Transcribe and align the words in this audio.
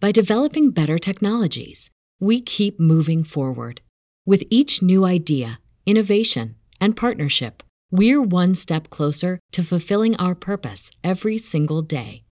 by 0.00 0.10
developing 0.10 0.70
better 0.70 0.98
technologies. 0.98 1.90
We 2.18 2.40
keep 2.40 2.80
moving 2.80 3.22
forward. 3.22 3.82
With 4.26 4.42
each 4.50 4.82
new 4.82 5.04
idea, 5.04 5.60
innovation, 5.86 6.56
and 6.80 6.96
partnership, 6.96 7.62
we're 7.90 8.22
one 8.22 8.54
step 8.54 8.90
closer 8.90 9.38
to 9.52 9.62
fulfilling 9.62 10.16
our 10.16 10.34
purpose 10.34 10.90
every 11.04 11.38
single 11.38 11.82
day. 11.82 12.24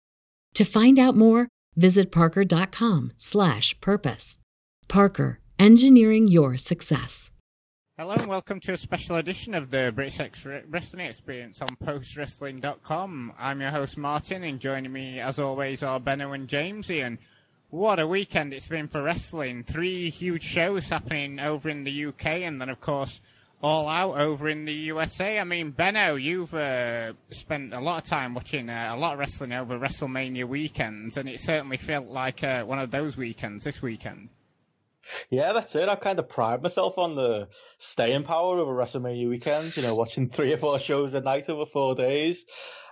To 0.55 0.65
find 0.65 0.99
out 0.99 1.15
more, 1.17 1.49
visit 1.75 2.11
parker.com/purpose. 2.11 4.39
Parker, 4.89 5.41
engineering 5.59 6.29
your 6.29 6.57
success. 6.57 7.31
Hello 7.99 8.13
and 8.13 8.27
welcome 8.27 8.61
to 8.61 8.75
a 8.75 8.77
special 8.77 9.17
edition 9.17 9.55
of 9.55 9.71
the 9.71 9.91
British 9.95 10.21
X 10.21 10.45
Wrestling 10.45 11.07
Experience 11.07 11.63
on 11.63 11.71
postwrestling.com. 11.83 13.33
I'm 13.39 13.63
your 13.63 13.71
host 13.71 13.97
Martin 13.97 14.45
and 14.45 14.61
joining 14.61 14.93
me 14.93 15.19
as 15.19 15.39
always 15.39 15.83
are 15.83 15.99
Benno 15.99 16.33
and 16.33 16.47
Jamesy 16.47 17.03
and 17.03 17.17
what 17.71 17.99
a 17.99 18.07
weekend 18.07 18.53
it's 18.53 18.69
been 18.69 18.89
for 18.89 19.03
wrestling. 19.03 19.65
Three 19.65 20.11
huge 20.11 20.45
shows 20.45 20.89
happening 20.89 21.41
over 21.41 21.69
in 21.69 21.85
the 21.85 22.07
UK 22.07 22.27
and 22.27 22.61
then, 22.61 22.69
of 22.69 22.81
course, 22.81 23.21
all 23.63 23.89
out 23.89 24.19
over 24.19 24.49
in 24.49 24.65
the 24.65 24.73
USA. 24.73 25.39
I 25.39 25.45
mean, 25.45 25.71
Benno, 25.71 26.17
you've 26.17 26.55
uh, 26.55 27.15
spent 27.31 27.73
a 27.73 27.81
lot 27.81 28.03
of 28.03 28.09
time 28.09 28.35
watching 28.35 28.69
uh, 28.69 28.93
a 28.93 28.97
lot 28.97 29.15
of 29.15 29.19
wrestling 29.19 29.53
over 29.53 29.79
WrestleMania 29.79 30.47
weekends, 30.47 31.17
and 31.17 31.29
it 31.29 31.41
certainly 31.41 31.77
felt 31.77 32.07
like 32.07 32.45
uh, 32.45 32.65
one 32.65 32.79
of 32.79 32.91
those 32.91 33.17
weekends 33.17 33.65
this 33.65 33.81
weekend. 33.81 34.29
Yeah, 35.31 35.53
that's 35.53 35.75
it. 35.75 35.89
I 35.89 35.97
kind 35.97 36.19
of 36.19 36.29
pride 36.29 36.63
myself 36.63 36.99
on 36.99 37.15
the 37.15 37.49
staying 37.79 38.25
power 38.25 38.59
of 38.59 38.69
a 38.69 38.73
WrestleMania 38.73 39.29
weekend, 39.29 39.77
you 39.77 39.83
know, 39.83 39.95
watching 39.95 40.29
three 40.31 40.53
or 40.53 40.59
four 40.59 40.79
shows 40.79 41.15
a 41.15 41.21
night 41.21 41.49
over 41.49 41.67
four 41.67 41.95
days. 41.95 42.45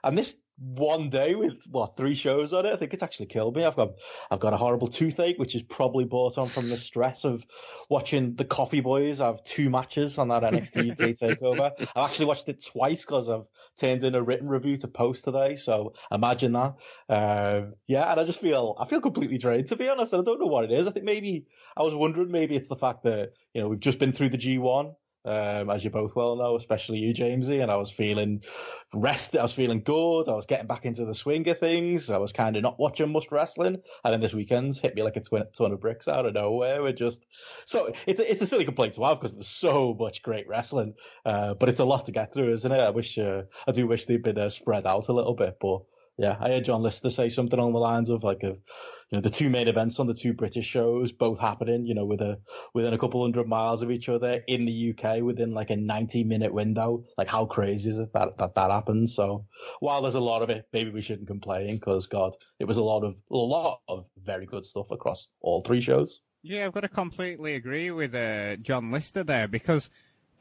And 0.02 0.16
this 0.16 0.36
one 0.56 1.10
day 1.10 1.34
with 1.34 1.54
what 1.68 1.96
three 1.96 2.14
shows 2.14 2.52
on 2.52 2.64
it. 2.66 2.72
I 2.72 2.76
think 2.76 2.94
it's 2.94 3.02
actually 3.02 3.26
killed 3.26 3.56
me. 3.56 3.64
I've 3.64 3.74
got 3.74 3.94
I've 4.30 4.40
got 4.40 4.52
a 4.52 4.56
horrible 4.56 4.86
toothache, 4.86 5.38
which 5.38 5.54
is 5.54 5.62
probably 5.62 6.04
brought 6.04 6.38
on 6.38 6.46
from 6.48 6.68
the 6.68 6.76
stress 6.76 7.24
of 7.24 7.44
watching 7.90 8.36
the 8.36 8.44
Coffey 8.44 8.80
Boys 8.80 9.18
have 9.18 9.42
two 9.44 9.68
matches 9.68 10.16
on 10.18 10.28
that 10.28 10.42
NXT 10.42 10.92
UK 10.92 10.98
takeover. 11.38 11.72
I've 11.80 12.10
actually 12.10 12.26
watched 12.26 12.48
it 12.48 12.64
twice 12.64 13.00
because 13.00 13.28
I've 13.28 13.46
turned 13.78 14.04
in 14.04 14.14
a 14.14 14.22
written 14.22 14.48
review 14.48 14.76
to 14.78 14.88
post 14.88 15.24
today. 15.24 15.56
So 15.56 15.94
imagine 16.12 16.52
that. 16.52 16.74
Uh, 17.08 17.62
yeah, 17.86 18.10
and 18.10 18.20
I 18.20 18.24
just 18.24 18.40
feel 18.40 18.76
I 18.78 18.86
feel 18.86 19.00
completely 19.00 19.38
drained 19.38 19.66
to 19.68 19.76
be 19.76 19.88
honest. 19.88 20.12
And 20.12 20.22
I 20.22 20.24
don't 20.24 20.40
know 20.40 20.46
what 20.46 20.64
it 20.64 20.72
is. 20.72 20.86
I 20.86 20.92
think 20.92 21.04
maybe 21.04 21.46
I 21.76 21.82
was 21.82 21.94
wondering 21.94 22.30
maybe 22.30 22.54
it's 22.54 22.68
the 22.68 22.76
fact 22.76 23.02
that 23.04 23.32
you 23.54 23.60
know 23.60 23.68
we've 23.68 23.80
just 23.80 23.98
been 23.98 24.12
through 24.12 24.28
the 24.28 24.38
G1 24.38 24.94
um, 25.24 25.70
as 25.70 25.84
you 25.84 25.90
both 25.90 26.14
well 26.14 26.36
know, 26.36 26.56
especially 26.56 26.98
you, 26.98 27.14
Jamesy. 27.14 27.62
And 27.62 27.70
I 27.70 27.76
was 27.76 27.90
feeling 27.90 28.42
rested. 28.92 29.38
I 29.38 29.42
was 29.42 29.54
feeling 29.54 29.82
good. 29.82 30.28
I 30.28 30.34
was 30.34 30.46
getting 30.46 30.66
back 30.66 30.84
into 30.84 31.04
the 31.04 31.14
swing 31.14 31.48
of 31.48 31.58
things. 31.58 32.10
I 32.10 32.18
was 32.18 32.32
kind 32.32 32.56
of 32.56 32.62
not 32.62 32.78
watching 32.78 33.10
much 33.10 33.26
wrestling. 33.30 33.80
And 34.04 34.12
then 34.12 34.20
this 34.20 34.34
weekend's 34.34 34.80
hit 34.80 34.94
me 34.94 35.02
like 35.02 35.16
a 35.16 35.20
twin, 35.20 35.44
ton 35.52 35.72
of 35.72 35.80
bricks 35.80 36.08
out 36.08 36.26
of 36.26 36.34
nowhere. 36.34 36.82
We're 36.82 36.92
just 36.92 37.26
so 37.64 37.92
it's 38.06 38.20
a, 38.20 38.30
it's 38.30 38.42
a 38.42 38.46
silly 38.46 38.64
complaint 38.64 38.94
to 38.94 39.04
have 39.04 39.20
because 39.20 39.34
there's 39.34 39.48
so 39.48 39.96
much 39.98 40.22
great 40.22 40.48
wrestling, 40.48 40.94
uh, 41.24 41.54
but 41.54 41.68
it's 41.68 41.80
a 41.80 41.84
lot 41.84 42.04
to 42.06 42.12
get 42.12 42.32
through, 42.32 42.52
isn't 42.52 42.72
it? 42.72 42.80
I 42.80 42.90
wish 42.90 43.18
uh, 43.18 43.42
I 43.66 43.72
do 43.72 43.86
wish 43.86 44.04
they'd 44.04 44.22
been 44.22 44.38
uh, 44.38 44.48
spread 44.48 44.86
out 44.86 45.08
a 45.08 45.12
little 45.12 45.34
bit, 45.34 45.56
but 45.60 45.82
yeah, 46.16 46.36
I 46.38 46.48
heard 46.48 46.64
John 46.64 46.82
Lister 46.82 47.10
say 47.10 47.28
something 47.28 47.58
along 47.58 47.72
the 47.72 47.78
lines 47.78 48.08
of 48.08 48.22
like 48.22 48.42
a, 48.42 48.50
you 48.50 48.58
know, 49.12 49.20
the 49.20 49.30
two 49.30 49.50
main 49.50 49.66
events 49.66 49.98
on 49.98 50.06
the 50.06 50.14
two 50.14 50.32
British 50.32 50.66
shows 50.66 51.10
both 51.10 51.40
happening, 51.40 51.86
you 51.86 51.94
know, 51.94 52.04
with 52.04 52.20
a 52.20 52.38
within 52.72 52.94
a 52.94 52.98
couple 52.98 53.20
hundred 53.20 53.48
miles 53.48 53.82
of 53.82 53.90
each 53.90 54.08
other 54.08 54.40
in 54.46 54.64
the 54.64 54.94
UK 54.96 55.22
within 55.22 55.54
like 55.54 55.70
a 55.70 55.76
90 55.76 56.24
minute 56.24 56.54
window. 56.54 57.04
Like 57.18 57.28
how 57.28 57.46
crazy 57.46 57.90
is 57.90 57.98
it 57.98 58.12
that 58.14 58.38
that, 58.38 58.54
that 58.54 58.70
happens? 58.70 59.14
So 59.14 59.46
while 59.80 60.02
there's 60.02 60.14
a 60.14 60.20
lot 60.20 60.42
of 60.42 60.50
it, 60.50 60.66
maybe 60.72 60.90
we 60.90 61.02
shouldn't 61.02 61.26
complain 61.26 61.74
because 61.74 62.06
God, 62.06 62.36
it 62.60 62.66
was 62.66 62.76
a 62.76 62.82
lot 62.82 63.02
of 63.02 63.16
a 63.30 63.36
lot 63.36 63.80
of 63.88 64.06
very 64.22 64.46
good 64.46 64.64
stuff 64.64 64.90
across 64.90 65.28
all 65.40 65.62
three 65.62 65.80
shows. 65.80 66.20
Yeah, 66.46 66.66
I've 66.66 66.72
got 66.72 66.80
to 66.80 66.88
completely 66.88 67.54
agree 67.54 67.90
with 67.90 68.14
uh, 68.14 68.56
John 68.56 68.92
Lister 68.92 69.24
there 69.24 69.48
because, 69.48 69.88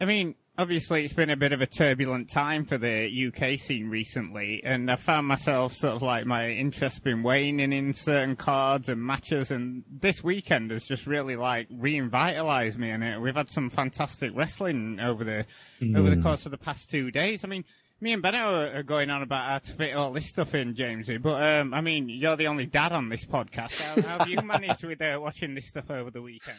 I 0.04 0.06
mean, 0.06 0.36
obviously 0.58 1.06
it's 1.06 1.14
been 1.14 1.30
a 1.30 1.38
bit 1.38 1.54
of 1.54 1.62
a 1.62 1.66
turbulent 1.66 2.30
time 2.30 2.66
for 2.66 2.78
the 2.78 3.32
UK 3.32 3.58
scene 3.58 3.90
recently, 3.90 4.62
and 4.62 4.92
I 4.92 4.98
found 4.98 5.28
myself 5.28 5.72
sort 5.72 5.96
of 5.96 6.02
like 6.02 6.26
my 6.26 6.50
interest 6.50 7.06
been 7.06 7.24
waning 7.24 7.72
in 7.72 7.94
certain 7.94 8.36
cards 8.36 8.90
and 8.90 9.02
matches, 9.02 9.50
and 9.50 9.86
this 9.90 10.22
weekend 10.22 10.72
has 10.72 10.84
just 10.84 11.08
really 11.08 11.38
like 11.38 11.68
revitalized 11.72 12.78
me, 12.78 12.90
and 12.90 13.22
we've 13.22 13.34
had 13.34 13.50
some 13.50 13.70
fantastic 13.70 14.34
wrestling 14.36 15.00
over 15.00 15.24
the 15.24 15.46
mm. 15.82 15.98
over 15.98 16.10
the 16.10 16.18
mm. 16.18 16.24
course 16.24 16.46
of 16.46 16.52
the 16.52 16.58
past 16.58 16.90
two 16.90 17.10
days. 17.12 17.46
I 17.46 17.48
mean. 17.48 17.64
Me 18.02 18.12
and 18.12 18.22
Benno 18.22 18.70
are 18.76 18.84
going 18.84 19.10
on 19.10 19.22
about 19.22 19.48
how 19.48 19.60
to 19.60 19.72
fit 19.72 19.96
all 19.96 20.12
this 20.12 20.28
stuff 20.28 20.54
in, 20.56 20.74
Jamesy. 20.74 21.22
But 21.22 21.42
um, 21.42 21.74
I 21.74 21.80
mean, 21.80 22.10
you're 22.10 22.36
the 22.36 22.48
only 22.48 22.66
dad 22.66 22.92
on 22.92 23.08
this 23.08 23.24
podcast. 23.24 23.80
How, 23.80 24.02
how 24.02 24.18
have 24.18 24.28
you 24.28 24.42
managed 24.44 24.84
with 24.84 25.02
uh, 25.02 25.20
watching 25.22 25.56
this 25.56 25.70
stuff 25.70 25.90
over 25.90 26.12
the 26.12 26.22
weekend? 26.22 26.58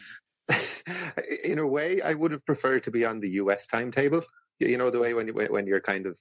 in 1.43 1.59
a 1.59 1.67
way, 1.67 2.01
I 2.01 2.13
would 2.13 2.31
have 2.31 2.45
preferred 2.45 2.83
to 2.83 2.91
be 2.91 3.05
on 3.05 3.19
the 3.19 3.29
US 3.41 3.67
timetable. 3.67 4.23
You 4.59 4.77
know 4.77 4.89
the 4.89 4.99
way 4.99 5.13
when 5.13 5.27
you, 5.27 5.33
when 5.33 5.67
you're 5.67 5.81
kind 5.81 6.05
of 6.05 6.17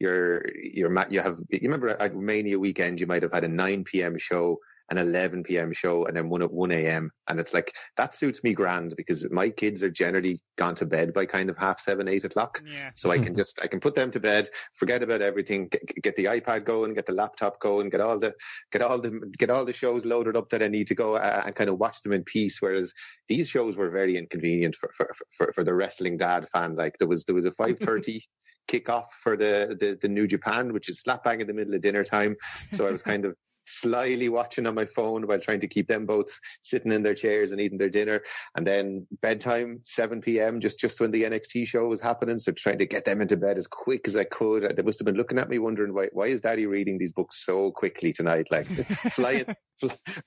you're 0.00 0.44
you're 0.56 1.06
you 1.10 1.20
have 1.20 1.38
you 1.48 1.60
remember 1.62 1.88
at 1.88 2.16
Mania 2.16 2.58
weekend 2.58 3.00
you 3.00 3.06
might 3.06 3.22
have 3.22 3.32
had 3.32 3.44
a 3.44 3.48
9 3.48 3.84
p.m. 3.84 4.18
show 4.18 4.58
an 4.90 4.98
11 4.98 5.42
p.m. 5.42 5.72
show 5.72 6.06
and 6.06 6.16
then 6.16 6.28
one 6.28 6.42
at 6.42 6.52
1 6.52 6.70
a.m. 6.72 7.10
And 7.28 7.38
it's 7.38 7.52
like, 7.52 7.72
that 7.96 8.14
suits 8.14 8.42
me 8.42 8.54
grand 8.54 8.94
because 8.96 9.30
my 9.30 9.50
kids 9.50 9.82
are 9.82 9.90
generally 9.90 10.40
gone 10.56 10.74
to 10.76 10.86
bed 10.86 11.12
by 11.12 11.26
kind 11.26 11.50
of 11.50 11.56
half 11.56 11.80
seven, 11.80 12.08
eight 12.08 12.24
o'clock. 12.24 12.62
Yeah. 12.66 12.90
So 12.94 13.10
I 13.10 13.18
can 13.18 13.34
just, 13.36 13.60
I 13.62 13.66
can 13.66 13.80
put 13.80 13.94
them 13.94 14.10
to 14.12 14.20
bed, 14.20 14.48
forget 14.78 15.02
about 15.02 15.20
everything, 15.20 15.68
get, 15.68 15.82
get, 16.02 16.16
the 16.16 16.26
iPad 16.26 16.64
going, 16.64 16.94
get 16.94 17.06
the 17.06 17.12
laptop 17.12 17.60
going, 17.60 17.90
get 17.90 18.00
all 18.00 18.18
the, 18.18 18.34
get 18.72 18.82
all 18.82 19.00
the, 19.00 19.20
get 19.38 19.50
all 19.50 19.64
the 19.64 19.72
shows 19.72 20.04
loaded 20.06 20.36
up 20.36 20.48
that 20.50 20.62
I 20.62 20.68
need 20.68 20.86
to 20.88 20.94
go 20.94 21.16
uh, 21.16 21.42
and 21.44 21.54
kind 21.54 21.70
of 21.70 21.78
watch 21.78 22.00
them 22.02 22.12
in 22.12 22.24
peace. 22.24 22.58
Whereas 22.60 22.92
these 23.28 23.48
shows 23.48 23.76
were 23.76 23.90
very 23.90 24.16
inconvenient 24.16 24.74
for, 24.74 24.90
for, 24.96 25.10
for, 25.36 25.52
for 25.52 25.64
the 25.64 25.74
wrestling 25.74 26.16
dad 26.16 26.48
fan. 26.48 26.76
Like 26.76 26.94
there 26.98 27.08
was, 27.08 27.24
there 27.24 27.34
was 27.34 27.46
a 27.46 27.52
530 27.52 28.22
kickoff 28.68 29.06
for 29.22 29.36
the, 29.36 29.76
the, 29.80 29.98
the 30.00 30.08
New 30.08 30.26
Japan, 30.26 30.72
which 30.72 30.88
is 30.88 31.00
slap 31.00 31.24
bang 31.24 31.40
in 31.40 31.46
the 31.46 31.54
middle 31.54 31.74
of 31.74 31.80
dinner 31.80 32.04
time. 32.04 32.36
So 32.72 32.86
I 32.86 32.90
was 32.90 33.02
kind 33.02 33.24
of 33.24 33.34
slyly 33.68 34.28
watching 34.28 34.66
on 34.66 34.74
my 34.74 34.86
phone 34.86 35.26
while 35.26 35.38
trying 35.38 35.60
to 35.60 35.68
keep 35.68 35.88
them 35.88 36.06
both 36.06 36.38
sitting 36.62 36.92
in 36.92 37.02
their 37.02 37.14
chairs 37.14 37.52
and 37.52 37.60
eating 37.60 37.78
their 37.78 37.90
dinner. 37.90 38.22
And 38.56 38.66
then 38.66 39.06
bedtime, 39.20 39.80
7 39.84 40.20
p.m., 40.20 40.60
just, 40.60 40.78
just 40.78 41.00
when 41.00 41.10
the 41.10 41.24
NXT 41.24 41.66
show 41.66 41.86
was 41.86 42.00
happening. 42.00 42.38
So 42.38 42.52
trying 42.52 42.78
to 42.78 42.86
get 42.86 43.04
them 43.04 43.20
into 43.20 43.36
bed 43.36 43.58
as 43.58 43.66
quick 43.66 44.08
as 44.08 44.16
I 44.16 44.24
could. 44.24 44.76
They 44.76 44.82
must 44.82 44.98
have 44.98 45.06
been 45.06 45.16
looking 45.16 45.38
at 45.38 45.48
me 45.48 45.58
wondering 45.58 45.94
why, 45.94 46.08
why 46.12 46.26
is 46.26 46.40
daddy 46.40 46.66
reading 46.66 46.98
these 46.98 47.12
books 47.12 47.44
so 47.44 47.70
quickly 47.70 48.12
tonight? 48.12 48.48
Like 48.50 48.66
flying, 49.12 49.44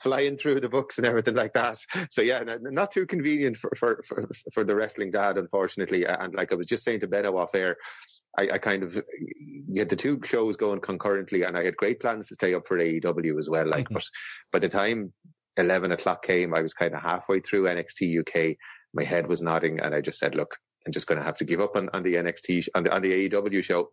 flying 0.01 0.37
through 0.37 0.61
the 0.61 0.69
books 0.69 0.97
and 0.97 1.07
everything 1.07 1.35
like 1.35 1.53
that. 1.53 1.77
So 2.09 2.21
yeah, 2.21 2.43
not 2.61 2.91
too 2.91 3.05
convenient 3.05 3.57
for, 3.57 3.71
for, 3.77 4.03
for, 4.07 4.29
for 4.53 4.63
the 4.63 4.75
wrestling 4.75 5.11
dad, 5.11 5.37
unfortunately. 5.37 6.05
And 6.05 6.33
like 6.33 6.51
I 6.51 6.55
was 6.55 6.67
just 6.67 6.83
saying 6.83 7.01
to 7.01 7.07
Benno 7.07 7.37
off 7.37 7.55
air, 7.55 7.77
I, 8.37 8.49
I, 8.53 8.57
kind 8.59 8.83
of 8.83 8.95
you 9.37 9.79
had 9.79 9.89
the 9.89 9.95
two 9.95 10.19
shows 10.23 10.55
going 10.55 10.79
concurrently, 10.79 11.43
and 11.43 11.57
I 11.57 11.63
had 11.63 11.75
great 11.75 11.99
plans 11.99 12.27
to 12.27 12.35
stay 12.35 12.53
up 12.53 12.67
for 12.67 12.77
AEW 12.77 13.37
as 13.37 13.49
well. 13.49 13.67
Like, 13.67 13.85
mm-hmm. 13.85 13.95
but 13.95 14.05
by 14.51 14.59
the 14.59 14.69
time 14.69 15.13
eleven 15.57 15.91
o'clock 15.91 16.23
came, 16.23 16.53
I 16.53 16.61
was 16.61 16.73
kind 16.73 16.93
of 16.93 17.01
halfway 17.01 17.41
through 17.41 17.63
NXT 17.63 18.19
UK. 18.21 18.57
My 18.93 19.03
head 19.03 19.27
was 19.27 19.41
nodding, 19.41 19.79
and 19.79 19.93
I 19.93 20.01
just 20.01 20.19
said, 20.19 20.35
"Look, 20.35 20.55
I'm 20.85 20.93
just 20.93 21.07
going 21.07 21.17
to 21.17 21.25
have 21.25 21.37
to 21.37 21.45
give 21.45 21.61
up 21.61 21.75
on, 21.75 21.89
on 21.93 22.03
the 22.03 22.15
NXT 22.15 22.69
on 22.75 22.83
the 22.83 22.93
on 22.93 23.01
the 23.01 23.29
AEW 23.29 23.63
show." 23.63 23.89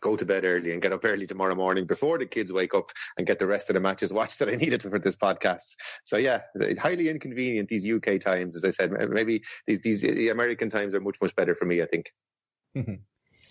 go 0.00 0.16
to 0.16 0.26
bed 0.26 0.44
early 0.44 0.72
and 0.72 0.82
get 0.82 0.92
up 0.92 1.04
early 1.04 1.26
tomorrow 1.26 1.54
morning 1.54 1.86
before 1.86 2.18
the 2.18 2.26
kids 2.26 2.52
wake 2.52 2.74
up 2.74 2.90
and 3.16 3.26
get 3.26 3.38
the 3.38 3.46
rest 3.46 3.70
of 3.70 3.74
the 3.74 3.80
matches 3.80 4.12
watched 4.12 4.38
that 4.38 4.48
I 4.48 4.54
needed 4.56 4.82
for 4.82 4.98
this 4.98 5.16
podcast. 5.16 5.74
So 6.04 6.16
yeah, 6.16 6.42
highly 6.78 7.08
inconvenient 7.08 7.68
these 7.68 7.88
UK 7.90 8.20
times. 8.20 8.56
As 8.56 8.64
I 8.64 8.70
said, 8.70 8.92
maybe 8.92 9.42
these 9.66 9.80
these 9.80 10.02
the 10.02 10.28
American 10.28 10.70
times 10.70 10.94
are 10.94 11.00
much 11.00 11.16
much 11.20 11.34
better 11.34 11.54
for 11.54 11.64
me. 11.64 11.82
I 11.82 11.86
think. 11.86 12.06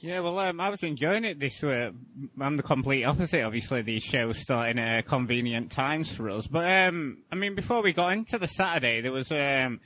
Yeah, 0.06 0.20
well, 0.20 0.38
um, 0.38 0.62
I 0.62 0.70
was 0.70 0.84
enjoying 0.84 1.26
it 1.26 1.40
this 1.40 1.64
way. 1.64 1.92
I'm 2.40 2.58
the 2.58 2.62
complete 2.62 3.06
opposite. 3.06 3.42
Obviously, 3.42 3.82
these 3.82 4.04
shows 4.04 4.38
starting 4.38 4.78
at 4.78 5.08
convenient 5.08 5.72
times 5.72 6.14
for 6.14 6.30
us. 6.30 6.46
But 6.46 6.70
um, 6.70 7.24
I 7.32 7.36
mean, 7.36 7.56
before 7.56 7.82
we 7.82 7.92
got 7.92 8.14
into 8.14 8.38
the 8.38 8.46
Saturday, 8.46 9.02
there 9.02 9.12
was 9.12 9.32
um, 9.32 9.82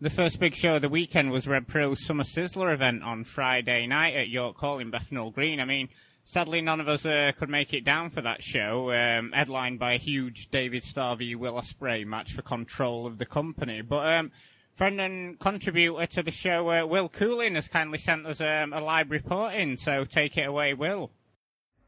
the 0.00 0.10
first 0.10 0.40
big 0.40 0.56
show 0.56 0.74
of 0.74 0.82
the 0.82 0.88
weekend 0.88 1.30
was 1.30 1.46
Rev 1.46 1.68
Pro's 1.68 2.04
Summer 2.04 2.24
Sizzler 2.24 2.74
event 2.74 3.04
on 3.04 3.22
Friday 3.22 3.86
night 3.86 4.16
at 4.16 4.28
York 4.28 4.56
Hall 4.56 4.80
in 4.80 4.90
Bethnal 4.90 5.30
Green. 5.30 5.60
I 5.60 5.66
mean, 5.66 5.88
sadly, 6.24 6.60
none 6.60 6.80
of 6.80 6.88
us 6.88 7.06
uh, 7.06 7.30
could 7.38 7.48
make 7.48 7.72
it 7.72 7.84
down 7.84 8.10
for 8.10 8.22
that 8.22 8.42
show, 8.42 8.92
um, 8.92 9.30
headlined 9.30 9.78
by 9.78 9.92
a 9.92 9.98
huge 9.98 10.48
David 10.50 10.82
Starr 10.82 11.14
v 11.14 11.36
Will 11.36 11.54
Ospreay 11.54 12.04
match 12.04 12.32
for 12.32 12.42
control 12.42 13.06
of 13.06 13.18
the 13.18 13.26
company. 13.26 13.82
But 13.82 14.14
um, 14.14 14.32
friend 14.80 14.98
and 14.98 15.38
contributor 15.38 16.06
to 16.06 16.22
the 16.22 16.30
show, 16.30 16.70
uh, 16.70 16.86
Will 16.86 17.10
Cooling, 17.10 17.54
has 17.54 17.68
kindly 17.68 17.98
sent 17.98 18.24
us 18.24 18.40
um, 18.40 18.72
a 18.72 18.80
live 18.80 19.10
report 19.10 19.52
in, 19.52 19.76
so 19.76 20.04
take 20.04 20.38
it 20.38 20.48
away, 20.48 20.72
Will. 20.72 21.10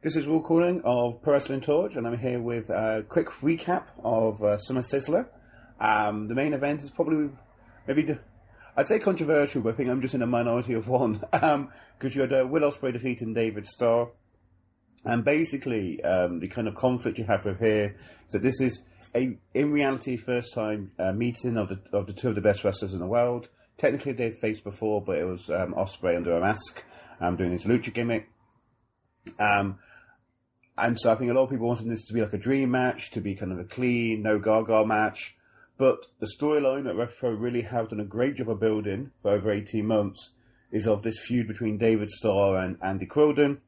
This 0.02 0.14
is 0.14 0.26
Will 0.26 0.42
Cooling 0.42 0.82
of 0.84 1.22
Pro 1.22 1.32
Wrestling 1.32 1.62
Torch, 1.62 1.96
and 1.96 2.06
I'm 2.06 2.18
here 2.18 2.38
with 2.38 2.68
a 2.68 3.02
quick 3.08 3.28
recap 3.40 3.84
of 4.04 4.42
uh, 4.42 4.58
Summer 4.58 4.82
Sizzler. 4.82 5.26
Um, 5.80 6.28
the 6.28 6.34
main 6.34 6.52
event 6.52 6.82
is 6.82 6.90
probably 6.90 7.30
maybe 7.88 8.02
the, 8.02 8.18
I'd 8.76 8.88
say 8.88 8.98
controversial, 8.98 9.62
but 9.62 9.72
I 9.72 9.76
think 9.78 9.88
I'm 9.88 10.02
just 10.02 10.12
in 10.12 10.20
a 10.20 10.26
minority 10.26 10.74
of 10.74 10.86
one 10.86 11.14
because 11.14 11.42
um, 11.42 11.70
you 12.02 12.20
had 12.20 12.32
uh, 12.34 12.46
Will 12.46 12.70
Ospreay 12.70 12.92
defeating 12.92 13.32
David 13.32 13.66
Starr, 13.68 14.10
and 15.04 15.24
basically 15.24 16.02
um, 16.04 16.38
the 16.38 16.48
kind 16.48 16.68
of 16.68 16.74
conflict 16.74 17.18
you 17.18 17.24
have 17.24 17.44
with 17.44 17.58
here. 17.58 17.96
So 18.28 18.38
this 18.38 18.60
is 18.60 18.82
a 19.14 19.36
in 19.54 19.72
reality 19.72 20.16
first 20.16 20.54
time 20.54 20.92
uh, 20.98 21.12
meeting 21.12 21.56
of 21.56 21.68
the 21.68 21.80
of 21.92 22.06
the 22.06 22.12
two 22.12 22.28
of 22.28 22.34
the 22.34 22.40
best 22.40 22.64
wrestlers 22.64 22.94
in 22.94 23.00
the 23.00 23.06
world. 23.06 23.48
Technically 23.76 24.12
they've 24.12 24.36
faced 24.40 24.64
before, 24.64 25.02
but 25.02 25.18
it 25.18 25.24
was 25.24 25.50
um, 25.50 25.74
Ospreay 25.74 26.16
under 26.16 26.36
a 26.36 26.40
mask, 26.40 26.84
um, 27.20 27.36
doing 27.36 27.52
his 27.52 27.64
lucha 27.64 27.92
gimmick. 27.92 28.28
Um, 29.38 29.78
and 30.78 30.98
so 30.98 31.12
I 31.12 31.16
think 31.16 31.30
a 31.30 31.34
lot 31.34 31.44
of 31.44 31.50
people 31.50 31.68
wanted 31.68 31.90
this 31.90 32.06
to 32.06 32.14
be 32.14 32.22
like 32.22 32.32
a 32.32 32.38
dream 32.38 32.70
match, 32.70 33.10
to 33.12 33.20
be 33.20 33.34
kind 33.34 33.52
of 33.52 33.58
a 33.58 33.64
clean, 33.64 34.22
no 34.22 34.38
gaga 34.38 34.86
match. 34.86 35.36
But 35.78 36.06
the 36.20 36.30
storyline 36.38 36.84
that 36.84 36.96
Rev 36.96 37.14
Pro 37.18 37.30
really 37.30 37.62
have 37.62 37.88
done 37.88 38.00
a 38.00 38.04
great 38.04 38.36
job 38.36 38.50
of 38.50 38.60
building 38.60 39.10
for 39.20 39.32
over 39.32 39.50
18 39.50 39.84
months 39.86 40.30
is 40.70 40.86
of 40.86 41.02
this 41.02 41.18
feud 41.18 41.48
between 41.48 41.76
David 41.76 42.10
Starr 42.10 42.56
and 42.56 42.78
Andy 42.82 43.06
Quinlan. 43.06 43.60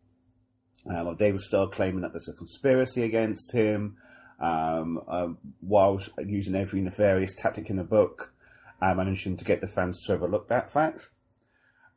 Um, 0.88 1.16
David 1.16 1.40
Starr 1.40 1.68
claiming 1.68 2.02
that 2.02 2.12
there's 2.12 2.28
a 2.28 2.34
conspiracy 2.34 3.02
against 3.04 3.52
him, 3.52 3.96
um, 4.40 5.00
um, 5.08 5.38
whilst 5.62 6.10
using 6.24 6.54
every 6.54 6.80
nefarious 6.80 7.34
tactic 7.34 7.70
in 7.70 7.76
the 7.76 7.84
book, 7.84 8.34
uh, 8.82 8.94
managing 8.94 9.36
to 9.38 9.44
get 9.44 9.60
the 9.60 9.68
fans 9.68 10.02
to 10.04 10.12
overlook 10.12 10.48
that 10.48 10.70
fact. 10.70 11.08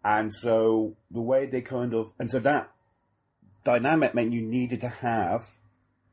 And 0.03 0.33
so 0.33 0.95
the 1.11 1.21
way 1.21 1.47
they 1.47 1.61
kind 1.61 1.93
of, 1.93 2.13
and 2.17 2.31
so 2.31 2.39
that 2.39 2.71
dynamic 3.65 4.15
meant 4.15 4.31
you 4.31 4.41
needed 4.41 4.79
to 4.81 4.87
have 4.87 5.57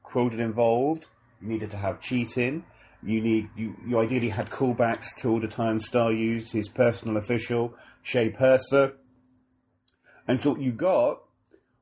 Quinlan 0.03 0.41
involved, 0.41 1.07
you 1.41 1.49
needed 1.49 1.71
to 1.71 1.77
have 1.77 2.01
cheating, 2.01 2.65
you 3.05 3.21
need 3.21 3.51
you, 3.55 3.77
you 3.87 3.99
ideally 3.99 4.31
had 4.31 4.51
callbacks 4.51 5.15
to 5.19 5.31
all 5.31 5.41
the 5.41 5.47
time 5.47 5.79
Starr 5.79 6.11
used 6.11 6.53
his 6.53 6.69
personal 6.69 7.17
official 7.19 7.75
Shay 8.03 8.31
Purser, 8.31 8.97
and 10.27 10.41
so 10.41 10.53
what 10.53 10.61
you 10.61 10.73
got 10.73 11.23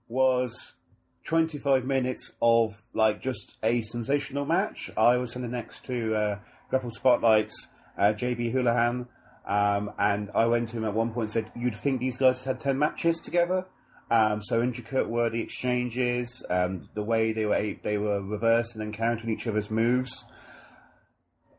was 0.08 0.74
25 1.24 1.84
minutes 1.84 2.32
of 2.40 2.82
like 2.94 3.20
just 3.20 3.56
a 3.62 3.82
sensational 3.82 4.44
match. 4.44 4.90
I 4.96 5.16
was 5.16 5.30
standing 5.30 5.52
next 5.52 5.84
to 5.86 6.14
uh, 6.14 6.38
Grapple 6.68 6.90
Spotlights, 6.90 7.68
uh, 7.96 8.12
JB 8.12 8.52
Houlihan, 8.52 9.06
um, 9.46 9.92
and 9.98 10.30
I 10.34 10.46
went 10.46 10.70
to 10.70 10.76
him 10.76 10.84
at 10.84 10.94
one 10.94 11.12
point 11.12 11.26
and 11.26 11.32
said, 11.32 11.52
"You'd 11.54 11.76
think 11.76 12.00
these 12.00 12.18
guys 12.18 12.44
had 12.44 12.60
10 12.60 12.78
matches 12.78 13.20
together." 13.20 13.66
Um, 14.10 14.42
so 14.42 14.62
intricate 14.62 15.08
were 15.08 15.30
the 15.30 15.40
exchanges, 15.40 16.44
um, 16.50 16.90
the 16.92 17.02
way 17.02 17.32
they 17.32 17.46
were 17.46 17.76
they 17.82 17.96
were 17.96 18.20
reversing 18.20 18.82
and 18.82 18.92
countering 18.92 19.32
each 19.32 19.46
other's 19.46 19.70
moves. 19.70 20.26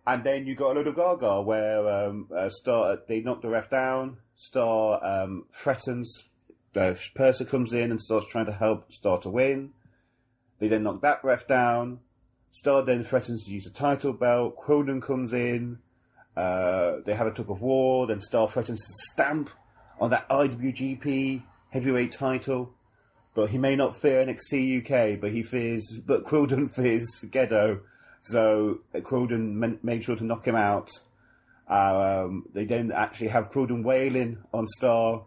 And 0.06 0.24
then 0.24 0.46
you 0.46 0.54
got 0.54 0.72
a 0.72 0.80
little 0.80 0.94
gaga 0.94 1.42
where 1.42 1.88
um, 1.90 2.28
uh, 2.36 2.50
Starr 2.50 3.00
they 3.08 3.22
knocked 3.22 3.42
the 3.42 3.50
ref 3.50 3.70
down. 3.70 4.18
Starr 4.36 5.04
um, 5.04 5.46
threatens. 5.52 6.30
Uh, 6.76 6.96
Purser 7.16 7.46
comes 7.46 7.74
in 7.74 7.92
and 7.92 8.02
starts 8.02 8.28
trying 8.28 8.48
to 8.48 8.52
help 8.52 8.92
Starr 8.92 9.20
to 9.20 9.30
win. 9.30 9.72
They 10.60 10.68
then 10.68 10.84
knock 10.84 11.02
that 11.02 11.24
ref 11.24 11.48
down. 11.48 12.00
Starr 12.52 12.84
then 12.84 13.04
threatens 13.04 13.46
to 13.46 13.52
use 13.52 13.66
the 13.66 13.70
title 13.70 14.14
belt. 14.14 14.56
Quinlan 14.56 15.02
comes 15.02 15.34
in. 15.34 15.80
Uh, 16.36 16.98
they 17.06 17.14
have 17.14 17.28
a 17.28 17.32
tug 17.32 17.50
of 17.50 17.62
war. 17.62 18.08
Then 18.08 18.22
Starr 18.22 18.48
threatens 18.48 18.80
to 18.80 18.94
stamp 19.12 19.50
on 20.00 20.10
that 20.12 20.28
IWGP 20.30 21.44
heavyweight 21.70 22.12
title. 22.12 22.72
But 23.36 23.50
he 23.50 23.58
may 23.58 23.76
not 23.76 23.96
fear 23.96 24.24
NXT 24.24 24.82
UK, 24.86 25.20
but 25.20 25.32
he 25.32 25.42
fears, 25.42 26.00
but 26.06 26.24
Quinlan 26.24 26.70
fears 26.70 27.08
Gedo. 27.26 27.82
So 28.22 28.80
Quinlan 29.04 29.80
made 29.82 30.04
sure 30.04 30.16
to 30.16 30.24
knock 30.24 30.48
him 30.48 30.56
out. 30.56 30.92
Um, 31.68 32.46
they 32.54 32.66
then 32.66 32.92
actually 32.92 33.30
have 33.30 33.50
Quinlan 33.50 33.84
wailing 33.84 34.38
on 34.54 34.68
Starr. 34.68 35.24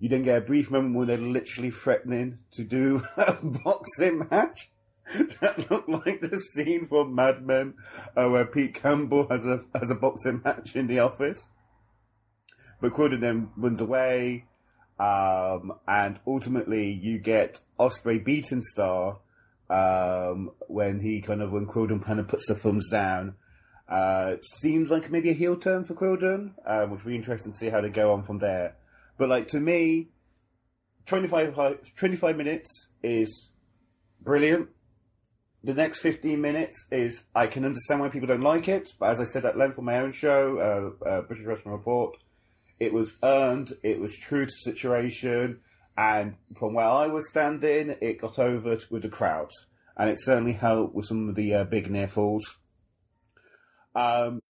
You 0.00 0.08
then 0.08 0.22
get 0.22 0.38
a 0.38 0.46
brief 0.46 0.70
moment 0.70 0.94
where 0.94 1.06
they're 1.06 1.18
literally 1.18 1.70
threatening 1.70 2.38
to 2.52 2.64
do 2.64 3.02
a 3.16 3.34
boxing 3.42 4.28
match. 4.30 4.70
that 5.40 5.70
looked 5.70 5.88
like 5.88 6.20
the 6.20 6.36
scene 6.36 6.86
from 6.86 7.14
Mad 7.14 7.44
Men, 7.44 7.74
uh, 8.14 8.28
where 8.28 8.44
Pete 8.44 8.74
Campbell 8.74 9.26
has 9.28 9.46
a 9.46 9.64
has 9.74 9.88
a 9.90 9.94
boxing 9.94 10.42
match 10.44 10.76
in 10.76 10.86
the 10.86 10.98
office. 10.98 11.46
But 12.80 12.92
Quinlan 12.92 13.20
then 13.20 13.50
runs 13.56 13.80
away, 13.80 14.44
um, 15.00 15.72
and 15.86 16.20
ultimately 16.26 16.92
you 16.92 17.18
get 17.18 17.60
Ospreay 17.80 18.22
beating 18.22 18.60
Starr 18.60 19.18
um, 19.70 20.50
when 20.66 21.00
he 21.00 21.22
kind 21.22 21.40
of 21.40 21.52
when 21.52 21.66
Quinlan 21.66 22.00
kind 22.00 22.20
of 22.20 22.28
puts 22.28 22.46
the 22.46 22.54
thumbs 22.54 22.88
down. 22.90 23.34
Uh, 23.88 24.36
seems 24.42 24.90
like 24.90 25.10
maybe 25.10 25.30
a 25.30 25.34
heel 25.34 25.56
turn 25.56 25.84
for 25.84 25.94
Quinlan, 25.94 26.54
um, 26.66 26.90
which 26.90 27.02
will 27.02 27.12
be 27.12 27.16
interesting 27.16 27.52
to 27.52 27.58
see 27.58 27.70
how 27.70 27.80
they 27.80 27.88
go 27.88 28.12
on 28.12 28.22
from 28.22 28.38
there. 28.38 28.76
But 29.18 29.28
like 29.28 29.48
to 29.48 29.60
me, 29.60 30.08
25, 31.06 31.94
25 31.96 32.36
minutes 32.36 32.88
is 33.02 33.50
brilliant. 34.22 34.68
The 35.64 35.74
next 35.74 35.98
15 35.98 36.40
minutes 36.40 36.86
is, 36.92 37.24
I 37.34 37.48
can 37.48 37.64
understand 37.64 38.00
why 38.00 38.08
people 38.08 38.28
don't 38.28 38.42
like 38.42 38.68
it, 38.68 38.90
but 38.98 39.10
as 39.10 39.20
I 39.20 39.24
said 39.24 39.44
at 39.44 39.58
length 39.58 39.78
on 39.78 39.84
my 39.84 39.98
own 39.98 40.12
show, 40.12 40.94
uh, 41.04 41.08
uh, 41.08 41.22
British 41.22 41.44
Wrestling 41.44 41.74
Report, 41.74 42.16
it 42.78 42.92
was 42.92 43.14
earned, 43.24 43.72
it 43.82 43.98
was 43.98 44.16
true 44.16 44.46
to 44.46 44.52
situation, 44.52 45.60
and 45.96 46.36
from 46.56 46.74
where 46.74 46.86
I 46.86 47.08
was 47.08 47.28
standing, 47.28 47.96
it 48.00 48.20
got 48.20 48.38
over 48.38 48.76
to, 48.76 48.86
with 48.88 49.02
the 49.02 49.08
crowd, 49.08 49.50
and 49.96 50.08
it 50.08 50.20
certainly 50.20 50.52
helped 50.52 50.94
with 50.94 51.06
some 51.06 51.28
of 51.28 51.34
the 51.34 51.54
uh, 51.54 51.64
big 51.64 51.90
near 51.90 52.06
falls. 52.06 52.56
Um, 53.96 54.40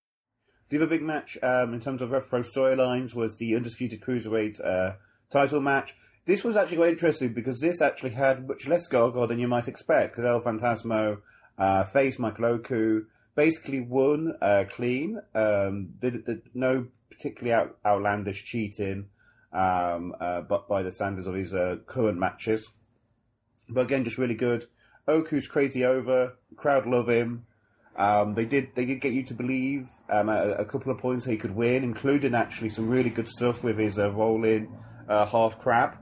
the 0.68 0.76
other 0.76 0.86
big 0.86 1.02
match 1.02 1.38
um, 1.42 1.74
in 1.74 1.80
terms 1.80 2.02
of 2.02 2.10
Rev 2.10 2.28
Pro 2.28 2.42
storylines 2.42 3.14
was 3.14 3.38
the 3.38 3.54
Undisputed 3.56 4.00
Cruiserweight 4.00 4.64
uh, 4.64 4.92
title 5.30 5.60
match. 5.60 5.94
This 6.24 6.44
was 6.44 6.56
actually 6.56 6.76
quite 6.76 6.90
interesting 6.90 7.32
because 7.32 7.60
this 7.60 7.80
actually 7.80 8.10
had 8.10 8.46
much 8.46 8.66
less 8.66 8.86
gaga 8.86 9.26
than 9.26 9.38
you 9.38 9.48
might 9.48 9.68
expect. 9.68 10.16
Because 10.16 10.26
El 10.26 10.42
Phantasmo 10.42 11.22
uh, 11.56 11.84
faced 11.84 12.18
Michael 12.18 12.44
Oku, 12.44 13.06
basically 13.34 13.80
won 13.80 14.34
uh, 14.42 14.64
clean. 14.68 15.20
Um, 15.34 15.94
did, 16.00 16.24
did, 16.26 16.42
no 16.54 16.86
particularly 17.10 17.54
out, 17.54 17.78
outlandish 17.84 18.44
cheating 18.44 19.08
um, 19.52 20.14
uh, 20.20 20.42
but 20.42 20.68
by 20.68 20.82
the 20.82 20.90
standards 20.90 21.26
of 21.26 21.34
his 21.34 21.54
uh, 21.54 21.76
current 21.86 22.18
matches. 22.18 22.70
But 23.68 23.82
again, 23.82 24.04
just 24.04 24.18
really 24.18 24.34
good. 24.34 24.66
Oku's 25.06 25.48
crazy 25.48 25.84
over. 25.84 26.34
Crowd 26.56 26.86
love 26.86 27.08
him. 27.08 27.46
Um, 27.98 28.34
they 28.34 28.46
did 28.46 28.76
they 28.76 28.84
did 28.84 29.00
get 29.00 29.12
you 29.12 29.24
to 29.24 29.34
believe 29.34 29.88
um, 30.08 30.28
a, 30.28 30.52
a, 30.52 30.64
couple 30.64 30.92
of 30.92 30.98
points 30.98 31.26
he 31.26 31.36
could 31.36 31.50
win, 31.50 31.82
including 31.82 32.32
actually 32.32 32.68
some 32.68 32.88
really 32.88 33.10
good 33.10 33.28
stuff 33.28 33.64
with 33.64 33.76
his 33.76 33.98
uh, 33.98 34.12
rolling 34.12 34.72
uh, 35.08 35.26
half 35.26 35.58
crab. 35.58 35.98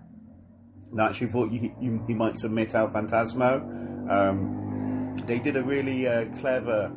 And 0.90 1.00
I 1.00 1.06
actually 1.06 1.28
thought 1.28 1.50
you, 1.50 1.74
you, 1.80 2.14
might 2.14 2.38
submit 2.38 2.74
El 2.74 2.90
Phantasmo. 2.90 4.10
Um, 4.10 5.14
they 5.26 5.38
did 5.38 5.56
a 5.56 5.62
really 5.62 6.06
uh, 6.06 6.26
clever 6.38 6.92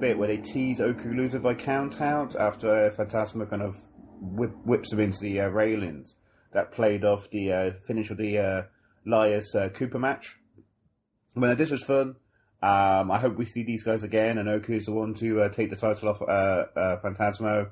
bit 0.00 0.18
where 0.18 0.28
they 0.28 0.38
tease 0.38 0.80
Oku 0.80 1.14
losing 1.14 1.42
by 1.42 1.54
count 1.54 2.00
out 2.00 2.34
after 2.34 2.90
Phantasmo 2.90 3.48
kind 3.48 3.62
of 3.62 3.78
whip, 4.20 4.52
whips 4.64 4.92
him 4.92 5.00
into 5.00 5.20
the 5.20 5.42
uh, 5.42 5.48
railings. 5.48 6.16
That 6.52 6.72
played 6.72 7.04
off 7.04 7.30
the 7.30 7.52
uh, 7.52 7.70
finish 7.86 8.10
of 8.10 8.16
the 8.16 8.38
uh, 8.38 8.62
Lias 9.06 9.54
uh, 9.54 9.68
Cooper 9.68 10.00
match. 10.00 10.36
Well, 11.36 11.54
this 11.54 11.70
was 11.70 11.84
fun. 11.84 12.16
Um, 12.62 13.10
I 13.10 13.18
hope 13.18 13.36
we 13.36 13.46
see 13.46 13.62
these 13.62 13.82
guys 13.82 14.04
again, 14.04 14.38
and 14.38 14.48
Oku 14.48 14.74
is 14.74 14.86
the 14.86 14.92
one 14.92 15.14
to 15.14 15.42
uh, 15.42 15.48
take 15.48 15.70
the 15.70 15.76
title 15.76 16.10
off 16.10 16.20
uh, 16.20 16.66
uh, 16.76 17.00
Phantasmo. 17.00 17.70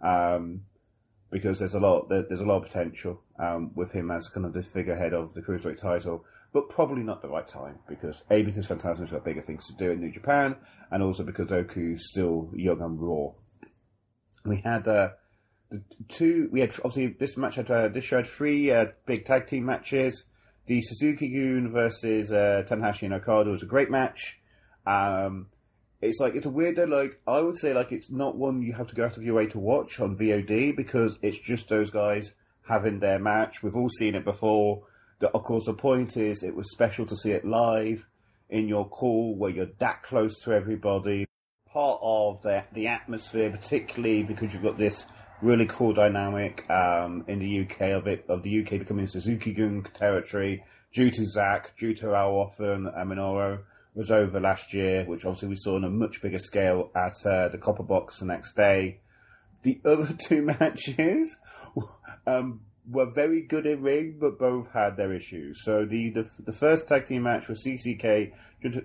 Um, 0.00 0.62
because 1.30 1.58
there's 1.58 1.74
a 1.74 1.80
lot 1.80 2.08
there's 2.08 2.40
a 2.40 2.46
lot 2.46 2.58
of 2.58 2.62
potential 2.64 3.20
um, 3.38 3.72
with 3.74 3.92
him 3.92 4.10
as 4.10 4.28
kind 4.28 4.46
of 4.46 4.52
the 4.52 4.62
figurehead 4.62 5.12
of 5.12 5.34
the 5.34 5.42
cruiserweight 5.42 5.80
title, 5.80 6.24
but 6.52 6.68
probably 6.68 7.02
not 7.02 7.20
the 7.20 7.28
right 7.28 7.46
time 7.46 7.78
because 7.88 8.22
a 8.30 8.42
because 8.42 8.66
Phantasmo's 8.66 9.10
got 9.10 9.24
bigger 9.24 9.42
things 9.42 9.66
to 9.66 9.74
do 9.74 9.90
in 9.90 10.00
New 10.00 10.12
Japan, 10.12 10.56
and 10.90 11.02
also 11.02 11.24
because 11.24 11.50
Oku's 11.50 12.08
still 12.10 12.50
young 12.54 12.80
and 12.80 13.00
raw. 13.00 13.32
We 14.44 14.58
had 14.58 14.86
uh, 14.86 15.10
the 15.70 15.82
two. 16.08 16.48
We 16.52 16.60
had 16.60 16.70
obviously 16.76 17.08
this 17.08 17.36
match 17.36 17.56
had 17.56 17.70
uh, 17.70 17.88
this 17.88 18.04
show 18.04 18.18
had 18.18 18.26
three 18.26 18.70
uh, 18.70 18.86
big 19.04 19.24
tag 19.24 19.46
team 19.46 19.66
matches. 19.66 20.24
The 20.66 20.82
Suzuki-gun 20.82 21.70
versus 21.70 22.32
uh, 22.32 22.64
Tanahashi 22.68 23.02
and 23.02 23.14
Okada 23.14 23.50
was 23.50 23.62
a 23.62 23.66
great 23.66 23.90
match. 23.90 24.40
Um, 24.84 25.46
it's 26.00 26.20
like 26.20 26.34
it's 26.34 26.46
a 26.46 26.50
weird 26.50 26.78
like 26.90 27.20
I 27.26 27.40
would 27.40 27.56
say 27.56 27.72
like 27.72 27.90
it's 27.92 28.10
not 28.10 28.36
one 28.36 28.62
you 28.62 28.74
have 28.74 28.88
to 28.88 28.94
go 28.94 29.04
out 29.04 29.16
of 29.16 29.22
your 29.22 29.34
way 29.34 29.46
to 29.46 29.58
watch 29.58 29.98
on 29.98 30.16
VOD 30.16 30.76
because 30.76 31.18
it's 31.22 31.40
just 31.40 31.68
those 31.68 31.90
guys 31.90 32.34
having 32.68 33.00
their 33.00 33.18
match. 33.18 33.62
We've 33.62 33.76
all 33.76 33.88
seen 33.88 34.14
it 34.14 34.24
before. 34.24 34.82
The, 35.18 35.30
of 35.30 35.44
course, 35.44 35.64
the 35.64 35.74
point 35.74 36.16
is 36.16 36.42
it 36.42 36.54
was 36.54 36.70
special 36.72 37.06
to 37.06 37.16
see 37.16 37.30
it 37.30 37.44
live 37.44 38.06
in 38.50 38.68
York 38.68 38.92
Hall 38.92 39.34
where 39.34 39.50
you're 39.50 39.70
that 39.78 40.02
close 40.02 40.38
to 40.42 40.52
everybody. 40.52 41.26
Part 41.66 42.00
of 42.02 42.42
the 42.42 42.64
the 42.72 42.88
atmosphere, 42.88 43.50
particularly 43.50 44.22
because 44.22 44.52
you've 44.52 44.62
got 44.62 44.78
this 44.78 45.06
really 45.42 45.66
cool 45.66 45.92
dynamic 45.92 46.68
um, 46.70 47.24
in 47.28 47.38
the 47.38 47.60
UK 47.60 47.92
of 47.92 48.06
it 48.06 48.24
of 48.28 48.42
the 48.42 48.60
UK 48.60 48.70
becoming 48.78 49.06
Suzuki-gun 49.06 49.86
territory 49.94 50.64
due 50.92 51.10
to 51.10 51.26
Zack, 51.26 51.76
due 51.76 51.94
to 51.94 52.14
how 52.14 52.30
often 52.30 52.86
Minoru 52.86 53.60
was 53.94 54.10
over 54.10 54.40
last 54.40 54.74
year, 54.74 55.04
which 55.04 55.24
obviously 55.24 55.48
we 55.48 55.56
saw 55.56 55.76
on 55.76 55.84
a 55.84 55.90
much 55.90 56.20
bigger 56.22 56.38
scale 56.38 56.90
at 56.94 57.14
uh, 57.24 57.48
the 57.48 57.58
Copper 57.58 57.82
Box 57.82 58.20
the 58.20 58.26
next 58.26 58.54
day. 58.54 58.98
The 59.62 59.80
other 59.84 60.12
two 60.12 60.42
matches 60.42 61.36
um, 62.26 62.60
were 62.90 63.10
very 63.10 63.42
good 63.42 63.66
in 63.66 63.82
ring, 63.82 64.18
but 64.20 64.38
both 64.38 64.70
had 64.72 64.96
their 64.96 65.12
issues. 65.12 65.62
So 65.64 65.84
the 65.84 66.10
the, 66.10 66.30
the 66.44 66.52
first 66.52 66.88
tag 66.88 67.06
team 67.06 67.22
match 67.22 67.48
was 67.48 67.64
CCK, 67.64 68.32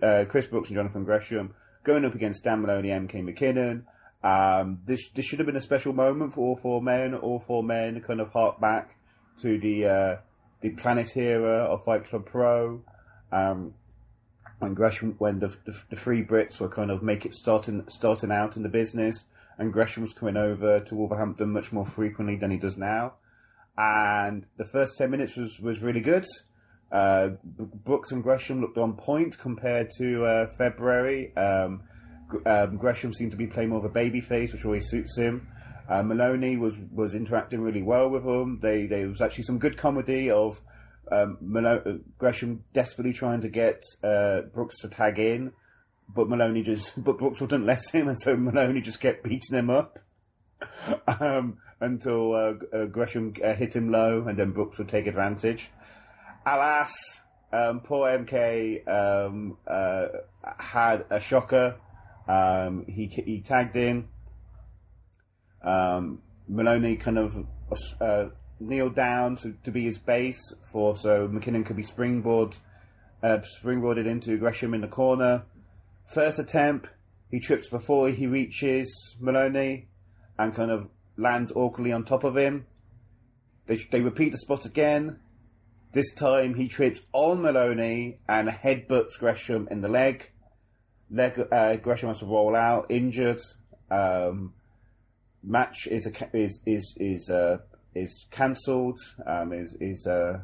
uh, 0.01 0.25
Chris 0.29 0.47
Brooks 0.47 0.69
and 0.69 0.77
Jonathan 0.77 1.03
Gresham 1.03 1.53
going 1.83 2.05
up 2.05 2.15
against 2.15 2.43
Dan 2.43 2.61
Moloney, 2.61 2.89
MK 2.89 3.23
McKinnon. 3.23 3.83
Um, 4.23 4.81
this 4.85 5.09
this 5.09 5.25
should 5.25 5.39
have 5.39 5.45
been 5.47 5.55
a 5.55 5.61
special 5.61 5.93
moment 5.93 6.33
for 6.33 6.41
all 6.41 6.55
four 6.55 6.81
men. 6.81 7.15
All 7.15 7.39
four 7.39 7.63
men 7.63 8.01
kind 8.01 8.21
of 8.21 8.31
hark 8.31 8.59
back 8.59 8.95
to 9.41 9.57
the 9.57 9.85
uh, 9.85 10.15
the 10.61 10.71
Planet 10.71 11.15
era 11.17 11.63
of 11.63 11.83
Fight 11.83 12.07
Club 12.07 12.25
Pro. 12.25 12.81
Um, 13.31 13.73
when 14.59 14.73
Gresham, 14.73 15.15
when 15.17 15.39
the, 15.39 15.47
the, 15.65 15.75
the 15.89 15.95
three 15.95 16.23
Brits 16.23 16.59
were 16.59 16.69
kind 16.69 16.91
of 16.91 17.01
make 17.01 17.25
it 17.25 17.33
starting 17.33 17.83
starting 17.87 18.31
out 18.31 18.55
in 18.57 18.63
the 18.63 18.69
business, 18.69 19.25
and 19.57 19.73
Gresham 19.73 20.03
was 20.03 20.13
coming 20.13 20.37
over 20.37 20.79
to 20.81 20.95
Wolverhampton 20.95 21.51
much 21.51 21.71
more 21.71 21.85
frequently 21.85 22.35
than 22.35 22.51
he 22.51 22.57
does 22.57 22.77
now. 22.77 23.13
And 23.77 24.45
the 24.57 24.65
first 24.65 24.97
ten 24.97 25.09
minutes 25.09 25.35
was 25.35 25.59
was 25.59 25.81
really 25.81 26.01
good. 26.01 26.25
Uh, 26.91 27.29
Brooks 27.43 28.11
and 28.11 28.21
Gresham 28.21 28.61
looked 28.61 28.77
on 28.77 28.97
point 28.97 29.39
compared 29.39 29.89
to 29.97 30.25
uh, 30.25 30.47
February. 30.57 31.35
Um, 31.35 31.83
um, 32.45 32.77
Gresham 32.77 33.13
seemed 33.13 33.31
to 33.31 33.37
be 33.37 33.47
playing 33.47 33.69
more 33.69 33.79
of 33.79 33.85
a 33.85 33.89
baby 33.89 34.21
face, 34.21 34.53
which 34.53 34.65
always 34.65 34.89
suits 34.89 35.17
him. 35.17 35.47
Uh, 35.89 36.03
Moloney 36.03 36.57
was 36.57 36.77
was 36.91 37.13
interacting 37.13 37.61
really 37.61 37.81
well 37.81 38.09
with 38.09 38.23
him. 38.23 38.59
They 38.61 38.85
there 38.85 39.07
was 39.07 39.21
actually 39.21 39.43
some 39.43 39.59
good 39.59 39.77
comedy 39.77 40.31
of 40.31 40.61
um, 41.11 41.37
uh, 41.65 41.79
Gresham 42.17 42.63
desperately 42.73 43.13
trying 43.13 43.41
to 43.41 43.49
get 43.49 43.83
uh, 44.03 44.41
Brooks 44.53 44.79
to 44.79 44.87
tag 44.87 45.19
in, 45.19 45.51
but 46.07 46.29
Moloney 46.29 46.63
just 46.63 46.93
but 47.03 47.17
Brooks 47.17 47.41
wouldn't 47.41 47.65
let 47.65 47.83
him, 47.93 48.07
and 48.07 48.19
so 48.19 48.35
Moloney 48.37 48.81
just 48.81 49.01
kept 49.01 49.23
beating 49.23 49.57
him 49.57 49.69
up 49.69 49.99
um, 51.19 51.57
until 51.79 52.33
uh, 52.33 52.53
uh, 52.73 52.85
Gresham 52.85 53.33
uh, 53.43 53.53
hit 53.53 53.75
him 53.75 53.91
low, 53.91 54.25
and 54.27 54.37
then 54.37 54.51
Brooks 54.51 54.77
would 54.77 54.87
take 54.87 55.07
advantage. 55.07 55.69
Alas, 56.45 56.93
um, 57.51 57.81
poor 57.81 58.07
MK 58.07 58.87
um, 58.87 59.57
had 60.57 61.05
a 61.09 61.19
shocker. 61.19 61.75
Um, 62.27 62.85
he 62.87 63.07
he 63.07 63.41
tagged 63.41 63.75
in. 63.75 64.07
Um, 65.63 66.21
Moloney 66.47 66.97
kind 66.97 67.17
of 67.17 67.45
kneeled 68.59 68.95
down 68.95 69.35
to, 69.37 69.55
to 69.63 69.71
be 69.71 69.83
his 69.83 69.99
base 69.99 70.41
for 70.71 70.95
so 70.95 71.27
McKinnon 71.27 71.65
could 71.65 71.75
be 71.75 71.83
springboard 71.83 72.55
uh, 73.23 73.39
springboarded 73.39 74.05
into 74.05 74.37
Gresham 74.37 74.73
in 74.73 74.81
the 74.81 74.87
corner. 74.87 75.43
First 76.05 76.39
attempt, 76.39 76.89
he 77.29 77.39
trips 77.39 77.69
before 77.69 78.09
he 78.09 78.27
reaches 78.27 79.15
Moloney 79.19 79.87
and 80.37 80.53
kind 80.53 80.71
of 80.71 80.89
lands 81.17 81.51
awkwardly 81.55 81.91
on 81.91 82.03
top 82.03 82.23
of 82.23 82.35
him. 82.35 82.65
They, 83.67 83.77
they 83.91 84.01
repeat 84.01 84.31
the 84.31 84.37
spot 84.37 84.65
again. 84.65 85.19
This 85.93 86.13
time 86.13 86.55
he 86.55 86.67
trips 86.67 87.01
on 87.13 87.41
Moloney 87.41 88.19
and 88.27 88.49
headbutts 88.49 89.19
Gresham 89.19 89.67
in 89.69 89.81
the 89.81 89.89
leg. 89.89 90.31
Leg 91.11 91.39
uh, 91.51 91.75
Gresham 91.77 92.09
has 92.09 92.19
to 92.19 92.25
roll 92.25 92.55
out, 92.55 92.87
injured. 92.89 93.41
Um, 93.89 94.53
match 95.43 95.87
is 95.87 96.07
a, 96.07 96.37
is 96.37 96.61
is 96.65 96.95
is 96.99 97.29
uh, 97.29 97.59
is 97.93 98.27
cancelled, 98.31 98.99
um, 99.25 99.53
is 99.53 99.75
is 99.79 100.07
uh, 100.07 100.39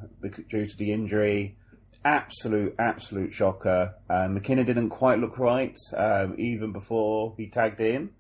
due 0.50 0.66
to 0.66 0.78
the 0.78 0.92
injury. 0.92 1.58
Absolute, 2.06 2.74
absolute 2.80 3.34
shocker. 3.34 3.94
McKinnon 4.10 4.66
didn't 4.66 4.90
quite 4.90 5.20
look 5.20 5.38
right 5.40 5.76
um, 5.98 6.36
even 6.38 6.72
before 6.72 7.34
he 7.36 7.50
tagged 7.50 7.82
in, 7.82 8.12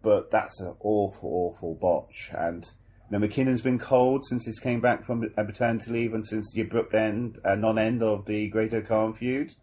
but 0.00 0.30
that's 0.30 0.60
an 0.60 0.74
awful, 0.80 1.28
awful 1.28 1.74
botch. 1.74 2.30
And 2.32 2.64
you 3.10 3.18
know, 3.18 3.26
McKinnon's 3.26 3.62
been 3.62 3.78
cold 3.78 4.24
since 4.26 4.46
he 4.46 4.52
came 4.62 4.80
back 4.80 5.04
from 5.04 5.28
a 5.36 5.44
paternity 5.44 5.90
leave 5.90 6.14
and 6.14 6.24
since 6.24 6.52
the 6.52 6.60
abrupt 6.60 6.94
end, 6.94 7.40
uh, 7.44 7.56
non-end 7.56 8.02
of 8.02 8.26
the 8.26 8.48
Great-O-Khan 8.48 9.14
feud. 9.14 9.54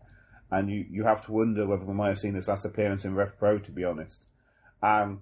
And 0.51 0.70
you, 0.70 0.86
you 0.89 1.03
have 1.03 1.24
to 1.25 1.32
wonder 1.32 1.68
whether 1.68 1.86
we 1.86 1.94
might 1.94 2.10
have 2.10 2.20
seen 2.20 2.34
this 2.34 2.48
last 2.48 2.65
appearance 2.65 3.06
in 3.06 3.15
Rev 3.15 3.38
Pro, 3.38 3.60
to 3.60 3.72
be 3.72 3.84
honest. 3.84 4.27
Um, 4.82 5.22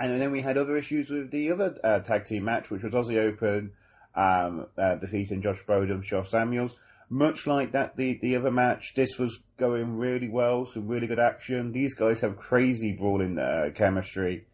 and 0.00 0.20
then 0.20 0.32
we 0.32 0.40
had 0.40 0.56
other 0.56 0.76
issues 0.76 1.10
with 1.10 1.30
the 1.30 1.52
other 1.52 1.78
uh, 1.84 2.00
tag 2.00 2.24
team 2.24 2.44
match, 2.44 2.70
which 2.70 2.82
was 2.82 2.94
Aussie 2.94 3.18
Open 3.18 3.72
um, 4.14 4.66
uh, 4.78 4.96
defeating 4.96 5.42
Josh 5.42 5.64
Bodom, 5.66 6.02
Josh 6.02 6.30
Samuels. 6.30 6.76
Much 7.10 7.46
like 7.46 7.72
that, 7.72 7.96
the, 7.96 8.18
the 8.22 8.34
other 8.34 8.50
match, 8.50 8.94
this 8.94 9.18
was 9.18 9.40
going 9.56 9.98
really 9.98 10.28
well, 10.28 10.64
some 10.64 10.88
really 10.88 11.06
good 11.06 11.20
action. 11.20 11.70
These 11.70 11.94
guys 11.94 12.20
have 12.20 12.36
crazy 12.36 12.96
brawling 12.96 13.38
uh, 13.38 13.70
chemistry. 13.74 14.46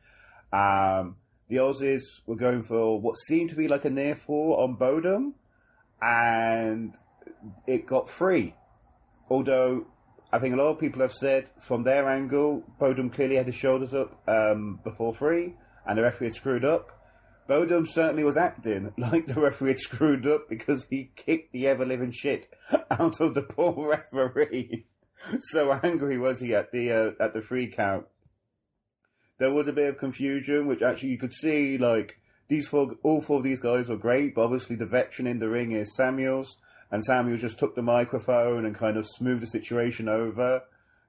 Um, 0.53 1.17
the 1.49 1.57
Aussies 1.57 2.03
were 2.27 2.37
going 2.37 2.63
for 2.63 3.01
what 3.01 3.17
seemed 3.19 3.51
to 3.51 3.57
be 3.57 3.69
like 3.69 3.85
a 3.85 3.91
near 3.91 4.17
fall 4.17 4.57
on 4.57 4.77
Bodom, 4.77 5.35
and 6.03 6.95
it 7.67 7.87
got 7.87 8.11
free. 8.11 8.55
Although 9.31 9.87
I 10.33 10.39
think 10.41 10.55
a 10.55 10.59
lot 10.59 10.71
of 10.71 10.81
people 10.81 11.03
have 11.03 11.13
said 11.13 11.51
from 11.61 11.85
their 11.85 12.09
angle, 12.09 12.65
Bodom 12.79 13.11
clearly 13.11 13.37
had 13.37 13.47
his 13.47 13.55
shoulders 13.55 13.95
up 13.95 14.21
um, 14.29 14.81
before 14.83 15.15
three, 15.15 15.55
and 15.87 15.97
the 15.97 16.03
referee 16.03 16.29
had 16.29 16.35
screwed 16.35 16.65
up. 16.65 16.91
Bodom 17.49 17.87
certainly 17.87 18.25
was 18.25 18.37
acting 18.37 18.93
like 18.99 19.27
the 19.27 19.41
referee 19.41 19.71
had 19.71 19.81
screwed 19.81 20.27
up 20.27 20.49
because 20.49 20.87
he 20.91 21.13
kicked 21.17 21.53
the 21.53 21.67
ever 21.67 21.87
living 21.87 22.11
shit 22.13 22.49
out 22.91 23.21
of 23.21 23.35
the 23.35 23.43
poor 23.43 23.89
referee. 24.13 24.87
so 25.41 25.73
angry 25.83 26.19
was 26.19 26.41
he 26.41 26.55
at 26.55 26.73
the 26.73 26.91
uh, 26.91 27.11
at 27.23 27.33
the 27.33 27.43
free 27.43 27.69
count. 27.69 28.07
There 29.39 29.53
was 29.53 29.69
a 29.69 29.73
bit 29.73 29.89
of 29.89 29.99
confusion, 29.99 30.67
which 30.67 30.83
actually 30.83 31.11
you 31.11 31.19
could 31.19 31.33
see. 31.33 31.79
Like 31.79 32.21
these 32.49 32.69
four, 32.69 32.97
all 33.03 33.21
four 33.21 33.39
of 33.39 33.45
these 33.45 33.61
guys 33.61 33.89
were 33.89 33.97
great, 33.97 34.35
but 34.35 34.45
obviously 34.45 34.77
the 34.77 34.87
veteran 34.87 35.27
in 35.27 35.39
the 35.39 35.49
ring 35.49 35.73
is 35.73 35.97
Samuels 35.97 36.57
and 36.91 37.05
Samuel 37.05 37.39
just 37.39 37.59
took 37.59 37.75
the 37.75 37.83
microphone 37.83 38.65
and 38.65 38.75
kind 38.75 38.97
of 38.97 39.07
smoothed 39.07 39.43
the 39.43 39.47
situation 39.47 40.09
over. 40.09 40.63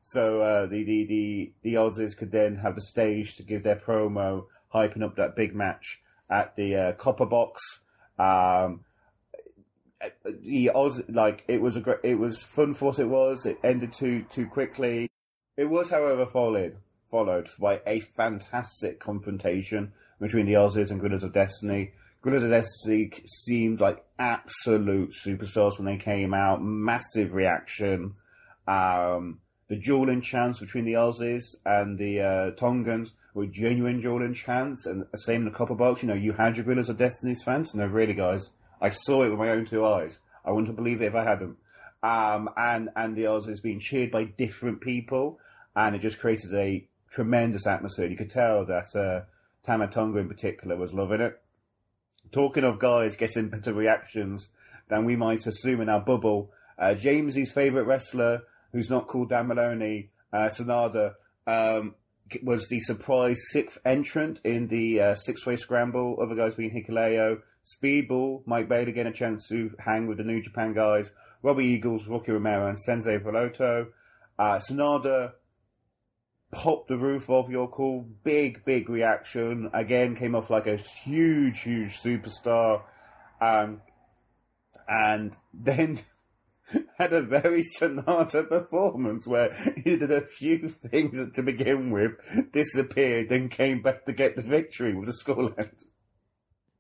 So 0.03 0.41
uh, 0.41 0.65
the, 0.65 0.83
the 0.83 1.05
the 1.05 1.53
the 1.61 1.73
Aussies 1.75 2.17
could 2.17 2.31
then 2.31 2.57
have 2.57 2.75
the 2.75 2.81
stage 2.81 3.35
to 3.35 3.43
give 3.43 3.63
their 3.63 3.75
promo, 3.75 4.45
hyping 4.73 5.03
up 5.03 5.15
that 5.15 5.35
big 5.35 5.55
match 5.55 6.01
at 6.29 6.55
the 6.55 6.75
uh, 6.75 6.91
Copper 6.93 7.25
Box. 7.25 7.61
Um, 8.17 8.81
the 10.25 10.71
Oz 10.73 11.03
like 11.07 11.43
it 11.47 11.61
was 11.61 11.75
a 11.75 11.81
great, 11.81 11.99
it 12.03 12.15
was 12.15 12.41
fun 12.41 12.73
for 12.73 12.85
what 12.85 12.99
it 12.99 13.09
was. 13.09 13.45
It 13.45 13.59
ended 13.63 13.93
too 13.93 14.23
too 14.23 14.47
quickly. 14.47 15.09
It 15.57 15.65
was, 15.65 15.89
however, 15.91 16.25
followed 16.25 16.77
followed 17.11 17.49
by 17.59 17.81
a 17.85 17.99
fantastic 17.99 18.99
confrontation 18.99 19.91
between 20.19 20.45
the 20.45 20.53
Aussies 20.53 20.89
and 20.89 20.99
Guerrillas 20.99 21.23
of 21.23 21.33
Destiny. 21.33 21.91
Guerrillas 22.21 22.43
of 22.43 22.49
Destiny 22.51 23.11
seemed 23.25 23.79
like 23.79 24.05
absolute 24.19 25.11
superstars 25.25 25.79
when 25.79 25.85
they 25.85 25.97
came 25.97 26.35
out. 26.35 26.61
Massive 26.61 27.33
reaction. 27.33 28.13
Um, 28.67 29.39
the 29.69 29.77
dueling 29.77 30.21
chants 30.21 30.59
between 30.59 30.85
the 30.85 30.93
Aussies 30.93 31.43
and 31.65 31.97
the 31.97 32.21
uh, 32.21 32.51
Tongans 32.51 33.13
were 33.33 33.47
genuine 33.47 33.99
dueling 33.99 34.33
chants, 34.33 34.85
and 34.85 35.05
the 35.11 35.17
same 35.17 35.41
in 35.41 35.45
the 35.45 35.57
Copper 35.57 35.73
Box. 35.73 36.03
You 36.03 36.09
know, 36.09 36.13
you 36.13 36.33
had 36.33 36.57
your 36.57 36.65
Guerrillas 36.65 36.89
of 36.89 36.97
Destiny's 36.97 37.43
fans, 37.43 37.71
and 37.71 37.81
they're 37.81 37.89
really, 37.89 38.13
guys. 38.13 38.51
I 38.79 38.89
saw 38.89 39.23
it 39.23 39.29
with 39.29 39.39
my 39.39 39.49
own 39.49 39.65
two 39.65 39.83
eyes. 39.83 40.19
I 40.45 40.51
wouldn't 40.51 40.75
believe 40.75 41.01
it 41.01 41.05
if 41.05 41.15
I 41.15 41.23
hadn't. 41.23 41.57
Um, 42.03 42.49
and 42.55 42.89
and 42.95 43.15
the 43.15 43.23
Aussies 43.23 43.63
being 43.63 43.79
cheered 43.79 44.11
by 44.11 44.25
different 44.25 44.81
people, 44.81 45.39
and 45.75 45.95
it 45.95 45.99
just 45.99 46.19
created 46.19 46.53
a 46.53 46.87
tremendous 47.09 47.65
atmosphere. 47.65 48.07
You 48.07 48.17
could 48.17 48.29
tell 48.29 48.65
that 48.65 48.95
uh, 48.95 49.25
Tama 49.65 49.87
Tonga 49.87 50.19
in 50.19 50.27
particular 50.27 50.75
was 50.75 50.93
loving 50.93 51.21
it. 51.21 51.41
Talking 52.31 52.63
of 52.63 52.79
guys 52.79 53.15
getting 53.15 53.49
better 53.49 53.73
reactions 53.73 54.49
than 54.87 55.05
we 55.05 55.15
might 55.15 55.45
assume 55.45 55.81
in 55.81 55.89
our 55.89 56.01
bubble, 56.01 56.51
uh, 56.77 56.93
Jamesy's 56.93 57.51
favourite 57.51 57.85
wrestler, 57.85 58.43
who's 58.71 58.89
not 58.89 59.07
called 59.07 59.29
Dan 59.29 59.47
Moloney, 59.47 60.09
uh, 60.31 60.49
Sanada, 60.49 61.15
um, 61.45 61.95
was 62.43 62.67
the 62.69 62.79
surprise 62.79 63.41
sixth 63.49 63.77
entrant 63.83 64.39
in 64.45 64.67
the 64.67 65.01
uh, 65.01 65.15
six-way 65.15 65.57
scramble. 65.57 66.17
Other 66.21 66.35
guys 66.35 66.55
being 66.55 66.71
Hikuleo, 66.71 67.41
Speedball, 67.65 68.43
Mike 68.45 68.69
Bailey 68.69 68.93
getting 68.93 69.11
a 69.11 69.15
chance 69.15 69.47
to 69.49 69.71
hang 69.79 70.07
with 70.07 70.17
the 70.17 70.23
New 70.23 70.41
Japan 70.41 70.73
guys, 70.73 71.11
Robbie 71.43 71.65
Eagles, 71.65 72.07
Rocky 72.07 72.31
Romero, 72.31 72.67
and 72.67 72.79
Senza 72.79 73.19
Volto. 73.19 73.87
Uh, 74.39 74.59
Sanada 74.59 75.33
popped 76.51 76.89
the 76.89 76.97
roof 76.97 77.29
off 77.29 77.49
York 77.49 77.73
Hall. 77.73 78.07
Big, 78.23 78.63
big 78.65 78.89
reaction. 78.89 79.69
Again, 79.73 80.15
came 80.15 80.35
off 80.35 80.49
like 80.49 80.67
a 80.67 80.77
huge, 80.77 81.61
huge 81.61 81.99
superstar. 81.99 82.83
Um, 83.39 83.81
and 84.87 85.35
then 85.53 85.99
had 86.97 87.13
a 87.13 87.21
very 87.21 87.63
Sanada 87.63 88.47
performance 88.47 89.27
where 89.27 89.53
he 89.75 89.97
did 89.97 90.11
a 90.11 90.21
few 90.21 90.69
things 90.69 91.31
to 91.33 91.43
begin 91.43 91.91
with, 91.91 92.13
disappeared, 92.51 93.29
then 93.29 93.49
came 93.49 93.81
back 93.81 94.05
to 94.05 94.13
get 94.13 94.35
the 94.35 94.41
victory 94.41 94.93
with 94.93 95.07
the 95.07 95.13
Skull 95.13 95.53
End. 95.57 95.83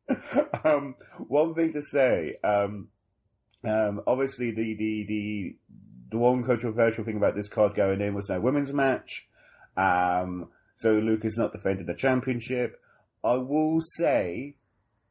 um, 0.63 0.95
one 1.27 1.53
thing 1.53 1.73
to 1.73 1.81
say, 1.81 2.35
um, 2.43 2.89
um, 3.63 4.01
obviously 4.07 4.51
the, 4.51 4.73
the, 4.75 5.05
the, 5.05 5.55
the 6.11 6.17
one 6.17 6.43
controversial 6.43 7.03
thing 7.03 7.17
about 7.17 7.35
this 7.35 7.49
card 7.49 7.75
going 7.75 8.01
in 8.01 8.13
was 8.13 8.29
no 8.29 8.39
women's 8.39 8.73
match. 8.73 9.27
Um, 9.77 10.49
so 10.75 10.93
Lucas 10.93 11.37
not 11.37 11.51
defended 11.51 11.87
the 11.87 11.93
championship. 11.93 12.79
I 13.23 13.35
will 13.35 13.79
say, 13.97 14.55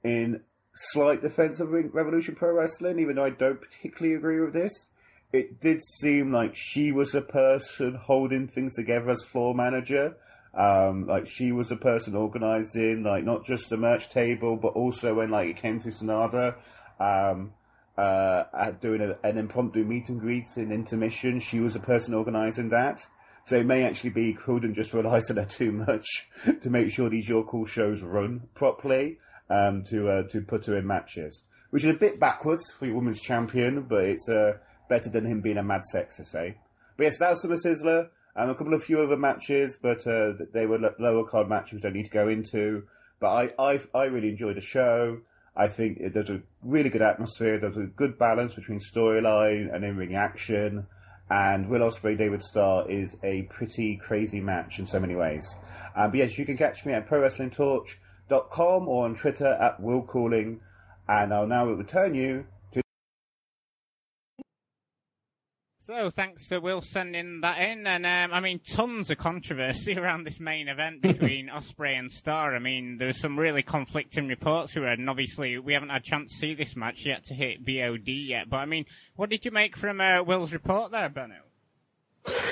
in 0.02 0.42
slight 0.74 1.22
defense 1.22 1.60
of 1.60 1.70
Revolution 1.70 2.34
Pro 2.34 2.54
Wrestling, 2.54 2.98
even 2.98 3.16
though 3.16 3.24
I 3.24 3.30
don't 3.30 3.60
particularly 3.60 4.16
agree 4.16 4.40
with 4.40 4.52
this, 4.52 4.88
it 5.32 5.60
did 5.60 5.80
seem 5.82 6.32
like 6.32 6.54
she 6.54 6.90
was 6.90 7.14
a 7.14 7.22
person 7.22 7.94
holding 7.94 8.48
things 8.48 8.74
together 8.74 9.10
as 9.10 9.22
floor 9.22 9.54
manager. 9.54 10.16
Um, 10.52 11.06
like 11.06 11.28
she 11.28 11.52
was 11.52 11.70
a 11.70 11.76
person 11.76 12.16
organizing, 12.16 13.04
like 13.04 13.24
not 13.24 13.44
just 13.44 13.70
the 13.70 13.76
merch 13.76 14.10
table, 14.10 14.56
but 14.56 14.72
also 14.72 15.14
when 15.14 15.30
like 15.30 15.48
it 15.48 15.56
came 15.56 15.78
to 15.80 15.90
Sanada, 15.90 16.56
um, 16.98 17.52
uh, 17.96 18.44
at 18.52 18.80
doing 18.80 19.00
a, 19.00 19.16
an 19.26 19.38
impromptu 19.38 19.84
meet 19.84 20.08
and 20.08 20.18
greet 20.18 20.46
in 20.56 20.72
intermission, 20.72 21.38
she 21.38 21.60
was 21.60 21.76
a 21.76 21.80
person 21.80 22.14
organizing 22.14 22.70
that. 22.70 23.00
So 23.44 23.56
it 23.56 23.66
may 23.66 23.84
actually 23.84 24.10
be 24.10 24.32
couldn't 24.32 24.74
just 24.74 24.92
rely 24.92 25.20
on 25.28 25.36
her 25.36 25.44
too 25.44 25.72
much 25.72 26.28
to 26.60 26.70
make 26.70 26.92
sure 26.92 27.08
these 27.08 27.28
York 27.28 27.48
Hall 27.48 27.66
shows 27.66 28.02
run 28.02 28.48
properly 28.54 29.18
um, 29.48 29.82
to 29.84 30.08
uh, 30.08 30.22
to 30.28 30.40
put 30.40 30.66
her 30.66 30.76
in 30.76 30.86
matches, 30.86 31.44
which 31.70 31.84
is 31.84 31.90
a 31.94 31.98
bit 31.98 32.20
backwards 32.20 32.70
for 32.70 32.86
your 32.86 32.96
women's 32.96 33.20
champion, 33.20 33.82
but 33.82 34.04
it's 34.04 34.28
uh, 34.28 34.58
better 34.88 35.10
than 35.10 35.26
him 35.26 35.40
being 35.40 35.58
a 35.58 35.62
mad 35.62 35.84
sex, 35.84 36.20
I 36.20 36.22
say. 36.22 36.56
But 36.96 37.04
yes, 37.04 37.18
that 37.18 37.30
was 37.30 37.42
Summer 37.42 37.56
Sizzler. 37.56 38.08
Um, 38.36 38.50
a 38.50 38.54
couple 38.54 38.74
of 38.74 38.84
few 38.84 39.00
other 39.00 39.16
matches, 39.16 39.76
but 39.82 40.06
uh, 40.06 40.34
they 40.52 40.66
were 40.66 40.94
lower 40.98 41.24
card 41.24 41.48
matches 41.48 41.72
we 41.72 41.80
don't 41.80 41.94
need 41.94 42.06
to 42.06 42.10
go 42.10 42.28
into. 42.28 42.84
But 43.18 43.52
I, 43.58 43.72
I, 43.72 43.80
I 43.92 44.04
really 44.04 44.28
enjoyed 44.28 44.56
the 44.56 44.60
show. 44.60 45.20
I 45.56 45.68
think 45.68 45.98
there's 46.12 46.30
a 46.30 46.42
really 46.62 46.90
good 46.90 47.02
atmosphere. 47.02 47.58
There's 47.58 47.76
a 47.76 47.84
good 47.84 48.18
balance 48.18 48.54
between 48.54 48.78
storyline 48.78 49.74
and 49.74 49.84
in-ring 49.84 50.14
action. 50.14 50.86
And 51.30 51.68
Will 51.68 51.80
Ospreay 51.80 52.18
David 52.18 52.42
Starr 52.42 52.90
is 52.90 53.16
a 53.22 53.42
pretty 53.42 53.96
crazy 53.96 54.40
match 54.40 54.80
in 54.80 54.86
so 54.86 54.98
many 54.98 55.14
ways. 55.14 55.56
Um, 55.94 56.10
but 56.10 56.18
yes, 56.18 56.38
you 56.38 56.44
can 56.44 56.56
catch 56.56 56.84
me 56.84 56.92
at 56.92 57.06
Pro 57.06 57.20
Wrestling 57.20 57.50
Torch 57.50 57.98
or 58.30 59.04
on 59.04 59.14
Twitter 59.14 59.46
at 59.60 59.80
Will 59.80 60.02
Cooling. 60.02 60.60
And 61.08 61.32
I'll 61.32 61.46
now 61.46 61.66
return 61.66 62.14
you 62.14 62.46
to. 62.72 62.82
So 65.92 66.08
thanks 66.08 66.46
to 66.46 66.60
Will 66.60 66.82
sending 66.82 67.40
that 67.40 67.58
in, 67.58 67.84
and 67.84 68.06
um, 68.06 68.32
I 68.32 68.38
mean 68.38 68.60
tons 68.60 69.10
of 69.10 69.18
controversy 69.18 69.98
around 69.98 70.22
this 70.22 70.38
main 70.38 70.68
event 70.68 71.02
between 71.02 71.48
Ospreay 71.48 71.98
and 71.98 72.08
Starr. 72.08 72.54
I 72.54 72.60
mean 72.60 72.96
there 72.96 73.08
was 73.08 73.20
some 73.20 73.36
really 73.36 73.64
conflicting 73.64 74.28
reports 74.28 74.76
we 74.76 74.82
read, 74.82 75.00
and 75.00 75.10
obviously 75.10 75.58
we 75.58 75.72
haven't 75.72 75.88
had 75.88 76.02
a 76.02 76.04
chance 76.04 76.30
to 76.30 76.38
see 76.38 76.54
this 76.54 76.76
match 76.76 77.04
yet 77.06 77.24
to 77.24 77.34
hit 77.34 77.66
VOD 77.66 78.28
yet. 78.28 78.48
But 78.48 78.58
I 78.58 78.66
mean, 78.66 78.84
what 79.16 79.30
did 79.30 79.44
you 79.44 79.50
make 79.50 79.76
from 79.76 80.00
uh, 80.00 80.22
Will's 80.22 80.52
report 80.52 80.92
there, 80.92 81.08
Benno? 81.08 81.34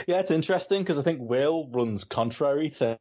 Yeah, 0.09 0.19
it's 0.19 0.33
interesting 0.33 0.83
because 0.83 0.99
I 0.99 1.03
think 1.03 1.21
Will 1.21 1.69
runs 1.69 2.03
contrary 2.03 2.71
to 2.71 2.99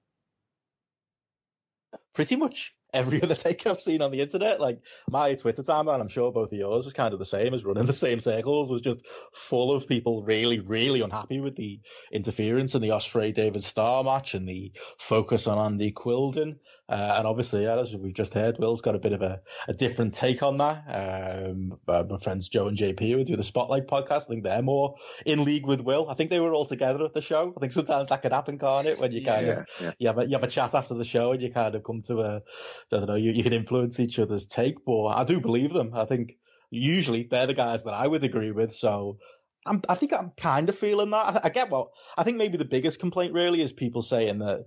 pretty 2.14 2.36
much 2.36 2.76
every 2.94 3.22
other 3.24 3.36
take 3.36 3.66
I've 3.66 3.82
seen 3.82 4.02
on 4.02 4.12
the 4.12 4.22
internet. 4.22 4.60
Like 4.60 4.80
my 5.10 5.36
Twitter 5.36 5.64
timeline, 5.64 6.00
I'm 6.00 6.08
sure 6.08 6.32
both 6.32 6.52
of 6.52 6.58
yours 6.58 6.86
was 6.86 6.94
kind 6.94 7.14
of 7.14 7.20
the 7.20 7.26
same 7.26 7.54
as 7.54 7.66
running 7.66 7.86
the 7.86 7.94
same 7.94 8.20
circles, 8.20 8.70
was 8.70 8.82
just 8.82 9.06
full 9.34 9.72
of 9.72 9.88
people 9.88 10.24
really, 10.24 10.60
really 10.60 11.02
unhappy 11.02 11.40
with 11.40 11.56
the 11.56 11.80
interference 12.12 12.76
in 12.76 12.82
the 12.82 12.90
Ospreay 12.90 13.34
David 13.34 13.64
Starr 13.64 14.04
match 14.04 14.34
and 14.34 14.48
the 14.48 14.72
focus 14.98 15.48
on 15.48 15.58
Andy 15.58 15.92
Quinlan. 15.92 16.60
Uh, 16.90 17.16
and 17.18 17.28
obviously, 17.28 17.64
yeah, 17.64 17.78
as 17.78 17.94
we've 17.96 18.14
just 18.14 18.34
heard, 18.34 18.58
Will's 18.60 18.82
got 18.82 18.96
a 18.96 19.00
bit 19.00 19.12
of 19.12 19.22
a, 19.22 19.42
a 19.68 19.74
different 19.74 20.14
take 20.14 20.42
on 20.42 20.58
that. 20.58 20.84
Um, 20.88 21.78
uh, 21.88 22.04
my 22.10 22.18
friends 22.18 22.48
Joe 22.48 22.68
and 22.68 22.78
JP 22.78 23.12
who 23.12 23.24
do 23.26 23.36
the 23.36 23.44
Spotlight 23.44 23.88
podcast, 23.88 24.24
I 24.24 24.26
think 24.30 24.44
they're 24.44 24.62
more 24.62 24.96
in 25.26 25.44
league 25.44 25.66
with 25.66 25.82
Will. 25.82 26.10
I 26.10 26.14
think 26.14 26.30
they 26.30 26.40
were 26.40 26.54
all 26.54 26.66
together 26.66 27.04
at 27.04 27.14
the 27.14 27.22
show. 27.22 27.54
I 27.58 27.60
think 27.60 27.74
sometimes 27.74 28.08
that 28.08 28.22
can 28.22 28.32
happen, 28.32 28.58
can't 28.58 28.88
it? 28.88 29.00
When 29.00 29.12
you 29.12 29.26
kind 29.26 29.48
yeah, 29.48 29.54
of 29.54 29.66
yeah. 29.82 29.92
you 30.00 30.08
have 30.08 30.18
a, 30.18 30.26
you 30.26 30.32
have 30.32 30.44
a 30.44 30.48
chat 30.48 30.76
after 30.76 30.94
the 30.94 31.04
show 31.04 31.34
and 31.34 31.42
you 31.42 31.52
kind 31.52 31.76
of 31.76 31.84
come 31.84 32.02
to 32.04 32.20
a 32.20 32.36
I 32.38 32.42
don't 32.90 33.08
know 33.08 33.16
you, 33.16 33.32
you 33.32 33.44
can 33.44 33.54
influence 33.54 34.00
each 34.00 34.18
other's 34.18 34.46
take. 34.46 34.86
But 34.86 35.08
I 35.08 35.26
do 35.26 35.42
believe 35.42 35.74
them. 35.74 35.92
I 35.94 36.06
think 36.06 36.38
usually 36.70 37.28
they're 37.30 37.48
the 37.48 37.54
guys 37.54 37.84
that 37.84 37.94
I 37.94 38.08
would 38.08 38.24
agree 38.24 38.52
with. 38.52 38.74
So 38.74 39.18
I'm, 39.66 39.82
i 39.90 39.96
think 39.96 40.14
I'm 40.14 40.32
kind 40.38 40.70
of 40.70 40.78
feeling 40.78 41.10
that. 41.12 41.18
I, 41.18 41.42
I, 41.46 41.50
get 41.50 41.70
what 41.70 41.90
I 42.18 42.24
think. 42.24 42.38
Maybe 42.38 42.58
the 42.58 42.66
biggest 42.66 43.00
complaint 43.00 43.34
really 43.34 43.62
is 43.62 43.74
people 43.74 44.02
saying 44.02 44.40
that 44.40 44.66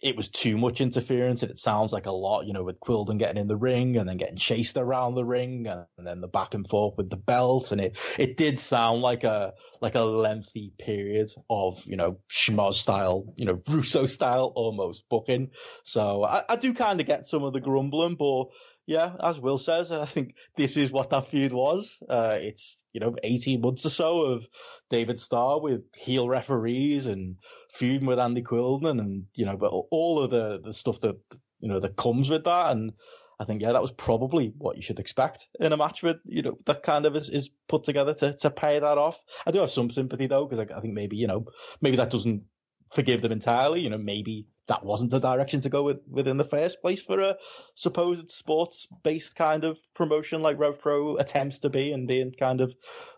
it 0.00 0.16
was 0.16 0.28
too 0.28 0.58
much 0.58 0.82
interference 0.82 1.42
and 1.42 1.50
it 1.50 1.58
sounds 1.58 1.92
like 1.92 2.04
a 2.04 2.12
lot, 2.12 2.46
you 2.46 2.52
know, 2.52 2.62
with 2.62 2.78
Quinlan 2.80 3.16
getting 3.16 3.40
in 3.40 3.48
the 3.48 3.56
ring 3.56 3.96
and 3.96 4.06
then 4.06 4.18
getting 4.18 4.36
chased 4.36 4.76
around 4.76 5.14
the 5.14 5.24
ring 5.24 5.66
and, 5.66 5.86
and, 5.96 6.06
then 6.06 6.20
the 6.20 6.28
back 6.28 6.52
and 6.52 6.68
forth 6.68 6.98
with 6.98 7.08
the 7.08 7.16
belt. 7.16 7.72
And 7.72 7.80
it, 7.80 7.98
it 8.18 8.36
did 8.36 8.58
sound 8.58 9.00
like 9.00 9.24
a, 9.24 9.54
like 9.80 9.94
a 9.94 10.02
lengthy 10.02 10.72
period 10.78 11.30
of, 11.48 11.82
you 11.86 11.96
know, 11.96 12.18
schmoz 12.30 12.74
style, 12.74 13.32
you 13.36 13.46
know, 13.46 13.62
Russo 13.68 14.04
style 14.04 14.52
almost 14.54 15.08
booking. 15.08 15.50
So 15.84 16.22
I, 16.22 16.44
I 16.46 16.56
do 16.56 16.74
kind 16.74 17.00
of 17.00 17.06
get 17.06 17.24
some 17.24 17.42
of 17.42 17.54
the 17.54 17.60
grumbling, 17.60 18.16
but 18.16 18.48
yeah, 18.86 19.14
as 19.20 19.40
Will 19.40 19.58
says, 19.58 19.90
I 19.90 20.06
think 20.06 20.34
this 20.56 20.76
is 20.76 20.92
what 20.92 21.10
that 21.10 21.28
feud 21.28 21.52
was. 21.52 21.98
Uh, 22.08 22.38
it's, 22.40 22.84
you 22.92 23.00
know, 23.00 23.16
18 23.22 23.60
months 23.60 23.84
or 23.84 23.90
so 23.90 24.22
of 24.22 24.48
David 24.90 25.18
Starr 25.18 25.60
with 25.60 25.82
heel 25.94 26.28
referees 26.28 27.06
and 27.06 27.36
feuding 27.70 28.06
with 28.06 28.20
Andy 28.20 28.42
Quinlan 28.42 29.00
and, 29.00 29.24
you 29.34 29.44
know, 29.44 29.56
but 29.56 29.72
all 29.90 30.22
of 30.22 30.30
the, 30.30 30.60
the 30.62 30.72
stuff 30.72 31.00
that, 31.00 31.16
you 31.58 31.68
know, 31.68 31.80
that 31.80 31.96
comes 31.96 32.30
with 32.30 32.44
that. 32.44 32.70
And 32.70 32.92
I 33.40 33.44
think, 33.44 33.60
yeah, 33.60 33.72
that 33.72 33.82
was 33.82 33.90
probably 33.90 34.52
what 34.56 34.76
you 34.76 34.82
should 34.82 35.00
expect 35.00 35.48
in 35.58 35.72
a 35.72 35.76
match 35.76 36.04
with, 36.04 36.18
you 36.24 36.42
know, 36.42 36.56
that 36.66 36.84
kind 36.84 37.06
of 37.06 37.16
is, 37.16 37.28
is 37.28 37.50
put 37.68 37.82
together 37.82 38.14
to, 38.14 38.34
to 38.34 38.50
pay 38.50 38.78
that 38.78 38.98
off. 38.98 39.18
I 39.44 39.50
do 39.50 39.58
have 39.58 39.70
some 39.70 39.90
sympathy 39.90 40.28
though, 40.28 40.46
because 40.46 40.64
I, 40.70 40.76
I 40.76 40.80
think 40.80 40.94
maybe, 40.94 41.16
you 41.16 41.26
know, 41.26 41.46
maybe 41.80 41.96
that 41.96 42.10
doesn't 42.10 42.44
forgive 42.92 43.20
them 43.20 43.32
entirely. 43.32 43.80
You 43.80 43.90
know, 43.90 43.98
maybe 43.98 44.46
that 44.68 44.84
wasn't 44.84 45.10
the 45.10 45.20
direction 45.20 45.60
to 45.60 45.68
go 45.68 45.82
with 45.82 46.00
within 46.08 46.36
the 46.36 46.44
first 46.44 46.80
place 46.80 47.02
for 47.02 47.20
a 47.20 47.36
supposed 47.74 48.30
sports 48.30 48.88
based 49.02 49.36
kind 49.36 49.64
of 49.64 49.78
promotion 49.94 50.42
like 50.42 50.58
Rev 50.58 50.80
Pro 50.80 51.16
attempts 51.16 51.60
to 51.60 51.70
be 51.70 51.92
and 51.92 52.08
being 52.08 52.32
kind 52.32 52.60
of 52.60 52.74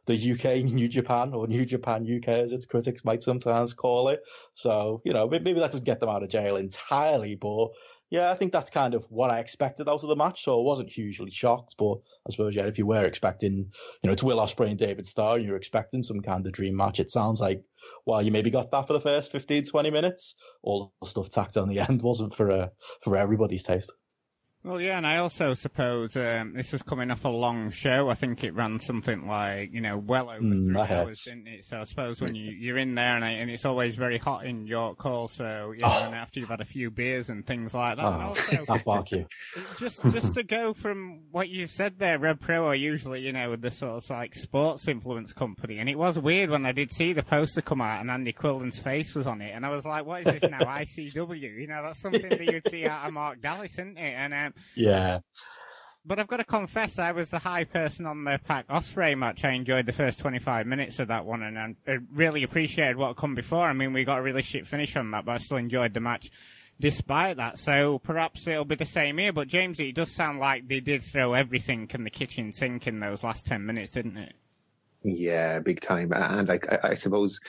the 0.07 0.33
UK 0.33 0.65
New 0.65 0.89
Japan 0.89 1.33
or 1.35 1.47
New 1.47 1.65
Japan 1.65 2.07
UK 2.07 2.29
as 2.29 2.53
its 2.53 2.67
critics 2.67 3.05
might 3.05 3.23
sometimes 3.23 3.75
call 3.75 4.09
it. 4.09 4.23
So, 4.55 5.03
you 5.05 5.13
know, 5.13 5.29
maybe 5.29 5.55
that 5.55 5.73
doesn't 5.73 5.85
get 5.85 6.01
them 6.01 6.09
out 6.09 6.23
of 6.23 6.29
jail 6.31 6.57
entirely, 6.57 7.35
but 7.35 7.69
yeah, 8.11 8.31
I 8.31 8.37
think 8.37 8.53
that's 8.53 8.71
kind 8.71 8.95
of 8.95 9.05
what 9.11 9.31
I 9.31 9.41
expected 9.41 9.89
out 9.89 10.03
of 10.03 10.09
the 10.09 10.17
match. 10.17 10.45
So 10.45 10.59
I 10.59 10.63
wasn't 10.63 10.91
hugely 10.91 11.31
shocked, 11.31 11.75
but 11.79 11.95
I 12.27 12.31
suppose 12.31 12.57
yeah, 12.57 12.67
if 12.67 12.79
you 12.79 12.87
were 12.87 13.05
expecting, 13.05 13.53
you 13.53 14.07
know, 14.07 14.13
it's 14.13 14.23
Will 14.23 14.39
Ospreay 14.39 14.71
and 14.71 14.79
David 14.79 15.07
Starr, 15.07 15.37
and 15.37 15.45
you're 15.45 15.57
expecting 15.57 16.03
some 16.03 16.21
kind 16.21 16.47
of 16.47 16.53
dream 16.53 16.77
match. 16.77 17.01
It 17.01 17.11
sounds 17.11 17.41
like 17.41 17.63
well, 18.07 18.23
you 18.23 18.31
maybe 18.31 18.51
got 18.51 18.71
that 18.71 18.87
for 18.87 18.93
the 18.93 19.01
first 19.01 19.33
15, 19.33 19.65
20 19.65 19.91
minutes. 19.91 20.35
All 20.63 20.93
the 21.01 21.07
stuff 21.07 21.31
tacked 21.31 21.57
on 21.57 21.69
the 21.69 21.81
end 21.89 22.03
wasn't 22.03 22.35
for 22.35 22.51
uh, 22.51 22.69
for 23.03 23.17
everybody's 23.17 23.63
taste. 23.63 23.93
Well, 24.69 24.83
yeah, 24.83 24.99
and 24.99 25.07
I 25.07 25.17
also 25.17 25.55
suppose 25.55 26.15
um, 26.15 26.53
this 26.55 26.75
is 26.75 26.83
coming 26.83 27.11
off 27.11 27.25
a 27.25 27.31
long 27.31 27.71
show. 27.71 28.11
I 28.11 28.15
think 28.15 28.45
it 28.45 28.55
ran 28.55 28.79
something 28.79 29.27
like 29.27 29.73
you 29.73 29.81
know 29.81 29.97
well 29.97 30.29
over 30.29 30.43
mm, 30.43 30.67
three 30.67 30.95
hours, 30.95 31.23
didn't 31.25 31.47
it? 31.47 31.65
So 31.65 31.81
I 31.81 31.85
suppose 31.85 32.21
when 32.21 32.35
you 32.35 32.51
you're 32.51 32.77
in 32.77 32.95
there 32.95 33.17
and, 33.17 33.25
I, 33.25 33.31
and 33.31 33.51
it's 33.51 33.65
always 33.65 33.97
very 33.97 34.19
hot 34.19 34.45
in 34.45 34.67
York 34.67 35.01
Hall, 35.01 35.27
so 35.27 35.73
you 35.73 35.79
know, 35.81 35.89
oh. 35.91 36.05
and 36.05 36.15
after 36.15 36.39
you've 36.39 36.51
had 36.51 36.61
a 36.61 36.67
few 36.67 36.91
beers 36.91 37.31
and 37.31 37.47
things 37.47 37.73
like 37.73 37.97
that, 37.97 38.05
oh, 38.05 38.21
also 38.21 38.67
bark 38.85 39.11
you. 39.11 39.25
just 39.79 40.03
just 40.11 40.35
to 40.35 40.43
go 40.43 40.75
from 40.75 41.21
what 41.31 41.49
you 41.49 41.67
said 41.67 41.99
there, 41.99 42.19
Rev 42.19 42.39
Pro 42.39 42.67
are 42.67 42.75
usually 42.75 43.23
you 43.23 43.33
know 43.33 43.49
with 43.49 43.63
the 43.63 43.71
sort 43.71 44.05
of 44.05 44.11
like 44.11 44.35
sports 44.35 44.87
influence 44.87 45.33
company, 45.33 45.79
and 45.79 45.89
it 45.89 45.97
was 45.97 46.19
weird 46.19 46.51
when 46.51 46.67
I 46.67 46.73
did 46.73 46.93
see 46.93 47.15
the 47.15 47.23
poster 47.23 47.63
come 47.63 47.81
out 47.81 48.03
and 48.03 48.11
Andy 48.11 48.35
Quinlan's 48.35 48.81
face 48.81 49.15
was 49.15 49.27
on 49.27 49.41
it, 49.41 49.53
and 49.55 49.65
I 49.65 49.71
was 49.71 49.87
like, 49.87 50.05
what 50.05 50.27
is 50.27 50.41
this 50.41 50.51
now? 50.51 50.59
ICW? 50.59 51.59
You 51.59 51.69
know, 51.69 51.85
that's 51.85 52.03
something 52.03 52.29
that 52.29 52.53
you'd 52.53 52.69
see 52.69 52.85
out 52.85 53.07
of 53.07 53.15
Mark 53.15 53.41
Dallas, 53.41 53.73
isn't 53.73 53.97
it? 53.97 54.15
And 54.15 54.35
um, 54.35 54.53
yeah. 54.75 55.21
but 56.05 56.19
I've 56.19 56.27
got 56.27 56.39
to 56.39 56.45
confess, 56.45 56.99
I 56.99 57.13
was 57.13 57.31
the 57.31 57.39
high 57.39 57.65
person 57.65 58.07
on 58.07 58.25
the 58.25 58.41
Pac 58.45 58.69
Ospreay 58.69 59.17
match. 59.17 59.45
I 59.45 59.53
enjoyed 59.53 59.87
the 59.87 59.93
first 59.93 60.19
25 60.21 60.67
minutes 60.67 60.99
of 60.99 61.09
that 61.09 61.25
one, 61.25 61.43
and 61.43 61.77
I 61.87 61.99
really 62.13 62.43
appreciated 62.43 62.97
what 62.97 63.17
come 63.17 63.35
before. 63.35 63.67
I 63.67 63.73
mean, 63.73 63.93
we 63.93 64.05
got 64.05 64.19
a 64.19 64.23
really 64.23 64.43
shit 64.43 64.67
finish 64.67 64.97
on 64.97 65.11
that, 65.13 65.25
but 65.25 65.33
I 65.33 65.39
still 65.39 65.59
enjoyed 65.59 65.95
the 65.95 66.01
match 66.01 66.31
despite 66.81 67.37
that. 67.37 67.59
So 67.59 67.99
perhaps 67.99 68.47
it'll 68.47 68.65
be 68.65 68.77
the 68.77 68.87
same 68.87 69.19
here. 69.19 69.33
But 69.33 69.49
James, 69.49 69.81
it 69.81 69.95
does 69.95 70.15
sound 70.15 70.39
like 70.39 70.69
they 70.69 70.81
did 70.81 71.03
throw 71.03 71.35
everything 71.35 71.91
in 71.93 72.05
the 72.05 72.11
kitchen 72.11 72.53
sink 72.53 72.87
in 72.87 73.01
those 73.01 73.25
last 73.25 73.47
10 73.47 73.65
minutes, 73.65 73.93
didn't 73.93 74.17
it? 74.17 74.35
Yeah, 75.03 75.61
big 75.61 75.81
time. 75.81 76.13
And 76.13 76.49
like, 76.49 76.71
I, 76.73 76.91
I 76.91 76.95
suppose, 76.95 77.41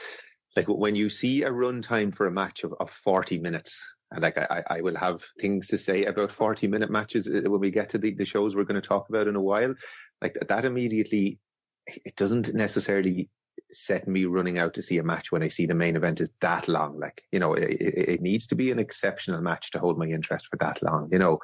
like 0.55 0.67
when 0.67 0.95
you 0.95 1.09
see 1.09 1.43
a 1.43 1.51
run 1.51 1.81
time 1.81 2.11
for 2.11 2.27
a 2.27 2.31
match 2.31 2.63
of, 2.63 2.73
of 2.79 2.89
40 2.89 3.39
minutes, 3.39 3.83
and 3.83 3.98
like 4.17 4.37
I, 4.37 4.63
I 4.69 4.81
will 4.81 4.95
have 4.95 5.23
things 5.39 5.67
to 5.67 5.77
say 5.77 6.05
about 6.05 6.31
40 6.31 6.67
minute 6.67 6.89
matches 6.89 7.27
uh, 7.27 7.49
when 7.49 7.59
we 7.59 7.71
get 7.71 7.89
to 7.89 7.97
the, 7.97 8.13
the 8.13 8.25
shows 8.25 8.55
we're 8.55 8.63
going 8.63 8.81
to 8.81 8.87
talk 8.87 9.09
about 9.09 9.27
in 9.27 9.35
a 9.35 9.41
while. 9.41 9.75
Like 10.21 10.37
that 10.47 10.65
immediately, 10.65 11.39
it 11.85 12.15
doesn't 12.15 12.53
necessarily 12.53 13.29
set 13.71 14.07
me 14.07 14.25
running 14.25 14.57
out 14.57 14.75
to 14.75 14.81
see 14.81 14.97
a 14.97 15.03
match 15.03 15.31
when 15.31 15.43
I 15.43 15.49
see 15.49 15.65
the 15.65 15.75
main 15.75 15.95
event 15.95 16.21
is 16.21 16.31
that 16.41 16.67
long. 16.67 16.99
Like, 16.99 17.23
you 17.31 17.39
know, 17.39 17.53
it, 17.53 17.81
it, 17.81 18.21
needs 18.21 18.47
to 18.47 18.55
be 18.55 18.71
an 18.71 18.79
exceptional 18.79 19.41
match 19.41 19.71
to 19.71 19.79
hold 19.79 19.97
my 19.99 20.05
interest 20.05 20.47
for 20.47 20.57
that 20.57 20.81
long, 20.81 21.09
you 21.11 21.19
know. 21.19 21.39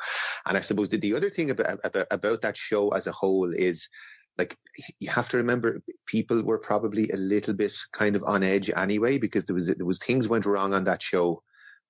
And 0.45 0.58
I 0.58 0.62
suppose 0.62 0.89
that 0.89 1.01
the 1.01 1.15
other 1.15 1.30
thing 1.30 1.51
about, 1.51 1.80
about, 1.84 2.08
about 2.10 2.41
that 2.41 2.58
show 2.58 2.89
as 2.89 3.08
a 3.08 3.12
whole 3.12 3.54
is 3.54 3.89
like 4.38 4.58
you 4.99 5.10
have 5.10 5.30
to 5.30 5.38
remember 5.38 5.82
people 6.06 6.41
were 6.41 6.58
probably 6.58 7.10
a 7.10 7.17
little 7.17 7.54
bit 7.54 7.73
kind 7.93 8.15
of 8.15 8.23
on 8.23 8.43
edge 8.43 8.69
anyway 8.75 9.17
because 9.17 9.45
there 9.45 9.54
was 9.54 9.67
there 9.67 9.86
was 9.86 9.99
things 9.99 10.28
went 10.28 10.45
wrong 10.45 10.73
on 10.73 10.84
that 10.86 11.01
show 11.01 11.41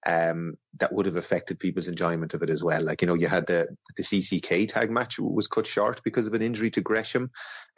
um, 0.06 0.58
that 0.80 0.94
would 0.94 1.06
have 1.08 1.16
affected 1.16 1.60
people's 1.60 1.88
enjoyment 1.88 2.34
of 2.34 2.44
it 2.44 2.50
as 2.50 2.64
well. 2.64 2.84
Like, 2.84 3.02
you 3.02 3.08
know, 3.08 3.16
you 3.16 3.28
had 3.28 3.48
the, 3.48 3.68
the 3.98 4.04
CCK 4.04 4.68
tag 4.68 4.92
match 4.92 5.18
was 5.18 5.48
cut 5.48 5.66
short 5.66 6.02
because 6.04 6.28
of 6.28 6.34
an 6.34 6.42
injury 6.42 6.70
to 6.72 6.82
Gresham. 6.82 7.32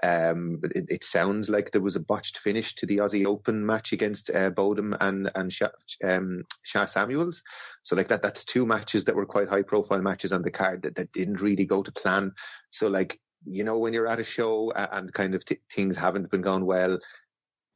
Um, 0.04 0.60
it, 0.76 0.86
it, 0.90 1.04
sounds 1.04 1.50
like 1.50 1.72
there 1.72 1.82
was 1.82 1.96
a 1.96 2.02
botched 2.02 2.40
finish 2.40 2.76
to 2.76 2.86
the 2.86 2.98
Aussie 2.98 3.26
Open 3.26 3.66
match 3.66 3.94
against 3.94 4.30
uh, 4.30 4.50
Bodom 4.50 4.96
and, 5.00 5.32
and 5.36 5.54
Sha, 5.54 5.70
um, 6.04 6.44
Samuels. 6.64 7.44
So 7.84 7.96
like 7.96 8.10
that, 8.10 8.22
that's 8.22 8.46
two 8.46 8.66
matches 8.66 9.06
that 9.06 9.16
were 9.16 9.26
quite 9.26 9.50
high 9.50 9.64
profile 9.64 10.02
matches 10.02 10.34
on 10.34 10.42
the 10.42 10.52
card 10.52 10.84
that, 10.84 10.96
that 10.96 11.12
didn't 11.14 11.42
really 11.42 11.66
go 11.66 11.82
to 11.82 11.92
plan. 11.92 12.34
So 12.72 12.90
like, 12.90 13.20
you 13.46 13.64
know, 13.64 13.78
when 13.78 13.94
you're 13.94 14.08
at 14.08 14.20
a 14.20 14.24
show 14.24 14.72
and 14.72 15.14
kind 15.14 15.34
of 15.34 15.46
t- 15.46 15.60
things 15.72 15.96
haven't 15.96 16.30
been 16.30 16.42
going 16.42 16.66
well, 16.66 17.00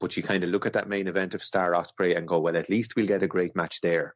but 0.01 0.17
you 0.17 0.23
kind 0.23 0.43
of 0.43 0.49
look 0.49 0.65
at 0.65 0.73
that 0.73 0.89
main 0.89 1.07
event 1.07 1.35
of 1.35 1.43
Starr 1.43 1.71
Ospreay 1.71 2.17
and 2.17 2.27
go, 2.27 2.41
well, 2.41 2.57
at 2.57 2.69
least 2.69 2.95
we'll 2.95 3.05
get 3.05 3.23
a 3.23 3.27
great 3.27 3.55
match 3.55 3.79
there 3.81 4.15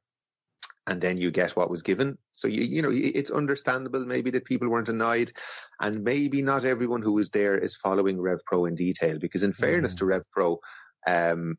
and 0.88 1.02
then 1.02 1.18
you 1.18 1.32
get 1.32 1.56
what 1.56 1.70
was 1.70 1.82
given. 1.82 2.18
So 2.32 2.48
you 2.48 2.64
you 2.64 2.82
know 2.82 2.92
it's 2.92 3.32
understandable 3.32 4.06
maybe 4.06 4.32
that 4.32 4.46
people 4.46 4.70
weren't 4.70 4.90
annoyed, 4.90 5.32
and 5.80 6.04
maybe 6.04 6.42
not 6.42 6.66
everyone 6.66 7.02
who 7.02 7.14
was 7.14 7.30
there 7.30 7.58
is 7.58 7.76
following 7.76 8.22
Rev 8.22 8.40
Pro 8.46 8.66
in 8.66 8.76
detail. 8.76 9.18
Because 9.20 9.44
in 9.44 9.54
fairness 9.54 9.96
mm. 9.96 10.00
to 10.00 10.06
Rev 10.06 10.24
Pro, 10.32 10.60
um, 11.08 11.58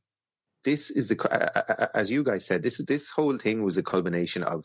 this 0.64 0.90
is 0.90 1.08
the 1.08 1.90
as 1.94 2.10
you 2.10 2.22
guys 2.22 2.46
said, 2.46 2.62
this 2.62 2.78
this 2.78 3.08
whole 3.10 3.36
thing 3.36 3.62
was 3.62 3.76
a 3.76 3.82
culmination 3.82 4.42
of 4.42 4.64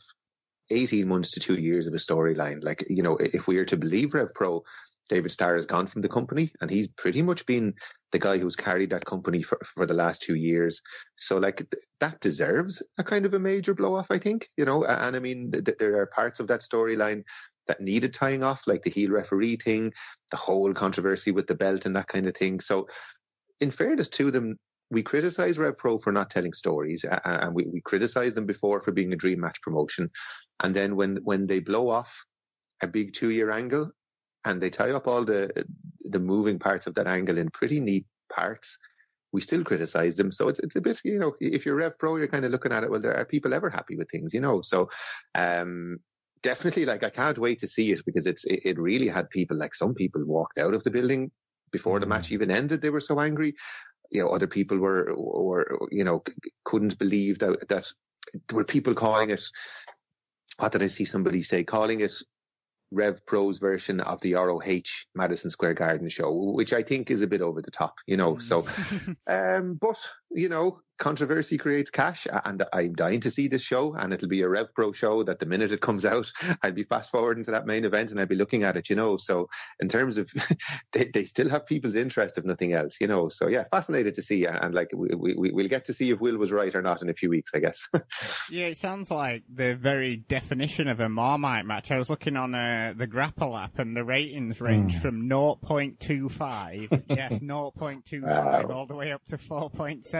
18 0.72 1.08
months 1.08 1.32
to 1.32 1.40
two 1.40 1.56
years 1.56 1.88
of 1.88 1.94
a 1.94 1.98
storyline. 1.98 2.64
Like, 2.64 2.86
you 2.90 3.04
know, 3.04 3.18
if 3.18 3.48
we 3.48 3.58
are 3.58 3.66
to 3.66 3.78
believe 3.78 4.14
Rev 4.14 4.34
Pro, 4.34 4.64
David 5.10 5.32
Starr 5.32 5.56
has 5.56 5.66
gone 5.66 5.88
from 5.88 6.02
the 6.02 6.10
company 6.10 6.52
and 6.62 6.70
he's 6.70 6.88
pretty 6.88 7.22
much 7.22 7.46
been 7.46 7.74
the 8.12 8.20
guy 8.20 8.38
who's 8.38 8.56
carried 8.56 8.92
that 8.92 9.06
company 9.06 9.42
for, 9.42 9.60
for 9.64 9.86
the 9.86 9.94
last 9.94 10.22
two 10.22 10.36
years. 10.36 10.82
So 11.18 11.38
like 11.38 11.58
th- 11.58 11.84
that 12.00 12.20
deserves 12.20 12.82
a 12.98 13.04
kind 13.04 13.26
of 13.26 13.34
a 13.34 13.40
major 13.40 13.74
blow 13.74 13.96
off, 13.96 14.08
I 14.10 14.18
think, 14.18 14.50
you 14.58 14.66
know, 14.66 14.86
and 14.86 15.16
I 15.16 15.20
mean, 15.20 15.52
th- 15.52 15.78
there 15.80 16.00
are 16.00 16.06
parts 16.06 16.40
of 16.40 16.48
that 16.48 16.62
storyline 16.62 17.24
that 17.68 17.82
needed 17.82 18.14
tying 18.14 18.44
off, 18.44 18.68
like 18.68 18.82
the 18.84 18.90
heel 18.90 19.12
referee 19.12 19.58
thing, 19.58 19.94
the 20.32 20.38
whole 20.38 20.74
controversy 20.74 21.32
with 21.32 21.48
the 21.48 21.56
belt 21.56 21.86
and 21.86 21.96
that 21.96 22.08
kind 22.08 22.28
of 22.28 22.36
thing. 22.36 22.60
So 22.60 22.88
in 23.60 23.72
fairness 23.72 24.10
to 24.10 24.32
them, 24.32 24.58
we 24.90 25.04
criticize 25.04 25.58
Rev 25.58 25.78
Pro 25.78 25.98
for 25.98 26.12
not 26.12 26.30
telling 26.30 26.52
stories, 26.52 27.06
and 27.24 27.56
we, 27.56 27.66
we 27.66 27.80
criticize 27.82 28.34
them 28.34 28.46
before 28.46 28.82
for 28.82 28.92
being 28.92 29.14
a 29.14 29.16
dream 29.16 29.40
match 29.40 29.62
promotion. 29.62 30.10
And 30.60 30.76
then 30.76 30.98
when, 30.98 31.18
when 31.24 31.48
they 31.48 31.60
blow 31.60 31.90
off 31.90 32.26
a 32.84 32.88
big 32.88 33.14
two 33.14 33.30
year 33.30 33.52
angle 33.52 33.92
and 34.46 34.62
they 34.62 34.70
tie 34.70 34.92
up 34.92 35.08
all 35.08 35.24
the 35.24 35.66
the 36.06 36.20
moving 36.20 36.60
parts 36.60 36.88
of 36.88 36.96
that 36.96 37.08
angle 37.08 37.38
in 37.38 37.50
pretty 37.50 37.80
neat 37.80 38.06
parts. 38.32 38.78
We 39.34 39.42
still 39.42 39.64
criticize 39.64 40.16
them, 40.16 40.32
so 40.32 40.50
it's 40.50 40.60
it's 40.60 40.76
a 40.76 40.82
bit 40.82 41.00
you 41.04 41.20
know 41.20 41.36
if 41.40 41.66
you're 41.66 41.76
Rev 41.76 41.98
Pro, 41.98 42.18
you're 42.18 42.28
kind 42.28 42.46
of 42.46 42.52
looking 42.52 42.72
at 42.72 42.84
it. 42.84 42.92
Well, 42.92 43.00
there 43.00 43.16
are 43.16 43.26
people 43.26 43.54
ever 43.54 43.70
happy 43.70 43.96
with 43.96 44.10
things, 44.10 44.34
you 44.34 44.42
know? 44.42 44.62
So, 44.62 44.90
um, 45.36 46.00
definitely, 46.44 46.86
like 46.86 47.04
I 47.04 47.10
can't 47.10 47.38
wait 47.38 47.60
to 47.60 47.68
see 47.68 47.92
it 47.92 48.02
because 48.06 48.26
it's 48.26 48.44
it, 48.44 48.62
it 48.66 48.80
really 48.80 49.08
had 49.08 49.30
people 49.30 49.58
like 49.58 49.74
some 49.74 49.94
people 49.94 50.26
walked 50.26 50.58
out 50.58 50.74
of 50.74 50.84
the 50.84 50.92
building 50.92 51.32
before 51.72 52.00
the 52.00 52.06
match 52.06 52.30
mm. 52.30 52.34
even 52.34 52.52
ended. 52.52 52.82
They 52.82 52.90
were 52.90 53.00
so 53.00 53.20
angry. 53.20 53.56
You 54.10 54.24
know, 54.24 54.30
other 54.30 54.48
people 54.48 54.78
were 54.78 55.14
were 55.16 55.80
you 55.92 56.04
know 56.04 56.24
couldn't 56.66 57.00
believe 57.00 57.40
that 57.40 57.70
that 57.70 57.86
there 58.48 58.58
were 58.58 58.66
people 58.66 58.94
calling 58.94 59.30
it. 59.30 59.44
What 60.58 60.74
did 60.74 60.84
I 60.84 60.88
see 60.88 61.06
somebody 61.06 61.42
say? 61.42 61.64
Calling 61.64 62.02
it 62.02 62.14
Rev 62.92 63.26
Pro's 63.26 63.58
version 63.58 64.00
of 64.02 64.22
the 64.22 64.34
ROH 64.34 64.82
Madison 65.16 65.50
Square 65.50 65.76
Garden 65.76 66.10
show, 66.10 66.34
which 66.34 66.74
I 66.74 66.84
think 66.84 67.10
is 67.10 67.22
a 67.22 67.28
bit 67.28 67.42
over 67.42 67.62
the 67.62 67.72
top, 67.72 67.96
you 68.06 68.18
know. 68.18 68.38
So, 68.38 68.64
mm. 68.64 69.16
um, 69.60 69.74
but 69.80 69.98
you 70.34 70.50
know, 70.50 70.82
controversy 71.02 71.58
creates 71.58 71.90
cash, 71.90 72.28
and 72.46 72.64
I'm 72.72 72.94
dying 72.94 73.22
to 73.22 73.32
see 73.32 73.48
this 73.48 73.64
show, 73.64 73.96
and 73.96 74.14
it'll 74.14 74.28
be 74.28 74.44
a 74.44 74.48
Rev 74.48 74.74
Pro 74.76 74.92
show 74.92 75.24
that 75.24 75.40
the 75.40 75.48
minute 75.48 75.72
it 75.72 75.82
comes 75.82 76.06
out, 76.14 76.32
I'll 76.62 76.72
be 76.72 76.84
fast 76.84 77.12
forwarding 77.12 77.44
to 77.46 77.52
that 77.52 77.66
main 77.66 77.86
event 77.86 78.12
and 78.12 78.20
I'll 78.20 78.28
be 78.28 78.36
looking 78.36 78.64
at 78.64 78.78
it, 78.78 78.90
you 78.90 78.96
know. 78.96 79.18
So 79.18 79.50
in 79.80 79.90
terms 79.90 80.18
of, 80.18 80.32
they, 80.92 81.06
they 81.12 81.24
still 81.24 81.50
have 81.50 81.66
people's 81.66 81.96
interest 81.96 82.38
if 82.38 82.46
nothing 82.46 82.74
else, 82.74 83.02
you 83.02 83.08
know. 83.08 83.30
So 83.30 83.48
yeah, 83.48 83.64
fascinated 83.72 84.14
to 84.14 84.22
see, 84.22 84.46
and 84.46 84.74
like 84.74 84.90
we, 84.94 85.36
we 85.36 85.52
we'll 85.52 85.68
get 85.68 85.86
to 85.86 85.94
see 85.94 86.12
if 86.12 86.22
Will 86.22 86.38
was 86.38 86.52
right 86.52 86.74
or 86.74 86.84
not 86.84 87.02
in 87.02 87.10
a 87.10 87.14
few 87.14 87.30
weeks, 87.30 87.52
I 87.56 87.60
guess. 87.60 87.90
yeah, 88.52 88.68
it 88.68 88.78
sounds 88.78 89.10
like 89.10 89.44
the 89.52 89.76
very 89.76 90.18
definition 90.18 90.88
of 90.88 91.00
a 91.00 91.10
Marmite 91.10 91.66
match. 91.66 91.90
I 91.90 91.98
was 91.98 92.12
looking 92.12 92.38
on 92.38 92.54
uh, 92.54 92.94
the 92.96 93.08
Grapple 93.08 93.58
app, 93.58 93.80
and 93.80 93.98
the 93.98 94.04
ratings 94.04 94.62
range 94.62 94.96
mm. 94.96 95.02
from 95.02 95.28
0.25, 95.28 97.04
yes, 97.10 97.40
0.25, 97.40 98.22
wow. 98.22 98.76
all 98.76 98.86
the 98.86 98.96
way 98.96 99.12
up 99.12 99.26
to 99.26 99.38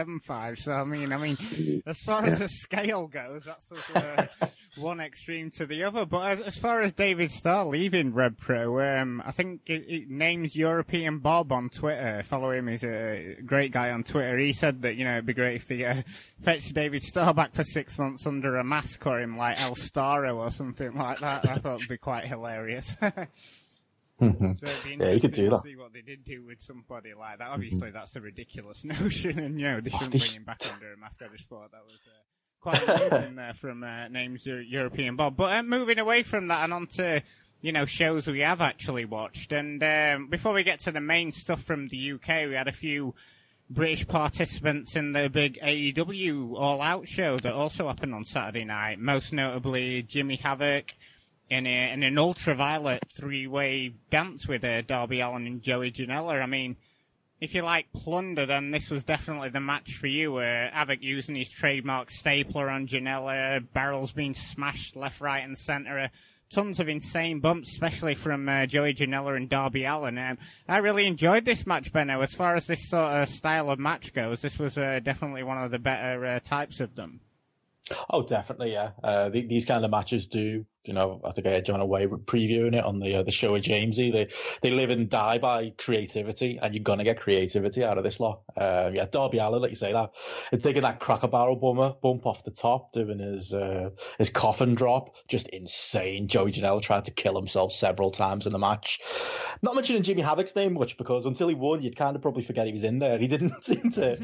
4.75. 0.06 0.58
So 0.58 0.72
I 0.72 0.84
mean, 0.84 1.12
I 1.12 1.16
mean, 1.16 1.82
as 1.86 2.00
far 2.00 2.24
as 2.24 2.38
the 2.38 2.48
scale 2.48 3.06
goes, 3.06 3.44
that's 3.44 3.72
uh, 3.94 4.26
one 4.76 5.00
extreme 5.00 5.50
to 5.52 5.66
the 5.66 5.84
other. 5.84 6.04
But 6.04 6.32
as, 6.32 6.40
as, 6.40 6.58
far 6.58 6.80
as 6.80 6.92
David 6.92 7.30
Starr 7.30 7.66
leaving 7.66 8.12
Rev 8.12 8.36
Pro, 8.36 8.80
um, 8.80 9.22
I 9.24 9.32
think 9.32 9.62
it, 9.66 9.84
it, 9.88 10.10
names 10.10 10.56
European 10.56 11.18
Bob 11.18 11.52
on 11.52 11.68
Twitter. 11.68 12.22
Follow 12.24 12.50
him; 12.50 12.68
he's 12.68 12.84
a 12.84 13.36
great 13.44 13.72
guy 13.72 13.90
on 13.90 14.04
Twitter. 14.04 14.38
He 14.38 14.52
said 14.52 14.82
that 14.82 14.96
you 14.96 15.04
know 15.04 15.12
it'd 15.12 15.26
be 15.26 15.34
great 15.34 15.56
if 15.56 15.68
they 15.68 15.84
uh, 15.84 16.02
fetch 16.42 16.68
David 16.72 17.02
Starr 17.02 17.34
back 17.34 17.54
for 17.54 17.64
six 17.64 17.98
months 17.98 18.26
under 18.26 18.56
a 18.56 18.64
mask 18.64 19.06
or 19.06 19.20
him 19.20 19.36
like 19.36 19.60
El 19.60 19.74
Starro 19.74 20.36
or 20.36 20.50
something 20.50 20.94
like 20.94 21.20
that. 21.20 21.48
I 21.48 21.56
thought 21.56 21.76
it'd 21.76 21.88
be 21.88 21.98
quite 21.98 22.26
hilarious. 22.26 22.96
Mm-hmm. 24.22 24.52
So 24.52 24.66
it'd 24.66 24.84
be 24.84 24.92
interesting 24.92 25.00
yeah, 25.00 25.12
you 25.12 25.20
could 25.20 25.32
do 25.32 25.44
to 25.44 25.50
that. 25.50 25.62
see 25.62 25.76
what 25.76 25.92
they 25.92 26.02
did 26.02 26.24
do 26.24 26.44
with 26.44 26.62
somebody 26.62 27.12
like 27.14 27.38
that. 27.38 27.48
Obviously, 27.48 27.88
mm-hmm. 27.88 27.96
that's 27.96 28.14
a 28.14 28.20
ridiculous 28.20 28.84
notion, 28.84 29.38
and 29.38 29.60
you 29.60 29.66
know 29.66 29.80
they 29.80 29.90
shouldn't 29.90 30.10
bring 30.10 30.32
him 30.32 30.44
back 30.44 30.62
under 30.72 30.92
a 30.92 30.96
mask. 30.96 31.22
I 31.22 31.34
just 31.34 31.48
thought 31.48 31.72
that 31.72 31.82
was 31.84 31.98
uh, 32.06 32.20
quite 32.60 33.10
amazing 33.10 33.36
there 33.36 33.54
from 33.54 33.82
uh, 33.82 34.08
names 34.08 34.46
European 34.46 35.16
Bob. 35.16 35.36
But 35.36 35.56
uh, 35.56 35.62
moving 35.62 35.98
away 35.98 36.22
from 36.22 36.48
that 36.48 36.64
and 36.64 36.72
on 36.72 36.86
to 36.98 37.22
you 37.60 37.72
know 37.72 37.84
shows 37.84 38.28
we 38.28 38.40
have 38.40 38.60
actually 38.60 39.04
watched. 39.04 39.52
And 39.52 39.82
um, 39.82 40.28
before 40.28 40.52
we 40.52 40.62
get 40.62 40.80
to 40.80 40.92
the 40.92 41.00
main 41.00 41.32
stuff 41.32 41.62
from 41.62 41.88
the 41.88 42.12
UK, 42.12 42.48
we 42.48 42.54
had 42.54 42.68
a 42.68 42.72
few. 42.72 43.14
British 43.70 44.06
participants 44.06 44.96
in 44.96 45.12
the 45.12 45.30
big 45.30 45.58
AEW 45.62 46.58
All 46.58 46.82
Out 46.82 47.08
show 47.08 47.38
that 47.38 47.54
also 47.54 47.86
happened 47.86 48.14
on 48.14 48.22
Saturday 48.22 48.66
night, 48.66 48.98
most 48.98 49.32
notably 49.32 50.02
Jimmy 50.02 50.36
Havoc, 50.36 50.92
in, 51.52 51.66
a, 51.66 51.92
in 51.92 52.02
an 52.02 52.18
ultraviolet 52.18 53.02
three-way 53.16 53.92
dance 54.10 54.48
with 54.48 54.64
uh, 54.64 54.80
Darby 54.82 55.20
Allin 55.20 55.46
and 55.46 55.62
Joey 55.62 55.92
Janela. 55.92 56.42
I 56.42 56.46
mean, 56.46 56.76
if 57.40 57.54
you 57.54 57.62
like 57.62 57.92
plunder, 57.92 58.46
then 58.46 58.70
this 58.70 58.90
was 58.90 59.04
definitely 59.04 59.50
the 59.50 59.60
match 59.60 59.96
for 60.00 60.06
you. 60.06 60.36
Uh, 60.36 60.70
Havoc 60.70 61.02
using 61.02 61.34
his 61.34 61.50
trademark 61.50 62.10
stapler 62.10 62.70
on 62.70 62.86
Janela, 62.86 63.64
barrels 63.72 64.12
being 64.12 64.34
smashed 64.34 64.96
left, 64.96 65.20
right, 65.20 65.44
and 65.44 65.58
centre. 65.58 65.98
Uh, 65.98 66.08
tons 66.54 66.80
of 66.80 66.88
insane 66.88 67.40
bumps, 67.40 67.72
especially 67.72 68.14
from 68.14 68.48
uh, 68.48 68.66
Joey 68.66 68.94
Janela 68.94 69.36
and 69.36 69.48
Darby 69.48 69.84
Allin. 69.84 70.18
Um, 70.18 70.38
I 70.68 70.78
really 70.78 71.06
enjoyed 71.06 71.44
this 71.44 71.66
match, 71.66 71.92
Benno. 71.92 72.20
As 72.20 72.34
far 72.34 72.54
as 72.54 72.66
this 72.66 72.88
sort 72.88 73.10
of 73.12 73.28
style 73.28 73.70
of 73.70 73.78
match 73.78 74.12
goes, 74.12 74.40
this 74.40 74.58
was 74.58 74.78
uh, 74.78 75.00
definitely 75.02 75.42
one 75.42 75.62
of 75.62 75.70
the 75.70 75.78
better 75.78 76.24
uh, 76.24 76.40
types 76.40 76.80
of 76.80 76.94
them. 76.94 77.20
Oh, 78.10 78.22
definitely, 78.22 78.72
yeah. 78.72 78.90
Uh, 79.02 79.28
the, 79.30 79.46
these 79.46 79.64
kind 79.64 79.84
of 79.84 79.90
matches 79.90 80.26
do 80.26 80.64
you 80.84 80.94
know, 80.94 81.20
I 81.24 81.30
think 81.30 81.46
I 81.46 81.50
had 81.50 81.64
John 81.64 81.80
Away 81.80 82.06
previewing 82.06 82.74
it 82.74 82.84
on 82.84 82.98
the 82.98 83.16
uh, 83.16 83.22
the 83.22 83.30
show 83.30 83.52
with 83.52 83.62
Jamesy. 83.62 84.12
They 84.12 84.28
they 84.62 84.70
live 84.70 84.90
and 84.90 85.08
die 85.08 85.38
by 85.38 85.72
creativity, 85.78 86.58
and 86.60 86.74
you're 86.74 86.82
gonna 86.82 87.04
get 87.04 87.20
creativity 87.20 87.84
out 87.84 87.98
of 87.98 88.04
this 88.04 88.18
lot. 88.18 88.42
Uh, 88.56 88.90
yeah, 88.92 89.06
Darby 89.10 89.38
Allin, 89.38 89.62
like 89.62 89.70
you 89.70 89.76
say 89.76 89.92
that, 89.92 90.10
and 90.50 90.62
taking 90.62 90.82
that 90.82 90.98
cracker 90.98 91.28
barrel 91.28 91.54
bummer 91.54 91.94
bump 92.02 92.26
off 92.26 92.42
the 92.44 92.50
top, 92.50 92.92
doing 92.92 93.20
his 93.20 93.54
uh, 93.54 93.90
his 94.18 94.30
coffin 94.30 94.74
drop, 94.74 95.14
just 95.28 95.48
insane. 95.48 96.26
Joey 96.26 96.50
Janela 96.50 96.82
tried 96.82 97.04
to 97.04 97.12
kill 97.12 97.36
himself 97.36 97.72
several 97.72 98.10
times 98.10 98.46
in 98.46 98.52
the 98.52 98.58
match. 98.58 98.98
Not 99.62 99.76
mentioning 99.76 100.02
Jimmy 100.02 100.22
Havoc's 100.22 100.56
name 100.56 100.74
much 100.74 100.96
because 100.96 101.26
until 101.26 101.46
he 101.46 101.54
won, 101.54 101.82
you'd 101.82 101.96
kind 101.96 102.16
of 102.16 102.22
probably 102.22 102.42
forget 102.42 102.66
he 102.66 102.72
was 102.72 102.84
in 102.84 102.98
there. 102.98 103.18
He 103.18 103.28
didn't 103.28 103.64
seem 103.64 103.90
to 103.92 104.18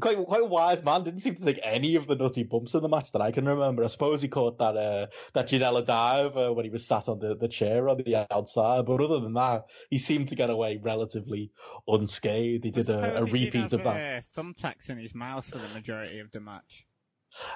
quite 0.00 0.24
quite 0.24 0.42
a 0.42 0.46
wise 0.46 0.84
man. 0.84 1.02
Didn't 1.02 1.20
seem 1.20 1.34
to 1.34 1.44
take 1.44 1.58
any 1.64 1.96
of 1.96 2.06
the 2.06 2.14
nutty 2.14 2.44
bumps 2.44 2.74
in 2.74 2.82
the 2.82 2.88
match 2.88 3.10
that 3.12 3.20
I 3.20 3.32
can 3.32 3.46
remember. 3.46 3.82
I 3.82 3.88
suppose 3.88 4.22
he 4.22 4.28
caught 4.28 4.58
that 4.58 4.76
uh, 4.76 5.06
that 5.40 5.48
Janela 5.48 5.84
dive 5.84 6.36
uh, 6.36 6.52
when 6.52 6.64
he 6.64 6.70
was 6.70 6.86
sat 6.86 7.08
on 7.08 7.18
the, 7.18 7.34
the 7.34 7.48
chair 7.48 7.88
on 7.88 7.96
the 7.96 8.26
outside, 8.30 8.86
but 8.86 9.00
other 9.00 9.20
than 9.20 9.34
that, 9.34 9.66
he 9.88 9.98
seemed 9.98 10.28
to 10.28 10.34
get 10.34 10.50
away 10.50 10.78
relatively 10.82 11.50
unscathed. 11.88 12.64
He 12.64 12.70
did 12.70 12.90
a, 12.90 13.18
a 13.18 13.24
repeat 13.24 13.72
of 13.72 13.82
that. 13.82 13.86
Uh, 13.86 14.20
thumbtacks 14.40 14.90
in 14.90 14.98
his 14.98 15.14
mouth 15.14 15.46
for 15.46 15.58
the 15.58 15.68
majority 15.68 16.18
of 16.18 16.30
the 16.30 16.40
match. 16.40 16.86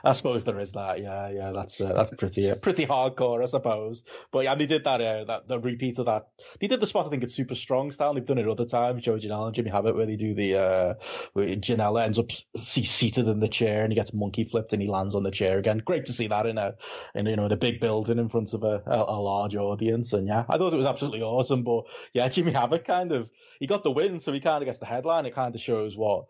I 0.02 0.12
suppose 0.12 0.44
there 0.44 0.60
is 0.60 0.72
that. 0.72 1.00
Yeah, 1.00 1.30
yeah, 1.30 1.52
that's 1.52 1.80
uh, 1.80 1.92
that's 1.92 2.10
pretty 2.10 2.50
uh, 2.50 2.54
pretty 2.54 2.86
hardcore, 2.86 3.42
I 3.42 3.46
suppose. 3.46 4.04
But 4.30 4.44
yeah, 4.44 4.54
they 4.54 4.66
did 4.66 4.84
that. 4.84 5.00
Uh, 5.00 5.24
that 5.24 5.48
the 5.48 5.58
repeat 5.58 5.98
of 5.98 6.06
that. 6.06 6.28
They 6.60 6.66
did 6.66 6.80
the 6.80 6.86
spot. 6.86 7.06
I 7.06 7.10
think 7.10 7.24
it's 7.24 7.34
super 7.34 7.54
strong 7.54 7.90
style. 7.90 8.14
They've 8.14 8.24
done 8.24 8.38
it 8.38 8.48
other 8.48 8.66
times. 8.66 9.02
Joe 9.02 9.16
Janela 9.16 9.46
and 9.46 9.54
Jimmy 9.54 9.70
Havoc, 9.70 9.96
where 9.96 10.06
they 10.06 10.16
do 10.16 10.34
the 10.34 10.56
uh, 10.56 10.94
where 11.32 11.46
Janela 11.56 12.04
ends 12.04 12.18
up 12.18 12.30
seated 12.56 13.28
in 13.28 13.40
the 13.40 13.48
chair 13.48 13.82
and 13.82 13.92
he 13.92 13.96
gets 13.96 14.12
monkey 14.12 14.44
flipped 14.44 14.72
and 14.72 14.82
he 14.82 14.88
lands 14.88 15.14
on 15.14 15.22
the 15.22 15.30
chair 15.30 15.58
again. 15.58 15.78
Great 15.78 16.06
to 16.06 16.12
see 16.12 16.28
that 16.28 16.46
in 16.46 16.58
a 16.58 16.74
in 17.14 17.26
you 17.26 17.36
know 17.36 17.46
in 17.46 17.52
a 17.52 17.56
big 17.56 17.80
building 17.80 18.18
in 18.18 18.28
front 18.28 18.54
of 18.54 18.62
a, 18.62 18.82
a, 18.86 19.04
a 19.08 19.20
large 19.20 19.56
audience. 19.56 20.12
And 20.12 20.28
yeah, 20.28 20.44
I 20.48 20.58
thought 20.58 20.72
it 20.72 20.76
was 20.76 20.86
absolutely 20.86 21.22
awesome. 21.22 21.62
But 21.64 21.84
yeah, 22.12 22.28
Jimmy 22.28 22.52
Havoc 22.52 22.86
kind 22.86 23.12
of 23.12 23.30
he 23.60 23.66
got 23.66 23.82
the 23.82 23.90
win, 23.90 24.20
so 24.20 24.32
he 24.32 24.40
kind 24.40 24.62
of 24.62 24.66
gets 24.66 24.78
the 24.78 24.86
headline. 24.86 25.26
It 25.26 25.34
kind 25.34 25.54
of 25.54 25.60
shows 25.60 25.96
what 25.96 26.26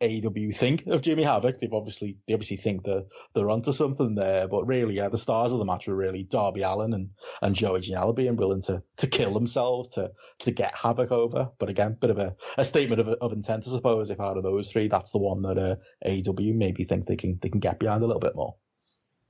AEW 0.00 0.54
think 0.54 0.86
of 0.86 1.02
Jimmy 1.02 1.24
Havoc. 1.24 1.60
They've 1.60 1.72
obviously 1.72 2.18
they 2.26 2.34
obviously 2.34 2.56
think 2.56 2.84
that 2.84 3.06
they're 3.34 3.50
onto 3.50 3.72
something 3.72 4.14
there, 4.14 4.46
but 4.46 4.66
really, 4.66 4.94
yeah, 4.94 5.08
the 5.08 5.18
stars 5.18 5.52
of 5.52 5.58
the 5.58 5.64
match 5.64 5.88
were 5.88 5.94
really 5.94 6.22
Darby 6.22 6.62
Allin 6.62 6.94
and, 6.94 7.10
and 7.42 7.54
Joey 7.54 7.80
Janela 7.80 8.14
being 8.14 8.36
willing 8.36 8.62
to 8.62 8.82
to 8.98 9.06
kill 9.06 9.34
themselves 9.34 9.90
to 9.90 10.12
to 10.40 10.50
get 10.52 10.76
Havoc 10.76 11.10
over. 11.10 11.50
But 11.58 11.68
again, 11.68 11.96
bit 12.00 12.10
of 12.10 12.18
a, 12.18 12.36
a 12.56 12.64
statement 12.64 13.00
of, 13.00 13.08
of 13.08 13.32
intent, 13.32 13.66
I 13.66 13.72
suppose. 13.72 14.10
If 14.10 14.20
out 14.20 14.36
of 14.36 14.44
those 14.44 14.70
three, 14.70 14.88
that's 14.88 15.10
the 15.10 15.18
one 15.18 15.42
that 15.42 15.58
uh, 15.58 15.76
AEW 16.06 16.54
maybe 16.54 16.84
think 16.84 17.06
they 17.06 17.16
can 17.16 17.38
they 17.42 17.48
can 17.48 17.60
get 17.60 17.80
behind 17.80 18.02
a 18.02 18.06
little 18.06 18.20
bit 18.20 18.36
more. 18.36 18.54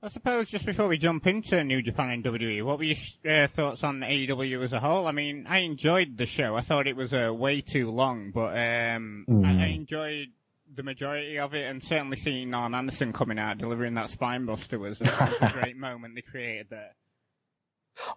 I 0.01 0.07
suppose 0.07 0.49
just 0.49 0.65
before 0.65 0.87
we 0.87 0.97
jump 0.97 1.27
into 1.27 1.61
New 1.65 1.81
Japan 1.81 2.09
and 2.11 2.23
WWE, 2.23 2.63
what 2.63 2.77
were 2.77 2.85
your 2.85 2.95
uh, 3.27 3.47
thoughts 3.47 3.83
on 3.83 3.99
AEW 3.99 4.63
as 4.63 4.71
a 4.71 4.79
whole? 4.79 5.05
I 5.07 5.11
mean, 5.11 5.45
I 5.45 5.57
enjoyed 5.59 6.15
the 6.15 6.25
show. 6.25 6.55
I 6.55 6.61
thought 6.61 6.87
it 6.87 6.95
was 6.95 7.13
uh, 7.13 7.33
way 7.33 7.59
too 7.59 7.91
long, 7.91 8.31
but 8.31 8.51
um, 8.51 9.25
mm. 9.27 9.45
I, 9.45 9.65
I 9.65 9.67
enjoyed 9.67 10.29
the 10.73 10.83
majority 10.83 11.39
of 11.39 11.53
it, 11.53 11.69
and 11.69 11.81
certainly 11.81 12.17
seeing 12.17 12.53
Arn 12.53 12.75
Anderson 12.75 13.13
coming 13.13 13.39
out 13.39 13.57
delivering 13.57 13.95
that 13.95 14.09
spine 14.09 14.45
buster 14.45 14.79
was, 14.79 14.99
was 14.99 15.09
a 15.41 15.51
great 15.53 15.77
moment 15.77 16.15
they 16.15 16.21
created 16.21 16.67
there. 16.69 16.95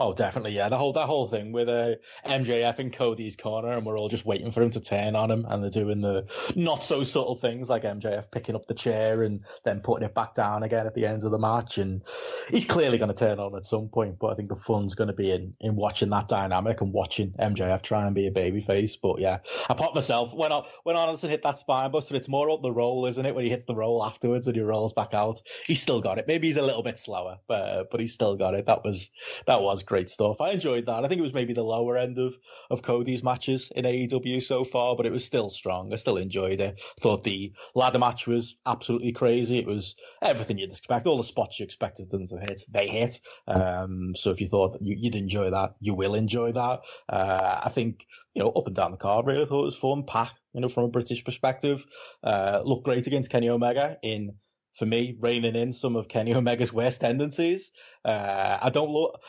Oh, 0.01 0.13
definitely, 0.13 0.53
yeah. 0.53 0.69
The 0.69 0.79
whole 0.79 0.93
that 0.95 1.07
whole 1.07 1.29
thing 1.29 1.53
with 1.53 1.69
uh, 1.69 1.97
MJF 2.27 2.79
in 2.79 2.91
Cody's 2.91 3.37
corner, 3.37 3.69
and 3.69 3.87
we're 3.87 3.99
all 3.99 4.09
just 4.09 4.25
waiting 4.25 4.53
for 4.53 4.63
him 4.63 4.71
to 4.71 4.81
turn 4.81 5.17
on 5.17 5.31
him, 5.31 5.47
and 5.49 5.63
they're 5.63 5.71
doing 5.71 6.01
the 6.01 6.27
not 6.55 6.85
so 6.85 7.03
subtle 7.03 7.37
things 7.37 7.69
like 7.69 7.83
MJF 7.83 8.31
picking 8.31 8.55
up 8.55 8.67
the 8.67 8.75
chair 8.75 9.23
and 9.23 9.41
then 9.65 9.81
putting 9.81 10.07
it 10.07 10.15
back 10.15 10.35
down 10.35 10.63
again 10.63 10.87
at 10.87 10.95
the 10.95 11.07
end 11.07 11.25
of 11.25 11.31
the 11.31 11.39
match. 11.39 11.79
And 11.79 12.03
he's 12.51 12.65
clearly 12.65 12.99
going 12.99 13.13
to 13.13 13.15
turn 13.15 13.39
on 13.39 13.57
at 13.57 13.67
some 13.67 13.89
point, 13.89 14.19
but 14.19 14.29
I 14.29 14.35
think 14.35 14.49
the 14.49 14.57
fun's 14.57 14.95
going 14.95 15.09
to 15.09 15.15
be 15.15 15.31
in 15.31 15.55
in 15.61 15.77
watching 15.77 16.11
that 16.11 16.29
dynamic 16.29 16.81
and 16.81 16.93
watching 16.93 17.33
MJF 17.33 17.83
try 17.83 18.07
and 18.07 18.15
be 18.15 18.27
a 18.27 18.31
babyface. 18.31 18.97
But 19.01 19.21
yeah, 19.21 19.39
I 19.69 19.75
popped 19.75 19.95
myself 19.95 20.35
when 20.35 20.53
I, 20.53 20.65
when 20.85 20.97
Anderson 20.97 21.31
hit 21.31 21.43
that 21.43 21.59
spine 21.59 21.91
buster. 21.91 22.17
It's 22.17 22.29
more 22.29 22.51
up 22.51 22.63
the 22.63 22.73
roll, 22.73 23.07
isn't 23.07 23.25
it? 23.25 23.35
When 23.35 23.45
he 23.45 23.51
hits 23.51 23.65
the 23.65 23.75
roll 23.75 24.05
afterwards 24.05 24.47
and 24.47 24.57
he 24.57 24.63
rolls 24.63 24.93
back 24.93 25.15
out, 25.15 25.41
he's 25.67 25.83
still 25.83 26.01
got 26.01 26.19
it. 26.19 26.27
Maybe 26.29 26.47
he's 26.47 26.57
a 26.57 26.63
little 26.63 26.83
bit 26.83 26.99
slower, 26.99 27.39
but 27.49 27.91
but 27.91 28.01
he's 28.01 28.13
still 28.13 28.37
got 28.37 28.55
it. 28.55 28.67
That 28.67 28.85
was 28.85 29.11
that 29.47 29.63
was 29.63 29.72
was 29.73 29.83
great 29.83 30.09
stuff. 30.09 30.41
I 30.41 30.51
enjoyed 30.51 30.87
that. 30.87 31.05
I 31.05 31.09
think 31.09 31.19
it 31.19 31.23
was 31.23 31.35
maybe 31.35 31.53
the 31.53 31.63
lower 31.63 31.97
end 31.97 32.19
of, 32.19 32.37
of 32.71 32.83
Cody's 32.83 33.23
matches 33.23 33.71
in 33.75 33.85
AEW 33.85 34.43
so 34.43 34.65
far, 34.65 34.97
but 34.97 35.07
it 35.07 35.13
was 35.13 35.25
still 35.25 35.51
strong. 35.51 35.93
I 35.93 35.97
still 35.97 36.17
enjoyed 36.17 36.61
it. 36.61 36.81
Thought 37.01 37.25
the 37.25 37.53
ladder 37.75 37.99
match 37.99 38.27
was 38.27 38.57
absolutely 38.67 39.13
crazy. 39.13 39.59
It 39.59 39.67
was 39.67 39.97
everything 40.23 40.59
you'd 40.59 40.71
expect. 40.71 41.07
All 41.07 41.19
the 41.19 41.25
spots 41.25 41.59
you 41.59 41.65
expected 41.65 42.11
them 42.11 42.27
to 42.27 42.39
hit, 42.39 42.63
they 42.71 42.89
hit. 42.89 43.21
Um, 43.47 44.15
so 44.15 44.31
if 44.31 44.41
you 44.41 44.49
thought 44.49 44.79
you, 44.81 44.97
would 45.03 45.17
enjoy 45.17 45.51
that, 45.51 45.75
you 45.81 45.95
will 45.95 46.15
enjoy 46.15 46.53
that. 46.53 46.81
Uh, 47.09 47.61
I 47.65 47.71
think, 47.71 48.07
you 48.35 48.43
know, 48.43 48.51
up 48.51 48.67
and 48.67 48.77
down 48.77 48.93
the 48.93 48.97
card, 48.97 49.27
really, 49.27 49.43
I 49.43 49.47
thought 49.47 49.63
it 49.63 49.65
was 49.65 49.77
fun. 49.77 50.05
Pac, 50.05 50.33
you 50.53 50.61
know, 50.61 50.69
from 50.69 50.85
a 50.85 50.89
British 50.89 51.25
perspective, 51.25 51.85
uh, 52.23 52.63
looked 52.65 52.85
great 52.85 53.07
against 53.07 53.31
Kenny 53.31 53.49
Omega 53.49 53.97
in 54.03 54.35
for 54.75 54.87
me, 54.87 55.17
reining 55.21 55.55
in 55.55 55.73
some 55.73 55.97
of 55.97 56.09
Kenny 56.09 56.35
Omega's 56.35 56.73
worst 56.73 57.01
tendencies. 57.01 57.73
Uh, 58.05 58.59
I 58.61 58.71
don't 58.71 58.91
look. 58.91 59.21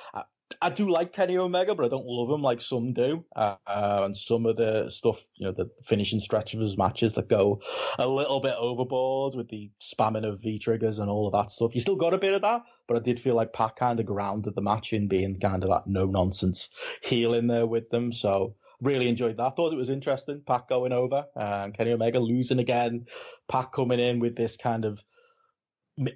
I 0.62 0.70
do 0.70 0.89
like 0.89 1.13
Kenny 1.13 1.38
Omega, 1.38 1.76
but 1.76 1.86
I 1.86 1.89
don't 1.89 2.06
love 2.06 2.30
him 2.30 2.42
like 2.42 2.62
some 2.62 2.94
do. 2.94 3.24
Uh, 3.36 3.56
and 3.68 4.16
some 4.16 4.46
of 4.46 4.56
the 4.56 4.89
stuff, 4.89 5.24
you 5.36 5.46
know, 5.46 5.52
the 5.52 5.70
finishing 5.86 6.20
stretch 6.20 6.54
of 6.54 6.60
his 6.60 6.78
matches 6.78 7.13
that 7.13 7.30
go 7.30 7.62
a 7.98 8.08
little 8.08 8.39
bit 8.39 8.56
overboard 8.58 9.36
with 9.36 9.50
the 9.50 9.72
spamming 9.82 10.28
of 10.28 10.42
V 10.42 10.60
triggers 10.60 11.00
and 11.00 11.10
all 11.10 11.28
of 11.28 11.34
that 11.34 11.52
stuff. 11.52 11.76
You 11.76 11.82
still 11.82 11.96
got 11.96 12.13
a 12.13 12.18
bit 12.18 12.34
of 12.34 12.42
that, 12.42 12.63
but 12.88 12.98
I 12.98 13.00
did 13.00 13.20
feel 13.20 13.36
like 13.36 13.54
Pac 13.54 13.76
kind 13.76 14.00
of 14.00 14.06
grounded 14.06 14.56
the 14.56 14.62
match 14.62 14.94
in 14.94 15.08
being 15.08 15.39
kind 15.39 15.63
of 15.63 15.70
that 15.70 15.88
no 15.88 16.06
nonsense 16.06 16.70
heel 17.02 17.34
in 17.34 17.48
there 17.48 17.66
with 17.66 17.89
them. 17.89 18.12
So 18.12 18.56
really 18.82 19.08
enjoyed 19.08 19.38
that. 19.38 19.44
I 19.44 19.50
thought 19.52 19.74
it 19.74 19.78
was 19.78 19.89
interesting. 19.89 20.42
Pac 20.46 20.68
going 20.70 20.92
over 20.92 21.26
and 21.36 21.74
Kenny 21.74 21.92
Omega 21.92 22.20
losing 22.20 22.60
again. 22.60 23.06
Pac 23.48 23.72
coming 23.72 24.00
in 24.00 24.20
with 24.20 24.36
this 24.36 24.58
kind 24.58 24.86
of 24.86 25.04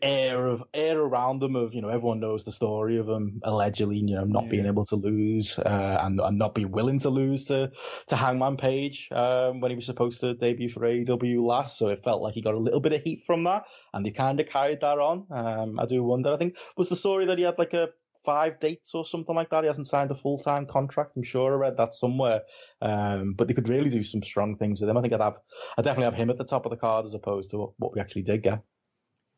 air 0.02 0.48
of 0.48 0.64
air 0.74 1.00
around 1.00 1.40
them 1.40 1.56
of 1.56 1.74
you 1.74 1.82
know 1.82 1.90
everyone 1.90 2.20
knows 2.20 2.44
the 2.44 2.52
story 2.52 2.98
of 2.98 3.06
them 3.06 3.40
allegedly 3.44 3.98
you 3.98 4.16
know 4.16 4.24
not 4.24 4.46
yeah. 4.46 4.50
being 4.50 4.66
able 4.66 4.86
to 4.86 4.96
lose 4.96 5.60
uh, 5.60 6.00
and, 6.02 6.20
and 6.20 6.38
not 6.40 6.56
be 6.56 6.66
willing 6.66 6.98
to 6.98 7.10
lose 7.10 7.46
to 7.46 7.72
to 8.08 8.16
Hangman 8.16 8.58
Page 8.58 9.10
um, 9.12 9.60
when 9.60 9.70
he 9.70 9.76
was 9.76 9.86
supposed 9.86 10.20
to 10.22 10.34
debut 10.34 10.70
for 10.70 10.80
AEW 10.80 11.46
last 11.46 11.78
so 11.78 11.90
it 11.90 12.04
felt 12.04 12.24
like 12.24 12.34
he 12.34 12.42
got 12.42 12.56
a 12.56 12.60
little 12.60 12.80
bit 12.80 12.94
of 12.94 13.04
heat 13.04 13.24
from 13.24 13.44
that 13.44 13.66
and 13.94 14.04
they 14.04 14.10
kind 14.10 14.40
of 14.40 14.50
carried 14.50 14.82
that 14.82 14.98
on 14.98 15.28
um, 15.30 15.80
I 15.80 15.86
do 15.86 16.04
wonder 16.04 16.34
I 16.34 16.38
think 16.38 16.58
was 16.76 16.90
the 16.90 16.96
story 16.96 17.26
that 17.26 17.38
he 17.38 17.44
had 17.44 17.60
like 17.60 17.74
a 17.74 17.90
five 18.26 18.60
dates 18.60 18.94
or 18.94 19.06
something 19.06 19.34
like 19.34 19.50
that. 19.52 19.64
He 19.64 19.68
hasn't 19.68 19.88
signed 19.88 20.12
a 20.12 20.16
full 20.16 20.38
time 20.38 20.66
contract. 20.66 21.16
I'm 21.16 21.24
sure 21.24 21.54
I 21.54 21.56
read 21.56 21.78
that 21.78 21.94
somewhere. 21.94 22.42
Um, 22.82 23.36
but 23.38 23.48
they 23.48 23.54
could 23.54 23.70
really 23.70 23.90
do 23.90 24.04
some 24.04 24.22
strong 24.22 24.58
things 24.58 24.82
with 24.82 24.90
him. 24.90 24.98
I 24.98 25.02
think 25.02 25.14
I'd 25.14 25.22
have, 25.22 25.40
I 25.78 25.82
definitely 25.82 26.12
have 26.12 26.16
him 26.16 26.30
at 26.30 26.38
the 26.38 26.44
top 26.44 26.66
of 26.66 26.72
the 26.72 26.78
card 26.78 27.06
as 27.06 27.14
opposed 27.14 27.52
to 27.52 27.74
what 27.78 27.96
we 27.96 28.02
actually 28.02 28.24
did 28.24 28.44
get. 28.44 28.62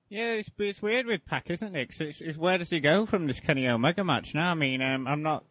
Yeah, 0.09 0.33
it's, 0.33 0.51
it's 0.57 0.81
weird 0.81 1.05
with 1.05 1.25
Pac, 1.25 1.49
isn't 1.51 1.75
it? 1.75 1.91
It's, 1.99 2.21
it's, 2.21 2.37
where 2.37 2.57
does 2.57 2.71
he 2.71 2.79
go 2.79 3.05
from 3.05 3.27
this 3.27 3.39
Kenny 3.39 3.67
Omega 3.67 4.03
match 4.03 4.33
now? 4.33 4.51
I 4.51 4.55
mean, 4.55 4.81
um, 4.81 5.07
I'm 5.07 5.21
not. 5.21 5.45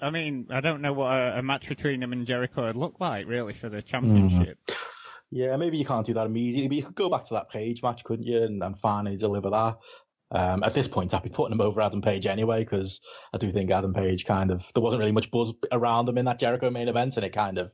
I 0.00 0.10
mean, 0.10 0.46
I 0.50 0.60
don't 0.60 0.80
know 0.80 0.92
what 0.92 1.12
a, 1.12 1.40
a, 1.40 1.42
match 1.42 1.68
between 1.68 2.02
him 2.02 2.12
and 2.12 2.24
Jericho 2.24 2.66
would 2.66 2.76
look 2.76 3.00
like 3.00 3.26
really 3.26 3.52
for 3.52 3.68
the 3.68 3.82
championship. 3.82 4.58
Mm. 4.66 4.76
Yeah, 5.30 5.56
maybe 5.56 5.76
you 5.76 5.84
can't 5.84 6.06
do 6.06 6.14
that 6.14 6.26
immediately, 6.26 6.68
but 6.68 6.76
you 6.76 6.84
could 6.84 6.94
go 6.94 7.10
back 7.10 7.24
to 7.24 7.34
that 7.34 7.50
Page 7.50 7.82
match, 7.82 8.04
couldn't 8.04 8.24
you, 8.24 8.42
and, 8.42 8.62
and 8.62 8.78
finally 8.78 9.16
deliver 9.16 9.50
that. 9.50 9.78
Um, 10.30 10.62
at 10.62 10.74
this 10.74 10.88
point, 10.88 11.12
I'd 11.12 11.22
be 11.22 11.30
putting 11.30 11.52
him 11.52 11.60
over 11.60 11.80
Adam 11.80 12.00
Page 12.00 12.26
anyway, 12.26 12.60
because 12.60 13.00
I 13.34 13.38
do 13.38 13.50
think 13.50 13.70
Adam 13.70 13.92
Page 13.92 14.24
kind 14.24 14.50
of 14.50 14.64
there 14.74 14.82
wasn't 14.82 15.00
really 15.00 15.12
much 15.12 15.30
buzz 15.30 15.52
around 15.72 16.08
him 16.08 16.18
in 16.18 16.26
that 16.26 16.38
Jericho 16.38 16.70
main 16.70 16.88
event, 16.88 17.16
and 17.16 17.26
it 17.26 17.32
kind 17.32 17.58
of 17.58 17.72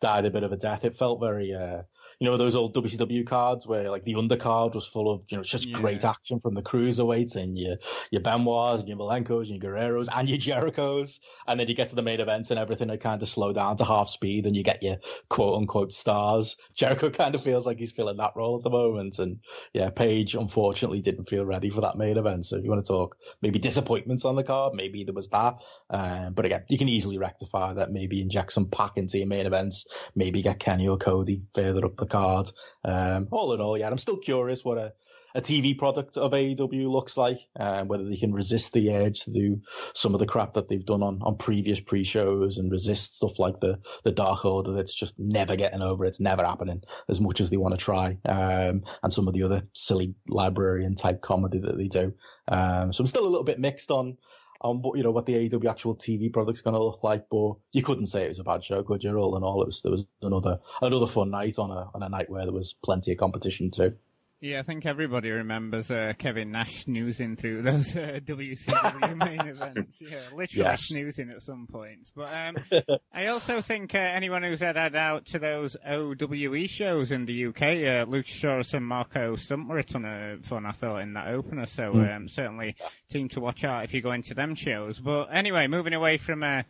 died 0.00 0.24
a 0.24 0.30
bit 0.30 0.42
of 0.42 0.52
a 0.52 0.56
death. 0.56 0.84
It 0.84 0.96
felt 0.96 1.20
very 1.20 1.54
uh, 1.54 1.82
you 2.20 2.28
know 2.28 2.36
those 2.36 2.56
old 2.56 2.74
WCW 2.74 3.26
cards 3.26 3.66
where 3.66 3.90
like 3.90 4.04
the 4.04 4.14
undercard 4.14 4.74
was 4.74 4.86
full 4.86 5.10
of 5.10 5.22
you 5.28 5.36
know 5.36 5.42
such 5.42 5.66
yeah. 5.66 5.76
great 5.76 6.04
action 6.04 6.40
from 6.40 6.54
the 6.54 6.62
cruiserweights 6.62 7.36
and 7.36 7.56
your 7.56 7.76
your 8.10 8.22
Benoits 8.22 8.80
and 8.80 8.88
your 8.88 8.98
Malenkos 8.98 9.50
and 9.50 9.62
your 9.62 9.72
Guerreros 9.72 10.08
and 10.12 10.28
your 10.28 10.38
Jerichos, 10.38 11.20
and 11.46 11.60
then 11.60 11.68
you 11.68 11.74
get 11.74 11.88
to 11.88 11.94
the 11.94 12.02
main 12.02 12.20
event 12.20 12.50
and 12.50 12.58
everything 12.58 12.88
had 12.88 13.00
kind 13.00 13.22
of 13.22 13.28
slow 13.28 13.52
down 13.52 13.76
to 13.76 13.84
half 13.84 14.08
speed 14.08 14.46
and 14.46 14.56
you 14.56 14.64
get 14.64 14.82
your 14.82 14.96
quote 15.28 15.58
unquote 15.58 15.92
stars. 15.92 16.56
Jericho 16.74 17.10
kind 17.18 17.34
of 17.34 17.42
feels 17.42 17.66
like 17.66 17.78
he's 17.78 17.92
filling 17.92 18.16
that 18.16 18.32
role 18.34 18.56
at 18.56 18.64
the 18.64 18.70
moment, 18.70 19.20
and 19.20 19.38
yeah, 19.72 19.90
Page 19.90 20.34
unfortunately 20.34 21.00
didn't 21.00 21.28
feel 21.28 21.44
ready 21.44 21.70
for 21.70 21.82
that 21.82 21.96
main 21.96 22.18
event. 22.18 22.46
So 22.46 22.56
if 22.56 22.64
you 22.64 22.70
want 22.70 22.84
to 22.84 22.92
talk 22.92 23.16
maybe 23.42 23.60
disappointments 23.60 24.24
on 24.24 24.34
the 24.34 24.42
card, 24.42 24.74
maybe 24.74 25.04
there 25.04 25.14
was 25.14 25.28
that. 25.28 25.60
Um, 25.90 26.32
but 26.34 26.44
again, 26.44 26.64
you 26.68 26.78
can 26.78 26.88
easily 26.88 27.18
rectify 27.18 27.74
that. 27.74 27.92
Maybe 27.92 28.20
inject 28.20 28.52
some 28.52 28.66
Pac 28.66 28.96
into 28.96 29.18
your 29.18 29.28
main 29.28 29.46
events. 29.46 29.86
Maybe 30.16 30.42
get 30.42 30.58
Kenny 30.58 30.88
or 30.88 30.96
Cody 30.96 31.42
further 31.54 31.84
up 31.84 31.96
the 31.96 32.07
card. 32.08 32.50
Um, 32.84 33.28
all 33.30 33.52
in 33.52 33.60
all, 33.60 33.78
yeah, 33.78 33.88
I'm 33.88 33.98
still 33.98 34.18
curious 34.18 34.64
what 34.64 34.78
a, 34.78 34.92
a 35.34 35.40
TV 35.40 35.76
product 35.76 36.16
of 36.16 36.32
AEW 36.32 36.90
looks 36.90 37.16
like, 37.16 37.38
uh, 37.58 37.84
whether 37.84 38.08
they 38.08 38.16
can 38.16 38.32
resist 38.32 38.72
the 38.72 38.90
urge 38.92 39.20
to 39.20 39.30
do 39.30 39.60
some 39.94 40.14
of 40.14 40.20
the 40.20 40.26
crap 40.26 40.54
that 40.54 40.68
they've 40.68 40.84
done 40.84 41.02
on, 41.02 41.20
on 41.22 41.36
previous 41.36 41.80
pre-shows 41.80 42.58
and 42.58 42.70
resist 42.70 43.16
stuff 43.16 43.38
like 43.38 43.60
the, 43.60 43.78
the 44.04 44.10
Dark 44.10 44.44
Order 44.44 44.72
that's 44.72 44.94
just 44.94 45.18
never 45.18 45.56
getting 45.56 45.82
over. 45.82 46.04
It's 46.04 46.20
never 46.20 46.44
happening 46.44 46.82
as 47.08 47.20
much 47.20 47.40
as 47.40 47.50
they 47.50 47.56
want 47.56 47.78
to 47.78 47.84
try. 47.84 48.16
Um, 48.24 48.84
and 49.02 49.12
some 49.12 49.28
of 49.28 49.34
the 49.34 49.44
other 49.44 49.62
silly 49.74 50.14
librarian 50.28 50.94
type 50.94 51.20
comedy 51.20 51.60
that 51.60 51.76
they 51.76 51.88
do. 51.88 52.14
Um, 52.48 52.92
so 52.92 53.02
I'm 53.02 53.08
still 53.08 53.26
a 53.26 53.28
little 53.28 53.44
bit 53.44 53.60
mixed 53.60 53.90
on, 53.90 54.16
on 54.60 54.82
what 54.82 54.96
you 54.96 55.04
know 55.04 55.10
what 55.10 55.26
the 55.26 55.34
AEW 55.48 55.70
actual 55.70 55.94
TV 55.94 56.32
product's 56.32 56.60
going 56.60 56.74
to 56.74 56.82
look 56.82 57.02
like. 57.02 57.26
But 57.30 57.54
you 57.72 57.82
couldn't 57.82 58.06
say 58.06 58.24
it 58.24 58.28
was 58.28 58.38
a 58.38 58.44
bad 58.44 58.64
show, 58.64 58.82
could 58.82 59.04
you? 59.04 59.16
All 59.16 59.36
in 59.36 59.42
all, 59.42 59.62
it 59.62 59.66
was 59.66 59.82
there 59.82 59.92
was 59.92 60.06
another 60.22 60.58
another 60.82 61.06
fun 61.06 61.30
night 61.30 61.58
on 61.58 61.70
a 61.70 61.90
on 61.94 62.02
a 62.02 62.08
night 62.08 62.30
where 62.30 62.44
there 62.44 62.52
was 62.52 62.74
plenty 62.82 63.12
of 63.12 63.18
competition 63.18 63.70
too. 63.70 63.94
Yeah, 64.40 64.60
I 64.60 64.62
think 64.62 64.86
everybody 64.86 65.30
remembers 65.30 65.90
uh, 65.90 66.12
Kevin 66.16 66.52
Nash 66.52 66.84
snoozing 66.84 67.34
through 67.34 67.62
those 67.62 67.96
uh, 67.96 68.20
WCW 68.24 69.16
main 69.16 69.40
events. 69.48 70.00
Yeah, 70.00 70.16
literally 70.32 70.64
yes. 70.64 70.82
snoozing 70.84 71.30
at 71.30 71.42
some 71.42 71.66
points. 71.66 72.12
But 72.14 72.32
um, 72.32 72.98
I 73.12 73.26
also 73.26 73.60
think 73.60 73.96
uh, 73.96 73.98
anyone 73.98 74.44
who's 74.44 74.60
headed 74.60 74.94
out 74.94 75.24
to 75.26 75.40
those 75.40 75.76
OWE 75.84 76.68
shows 76.68 77.10
in 77.10 77.26
the 77.26 77.46
UK, 77.46 77.62
uh, 77.62 78.06
Luchasaurus 78.06 78.74
and 78.74 78.86
Marko 78.86 79.34
Stunt 79.34 79.68
were 79.68 79.78
a 79.78 79.82
ton 79.82 80.04
of 80.04 80.44
fun, 80.44 80.66
I 80.66 80.72
thought, 80.72 80.98
in 80.98 81.14
that 81.14 81.28
opener. 81.28 81.66
So 81.66 81.94
mm. 81.94 82.16
um, 82.16 82.28
certainly 82.28 82.76
team 83.10 83.28
to 83.30 83.40
watch 83.40 83.64
out 83.64 83.82
if 83.82 83.92
you 83.92 84.02
go 84.02 84.12
into 84.12 84.34
them 84.34 84.54
shows. 84.54 85.00
But 85.00 85.34
anyway, 85.34 85.66
moving 85.66 85.94
away 85.94 86.16
from 86.16 86.44
uh, 86.44 86.62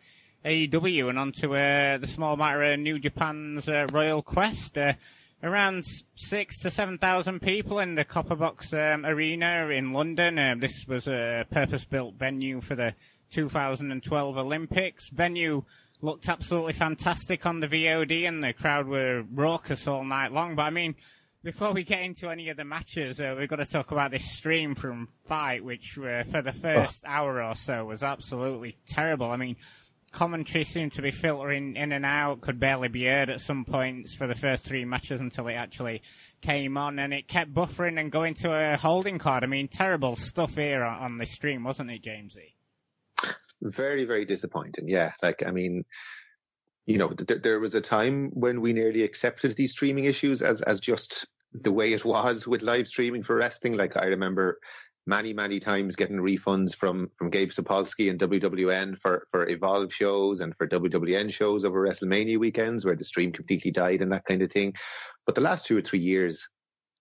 AEW 0.43 1.09
and 1.09 1.19
onto 1.19 1.53
uh, 1.53 1.99
the 1.99 2.07
small 2.07 2.35
matter 2.35 2.63
of 2.63 2.79
New 2.79 2.97
Japan's 2.97 3.69
uh, 3.69 3.85
Royal 3.93 4.23
Quest. 4.23 4.75
Uh, 5.41 5.47
around 5.47 5.83
six 6.15 6.59
to 6.59 6.69
seven 6.69 6.97
thousand 6.97 7.41
people 7.41 7.79
in 7.79 7.95
the 7.95 8.05
Copperbox 8.05 8.73
um, 8.73 9.05
Arena 9.05 9.67
in 9.69 9.93
London. 9.93 10.39
Um, 10.39 10.59
this 10.59 10.85
was 10.87 11.07
a 11.07 11.45
purpose-built 11.51 12.15
venue 12.15 12.61
for 12.61 12.75
the 12.75 12.95
2012 13.31 14.37
Olympics. 14.37 15.09
Venue 15.09 15.63
looked 16.01 16.29
absolutely 16.29 16.73
fantastic 16.73 17.45
on 17.45 17.59
the 17.59 17.67
VOD, 17.67 18.27
and 18.27 18.43
the 18.43 18.53
crowd 18.53 18.87
were 18.87 19.23
raucous 19.33 19.87
all 19.87 20.03
night 20.03 20.31
long. 20.31 20.55
But 20.55 20.63
I 20.63 20.69
mean, 20.69 20.95
before 21.43 21.71
we 21.71 21.83
get 21.83 22.01
into 22.01 22.29
any 22.29 22.49
of 22.49 22.57
the 22.57 22.65
matches, 22.65 23.19
uh, 23.19 23.35
we've 23.37 23.49
got 23.49 23.57
to 23.57 23.65
talk 23.65 23.91
about 23.91 24.11
this 24.11 24.31
stream 24.31 24.75
from 24.75 25.09
FITE, 25.25 25.63
which 25.63 25.97
uh, 25.97 26.23
for 26.23 26.41
the 26.41 26.53
first 26.53 27.03
oh. 27.05 27.09
hour 27.09 27.43
or 27.43 27.55
so 27.55 27.85
was 27.85 28.03
absolutely 28.03 28.75
terrible. 28.87 29.31
I 29.31 29.37
mean, 29.37 29.55
commentary 30.09 30.63
seemed 30.63 30.93
to 30.93 31.01
be 31.01 31.11
filtering 31.11 31.75
in 31.75 31.91
and 31.91 32.05
out, 32.05 32.41
could 32.41 32.59
barely 32.59 32.87
be 32.87 33.05
heard 33.05 33.29
at 33.29 33.41
some 33.41 33.65
points 33.65 34.15
for 34.15 34.27
the 34.27 34.35
first 34.35 34.65
three 34.65 34.85
matches 34.85 35.19
until 35.19 35.47
it 35.47 35.53
actually 35.53 36.01
came 36.41 36.77
on, 36.77 36.99
and 36.99 37.13
it 37.13 37.27
kept 37.27 37.53
buffering 37.53 37.99
and 37.99 38.11
going 38.11 38.33
to 38.35 38.51
a 38.51 38.77
holding 38.77 39.19
card. 39.19 39.43
I 39.43 39.47
mean, 39.47 39.67
terrible 39.67 40.15
stuff 40.15 40.55
here 40.55 40.83
on, 40.83 40.99
on 41.01 41.17
the 41.17 41.25
stream, 41.25 41.63
wasn't 41.63 41.91
it, 41.91 42.03
Jamesy? 42.03 42.53
Very, 43.61 44.05
very 44.05 44.25
disappointing. 44.25 44.87
Yeah, 44.87 45.11
like 45.21 45.45
I 45.45 45.51
mean, 45.51 45.83
you 46.85 46.97
know, 46.97 47.09
th- 47.09 47.41
there 47.41 47.59
was 47.59 47.75
a 47.75 47.81
time 47.81 48.31
when 48.33 48.61
we 48.61 48.73
nearly 48.73 49.03
accepted 49.03 49.55
these 49.55 49.71
streaming 49.71 50.05
issues 50.05 50.41
as 50.41 50.61
as 50.61 50.79
just 50.79 51.27
the 51.53 51.71
way 51.71 51.93
it 51.93 52.05
was 52.05 52.47
with 52.47 52.61
live 52.61 52.87
streaming 52.87 53.23
for 53.23 53.35
wrestling. 53.35 53.75
Like 53.75 53.97
I 53.97 54.05
remember 54.05 54.59
many, 55.05 55.33
many 55.33 55.59
times 55.59 55.95
getting 55.95 56.17
refunds 56.17 56.75
from, 56.75 57.09
from 57.17 57.29
Gabe 57.29 57.49
Sapolsky 57.49 58.09
and 58.09 58.19
WWN 58.19 58.99
for, 58.99 59.27
for 59.31 59.47
Evolve 59.47 59.93
shows 59.93 60.39
and 60.39 60.55
for 60.55 60.67
WWN 60.67 61.31
shows 61.31 61.65
over 61.65 61.83
WrestleMania 61.83 62.37
weekends 62.37 62.85
where 62.85 62.95
the 62.95 63.03
stream 63.03 63.31
completely 63.31 63.71
died 63.71 64.01
and 64.01 64.11
that 64.11 64.25
kind 64.25 64.41
of 64.41 64.51
thing. 64.51 64.73
But 65.25 65.35
the 65.35 65.41
last 65.41 65.65
two 65.65 65.77
or 65.77 65.81
three 65.81 65.99
years, 65.99 66.49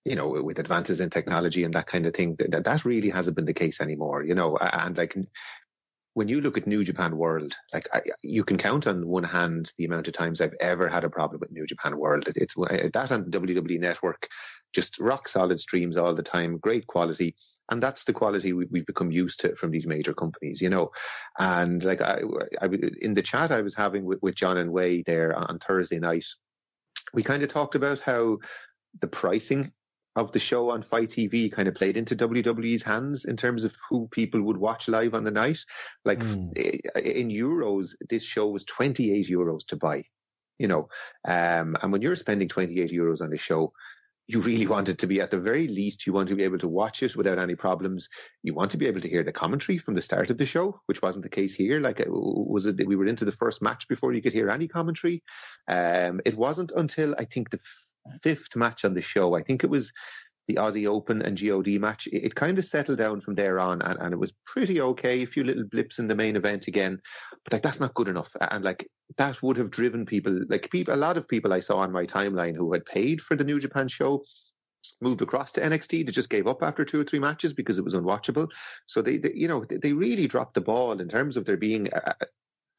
you 0.05 0.15
know, 0.15 0.29
with 0.29 0.59
advances 0.59 1.01
in 1.01 1.11
technology 1.11 1.65
and 1.65 1.75
that 1.75 1.87
kind 1.87 2.07
of 2.07 2.15
thing, 2.15 2.37
that, 2.39 2.65
that 2.65 2.85
really 2.85 3.11
hasn't 3.11 3.37
been 3.37 3.45
the 3.45 3.53
case 3.53 3.81
anymore, 3.81 4.23
you 4.23 4.35
know, 4.35 4.57
and 4.57 4.97
like, 4.97 5.15
when 6.15 6.29
you 6.29 6.41
look 6.41 6.59
at 6.59 6.67
New 6.67 6.83
Japan 6.83 7.17
World, 7.17 7.55
like 7.73 7.89
I, 7.93 8.03
you 8.23 8.43
can 8.43 8.59
count 8.59 8.89
on 8.89 9.07
one 9.07 9.23
hand 9.23 9.73
the 9.79 9.85
amount 9.85 10.09
of 10.09 10.15
times 10.15 10.41
I've 10.41 10.57
ever 10.59 10.89
had 10.89 11.05
a 11.05 11.11
problem 11.11 11.39
with 11.39 11.53
New 11.53 11.65
Japan 11.65 11.97
World. 11.97 12.27
It, 12.27 12.37
it's 12.37 12.55
that 12.57 13.13
on 13.13 13.31
WWE 13.31 13.79
Network, 13.79 14.29
just 14.75 14.99
rock 14.99 15.29
solid 15.29 15.61
streams 15.61 15.97
all 15.97 16.15
the 16.15 16.25
time, 16.25 16.59
great 16.59 16.89
quality 16.89 17.37
and 17.71 17.83
that's 17.83 18.05
the 18.05 18.13
quality 18.13 18.53
we, 18.53 18.67
have 18.75 18.87
become 18.87 19.11
used 19.11 19.41
to 19.41 19.55
from 19.57 19.71
these 19.71 19.87
major 19.87 20.15
companies, 20.15 20.63
you 20.63 20.71
know. 20.71 20.91
And 21.39 21.85
like 21.85 22.01
I, 22.01 22.23
I 22.61 22.67
in 23.01 23.15
the 23.15 23.23
chat 23.23 23.51
I 23.51 23.63
was 23.63 23.75
having 23.75 24.05
with, 24.05 24.21
with 24.23 24.35
John 24.35 24.57
and 24.57 24.73
Wai 24.73 25.03
there 25.07 25.35
on 25.35 25.59
Thursday 25.59 25.99
night, 25.99 26.27
we 27.13 27.23
kind 27.23 27.43
of 27.43 27.49
talked 27.49 27.75
about 27.75 28.01
how 28.01 28.39
the 29.01 29.09
pricing 29.09 29.73
of 30.17 30.33
the 30.33 30.39
show 30.39 30.71
on 30.71 30.83
FITE 30.83 31.11
TV 31.11 31.53
kind 31.53 31.69
of 31.69 31.75
played 31.75 31.97
into 31.97 32.17
WWE's 32.17 32.83
hands 32.83 33.25
in 33.25 33.37
terms 33.37 33.65
of 33.65 33.75
who 33.89 34.09
people 34.09 34.43
would 34.43 34.57
watch 34.57 34.89
live 34.89 35.15
on 35.15 35.25
the 35.25 35.31
night. 35.31 35.59
Like 36.05 36.21
mm. 36.21 36.57
in 36.97 37.29
euros, 37.29 37.95
this 38.09 38.25
show 38.25 38.49
was 38.49 38.65
28 38.65 39.29
euros 39.29 39.67
to 39.69 39.77
buy, 39.77 40.03
you 40.59 40.67
know. 40.67 40.89
Um, 41.25 41.77
and 41.81 41.93
when 41.93 42.03
you're 42.03 42.17
spending 42.17 42.49
28 42.49 42.91
euros 42.91 43.21
on 43.21 43.33
a 43.33 43.37
show, 43.37 43.73
you 44.29 44.41
really 44.41 44.67
want 44.67 44.91
it 44.91 44.99
to 44.99 45.07
be. 45.07 45.21
At 45.21 45.31
the 45.31 45.41
very 45.41 45.67
least 45.67 46.07
you 46.07 46.13
want 46.13 46.29
to 46.29 46.37
be 46.37 46.45
able 46.45 46.59
to 46.59 46.69
watch 46.69 47.03
it 47.03 47.17
without 47.17 47.39
any 47.39 47.55
problems. 47.55 48.09
You 48.43 48.55
want 48.55 48.71
to 48.73 48.77
be 48.77 48.87
able 48.87 49.01
to 49.01 49.09
hear 49.09 49.25
the 49.25 49.33
commentary 49.33 49.79
from 49.79 49.95
the 49.95 50.03
start 50.03 50.31
of 50.31 50.39
the 50.39 50.47
show 50.47 50.81
which 50.87 51.03
wasn't 51.03 51.23
the 51.23 51.31
case 51.31 51.55
here. 51.55 51.81
Like 51.81 52.05
was 52.07 52.67
it 52.67 52.77
that 52.77 52.87
we 52.87 52.95
were 52.95 53.07
into 53.07 53.25
the 53.25 53.33
first 53.33 53.63
match 53.63 53.89
before 53.89 54.13
you 54.13 54.23
could 54.23 54.35
hear 54.35 54.51
any 54.51 54.69
commentary? 54.69 55.23
Um, 55.67 56.21
it 56.25 56.37
wasn't 56.37 56.73
until 56.77 57.15
i 57.19 57.25
think 57.25 57.51
the 57.51 57.61
fifth 58.23 58.55
match 58.57 58.85
on 58.85 58.95
the 58.95 59.01
show. 59.01 59.35
I 59.35 59.43
think 59.43 59.65
it 59.65 59.71
was 59.71 59.93
the 60.49 60.55
Aussie 60.55 60.89
Open 60.89 61.23
and 61.23 61.39
God 61.41 61.69
match, 61.81 62.07
it, 62.09 62.25
it 62.25 62.35
kind 62.35 62.59
of 62.59 62.65
settled 62.65 62.99
down 62.99 63.21
from 63.21 63.35
there 63.35 63.61
on, 63.61 63.83
and, 63.83 63.99
and, 64.01 64.13
it 64.13 64.19
was 64.19 64.33
pretty 64.47 64.81
okay. 64.81 65.23
A 65.23 65.27
few 65.27 65.45
little 65.45 65.65
blips 65.65 65.99
in 65.99 66.09
the 66.09 66.17
main 66.17 66.37
event 66.37 66.67
again, 66.67 67.01
but 67.45 67.53
like 67.53 67.63
that's 67.63 67.81
not 67.81 67.95
good 67.95 68.09
enough. 68.09 68.35
And 68.41 68.65
like 68.65 68.89
that 69.19 69.43
would 69.43 69.59
have 69.59 69.71
driven 69.71 70.07
people, 70.07 70.41
like 70.49 70.71
people, 70.71 70.95
a 70.95 70.97
lot 70.97 71.19
of 71.19 71.29
people 71.29 71.53
I 71.53 71.61
saw 71.61 71.79
on 71.79 71.93
my 71.93 72.07
timeline 72.07 72.57
who 72.57 72.73
had 72.73 72.87
paid 72.87 73.21
for 73.21 73.37
the 73.37 73.45
New 73.45 73.61
Japan 73.61 73.89
show 73.89 74.25
moved 75.01 75.21
across 75.21 75.53
to 75.53 75.61
NXT. 75.61 76.07
They 76.07 76.13
just 76.13 76.31
gave 76.31 76.47
up 76.47 76.63
after 76.63 76.85
two 76.85 77.01
or 77.01 77.05
three 77.05 77.19
matches 77.19 77.53
because 77.53 77.79
it 77.79 77.85
was 77.85 77.95
unwatchable. 77.95 78.49
So 78.87 79.03
they, 79.03 79.19
they 79.19 79.33
you 79.35 79.49
know, 79.49 79.65
they 79.69 79.93
really 79.93 80.27
dropped 80.27 80.55
the 80.55 80.61
ball 80.63 80.93
in 80.93 81.09
terms 81.09 81.37
of 81.37 81.45
there 81.45 81.59
being 81.59 81.89
a, 81.93 82.15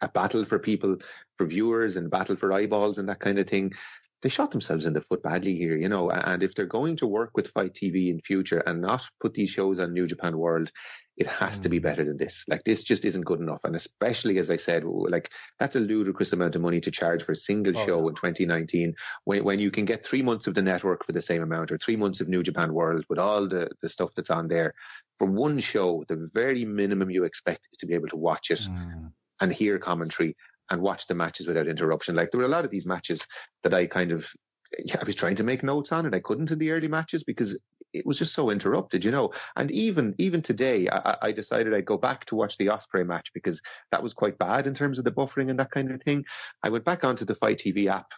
a 0.01 0.09
battle 0.09 0.43
for 0.43 0.57
people, 0.57 0.97
for 1.37 1.45
viewers, 1.45 1.97
and 1.97 2.09
battle 2.09 2.35
for 2.35 2.51
eyeballs 2.51 2.97
and 2.97 3.07
that 3.09 3.19
kind 3.19 3.37
of 3.37 3.47
thing 3.47 3.73
they 4.21 4.29
shot 4.29 4.51
themselves 4.51 4.85
in 4.85 4.93
the 4.93 5.01
foot 5.01 5.23
badly 5.23 5.55
here, 5.55 5.77
you 5.77 5.89
know. 5.89 6.09
And 6.09 6.43
if 6.43 6.53
they're 6.53 6.65
going 6.65 6.97
to 6.97 7.07
work 7.07 7.31
with 7.35 7.47
FITE 7.47 7.73
TV 7.73 8.09
in 8.09 8.19
future 8.19 8.59
and 8.59 8.81
not 8.81 9.03
put 9.19 9.33
these 9.33 9.49
shows 9.49 9.79
on 9.79 9.93
New 9.93 10.07
Japan 10.07 10.37
World, 10.37 10.71
it 11.19 11.27
has 11.27 11.59
mm. 11.59 11.63
to 11.63 11.69
be 11.69 11.79
mm. 11.79 11.83
better 11.83 12.03
than 12.03 12.17
this. 12.17 12.43
Like 12.47 12.63
this 12.63 12.83
just 12.83 13.05
isn't 13.05 13.25
good 13.25 13.39
enough. 13.39 13.63
And 13.63 13.75
especially 13.75 14.37
as 14.39 14.49
I 14.49 14.55
said, 14.55 14.83
like 14.85 15.31
that's 15.59 15.75
a 15.75 15.79
ludicrous 15.79 16.33
amount 16.33 16.55
of 16.55 16.61
money 16.61 16.81
to 16.81 16.91
charge 16.91 17.23
for 17.23 17.33
a 17.33 17.37
single 17.37 17.77
oh, 17.77 17.85
show 17.85 18.07
in 18.07 18.15
2019 18.15 18.95
when, 19.25 19.43
when 19.43 19.59
you 19.59 19.71
can 19.71 19.85
get 19.85 20.05
three 20.05 20.21
months 20.21 20.47
of 20.47 20.55
the 20.55 20.61
network 20.61 21.05
for 21.05 21.11
the 21.11 21.21
same 21.21 21.43
amount 21.43 21.71
or 21.71 21.77
three 21.77 21.97
months 21.97 22.19
of 22.19 22.29
New 22.29 22.43
Japan 22.43 22.73
World 22.73 23.05
with 23.09 23.19
all 23.19 23.47
the, 23.47 23.69
the 23.81 23.89
stuff 23.89 24.11
that's 24.15 24.31
on 24.31 24.47
there 24.47 24.73
for 25.17 25.27
one 25.27 25.59
show. 25.59 26.03
The 26.07 26.29
very 26.33 26.65
minimum 26.65 27.09
you 27.09 27.25
expect 27.25 27.67
is 27.71 27.77
to 27.79 27.85
be 27.85 27.93
able 27.93 28.09
to 28.09 28.17
watch 28.17 28.51
it. 28.51 28.59
Mm. 28.59 29.11
And 29.41 29.53
hear 29.53 29.79
commentary 29.79 30.35
and 30.69 30.81
watch 30.81 31.07
the 31.07 31.15
matches 31.15 31.47
without 31.47 31.67
interruption. 31.67 32.15
Like 32.15 32.31
there 32.31 32.39
were 32.39 32.45
a 32.45 32.49
lot 32.49 32.65
of 32.65 32.71
these 32.71 32.85
matches 32.85 33.25
that 33.63 33.73
I 33.73 33.85
kind 33.85 34.11
of 34.11 34.29
I 34.77 35.03
was 35.03 35.15
trying 35.15 35.37
to 35.37 35.43
make 35.43 35.63
notes 35.63 35.91
on 35.91 36.05
and 36.05 36.13
I 36.13 36.19
couldn't 36.19 36.51
in 36.51 36.59
the 36.59 36.71
early 36.71 36.87
matches 36.87 37.23
because 37.23 37.57
it 37.91 38.05
was 38.05 38.19
just 38.19 38.33
so 38.33 38.51
interrupted, 38.51 39.03
you 39.03 39.11
know. 39.11 39.33
And 39.55 39.71
even 39.71 40.15
even 40.19 40.41
today, 40.41 40.87
I, 40.87 41.17
I, 41.23 41.31
decided 41.31 41.73
I'd 41.73 41.85
go 41.85 41.97
back 41.97 42.25
to 42.25 42.35
watch 42.35 42.57
the 42.57 42.67
Ospreay 42.67 43.05
match 43.05 43.33
because 43.33 43.61
that 43.91 44.03
was 44.03 44.13
quite 44.13 44.37
bad 44.37 44.67
in 44.67 44.75
terms 44.75 44.99
of 44.99 45.05
the 45.05 45.11
buffering 45.11 45.49
and 45.49 45.59
that 45.59 45.71
kind 45.71 45.91
of 45.91 46.01
thing. 46.03 46.25
I 46.61 46.69
went 46.69 46.85
back 46.85 47.03
onto 47.03 47.25
the 47.25 47.35
FITE 47.35 47.57
TV 47.57 47.87
app 47.87 48.11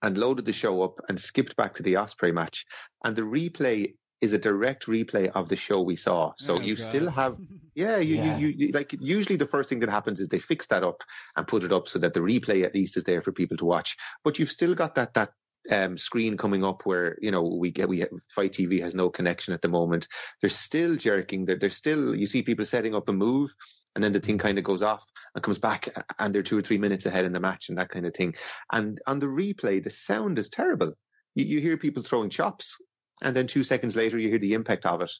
and 0.00 0.16
loaded 0.16 0.44
the 0.44 0.52
show 0.52 0.82
up 0.82 1.00
and 1.08 1.18
skipped 1.18 1.56
back 1.56 1.74
to 1.74 1.82
the 1.82 1.94
Ospreay 1.94 2.32
match, 2.32 2.66
and 3.02 3.16
the 3.16 3.22
replay 3.22 3.94
is 4.24 4.32
a 4.32 4.38
direct 4.38 4.86
replay 4.86 5.28
of 5.28 5.48
the 5.48 5.56
show 5.56 5.82
we 5.82 5.96
saw. 5.96 6.32
So 6.36 6.56
oh, 6.56 6.60
you 6.60 6.76
God. 6.76 6.82
still 6.82 7.10
have, 7.10 7.36
yeah, 7.74 7.98
you, 7.98 8.16
yeah. 8.16 8.38
You, 8.38 8.48
you, 8.48 8.72
like 8.72 8.94
usually 8.98 9.36
the 9.36 9.46
first 9.46 9.68
thing 9.68 9.80
that 9.80 9.90
happens 9.90 10.18
is 10.20 10.28
they 10.28 10.38
fix 10.38 10.66
that 10.66 10.82
up 10.82 11.02
and 11.36 11.46
put 11.46 11.62
it 11.62 11.72
up 11.72 11.88
so 11.88 11.98
that 12.00 12.14
the 12.14 12.20
replay 12.20 12.64
at 12.64 12.74
least 12.74 12.96
is 12.96 13.04
there 13.04 13.22
for 13.22 13.32
people 13.32 13.58
to 13.58 13.64
watch. 13.64 13.96
But 14.24 14.38
you've 14.38 14.50
still 14.50 14.74
got 14.74 14.94
that 14.94 15.14
that 15.14 15.30
um, 15.70 15.96
screen 15.96 16.36
coming 16.36 16.64
up 16.64 16.84
where 16.84 17.16
you 17.20 17.30
know 17.30 17.42
we 17.42 17.70
get 17.70 17.88
we 17.88 18.04
FITE 18.28 18.52
TV 18.52 18.80
has 18.80 18.94
no 18.94 19.10
connection 19.10 19.54
at 19.54 19.62
the 19.62 19.68
moment. 19.68 20.08
They're 20.40 20.50
still 20.50 20.96
jerking. 20.96 21.44
They're, 21.44 21.58
they're 21.58 21.70
still 21.70 22.14
you 22.14 22.26
see 22.26 22.42
people 22.42 22.64
setting 22.64 22.94
up 22.94 23.08
a 23.08 23.12
move 23.12 23.54
and 23.94 24.02
then 24.02 24.12
the 24.12 24.20
thing 24.20 24.38
kind 24.38 24.58
of 24.58 24.64
goes 24.64 24.82
off 24.82 25.04
and 25.34 25.44
comes 25.44 25.58
back 25.58 25.88
and 26.18 26.34
they're 26.34 26.42
two 26.42 26.58
or 26.58 26.62
three 26.62 26.78
minutes 26.78 27.06
ahead 27.06 27.24
in 27.24 27.32
the 27.32 27.40
match 27.40 27.68
and 27.68 27.78
that 27.78 27.90
kind 27.90 28.06
of 28.06 28.14
thing. 28.14 28.34
And 28.72 29.00
on 29.06 29.18
the 29.18 29.26
replay, 29.26 29.82
the 29.82 29.90
sound 29.90 30.38
is 30.38 30.48
terrible. 30.48 30.94
You, 31.34 31.44
you 31.44 31.60
hear 31.60 31.76
people 31.76 32.02
throwing 32.02 32.30
chops 32.30 32.76
and 33.22 33.34
then 33.34 33.46
two 33.46 33.64
seconds 33.64 33.96
later 33.96 34.18
you 34.18 34.28
hear 34.28 34.38
the 34.38 34.54
impact 34.54 34.86
of 34.86 35.00
it. 35.00 35.10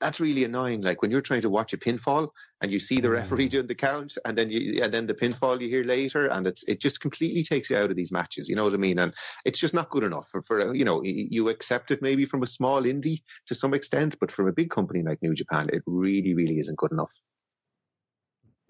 That's 0.00 0.20
really 0.20 0.44
annoying. 0.44 0.82
Like 0.82 1.00
when 1.00 1.10
you're 1.10 1.22
trying 1.22 1.42
to 1.42 1.50
watch 1.50 1.72
a 1.72 1.78
pinfall 1.78 2.28
and 2.60 2.70
you 2.70 2.78
see 2.78 3.00
the 3.00 3.10
referee 3.10 3.46
mm. 3.46 3.50
doing 3.50 3.66
the 3.66 3.74
count, 3.74 4.18
and 4.24 4.36
then 4.36 4.50
you 4.50 4.82
and 4.82 4.92
then 4.92 5.06
the 5.06 5.14
pinfall 5.14 5.60
you 5.60 5.68
hear 5.68 5.84
later, 5.84 6.26
and 6.26 6.46
it's 6.46 6.64
it 6.64 6.80
just 6.80 7.00
completely 7.00 7.44
takes 7.44 7.70
you 7.70 7.76
out 7.76 7.90
of 7.90 7.96
these 7.96 8.12
matches. 8.12 8.48
You 8.48 8.56
know 8.56 8.64
what 8.64 8.74
I 8.74 8.78
mean? 8.78 8.98
And 8.98 9.14
it's 9.44 9.60
just 9.60 9.74
not 9.74 9.90
good 9.90 10.04
enough 10.04 10.28
for, 10.30 10.42
for 10.42 10.74
you 10.74 10.84
know 10.84 11.02
you 11.02 11.48
accept 11.48 11.90
it 11.90 12.02
maybe 12.02 12.26
from 12.26 12.42
a 12.42 12.46
small 12.46 12.82
indie 12.82 13.22
to 13.46 13.54
some 13.54 13.74
extent, 13.74 14.16
but 14.20 14.30
from 14.30 14.48
a 14.48 14.52
big 14.52 14.70
company 14.70 15.02
like 15.02 15.22
New 15.22 15.34
Japan, 15.34 15.70
it 15.72 15.82
really 15.86 16.34
really 16.34 16.58
isn't 16.58 16.78
good 16.78 16.92
enough. 16.92 17.14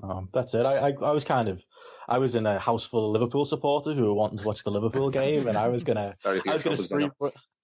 Um, 0.02 0.28
that's 0.32 0.52
it. 0.52 0.66
I, 0.66 0.88
I, 0.88 0.94
I 1.02 1.12
was 1.12 1.24
kind 1.24 1.48
of, 1.48 1.64
I 2.06 2.18
was 2.18 2.34
in 2.34 2.44
a 2.46 2.58
house 2.58 2.84
full 2.84 3.06
of 3.06 3.12
Liverpool 3.12 3.46
supporters 3.46 3.96
who 3.96 4.04
were 4.04 4.14
wanting 4.14 4.38
to 4.38 4.46
watch 4.46 4.62
the 4.62 4.70
Liverpool 4.70 5.10
game, 5.10 5.48
and 5.48 5.56
I 5.56 5.68
was 5.68 5.84
gonna, 5.84 6.16
Sorry 6.22 6.42
I 6.46 6.52
was 6.52 6.62
gonna 6.62 6.76
stream. 6.76 7.10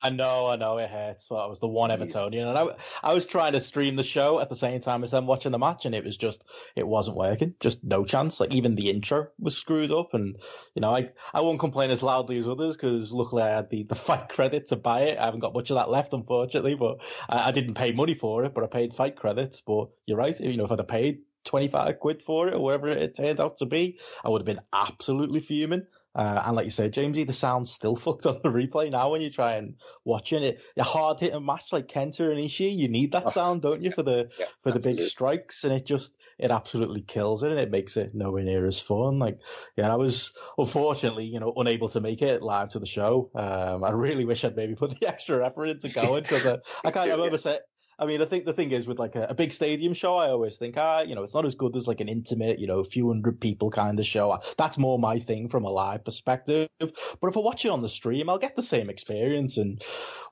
I 0.03 0.11
know, 0.11 0.47
I 0.47 0.57
know, 0.57 0.79
it 0.79 0.91
hurts. 0.91 1.29
But 1.29 1.45
I 1.45 1.47
was 1.47 1.61
the 1.61 1.69
one 1.69 1.91
Evertonian, 1.91 2.49
and 2.49 2.59
I, 2.59 2.67
I 3.03 3.13
was 3.13 3.27
trying 3.27 3.53
to 3.53 3.61
stream 3.61 3.97
the 3.97 4.03
show 4.03 4.41
at 4.41 4.49
the 4.49 4.57
same 4.57 4.81
time 4.81 5.05
as 5.05 5.11
them 5.11 5.27
watching 5.27 5.53
the 5.53 5.59
match, 5.59 5.85
and 5.85 5.95
it 5.95 6.05
was 6.05 6.17
just, 6.17 6.43
it 6.75 6.87
wasn't 6.87 7.19
working. 7.19 7.55
Just 7.61 7.85
no 7.85 8.05
chance. 8.05 8.41
Like 8.41 8.55
even 8.55 8.75
the 8.75 8.89
intro 8.89 9.29
was 9.39 9.57
screwed 9.57 9.93
up, 9.93 10.15
and 10.15 10.37
you 10.75 10.81
know, 10.81 10.95
I, 10.95 11.11
I 11.35 11.43
won't 11.43 11.61
complain 11.61 11.91
as 11.91 12.03
loudly 12.03 12.39
as 12.39 12.49
others 12.49 12.77
because 12.77 13.13
luckily 13.13 13.43
I 13.43 13.51
had 13.51 13.69
the 13.69 13.85
the 13.85 13.95
fight 13.95 14.31
credit 14.31 14.69
to 14.69 14.77
buy 14.77 15.03
it. 15.03 15.19
I 15.19 15.27
haven't 15.27 15.41
got 15.41 15.55
much 15.55 15.71
of 15.71 15.77
that 15.77 15.91
left, 15.91 16.15
unfortunately, 16.15 16.75
but 16.77 17.03
I, 17.29 17.49
I 17.49 17.53
didn't 17.53 17.75
pay 17.75 17.93
money 17.93 18.15
for 18.15 18.45
it, 18.45 18.55
but 18.55 18.65
I 18.65 18.69
paid 18.69 18.95
fight 18.95 19.17
credits. 19.17 19.61
But 19.61 19.91
you're 20.07 20.19
right. 20.19 20.39
You 20.41 20.57
know, 20.57 20.65
if 20.65 20.73
I'd 20.73 20.79
have 20.79 20.89
paid 20.89 21.21
25 21.45 21.99
quid 21.99 22.23
for 22.23 22.49
it 22.49 22.55
or 22.55 22.61
whatever 22.61 22.89
it 22.89 23.17
turned 23.17 23.41
out 23.41 23.59
to 23.59 23.67
be, 23.67 23.99
I 24.25 24.29
would 24.29 24.41
have 24.41 24.47
been 24.47 24.63
absolutely 24.73 25.41
fuming. 25.41 25.87
Uh, 26.15 26.43
and 26.45 26.57
like 26.57 26.67
you 26.67 26.71
said, 26.71 26.93
Jamesy, 26.93 27.27
the 27.27 27.33
sound's 27.33 27.73
still 27.73 27.97
fucked 27.97 28.27
on 28.27 28.41
the 28.43 28.51
replay 28.51 28.91
now 28.91 29.11
when 29.11 29.23
you 29.23 29.31
try 29.31 29.55
and 29.55 29.77
watch 30.05 30.33
it. 30.33 30.61
A 30.77 30.83
hard 30.83 31.21
hitting 31.21 31.45
match 31.45 31.73
like 31.73 31.89
Kenta 31.89 32.31
and 32.31 32.39
Ishii, 32.39 32.77
you 32.77 32.89
need 32.89 33.13
that 33.13 33.25
Oh, 33.27 33.31
sound, 33.31 33.63
don't 33.63 33.83
you, 33.83 33.93
for 33.93 34.03
the 34.03 34.29
yeah, 34.39 34.47
for 34.63 34.73
the 34.73 34.81
big 34.81 35.01
strikes, 35.01 35.65
and 35.65 35.73
it 35.73 35.87
just 35.87 36.15
it 36.39 36.51
absolutely 36.51 37.01
kills 37.01 37.43
it, 37.43 37.51
and 37.51 37.59
it 37.59 37.71
makes 37.71 37.97
it 37.97 38.15
nowhere 38.15 38.43
near 38.43 38.67
as 38.67 38.79
fun. 38.81 39.19
Like, 39.19 39.39
yeah, 39.77 39.91
I 39.91 39.97
was 39.97 40.33
unfortunately, 40.59 41.25
you 41.25 41.41
know, 41.41 41.53
unable 41.57 41.89
to 41.91 42.01
make 42.01 42.21
it 42.21 42.43
live 42.43 42.71
to 42.71 42.79
the 42.79 42.87
show. 42.87 43.31
Um, 43.35 43.83
I 43.83 43.91
really 43.93 44.27
wish 44.27 44.45
I'd 44.45 44.57
maybe 44.57 44.75
put 44.75 44.99
the 44.99 45.07
extra 45.09 45.47
effort 45.47 45.67
into 45.67 45.89
going 45.89 46.23
because 46.29 46.45
I, 46.45 46.59
I 46.85 46.91
can't 46.91 47.11
remember 47.11 47.37
yeah. 47.37 47.37
say, 47.37 47.59
I 47.99 48.07
mean, 48.07 48.23
I 48.23 48.25
think 48.25 48.45
the 48.45 48.53
thing 48.53 48.73
is 48.73 48.89
with 48.89 48.99
like 48.99 49.17
a, 49.17 49.27
a 49.31 49.35
big 49.35 49.53
stadium 49.53 49.95
show, 49.95 50.17
I 50.17 50.29
always 50.29 50.57
think, 50.57 50.77
ah, 50.77 51.01
you 51.01 51.15
know, 51.15 51.23
it's 51.23 51.35
not 51.35 51.47
as 51.47 51.55
good 51.55 51.77
as 51.77 51.87
like 51.87 52.01
an 52.01 52.09
intimate, 52.09 52.59
you 52.59 52.67
know, 52.67 52.81
a 52.81 52.85
few 52.85 53.09
hundred 53.09 53.41
people 53.41 53.71
kind 53.71 53.99
of 53.99 54.07
show. 54.07 54.39
That's 54.57 54.79
more 54.79 54.99
my 54.99 55.19
thing 55.19 55.49
from 55.49 55.65
a 55.65 55.71
live 55.71 56.05
perspective. 56.05 56.69
But 56.79 57.29
if 57.29 57.37
I 57.37 57.41
watch 57.41 57.65
it 57.65 57.71
on 57.71 57.83
the 57.83 57.89
stream, 57.89 58.29
I'll 58.29 58.39
get 58.39 58.57
the 58.57 58.63
same 58.63 58.91
experience. 58.91 59.57
And 59.57 59.83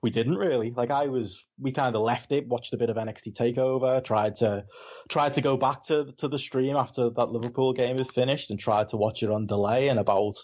we 0.02 0.10
didn't 0.10 0.36
really. 0.36 0.70
Like 0.70 0.90
I 0.90 1.06
was, 1.06 1.44
we 1.58 1.72
kind 1.72 1.94
of 1.94 2.02
left 2.02 2.32
it, 2.32 2.48
watched 2.48 2.72
a 2.72 2.78
bit 2.78 2.90
of 2.90 2.96
NXT 2.96 3.36
Takeover, 3.36 4.02
tried 4.02 4.36
to, 4.36 4.64
tried 5.08 5.34
to 5.34 5.40
go 5.40 5.56
back 5.56 5.84
to 5.84 6.12
to 6.18 6.28
the 6.28 6.38
stream 6.38 6.76
after 6.76 7.10
that 7.10 7.30
Liverpool 7.30 7.72
game 7.72 7.96
was 7.96 8.10
finished, 8.10 8.50
and 8.50 8.58
tried 8.58 8.88
to 8.88 8.96
watch 8.96 9.22
it 9.22 9.30
on 9.30 9.46
delay. 9.46 9.88
And 9.88 9.98
about 9.98 10.34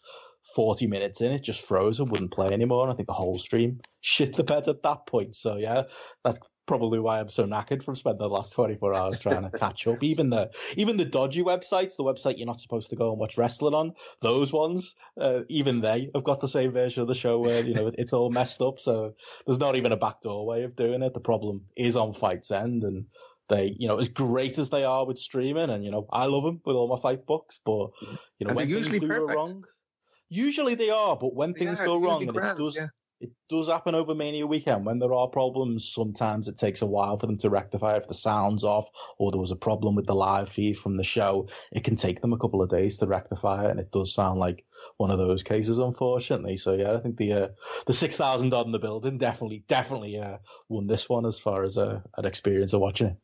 40 0.54 0.86
minutes 0.86 1.20
in, 1.20 1.32
it 1.32 1.42
just 1.42 1.66
froze 1.66 1.98
and 1.98 2.10
wouldn't 2.10 2.32
play 2.32 2.52
anymore. 2.52 2.84
And 2.84 2.92
I 2.92 2.96
think 2.96 3.08
the 3.08 3.14
whole 3.14 3.38
stream 3.38 3.80
shit 4.00 4.36
the 4.36 4.44
bed 4.44 4.68
at 4.68 4.82
that 4.82 5.06
point. 5.06 5.34
So 5.34 5.56
yeah, 5.56 5.84
that's 6.22 6.38
probably 6.66 6.98
why 6.98 7.20
I'm 7.20 7.28
so 7.28 7.44
knackered 7.46 7.82
from 7.82 7.94
spending 7.94 8.18
the 8.18 8.28
last 8.28 8.52
24 8.52 8.94
hours 8.94 9.18
trying 9.18 9.48
to 9.48 9.58
catch 9.58 9.86
up. 9.86 10.02
Even 10.02 10.30
the 10.30 10.50
even 10.76 10.96
the 10.96 11.04
dodgy 11.04 11.42
websites, 11.42 11.96
the 11.96 12.04
website 12.04 12.38
you're 12.38 12.46
not 12.46 12.60
supposed 12.60 12.90
to 12.90 12.96
go 12.96 13.10
and 13.10 13.18
watch 13.18 13.38
wrestling 13.38 13.74
on, 13.74 13.94
those 14.20 14.52
ones, 14.52 14.94
uh, 15.20 15.40
even 15.48 15.80
they 15.80 16.10
have 16.14 16.24
got 16.24 16.40
the 16.40 16.48
same 16.48 16.72
version 16.72 17.02
of 17.02 17.08
the 17.08 17.14
show 17.14 17.38
where 17.38 17.64
you 17.64 17.74
know 17.74 17.90
it's 17.96 18.12
all 18.12 18.30
messed 18.30 18.60
up. 18.60 18.80
So 18.80 19.14
there's 19.46 19.58
not 19.60 19.76
even 19.76 19.92
a 19.92 19.96
backdoor 19.96 20.44
way 20.44 20.64
of 20.64 20.76
doing 20.76 21.02
it. 21.02 21.14
The 21.14 21.20
problem 21.20 21.66
is 21.76 21.96
on 21.96 22.12
FITE's 22.12 22.50
End 22.50 22.84
and. 22.84 23.06
They, 23.48 23.76
you 23.78 23.86
know, 23.86 24.00
as 24.00 24.08
great 24.08 24.58
as 24.58 24.70
they 24.70 24.82
are 24.82 25.06
with 25.06 25.20
streaming, 25.20 25.70
and 25.70 25.84
you 25.84 25.92
know, 25.92 26.08
I 26.10 26.24
love 26.24 26.42
them 26.42 26.60
with 26.64 26.74
all 26.74 26.88
my 26.88 27.00
fight 27.00 27.26
books. 27.26 27.60
But 27.64 27.90
you 28.00 28.08
know, 28.40 28.48
And 28.48 28.56
when 28.56 28.66
things 28.68 28.86
usually 28.88 28.98
do 28.98 29.06
go 29.06 29.24
wrong, 29.24 29.64
usually 30.28 30.74
they 30.74 30.90
are. 30.90 31.16
But 31.16 31.32
when 31.32 31.52
They 31.52 31.60
things 31.60 31.80
are, 31.80 31.86
go 31.86 31.96
wrong, 31.96 32.22
usually 32.22 32.38
and 32.40 32.48
it 32.48 32.56
does, 32.56 32.74
yeah. 32.74 32.88
It 33.20 33.30
does 33.48 33.68
happen 33.68 33.94
over 33.94 34.14
Mania 34.14 34.46
weekend 34.46 34.84
when 34.84 34.98
there 34.98 35.14
are 35.14 35.28
problems. 35.28 35.90
Sometimes 35.92 36.48
it 36.48 36.58
takes 36.58 36.82
a 36.82 36.86
while 36.86 37.18
for 37.18 37.26
them 37.26 37.38
to 37.38 37.50
rectify 37.50 37.96
if 37.96 38.06
the 38.06 38.14
sound's 38.14 38.64
off 38.64 38.88
or 39.18 39.30
there 39.30 39.40
was 39.40 39.52
a 39.52 39.56
problem 39.56 39.94
with 39.94 40.06
the 40.06 40.14
live 40.14 40.48
feed 40.48 40.76
from 40.76 40.96
the 40.96 41.04
show. 41.04 41.48
It 41.72 41.84
can 41.84 41.96
take 41.96 42.20
them 42.20 42.32
a 42.32 42.38
couple 42.38 42.62
of 42.62 42.68
days 42.68 42.98
to 42.98 43.06
rectify 43.06 43.66
it, 43.66 43.70
and 43.70 43.80
it 43.80 43.90
does 43.90 44.12
sound 44.12 44.38
like 44.38 44.64
one 44.98 45.10
of 45.10 45.18
those 45.18 45.42
cases, 45.42 45.78
unfortunately. 45.78 46.56
So 46.56 46.74
yeah, 46.74 46.94
I 46.94 47.00
think 47.00 47.16
the 47.16 47.32
uh, 47.32 47.48
the 47.86 47.94
six 47.94 48.16
thousand 48.16 48.52
odd 48.52 48.66
in 48.66 48.72
the 48.72 48.78
building 48.78 49.18
definitely 49.18 49.64
definitely 49.66 50.18
uh, 50.18 50.38
won 50.68 50.86
this 50.86 51.08
one 51.08 51.26
as 51.26 51.38
far 51.38 51.64
as 51.64 51.78
uh, 51.78 52.00
an 52.16 52.26
experience 52.26 52.72
of 52.72 52.80
watching 52.80 53.08
it. 53.08 53.16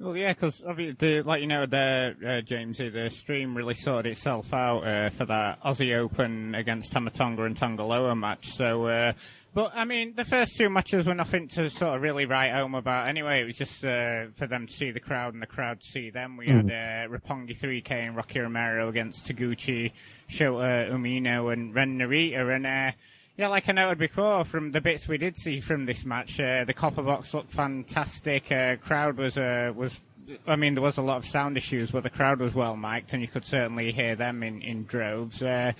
Well, 0.00 0.16
yeah, 0.16 0.32
because 0.32 0.58
the 0.58 1.22
like 1.26 1.40
you 1.40 1.48
know 1.48 1.66
the 1.66 2.14
uh, 2.22 2.28
Jamesy, 2.46 2.92
the 2.92 3.10
stream 3.10 3.56
really 3.56 3.74
sorted 3.74 4.12
itself 4.12 4.54
out 4.54 4.84
uh, 4.86 5.10
for 5.10 5.24
that 5.24 5.60
Aussie 5.64 5.96
Open 5.96 6.54
against 6.54 6.92
Tama 6.92 7.10
Tonga 7.10 7.42
and 7.42 7.56
Tanga 7.56 7.82
Loa 7.82 8.14
match. 8.14 8.46
So, 8.52 8.86
uh, 8.86 9.14
but 9.54 9.72
I 9.74 9.84
mean, 9.84 10.14
the 10.14 10.24
first 10.24 10.56
two 10.56 10.70
matches 10.70 11.06
were 11.06 11.16
nothing 11.16 11.48
to 11.48 11.68
sort 11.68 11.96
of 11.96 12.02
really 12.02 12.26
write 12.26 12.52
home 12.52 12.76
about. 12.76 13.08
Anyway, 13.08 13.40
it 13.40 13.46
was 13.46 13.56
just 13.56 13.84
uh, 13.84 14.26
for 14.36 14.46
them 14.46 14.68
to 14.68 14.72
see 14.72 14.92
the 14.92 15.00
crowd 15.00 15.34
and 15.34 15.42
the 15.42 15.48
crowd 15.48 15.80
to 15.80 15.86
see 15.88 16.10
them. 16.10 16.36
We 16.36 16.46
had 16.46 16.66
uh, 16.66 17.08
Roppongi 17.12 17.58
3K 17.58 17.90
and 17.90 18.14
Rocky 18.14 18.38
Romero 18.38 18.88
against 18.88 19.26
Taguchi, 19.26 19.90
Shota 20.30 20.92
Umino, 20.92 21.52
and 21.52 21.74
Ren 21.74 21.98
Narita, 21.98 22.54
and. 22.54 22.94
Yeah, 23.38 23.46
like 23.46 23.68
I 23.68 23.72
noted 23.72 23.98
before, 23.98 24.44
from 24.44 24.72
the 24.72 24.80
bits 24.80 25.06
we 25.06 25.16
did 25.16 25.36
see 25.36 25.60
from 25.60 25.86
this 25.86 26.04
match, 26.04 26.40
uh, 26.40 26.64
the 26.64 26.74
copper 26.74 27.04
box 27.04 27.32
looked 27.32 27.52
fantastic. 27.52 28.50
Uh, 28.50 28.74
crowd 28.78 29.16
was 29.16 29.38
uh, 29.38 29.72
was, 29.76 30.00
I 30.44 30.56
mean, 30.56 30.74
there 30.74 30.82
was 30.82 30.98
a 30.98 31.02
lot 31.02 31.18
of 31.18 31.24
sound 31.24 31.56
issues, 31.56 31.92
but 31.92 32.02
the 32.02 32.10
crowd 32.10 32.40
was 32.40 32.52
well 32.52 32.74
mic'd, 32.74 33.14
and 33.14 33.22
you 33.22 33.28
could 33.28 33.44
certainly 33.44 33.92
hear 33.92 34.16
them 34.16 34.42
in 34.42 34.60
in 34.62 34.86
droves. 34.86 35.40
Uh, 35.40 35.70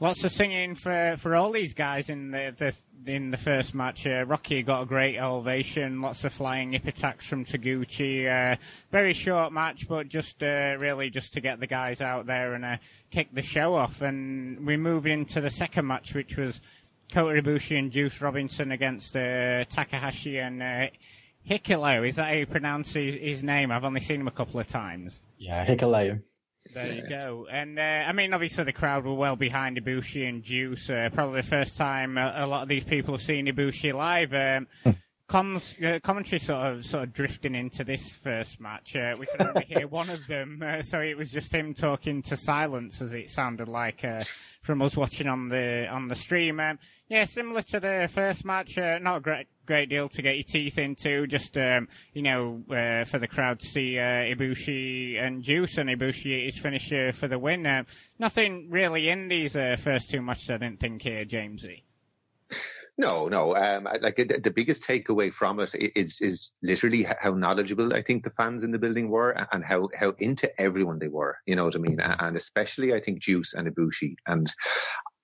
lots 0.00 0.24
of 0.24 0.32
singing 0.32 0.74
for 0.74 1.14
for 1.16 1.36
all 1.36 1.52
these 1.52 1.74
guys 1.74 2.08
in 2.08 2.32
the, 2.32 2.52
the 2.58 2.74
in 3.08 3.30
the 3.30 3.36
first 3.36 3.72
match. 3.72 4.04
Uh, 4.04 4.24
Rocky 4.26 4.64
got 4.64 4.82
a 4.82 4.86
great 4.86 5.16
elevation, 5.16 6.02
lots 6.02 6.24
of 6.24 6.32
flying 6.32 6.72
hip 6.72 6.88
attacks 6.88 7.24
from 7.24 7.44
Taguchi. 7.44 8.26
Uh, 8.26 8.56
very 8.90 9.12
short 9.12 9.52
match, 9.52 9.86
but 9.88 10.08
just 10.08 10.42
really 10.42 11.08
just 11.10 11.34
to 11.34 11.40
get 11.40 11.60
the 11.60 11.68
guys 11.68 12.00
out 12.00 12.26
there 12.26 12.54
and 12.54 12.80
kick 13.12 13.28
the 13.32 13.42
show 13.42 13.76
off. 13.76 14.02
And 14.02 14.66
we 14.66 14.76
move 14.76 15.06
into 15.06 15.40
the 15.40 15.50
second 15.50 15.86
match, 15.86 16.12
which 16.12 16.36
was 16.36 16.60
Kota 17.12 17.40
Ibushi 17.40 17.78
and 17.78 17.90
Juice 17.90 18.20
Robinson 18.20 18.72
against 18.72 19.14
uh, 19.16 19.64
Takahashi 19.64 20.38
and 20.38 20.62
uh, 20.62 20.86
Hikilo. 21.48 22.08
Is 22.08 22.16
that 22.16 22.28
how 22.28 22.34
you 22.34 22.46
pronounce 22.46 22.94
his, 22.94 23.14
his 23.14 23.42
name? 23.42 23.70
I've 23.70 23.84
only 23.84 24.00
seen 24.00 24.20
him 24.20 24.28
a 24.28 24.32
couple 24.32 24.60
of 24.60 24.66
times. 24.66 25.22
Yeah, 25.38 25.64
Hikuleo. 25.64 26.22
There 26.74 26.94
you 26.94 27.08
go. 27.08 27.46
And 27.50 27.78
uh, 27.78 28.04
I 28.06 28.12
mean, 28.12 28.34
obviously 28.34 28.64
the 28.64 28.72
crowd 28.72 29.04
were 29.04 29.14
well 29.14 29.36
behind 29.36 29.82
Ibushi 29.82 30.28
and 30.28 30.42
Juice. 30.42 30.90
Uh, 30.90 31.08
probably 31.12 31.40
the 31.40 31.46
first 31.46 31.76
time 31.76 32.18
a, 32.18 32.32
a 32.36 32.46
lot 32.46 32.62
of 32.62 32.68
these 32.68 32.84
people 32.84 33.14
have 33.14 33.22
seen 33.22 33.46
Ibushi 33.46 33.94
live. 33.94 34.34
Um, 34.34 34.96
Comms, 35.28 35.82
uh, 35.84 35.98
commentary 35.98 36.38
sort 36.38 36.64
of 36.66 36.86
sort 36.86 37.02
of 37.02 37.12
drifting 37.12 37.56
into 37.56 37.82
this 37.82 38.12
first 38.12 38.60
match. 38.60 38.94
Uh, 38.94 39.16
we 39.18 39.26
could 39.26 39.42
only 39.42 39.64
hear 39.64 39.88
one 39.88 40.08
of 40.08 40.24
them, 40.28 40.62
uh, 40.64 40.82
so 40.82 41.00
it 41.00 41.16
was 41.16 41.32
just 41.32 41.52
him 41.52 41.74
talking 41.74 42.22
to 42.22 42.36
silence, 42.36 43.02
as 43.02 43.12
it 43.12 43.28
sounded 43.28 43.68
like 43.68 44.04
uh, 44.04 44.22
from 44.62 44.80
us 44.82 44.96
watching 44.96 45.26
on 45.26 45.48
the 45.48 45.88
on 45.88 46.06
the 46.06 46.14
stream. 46.14 46.60
Um, 46.60 46.78
yeah, 47.08 47.24
similar 47.24 47.62
to 47.62 47.80
the 47.80 48.08
first 48.12 48.44
match. 48.44 48.78
Uh, 48.78 49.00
not 49.00 49.16
a 49.16 49.20
great 49.20 49.48
great 49.66 49.88
deal 49.88 50.08
to 50.10 50.22
get 50.22 50.36
your 50.36 50.44
teeth 50.44 50.78
into. 50.78 51.26
Just 51.26 51.58
um, 51.58 51.88
you 52.12 52.22
know, 52.22 52.62
uh, 52.70 53.04
for 53.04 53.18
the 53.18 53.26
crowd 53.26 53.58
to 53.58 53.66
see 53.66 53.94
Ibushi 53.94 55.20
and 55.20 55.42
Juice, 55.42 55.76
and 55.76 55.90
Ibushi 55.90 56.46
is 56.46 56.56
finisher 56.56 57.10
for 57.10 57.26
the 57.26 57.38
win. 57.40 57.66
Uh, 57.66 57.82
nothing 58.20 58.68
really 58.70 59.08
in 59.08 59.26
these 59.26 59.54
first 59.54 60.08
two 60.08 60.22
matches. 60.22 60.50
I 60.50 60.58
didn't 60.58 60.78
think 60.78 61.02
here, 61.02 61.24
Jamesy. 61.24 61.82
No, 62.98 63.28
no. 63.28 63.54
Um, 63.54 63.86
like 64.00 64.16
the, 64.16 64.40
the 64.42 64.50
biggest 64.50 64.82
takeaway 64.82 65.30
from 65.30 65.60
it 65.60 65.74
is 65.74 66.20
is 66.22 66.52
literally 66.62 67.02
how 67.02 67.32
knowledgeable 67.32 67.92
I 67.92 68.00
think 68.00 68.24
the 68.24 68.30
fans 68.30 68.62
in 68.62 68.70
the 68.70 68.78
building 68.78 69.10
were, 69.10 69.32
and 69.52 69.62
how 69.62 69.90
how 69.94 70.14
into 70.18 70.48
everyone 70.60 70.98
they 70.98 71.08
were. 71.08 71.36
You 71.46 71.56
know 71.56 71.66
what 71.66 71.74
I 71.74 71.78
mean? 71.78 72.00
And 72.00 72.36
especially 72.36 72.94
I 72.94 73.00
think 73.00 73.20
Juice 73.20 73.52
and 73.52 73.68
Ibushi. 73.68 74.16
And 74.26 74.50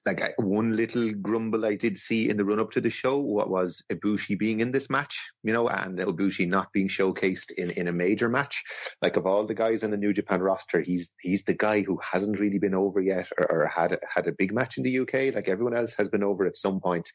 like 0.05 0.21
I, 0.21 0.33
one 0.37 0.77
little 0.77 1.13
grumble 1.13 1.65
I 1.65 1.77
did 1.77 1.97
see 1.97 2.29
in 2.29 2.37
the 2.37 2.45
run 2.45 2.59
up 2.59 2.73
to 2.73 2.81
the 2.81 2.91
show 2.91 3.21
what 3.21 3.49
was 3.49 3.83
Ibushi 3.91 4.39
being 4.39 4.61
in 4.61 4.73
this 4.73 4.91
match, 4.91 5.31
you 5.45 5.53
know, 5.53 5.69
and 5.69 5.99
Ibushi 5.99 6.49
not 6.49 6.73
being 6.73 6.89
showcased 6.89 7.53
in, 7.57 7.71
in 7.71 7.89
a 7.89 7.93
major 7.93 8.29
match. 8.29 8.63
Like 9.01 9.17
of 9.17 9.27
all 9.27 9.47
the 9.47 9.55
guys 9.55 9.83
in 9.83 9.93
the 9.93 9.97
New 9.97 10.13
Japan 10.13 10.41
roster, 10.41 10.81
he's 10.81 11.13
he's 11.21 11.45
the 11.45 11.55
guy 11.55 11.83
who 11.83 11.99
hasn't 12.03 12.41
really 12.41 12.59
been 12.59 12.75
over 12.75 13.01
yet 13.01 13.31
or, 13.39 13.51
or 13.51 13.67
had 13.67 13.99
had 14.13 14.27
a 14.27 14.33
big 14.33 14.53
match 14.53 14.77
in 14.77 14.83
the 14.83 14.99
UK. 14.99 15.35
Like 15.35 15.49
everyone 15.49 15.77
else 15.77 15.95
has 15.95 16.09
been 16.09 16.25
over 16.25 16.45
at 16.45 16.57
some 16.57 16.81
point. 16.81 17.09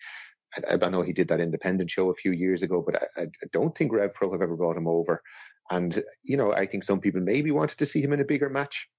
I, 0.69 0.77
I 0.81 0.89
know 0.89 1.01
he 1.01 1.13
did 1.13 1.27
that 1.29 1.41
independent 1.41 1.89
show 1.89 2.09
a 2.09 2.15
few 2.15 2.31
years 2.31 2.61
ago, 2.61 2.83
but 2.85 3.03
I, 3.17 3.23
I 3.23 3.45
don't 3.51 3.77
think 3.77 3.91
Rev 3.91 4.13
Pro 4.13 4.31
have 4.31 4.41
ever 4.41 4.55
brought 4.55 4.77
him 4.77 4.87
over. 4.87 5.21
And, 5.69 6.03
you 6.23 6.37
know, 6.37 6.53
I 6.53 6.65
think 6.65 6.83
some 6.83 6.99
people 6.99 7.21
maybe 7.21 7.51
wanted 7.51 7.77
to 7.79 7.85
see 7.85 8.01
him 8.01 8.13
in 8.13 8.21
a 8.21 8.25
bigger 8.25 8.49
match. 8.49 8.89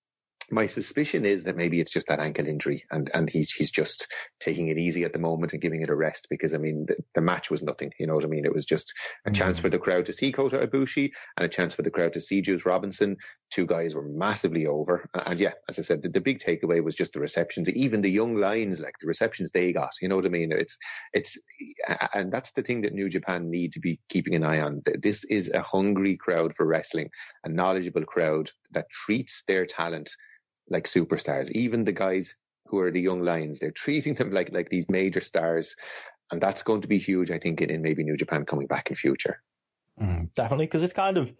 My 0.51 0.67
suspicion 0.67 1.25
is 1.25 1.45
that 1.45 1.57
maybe 1.57 1.81
it's 1.81 1.93
just 1.93 2.09
that 2.09 2.21
ankle 2.21 2.47
injury 2.47 2.85
and, 2.91 3.11
and 3.13 3.29
he's, 3.29 3.51
he's 3.51 3.71
just 3.71 4.07
taking 4.41 4.69
it 4.69 4.79
easy 4.79 5.05
at 5.05 5.13
the 5.13 5.19
moment 5.19 5.53
and 5.53 5.63
giving 5.63 5.83
it 5.83 5.91
a 5.91 5.95
rest 5.95 6.29
because, 6.31 6.55
I 6.55 6.59
mean, 6.59 6.87
the, 6.87 6.97
the 7.15 7.21
match 7.21 7.51
was 7.51 7.63
nothing. 7.63 7.93
You 7.99 8.07
know 8.07 8.15
what 8.15 8.25
I 8.25 8.29
mean? 8.29 8.45
It 8.45 8.55
was 8.55 8.65
just 8.65 8.93
a 9.27 9.31
mm. 9.31 9.35
chance 9.35 9.59
for 9.59 9.69
the 9.69 9.79
crowd 9.79 10.07
to 10.07 10.13
see 10.13 10.33
Kota 10.33 10.59
Ibushi 10.59 11.11
and 11.37 11.45
a 11.45 11.49
chance 11.49 11.75
for 11.75 11.83
the 11.83 11.91
crowd 11.91 12.15
to 12.15 12.21
see 12.21 12.41
Juice 12.41 12.65
Robinson. 12.65 13.17
Two 13.51 13.67
guys 13.67 13.95
were 13.95 14.03
massively 14.03 14.67
over. 14.67 15.09
And 15.15 15.39
yeah, 15.39 15.53
as 15.69 15.79
I 15.79 15.83
said, 15.83 16.03
the, 16.03 16.09
the 16.09 16.21
big 16.21 16.39
takeaway 16.39 16.83
was 16.83 16.95
just 16.95 17.13
the 17.13 17.21
receptions, 17.21 17.69
even 17.71 18.03
the 18.03 18.11
young 18.11 18.37
lions, 18.37 18.81
like 18.81 18.95
the 19.01 19.07
receptions 19.07 19.51
they 19.51 19.73
got. 19.73 19.93
You 20.01 20.09
know 20.09 20.17
what 20.17 20.27
I 20.27 20.31
mean? 20.31 20.53
It's, 20.53 20.79
it's, 21.13 21.39
and 22.15 22.33
that's 22.33 22.53
the 22.53 22.63
thing 22.63 22.83
that 22.83 22.95
New 22.95 23.09
Japan 23.09 23.51
need 23.51 23.73
to 23.73 23.81
be 23.81 24.01
keeping 24.09 24.35
an 24.35 24.45
eye 24.45 24.61
on. 24.61 24.83
This 25.01 25.25
is 25.25 25.51
a 25.51 25.63
hungry 25.63 26.17
crowd 26.17 26.55
for 26.57 26.67
wrestling, 26.67 27.11
a 27.45 27.49
knowledgeable 27.49 28.05
crowd 28.05 28.51
that 28.73 28.91
treats 28.91 29.43
their 29.47 29.67
talent 29.67 30.11
like 30.71 30.85
superstars. 30.85 31.51
Even 31.51 31.85
the 31.85 31.93
guys 31.93 32.37
who 32.67 32.79
are 32.79 32.91
the 32.91 33.01
young 33.01 33.23
lions, 33.23 33.59
they're 33.59 33.71
treating 33.85 34.15
them 34.15 34.31
like 34.31 34.53
like 34.53 34.69
these 34.69 34.89
major 34.89 35.21
stars, 35.21 35.77
and 36.31 36.41
that's 36.41 36.63
going 36.63 36.83
to 36.83 36.89
be 36.89 36.99
huge. 36.99 37.31
I 37.31 37.39
think 37.39 37.61
in, 37.61 37.71
in 37.71 37.83
maybe 37.83 38.05
New 38.05 38.17
Japan 38.17 38.45
coming 38.45 38.67
back 38.67 38.91
in 38.91 38.97
future. 38.97 39.43
Mm, 40.01 40.33
definitely, 40.35 40.67
because 40.67 40.83
it's 40.83 40.93
kind 40.93 41.19
of 41.19 41.33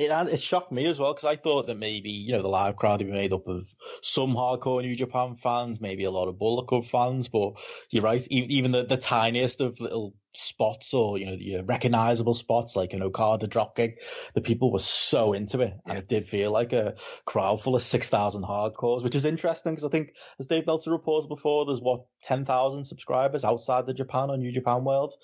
it 0.00 0.10
it 0.32 0.40
shocked 0.40 0.72
me 0.72 0.86
as 0.86 0.98
well 0.98 1.12
because 1.12 1.26
I 1.26 1.36
thought 1.36 1.66
that 1.66 1.78
maybe 1.78 2.10
you 2.10 2.32
know 2.32 2.42
the 2.42 2.48
live 2.48 2.76
crowd 2.76 3.00
would 3.00 3.06
be 3.06 3.12
made 3.12 3.32
up 3.32 3.46
of 3.46 3.72
some 4.02 4.34
hardcore 4.34 4.82
New 4.82 4.96
Japan 4.96 5.36
fans, 5.36 5.80
maybe 5.80 6.04
a 6.04 6.10
lot 6.10 6.28
of 6.28 6.38
Bullet 6.38 6.66
Club 6.66 6.84
fans, 6.84 7.28
but 7.28 7.52
you're 7.90 8.02
right, 8.02 8.26
even 8.30 8.72
the, 8.72 8.84
the 8.84 8.96
tiniest 8.96 9.60
of 9.60 9.80
little 9.80 10.14
spots 10.32 10.94
or 10.94 11.18
you 11.18 11.26
know 11.26 11.36
the 11.36 11.56
uh, 11.56 11.62
recognizable 11.62 12.34
spots 12.34 12.76
like 12.76 12.92
an 12.92 13.02
Okada 13.02 13.48
dropkick, 13.48 13.96
the 14.34 14.40
people 14.40 14.72
were 14.72 14.78
so 14.78 15.32
into 15.32 15.60
it, 15.60 15.74
and 15.86 15.98
it 15.98 16.08
did 16.08 16.28
feel 16.28 16.50
like 16.50 16.72
a 16.72 16.94
crowd 17.24 17.62
full 17.62 17.76
of 17.76 17.82
six 17.82 18.08
thousand 18.08 18.44
hardcores, 18.44 19.02
which 19.02 19.14
is 19.14 19.24
interesting 19.24 19.72
because 19.72 19.84
I 19.84 19.88
think 19.88 20.14
as 20.38 20.46
Dave 20.46 20.66
Meltzer 20.66 20.90
reported 20.90 21.28
before, 21.28 21.66
there's 21.66 21.80
what 21.80 22.04
ten 22.22 22.44
thousand 22.44 22.84
subscribers 22.84 23.44
outside 23.44 23.86
the 23.86 23.94
Japan 23.94 24.30
on 24.30 24.40
New 24.40 24.52
Japan 24.52 24.84
World. 24.84 25.14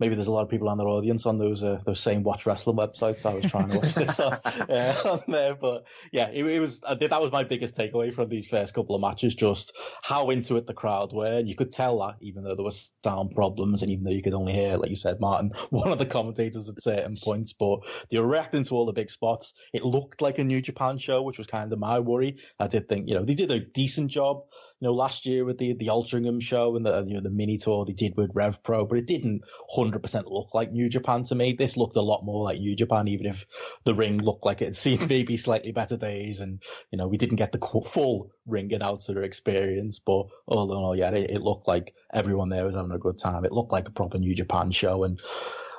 Maybe 0.00 0.14
there's 0.14 0.26
a 0.26 0.32
lot 0.32 0.42
of 0.42 0.48
people 0.48 0.68
on 0.68 0.78
their 0.78 0.88
audience 0.88 1.26
on 1.26 1.38
those 1.38 1.62
uh, 1.62 1.80
those 1.84 2.00
same 2.00 2.22
Watch 2.22 2.46
Wrestling 2.46 2.76
websites. 2.76 3.24
I 3.26 3.34
was 3.34 3.44
trying 3.44 3.68
to 3.68 3.78
watch 3.78 3.94
this 3.94 4.18
on, 4.18 4.32
uh, 4.44 5.00
on 5.04 5.22
there, 5.28 5.54
but 5.54 5.84
yeah, 6.10 6.28
it, 6.28 6.44
it 6.44 6.60
was 6.60 6.80
did, 6.98 7.10
that 7.10 7.20
was 7.20 7.30
my 7.30 7.44
biggest 7.44 7.76
takeaway 7.76 8.12
from 8.12 8.28
these 8.28 8.46
first 8.46 8.74
couple 8.74 8.94
of 8.94 9.00
matches, 9.00 9.34
just 9.34 9.76
how 10.02 10.30
into 10.30 10.56
it 10.56 10.66
the 10.66 10.74
crowd 10.74 11.12
were, 11.12 11.38
and 11.38 11.48
you 11.48 11.54
could 11.54 11.70
tell 11.70 12.00
that 12.00 12.16
even 12.20 12.42
though 12.42 12.54
there 12.54 12.64
were 12.64 12.72
sound 13.04 13.34
problems, 13.34 13.82
and 13.82 13.90
even 13.90 14.04
though 14.04 14.10
you 14.10 14.22
could 14.22 14.34
only 14.34 14.52
hear, 14.52 14.76
like 14.76 14.90
you 14.90 14.96
said, 14.96 15.20
Martin, 15.20 15.52
one 15.70 15.92
of 15.92 15.98
the 15.98 16.06
commentators 16.06 16.68
at 16.68 16.82
certain 16.82 17.16
points, 17.16 17.52
but 17.52 17.80
they 18.08 18.18
were 18.18 18.26
reacting 18.26 18.64
to 18.64 18.74
all 18.74 18.86
the 18.86 18.92
big 18.92 19.10
spots. 19.10 19.54
It 19.72 19.84
looked 19.84 20.22
like 20.22 20.38
a 20.38 20.44
New 20.44 20.60
Japan 20.60 20.98
show, 20.98 21.22
which 21.22 21.38
was 21.38 21.46
kind 21.46 21.72
of 21.72 21.78
my 21.78 22.00
worry. 22.00 22.38
I 22.58 22.66
did 22.66 22.88
think, 22.88 23.08
you 23.08 23.14
know, 23.14 23.24
they 23.24 23.34
did 23.34 23.50
a 23.50 23.60
decent 23.60 24.10
job, 24.10 24.44
you 24.80 24.88
know, 24.88 24.94
last 24.94 25.26
year 25.26 25.44
with 25.44 25.58
the 25.58 25.74
the 25.74 25.88
Altrincham 25.88 26.40
show 26.40 26.76
and 26.76 26.86
the 26.86 27.04
you 27.06 27.14
know 27.14 27.20
the 27.20 27.30
mini 27.30 27.58
tour 27.58 27.84
they 27.84 27.92
did 27.92 28.16
with 28.16 28.30
Rev 28.34 28.62
Pro, 28.62 28.86
but 28.86 28.98
it 28.98 29.06
didn't 29.06 29.42
100% 29.76 29.89
look 29.90 30.54
like 30.54 30.72
New 30.72 30.88
Japan 30.88 31.24
to 31.24 31.34
me. 31.34 31.52
This 31.52 31.76
looked 31.76 31.96
a 31.96 32.02
lot 32.02 32.24
more 32.24 32.44
like 32.44 32.60
New 32.60 32.76
Japan, 32.76 33.08
even 33.08 33.26
if 33.26 33.46
the 33.84 33.94
ring 33.94 34.18
looked 34.18 34.44
like 34.44 34.62
it 34.62 34.66
had 34.66 34.76
seen 34.76 35.06
maybe 35.08 35.36
slightly 35.36 35.72
better 35.72 35.96
days, 35.96 36.40
and 36.40 36.62
you 36.90 36.98
know 36.98 37.08
we 37.08 37.16
didn't 37.16 37.36
get 37.36 37.52
the 37.52 37.58
full 37.84 38.30
ring 38.46 38.72
announcer 38.72 39.22
experience. 39.22 39.98
But 39.98 40.26
all 40.46 40.72
in 40.72 40.78
all, 40.78 40.96
yeah, 40.96 41.10
it, 41.10 41.30
it 41.30 41.42
looked 41.42 41.68
like 41.68 41.94
everyone 42.12 42.48
there 42.48 42.64
was 42.64 42.74
having 42.74 42.92
a 42.92 42.98
good 42.98 43.18
time. 43.18 43.44
It 43.44 43.52
looked 43.52 43.72
like 43.72 43.88
a 43.88 43.92
proper 43.92 44.18
New 44.18 44.34
Japan 44.34 44.70
show, 44.70 45.04
and 45.04 45.20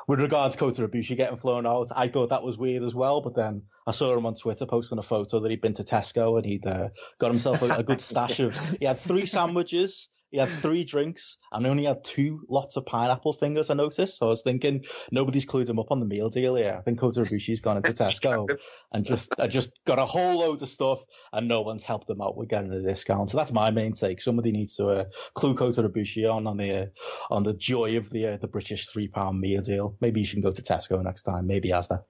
with 0.08 0.20
regards 0.20 0.56
to 0.56 0.60
Kota 0.60 0.88
Ibushi 0.88 1.16
getting 1.16 1.38
flown 1.38 1.66
out, 1.66 1.88
I 1.96 2.08
thought 2.08 2.30
that 2.30 2.44
was 2.44 2.58
weird 2.58 2.84
as 2.84 2.94
well. 2.94 3.22
But 3.22 3.36
then 3.36 3.64
I 3.88 3.92
saw 3.92 4.16
him 4.16 4.26
on 4.26 4.36
Twitter 4.36 4.66
posting 4.66 4.98
a 4.98 5.04
photo 5.04 5.40
that 5.40 5.52
he'd 5.52 5.62
been 5.62 5.76
to 5.76 5.84
Tesco 5.84 6.38
and 6.38 6.46
he'd 6.46 6.66
uh, 6.66 6.90
got 7.20 7.32
himself 7.32 7.62
a, 7.62 7.70
a 7.70 7.84
good 7.84 8.02
stash 8.02 8.40
of. 8.40 8.58
He 8.80 8.86
had 8.86 9.00
three 9.00 9.26
sandwiches 9.26 10.10
he 10.32 10.38
had 10.38 10.50
three 10.50 10.86
drinks 10.86 11.38
and 11.52 11.68
only 11.68 11.84
had 11.84 12.04
two 12.04 12.46
lots 12.50 12.78
of 12.78 12.86
pineapple 12.86 13.34
fingers, 13.34 13.70
I 13.70 13.74
noticed. 13.74 14.18
So 14.18 14.28
I 14.28 14.30
was 14.30 14.42
thinking 14.42 14.86
nobody's 15.12 15.46
clued 15.46 15.70
him 15.70 15.78
up 15.78 15.92
on 15.92 16.00
the 16.00 16.06
meal 16.06 16.30
deal 16.30 16.56
here. 16.56 16.76
I 16.80 16.82
think 16.82 17.00
Kota 17.00 17.22
Ibushi's 17.22 17.60
gone 17.60 17.78
into 17.78 17.92
Tesco 17.92 18.58
and 18.94 19.06
just 19.06 19.40
I 19.40 19.48
just 19.48 19.72
got 19.86 20.00
a 20.00 20.06
whole 20.06 20.40
load 20.40 20.62
of 20.62 20.70
stuff 20.70 21.02
and 21.34 21.48
no 21.48 21.62
one's 21.62 21.84
helped 21.84 22.08
them 22.08 22.22
out 22.22 22.38
with 22.38 22.48
getting 22.48 22.72
a 22.72 22.82
discount. 22.82 23.30
So 23.30 23.38
that's 23.38 23.52
my 23.52 23.72
main 23.72 23.94
take. 23.94 24.22
Somebody 24.22 24.52
needs 24.52 24.76
to 24.78 24.88
uh, 24.88 25.06
clue 25.34 25.54
Kota 25.54 25.84
Ibushi 25.84 26.32
on 26.32 26.48
on 26.48 26.58
the 26.58 26.84
uh, 26.84 26.86
on 27.30 27.44
the 27.44 27.54
joy 27.54 27.98
of 27.98 28.10
the 28.10 28.28
uh, 28.28 28.38
the 28.38 28.48
British 28.48 28.88
three 28.88 29.10
pound 29.10 29.40
meal 29.40 29.62
deal. 29.62 29.98
Maybe 30.00 30.22
you 30.22 30.26
should 30.26 30.42
go 30.42 30.52
to 30.52 30.62
Tesco 30.62 31.04
next 31.04 31.24
time. 31.24 31.46
Maybe 31.46 31.70
Asda. 31.70 32.04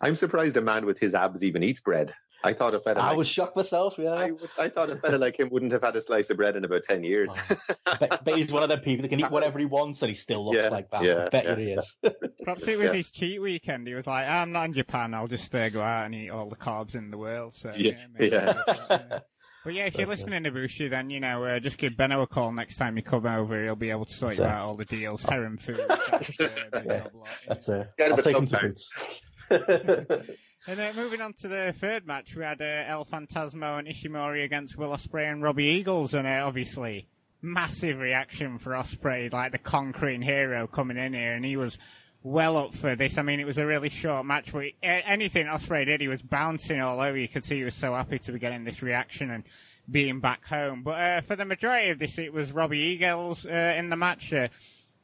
I'm 0.00 0.16
surprised 0.16 0.56
a 0.56 0.62
man 0.62 0.86
with 0.86 0.98
his 0.98 1.14
abs 1.14 1.44
even 1.44 1.62
eats 1.62 1.80
bread. 1.80 2.14
I 2.44 2.52
thought 2.52 2.74
a 2.74 2.80
fella. 2.80 3.00
I 3.00 3.08
like, 3.08 3.16
was 3.16 3.28
shocked 3.28 3.56
myself. 3.56 3.96
Yeah, 3.98 4.12
I, 4.12 4.30
I, 4.58 4.68
thought 4.68 4.90
a 4.90 4.96
fella 4.96 5.16
like 5.16 5.38
him 5.38 5.48
wouldn't 5.50 5.72
have 5.72 5.82
had 5.82 5.96
a 5.96 6.02
slice 6.02 6.30
of 6.30 6.36
bread 6.36 6.54
in 6.56 6.64
about 6.64 6.84
ten 6.84 7.02
years. 7.02 7.34
Oh. 7.50 7.56
but, 7.98 8.24
but, 8.24 8.36
he's 8.36 8.52
one 8.52 8.62
of 8.62 8.68
the 8.68 8.78
people 8.78 9.02
that 9.02 9.08
can 9.08 9.20
eat 9.20 9.30
whatever 9.30 9.58
he 9.58 9.64
wants, 9.64 10.02
and 10.02 10.08
he 10.08 10.14
still 10.14 10.44
looks 10.44 10.62
yeah, 10.62 10.68
like 10.68 10.90
that. 10.90 11.02
Yeah, 11.02 11.24
I 11.24 11.28
bet 11.30 11.44
yeah. 11.44 11.56
you 11.56 11.66
he 11.66 11.72
is. 11.72 11.96
Perhaps 12.44 12.68
it 12.68 12.78
was 12.78 12.92
his 12.92 13.10
cheat 13.10 13.42
weekend. 13.42 13.88
He 13.88 13.94
was 13.94 14.06
like, 14.06 14.28
"I'm 14.28 14.52
not 14.52 14.66
in 14.66 14.72
Japan. 14.74 15.14
I'll 15.14 15.26
just 15.26 15.52
uh, 15.54 15.68
go 15.70 15.80
out 15.80 16.06
and 16.06 16.14
eat 16.14 16.30
all 16.30 16.48
the 16.48 16.56
carbs 16.56 16.94
in 16.94 17.10
the 17.10 17.18
world." 17.18 17.54
So 17.54 17.72
yeah, 17.76 17.92
yeah. 18.20 19.20
But 19.64 19.74
yeah, 19.74 19.86
if 19.86 19.98
you're 19.98 20.06
That's 20.06 20.20
listening 20.20 20.46
it. 20.46 20.48
to 20.48 20.52
Bushi, 20.52 20.88
then 20.88 21.10
you 21.10 21.20
know 21.20 21.44
uh, 21.44 21.58
just 21.58 21.76
give 21.76 21.96
Benno 21.96 22.22
a 22.22 22.26
call 22.26 22.52
next 22.52 22.76
time 22.76 22.96
you 22.96 23.02
come 23.02 23.26
over. 23.26 23.62
He'll 23.62 23.76
be 23.76 23.90
able 23.90 24.04
to 24.04 24.14
sort 24.14 24.36
That's 24.36 24.38
you 24.38 24.44
it. 24.44 24.48
out 24.48 24.66
all 24.66 24.74
the 24.74 24.84
deals, 24.84 25.24
heron 25.24 25.58
food. 25.58 25.80
That's, 25.88 26.12
uh, 26.40 26.48
yeah. 26.86 27.06
That's 27.46 27.68
it. 27.68 27.90
I'll 28.00 28.16
take 28.16 28.36
him 28.36 28.46
to 28.46 28.58
boots. 28.60 29.20
And 30.68 30.78
uh, 30.78 30.92
moving 30.94 31.22
on 31.22 31.32
to 31.32 31.48
the 31.48 31.74
third 31.74 32.06
match, 32.06 32.36
we 32.36 32.44
had 32.44 32.60
uh, 32.60 32.84
El 32.86 33.06
Phantasmo 33.06 33.78
and 33.78 33.88
Ishimori 33.88 34.44
against 34.44 34.76
Will 34.76 34.90
Ospreay 34.90 35.32
and 35.32 35.42
Robbie 35.42 35.64
Eagles, 35.64 36.12
and 36.12 36.28
uh, 36.28 36.42
obviously 36.44 37.08
massive 37.40 37.98
reaction 37.98 38.58
for 38.58 38.72
Ospreay, 38.72 39.32
like 39.32 39.52
the 39.52 39.56
conquering 39.56 40.20
hero 40.20 40.66
coming 40.66 40.98
in 40.98 41.14
here, 41.14 41.32
and 41.32 41.42
he 41.42 41.56
was 41.56 41.78
well 42.22 42.58
up 42.58 42.74
for 42.74 42.94
this. 42.94 43.16
I 43.16 43.22
mean, 43.22 43.40
it 43.40 43.46
was 43.46 43.56
a 43.56 43.64
really 43.64 43.88
short 43.88 44.26
match. 44.26 44.52
Anything 44.82 45.46
Ospreay 45.46 45.86
did, 45.86 46.02
he 46.02 46.08
was 46.08 46.20
bouncing 46.20 46.82
all 46.82 47.00
over. 47.00 47.16
You 47.16 47.28
could 47.28 47.44
see 47.44 47.56
he 47.56 47.64
was 47.64 47.74
so 47.74 47.94
happy 47.94 48.18
to 48.18 48.32
be 48.32 48.38
getting 48.38 48.64
this 48.64 48.82
reaction 48.82 49.30
and 49.30 49.44
being 49.90 50.20
back 50.20 50.46
home. 50.46 50.82
But 50.82 51.00
uh, 51.00 51.20
for 51.22 51.34
the 51.34 51.46
majority 51.46 51.88
of 51.88 51.98
this, 51.98 52.18
it 52.18 52.30
was 52.30 52.52
Robbie 52.52 52.78
Eagles 52.78 53.46
uh, 53.46 53.74
in 53.78 53.88
the 53.88 53.96
match. 53.96 54.34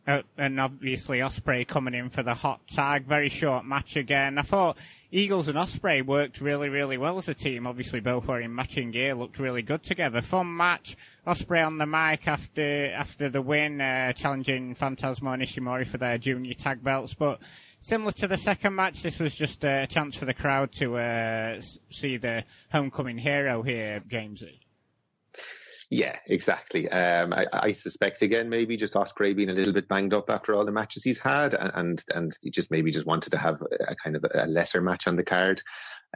Uh, 0.07 0.21
and 0.37 0.61
obviously 0.61 1.19
Ospreay 1.21 1.67
coming 1.67 1.95
in 1.95 2.11
for 2.11 2.23
the 2.23 2.35
hot 2.35 2.67
tag. 2.67 3.07
Very 3.07 3.31
short 3.31 3.65
match 3.65 3.97
again. 3.97 4.37
I 4.37 4.43
thought 4.43 4.77
Eagles 5.11 5.49
and 5.49 5.57
Ospreay 5.57 6.05
worked 6.05 6.43
really, 6.43 6.69
really 6.69 6.99
well 6.99 7.17
as 7.17 7.29
a 7.29 7.35
team. 7.35 7.67
Obviously, 7.67 8.01
both 8.01 8.27
wearing 8.27 8.55
matching 8.55 8.91
gear, 8.91 9.15
looked 9.15 9.39
really 9.39 9.63
good 9.63 9.83
together. 9.83 10.21
Fun 10.21 10.55
match. 10.57 10.97
Ospreay 11.27 11.67
on 11.67 11.79
the 11.79 11.87
mic 11.87 12.29
after 12.29 12.93
after 12.95 13.31
the 13.31 13.41
win, 13.41 13.81
uh, 13.81 14.13
challenging 14.13 14.75
Phantasmo 14.75 15.33
and 15.33 15.43
Ishimori 15.43 15.87
for 15.87 15.97
their 15.97 16.19
junior 16.19 16.53
tag 16.53 16.85
belts. 16.85 17.15
But 17.15 17.41
similar 17.81 18.13
to 18.13 18.29
the 18.29 18.37
second 18.37 18.75
match, 18.75 19.03
this 19.03 19.19
was 19.19 19.35
just 19.35 19.65
a 19.65 19.87
chance 19.87 20.17
for 20.17 20.27
the 20.27 20.35
crowd 20.35 20.73
to 20.73 20.97
uh, 20.97 21.61
see 21.89 22.19
the 22.19 22.45
homecoming 22.71 23.17
hero 23.17 23.63
here, 23.63 24.03
Jamesy. 24.07 24.64
Yeah, 25.95 26.18
exactly. 26.26 26.88
Um, 26.88 27.32
I, 27.32 27.47
I, 27.53 27.70
suspect 27.70 28.22
again 28.22 28.49
maybe 28.49 28.76
just 28.76 28.95
Ospreay 28.95 29.36
being 29.36 29.51
a 29.51 29.53
little 29.53 29.72
bit 29.72 29.86
banged 29.86 30.12
up 30.12 30.28
after 30.28 30.53
all 30.53 30.64
the 30.64 30.72
matches 30.72 31.05
he's 31.05 31.20
had, 31.20 31.55
and 31.55 32.03
and 32.12 32.36
he 32.42 32.51
just 32.51 32.72
maybe 32.72 32.90
just 32.90 33.07
wanted 33.07 33.30
to 33.30 33.38
have 33.38 33.62
a 33.86 33.95
kind 33.95 34.16
of 34.16 34.26
a 34.34 34.49
lesser 34.49 34.80
match 34.80 35.07
on 35.07 35.14
the 35.14 35.22
card. 35.22 35.62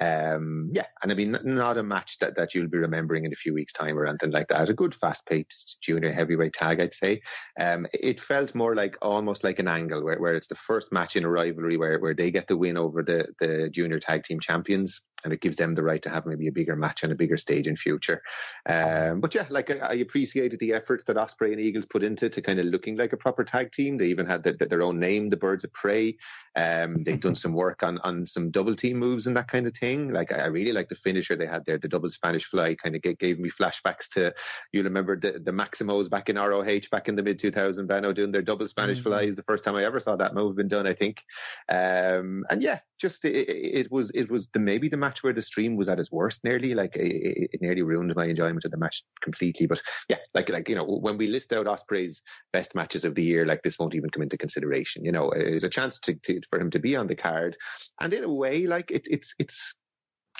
Um, 0.00 0.70
yeah, 0.72 0.86
and 1.02 1.10
I 1.10 1.14
mean 1.14 1.36
not 1.42 1.78
a 1.78 1.82
match 1.82 2.18
that, 2.20 2.36
that 2.36 2.54
you'll 2.54 2.68
be 2.68 2.78
remembering 2.78 3.24
in 3.24 3.32
a 3.32 3.36
few 3.36 3.54
weeks' 3.54 3.72
time 3.72 3.98
or 3.98 4.06
anything 4.06 4.30
like 4.30 4.48
that. 4.48 4.70
A 4.70 4.74
good 4.74 4.94
fast-paced 4.94 5.78
junior 5.82 6.12
heavyweight 6.12 6.52
tag, 6.52 6.80
I'd 6.80 6.94
say. 6.94 7.22
Um, 7.58 7.86
it 7.92 8.20
felt 8.20 8.54
more 8.54 8.74
like 8.74 8.96
almost 9.02 9.44
like 9.44 9.58
an 9.58 9.68
angle 9.68 10.04
where, 10.04 10.18
where 10.18 10.34
it's 10.34 10.48
the 10.48 10.54
first 10.54 10.92
match 10.92 11.16
in 11.16 11.24
a 11.24 11.30
rivalry 11.30 11.76
where 11.76 11.98
where 11.98 12.14
they 12.14 12.30
get 12.30 12.46
the 12.46 12.56
win 12.56 12.76
over 12.76 13.02
the 13.02 13.28
the 13.40 13.70
junior 13.70 13.98
tag 13.98 14.24
team 14.24 14.40
champions 14.40 15.02
and 15.24 15.32
it 15.32 15.40
gives 15.40 15.56
them 15.56 15.74
the 15.74 15.82
right 15.82 16.02
to 16.02 16.10
have 16.10 16.26
maybe 16.26 16.48
a 16.48 16.52
bigger 16.52 16.76
match 16.76 17.02
on 17.02 17.10
a 17.10 17.14
bigger 17.14 17.36
stage 17.36 17.66
in 17.66 17.76
future. 17.76 18.22
Um, 18.68 19.20
but 19.20 19.34
yeah, 19.34 19.46
like 19.50 19.70
I, 19.70 19.78
I, 19.78 19.94
appreciated 19.94 20.60
the 20.60 20.72
effort 20.72 21.04
that 21.06 21.16
Ospreay 21.16 21.52
and 21.52 21.60
Eagles 21.60 21.86
put 21.86 22.04
into 22.04 22.28
to 22.28 22.40
kind 22.40 22.60
of 22.60 22.66
looking 22.66 22.96
like 22.96 23.12
a 23.12 23.16
proper 23.16 23.44
tag 23.44 23.72
team. 23.72 23.98
They 23.98 24.06
even 24.06 24.26
had 24.26 24.42
the, 24.42 24.52
the, 24.52 24.66
their 24.66 24.82
own 24.82 25.00
name, 25.00 25.28
the 25.28 25.36
Birds 25.36 25.64
of 25.64 25.72
Prey. 25.72 26.16
Um, 26.54 27.02
they've 27.02 27.20
done 27.20 27.34
some 27.34 27.52
work 27.52 27.82
on 27.82 27.98
on 28.04 28.26
some 28.26 28.50
double 28.50 28.76
team 28.76 28.98
moves 28.98 29.26
and 29.26 29.36
that 29.36 29.48
kind 29.48 29.66
of 29.66 29.76
thing. 29.76 29.87
Like 29.96 30.32
I 30.32 30.46
really 30.46 30.72
like 30.72 30.88
the 30.88 30.94
finisher 30.94 31.36
they 31.36 31.46
had 31.46 31.64
there, 31.64 31.78
the 31.78 31.88
double 31.88 32.10
Spanish 32.10 32.44
fly. 32.44 32.74
Kind 32.74 32.96
of 32.96 33.02
gave 33.18 33.38
me 33.38 33.50
flashbacks 33.50 34.08
to 34.14 34.34
you 34.72 34.82
remember 34.82 35.18
the 35.18 35.32
the 35.32 35.52
Maximos 35.52 36.08
back 36.10 36.28
in 36.28 36.36
ROH 36.36 36.88
back 36.90 37.08
in 37.08 37.16
the 37.16 37.22
mid 37.22 37.38
2000 37.38 37.86
Bano 37.86 38.12
doing 38.12 38.32
their 38.32 38.42
double 38.42 38.68
Spanish 38.68 38.98
mm-hmm. 38.98 39.10
flies. 39.10 39.36
The 39.36 39.42
first 39.42 39.64
time 39.64 39.76
I 39.76 39.84
ever 39.84 40.00
saw 40.00 40.16
that 40.16 40.34
move 40.34 40.56
been 40.56 40.68
done, 40.68 40.86
I 40.86 40.94
think. 40.94 41.24
Um, 41.68 42.44
and 42.50 42.62
yeah, 42.62 42.80
just 42.98 43.24
it, 43.24 43.48
it 43.48 43.90
was 43.90 44.10
it 44.10 44.30
was 44.30 44.48
the 44.48 44.58
maybe 44.58 44.88
the 44.88 44.96
match 44.96 45.22
where 45.22 45.32
the 45.32 45.42
stream 45.42 45.76
was 45.76 45.88
at 45.88 45.98
its 45.98 46.10
worst 46.10 46.44
nearly 46.44 46.74
like 46.74 46.96
it, 46.96 47.48
it, 47.52 47.62
nearly 47.62 47.82
ruined 47.82 48.14
my 48.14 48.26
enjoyment 48.26 48.64
of 48.64 48.70
the 48.70 48.76
match 48.76 49.02
completely 49.22 49.66
but 49.66 49.80
yeah 50.08 50.16
like 50.34 50.48
like 50.48 50.68
you 50.68 50.74
know 50.74 50.84
when 50.84 51.16
we 51.16 51.26
list 51.26 51.52
out 51.52 51.66
Ospreay's 51.66 52.22
best 52.52 52.74
matches 52.74 53.04
of 53.04 53.14
the 53.14 53.22
year 53.22 53.46
like 53.46 53.62
this 53.62 53.78
won't 53.78 53.94
even 53.94 54.10
come 54.10 54.22
into 54.22 54.36
consideration 54.36 55.04
you 55.04 55.12
know 55.12 55.30
it's 55.30 55.64
a 55.64 55.68
chance 55.68 55.98
to, 56.00 56.14
to 56.14 56.40
for 56.50 56.60
him 56.60 56.70
to 56.70 56.78
be 56.78 56.96
on 56.96 57.06
the 57.06 57.14
card 57.14 57.56
and 58.00 58.12
in 58.12 58.24
a 58.24 58.32
way 58.32 58.66
like 58.66 58.90
it, 58.90 59.06
it's 59.08 59.34
it's 59.38 59.74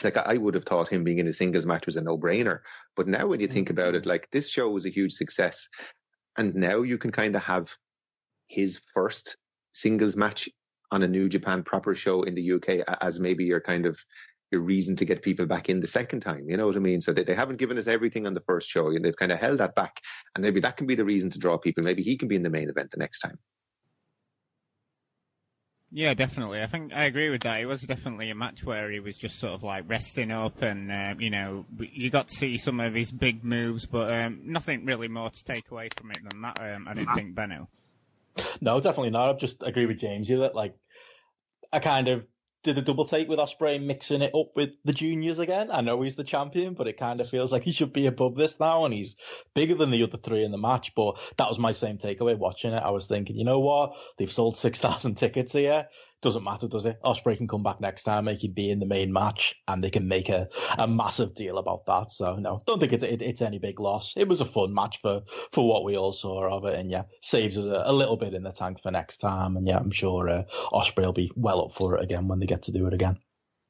like 0.05 0.17
I 0.17 0.37
would 0.37 0.55
have 0.55 0.65
thought 0.65 0.89
him 0.89 1.05
being 1.05 1.19
in 1.19 1.27
a 1.27 1.33
singles 1.33 1.67
match 1.67 1.87
was 1.87 1.97
a 1.97 2.03
no 2.03 2.17
brainer. 2.17 2.61
But 2.97 3.09
now 3.09 3.27
when 3.27 3.41
you 3.41 3.49
think 3.49 3.69
mm-hmm. 3.69 3.79
about 3.79 3.95
it, 3.95 4.07
like 4.07 4.29
this 4.31 4.51
show 4.51 4.71
was 4.71 4.87
a 4.87 4.91
huge 4.91 5.13
success. 5.13 5.69
And 6.37 6.55
now 6.55 6.83
you 6.83 6.99
can 6.99 7.11
kind 7.11 7.35
of 7.35 7.43
have 7.43 7.75
his 8.47 8.81
first 8.95 9.37
singles 9.73 10.17
match 10.17 10.49
on 10.91 11.03
a 11.03 11.09
New 11.09 11.29
Japan 11.29 11.63
proper 11.63 11.95
show 11.95 12.23
in 12.23 12.35
the 12.35 12.53
UK 12.53 12.97
as 13.01 13.21
maybe 13.21 13.45
your 13.45 13.61
kind 13.61 13.87
of 13.87 13.99
your 14.51 14.63
reason 14.63 14.97
to 14.97 15.05
get 15.05 15.23
people 15.23 15.45
back 15.45 15.69
in 15.69 15.81
the 15.81 15.87
second 15.87 16.21
time. 16.21 16.49
You 16.49 16.57
know 16.57 16.67
what 16.67 16.77
I 16.77 16.81
mean? 16.81 17.03
So 17.03 17.13
they, 17.13 17.23
they 17.23 17.35
haven't 17.35 17.59
given 17.59 17.77
us 17.77 17.87
everything 17.87 18.27
on 18.27 18.33
the 18.33 18.41
first 18.41 18.69
show 18.69 18.89
and 18.89 19.05
they've 19.05 19.17
kind 19.17 19.33
of 19.33 19.39
held 19.39 19.59
that 19.59 19.75
back. 19.75 20.01
And 20.35 20.43
maybe 20.43 20.61
that 20.61 20.79
can 20.79 20.87
be 20.87 20.95
the 20.95 21.05
reason 21.05 21.29
to 21.31 21.39
draw 21.39 21.59
people. 21.59 21.85
Maybe 21.85 22.03
he 22.03 22.17
can 22.17 22.29
be 22.29 22.37
in 22.37 22.43
the 22.43 22.51
main 22.51 22.71
event 22.71 22.91
the 22.91 22.97
next 22.97 23.21
time. 23.21 23.39
Yeah, 25.91 26.13
definitely. 26.13 26.63
I 26.63 26.67
think 26.67 26.93
I 26.93 27.05
agree 27.07 27.31
with 27.31 27.43
that. 27.43 27.61
It 27.61 27.67
was 27.67 27.81
definitely 27.83 28.29
a 28.31 28.35
match 28.35 28.63
where 28.63 28.91
he 28.91 29.01
was 29.01 29.17
just 29.17 29.39
sort 29.39 29.55
of 29.55 29.63
like 29.63 29.85
resting 29.89 30.31
up, 30.31 30.61
and 30.61 30.93
um, 30.93 31.21
you 31.21 31.31
know, 31.31 31.65
you 31.79 32.11
got 32.11 32.29
to 32.29 32.35
see 32.35 32.59
some 32.59 32.79
of 32.79 32.93
his 32.95 33.11
big 33.11 33.43
moves, 33.43 33.87
but 33.87 34.13
um, 34.13 34.41
nothing 34.45 34.85
really 34.85 35.09
more 35.09 35.31
to 35.31 35.45
take 35.45 35.71
away 35.71 35.89
from 35.97 36.11
it 36.11 36.19
than 36.29 36.43
that. 36.43 36.61
Um, 36.61 36.87
I 36.89 36.95
didn't 36.95 37.15
think, 37.15 37.35
Benno. 37.35 37.69
No, 38.61 38.81
definitely 38.81 39.11
not. 39.11 39.31
I 39.31 39.33
just 39.39 39.63
agree 39.63 39.87
with 39.87 39.99
James 39.99 40.29
that 40.29 40.55
like 40.55 40.77
I 41.73 41.79
kind 41.79 42.09
of 42.09 42.27
did 42.63 42.79
a 42.79 42.83
double 42.83 43.05
take 43.05 43.29
with 43.29 43.39
Ospreay 43.39 43.83
mixing 43.83 44.23
it 44.23 44.35
up 44.35 44.57
with 44.57 44.71
the 44.85 44.93
juniors 44.93 45.39
again. 45.39 45.71
I 45.71 45.81
know 45.81 46.03
he's 46.03 46.17
the 46.17 46.25
champion, 46.25 46.75
but 46.75 46.89
it 46.89 46.99
kind 46.99 47.21
of 47.21 47.29
feels 47.29 47.53
like 47.53 47.63
he 47.63 47.73
should 47.73 47.93
be 47.93 48.07
above 48.07 48.35
this 48.35 48.59
now, 48.59 48.85
and 48.85 48.93
he's 48.93 49.17
bigger 49.55 49.75
than 49.75 49.91
the 49.91 50.03
other 50.03 50.19
three 50.19 50.45
in 50.45 50.51
the 50.51 50.59
match. 50.59 50.95
But 50.95 51.19
that 51.37 51.49
was 51.49 51.59
my 51.59 51.73
same 51.73 51.99
takeaway 51.99 52.37
watching 52.37 52.73
it. 52.73 52.83
I 52.83 52.91
was 52.91 53.07
thinking, 53.07 53.37
you 53.37 53.45
know 53.45 53.61
what? 53.61 53.97
They've 54.17 54.31
sold 54.31 54.57
six 54.57 54.81
thousand 54.81 55.17
tickets 55.17 55.53
here. 55.53 55.89
Doesn't 56.21 56.43
matter, 56.43 56.67
does 56.67 56.85
it? 56.85 57.01
Ospreay 57.05 57.37
can 57.37 57.47
come 57.47 57.63
back 57.63 57.81
next 57.81 58.03
time, 58.03 58.25
make 58.25 58.43
him 58.43 58.53
be 58.53 58.71
in 58.71 58.81
the 58.81 58.87
main 58.87 59.13
match, 59.13 59.55
and 59.69 59.85
they 59.85 59.91
can 59.91 60.09
make 60.09 60.29
a, 60.29 60.49
a 60.77 60.89
massive 60.89 61.35
deal 61.35 61.59
about 61.59 61.87
that. 61.87 62.11
So 62.11 62.37
no, 62.37 62.61
don't 62.67 62.81
think 62.81 62.93
it's 62.93 63.05
it, 63.05 63.23
it's 63.23 63.41
any 63.41 63.59
big 63.59 63.79
loss. 63.79 64.15
It 64.17 64.27
was 64.27 64.41
a 64.41 64.45
fun 64.45 64.75
match 64.75 64.99
for 65.01 65.23
for 65.53 65.69
what 65.69 65.85
we 65.85 65.97
all 65.97 66.13
saw 66.13 66.53
of 66.53 66.65
it, 66.65 66.79
and 66.79 66.91
yeah, 66.91 67.05
saves 67.23 67.57
us 67.57 67.67
a, 67.67 67.83
a 67.87 67.93
little 67.93 68.17
bit 68.17 68.35
in 68.35 68.43
the 68.43 68.51
tank 68.51 68.83
for 68.83 68.91
next 68.91 69.19
time. 69.19 69.57
And 69.57 69.67
yeah, 69.67 69.79
I'm 69.79 69.93
sure 69.93 70.29
uh, 70.29 70.43
Ospreay 70.73 71.05
will 71.05 71.13
be 71.13 71.31
well 71.37 71.65
up 71.65 71.73
for 71.73 71.97
it 71.97 72.03
again 72.03 72.27
when 72.27 72.41
they 72.41 72.47
get 72.47 72.63
to 72.63 72.73
do 72.73 72.87
it 72.89 72.95
again. 72.95 73.19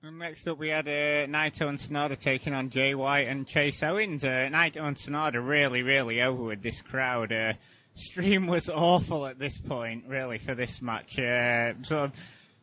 Next 0.00 0.46
up, 0.46 0.58
we 0.58 0.68
had 0.68 0.86
uh, 0.86 1.26
Naito 1.26 1.68
and 1.68 1.76
Sanada 1.76 2.16
taking 2.16 2.54
on 2.54 2.70
Jay 2.70 2.94
White 2.94 3.26
and 3.26 3.46
Chase 3.48 3.82
Owens. 3.82 4.22
Uh, 4.22 4.48
Naito 4.50 4.82
and 4.84 4.96
Sanada 4.96 5.44
really, 5.44 5.82
really 5.82 6.22
over 6.22 6.44
with 6.44 6.62
this 6.62 6.80
crowd. 6.82 7.32
Uh, 7.32 7.54
stream 7.94 8.46
was 8.46 8.70
awful 8.74 9.26
at 9.26 9.40
this 9.40 9.58
point, 9.58 10.04
really, 10.06 10.38
for 10.38 10.54
this 10.54 10.80
match. 10.80 11.18
Uh, 11.18 11.74
sort 11.82 12.04
of 12.04 12.12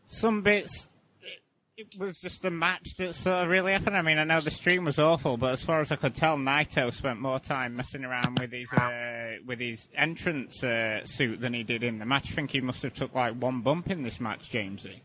some 0.07 0.41
bits. 0.41 0.89
It, 1.77 1.99
was 1.99 2.19
just 2.21 2.45
a 2.45 2.51
match 2.51 2.95
that 2.97 3.15
sort 3.15 3.43
of 3.43 3.49
really 3.49 3.73
happened. 3.73 3.97
I 3.97 4.01
mean, 4.01 4.17
I 4.17 4.23
know 4.23 4.39
the 4.39 4.49
stream 4.49 4.85
was 4.85 4.97
awful, 4.97 5.35
but 5.35 5.51
as 5.51 5.61
far 5.61 5.81
as 5.81 5.91
I 5.91 5.97
could 5.97 6.15
tell, 6.15 6.37
Naito 6.37 6.93
spent 6.93 7.19
more 7.19 7.37
time 7.37 7.75
messing 7.75 8.05
around 8.05 8.39
with 8.39 8.53
his 8.53 8.71
uh, 8.71 9.35
with 9.45 9.59
his 9.59 9.89
entrance 9.93 10.63
uh, 10.63 11.03
suit 11.05 11.41
than 11.41 11.53
he 11.53 11.63
did 11.63 11.83
in 11.83 11.99
the 11.99 12.05
match. 12.05 12.31
I 12.31 12.35
think 12.35 12.51
he 12.51 12.61
must 12.61 12.81
have 12.83 12.93
took 12.93 13.13
like 13.13 13.33
one 13.35 13.59
bump 13.59 13.89
in 13.89 14.03
this 14.03 14.21
match, 14.21 14.49
Jamesy. 14.49 15.01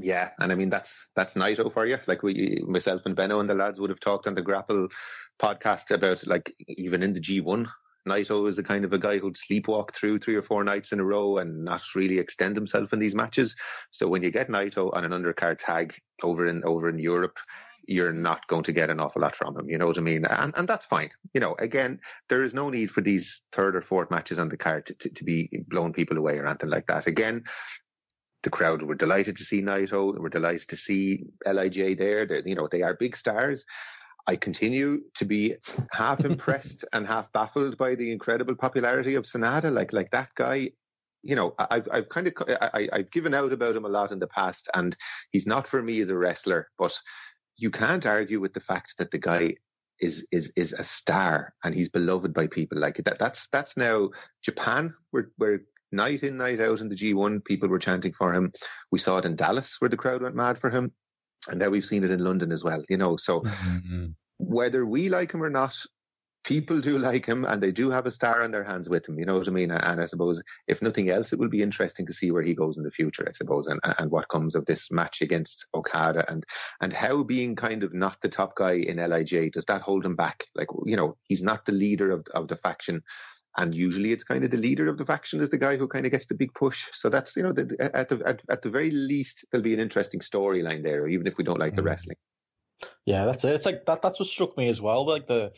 Yeah, 0.00 0.30
and 0.38 0.52
I 0.52 0.54
mean 0.54 0.70
that's 0.70 1.06
that's 1.14 1.34
Naito 1.34 1.70
for 1.72 1.84
you. 1.84 1.98
Like 2.06 2.22
we, 2.22 2.62
myself 2.66 3.02
and 3.04 3.16
Benno 3.16 3.40
and 3.40 3.50
the 3.50 3.54
lads 3.54 3.80
would 3.80 3.90
have 3.90 4.00
talked 4.00 4.26
on 4.26 4.34
the 4.34 4.42
Grapple 4.42 4.88
podcast 5.40 5.90
about 5.90 6.26
like 6.26 6.54
even 6.68 7.02
in 7.02 7.12
the 7.12 7.20
G1 7.20 7.66
Naito 8.08 8.48
is 8.48 8.56
the 8.56 8.62
kind 8.62 8.84
of 8.84 8.92
a 8.92 8.98
guy 8.98 9.18
who'd 9.18 9.36
sleepwalk 9.36 9.94
through 9.94 10.18
three 10.18 10.34
or 10.34 10.42
four 10.42 10.64
nights 10.64 10.92
in 10.92 11.00
a 11.00 11.04
row 11.04 11.38
and 11.38 11.64
not 11.64 11.82
really 11.94 12.18
extend 12.18 12.56
himself 12.56 12.92
in 12.92 12.98
these 12.98 13.14
matches. 13.14 13.54
So 13.90 14.08
when 14.08 14.22
you 14.22 14.30
get 14.30 14.48
Naito 14.48 14.94
on 14.94 15.04
an 15.04 15.12
undercard 15.12 15.58
tag 15.58 15.94
over 16.22 16.46
in 16.46 16.64
over 16.64 16.88
in 16.88 16.98
Europe, 16.98 17.38
you're 17.86 18.12
not 18.12 18.46
going 18.46 18.62
to 18.64 18.72
get 18.72 18.90
an 18.90 19.00
awful 19.00 19.22
lot 19.22 19.36
from 19.36 19.58
him. 19.58 19.68
You 19.68 19.78
know 19.78 19.86
what 19.86 19.98
I 19.98 20.02
mean? 20.02 20.24
And 20.24 20.54
and 20.56 20.68
that's 20.68 20.86
fine. 20.86 21.10
You 21.34 21.40
know, 21.40 21.54
again, 21.58 22.00
there 22.28 22.42
is 22.42 22.54
no 22.54 22.70
need 22.70 22.90
for 22.90 23.00
these 23.00 23.42
third 23.52 23.76
or 23.76 23.82
fourth 23.82 24.10
matches 24.10 24.38
on 24.38 24.48
the 24.48 24.56
card 24.56 24.86
to, 24.86 24.94
to, 24.94 25.10
to 25.10 25.24
be 25.24 25.50
blowing 25.68 25.92
people 25.92 26.16
away 26.16 26.38
or 26.38 26.46
anything 26.46 26.70
like 26.70 26.86
that. 26.86 27.06
Again, 27.06 27.44
the 28.42 28.50
crowd 28.50 28.82
were 28.82 28.94
delighted 28.94 29.36
to 29.36 29.44
see 29.44 29.60
Naito. 29.60 30.18
Were 30.18 30.28
delighted 30.30 30.68
to 30.68 30.76
see 30.76 31.24
Lij 31.46 31.96
there. 31.96 32.26
They're, 32.26 32.48
you 32.48 32.54
know, 32.54 32.68
they 32.70 32.82
are 32.82 32.94
big 32.94 33.16
stars. 33.16 33.64
I 34.26 34.36
continue 34.36 35.02
to 35.14 35.24
be 35.24 35.56
half 35.92 36.24
impressed 36.24 36.84
and 36.92 37.06
half 37.06 37.32
baffled 37.32 37.76
by 37.76 37.94
the 37.94 38.12
incredible 38.12 38.54
popularity 38.54 39.14
of 39.14 39.24
Sanada. 39.24 39.72
Like, 39.72 39.92
like 39.92 40.10
that 40.10 40.30
guy, 40.34 40.70
you 41.22 41.36
know, 41.36 41.54
I've, 41.58 41.88
I've 41.90 42.08
kind 42.08 42.26
of, 42.26 42.34
I, 42.48 42.88
I've 42.92 43.10
given 43.10 43.34
out 43.34 43.52
about 43.52 43.76
him 43.76 43.84
a 43.84 43.88
lot 43.88 44.12
in 44.12 44.18
the 44.18 44.26
past, 44.26 44.68
and 44.74 44.96
he's 45.30 45.46
not 45.46 45.68
for 45.68 45.82
me 45.82 46.00
as 46.00 46.10
a 46.10 46.16
wrestler. 46.16 46.68
But 46.78 46.98
you 47.56 47.70
can't 47.70 48.06
argue 48.06 48.40
with 48.40 48.54
the 48.54 48.60
fact 48.60 48.94
that 48.98 49.10
the 49.10 49.18
guy 49.18 49.56
is 50.00 50.26
is 50.32 50.50
is 50.56 50.72
a 50.72 50.82
star 50.82 51.52
and 51.62 51.74
he's 51.74 51.90
beloved 51.90 52.32
by 52.32 52.46
people. 52.46 52.78
Like 52.78 52.96
that, 53.04 53.18
that's 53.18 53.48
that's 53.48 53.76
now 53.76 54.10
Japan, 54.42 54.94
where 55.10 55.30
where 55.36 55.60
night 55.92 56.22
in 56.22 56.38
night 56.38 56.60
out 56.60 56.80
in 56.80 56.88
the 56.88 56.94
G1, 56.94 57.44
people 57.44 57.68
were 57.68 57.78
chanting 57.78 58.12
for 58.12 58.32
him. 58.32 58.52
We 58.90 58.98
saw 58.98 59.18
it 59.18 59.24
in 59.26 59.36
Dallas, 59.36 59.76
where 59.78 59.90
the 59.90 59.98
crowd 59.98 60.22
went 60.22 60.36
mad 60.36 60.58
for 60.58 60.70
him 60.70 60.92
and 61.48 61.58
now 61.58 61.68
we've 61.68 61.84
seen 61.84 62.04
it 62.04 62.10
in 62.10 62.22
London 62.22 62.52
as 62.52 62.64
well. 62.64 62.82
You 62.88 62.96
know, 62.96 63.16
so 63.16 63.40
mm-hmm. 63.40 64.06
whether 64.38 64.84
we 64.84 65.08
like 65.08 65.32
him 65.32 65.42
or 65.42 65.50
not, 65.50 65.76
people 66.44 66.80
do 66.80 66.98
like 67.10 67.26
him, 67.26 67.44
and 67.44 67.62
they 67.62 67.72
do 67.72 67.90
have 67.90 68.06
a 68.06 68.10
star 68.10 68.42
on 68.42 68.50
their 68.50 68.64
hands 68.64 68.88
with 68.88 69.08
him. 69.08 69.18
You 69.18 69.26
know 69.26 69.38
what 69.38 69.48
I 69.48 69.50
mean? 69.50 69.70
And 69.70 70.00
I 70.00 70.06
suppose 70.06 70.42
if 70.68 70.82
nothing 70.82 71.10
else, 71.10 71.32
it 71.32 71.38
will 71.38 71.48
be 71.48 71.62
interesting 71.62 72.06
to 72.06 72.12
see 72.12 72.30
where 72.30 72.42
he 72.42 72.54
goes 72.54 72.76
in 72.76 72.84
the 72.84 72.90
future. 72.90 73.26
I 73.28 73.32
suppose, 73.32 73.66
and 73.66 73.80
and 73.98 74.10
what 74.10 74.28
comes 74.28 74.54
of 74.54 74.66
this 74.66 74.90
match 74.90 75.20
against 75.22 75.66
Okada, 75.74 76.30
and 76.30 76.44
and 76.80 76.92
how 76.92 77.22
being 77.22 77.56
kind 77.56 77.82
of 77.82 77.94
not 77.94 78.16
the 78.22 78.28
top 78.28 78.56
guy 78.56 78.72
in 78.72 78.98
Lij 78.98 79.50
does 79.52 79.64
that 79.66 79.82
hold 79.82 80.04
him 80.04 80.16
back? 80.16 80.44
Like 80.54 80.68
you 80.84 80.96
know, 80.96 81.16
he's 81.24 81.42
not 81.42 81.64
the 81.64 81.72
leader 81.72 82.10
of 82.10 82.26
of 82.34 82.48
the 82.48 82.56
faction. 82.56 83.02
And 83.56 83.74
usually, 83.74 84.12
it's 84.12 84.24
kind 84.24 84.44
of 84.44 84.50
the 84.50 84.56
leader 84.56 84.88
of 84.88 84.96
the 84.96 85.04
faction 85.04 85.40
is 85.40 85.50
the 85.50 85.58
guy 85.58 85.76
who 85.76 85.88
kind 85.88 86.06
of 86.06 86.12
gets 86.12 86.26
the 86.26 86.34
big 86.34 86.54
push. 86.54 86.86
So 86.92 87.08
that's 87.08 87.34
you 87.36 87.42
know, 87.42 87.52
the, 87.52 87.90
at 87.94 88.08
the 88.08 88.22
at, 88.24 88.42
at, 88.48 88.62
the 88.62 88.70
very 88.70 88.90
least, 88.90 89.44
there'll 89.50 89.64
be 89.64 89.74
an 89.74 89.80
interesting 89.80 90.20
storyline 90.20 90.82
there, 90.82 91.08
even 91.08 91.26
if 91.26 91.36
we 91.36 91.44
don't 91.44 91.58
like 91.58 91.72
mm. 91.72 91.76
the 91.76 91.82
wrestling. 91.82 92.16
Yeah, 93.06 93.24
that's 93.24 93.44
it. 93.44 93.54
It's 93.54 93.66
like 93.66 93.86
that. 93.86 94.02
That's 94.02 94.20
what 94.20 94.28
struck 94.28 94.56
me 94.56 94.68
as 94.68 94.80
well. 94.80 95.04
Like 95.04 95.26
the 95.26 95.52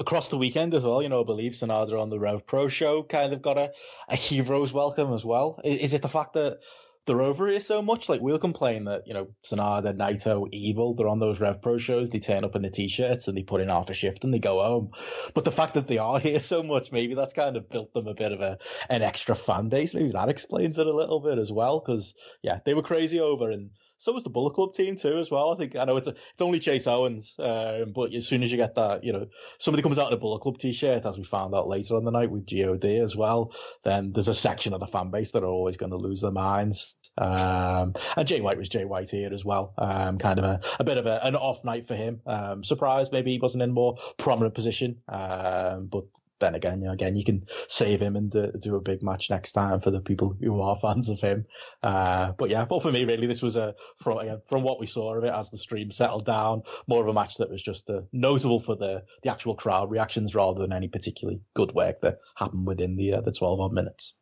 across 0.00 0.28
the 0.28 0.36
weekend 0.36 0.74
as 0.74 0.82
well. 0.82 1.02
You 1.02 1.08
know, 1.08 1.22
I 1.22 1.24
believe 1.24 1.52
Sanada 1.52 2.00
on 2.00 2.10
the 2.10 2.18
Rev 2.18 2.46
Pro 2.46 2.68
show 2.68 3.02
kind 3.02 3.32
of 3.32 3.42
got 3.42 3.58
a, 3.58 3.72
a 4.08 4.16
hero's 4.16 4.72
welcome 4.72 5.12
as 5.12 5.24
well. 5.24 5.60
Is, 5.64 5.78
is 5.78 5.94
it 5.94 6.02
the 6.02 6.08
fact 6.08 6.34
that 6.34 6.58
they're 7.06 7.22
over 7.22 7.48
here 7.48 7.60
so 7.60 7.80
much. 7.80 8.08
Like 8.08 8.20
we'll 8.20 8.38
complain 8.38 8.84
that 8.84 9.02
you 9.06 9.14
know 9.14 9.28
Sanada, 9.44 9.96
Naito, 9.96 10.46
Evil, 10.52 10.94
they're 10.94 11.08
on 11.08 11.20
those 11.20 11.40
Rev 11.40 11.62
Pro 11.62 11.78
shows. 11.78 12.10
They 12.10 12.18
turn 12.18 12.44
up 12.44 12.56
in 12.56 12.62
the 12.62 12.70
t-shirts 12.70 13.28
and 13.28 13.36
they 13.36 13.42
put 13.42 13.60
in 13.60 13.68
half 13.68 13.90
a 13.90 13.94
shift 13.94 14.24
and 14.24 14.34
they 14.34 14.38
go 14.38 14.60
home. 14.60 14.90
But 15.34 15.44
the 15.44 15.52
fact 15.52 15.74
that 15.74 15.86
they 15.86 15.98
are 15.98 16.18
here 16.20 16.40
so 16.40 16.62
much, 16.62 16.92
maybe 16.92 17.14
that's 17.14 17.32
kind 17.32 17.56
of 17.56 17.70
built 17.70 17.92
them 17.94 18.06
a 18.06 18.14
bit 18.14 18.32
of 18.32 18.40
a 18.40 18.58
an 18.90 19.02
extra 19.02 19.34
fan 19.34 19.68
base. 19.68 19.94
Maybe 19.94 20.10
that 20.12 20.28
explains 20.28 20.78
it 20.78 20.86
a 20.86 20.94
little 20.94 21.20
bit 21.20 21.38
as 21.38 21.52
well. 21.52 21.80
Because 21.80 22.14
yeah, 22.42 22.58
they 22.64 22.74
were 22.74 22.82
crazy 22.82 23.20
over 23.20 23.50
and 23.50 23.70
so 23.96 24.12
was 24.12 24.24
the 24.24 24.30
Bullet 24.30 24.54
Club 24.54 24.74
team 24.74 24.96
too, 24.96 25.18
as 25.18 25.30
well. 25.30 25.52
I 25.52 25.56
think 25.56 25.76
I 25.76 25.84
know 25.84 25.96
it's 25.96 26.08
a, 26.08 26.12
it's 26.12 26.42
only 26.42 26.58
Chase 26.58 26.86
Owens, 26.86 27.34
um, 27.38 27.92
but 27.94 28.14
as 28.14 28.26
soon 28.26 28.42
as 28.42 28.50
you 28.50 28.56
get 28.56 28.74
that, 28.76 29.04
you 29.04 29.12
know, 29.12 29.26
somebody 29.58 29.82
comes 29.82 29.98
out 29.98 30.08
in 30.08 30.14
a 30.14 30.20
Bullet 30.20 30.40
Club 30.40 30.58
t-shirt, 30.58 31.06
as 31.06 31.18
we 31.18 31.24
found 31.24 31.54
out 31.54 31.68
later 31.68 31.96
on 31.96 32.04
the 32.04 32.10
night 32.10 32.30
with 32.30 32.46
God 32.46 32.84
as 32.84 33.16
well, 33.16 33.54
then 33.84 34.12
there's 34.12 34.28
a 34.28 34.34
section 34.34 34.74
of 34.74 34.80
the 34.80 34.86
fan 34.86 35.10
base 35.10 35.32
that 35.32 35.42
are 35.42 35.46
always 35.46 35.76
going 35.76 35.92
to 35.92 35.96
lose 35.96 36.20
their 36.20 36.30
minds. 36.30 36.94
Um, 37.18 37.94
and 38.16 38.28
Jay 38.28 38.40
White 38.40 38.58
was 38.58 38.68
Jay 38.68 38.84
White 38.84 39.10
here 39.10 39.32
as 39.32 39.44
well. 39.44 39.72
Um, 39.78 40.18
kind 40.18 40.38
of 40.38 40.44
a, 40.44 40.60
a 40.78 40.84
bit 40.84 40.98
of 40.98 41.06
a, 41.06 41.24
an 41.24 41.34
off 41.34 41.64
night 41.64 41.86
for 41.86 41.94
him. 41.94 42.20
Um, 42.26 42.62
surprised 42.62 43.12
maybe 43.12 43.32
he 43.32 43.38
wasn't 43.38 43.62
in 43.62 43.72
more 43.72 43.96
prominent 44.18 44.54
position. 44.54 44.98
Um, 45.08 45.86
but 45.86 46.04
then 46.38 46.54
again, 46.54 46.80
you 46.80 46.86
know, 46.86 46.92
again, 46.92 47.16
you 47.16 47.24
can 47.24 47.46
save 47.68 48.00
him 48.00 48.16
and 48.16 48.30
do, 48.30 48.52
do, 48.58 48.76
a 48.76 48.80
big 48.80 49.02
match 49.02 49.30
next 49.30 49.52
time 49.52 49.80
for 49.80 49.90
the 49.90 50.00
people 50.00 50.36
who 50.40 50.60
are 50.60 50.76
fans 50.76 51.08
of 51.08 51.20
him. 51.20 51.46
Uh, 51.82 52.32
but 52.32 52.50
yeah, 52.50 52.64
but 52.64 52.82
for 52.82 52.92
me, 52.92 53.04
really, 53.04 53.26
this 53.26 53.42
was 53.42 53.56
a 53.56 53.74
from 53.96 54.18
again, 54.18 54.40
from 54.46 54.62
what 54.62 54.80
we 54.80 54.86
saw 54.86 55.14
of 55.14 55.24
it 55.24 55.32
as 55.32 55.50
the 55.50 55.58
stream 55.58 55.90
settled 55.90 56.26
down, 56.26 56.62
more 56.86 57.02
of 57.02 57.08
a 57.08 57.14
match 57.14 57.36
that 57.36 57.50
was 57.50 57.62
just 57.62 57.88
uh, 57.90 58.02
notable 58.12 58.60
for 58.60 58.76
the 58.76 59.04
the 59.22 59.30
actual 59.30 59.54
crowd 59.54 59.90
reactions 59.90 60.34
rather 60.34 60.60
than 60.60 60.72
any 60.72 60.88
particularly 60.88 61.40
good 61.54 61.72
work 61.72 62.00
that 62.02 62.18
happened 62.34 62.66
within 62.66 62.96
the 62.96 63.14
uh, 63.14 63.20
the 63.20 63.32
twelve 63.32 63.60
odd 63.60 63.72
minutes. 63.72 64.14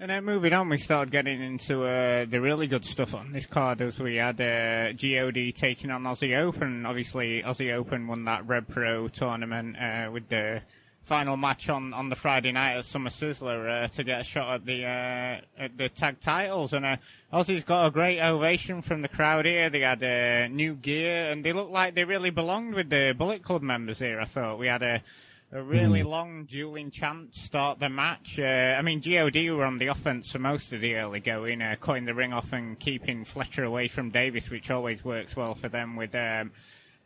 And 0.00 0.08
then 0.08 0.24
moving 0.24 0.54
on, 0.54 0.70
we 0.70 0.78
started 0.78 1.12
getting 1.12 1.42
into 1.42 1.84
uh, 1.84 2.24
the 2.24 2.40
really 2.40 2.66
good 2.66 2.86
stuff 2.86 3.14
on 3.14 3.32
this 3.32 3.44
card 3.44 3.82
as 3.82 4.00
we 4.00 4.16
had 4.16 4.40
uh, 4.40 4.92
God 4.92 5.54
taking 5.54 5.90
on 5.90 6.04
Aussie 6.04 6.38
Open. 6.38 6.86
Obviously, 6.86 7.42
Aussie 7.42 7.74
Open 7.74 8.06
won 8.06 8.24
that 8.24 8.46
Rev 8.46 8.66
Pro 8.66 9.08
tournament 9.08 9.76
uh, 9.76 10.08
with 10.10 10.30
the 10.30 10.62
final 11.10 11.36
match 11.36 11.68
on, 11.68 11.92
on 11.92 12.08
the 12.08 12.14
Friday 12.14 12.52
night 12.52 12.76
at 12.76 12.84
Summer 12.84 13.10
Sizzler 13.10 13.82
uh, 13.82 13.88
to 13.88 14.04
get 14.04 14.20
a 14.20 14.22
shot 14.22 14.54
at 14.54 14.64
the 14.64 14.84
uh, 14.84 15.40
at 15.58 15.76
the 15.76 15.88
tag 15.88 16.20
titles. 16.20 16.72
And 16.72 16.86
uh, 16.86 16.98
Aussie's 17.32 17.64
got 17.64 17.88
a 17.88 17.90
great 17.90 18.20
ovation 18.20 18.80
from 18.80 19.02
the 19.02 19.08
crowd 19.08 19.44
here. 19.44 19.68
They 19.70 19.80
had 19.80 20.04
uh, 20.04 20.46
new 20.46 20.76
gear 20.76 21.32
and 21.32 21.44
they 21.44 21.52
looked 21.52 21.72
like 21.72 21.96
they 21.96 22.04
really 22.04 22.30
belonged 22.30 22.74
with 22.74 22.90
the 22.90 23.12
Bullet 23.18 23.42
Club 23.42 23.60
members 23.60 23.98
here. 23.98 24.20
I 24.20 24.24
thought 24.24 24.60
we 24.60 24.68
had 24.68 24.84
a 24.84 25.02
a 25.50 25.60
really 25.60 26.02
mm. 26.02 26.08
long 26.08 26.44
dueling 26.44 26.92
chant 26.92 27.34
start 27.34 27.80
the 27.80 27.88
match. 27.88 28.38
Uh, 28.38 28.76
I 28.78 28.82
mean, 28.82 29.00
God 29.00 29.34
were 29.34 29.64
on 29.64 29.78
the 29.78 29.88
offense 29.88 30.30
for 30.30 30.38
most 30.38 30.72
of 30.72 30.80
the 30.80 30.94
early 30.94 31.18
going, 31.18 31.60
uh, 31.60 31.74
cutting 31.80 32.04
the 32.04 32.14
ring 32.14 32.32
off 32.32 32.52
and 32.52 32.78
keeping 32.78 33.24
Fletcher 33.24 33.64
away 33.64 33.88
from 33.88 34.10
Davis, 34.10 34.48
which 34.48 34.70
always 34.70 35.04
works 35.04 35.34
well 35.34 35.56
for 35.56 35.68
them. 35.68 35.96
With 35.96 36.14
um, 36.14 36.52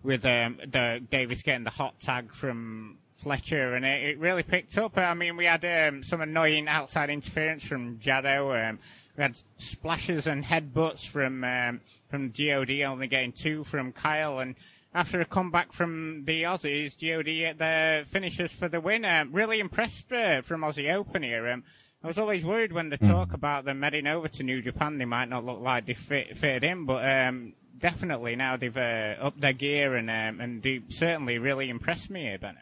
with 0.03 0.27
um, 0.27 0.59
the 0.63 1.01
Davis 1.11 1.41
getting 1.41 1.65
the 1.65 1.71
hot 1.71 1.99
tag 2.01 2.35
from 2.35 2.99
Fletcher, 3.15 3.75
and 3.75 3.85
it, 3.85 4.03
it 4.03 4.19
really 4.19 4.43
picked 4.43 4.77
up. 4.79 4.99
I 4.99 5.15
mean, 5.15 5.37
we 5.37 5.45
had 5.45 5.65
um, 5.65 6.03
some 6.03 6.21
annoying 6.21 6.69
outside 6.69 7.11
interference 7.11 7.65
from 7.65 7.99
Jado. 7.99 8.69
Um, 8.71 8.79
we 9.17 9.23
had 9.23 9.37
splashes 9.59 10.27
and 10.27 10.45
headbutts 10.45 11.07
from 11.07 11.45
um, 11.45 11.81
from 12.09 12.31
God, 12.31 12.71
only 12.71 13.07
getting 13.07 13.33
two 13.33 13.65
from 13.65 13.93
Kyle, 13.93 14.41
and 14.41 14.57
after 14.95 15.21
a 15.21 15.25
comeback 15.25 15.73
from 15.73 16.25
the 16.25 16.43
Aussies, 16.43 16.97
GOD 16.99 17.45
at 17.45 17.59
the 17.59 18.07
finishers 18.07 18.53
for 18.53 18.69
the 18.69 18.81
win. 18.81 19.05
Um, 19.05 19.33
really 19.33 19.61
impressed 19.61 20.13
uh, 20.13 20.43
from 20.43 20.63
Aussie 20.63 20.95
Open 20.95 21.23
here. 21.23 21.49
Um, 21.49 21.65
I 22.03 22.07
was 22.07 22.19
always 22.19 22.45
worried 22.45 22.73
when 22.73 22.91
they 22.91 22.99
talk 22.99 23.31
mm. 23.31 23.35
about 23.35 23.65
them 23.65 23.81
heading 23.81 24.07
over 24.07 24.29
to 24.29 24.43
New 24.43 24.61
Japan, 24.61 24.99
they 24.99 25.07
might 25.07 25.31
not 25.31 25.47
look 25.47 25.61
like 25.61 25.87
they 25.87 25.95
fit, 25.95 26.37
fit 26.37 26.63
in, 26.63 26.85
but 26.85 27.09
um, 27.09 27.55
definitely 27.79 28.37
now 28.37 28.59
they've 28.59 28.77
uh, 28.77 29.15
upped 29.21 29.41
their 29.41 29.55
gear 29.55 29.97
and 29.97 30.11
um, 30.11 30.41
and 30.41 30.63
they 30.63 30.83
certainly 30.91 31.39
really 31.39 31.71
impressed 31.71 32.11
me 32.11 32.23
here, 32.23 32.39
Benno. 32.39 32.59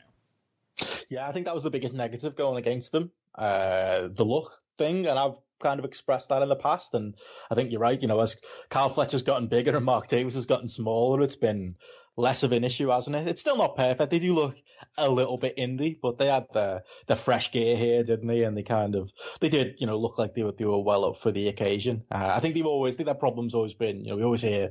Yeah, 1.13 1.29
I 1.29 1.33
think 1.33 1.45
that 1.45 1.55
was 1.55 1.63
the 1.63 1.71
biggest 1.71 1.95
negative 1.95 2.37
going 2.37 2.57
against 2.57 2.91
them, 2.91 3.11
uh, 3.37 4.09
the 4.11 4.25
look 4.25 4.51
thing, 4.79 5.07
and 5.07 5.19
I've 5.19 5.37
kind 5.61 5.79
of 5.79 5.85
expressed 5.85 6.31
that 6.31 6.41
in 6.41 6.49
the 6.49 6.57
past, 6.57 6.95
and 6.95 7.15
I 7.51 7.55
think 7.55 7.71
you're 7.71 7.81
right. 7.81 8.01
You 8.01 8.09
know, 8.09 8.21
as 8.21 8.37
Kyle 8.71 8.89
Fletcher's 8.89 9.23
gotten 9.23 9.49
bigger 9.49 9.77
and 9.77 9.85
Mark 9.85 10.09
Davis 10.09 10.35
has 10.35 10.47
gotten 10.47 10.69
smaller, 10.69 11.21
it's 11.21 11.37
been 11.37 11.77
less 12.17 12.43
of 12.45 12.53
an 12.53 12.65
issue, 12.65 12.89
hasn't 12.89 13.17
it? 13.17 13.27
It's 13.27 13.43
still 13.43 13.59
not 13.59 13.77
perfect. 13.77 14.11
They 14.11 14.19
do 14.21 14.35
look 14.35 14.57
a 14.97 15.11
little 15.11 15.37
bit 15.37 15.59
indie, 15.59 15.99
but 16.01 16.17
they 16.17 16.29
had 16.29 16.47
the 16.55 16.83
the 17.07 17.17
fresh 17.17 17.53
gear 17.53 17.77
here, 17.77 18.03
didn't 18.03 18.27
they? 18.29 18.45
And 18.45 18.57
they 18.57 18.63
kind 18.63 18.95
of 18.95 19.11
they 19.41 19.51
did, 19.51 19.81
you 19.81 19.87
know, 19.87 19.99
look 19.99 20.19
like 20.19 20.35
they 20.35 20.43
were 20.43 20.53
they 20.53 20.65
were 20.65 20.83
well 20.83 21.05
up 21.05 21.19
for 21.19 21.31
the 21.31 21.49
occasion. 21.49 22.05
Uh, 22.11 22.33
I 22.35 22.41
think 22.41 22.55
they've 22.55 22.67
always 22.67 22.95
I 22.95 22.97
think 22.97 23.09
that 23.09 23.21
problem's 23.21 23.55
always 23.55 23.75
been, 23.75 24.05
you 24.05 24.11
know, 24.11 24.17
we 24.17 24.25
always 24.25 24.43
hear. 24.43 24.71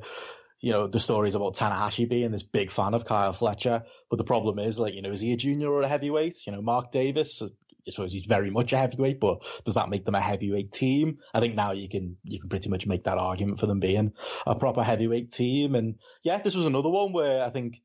You 0.61 0.71
know, 0.71 0.87
the 0.87 0.99
stories 0.99 1.35
about 1.35 1.55
Tanahashi 1.55 2.07
being 2.07 2.31
this 2.31 2.43
big 2.43 2.71
fan 2.71 2.93
of 2.93 3.05
Kyle 3.05 3.33
Fletcher. 3.33 3.83
But 4.09 4.17
the 4.17 4.23
problem 4.23 4.59
is, 4.59 4.79
like, 4.79 4.93
you 4.93 5.01
know, 5.01 5.11
is 5.11 5.21
he 5.21 5.33
a 5.33 5.37
junior 5.37 5.69
or 5.69 5.81
a 5.81 5.87
heavyweight? 5.87 6.45
You 6.45 6.53
know, 6.53 6.61
Mark 6.61 6.91
Davis 6.91 7.41
I 7.87 7.91
suppose 7.91 8.13
he's 8.13 8.25
very 8.25 8.51
much 8.51 8.73
a 8.73 8.77
heavyweight, 8.77 9.19
but 9.19 9.43
does 9.65 9.75
that 9.75 9.89
make 9.89 10.05
them 10.05 10.15
a 10.15 10.21
heavyweight 10.21 10.71
team? 10.71 11.17
I 11.33 11.39
think 11.39 11.55
now 11.55 11.71
you 11.71 11.89
can 11.89 12.17
you 12.23 12.39
can 12.39 12.49
pretty 12.49 12.69
much 12.69 12.85
make 12.85 13.05
that 13.05 13.17
argument 13.17 13.59
for 13.59 13.65
them 13.65 13.79
being 13.79 14.13
a 14.45 14.55
proper 14.55 14.83
heavyweight 14.83 15.31
team. 15.31 15.75
And 15.75 15.95
yeah, 16.23 16.39
this 16.39 16.55
was 16.55 16.65
another 16.65 16.89
one 16.89 17.13
where 17.13 17.43
I 17.43 17.49
think 17.49 17.81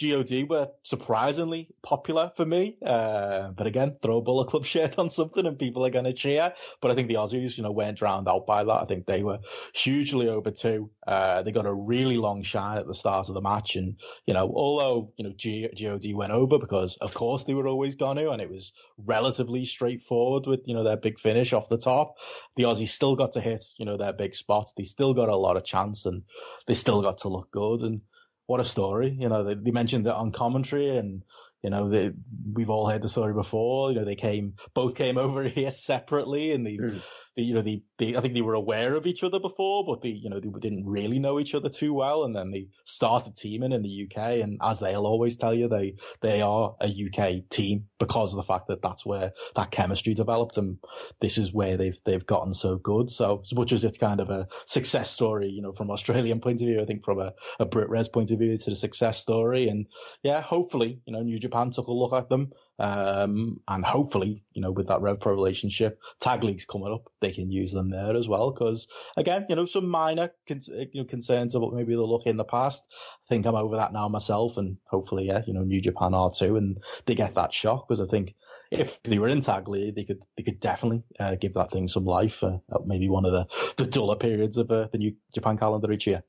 God 0.00 0.30
were 0.48 0.68
surprisingly 0.82 1.68
popular 1.82 2.32
for 2.36 2.44
me. 2.44 2.76
Uh, 2.84 3.50
but 3.50 3.66
again, 3.66 3.96
throw 4.02 4.18
a 4.18 4.22
Bullet 4.22 4.48
Club 4.48 4.64
shirt 4.66 4.98
on 4.98 5.10
something 5.10 5.46
and 5.46 5.58
people 5.58 5.84
are 5.84 5.90
going 5.90 6.04
to 6.04 6.12
cheer. 6.12 6.52
But 6.80 6.90
I 6.90 6.94
think 6.94 7.08
the 7.08 7.14
Aussies, 7.14 7.56
you 7.56 7.62
know, 7.62 7.70
weren't 7.70 7.98
drowned 7.98 8.28
out 8.28 8.46
by 8.46 8.64
that. 8.64 8.82
I 8.82 8.84
think 8.86 9.06
they 9.06 9.22
were 9.22 9.38
hugely 9.74 10.28
over 10.28 10.50
too. 10.50 10.90
Uh, 11.06 11.42
they 11.42 11.52
got 11.52 11.66
a 11.66 11.74
really 11.74 12.16
long 12.16 12.42
shine 12.42 12.78
at 12.78 12.86
the 12.86 12.94
start 12.94 13.28
of 13.28 13.34
the 13.34 13.40
match. 13.40 13.76
And, 13.76 14.00
you 14.26 14.34
know, 14.34 14.52
although, 14.54 15.12
you 15.16 15.24
know, 15.24 15.32
G- 15.36 15.68
God 15.80 16.02
went 16.14 16.32
over 16.32 16.58
because 16.58 16.96
of 16.96 17.14
course 17.14 17.44
they 17.44 17.54
were 17.54 17.68
always 17.68 17.94
going 17.94 18.16
to, 18.16 18.30
and 18.30 18.42
it 18.42 18.50
was 18.50 18.72
relatively 18.98 19.64
straightforward 19.64 20.46
with, 20.46 20.66
you 20.66 20.74
know, 20.74 20.84
their 20.84 20.96
big 20.96 21.18
finish 21.20 21.52
off 21.52 21.68
the 21.68 21.78
top, 21.78 22.16
the 22.56 22.64
Aussies 22.64 22.88
still 22.88 23.16
got 23.16 23.32
to 23.32 23.40
hit, 23.40 23.64
you 23.76 23.84
know, 23.84 23.96
their 23.96 24.12
big 24.12 24.34
spots. 24.34 24.72
They 24.76 24.84
still 24.84 25.14
got 25.14 25.28
a 25.28 25.36
lot 25.36 25.56
of 25.56 25.64
chance 25.64 26.06
and 26.06 26.22
they 26.66 26.74
still 26.74 27.02
got 27.02 27.18
to 27.18 27.28
look 27.28 27.50
good. 27.50 27.82
And, 27.82 28.00
what 28.46 28.60
a 28.60 28.64
story. 28.64 29.16
You 29.18 29.28
know, 29.28 29.44
they, 29.44 29.54
they 29.54 29.70
mentioned 29.70 30.06
it 30.06 30.12
on 30.12 30.32
commentary 30.32 30.96
and 30.96 31.22
you 31.64 31.70
know, 31.70 31.88
they, 31.88 32.12
we've 32.52 32.68
all 32.68 32.86
heard 32.86 33.00
the 33.00 33.08
story 33.08 33.32
before. 33.32 33.90
You 33.90 34.00
know, 34.00 34.04
they 34.04 34.16
came, 34.16 34.52
both 34.74 34.94
came 34.94 35.16
over 35.26 35.44
here 35.44 35.70
separately, 35.70 36.52
and 36.52 36.66
they, 36.66 36.76
mm. 36.76 37.00
they 37.36 37.42
you 37.42 37.54
know, 37.54 37.62
they, 37.62 37.82
they, 37.96 38.14
I 38.14 38.20
think 38.20 38.34
they 38.34 38.42
were 38.42 38.52
aware 38.52 38.94
of 38.94 39.06
each 39.06 39.24
other 39.24 39.40
before, 39.40 39.82
but 39.86 40.02
they, 40.02 40.10
you 40.10 40.28
know, 40.28 40.40
they 40.40 40.50
didn't 40.60 40.86
really 40.86 41.18
know 41.18 41.40
each 41.40 41.54
other 41.54 41.70
too 41.70 41.94
well. 41.94 42.24
And 42.24 42.36
then 42.36 42.50
they 42.50 42.68
started 42.84 43.34
teaming 43.34 43.72
in 43.72 43.80
the 43.80 44.06
UK, 44.06 44.42
and 44.42 44.58
as 44.62 44.78
they'll 44.78 45.06
always 45.06 45.36
tell 45.36 45.54
you, 45.54 45.68
they, 45.68 45.94
they 46.20 46.42
are 46.42 46.76
a 46.82 46.86
UK 46.86 47.48
team 47.48 47.86
because 48.04 48.32
of 48.32 48.36
the 48.36 48.42
fact 48.42 48.68
that 48.68 48.82
that's 48.82 49.06
where 49.06 49.32
that 49.56 49.70
chemistry 49.70 50.14
developed, 50.14 50.58
and 50.58 50.78
this 51.20 51.38
is 51.38 51.52
where 51.52 51.76
they've, 51.76 51.98
they've 52.04 52.26
gotten 52.26 52.52
so 52.52 52.76
good. 52.76 53.10
So, 53.10 53.40
as 53.42 53.54
much 53.54 53.72
as 53.72 53.84
it's 53.84 53.98
kind 53.98 54.20
of 54.20 54.30
a 54.30 54.48
success 54.66 55.10
story, 55.10 55.48
you 55.48 55.62
know, 55.62 55.72
from 55.72 55.90
Australian 55.90 56.40
point 56.40 56.60
of 56.60 56.68
view, 56.68 56.80
I 56.80 56.84
think 56.84 57.04
from 57.04 57.20
a, 57.20 57.32
a 57.58 57.66
BritWres 57.66 58.12
point 58.12 58.30
of 58.30 58.38
view, 58.38 58.52
it's 58.52 58.66
a 58.66 58.76
success 58.76 59.18
story, 59.18 59.68
and 59.68 59.86
yeah, 60.22 60.40
hopefully, 60.40 61.00
you 61.06 61.12
know, 61.12 61.22
New 61.22 61.38
Japan 61.38 61.54
Japan 61.54 61.70
took 61.70 61.86
a 61.86 61.92
look 61.92 62.12
at 62.12 62.28
them. 62.28 62.52
Um, 62.78 63.60
and 63.68 63.84
hopefully, 63.84 64.42
you 64.52 64.60
know, 64.60 64.72
with 64.72 64.88
that 64.88 65.00
Rev 65.00 65.20
Pro 65.20 65.32
relationship, 65.32 66.00
tag 66.20 66.42
leagues 66.42 66.64
coming 66.64 66.92
up, 66.92 67.10
they 67.20 67.30
can 67.30 67.50
use 67.50 67.72
them 67.72 67.90
there 67.90 68.16
as 68.16 68.28
well. 68.28 68.50
Because 68.50 68.88
again, 69.16 69.46
you 69.48 69.56
know, 69.56 69.64
some 69.64 69.88
minor 69.88 70.30
con- 70.48 70.60
you 70.68 71.02
know, 71.02 71.04
concerns 71.04 71.54
about 71.54 71.72
maybe 71.72 71.94
the 71.94 72.02
look 72.02 72.26
in 72.26 72.36
the 72.36 72.44
past. 72.44 72.82
I 72.90 73.28
think 73.28 73.46
I'm 73.46 73.54
over 73.54 73.76
that 73.76 73.92
now 73.92 74.08
myself, 74.08 74.56
and 74.56 74.78
hopefully, 74.86 75.26
yeah, 75.26 75.42
you 75.46 75.54
know, 75.54 75.62
New 75.62 75.80
Japan 75.80 76.14
are 76.14 76.30
too, 76.30 76.56
and 76.56 76.78
they 77.06 77.14
get 77.14 77.34
that 77.36 77.52
shot 77.52 77.86
because 77.88 78.00
I 78.00 78.10
think 78.10 78.34
if 78.70 79.02
they 79.02 79.18
were 79.18 79.28
in 79.28 79.40
tag 79.40 79.68
league, 79.68 79.94
they 79.94 80.04
could 80.04 80.24
they 80.36 80.42
could 80.42 80.60
definitely 80.60 81.04
uh, 81.20 81.36
give 81.36 81.54
that 81.54 81.70
thing 81.70 81.88
some 81.88 82.04
life. 82.04 82.42
Uh, 82.42 82.58
maybe 82.84 83.08
one 83.08 83.24
of 83.24 83.32
the 83.32 83.46
the 83.76 83.86
duller 83.86 84.16
periods 84.16 84.56
of 84.56 84.70
uh, 84.70 84.88
the 84.90 84.98
New 84.98 85.14
Japan 85.32 85.56
calendar 85.58 85.92
each 85.92 86.06
year. 86.06 86.22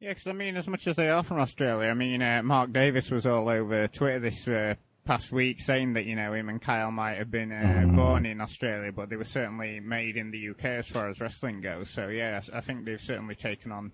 Yeah, 0.00 0.10
because 0.10 0.28
I 0.28 0.32
mean, 0.32 0.56
as 0.56 0.68
much 0.68 0.86
as 0.86 0.94
they 0.94 1.08
are 1.08 1.24
from 1.24 1.40
Australia, 1.40 1.90
I 1.90 1.94
mean, 1.94 2.22
uh, 2.22 2.42
Mark 2.44 2.72
Davis 2.72 3.10
was 3.10 3.26
all 3.26 3.48
over 3.48 3.88
Twitter 3.88 4.20
this 4.20 4.46
uh, 4.46 4.74
past 5.04 5.32
week 5.32 5.60
saying 5.60 5.94
that 5.94 6.04
you 6.04 6.14
know 6.14 6.34
him 6.34 6.48
and 6.48 6.62
Kyle 6.62 6.92
might 6.92 7.16
have 7.16 7.32
been 7.32 7.50
uh, 7.50 7.82
mm. 7.84 7.96
born 7.96 8.24
in 8.24 8.40
Australia, 8.40 8.92
but 8.92 9.08
they 9.08 9.16
were 9.16 9.24
certainly 9.24 9.80
made 9.80 10.16
in 10.16 10.30
the 10.30 10.50
UK 10.50 10.64
as 10.66 10.88
far 10.88 11.08
as 11.08 11.20
wrestling 11.20 11.60
goes. 11.60 11.90
So 11.90 12.08
yeah, 12.08 12.40
I 12.54 12.60
think 12.60 12.84
they've 12.84 13.00
certainly 13.00 13.34
taken 13.34 13.72
on 13.72 13.90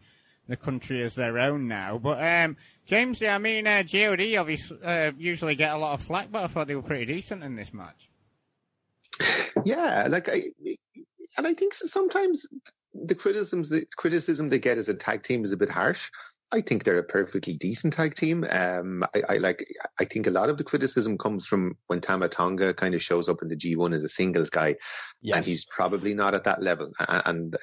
the 0.47 0.57
country 0.57 1.03
as 1.03 1.15
their 1.15 1.39
own 1.39 1.69
now. 1.69 1.97
But 1.97 2.23
um, 2.23 2.59
James, 2.85 3.23
yeah, 3.23 3.37
I 3.37 3.39
mean, 3.39 3.67
uh, 3.67 3.83
God 3.83 4.21
obviously 4.37 4.79
uh, 4.85 5.13
usually 5.17 5.55
get 5.55 5.73
a 5.73 5.79
lot 5.79 5.95
of 5.95 6.03
flack, 6.03 6.31
but 6.31 6.45
I 6.45 6.49
thought 6.49 6.67
they 6.67 6.75
were 6.75 6.83
pretty 6.83 7.07
decent 7.07 7.43
in 7.43 7.55
this 7.55 7.73
match. 7.73 8.11
Yeah, 9.65 10.09
like 10.11 10.29
I, 10.29 10.43
and 11.39 11.47
I 11.47 11.55
think 11.55 11.73
sometimes 11.73 12.45
the 12.95 13.15
criticisms 13.15 13.69
the 13.69 13.87
criticism 13.97 14.49
they 14.49 14.59
get 14.59 14.79
as 14.79 14.89
a 14.89 14.95
tag 14.95 15.23
team 15.23 15.45
is 15.45 15.53
a 15.53 15.57
bit 15.57 15.71
harsh. 15.71 16.11
I 16.53 16.61
think 16.61 16.85
they're 16.85 16.99
a 16.99 17.05
perfectly 17.05 17.57
decent 17.57 17.95
tag 17.95 18.15
team. 18.15 18.47
Um, 18.49 19.05
I, 19.15 19.23
I, 19.29 19.37
like. 19.39 19.65
I 19.99 20.05
think 20.05 20.27
a 20.27 20.31
lot 20.31 20.51
of 20.51 20.59
the 20.59 20.63
criticism 20.63 21.19
comes 21.19 21.47
from 21.47 21.77
when 21.89 22.01
Tama 22.01 22.29
Tonga 22.29 22.75
kind 22.75 22.95
of 22.95 23.03
shows 23.03 23.29
up 23.29 23.43
in 23.43 23.49
the 23.49 23.57
G1 23.57 23.93
as 23.93 24.05
a 24.05 24.09
singles 24.09 24.51
guy, 24.51 24.77
yes. 25.21 25.37
and 25.37 25.45
he's 25.45 25.65
probably 25.65 26.15
not 26.15 26.35
at 26.35 26.45
that 26.45 26.63
level. 26.63 26.93
And 27.09 27.57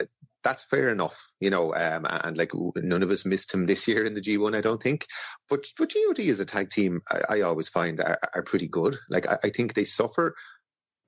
that's 0.43 0.63
fair 0.63 0.89
enough, 0.89 1.31
you 1.39 1.49
know. 1.49 1.73
Um, 1.73 2.05
and 2.09 2.37
like 2.37 2.51
none 2.75 3.03
of 3.03 3.11
us 3.11 3.25
missed 3.25 3.53
him 3.53 3.65
this 3.65 3.87
year 3.87 4.05
in 4.05 4.13
the 4.13 4.21
G1, 4.21 4.55
I 4.55 4.61
don't 4.61 4.81
think. 4.81 5.05
But 5.49 5.67
but 5.77 5.93
God 5.93 6.19
as 6.19 6.39
a 6.39 6.45
tag 6.45 6.69
team, 6.69 7.01
I, 7.09 7.37
I 7.37 7.41
always 7.41 7.69
find 7.69 7.99
are, 7.99 8.19
are, 8.33 8.43
pretty 8.43 8.67
good. 8.67 8.97
Like 9.09 9.27
I, 9.27 9.37
I 9.43 9.49
think 9.49 9.73
they 9.73 9.83
suffer 9.83 10.35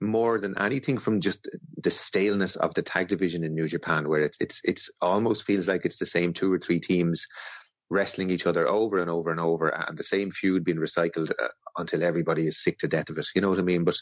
more 0.04 0.40
than 0.40 0.58
anything 0.58 0.98
from 0.98 1.22
just 1.22 1.48
the 1.78 1.92
staleness 1.92 2.56
of 2.56 2.74
the 2.74 2.82
tag 2.82 3.08
division 3.08 3.44
in 3.44 3.54
New 3.54 3.68
Japan, 3.68 4.08
where 4.08 4.22
it's 4.22 4.38
it's 4.40 4.62
it's 4.64 4.90
almost 5.02 5.44
feels 5.44 5.68
like 5.68 5.86
it's 5.86 6.00
the 6.00 6.06
same 6.06 6.34
two 6.34 6.52
or 6.52 6.60
three 6.60 6.80
teams 6.80 7.28
wrestling 7.90 8.30
each 8.32 8.48
other 8.48 8.68
over 8.68 8.98
and 9.00 9.10
over 9.10 9.32
and 9.32 9.40
over, 9.40 9.68
and 9.70 9.98
the 9.98 10.04
same 10.04 10.32
feud 10.32 10.64
being 10.64 10.78
recycled 10.78 11.32
uh, 11.40 11.48
until 11.78 12.04
everybody 12.04 12.48
is 12.48 12.62
sick 12.62 12.80
to 12.80 12.88
death 12.88 13.10
of 13.10 13.18
it. 13.18 13.28
You 13.36 13.42
know 13.42 13.50
what 13.50 13.60
I 13.60 13.64
mean? 13.64 13.84
But 13.84 13.98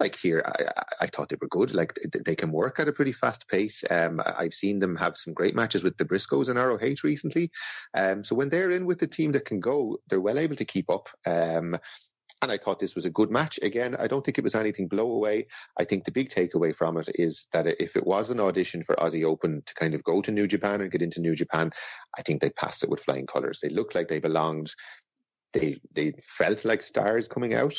like 0.00 0.16
here, 0.16 0.42
I, 0.44 1.04
I 1.04 1.06
thought 1.06 1.28
they 1.28 1.36
were 1.40 1.48
good. 1.48 1.74
Like 1.74 1.94
they, 2.24 2.34
can 2.36 2.52
work 2.52 2.78
at 2.80 2.88
a 2.88 2.92
pretty 2.92 3.12
fast 3.12 3.48
pace. 3.48 3.84
Um, 3.88 4.20
I've 4.24 4.54
seen 4.54 4.78
them 4.78 4.96
have 4.96 5.16
some 5.16 5.32
great 5.32 5.54
matches 5.54 5.82
with 5.82 5.96
the 5.96 6.04
Briscoes 6.04 6.48
and 6.48 6.58
ROH 6.58 7.02
recently. 7.02 7.50
Um, 7.94 8.24
so 8.24 8.34
when 8.34 8.48
they're 8.48 8.70
in 8.70 8.84
with 8.84 8.98
the 8.98 9.06
team 9.06 9.32
that 9.32 9.46
can 9.46 9.60
go, 9.60 9.98
they're 10.08 10.20
well 10.20 10.38
able 10.38 10.56
to 10.56 10.64
keep 10.64 10.90
up. 10.90 11.08
Um, 11.24 11.78
and 12.42 12.52
I 12.52 12.58
thought 12.58 12.78
this 12.78 12.94
was 12.94 13.06
a 13.06 13.10
good 13.10 13.30
match. 13.30 13.58
Again, 13.62 13.96
I 13.98 14.08
don't 14.08 14.24
think 14.24 14.38
it 14.38 14.44
was 14.44 14.54
anything 14.54 14.88
blow 14.88 15.10
away. 15.10 15.46
I 15.78 15.84
think 15.84 16.04
the 16.04 16.12
big 16.12 16.28
takeaway 16.28 16.74
from 16.74 16.98
it 16.98 17.08
is 17.14 17.46
that 17.52 17.66
if 17.66 17.96
it 17.96 18.06
was 18.06 18.30
an 18.30 18.40
audition 18.40 18.82
for 18.82 18.94
Aussie 18.96 19.24
Open 19.24 19.62
to 19.64 19.74
kind 19.74 19.94
of 19.94 20.04
go 20.04 20.20
to 20.20 20.32
New 20.32 20.46
Japan 20.46 20.80
and 20.80 20.90
get 20.90 21.02
into 21.02 21.20
New 21.20 21.34
Japan, 21.34 21.72
I 22.16 22.22
think 22.22 22.40
they 22.40 22.50
passed 22.50 22.82
it 22.82 22.90
with 22.90 23.02
flying 23.02 23.26
colours. 23.26 23.60
They 23.60 23.70
looked 23.70 23.94
like 23.94 24.08
they 24.08 24.20
belonged. 24.20 24.74
They 25.52 25.78
they 25.92 26.12
felt 26.22 26.64
like 26.64 26.82
stars 26.82 27.28
coming 27.28 27.54
out. 27.54 27.76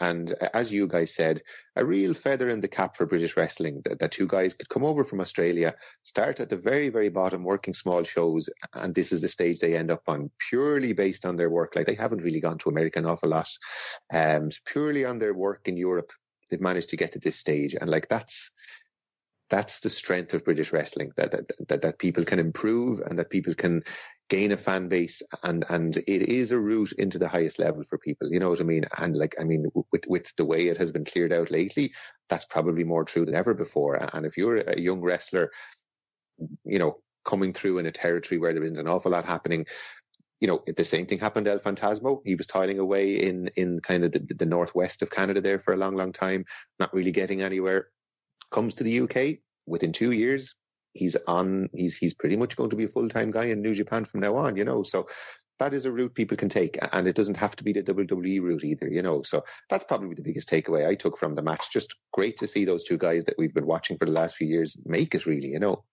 And 0.00 0.32
as 0.54 0.72
you 0.72 0.86
guys 0.86 1.14
said, 1.14 1.42
a 1.76 1.84
real 1.84 2.14
feather 2.14 2.48
in 2.48 2.60
the 2.60 2.68
cap 2.68 2.96
for 2.96 3.06
British 3.06 3.36
wrestling 3.36 3.82
that, 3.84 3.98
that 3.98 4.12
two 4.12 4.26
guys 4.26 4.54
could 4.54 4.68
come 4.68 4.84
over 4.84 5.04
from 5.04 5.20
Australia, 5.20 5.74
start 6.04 6.40
at 6.40 6.48
the 6.48 6.56
very, 6.56 6.88
very 6.88 7.10
bottom, 7.10 7.44
working 7.44 7.74
small 7.74 8.02
shows, 8.04 8.48
and 8.74 8.94
this 8.94 9.12
is 9.12 9.20
the 9.20 9.28
stage 9.28 9.58
they 9.60 9.76
end 9.76 9.90
up 9.90 10.02
on, 10.08 10.30
purely 10.48 10.94
based 10.94 11.26
on 11.26 11.36
their 11.36 11.50
work. 11.50 11.76
Like 11.76 11.86
they 11.86 11.94
haven't 11.94 12.22
really 12.22 12.40
gone 12.40 12.58
to 12.58 12.70
America 12.70 12.98
an 12.98 13.06
awful 13.06 13.28
lot. 13.28 13.48
Um, 14.12 14.48
purely 14.64 15.04
on 15.04 15.18
their 15.18 15.34
work 15.34 15.68
in 15.68 15.76
Europe, 15.76 16.12
they've 16.50 16.60
managed 16.60 16.90
to 16.90 16.96
get 16.96 17.12
to 17.12 17.18
this 17.18 17.38
stage. 17.38 17.74
And 17.78 17.90
like 17.90 18.08
that's, 18.08 18.50
that's 19.50 19.80
the 19.80 19.90
strength 19.90 20.32
of 20.32 20.44
British 20.44 20.72
wrestling 20.72 21.10
that, 21.16 21.32
that, 21.32 21.68
that, 21.68 21.82
that 21.82 21.98
people 21.98 22.24
can 22.24 22.38
improve 22.38 23.00
and 23.00 23.18
that 23.18 23.30
people 23.30 23.54
can 23.54 23.82
gain 24.30 24.52
a 24.52 24.56
fan 24.56 24.88
base 24.88 25.22
and 25.42 25.64
and 25.68 25.96
it 25.96 26.22
is 26.22 26.52
a 26.52 26.58
route 26.58 26.92
into 26.92 27.18
the 27.18 27.28
highest 27.28 27.58
level 27.58 27.82
for 27.82 27.98
people 27.98 28.30
you 28.30 28.38
know 28.38 28.48
what 28.48 28.60
i 28.60 28.64
mean 28.64 28.84
and 28.96 29.16
like 29.16 29.34
i 29.40 29.44
mean 29.44 29.66
with 29.92 30.04
with 30.06 30.34
the 30.36 30.44
way 30.44 30.68
it 30.68 30.78
has 30.78 30.92
been 30.92 31.04
cleared 31.04 31.32
out 31.32 31.50
lately 31.50 31.92
that's 32.28 32.44
probably 32.44 32.84
more 32.84 33.04
true 33.04 33.24
than 33.24 33.34
ever 33.34 33.54
before 33.54 33.96
and 34.14 34.24
if 34.24 34.36
you're 34.36 34.56
a 34.56 34.80
young 34.80 35.00
wrestler 35.00 35.50
you 36.64 36.78
know 36.78 36.96
coming 37.24 37.52
through 37.52 37.78
in 37.78 37.86
a 37.86 37.92
territory 37.92 38.38
where 38.38 38.54
there 38.54 38.64
isn't 38.64 38.78
an 38.78 38.88
awful 38.88 39.10
lot 39.10 39.26
happening 39.26 39.66
you 40.40 40.48
know, 40.48 40.62
the 40.74 40.84
same 40.84 41.04
thing 41.04 41.18
happened 41.18 41.44
to 41.44 41.52
El 41.52 41.58
Phantasmo. 41.58 42.22
He 42.24 42.34
was 42.34 42.46
tiling 42.46 42.78
away 42.78 43.16
in 43.16 43.48
in 43.56 43.78
kind 43.80 44.04
of 44.04 44.12
the, 44.12 44.20
the 44.20 44.46
northwest 44.46 45.02
of 45.02 45.10
Canada 45.10 45.42
there 45.42 45.58
for 45.58 45.74
a 45.74 45.76
long, 45.76 45.94
long 45.94 46.12
time, 46.12 46.46
not 46.78 46.94
really 46.94 47.12
getting 47.12 47.42
anywhere. 47.42 47.88
Comes 48.50 48.74
to 48.76 48.84
the 48.84 49.00
UK 49.00 49.40
within 49.66 49.92
two 49.92 50.12
years, 50.12 50.54
he's 50.92 51.16
on. 51.26 51.68
He's 51.72 51.96
he's 51.96 52.14
pretty 52.14 52.36
much 52.36 52.56
going 52.56 52.70
to 52.70 52.76
be 52.76 52.84
a 52.84 52.88
full 52.88 53.08
time 53.08 53.30
guy 53.30 53.44
in 53.46 53.62
New 53.62 53.74
Japan 53.74 54.04
from 54.04 54.20
now 54.20 54.36
on. 54.36 54.56
You 54.56 54.64
know, 54.64 54.82
so 54.82 55.08
that 55.58 55.74
is 55.74 55.84
a 55.84 55.92
route 55.92 56.14
people 56.14 56.36
can 56.36 56.48
take, 56.48 56.78
and 56.92 57.06
it 57.06 57.14
doesn't 57.14 57.36
have 57.36 57.56
to 57.56 57.64
be 57.64 57.72
the 57.72 57.82
WWE 57.82 58.40
route 58.42 58.64
either. 58.64 58.88
You 58.88 59.02
know, 59.02 59.22
so 59.22 59.44
that's 59.68 59.84
probably 59.84 60.14
the 60.14 60.22
biggest 60.22 60.48
takeaway 60.48 60.86
I 60.86 60.94
took 60.94 61.18
from 61.18 61.34
the 61.34 61.42
match. 61.42 61.70
Just 61.72 61.96
great 62.12 62.38
to 62.38 62.46
see 62.46 62.64
those 62.64 62.84
two 62.84 62.98
guys 62.98 63.24
that 63.24 63.36
we've 63.38 63.54
been 63.54 63.66
watching 63.66 63.98
for 63.98 64.06
the 64.06 64.12
last 64.12 64.36
few 64.36 64.48
years 64.48 64.76
make 64.84 65.14
it. 65.14 65.26
Really, 65.26 65.48
you 65.48 65.60
know. 65.60 65.84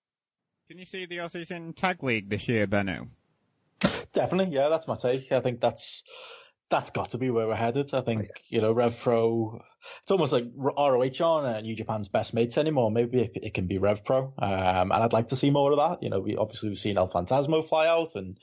Can 0.69 0.79
you 0.79 0.85
see 0.85 1.05
the 1.05 1.17
Aussies 1.17 1.51
in 1.51 1.73
tag 1.73 2.03
league 2.03 2.29
this 2.29 2.47
year, 2.49 2.67
Benno? 2.67 3.07
Definitely, 4.11 4.53
yeah, 4.55 4.69
that's 4.69 4.87
my 4.87 4.95
take. 4.95 5.31
I 5.31 5.39
think 5.39 5.61
that's 5.61 6.03
that's 6.69 6.89
got 6.89 7.11
to 7.11 7.17
be 7.17 7.29
where 7.29 7.47
we're 7.47 7.55
headed. 7.55 7.93
I 7.93 8.01
think 8.01 8.27
you 8.49 8.61
know 8.61 8.71
Rev 8.71 8.99
Pro. 8.99 9.61
It's 10.03 10.11
almost 10.11 10.33
like 10.33 10.45
ROH 10.55 11.23
on 11.23 11.45
uh, 11.45 11.61
New 11.61 11.75
Japan's 11.75 12.09
best 12.09 12.33
mates 12.33 12.57
anymore. 12.57 12.91
Maybe 12.91 13.21
it, 13.21 13.31
it 13.35 13.53
can 13.53 13.67
be 13.67 13.77
Rev 13.77 14.03
Pro, 14.03 14.33
um, 14.37 14.91
and 14.91 14.93
I'd 14.93 15.13
like 15.13 15.29
to 15.29 15.35
see 15.35 15.49
more 15.49 15.71
of 15.71 15.77
that. 15.77 16.03
You 16.03 16.09
know, 16.09 16.19
we 16.19 16.35
obviously 16.35 16.69
we've 16.69 16.79
seen 16.79 16.97
El 16.97 17.09
Phantasmo 17.09 17.67
fly 17.67 17.87
out, 17.87 18.15
and 18.15 18.37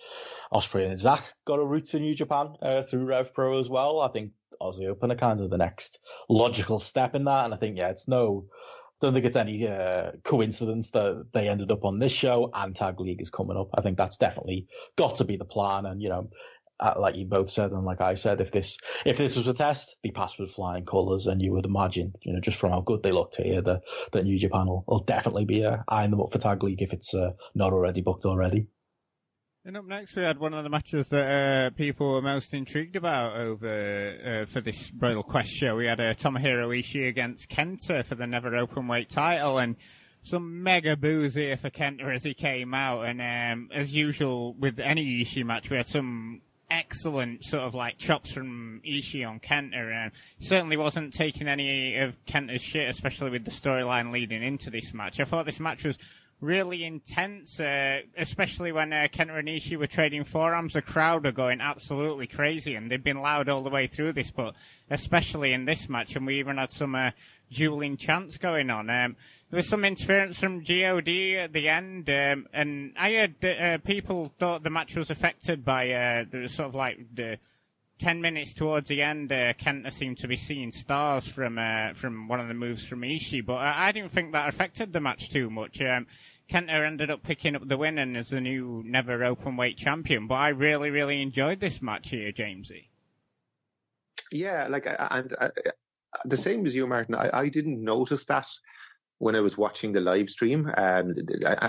Ospreay 0.53 0.89
and 0.89 0.99
Zach 0.99 1.23
got 1.45 1.59
a 1.59 1.65
route 1.65 1.87
to 1.87 2.01
New 2.01 2.15
Japan 2.15 2.55
uh, 2.63 2.83
through 2.83 3.05
Rev 3.05 3.35
Pro 3.35 3.59
as 3.59 3.69
well. 3.69 4.01
I 4.01 4.09
think 4.09 4.33
Aussie 4.61 4.89
Open 4.89 5.13
are 5.13 5.17
kind 5.17 5.41
of 5.41 5.51
the 5.51 5.59
next 5.59 5.99
logical 6.29 6.79
step 6.79 7.15
in 7.15 7.25
that, 7.25 7.45
and 7.45 7.55
I 7.55 7.59
think 7.59 7.77
yeah, 7.77 7.91
it's 7.91 8.09
no 8.09 8.47
don't 9.01 9.13
think 9.13 9.27
it's 9.27 9.37
any 9.37 9.67
uh, 9.69 10.13
coincidence 10.23 10.91
that 10.91 11.27
they 11.33 11.49
ended 11.49 11.71
up 11.71 11.85
on 11.85 11.99
this 11.99 12.13
show 12.13 12.51
and 12.55 12.75
Tag 12.75 13.01
League 13.01 13.21
is 13.21 13.29
coming 13.29 13.57
up. 13.57 13.69
I 13.75 13.83
think 13.83 13.99
that's 13.99 14.17
definitely 14.17 14.67
got 14.97 15.17
to 15.17 15.25
be 15.25 15.37
the 15.37 15.45
plan. 15.45 15.85
And 15.85 16.01
you 16.01 16.09
know, 16.09 16.31
like 16.97 17.17
you 17.17 17.27
both 17.27 17.51
said, 17.51 17.71
and 17.71 17.85
like 17.85 18.01
I 18.01 18.15
said, 18.15 18.41
if 18.41 18.51
this 18.51 18.79
if 19.05 19.17
this 19.17 19.37
was 19.37 19.47
a 19.47 19.55
test, 19.55 19.97
be 20.03 20.11
passed 20.11 20.39
with 20.39 20.53
flying 20.53 20.85
colours, 20.85 21.27
and 21.27 21.41
you 21.41 21.53
would 21.53 21.67
imagine, 21.67 22.15
you 22.23 22.33
know, 22.33 22.41
just 22.41 22.59
from 22.59 22.73
how 22.73 22.81
good 22.81 23.03
they 23.03 23.13
looked 23.13 23.37
here, 23.37 23.63
that 23.63 23.83
that 24.13 24.25
New 24.25 24.39
Japan 24.39 24.67
will, 24.67 24.85
will 24.87 24.99
definitely 24.99 25.45
be 25.45 25.65
uh, 25.65 25.79
eyeing 25.89 26.11
them 26.11 26.21
up 26.21 26.33
for 26.33 26.39
Tag 26.39 26.63
League 26.63 26.83
if 26.83 26.93
it's 26.93 27.15
uh, 27.15 27.33
not 27.55 27.73
already 27.73 28.01
booked 28.01 28.25
already. 28.25 28.67
And 29.67 29.79
up 29.79 29.87
next, 29.87 30.15
we 30.15 30.23
had 30.23 30.39
one 30.39 30.53
of 30.53 30.63
the 30.63 30.69
matches 30.69 31.09
that 31.09 31.25
uh, 31.25 31.71
people 31.71 32.13
were 32.13 32.21
most 32.21 32.53
intrigued 32.53 32.97
about 32.97 33.39
over 33.39 34.43
uh, 34.43 34.51
for 34.51 34.61
this 34.61 34.93
Royal 34.99 35.23
Quest 35.23 35.51
show. 35.51 35.77
We 35.77 35.87
had 35.87 36.01
uh, 36.03 36.13
Tomohiro 36.13 36.69
Ishii 36.69 37.09
against 37.09 37.49
Kenta 37.49 38.05
for 38.05 38.15
the 38.15 38.27
Never 38.27 38.51
Openweight 38.51 39.09
title, 39.09 39.57
and 39.57 39.77
some 40.21 40.63
mega 40.63 40.97
boos 40.97 41.35
here 41.35 41.57
for 41.57 41.71
Kenta 41.71 42.15
as 42.15 42.25
he 42.25 42.35
came 42.35 42.75
out. 42.75 43.07
And 43.07 43.23
um, 43.23 43.71
as 43.73 43.95
usual 43.95 44.53
with 44.53 44.79
any 44.81 45.25
Ishii 45.25 45.47
match, 45.47 45.71
we 45.71 45.79
had 45.79 45.89
some 45.89 46.43
excellent 46.71 47.45
sort 47.45 47.63
of 47.63 47.75
like 47.75 47.99
chops 47.99 48.33
from 48.33 48.81
Ishii 48.85 49.29
on 49.29 49.41
Kenta, 49.41 49.93
and 49.93 50.13
certainly 50.41 50.77
wasn't 50.77 51.15
taking 51.15 51.49
any 51.49 51.97
of 51.97 52.17
Kenta's 52.27 52.63
shit, 52.63 52.89
especially 52.89 53.31
with 53.31 53.45
the 53.45 53.51
storyline 53.51 54.13
leading 54.13 54.43
into 54.43 54.71
this 54.71 54.95
match. 54.95 55.21
I 55.21 55.25
thought 55.25 55.47
this 55.47 55.61
match 55.61 55.85
was 55.85 55.99
really 56.41 56.85
intense, 56.85 57.59
uh, 57.59 58.01
especially 58.17 58.73
when 58.73 58.93
uh, 58.93 59.09
Kenta 59.13 59.39
and 59.39 59.49
Ishii 59.49 59.79
were 59.79 59.87
trading 59.87 60.25
forearms. 60.25 60.75
The 60.75 60.83
crowd 60.83 61.27
are 61.27 61.33
going 61.33 61.61
absolutely 61.61 62.27
crazy, 62.27 62.75
and 62.75 62.91
they've 62.91 63.03
been 63.03 63.21
loud 63.21 63.49
all 63.49 63.63
the 63.63 63.71
way 63.71 63.87
through 63.87 64.13
this, 64.13 64.31
but 64.31 64.55
especially 64.91 65.53
in 65.53 65.65
this 65.65 65.89
match, 65.89 66.17
and 66.17 66.27
we 66.27 66.39
even 66.39 66.59
had 66.59 66.71
some 66.71 66.95
uh, 66.95 67.11
dueling 67.51 67.97
chants 67.97 68.39
going 68.39 68.71
on. 68.71 68.91
Um, 68.91 69.17
there 69.55 69.59
was 69.59 69.69
some 69.69 69.85
interference 69.85 70.37
from 70.41 70.65
God 70.65 71.09
at 71.09 71.53
the 71.53 71.69
end, 71.69 72.11
um, 72.11 72.49
and 72.53 72.93
I 72.99 73.13
heard 73.13 73.45
uh, 73.45 73.79
people 73.79 74.33
thought 74.37 74.65
the 74.65 74.71
match 74.71 74.97
was 74.97 75.11
affected 75.11 75.65
by 75.65 75.93
uh, 75.93 76.25
the 76.29 76.49
sort 76.49 76.71
of 76.71 76.75
like 76.75 76.99
the 77.15 77.39
ten 78.01 78.21
minutes 78.21 78.53
towards 78.53 78.89
the 78.89 79.01
end, 79.01 79.31
uh, 79.31 79.53
Kenta 79.53 79.93
seemed 79.93 80.19
to 80.19 80.27
be 80.27 80.35
seeing 80.35 80.73
stars 80.73 81.29
from 81.29 81.57
uh, 81.57 81.95
from 81.95 82.27
one 82.27 82.41
of 82.41 82.49
the 82.49 82.55
moves 82.55 82.85
from 82.85 83.03
Ishii, 83.03 83.47
but 83.47 83.55
I, 83.55 83.91
I 83.91 83.93
didn't 83.93 84.11
think 84.11 84.33
that 84.33 84.49
affected 84.49 84.93
the 84.93 85.01
match 85.01 85.31
too 85.31 85.49
much. 85.51 85.81
Um, 85.81 86.09
Kenta 86.51 86.85
ended 86.85 87.13
up 87.13 87.23
picking 87.23 87.55
up 87.55 87.69
the 87.69 87.77
win 87.77 87.97
and 87.99 88.17
as 88.17 88.31
the 88.31 88.41
new 88.41 88.83
never 88.85 89.23
open 89.23 89.57
weight 89.57 89.77
champion. 89.77 90.27
But 90.27 90.35
I 90.35 90.49
really, 90.49 90.91
really 90.91 91.23
enjoyed 91.23 91.61
this 91.61 91.81
match 91.81 92.11
here, 92.11 92.33
Jamesy. 92.33 92.89
Yeah, 94.33 94.67
like 94.67 94.89
and 94.89 95.33
uh, 95.39 95.51
the 96.25 96.37
same 96.37 96.67
as 96.67 96.75
you, 96.75 96.89
Martin. 96.89 97.15
I, 97.15 97.31
I 97.33 97.49
didn't 97.51 97.85
notice 97.85 98.25
that 98.25 98.49
when 99.19 99.37
I 99.37 99.41
was 99.41 99.57
watching 99.57 99.93
the 99.93 100.01
live 100.01 100.31
stream. 100.31 100.71
Um, 100.77 101.15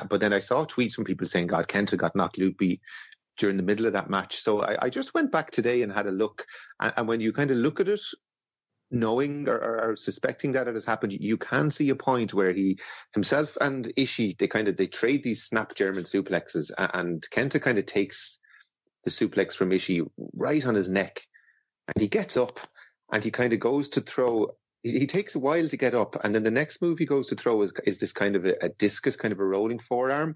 but 0.09 0.19
then 0.19 0.33
I 0.33 0.39
saw 0.39 0.65
tweets 0.65 0.93
from 0.93 1.05
people 1.05 1.27
saying, 1.27 1.47
"God, 1.47 1.67
Kenta 1.67 1.97
got 1.97 2.15
knocked 2.15 2.37
loopy 2.37 2.81
during 3.37 3.57
the 3.57 3.63
middle 3.63 3.85
of 3.85 3.93
that 3.93 4.09
match." 4.09 4.37
So 4.37 4.61
I, 4.61 4.85
I 4.85 4.89
just 4.89 5.13
went 5.13 5.31
back 5.31 5.51
today 5.51 5.81
and 5.81 5.91
had 5.91 6.07
a 6.07 6.11
look. 6.11 6.45
And, 6.79 6.93
and 6.97 7.07
when 7.07 7.21
you 7.21 7.33
kind 7.33 7.51
of 7.51 7.57
look 7.57 7.79
at 7.79 7.87
it, 7.87 8.01
knowing 8.91 9.49
or, 9.49 9.91
or, 9.91 9.95
suspecting 9.95 10.53
that 10.53 10.67
it 10.67 10.73
has 10.73 10.85
happened, 10.85 11.13
you 11.13 11.37
can 11.37 11.71
see 11.71 11.89
a 11.89 11.95
point 11.95 12.33
where 12.33 12.51
he 12.51 12.77
himself 13.13 13.57
and 13.59 13.85
Ishii 13.97 14.37
they 14.37 14.47
kind 14.47 14.67
of 14.67 14.77
they 14.77 14.87
trade 14.87 15.23
these 15.23 15.43
snap 15.43 15.75
German 15.75 16.03
suplexes, 16.03 16.71
and 16.77 17.25
Kenta 17.31 17.61
kind 17.61 17.77
of 17.77 17.85
takes 17.85 18.39
the 19.03 19.11
suplex 19.11 19.55
from 19.55 19.69
Ishii 19.69 20.07
right 20.35 20.65
on 20.65 20.75
his 20.75 20.89
neck, 20.89 21.21
and 21.87 22.01
he 22.01 22.07
gets 22.07 22.37
up 22.37 22.59
and 23.11 23.23
he 23.23 23.31
kind 23.31 23.53
of 23.53 23.59
goes 23.59 23.89
to 23.89 24.01
throw. 24.01 24.55
He, 24.91 25.07
takes 25.07 25.36
a 25.36 25.39
while 25.39 25.67
to 25.67 25.77
get 25.77 25.95
up, 25.95 26.23
and 26.23 26.36
then 26.36 26.43
the 26.43 26.51
next 26.51 26.81
move 26.81 26.99
he 26.99 27.05
goes 27.05 27.29
to 27.29 27.36
throw 27.36 27.61
is, 27.63 27.73
is 27.86 27.97
this 27.97 28.13
kind 28.13 28.36
of 28.36 28.45
a, 28.45 28.55
a 28.61 28.69
discus, 28.69 29.15
kind 29.15 29.31
of 29.31 29.39
a 29.39 29.45
rolling 29.45 29.79
forearm 29.79 30.36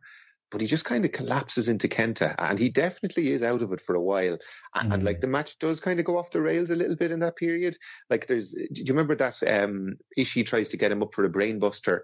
but 0.52 0.62
he 0.62 0.68
just 0.68 0.86
kind 0.86 1.06
of 1.06 1.12
collapses 1.12 1.68
into 1.68 1.88
Kenta, 1.88 2.36
and 2.38 2.58
he 2.58 2.70
definitely 2.70 3.32
is 3.32 3.44
out 3.44 3.62
of 3.62 3.72
it 3.72 3.82
for 3.82 3.96
a 3.96 4.02
while. 4.02 4.38
And, 4.74 4.90
mm. 4.90 4.94
and, 4.94 5.04
like 5.04 5.22
the 5.22 5.28
match 5.28 5.60
does 5.60 5.80
kind 5.80 6.00
of 6.00 6.06
go 6.06 6.18
off 6.18 6.32
the 6.32 6.42
rails 6.42 6.70
a 6.70 6.76
little 6.76 6.96
bit 6.96 7.12
in 7.12 7.20
that 7.20 7.36
period. 7.36 7.78
Like 8.10 8.28
there's, 8.28 8.52
do 8.52 8.68
you 8.74 8.86
remember 8.90 9.16
that 9.16 9.36
um, 9.48 9.98
Ishii 10.18 10.46
tries 10.46 10.70
to 10.70 10.78
get 10.78 10.92
him 10.92 11.04
up 11.04 11.14
for 11.14 11.24
a 11.26 11.30
brainbuster, 11.30 12.00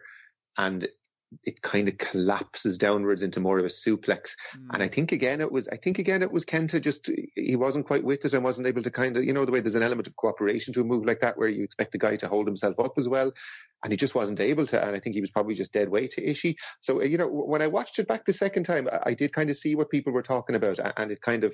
and 0.58 0.88
it 1.44 1.62
kind 1.62 1.88
of 1.88 1.98
collapses 1.98 2.78
downwards 2.78 3.22
into 3.22 3.40
more 3.40 3.60
of 3.60 3.66
a 3.66 3.70
suplex. 3.70 4.36
Mm. 4.56 4.74
And 4.74 4.84
I 4.84 4.88
think 4.88 5.12
again 5.12 5.42
it 5.42 5.52
was 5.52 5.68
I 5.68 5.78
think 5.78 6.00
again 6.00 6.22
it 6.22 6.32
was 6.32 6.46
Kenta 6.46 6.82
just 6.82 7.10
he 7.36 7.56
wasn't 7.56 7.88
quite 7.88 8.04
with 8.04 8.26
it 8.26 8.34
and 8.34 8.44
wasn't 8.44 8.68
able 8.68 8.84
to 8.84 8.92
kind 8.92 9.18
of 9.18 9.24
you 9.24 9.34
know 9.34 9.46
the 9.46 9.52
way 9.52 9.60
there's 9.60 9.76
an 9.76 9.84
element 9.84 10.08
of 10.08 10.16
cooperation 10.16 10.74
to 10.74 10.82
a 10.82 10.84
move 10.84 11.06
like 11.06 11.22
that 11.22 11.38
where 11.38 11.50
you 11.50 11.64
expect 11.64 11.92
the 11.92 11.98
guy 11.98 12.16
to 12.18 12.28
hold 12.28 12.48
himself 12.48 12.80
up 12.80 12.94
as 12.98 13.10
well. 13.10 13.32
And 13.84 13.92
he 13.92 13.98
just 13.98 14.16
wasn't 14.16 14.40
able 14.40 14.66
to, 14.68 14.84
and 14.84 14.96
I 14.96 15.00
think 15.00 15.14
he 15.14 15.22
was 15.22 15.30
probably 15.30 15.54
just 15.54 15.72
dead 15.72 15.90
weight 15.90 16.12
to 16.12 16.26
Ishii. 16.26 16.56
So 16.82 17.04
you 17.04 17.18
know, 17.18 17.28
when 17.28 17.62
I 17.62 17.68
watched 17.68 18.00
it 18.00 18.08
back 18.08 18.26
the 18.26 18.34
second 18.34 18.64
time, 18.64 18.88
I 19.04 19.14
did 19.14 19.34
kind 19.34 19.50
of 19.50 19.58
see 19.58 19.76
what 19.76 19.92
people 19.92 20.12
were 20.12 20.24
talking 20.24 20.56
about, 20.56 20.80
and 20.98 21.12
it 21.12 21.22
kind 21.22 21.44
of 21.44 21.54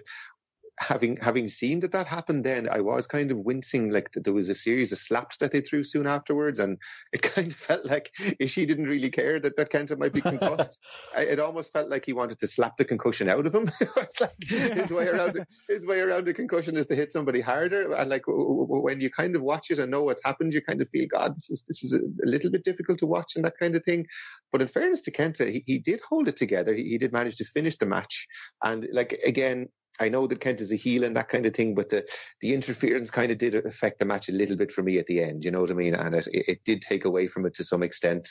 having 0.81 1.15
having 1.17 1.47
seen 1.47 1.79
that 1.79 1.91
that 1.91 2.07
happened 2.07 2.43
then 2.43 2.67
i 2.67 2.81
was 2.81 3.05
kind 3.05 3.29
of 3.29 3.37
wincing 3.37 3.91
like 3.91 4.09
there 4.15 4.33
was 4.33 4.49
a 4.49 4.55
series 4.55 4.91
of 4.91 4.97
slaps 4.97 5.37
that 5.37 5.51
they 5.51 5.61
threw 5.61 5.83
soon 5.83 6.07
afterwards 6.07 6.57
and 6.59 6.77
it 7.13 7.21
kind 7.21 7.47
of 7.47 7.55
felt 7.55 7.85
like 7.85 8.11
she 8.47 8.65
didn't 8.65 8.87
really 8.87 9.09
care 9.09 9.39
that 9.39 9.55
that 9.57 9.71
Kenta 9.71 9.97
might 9.97 10.13
be 10.13 10.21
concussed. 10.21 10.79
It 11.17 11.39
almost 11.39 11.73
felt 11.73 11.89
like 11.89 12.05
he 12.05 12.13
wanted 12.13 12.39
to 12.39 12.47
slap 12.47 12.77
the 12.77 12.85
concussion 12.85 13.29
out 13.29 13.45
of 13.45 13.53
him. 13.53 13.69
It's 13.97 14.21
like 14.21 14.31
his 14.47 14.91
way 14.91 15.07
around 15.07 15.45
his 15.67 15.85
way 15.85 15.99
around 15.99 16.27
a 16.27 16.33
concussion 16.33 16.77
is 16.77 16.87
to 16.87 16.95
hit 16.95 17.11
somebody 17.11 17.41
harder 17.41 17.93
and 17.93 18.09
like 18.09 18.23
when 18.27 19.01
you 19.01 19.09
kind 19.09 19.35
of 19.35 19.41
watch 19.41 19.71
it 19.71 19.79
and 19.79 19.91
know 19.91 20.03
what's 20.03 20.23
happened 20.23 20.53
you 20.53 20.61
kind 20.61 20.81
of 20.81 20.89
feel 20.89 21.07
god 21.11 21.35
this 21.35 21.49
is 21.49 21.63
this 21.67 21.83
is 21.83 21.93
a, 21.93 22.01
little 22.23 22.49
bit 22.49 22.63
difficult 22.63 22.97
to 22.99 23.05
watch 23.05 23.35
and 23.35 23.45
that 23.45 23.57
kind 23.59 23.75
of 23.75 23.83
thing. 23.83 24.05
But 24.51 24.61
in 24.61 24.67
fairness 24.67 25.01
to 25.03 25.11
Kenta 25.11 25.51
he, 25.51 25.63
he 25.65 25.77
did 25.77 26.01
hold 26.07 26.27
it 26.27 26.37
together. 26.37 26.73
He, 26.73 26.83
he 26.83 26.97
did 26.97 27.11
manage 27.11 27.35
to 27.37 27.45
finish 27.45 27.77
the 27.77 27.85
match. 27.85 28.27
And 28.63 28.87
like 28.91 29.19
again 29.25 29.67
I 29.99 30.09
know 30.09 30.25
that 30.27 30.39
Kent 30.39 30.61
is 30.61 30.71
a 30.71 30.75
heel 30.75 31.03
and 31.03 31.15
that 31.15 31.29
kind 31.29 31.45
of 31.45 31.53
thing, 31.53 31.75
but 31.75 31.89
the, 31.89 32.07
the 32.41 32.53
interference 32.53 33.11
kind 33.11 33.31
of 33.31 33.37
did 33.37 33.55
affect 33.55 33.99
the 33.99 34.05
match 34.05 34.29
a 34.29 34.33
little 34.33 34.55
bit 34.55 34.71
for 34.71 34.83
me 34.83 34.97
at 34.97 35.05
the 35.07 35.21
end. 35.21 35.43
You 35.43 35.51
know 35.51 35.61
what 35.61 35.71
I 35.71 35.75
mean? 35.75 35.95
And 35.95 36.15
it, 36.15 36.27
it 36.31 36.63
did 36.63 36.81
take 36.81 37.05
away 37.05 37.27
from 37.27 37.45
it 37.45 37.53
to 37.55 37.63
some 37.63 37.83
extent. 37.83 38.29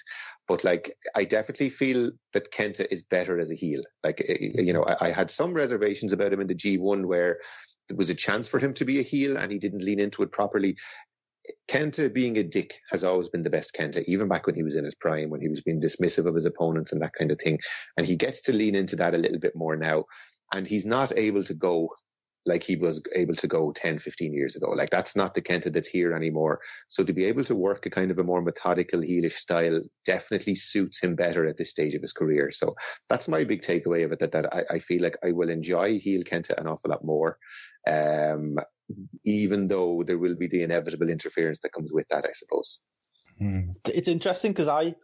But 0.48 0.64
like, 0.64 0.96
I 1.14 1.24
definitely 1.24 1.70
feel 1.70 2.11
that 2.32 2.52
Kenta 2.52 2.86
is 2.90 3.02
better 3.02 3.38
as 3.38 3.52
a 3.52 3.56
heel. 3.56 3.82
Like, 4.02 4.24
eh, 4.26 4.32
eh, 4.40 4.62
you 4.62 4.72
know, 4.72 4.84
I, 4.84 5.08
I 5.08 5.11
had 5.11 5.30
some 5.30 5.52
reservations 5.52 6.12
about 6.12 6.32
him 6.32 6.40
in 6.40 6.46
the 6.46 6.54
G1 6.54 7.04
where 7.04 7.38
there 7.88 7.96
was 7.96 8.11
a 8.11 8.14
chance 8.14 8.48
for 8.48 8.58
him 8.58 8.72
to 8.74 8.84
be 8.84 8.98
a 8.98 9.04
heel 9.04 9.36
and 9.36 9.52
he 9.52 9.58
didn't 9.58 9.84
lean 9.84 10.00
into 10.00 10.22
it 10.22 10.32
properly. 10.32 10.76
Kenta 11.68 12.12
being 12.12 12.36
a 12.36 12.42
dick 12.42 12.78
has 12.90 13.02
always 13.02 13.28
been 13.28 13.42
the 13.42 13.50
best 13.50 13.74
Kenta, 13.74 14.04
even 14.06 14.28
back 14.28 14.46
when 14.46 14.54
he 14.54 14.62
was 14.62 14.76
in 14.76 14.84
his 14.84 14.94
prime, 14.94 15.30
when 15.30 15.40
he 15.40 15.48
was 15.48 15.62
being 15.62 15.80
dismissive 15.80 16.26
of 16.26 16.34
his 16.34 16.44
opponents 16.44 16.92
and 16.92 17.00
that 17.02 17.14
kind 17.18 17.30
of 17.30 17.38
thing. 17.38 17.58
And 17.96 18.06
he 18.06 18.16
gets 18.16 18.42
to 18.42 18.52
lean 18.52 18.74
into 18.74 18.96
that 18.96 19.14
a 19.14 19.18
little 19.18 19.38
bit 19.38 19.56
more 19.56 19.76
now 19.76 20.04
and 20.53 20.66
he's 20.66 20.86
not 20.86 21.16
able 21.16 21.44
to 21.44 21.55
go 21.55 21.90
like 22.46 22.62
he 22.62 22.76
was 22.76 23.03
able 23.14 23.34
to 23.34 23.46
go 23.46 23.72
10, 23.72 23.98
15 23.98 24.32
years 24.32 24.57
ago. 24.57 24.70
Like 24.70 24.90
that's 24.90 25.14
not 25.14 25.34
the 25.34 25.42
Kenta 25.42 25.72
that's 25.72 25.88
here 25.88 26.14
anymore. 26.14 26.61
So 26.88 27.05
to 27.05 27.12
be 27.12 27.26
able 27.26 27.44
to 27.44 27.55
work 27.55 27.84
a 27.84 27.90
kind 27.90 28.11
of 28.11 28.18
a 28.18 28.24
more 28.24 28.40
methodical 28.40 29.01
heelish 29.01 29.34
style 29.34 29.82
definitely 30.07 30.55
suits 30.55 31.01
him 31.01 31.16
better 31.16 31.46
at 31.46 31.59
this 31.59 31.70
stage 31.70 31.94
of 31.94 32.03
his 32.03 32.12
career. 32.12 32.51
So 32.51 32.76
that's 33.09 33.28
my 33.28 33.44
big 33.44 33.62
takeaway 33.62 34.05
of 34.05 34.12
it 34.12 34.20
that, 34.20 34.32
that 34.32 34.55
I, 34.55 34.76
I 34.76 34.78
feel 34.78 35.03
like 35.03 35.16
I 35.24 35.32
will 35.32 35.51
enjoy 35.51 35.98
heel 35.98 36.22
Kenta 36.22 36.59
an 36.59 36.66
awful 36.66 36.90
lot 36.90 37.05
more. 37.05 37.38
Um, 37.86 38.59
even 39.24 39.68
though 39.68 40.03
there 40.05 40.18
will 40.18 40.34
be 40.34 40.48
the 40.48 40.62
inevitable 40.62 41.11
interference 41.11 41.61
that 41.61 41.72
comes 41.72 41.92
with 41.92 42.09
that, 42.09 42.24
I 42.24 42.32
suppose. 42.32 42.80
Hmm. 43.38 43.72
It's 43.86 44.09
interesting 44.09 44.53
because 44.53 44.68
I, 44.68 44.94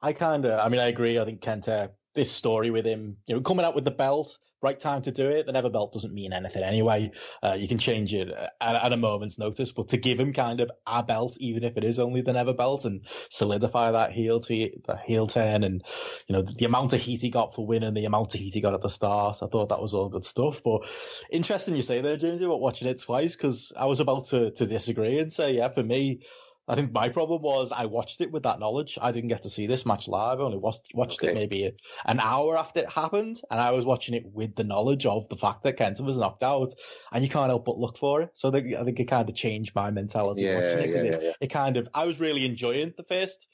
I 0.00 0.12
kind 0.12 0.44
of, 0.44 0.58
I 0.58 0.68
mean, 0.68 0.80
I 0.80 0.86
agree. 0.86 1.18
I 1.18 1.24
think 1.24 1.40
Kenta, 1.40 1.90
this 2.14 2.30
story 2.30 2.70
with 2.70 2.86
him, 2.86 3.16
you 3.26 3.34
know, 3.34 3.42
coming 3.42 3.64
out 3.64 3.74
with 3.74 3.84
the 3.84 3.90
belt, 3.90 4.38
right 4.62 4.78
time 4.78 5.02
to 5.02 5.12
do 5.12 5.28
it. 5.28 5.46
The 5.46 5.52
never 5.52 5.70
belt 5.70 5.92
doesn't 5.92 6.12
mean 6.12 6.32
anything 6.32 6.62
anyway. 6.62 7.10
Uh, 7.42 7.54
you 7.54 7.68
can 7.68 7.78
change 7.78 8.14
it 8.14 8.28
at, 8.60 8.74
at, 8.74 8.92
a 8.92 8.96
moment's 8.96 9.38
notice, 9.38 9.72
but 9.72 9.90
to 9.90 9.96
give 9.96 10.18
him 10.18 10.32
kind 10.32 10.60
of 10.60 10.70
a 10.86 11.02
belt, 11.02 11.36
even 11.40 11.64
if 11.64 11.76
it 11.76 11.84
is 11.84 11.98
only 11.98 12.22
the 12.22 12.32
never 12.32 12.52
belt, 12.52 12.84
and 12.84 13.06
solidify 13.30 13.92
that 13.92 14.12
heel 14.12 14.40
to 14.40 14.70
the 14.86 14.96
heel 15.04 15.26
turn, 15.26 15.62
and 15.62 15.84
you 16.26 16.34
know 16.34 16.42
the 16.42 16.64
amount 16.64 16.92
of 16.92 17.00
heat 17.00 17.20
he 17.20 17.30
got 17.30 17.54
for 17.54 17.66
winning, 17.66 17.94
the 17.94 18.04
amount 18.04 18.34
of 18.34 18.40
heat 18.40 18.54
he 18.54 18.60
got 18.60 18.74
at 18.74 18.82
the 18.82 18.88
start, 18.88 19.38
I 19.42 19.46
thought 19.46 19.68
that 19.68 19.82
was 19.82 19.94
all 19.94 20.08
good 20.08 20.24
stuff. 20.24 20.62
But 20.64 20.88
interesting 21.30 21.76
you 21.76 21.82
say 21.82 22.00
there, 22.00 22.16
James, 22.16 22.40
about 22.40 22.60
watching 22.60 22.88
it 22.88 23.00
twice 23.00 23.36
because 23.36 23.72
I 23.76 23.86
was 23.86 24.00
about 24.00 24.26
to 24.26 24.50
to 24.52 24.66
disagree 24.66 25.18
and 25.18 25.32
say, 25.32 25.56
yeah, 25.56 25.68
for 25.68 25.82
me. 25.82 26.20
I 26.68 26.74
think 26.74 26.92
my 26.92 27.08
problem 27.08 27.42
was 27.42 27.70
I 27.70 27.86
watched 27.86 28.20
it 28.20 28.32
with 28.32 28.42
that 28.42 28.58
knowledge. 28.58 28.98
I 29.00 29.12
didn't 29.12 29.28
get 29.28 29.42
to 29.42 29.50
see 29.50 29.66
this 29.66 29.86
match 29.86 30.08
live. 30.08 30.40
I 30.40 30.42
only 30.42 30.58
watched 30.58 30.90
watched 30.94 31.22
okay. 31.22 31.30
it 31.30 31.34
maybe 31.34 31.72
an 32.04 32.18
hour 32.18 32.58
after 32.58 32.80
it 32.80 32.90
happened, 32.90 33.40
and 33.50 33.60
I 33.60 33.70
was 33.70 33.84
watching 33.84 34.14
it 34.14 34.26
with 34.26 34.56
the 34.56 34.64
knowledge 34.64 35.06
of 35.06 35.28
the 35.28 35.36
fact 35.36 35.62
that 35.62 35.78
Kenta 35.78 36.04
was 36.04 36.18
knocked 36.18 36.42
out, 36.42 36.74
and 37.12 37.22
you 37.22 37.30
can't 37.30 37.50
help 37.50 37.66
but 37.66 37.78
look 37.78 37.98
for 37.98 38.22
it. 38.22 38.30
So 38.34 38.48
I 38.48 38.52
think, 38.52 38.74
I 38.74 38.84
think 38.84 38.98
it 38.98 39.04
kind 39.04 39.28
of 39.28 39.34
changed 39.34 39.74
my 39.74 39.90
mentality 39.90 40.44
yeah, 40.44 40.54
watching 40.54 40.78
it 40.80 40.86
because 40.88 41.02
yeah, 41.02 41.12
it, 41.12 41.22
yeah. 41.22 41.32
it 41.40 41.48
kind 41.48 41.76
of 41.76 41.88
I 41.94 42.04
was 42.04 42.18
really 42.18 42.44
enjoying 42.44 42.92
the 42.96 43.04
first 43.04 43.48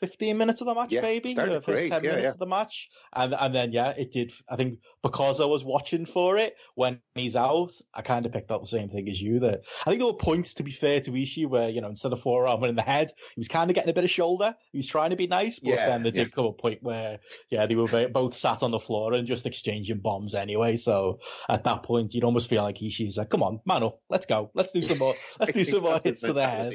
15 0.00 0.36
minutes 0.36 0.60
of 0.60 0.66
the 0.66 0.74
match, 0.74 0.92
Yeah, 0.92 1.00
maybe, 1.00 1.30
you 1.30 1.34
know, 1.36 1.60
first 1.60 1.86
10 1.88 1.90
yeah, 2.04 2.10
minutes 2.10 2.22
yeah. 2.24 2.30
of 2.30 2.38
the 2.38 2.46
match. 2.46 2.88
And 3.14 3.34
and 3.34 3.54
then, 3.54 3.72
yeah, 3.72 3.90
it 3.90 4.12
did. 4.12 4.32
I 4.48 4.56
think 4.56 4.80
because 5.02 5.40
I 5.40 5.46
was 5.46 5.64
watching 5.64 6.04
for 6.06 6.36
it 6.38 6.56
when 6.74 7.00
he's 7.14 7.36
out, 7.36 7.72
I 7.94 8.02
kind 8.02 8.26
of 8.26 8.32
picked 8.32 8.50
up 8.50 8.60
the 8.62 8.66
same 8.68 8.88
thing 8.88 9.08
as 9.08 9.20
you. 9.20 9.40
That 9.40 9.64
I 9.82 9.90
think 9.90 10.00
there 10.00 10.06
were 10.06 10.14
points, 10.14 10.54
to 10.54 10.62
be 10.62 10.70
fair 10.70 11.00
to 11.00 11.10
Ishii, 11.10 11.46
where, 11.48 11.68
you 11.68 11.80
know, 11.80 11.88
instead 11.88 12.12
of 12.12 12.20
forearm 12.20 12.62
in 12.64 12.74
the 12.76 12.82
head, 12.82 13.10
he 13.34 13.40
was 13.40 13.48
kind 13.48 13.70
of 13.70 13.74
getting 13.74 13.90
a 13.90 13.94
bit 13.94 14.04
of 14.04 14.10
shoulder. 14.10 14.54
He 14.72 14.78
was 14.78 14.86
trying 14.86 15.10
to 15.10 15.16
be 15.16 15.26
nice, 15.26 15.58
but 15.58 15.70
Yeah, 15.70 15.88
then 15.88 16.02
there 16.02 16.12
did 16.12 16.32
come 16.34 16.46
a 16.46 16.52
point 16.52 16.82
where, 16.82 17.18
yeah, 17.50 17.66
they 17.66 17.74
were 17.74 18.08
both 18.08 18.34
sat 18.36 18.62
on 18.62 18.70
the 18.70 18.78
floor 18.78 19.14
and 19.14 19.26
just 19.26 19.46
exchanging 19.46 19.98
bombs 19.98 20.34
anyway. 20.34 20.76
So 20.76 21.20
at 21.48 21.64
that 21.64 21.82
point, 21.82 22.14
you'd 22.14 22.24
almost 22.24 22.50
feel 22.50 22.62
like 22.62 22.76
Ishii's 22.76 23.16
like, 23.16 23.30
come 23.30 23.42
on, 23.42 23.60
man 23.64 23.82
up, 23.82 24.00
let's 24.10 24.26
go. 24.26 24.50
Let's 24.54 24.72
do 24.72 24.82
some 24.82 24.98
more, 24.98 25.14
let's 25.40 25.52
do 25.52 25.64
some 25.72 25.82
more 25.82 26.00
hits 26.02 26.20
to 26.22 26.32
the 26.32 26.46
head. 26.46 26.74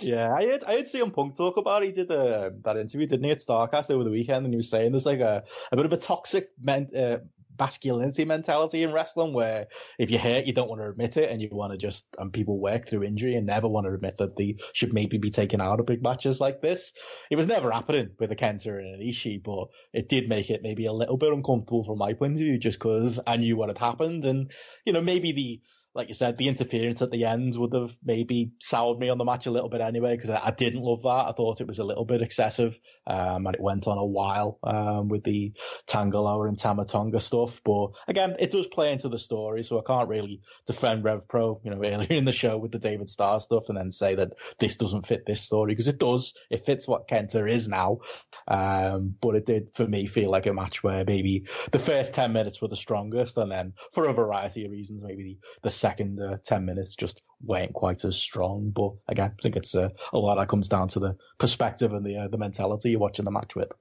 yeah. 0.00 0.32
I 0.34 0.44
heard 0.44 0.64
I 0.64 0.72
heard 0.74 0.86
CM 0.86 1.12
Punk 1.12 1.36
talk 1.36 1.56
about 1.56 1.82
it. 1.82 1.86
He 1.86 1.92
did 1.92 2.10
uh, 2.10 2.49
uh, 2.50 2.58
that 2.64 2.76
interview, 2.76 3.06
didn't 3.06 3.24
he, 3.24 3.30
over 3.50 4.04
the 4.04 4.10
weekend, 4.10 4.44
and 4.44 4.52
he 4.52 4.56
was 4.56 4.70
saying 4.70 4.92
there's 4.92 5.06
like 5.06 5.20
a, 5.20 5.44
a 5.72 5.76
bit 5.76 5.86
of 5.86 5.92
a 5.92 5.96
toxic 5.96 6.50
men, 6.60 6.88
uh, 6.96 7.18
masculinity 7.60 8.24
mentality 8.24 8.82
in 8.82 8.92
wrestling 8.92 9.34
where 9.34 9.66
if 9.98 10.10
you 10.10 10.18
hurt, 10.18 10.46
you 10.46 10.52
don't 10.52 10.68
want 10.68 10.80
to 10.80 10.88
admit 10.88 11.16
it, 11.18 11.30
and 11.30 11.42
you 11.42 11.48
want 11.52 11.72
to 11.72 11.78
just 11.78 12.06
and 12.18 12.32
people 12.32 12.58
work 12.58 12.88
through 12.88 13.04
injury 13.04 13.34
and 13.34 13.46
never 13.46 13.68
want 13.68 13.86
to 13.86 13.92
admit 13.92 14.16
that 14.18 14.34
they 14.36 14.56
should 14.72 14.94
maybe 14.94 15.18
be 15.18 15.30
taken 15.30 15.60
out 15.60 15.78
of 15.78 15.86
big 15.86 16.02
matches 16.02 16.40
like 16.40 16.60
this. 16.60 16.92
It 17.30 17.36
was 17.36 17.46
never 17.46 17.70
happening 17.70 18.10
with 18.18 18.32
a 18.32 18.36
Kenta 18.36 18.78
and 18.78 19.00
an 19.00 19.06
Ishii, 19.06 19.42
but 19.42 19.68
it 19.92 20.08
did 20.08 20.28
make 20.28 20.50
it 20.50 20.62
maybe 20.62 20.86
a 20.86 20.92
little 20.92 21.18
bit 21.18 21.32
uncomfortable 21.32 21.84
from 21.84 21.98
my 21.98 22.14
point 22.14 22.32
of 22.32 22.38
view, 22.38 22.58
just 22.58 22.78
because 22.78 23.20
I 23.26 23.36
knew 23.36 23.56
what 23.56 23.68
had 23.68 23.78
happened, 23.78 24.24
and 24.24 24.50
you 24.86 24.92
know 24.92 25.02
maybe 25.02 25.32
the 25.32 25.60
like 25.94 26.08
you 26.08 26.14
said, 26.14 26.38
the 26.38 26.46
interference 26.46 27.02
at 27.02 27.10
the 27.10 27.24
end 27.24 27.56
would 27.56 27.72
have 27.72 27.96
maybe 28.04 28.52
soured 28.60 28.98
me 28.98 29.08
on 29.08 29.18
the 29.18 29.24
match 29.24 29.46
a 29.46 29.50
little 29.50 29.68
bit 29.68 29.80
anyway, 29.80 30.14
because 30.14 30.30
I, 30.30 30.40
I 30.46 30.50
didn't 30.52 30.82
love 30.82 31.02
that. 31.02 31.26
I 31.28 31.32
thought 31.32 31.60
it 31.60 31.66
was 31.66 31.80
a 31.80 31.84
little 31.84 32.04
bit 32.04 32.22
excessive, 32.22 32.78
um, 33.06 33.46
and 33.46 33.56
it 33.56 33.60
went 33.60 33.88
on 33.88 33.98
a 33.98 34.04
while 34.04 34.58
um, 34.62 35.08
with 35.08 35.24
the 35.24 35.52
Tanga 35.86 36.20
Loa 36.20 36.46
and 36.46 36.58
Tama 36.58 36.84
Tonga 36.84 37.18
stuff. 37.18 37.60
But 37.64 37.88
again, 38.06 38.36
it 38.38 38.52
does 38.52 38.68
play 38.68 38.92
into 38.92 39.08
the 39.08 39.18
story, 39.18 39.64
so 39.64 39.80
I 39.80 39.82
can't 39.82 40.08
really 40.08 40.42
defend 40.66 41.02
Rev 41.02 41.26
Pro, 41.26 41.60
you 41.64 41.70
know, 41.70 41.76
earlier 41.84 42.06
in 42.10 42.24
the 42.24 42.32
show 42.32 42.56
with 42.56 42.70
the 42.70 42.78
David 42.78 43.08
Starr 43.08 43.40
stuff, 43.40 43.64
and 43.68 43.76
then 43.76 43.90
say 43.90 44.14
that 44.14 44.34
this 44.60 44.76
doesn't 44.76 45.06
fit 45.06 45.26
this 45.26 45.40
story 45.40 45.72
because 45.72 45.88
it 45.88 45.98
does. 45.98 46.34
It 46.50 46.64
fits 46.64 46.86
what 46.86 47.08
Kenta 47.08 47.50
is 47.50 47.68
now, 47.68 47.98
um, 48.46 49.16
but 49.20 49.34
it 49.34 49.44
did 49.44 49.74
for 49.74 49.86
me 49.88 50.06
feel 50.06 50.30
like 50.30 50.46
a 50.46 50.54
match 50.54 50.84
where 50.84 51.04
maybe 51.04 51.46
the 51.72 51.80
first 51.80 52.14
ten 52.14 52.32
minutes 52.32 52.62
were 52.62 52.68
the 52.68 52.76
strongest, 52.76 53.38
and 53.38 53.50
then 53.50 53.72
for 53.92 54.06
a 54.06 54.12
variety 54.12 54.64
of 54.64 54.70
reasons, 54.70 55.02
maybe 55.02 55.24
the, 55.24 55.38
the 55.62 55.79
second 55.80 56.20
uh, 56.20 56.36
10 56.44 56.64
minutes 56.64 56.94
just 56.94 57.20
weren't 57.42 57.72
quite 57.72 58.04
as 58.04 58.16
strong. 58.16 58.70
But 58.70 58.92
again, 59.08 59.32
I 59.38 59.42
think 59.42 59.56
it's 59.56 59.74
uh, 59.74 59.90
a 60.12 60.18
lot 60.18 60.36
that 60.36 60.48
comes 60.48 60.68
down 60.68 60.88
to 60.88 61.00
the 61.00 61.16
perspective 61.38 61.92
and 61.92 62.04
the 62.04 62.16
uh, 62.16 62.28
the 62.28 62.38
mentality 62.38 62.90
you're 62.90 63.00
watching 63.00 63.24
the 63.24 63.30
match 63.30 63.56
with. 63.56 63.72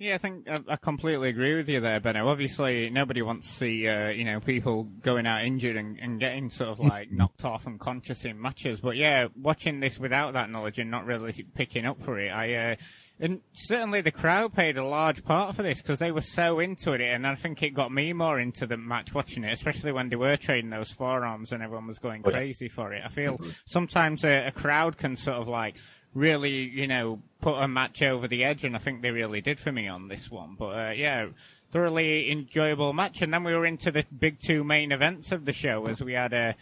Yeah, 0.00 0.14
I 0.14 0.18
think 0.18 0.48
I, 0.48 0.58
I 0.68 0.76
completely 0.76 1.28
agree 1.28 1.56
with 1.56 1.68
you 1.68 1.80
there, 1.80 1.98
Benno. 1.98 2.28
Obviously, 2.28 2.88
nobody 2.88 3.20
wants 3.20 3.48
to 3.48 3.52
see 3.54 3.88
uh, 3.88 4.10
you 4.10 4.24
know 4.24 4.38
people 4.38 4.84
going 4.84 5.26
out 5.26 5.44
injured 5.44 5.76
and, 5.76 5.98
and 5.98 6.20
getting 6.20 6.50
sort 6.50 6.70
of 6.70 6.78
like 6.78 7.10
knocked 7.10 7.44
off 7.44 7.66
and 7.66 7.74
unconscious 7.74 8.24
in 8.24 8.40
matches. 8.40 8.80
But 8.80 8.96
yeah, 8.96 9.26
watching 9.34 9.80
this 9.80 9.98
without 9.98 10.34
that 10.34 10.50
knowledge 10.50 10.78
and 10.78 10.90
not 10.90 11.04
really 11.04 11.32
picking 11.54 11.84
up 11.84 12.00
for 12.02 12.18
it, 12.20 12.28
I 12.28 12.54
uh, 12.54 12.76
and 13.20 13.40
certainly 13.52 14.00
the 14.00 14.10
crowd 14.12 14.52
played 14.54 14.76
a 14.76 14.84
large 14.84 15.24
part 15.24 15.54
for 15.56 15.62
this 15.62 15.80
because 15.82 15.98
they 15.98 16.12
were 16.12 16.20
so 16.20 16.60
into 16.60 16.92
it, 16.92 17.00
and 17.00 17.26
I 17.26 17.34
think 17.34 17.62
it 17.62 17.70
got 17.70 17.92
me 17.92 18.12
more 18.12 18.38
into 18.38 18.66
the 18.66 18.76
match 18.76 19.14
watching 19.14 19.44
it, 19.44 19.52
especially 19.52 19.92
when 19.92 20.08
they 20.08 20.16
were 20.16 20.36
trading 20.36 20.70
those 20.70 20.90
forearms 20.92 21.52
and 21.52 21.62
everyone 21.62 21.86
was 21.86 21.98
going 21.98 22.22
Oh, 22.24 22.30
yeah. 22.30 22.36
crazy 22.38 22.68
for 22.68 22.92
it. 22.92 23.02
I 23.04 23.08
feel 23.08 23.38
sometimes 23.66 24.24
a, 24.24 24.46
a 24.46 24.52
crowd 24.52 24.96
can 24.98 25.16
sort 25.16 25.38
of 25.38 25.48
like 25.48 25.76
really, 26.14 26.50
you 26.68 26.86
know, 26.86 27.20
put 27.40 27.56
a 27.58 27.68
match 27.68 28.02
over 28.02 28.26
the 28.28 28.44
edge, 28.44 28.64
and 28.64 28.74
I 28.74 28.78
think 28.78 29.02
they 29.02 29.10
really 29.10 29.40
did 29.40 29.58
for 29.60 29.72
me 29.72 29.88
on 29.88 30.08
this 30.08 30.30
one. 30.30 30.56
But 30.58 30.66
uh, 30.88 30.92
yeah, 30.96 31.26
thoroughly 31.70 32.30
enjoyable 32.30 32.92
match, 32.92 33.20
and 33.22 33.32
then 33.32 33.44
we 33.44 33.52
were 33.54 33.66
into 33.66 33.90
the 33.90 34.04
big 34.16 34.38
two 34.40 34.64
main 34.64 34.90
events 34.92 35.32
of 35.32 35.44
the 35.44 35.52
show 35.52 35.86
as 35.86 36.02
we 36.02 36.14
had 36.14 36.32
uh, 36.32 36.52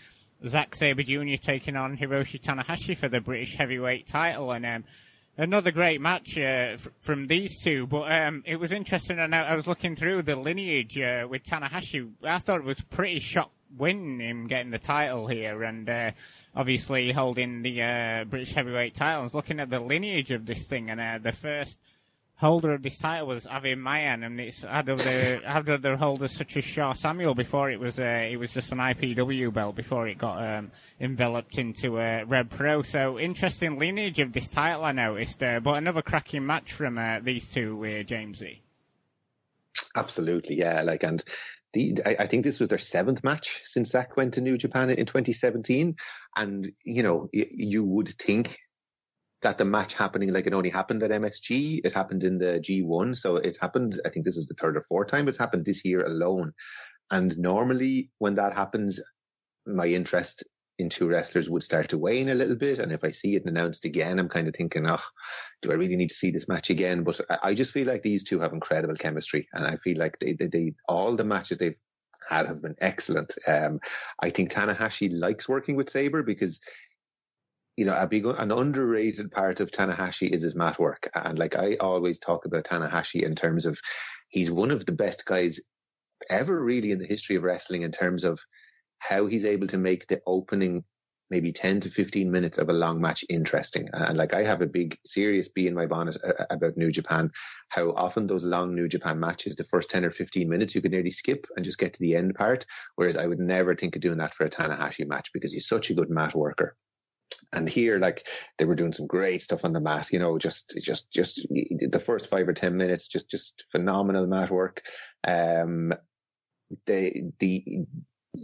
Zack 0.46 0.74
Sabre 0.74 1.02
Jr. 1.04 1.36
taking 1.40 1.76
on 1.76 1.96
Hiroshi 1.96 2.40
Tanahashi 2.40 2.96
for 2.96 3.08
the 3.08 3.20
British 3.20 3.54
Heavyweight 3.56 4.06
title, 4.06 4.50
and 4.52 4.66
um, 4.66 4.84
another 5.36 5.70
great 5.70 6.00
match 6.00 6.36
uh, 6.38 6.74
f- 6.74 6.88
from 7.00 7.26
these 7.26 7.62
two. 7.62 7.86
But 7.86 8.10
um, 8.12 8.42
it 8.46 8.56
was 8.56 8.72
interesting, 8.72 9.18
and 9.18 9.34
I, 9.34 9.48
I 9.48 9.56
was 9.56 9.66
looking 9.66 9.96
through 9.96 10.22
the 10.22 10.36
lineage 10.36 10.98
uh, 10.98 11.26
with 11.28 11.44
Tanahashi. 11.44 12.10
I 12.22 12.38
thought 12.38 12.58
it 12.58 12.64
was 12.64 12.80
pretty 12.80 13.20
shock 13.20 13.50
win 13.76 14.20
him 14.20 14.46
getting 14.46 14.70
the 14.70 14.78
title 14.78 15.26
here, 15.26 15.62
and 15.62 15.88
uh, 15.88 16.10
obviously 16.54 17.12
holding 17.12 17.62
the 17.62 17.82
uh, 17.82 18.24
British 18.24 18.54
Heavyweight 18.54 18.94
title. 18.94 19.20
I 19.20 19.24
was 19.24 19.34
looking 19.34 19.60
at 19.60 19.70
the 19.70 19.80
lineage 19.80 20.30
of 20.30 20.46
this 20.46 20.66
thing, 20.66 20.90
and 20.90 21.00
uh, 21.00 21.18
the 21.22 21.32
first 21.32 21.78
holder 22.36 22.74
of 22.74 22.82
this 22.82 22.98
title 22.98 23.28
was 23.28 23.46
Avi 23.46 23.74
Mayan, 23.74 24.22
and 24.22 24.40
it's 24.40 24.62
had 24.62 24.88
other 24.88 25.40
had 25.44 25.68
other 25.68 25.96
holders 25.96 26.32
such 26.32 26.56
as 26.56 26.64
Sha 26.64 26.92
Samuel 26.92 27.34
before 27.34 27.70
it 27.70 27.80
was 27.80 27.98
uh, 27.98 28.28
it 28.30 28.36
was 28.36 28.52
just 28.52 28.72
an 28.72 28.78
IPW 28.78 29.52
belt 29.52 29.74
before 29.74 30.06
it 30.06 30.18
got 30.18 30.42
um, 30.42 30.70
enveloped 31.00 31.58
into 31.58 31.98
uh, 31.98 32.24
Rev 32.26 32.48
Pro. 32.50 32.82
So 32.82 33.18
interesting 33.18 33.78
lineage 33.78 34.20
of 34.20 34.32
this 34.32 34.48
title 34.48 34.84
I 34.84 34.92
noticed, 34.92 35.42
uh, 35.42 35.60
but 35.60 35.76
another 35.76 36.02
cracking 36.02 36.46
match 36.46 36.72
from 36.72 36.98
uh, 36.98 37.20
these 37.20 37.48
two, 37.52 37.82
uh, 37.84 38.02
Jamesy. 38.04 38.60
Absolutely, 39.94 40.56
yeah. 40.56 40.82
Like, 40.82 41.02
and 41.02 41.22
the 41.72 41.98
I, 42.04 42.16
I 42.20 42.26
think 42.26 42.44
this 42.44 42.60
was 42.60 42.68
their 42.68 42.78
seventh 42.78 43.24
match 43.24 43.62
since 43.64 43.90
Zack 43.90 44.16
went 44.16 44.34
to 44.34 44.40
New 44.40 44.58
Japan 44.58 44.90
in 44.90 45.06
2017, 45.06 45.96
and 46.36 46.70
you 46.84 47.02
know 47.02 47.28
y- 47.32 47.46
you 47.50 47.84
would 47.84 48.08
think 48.08 48.58
that 49.46 49.58
the 49.58 49.64
match 49.64 49.94
happening 49.94 50.32
like 50.32 50.48
it 50.48 50.52
only 50.52 50.70
happened 50.70 51.04
at 51.04 51.12
MSG, 51.12 51.80
it 51.84 51.92
happened 51.92 52.24
in 52.24 52.36
the 52.36 52.58
G1, 52.58 53.16
so 53.16 53.36
it 53.36 53.56
happened. 53.60 54.00
I 54.04 54.08
think 54.08 54.26
this 54.26 54.36
is 54.36 54.46
the 54.46 54.54
third 54.54 54.76
or 54.76 54.82
fourth 54.82 55.08
time 55.08 55.28
it's 55.28 55.38
happened 55.38 55.64
this 55.64 55.84
year 55.84 56.00
alone. 56.02 56.52
And 57.12 57.38
normally 57.38 58.10
when 58.18 58.34
that 58.34 58.54
happens, 58.54 58.98
my 59.64 59.86
interest 59.86 60.42
in 60.80 60.88
two 60.88 61.06
wrestlers 61.06 61.48
would 61.48 61.62
start 61.62 61.90
to 61.90 61.96
wane 61.96 62.28
a 62.28 62.34
little 62.34 62.56
bit. 62.56 62.80
And 62.80 62.90
if 62.90 63.04
I 63.04 63.12
see 63.12 63.36
it 63.36 63.44
announced 63.44 63.84
again, 63.84 64.18
I'm 64.18 64.28
kind 64.28 64.48
of 64.48 64.56
thinking, 64.56 64.90
oh, 64.90 65.06
do 65.62 65.70
I 65.70 65.74
really 65.74 65.94
need 65.94 66.10
to 66.10 66.16
see 66.16 66.32
this 66.32 66.48
match 66.48 66.70
again? 66.70 67.04
But 67.04 67.20
I, 67.40 67.54
just 67.54 67.70
feel 67.70 67.86
like 67.86 68.02
these 68.02 68.24
two 68.24 68.40
have 68.40 68.52
incredible 68.52 68.96
chemistry. 68.96 69.48
And 69.52 69.64
I 69.64 69.76
feel 69.76 69.96
like 69.96 70.18
they, 70.18 70.32
they, 70.32 70.48
they 70.48 70.74
all 70.88 71.14
the 71.14 71.22
matches 71.22 71.58
they've 71.58 71.78
had 72.28 72.46
have 72.46 72.62
been 72.62 72.74
excellent. 72.80 73.32
Um, 73.46 73.78
I 74.20 74.30
think 74.30 74.50
Tanahashi 74.50 75.08
likes 75.16 75.48
working 75.48 75.76
with 75.76 75.88
Sabre 75.88 76.24
because 76.24 76.58
you 77.76 77.84
know, 77.84 77.96
a 77.96 78.06
big, 78.06 78.24
an 78.26 78.50
underrated 78.50 79.30
part 79.30 79.60
of 79.60 79.70
Tanahashi 79.70 80.30
is 80.30 80.42
his 80.42 80.56
mat 80.56 80.78
work. 80.78 81.08
And 81.14 81.38
like 81.38 81.56
I 81.56 81.74
always 81.74 82.18
talk 82.18 82.46
about 82.46 82.64
Tanahashi 82.64 83.22
in 83.22 83.34
terms 83.34 83.66
of 83.66 83.78
he's 84.28 84.50
one 84.50 84.70
of 84.70 84.86
the 84.86 84.92
best 84.92 85.24
guys 85.26 85.60
ever 86.30 86.62
really 86.62 86.90
in 86.90 86.98
the 86.98 87.06
history 87.06 87.36
of 87.36 87.42
wrestling 87.42 87.82
in 87.82 87.92
terms 87.92 88.24
of 88.24 88.40
how 88.98 89.26
he's 89.26 89.44
able 89.44 89.66
to 89.68 89.78
make 89.78 90.06
the 90.06 90.20
opening 90.26 90.84
maybe 91.28 91.52
10 91.52 91.80
to 91.80 91.90
15 91.90 92.30
minutes 92.30 92.56
of 92.56 92.68
a 92.68 92.72
long 92.72 93.00
match 93.00 93.24
interesting. 93.28 93.88
And 93.92 94.16
like 94.16 94.32
I 94.32 94.44
have 94.44 94.62
a 94.62 94.66
big 94.66 94.96
serious 95.04 95.48
bee 95.48 95.66
in 95.66 95.74
my 95.74 95.86
bonnet 95.86 96.16
uh, 96.24 96.44
about 96.50 96.76
New 96.76 96.90
Japan, 96.90 97.30
how 97.68 97.90
often 97.92 98.26
those 98.26 98.44
long 98.44 98.74
New 98.74 98.88
Japan 98.88 99.18
matches, 99.18 99.56
the 99.56 99.64
first 99.64 99.90
10 99.90 100.04
or 100.04 100.10
15 100.10 100.48
minutes, 100.48 100.74
you 100.74 100.80
could 100.80 100.92
nearly 100.92 101.10
skip 101.10 101.46
and 101.56 101.64
just 101.64 101.78
get 101.78 101.92
to 101.94 102.00
the 102.00 102.14
end 102.14 102.36
part. 102.36 102.64
Whereas 102.94 103.16
I 103.16 103.26
would 103.26 103.40
never 103.40 103.74
think 103.74 103.96
of 103.96 104.02
doing 104.02 104.18
that 104.18 104.34
for 104.34 104.46
a 104.46 104.50
Tanahashi 104.50 105.06
match 105.06 105.30
because 105.34 105.52
he's 105.52 105.68
such 105.68 105.90
a 105.90 105.94
good 105.94 106.10
mat 106.10 106.34
worker. 106.34 106.76
And 107.52 107.68
here, 107.68 107.98
like 107.98 108.26
they 108.58 108.64
were 108.64 108.74
doing 108.74 108.92
some 108.92 109.06
great 109.06 109.42
stuff 109.42 109.64
on 109.64 109.72
the 109.72 109.80
mat, 109.80 110.12
you 110.12 110.18
know, 110.18 110.38
just, 110.38 110.78
just, 110.82 111.12
just 111.12 111.46
the 111.48 112.02
first 112.04 112.28
five 112.28 112.48
or 112.48 112.52
10 112.52 112.76
minutes, 112.76 113.08
just, 113.08 113.30
just 113.30 113.64
phenomenal 113.72 114.26
mat 114.26 114.50
work. 114.50 114.82
Um, 115.24 115.92
they, 116.86 117.30
the, 117.38 117.86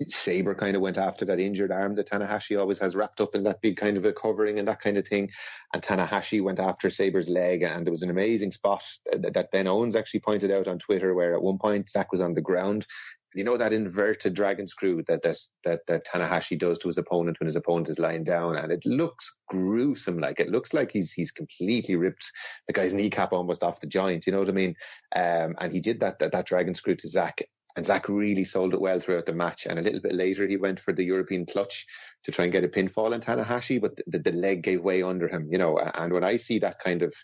Sabre 0.09 0.55
kind 0.55 0.77
of 0.77 0.83
went 0.83 0.99
after 0.99 1.25
that 1.27 1.41
injured 1.41 1.73
arm 1.73 1.95
that 1.97 2.09
Tanahashi 2.09 2.59
always 2.59 2.79
has 2.79 2.95
wrapped 2.95 3.21
up 3.21 3.35
in 3.35 3.45
that 3.45 3.61
big 3.61 3.77
kind 3.77 3.97
of 3.97 4.05
a 4.05 4.13
covering 4.13 4.59
and 4.59 4.69
that 4.69 4.81
kind 4.81 4.97
of 4.97 5.07
thing. 5.07 5.31
And 5.73 5.83
Tanahashi 5.83 6.43
went 6.43 6.59
after 6.59 6.91
Sabre's 6.91 7.29
leg, 7.29 7.63
and 7.63 7.85
there 7.85 7.93
was 7.93 8.03
an 8.03 8.11
amazing 8.11 8.53
spot 8.53 8.83
that 9.13 9.51
Ben 9.53 9.67
Owens 9.67 9.97
actually 9.97 10.21
pointed 10.21 10.51
out 10.51 10.69
on 10.69 10.79
Twitter 10.79 11.15
where 11.15 11.35
at 11.35 11.43
one 11.43 11.59
point 11.59 11.89
Zack 11.89 12.13
was 12.13 12.21
on 12.21 12.35
the 12.35 12.41
ground. 12.41 12.87
You 13.35 13.45
know 13.45 13.57
that 13.57 13.73
inverted 13.73 14.35
dragon 14.35 14.67
screw 14.67 15.03
that 15.09 15.23
that 15.23 15.39
that, 15.65 15.87
that 15.87 16.07
Tanahashi 16.07 16.59
does 16.59 16.79
to 16.79 16.89
his 16.89 16.99
opponent 16.99 17.39
when 17.41 17.47
his 17.47 17.57
opponent 17.57 17.89
is 17.89 17.99
lying 17.99 18.25
down, 18.25 18.57
and 18.57 18.71
it 18.71 18.85
looks 18.85 19.39
gruesome. 19.49 20.19
Like 20.19 20.41
it 20.41 20.51
looks 20.51 20.75
like 20.75 20.93
he's 20.93 21.13
he's 21.13 21.31
completely 21.31 21.97
ripped 21.97 22.31
the 22.67 22.73
guy's 22.73 22.95
kneecap 22.95 23.33
almost 23.33 23.63
off 23.63 23.81
the 23.81 23.87
joint. 23.87 24.27
You 24.27 24.33
know 24.33 24.41
what 24.41 24.49
I 24.49 24.53
mean? 24.53 24.75
Um, 25.15 25.57
and 25.61 25.73
he 25.73 25.81
did 25.81 26.01
that, 26.01 26.19
that 26.19 26.33
that 26.33 26.47
dragon 26.47 26.75
screw 26.75 26.97
to 26.97 27.09
Zack, 27.09 27.43
and 27.77 27.87
Zack 27.87 28.09
really 28.09 28.45
sold 28.45 28.75
it 28.75 28.81
well 28.81 29.01
throughout 29.01 29.27
the 29.27 29.33
match. 29.33 29.67
And 29.67 29.79
a 29.79 29.83
little 29.83 30.01
bit 30.01 30.15
later, 30.15 30.47
he 30.47 30.57
went 30.57 30.81
for 30.81 30.93
the 30.93 31.05
European 31.05 31.47
clutch 31.47 31.87
to 32.25 32.33
try 32.33 32.45
and 32.45 32.53
get 32.53 32.65
a 32.65 32.69
pinfall 32.69 33.15
on 33.15 33.21
Tanahashi, 33.21 33.81
but 33.81 33.97
the, 34.07 34.19
the 34.19 34.33
leg 34.33 34.63
gave 34.63 34.83
way 34.83 35.03
under 35.03 35.29
him, 35.29 35.49
you 35.51 35.59
know. 35.59 35.79
And 35.79 36.13
when 36.13 36.25
I 36.25 36.37
see 36.37 36.59
that 36.59 36.81
kind 36.81 37.03
of 37.03 37.15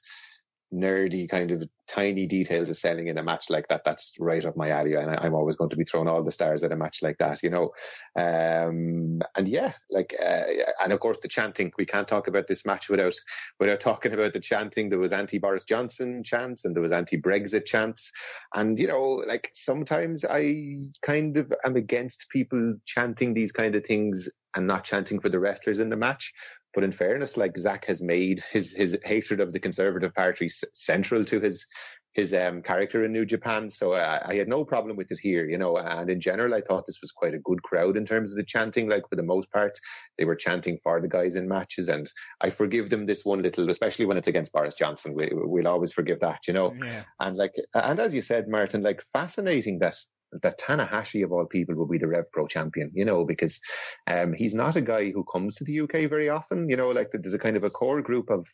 nerdy 0.72 1.28
kind 1.28 1.50
of 1.50 1.68
tiny 1.86 2.26
details 2.26 2.68
of 2.68 2.76
selling 2.76 3.08
in 3.08 3.16
a 3.16 3.22
match 3.22 3.48
like 3.48 3.66
that, 3.68 3.82
that's 3.84 4.14
right 4.20 4.44
up 4.44 4.56
my 4.56 4.68
alley. 4.68 4.94
And 4.94 5.10
I, 5.10 5.26
am 5.26 5.34
always 5.34 5.56
going 5.56 5.70
to 5.70 5.76
be 5.76 5.84
throwing 5.84 6.08
all 6.08 6.22
the 6.22 6.32
stars 6.32 6.62
at 6.62 6.72
a 6.72 6.76
match 6.76 7.02
like 7.02 7.18
that, 7.18 7.42
you 7.42 7.50
know. 7.50 7.70
Um, 8.14 9.22
and 9.36 9.48
yeah, 9.48 9.72
like, 9.90 10.14
uh, 10.22 10.44
and 10.82 10.92
of 10.92 11.00
course 11.00 11.18
the 11.22 11.28
chanting. 11.28 11.72
We 11.78 11.86
can't 11.86 12.06
talk 12.06 12.28
about 12.28 12.46
this 12.46 12.66
match 12.66 12.88
without 12.88 13.14
without 13.58 13.80
talking 13.80 14.12
about 14.12 14.34
the 14.34 14.40
chanting. 14.40 14.88
There 14.88 14.98
was 14.98 15.12
anti 15.12 15.38
Boris 15.38 15.64
Johnson 15.64 16.22
chants 16.22 16.64
and 16.64 16.74
there 16.74 16.82
was 16.82 16.92
anti 16.92 17.20
Brexit 17.20 17.64
chants. 17.64 18.12
And 18.54 18.78
you 18.78 18.88
know, 18.88 19.22
like 19.26 19.50
sometimes 19.54 20.24
I 20.24 20.78
kind 21.02 21.36
of 21.38 21.52
am 21.64 21.76
against 21.76 22.28
people 22.30 22.74
chanting 22.84 23.34
these 23.34 23.52
kind 23.52 23.74
of 23.74 23.86
things 23.86 24.28
and 24.54 24.66
not 24.66 24.84
chanting 24.84 25.20
for 25.20 25.28
the 25.28 25.38
wrestlers 25.38 25.78
in 25.78 25.88
the 25.88 25.96
match. 25.96 26.32
But 26.78 26.84
in 26.84 26.92
fairness, 26.92 27.36
like 27.36 27.58
Zack 27.58 27.86
has 27.86 28.00
made 28.00 28.38
his 28.52 28.72
his 28.72 28.96
hatred 29.02 29.40
of 29.40 29.52
the 29.52 29.58
Conservative 29.58 30.14
Party 30.14 30.46
s- 30.46 30.62
central 30.74 31.24
to 31.24 31.40
his 31.40 31.66
his 32.12 32.32
um, 32.32 32.62
character 32.62 33.04
in 33.04 33.12
New 33.12 33.26
Japan. 33.26 33.68
So 33.68 33.94
uh, 33.94 34.22
I 34.24 34.36
had 34.36 34.46
no 34.46 34.64
problem 34.64 34.96
with 34.96 35.10
it 35.10 35.18
here, 35.20 35.48
you 35.48 35.58
know. 35.58 35.76
And 35.76 36.08
in 36.08 36.20
general, 36.20 36.54
I 36.54 36.60
thought 36.60 36.86
this 36.86 37.00
was 37.00 37.10
quite 37.10 37.34
a 37.34 37.40
good 37.40 37.64
crowd 37.64 37.96
in 37.96 38.06
terms 38.06 38.30
of 38.30 38.36
the 38.36 38.44
chanting. 38.44 38.88
Like 38.88 39.08
for 39.08 39.16
the 39.16 39.24
most 39.24 39.50
part, 39.50 39.76
they 40.18 40.24
were 40.24 40.36
chanting 40.36 40.78
for 40.80 41.00
the 41.00 41.08
guys 41.08 41.34
in 41.34 41.48
matches, 41.48 41.88
and 41.88 42.08
I 42.40 42.50
forgive 42.50 42.90
them 42.90 43.06
this 43.06 43.24
one 43.24 43.42
little, 43.42 43.68
especially 43.70 44.06
when 44.06 44.16
it's 44.16 44.28
against 44.28 44.52
Boris 44.52 44.74
Johnson. 44.74 45.14
We, 45.16 45.30
we'll 45.32 45.66
always 45.66 45.92
forgive 45.92 46.20
that, 46.20 46.46
you 46.46 46.54
know. 46.54 46.76
Yeah. 46.80 47.02
And 47.18 47.36
like, 47.36 47.54
and 47.74 47.98
as 47.98 48.14
you 48.14 48.22
said, 48.22 48.46
Martin, 48.46 48.84
like 48.84 49.02
fascinating 49.12 49.80
that 49.80 49.96
that 50.42 50.58
Tanahashi 50.58 51.24
of 51.24 51.32
all 51.32 51.46
people 51.46 51.74
will 51.74 51.88
be 51.88 51.98
the 51.98 52.08
Rev 52.08 52.30
Pro 52.32 52.46
champion, 52.46 52.90
you 52.94 53.04
know, 53.04 53.24
because 53.24 53.60
um, 54.06 54.32
he's 54.32 54.54
not 54.54 54.76
a 54.76 54.80
guy 54.80 55.10
who 55.10 55.24
comes 55.24 55.56
to 55.56 55.64
the 55.64 55.80
UK 55.80 56.08
very 56.08 56.28
often, 56.28 56.68
you 56.68 56.76
know, 56.76 56.90
like 56.90 57.10
there's 57.12 57.34
a 57.34 57.38
kind 57.38 57.56
of 57.56 57.64
a 57.64 57.70
core 57.70 58.02
group 58.02 58.30
of 58.30 58.46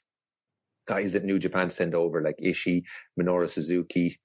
guys 0.86 1.12
that 1.12 1.24
New 1.24 1.38
Japan 1.38 1.70
send 1.70 1.94
over, 1.94 2.22
like 2.22 2.36
Ishii, 2.38 2.84
Minoru 3.18 3.48
Suzuki, 3.48 4.18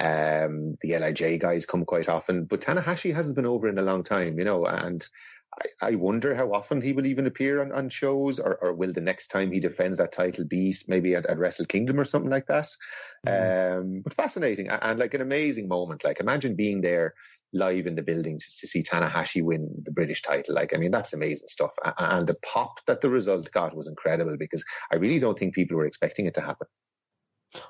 um, 0.00 0.76
the 0.82 0.98
LIJ 0.98 1.40
guys 1.40 1.64
come 1.64 1.84
quite 1.84 2.08
often, 2.08 2.44
but 2.44 2.60
Tanahashi 2.60 3.14
hasn't 3.14 3.36
been 3.36 3.46
over 3.46 3.68
in 3.68 3.78
a 3.78 3.82
long 3.82 4.04
time, 4.04 4.38
you 4.38 4.44
know, 4.44 4.66
and 4.66 5.06
I, 5.62 5.88
I 5.88 5.94
wonder 5.94 6.34
how 6.34 6.52
often 6.52 6.80
he 6.80 6.92
will 6.92 7.06
even 7.06 7.26
appear 7.26 7.62
on, 7.62 7.72
on 7.72 7.88
shows, 7.88 8.38
or, 8.38 8.56
or 8.56 8.74
will 8.74 8.92
the 8.92 9.00
next 9.00 9.28
time 9.28 9.50
he 9.50 9.60
defends 9.60 9.98
that 9.98 10.12
title 10.12 10.44
be 10.44 10.74
maybe 10.88 11.14
at, 11.14 11.26
at 11.26 11.38
Wrestle 11.38 11.66
Kingdom 11.66 11.98
or 11.98 12.04
something 12.04 12.30
like 12.30 12.46
that? 12.46 12.68
Mm. 13.26 13.78
Um, 13.78 14.00
but 14.02 14.14
fascinating 14.14 14.68
and, 14.68 14.82
and, 14.82 14.98
like 14.98 15.14
an 15.14 15.22
amazing 15.22 15.68
moment. 15.68 16.04
Like 16.04 16.20
imagine 16.20 16.56
being 16.56 16.80
there 16.80 17.14
live 17.52 17.86
in 17.86 17.94
the 17.94 18.02
building 18.02 18.38
to, 18.38 18.46
to 18.60 18.66
see 18.66 18.82
Tanahashi 18.82 19.42
win 19.42 19.70
the 19.84 19.92
British 19.92 20.22
title. 20.22 20.54
Like 20.54 20.74
I 20.74 20.78
mean, 20.78 20.90
that's 20.90 21.14
amazing 21.14 21.48
stuff. 21.48 21.74
And 21.98 22.26
the 22.26 22.36
pop 22.44 22.80
that 22.86 23.00
the 23.00 23.10
result 23.10 23.50
got 23.52 23.76
was 23.76 23.88
incredible 23.88 24.36
because 24.38 24.64
I 24.92 24.96
really 24.96 25.18
don't 25.18 25.38
think 25.38 25.54
people 25.54 25.76
were 25.76 25.86
expecting 25.86 26.26
it 26.26 26.34
to 26.34 26.42
happen. 26.42 26.66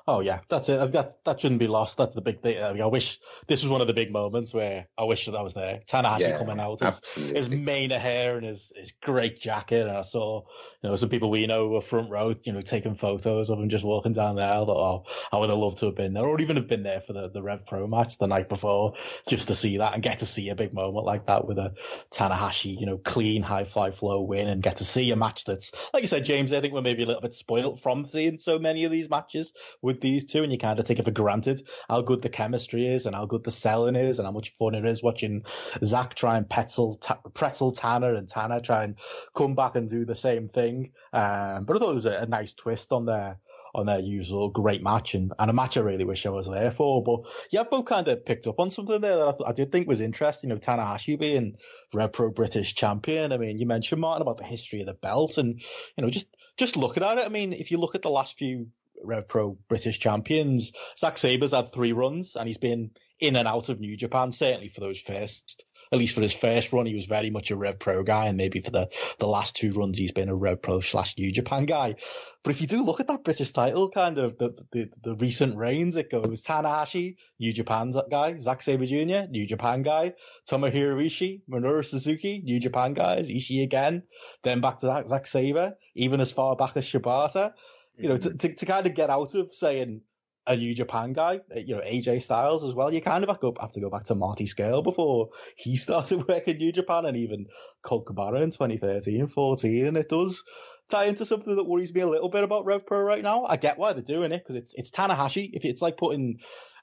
Oh 0.07 0.19
yeah, 0.19 0.39
that's 0.49 0.69
it. 0.69 0.91
That 0.91 1.23
that 1.25 1.39
shouldn't 1.39 1.59
be 1.59 1.67
lost. 1.67 1.97
That's 1.97 2.15
the 2.15 2.21
big 2.21 2.41
thing. 2.41 2.63
I, 2.63 2.73
mean, 2.73 2.81
I 2.81 2.87
wish 2.87 3.19
this 3.47 3.63
was 3.63 3.69
one 3.69 3.81
of 3.81 3.87
the 3.87 3.93
big 3.93 4.11
moments 4.11 4.53
where 4.53 4.87
I 4.97 5.03
wish 5.03 5.25
that 5.25 5.35
I 5.35 5.41
was 5.41 5.53
there. 5.53 5.81
Tanahashi 5.87 6.19
yeah, 6.19 6.37
coming 6.37 6.59
out, 6.59 6.79
his, 6.79 7.01
his 7.15 7.49
mane 7.49 7.91
of 7.91 8.01
hair 8.01 8.37
and 8.37 8.45
his, 8.45 8.71
his 8.75 8.93
great 9.01 9.39
jacket, 9.39 9.87
and 9.87 9.97
I 9.97 10.01
saw 10.01 10.43
you 10.81 10.89
know 10.89 10.95
some 10.95 11.09
people 11.09 11.29
we 11.29 11.47
know 11.47 11.67
were 11.67 11.81
front 11.81 12.09
row, 12.09 12.33
you 12.43 12.53
know, 12.53 12.61
taking 12.61 12.95
photos 12.95 13.49
of 13.49 13.59
him 13.59 13.69
just 13.69 13.85
walking 13.85 14.13
down 14.13 14.35
there. 14.35 14.51
I 14.51 14.57
thought, 14.57 14.69
oh, 14.69 15.03
I 15.31 15.37
would 15.37 15.49
have 15.49 15.59
loved 15.59 15.79
to 15.79 15.87
have 15.87 15.95
been 15.95 16.13
there, 16.13 16.25
or 16.25 16.39
even 16.41 16.55
have 16.55 16.67
been 16.67 16.83
there 16.83 17.01
for 17.01 17.13
the 17.13 17.29
the 17.29 17.41
Rev 17.41 17.65
Pro 17.65 17.87
match 17.87 18.17
the 18.17 18.27
night 18.27 18.49
before, 18.49 18.93
just 19.27 19.47
to 19.49 19.55
see 19.55 19.77
that 19.77 19.93
and 19.93 20.03
get 20.03 20.19
to 20.19 20.25
see 20.25 20.49
a 20.49 20.55
big 20.55 20.73
moment 20.73 21.05
like 21.05 21.25
that 21.25 21.47
with 21.47 21.57
a 21.57 21.73
Tanahashi, 22.11 22.79
you 22.79 22.85
know, 22.85 22.97
clean 22.97 23.43
high 23.43 23.63
fly 23.63 23.91
flow 23.91 24.21
win, 24.21 24.47
and 24.47 24.63
get 24.63 24.77
to 24.77 24.85
see 24.85 25.11
a 25.11 25.15
match 25.15 25.45
that's 25.45 25.71
like 25.93 26.03
you 26.03 26.07
said, 26.07 26.25
James. 26.25 26.53
I 26.53 26.61
think 26.61 26.73
we're 26.73 26.81
maybe 26.81 27.03
a 27.03 27.05
little 27.05 27.21
bit 27.21 27.35
spoiled 27.35 27.81
from 27.81 28.05
seeing 28.05 28.37
so 28.37 28.59
many 28.59 28.83
of 28.83 28.91
these 28.91 29.09
matches 29.09 29.53
with 29.81 30.01
these 30.01 30.25
two, 30.25 30.43
and 30.43 30.51
you 30.51 30.57
kind 30.57 30.79
of 30.79 30.85
take 30.85 30.99
it 30.99 31.05
for 31.05 31.11
granted 31.11 31.61
how 31.89 32.01
good 32.01 32.21
the 32.21 32.29
chemistry 32.29 32.87
is 32.87 33.05
and 33.05 33.15
how 33.15 33.25
good 33.25 33.43
the 33.43 33.51
selling 33.51 33.95
is 33.95 34.19
and 34.19 34.25
how 34.25 34.31
much 34.31 34.55
fun 34.57 34.75
it 34.75 34.85
is 34.85 35.03
watching 35.03 35.43
Zack 35.83 36.15
try 36.15 36.37
and 36.37 36.49
pretzel, 36.49 36.99
pretzel 37.33 37.71
Tanner 37.71 38.15
and 38.15 38.27
Tanner 38.27 38.59
try 38.59 38.83
and 38.83 38.95
come 39.35 39.55
back 39.55 39.75
and 39.75 39.89
do 39.89 40.05
the 40.05 40.15
same 40.15 40.49
thing. 40.49 40.91
Um, 41.13 41.65
but 41.65 41.75
I 41.75 41.79
thought 41.79 41.91
it 41.91 41.95
was 41.95 42.05
a, 42.05 42.17
a 42.17 42.25
nice 42.25 42.53
twist 42.53 42.91
on 42.91 43.05
their 43.05 43.39
on 43.75 43.85
their 43.85 43.99
usual 43.99 44.49
great 44.49 44.81
match 44.81 45.13
and, 45.13 45.31
and 45.37 45.49
a 45.51 45.53
match 45.53 45.77
I 45.77 45.81
really 45.81 46.03
wish 46.03 46.25
I 46.25 46.29
was 46.29 46.47
there 46.47 46.71
for. 46.71 47.03
But 47.03 47.31
yeah, 47.51 47.63
both 47.63 47.85
kind 47.85 48.07
of 48.07 48.25
picked 48.25 48.47
up 48.47 48.59
on 48.59 48.71
something 48.71 48.99
there 48.99 49.17
that 49.17 49.27
I, 49.27 49.31
th- 49.31 49.47
I 49.47 49.51
did 49.51 49.71
think 49.71 49.87
was 49.87 50.01
interesting. 50.01 50.49
You 50.49 50.55
know, 50.55 50.59
Tanahashi 50.59 51.19
being 51.19 51.57
Rev 51.93 52.11
Pro 52.11 52.31
British 52.31 52.73
champion. 52.73 53.31
I 53.31 53.37
mean, 53.37 53.59
you 53.59 53.67
mentioned 53.67 54.01
Martin 54.01 54.23
about 54.23 54.37
the 54.37 54.45
history 54.45 54.81
of 54.81 54.87
the 54.87 54.93
belt, 54.93 55.37
and 55.37 55.61
you 55.95 56.03
know, 56.03 56.09
just 56.09 56.27
just 56.57 56.75
looking 56.75 57.03
at 57.03 57.19
it. 57.19 57.25
I 57.25 57.29
mean, 57.29 57.53
if 57.53 57.71
you 57.71 57.77
look 57.77 57.95
at 57.95 58.01
the 58.01 58.09
last 58.09 58.37
few 58.37 58.67
Rev 59.03 59.27
Pro 59.27 59.57
British 59.67 59.99
champions. 59.99 60.71
Zack 60.97 61.17
Sabre's 61.17 61.51
had 61.51 61.71
three 61.71 61.91
runs 61.91 62.35
and 62.35 62.47
he's 62.47 62.57
been 62.57 62.91
in 63.19 63.35
and 63.35 63.47
out 63.47 63.69
of 63.69 63.79
New 63.79 63.97
Japan, 63.97 64.31
certainly 64.31 64.69
for 64.69 64.81
those 64.81 64.99
first, 64.99 65.65
at 65.91 65.99
least 65.99 66.15
for 66.15 66.21
his 66.21 66.33
first 66.33 66.73
run, 66.73 66.85
he 66.85 66.95
was 66.95 67.05
very 67.05 67.29
much 67.29 67.51
a 67.51 67.55
Rev 67.55 67.79
Pro 67.79 68.03
guy. 68.03 68.25
And 68.25 68.37
maybe 68.37 68.59
for 68.59 68.71
the, 68.71 68.89
the 69.19 69.27
last 69.27 69.55
two 69.55 69.71
runs, 69.71 69.97
he's 69.97 70.11
been 70.11 70.29
a 70.29 70.35
Rev 70.35 70.61
Pro 70.61 70.81
slash 70.81 71.17
New 71.17 71.31
Japan 71.31 71.65
guy. 71.65 71.95
But 72.43 72.51
if 72.51 72.61
you 72.61 72.67
do 72.67 72.83
look 72.83 72.99
at 72.99 73.07
that 73.07 73.23
British 73.23 73.51
title, 73.51 73.89
kind 73.89 74.17
of 74.17 74.37
the, 74.37 74.55
the, 74.71 74.89
the 75.03 75.15
recent 75.15 75.57
reigns, 75.57 75.95
it 75.95 76.11
goes 76.11 76.43
Tanahashi, 76.43 77.15
New 77.39 77.53
Japan 77.53 77.93
guy, 78.09 78.37
Zack 78.37 78.61
Sabre 78.61 78.85
Jr., 78.85 79.29
New 79.29 79.45
Japan 79.47 79.81
guy, 79.81 80.13
Tomohiro 80.49 81.03
Ishii, 81.03 81.41
Minoru 81.49 81.85
Suzuki, 81.85 82.41
New 82.43 82.59
Japan 82.59 82.93
guys, 82.93 83.29
Ishii 83.29 83.63
again, 83.63 84.03
then 84.43 84.61
back 84.61 84.79
to 84.79 85.03
Zack, 85.07 85.27
Sabre, 85.27 85.73
even 85.95 86.21
as 86.21 86.31
far 86.31 86.55
back 86.55 86.77
as 86.77 86.85
Shibata 86.85 87.53
you 87.97 88.09
know, 88.09 88.17
to, 88.17 88.33
to, 88.33 88.53
to, 88.53 88.65
kind 88.65 88.85
of 88.85 88.93
get 88.93 89.09
out 89.09 89.33
of 89.35 89.53
saying 89.53 90.01
a 90.45 90.55
New 90.55 90.73
Japan 90.73 91.13
guy, 91.13 91.41
uh, 91.55 91.59
you 91.59 91.75
know, 91.75 91.81
AJ 91.81 92.21
Styles 92.21 92.63
as 92.63 92.73
well, 92.73 92.93
you 92.93 93.01
kind 93.01 93.23
of 93.23 93.29
have, 93.29 93.39
to 93.39 93.79
go 93.81 93.89
back 93.89 94.05
to 94.05 94.15
Marty 94.15 94.45
Scurll 94.45 94.83
before 94.83 95.29
he 95.55 95.75
started 95.75 96.27
working 96.29 96.57
New 96.57 96.71
Japan 96.71 97.05
and 97.05 97.17
even 97.17 97.47
Colt 97.83 98.05
Cabana 98.05 98.41
in 98.41 98.51
2013 98.51 99.27
14. 99.27 99.85
And 99.85 99.97
it 99.97 100.09
does 100.09 100.43
tie 100.89 101.05
into 101.05 101.25
something 101.25 101.55
that 101.55 101.65
worries 101.65 101.93
me 101.93 102.01
a 102.01 102.07
little 102.07 102.29
bit 102.29 102.43
about 102.43 102.65
Rev 102.65 102.85
Pro 102.85 103.01
right 103.01 103.23
now. 103.23 103.45
I 103.45 103.57
get 103.57 103.77
why 103.77 103.93
they're 103.93 104.01
doing 104.01 104.31
it 104.31 104.43
because 104.43 104.55
it's, 104.55 104.73
it's 104.73 104.91
Tanahashi. 104.91 105.49
If 105.53 105.65
it's 105.65 105.81
like 105.81 105.97
putting 105.97 106.39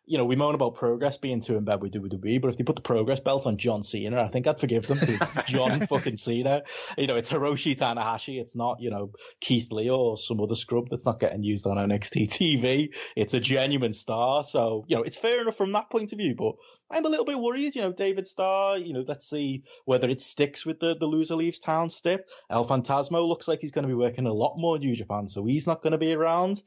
you 0.06 0.18
know, 0.18 0.24
we 0.24 0.36
moan 0.36 0.54
about 0.54 0.74
progress 0.74 1.16
being 1.16 1.40
too 1.40 1.56
in 1.56 1.64
bed 1.64 1.80
with 1.80 1.92
WWE, 1.92 2.40
but 2.40 2.48
if 2.48 2.56
they 2.56 2.64
put 2.64 2.76
the 2.76 2.82
progress 2.82 3.20
belt 3.20 3.46
on 3.46 3.56
John 3.56 3.82
Cena, 3.82 4.22
I 4.22 4.28
think 4.28 4.46
I'd 4.46 4.60
forgive 4.60 4.86
them. 4.86 4.98
John 5.46 5.86
fucking 5.86 6.18
Cena. 6.18 6.62
You 6.98 7.06
know, 7.06 7.16
it's 7.16 7.30
Hiroshi 7.30 7.76
Tanahashi. 7.76 8.40
It's 8.40 8.54
not, 8.54 8.80
you 8.80 8.90
know, 8.90 9.12
Keith 9.40 9.72
Lee 9.72 9.88
or 9.88 10.18
some 10.18 10.40
other 10.40 10.54
scrub 10.54 10.88
that's 10.90 11.06
not 11.06 11.20
getting 11.20 11.42
used 11.42 11.66
on 11.66 11.76
NXT 11.76 12.28
TV. 12.28 12.94
It's 13.16 13.34
a 13.34 13.40
genuine 13.40 13.94
star. 13.94 14.44
So, 14.44 14.84
you 14.88 14.96
know, 14.96 15.02
it's 15.02 15.16
fair 15.16 15.40
enough 15.40 15.56
from 15.56 15.72
that 15.72 15.90
point 15.90 16.12
of 16.12 16.18
view, 16.18 16.34
but 16.34 16.54
I'm 16.90 17.06
a 17.06 17.08
little 17.08 17.24
bit 17.24 17.38
worried. 17.38 17.74
You 17.74 17.82
know, 17.82 17.92
David 17.92 18.28
Starr, 18.28 18.78
you 18.78 18.92
know, 18.92 19.04
let's 19.06 19.28
see 19.28 19.64
whether 19.86 20.08
it 20.08 20.20
sticks 20.20 20.66
with 20.66 20.80
the, 20.80 20.96
the 20.96 21.06
loser 21.06 21.34
leaves 21.34 21.58
town 21.58 21.88
stip. 21.88 22.28
El 22.50 22.66
Phantasmo 22.66 23.26
looks 23.26 23.48
like 23.48 23.60
he's 23.60 23.72
going 23.72 23.84
to 23.84 23.88
be 23.88 23.94
working 23.94 24.26
a 24.26 24.32
lot 24.32 24.56
more 24.58 24.78
New 24.78 24.94
Japan, 24.94 25.28
so 25.28 25.44
he's 25.44 25.66
not 25.66 25.82
going 25.82 25.92
to 25.92 25.98
be 25.98 26.12
around 26.12 26.62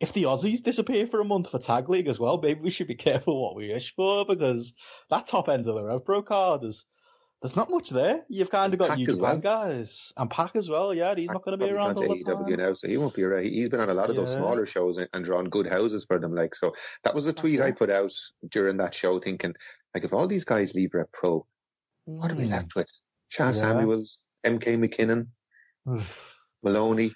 if 0.00 0.12
the 0.12 0.24
Aussies 0.24 0.62
disappear 0.62 1.06
for 1.06 1.20
a 1.20 1.24
month 1.24 1.50
for 1.50 1.58
Tag 1.58 1.88
League 1.88 2.08
as 2.08 2.18
well, 2.18 2.40
maybe 2.40 2.60
we 2.60 2.70
should 2.70 2.86
be 2.86 2.94
careful 2.94 3.42
what 3.42 3.56
we 3.56 3.68
wish 3.68 3.94
for 3.94 4.24
because 4.24 4.74
that 5.10 5.26
top 5.26 5.48
end 5.48 5.66
of 5.66 5.74
the 5.74 5.82
Rev 5.82 6.04
Pro 6.04 6.22
card 6.22 6.64
is 6.64 6.84
there's 7.40 7.56
not 7.56 7.70
much 7.70 7.90
there. 7.90 8.24
You've 8.28 8.50
kind 8.50 8.72
of 8.72 8.80
got 8.80 8.98
Japan 8.98 9.20
well. 9.20 9.38
guys 9.38 10.12
and 10.16 10.28
Pac 10.28 10.56
as 10.56 10.68
well. 10.68 10.92
Yeah, 10.92 11.14
he's 11.14 11.28
Pac 11.28 11.34
not 11.34 11.44
going 11.44 11.58
to 11.58 11.64
be 11.64 11.70
around 11.70 11.96
all 11.96 12.08
the 12.08 12.24
time. 12.24 12.58
now, 12.58 12.72
so 12.72 12.88
he 12.88 12.96
won't 12.96 13.14
be 13.14 13.22
around. 13.22 13.44
He's 13.44 13.68
been 13.68 13.80
on 13.80 13.90
a 13.90 13.94
lot 13.94 14.10
of 14.10 14.16
yeah. 14.16 14.22
those 14.22 14.32
smaller 14.32 14.66
shows 14.66 14.98
and, 14.98 15.08
and, 15.12 15.24
drawn 15.24 15.48
good 15.48 15.66
houses 15.66 16.04
for 16.04 16.18
them. 16.18 16.34
Like 16.34 16.54
so, 16.54 16.74
that 17.04 17.14
was 17.14 17.26
a 17.26 17.32
tweet 17.32 17.60
okay. 17.60 17.68
I 17.68 17.70
put 17.72 17.90
out 17.90 18.12
during 18.48 18.78
that 18.78 18.94
show, 18.94 19.20
thinking 19.20 19.54
like 19.94 20.04
if 20.04 20.12
all 20.12 20.26
these 20.26 20.44
guys 20.44 20.74
leave 20.74 20.94
Rev 20.94 21.10
Pro, 21.12 21.46
mm. 22.08 22.14
what 22.14 22.32
are 22.32 22.36
we 22.36 22.44
hmm. 22.44 22.50
left 22.50 22.74
with? 22.74 22.90
Chad 23.30 23.54
yeah. 23.54 23.60
Samuels, 23.60 24.26
MK 24.44 24.76
McKinnon, 24.76 25.28
Moloney. 26.64 27.12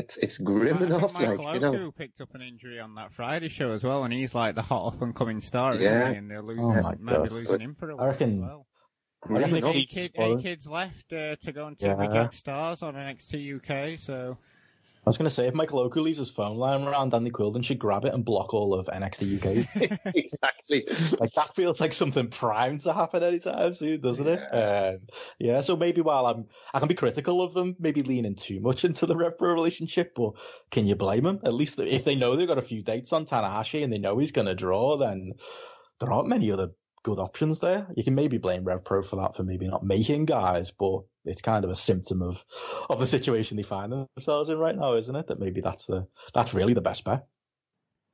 It's 0.00 0.16
it's 0.16 0.38
grim 0.38 0.80
well, 0.80 0.84
enough. 0.84 1.14
Michael 1.14 1.44
like 1.44 1.54
you 1.56 1.60
know, 1.60 1.90
picked 1.90 2.22
up 2.22 2.34
an 2.34 2.40
injury 2.40 2.80
on 2.80 2.94
that 2.94 3.12
Friday 3.12 3.48
show 3.48 3.72
as 3.72 3.84
well, 3.84 4.04
and 4.04 4.12
he's 4.12 4.34
like 4.34 4.54
the 4.54 4.62
hot 4.62 4.94
up 4.94 5.02
and 5.02 5.14
coming 5.14 5.42
star. 5.42 5.74
Yeah, 5.74 6.08
and 6.08 6.30
they're 6.30 6.42
losing, 6.42 6.64
oh 6.64 6.94
might 7.00 7.22
be 7.22 7.28
losing 7.28 7.60
him 7.60 7.74
for 7.74 7.90
a 7.90 7.96
while 7.96 8.06
I 8.06 8.08
reckon, 8.08 8.42
as 8.42 8.48
well. 8.48 8.66
Really? 9.26 9.62
Eight, 9.62 9.90
kid, 9.90 10.10
eight 10.16 10.42
kids 10.42 10.66
left 10.66 11.12
uh, 11.12 11.36
to 11.36 11.52
go 11.52 11.66
and 11.66 11.78
take 11.78 11.88
yeah. 11.88 12.06
the 12.06 12.12
Jack 12.14 12.32
Stars 12.32 12.82
on 12.82 12.94
NXT 12.94 13.56
UK, 13.56 13.98
so. 13.98 14.38
I 15.06 15.08
was 15.08 15.16
going 15.16 15.28
to 15.28 15.34
say, 15.34 15.46
if 15.46 15.54
Michael 15.54 15.78
Oku 15.78 16.02
leaves 16.02 16.18
his 16.18 16.28
phone 16.28 16.58
lying 16.58 16.86
around, 16.86 17.10
Danny 17.10 17.30
Quildan 17.30 17.64
should 17.64 17.78
grab 17.78 18.04
it 18.04 18.12
and 18.12 18.22
block 18.22 18.52
all 18.52 18.74
of 18.74 18.86
NXT 18.86 19.38
UK. 19.38 19.98
exactly. 20.14 20.86
Like, 21.18 21.32
that 21.32 21.54
feels 21.54 21.80
like 21.80 21.94
something 21.94 22.28
primed 22.28 22.80
to 22.80 22.92
happen 22.92 23.22
anytime 23.22 23.72
soon, 23.72 24.02
doesn't 24.02 24.26
yeah. 24.26 24.34
it? 24.34 24.94
Um, 24.94 25.00
yeah, 25.38 25.60
so 25.62 25.74
maybe 25.74 26.02
while 26.02 26.26
I'm, 26.26 26.46
I 26.74 26.80
can 26.80 26.88
be 26.88 26.94
critical 26.94 27.40
of 27.40 27.54
them, 27.54 27.76
maybe 27.78 28.02
leaning 28.02 28.34
too 28.34 28.60
much 28.60 28.84
into 28.84 29.06
the 29.06 29.16
Rev 29.16 29.38
Pro 29.38 29.52
relationship, 29.52 30.12
but 30.14 30.32
can 30.70 30.86
you 30.86 30.96
blame 30.96 31.24
them? 31.24 31.40
At 31.44 31.54
least 31.54 31.80
if 31.80 32.04
they 32.04 32.14
know 32.14 32.36
they've 32.36 32.46
got 32.46 32.58
a 32.58 32.62
few 32.62 32.82
dates 32.82 33.14
on 33.14 33.24
Tanahashi 33.24 33.82
and 33.82 33.90
they 33.90 33.98
know 33.98 34.18
he's 34.18 34.32
going 34.32 34.48
to 34.48 34.54
draw, 34.54 34.98
then 34.98 35.32
there 35.98 36.12
aren't 36.12 36.28
many 36.28 36.52
other 36.52 36.72
good 37.02 37.18
options 37.18 37.58
there. 37.58 37.86
You 37.96 38.04
can 38.04 38.14
maybe 38.14 38.38
blame 38.38 38.64
Rev 38.64 38.84
Pro 38.84 39.02
for 39.02 39.16
that 39.16 39.36
for 39.36 39.42
maybe 39.42 39.68
not 39.68 39.84
making 39.84 40.26
guys, 40.26 40.70
but 40.70 41.00
it's 41.24 41.42
kind 41.42 41.64
of 41.64 41.70
a 41.70 41.76
symptom 41.76 42.22
of 42.22 42.44
of 42.88 43.00
the 43.00 43.06
situation 43.06 43.56
they 43.56 43.62
find 43.62 44.06
themselves 44.16 44.48
in 44.48 44.58
right 44.58 44.76
now, 44.76 44.94
isn't 44.94 45.14
it? 45.14 45.28
That 45.28 45.40
maybe 45.40 45.60
that's 45.60 45.86
the 45.86 46.06
that's 46.34 46.54
really 46.54 46.74
the 46.74 46.80
best 46.80 47.04
bet. 47.04 47.26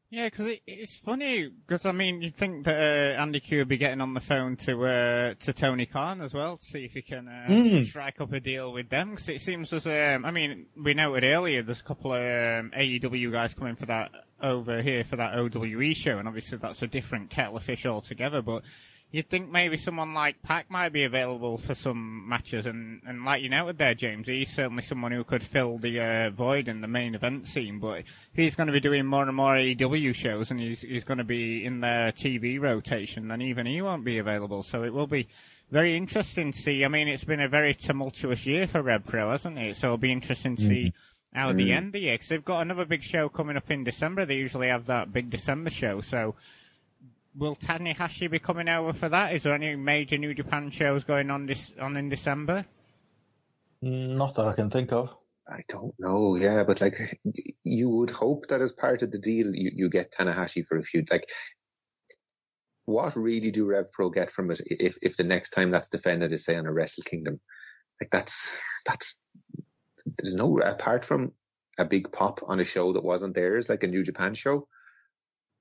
Yeah, 0.08 0.26
because 0.26 0.46
it, 0.46 0.62
it's 0.66 0.98
funny 0.98 1.48
because 1.48 1.84
I 1.84 1.90
mean 1.90 2.22
you'd 2.22 2.36
think 2.36 2.64
that 2.64 2.76
uh, 2.76 3.20
Andy 3.20 3.40
Q 3.40 3.58
would 3.58 3.68
be 3.68 3.76
getting 3.76 4.00
on 4.00 4.14
the 4.14 4.20
phone 4.20 4.54
to 4.58 4.86
uh, 4.86 5.34
to 5.40 5.52
Tony 5.52 5.84
Khan 5.84 6.20
as 6.20 6.32
well 6.32 6.56
to 6.56 6.64
see 6.64 6.84
if 6.84 6.94
he 6.94 7.02
can 7.02 7.26
uh, 7.26 7.46
mm. 7.48 7.84
strike 7.84 8.20
up 8.20 8.32
a 8.32 8.38
deal 8.38 8.72
with 8.72 8.88
them 8.88 9.10
because 9.10 9.28
it 9.28 9.40
seems 9.40 9.72
as 9.72 9.86
um, 9.86 10.24
I 10.24 10.30
mean 10.30 10.66
we 10.76 10.94
noted 10.94 11.24
earlier 11.24 11.62
there's 11.62 11.80
a 11.80 11.84
couple 11.84 12.12
of 12.12 12.20
um, 12.20 12.70
AEW 12.76 13.32
guys 13.32 13.52
coming 13.52 13.74
for 13.74 13.86
that 13.86 14.12
over 14.40 14.80
here 14.80 15.02
for 15.02 15.16
that 15.16 15.34
OWE 15.34 15.92
show 15.94 16.18
and 16.18 16.28
obviously 16.28 16.58
that's 16.58 16.82
a 16.82 16.86
different 16.86 17.30
kettle 17.30 17.56
of 17.56 17.64
fish 17.64 17.84
altogether 17.84 18.42
but 18.42 18.62
you'd 19.10 19.30
think 19.30 19.50
maybe 19.50 19.76
someone 19.76 20.14
like 20.14 20.42
Pac 20.42 20.70
might 20.70 20.92
be 20.92 21.04
available 21.04 21.58
for 21.58 21.74
some 21.74 22.28
matches, 22.28 22.66
and, 22.66 23.00
and 23.06 23.24
like 23.24 23.42
you 23.42 23.48
noted 23.48 23.78
there, 23.78 23.94
James, 23.94 24.26
he's 24.26 24.52
certainly 24.52 24.82
someone 24.82 25.12
who 25.12 25.24
could 25.24 25.42
fill 25.42 25.78
the 25.78 26.00
uh, 26.00 26.30
void 26.30 26.68
in 26.68 26.80
the 26.80 26.88
main 26.88 27.14
event 27.14 27.46
scene. 27.46 27.78
But 27.78 28.04
he's 28.34 28.56
going 28.56 28.66
to 28.66 28.72
be 28.72 28.80
doing 28.80 29.06
more 29.06 29.22
and 29.22 29.36
more 29.36 29.54
AEW 29.54 30.14
shows, 30.14 30.50
and 30.50 30.60
he's 30.60 30.82
he's 30.82 31.04
going 31.04 31.18
to 31.18 31.24
be 31.24 31.64
in 31.64 31.80
their 31.80 32.12
TV 32.12 32.60
rotation, 32.60 33.28
then 33.28 33.42
even 33.42 33.66
he 33.66 33.80
won't 33.80 34.04
be 34.04 34.18
available. 34.18 34.62
So 34.62 34.82
it 34.82 34.92
will 34.92 35.06
be 35.06 35.28
very 35.70 35.96
interesting 35.96 36.52
to 36.52 36.58
see. 36.58 36.84
I 36.84 36.88
mean, 36.88 37.08
it's 37.08 37.24
been 37.24 37.40
a 37.40 37.48
very 37.48 37.74
tumultuous 37.74 38.46
year 38.46 38.66
for 38.66 38.82
Rev 38.82 39.04
Pro, 39.04 39.30
hasn't 39.30 39.58
it? 39.58 39.76
So 39.76 39.88
it'll 39.88 39.98
be 39.98 40.12
interesting 40.12 40.56
to 40.56 40.62
mm-hmm. 40.62 40.70
see 40.70 40.92
how 41.32 41.48
mm-hmm. 41.48 41.58
the 41.58 41.72
end 41.72 41.86
of 41.86 41.92
the 41.92 42.00
year, 42.00 42.14
because 42.14 42.28
they've 42.28 42.44
got 42.44 42.62
another 42.62 42.84
big 42.84 43.02
show 43.02 43.28
coming 43.28 43.56
up 43.56 43.70
in 43.70 43.84
December. 43.84 44.24
They 44.24 44.36
usually 44.36 44.68
have 44.68 44.86
that 44.86 45.12
big 45.12 45.30
December 45.30 45.70
show, 45.70 46.00
so 46.00 46.34
will 47.36 47.56
Tanahashi 47.56 48.30
be 48.30 48.38
coming 48.38 48.68
over 48.68 48.92
for 48.92 49.08
that? 49.08 49.34
Is 49.34 49.42
there 49.42 49.54
any 49.54 49.76
major 49.76 50.18
New 50.18 50.34
Japan 50.34 50.70
shows 50.70 51.04
going 51.04 51.30
on 51.30 51.46
this 51.46 51.72
on 51.80 51.96
in 51.96 52.08
December? 52.08 52.64
Not 53.82 54.34
that 54.36 54.46
I 54.46 54.52
can 54.54 54.70
think 54.70 54.92
of. 54.92 55.14
I 55.48 55.60
don't 55.68 55.94
know. 55.98 56.36
Yeah, 56.36 56.64
but 56.64 56.80
like 56.80 56.98
you 57.62 57.88
would 57.90 58.10
hope 58.10 58.48
that 58.48 58.62
as 58.62 58.72
part 58.72 59.02
of 59.02 59.12
the 59.12 59.18
deal, 59.18 59.54
you, 59.54 59.70
you 59.74 59.90
get 59.90 60.12
Tanahashi 60.12 60.66
for 60.66 60.76
a 60.76 60.82
few. 60.82 61.04
Like, 61.10 61.30
what 62.86 63.14
really 63.16 63.50
do 63.50 63.66
Rev 63.66 63.86
Pro 63.92 64.10
get 64.10 64.30
from 64.30 64.50
it 64.50 64.60
if 64.66 64.96
if 65.02 65.16
the 65.16 65.24
next 65.24 65.50
time 65.50 65.70
that's 65.70 65.88
defended 65.88 66.32
is 66.32 66.44
say 66.44 66.56
on 66.56 66.66
a 66.66 66.72
Wrestle 66.72 67.04
Kingdom? 67.04 67.40
Like 68.00 68.10
that's 68.10 68.58
that's 68.84 69.18
there's 70.18 70.34
no 70.34 70.58
apart 70.58 71.04
from 71.04 71.32
a 71.78 71.84
big 71.84 72.10
pop 72.10 72.40
on 72.46 72.58
a 72.58 72.64
show 72.64 72.94
that 72.94 73.04
wasn't 73.04 73.34
theirs, 73.34 73.68
like 73.68 73.82
a 73.82 73.88
New 73.88 74.02
Japan 74.02 74.34
show 74.34 74.66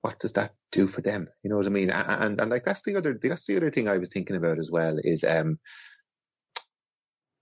what 0.06 0.20
does 0.20 0.34
that 0.34 0.54
do 0.72 0.86
for 0.86 1.02
them? 1.02 1.28
You 1.42 1.50
know 1.50 1.58
what 1.58 1.66
I 1.66 1.70
mean? 1.70 1.90
And, 1.90 2.24
and, 2.24 2.42
and 2.42 2.52
like 2.52 2.64
that's 2.64 2.84
the 2.84 2.96
other 2.96 3.20
that's 3.20 3.48
the 3.48 3.58
other 3.58 3.72
thing 3.72 3.88
I 3.88 3.98
was 3.98 4.10
thinking 4.10 4.36
about 4.36 4.60
as 4.60 4.70
well 4.70 4.98
is 5.04 5.24
um 5.24 5.58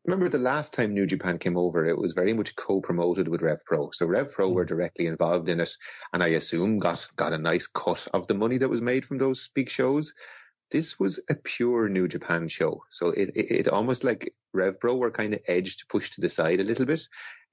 remember 0.05 0.29
the 0.29 0.37
last 0.37 0.73
time 0.73 0.93
New 0.93 1.05
Japan 1.05 1.39
came 1.39 1.57
over, 1.57 1.85
it 1.85 1.97
was 1.97 2.13
very 2.13 2.31
much 2.31 2.55
co-promoted 2.55 3.27
with 3.27 3.41
Rev 3.41 3.59
Pro. 3.65 3.91
So 3.91 4.05
Rev 4.05 4.31
Pro 4.31 4.49
were 4.49 4.63
mm. 4.63 4.69
directly 4.69 5.07
involved 5.07 5.49
in 5.49 5.59
it, 5.59 5.71
and 6.13 6.23
I 6.23 6.27
assume 6.39 6.79
got 6.79 7.05
got 7.17 7.33
a 7.33 7.37
nice 7.37 7.67
cut 7.67 8.07
of 8.13 8.27
the 8.27 8.33
money 8.33 8.57
that 8.59 8.69
was 8.69 8.81
made 8.81 9.05
from 9.05 9.17
those 9.17 9.49
big 9.53 9.69
shows. 9.69 10.13
This 10.71 10.97
was 10.97 11.19
a 11.29 11.35
pure 11.35 11.89
New 11.89 12.07
Japan 12.07 12.47
show, 12.47 12.81
so 12.89 13.09
it 13.09 13.29
it, 13.35 13.51
it 13.51 13.67
almost 13.67 14.05
like 14.05 14.33
Rev 14.53 14.79
Pro 14.79 14.95
were 14.95 15.11
kind 15.11 15.33
of 15.33 15.41
edged, 15.49 15.89
pushed 15.89 16.13
to 16.13 16.21
the 16.21 16.29
side 16.29 16.61
a 16.61 16.69
little 16.71 16.85
bit, 16.85 17.01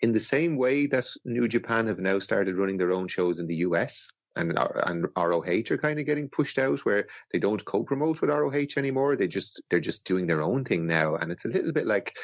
in 0.03 0.13
the 0.13 0.21
same 0.21 0.57
way 0.57 0.87
that 0.87 1.09
New 1.25 1.49
Japan 1.49 1.89
have 1.89 1.99
now 1.99 2.21
started 2.21 2.59
running 2.59 2.79
their 2.79 2.93
own 2.93 3.09
shows 3.09 3.41
in 3.41 3.49
the 3.49 3.63
US 3.67 4.09
and 4.37 4.59
and 4.87 5.07
ROH 5.17 5.71
are 5.71 5.79
kind 5.79 5.99
of 5.99 6.07
getting 6.07 6.29
pushed 6.29 6.59
out 6.59 6.81
where 6.81 7.07
they 7.33 7.39
don't 7.39 7.65
co-promote 7.65 8.21
with 8.21 8.31
ROH 8.31 8.77
anymore. 8.77 9.17
They 9.17 9.29
just 9.29 9.63
they're 9.71 9.81
just 9.81 10.05
doing 10.05 10.27
their 10.27 10.43
own 10.43 10.65
thing 10.65 10.87
now, 10.87 11.17
and 11.17 11.33
it's 11.33 11.45
a 11.45 11.49
little 11.49 11.73
bit 11.73 11.87
like 11.87 12.17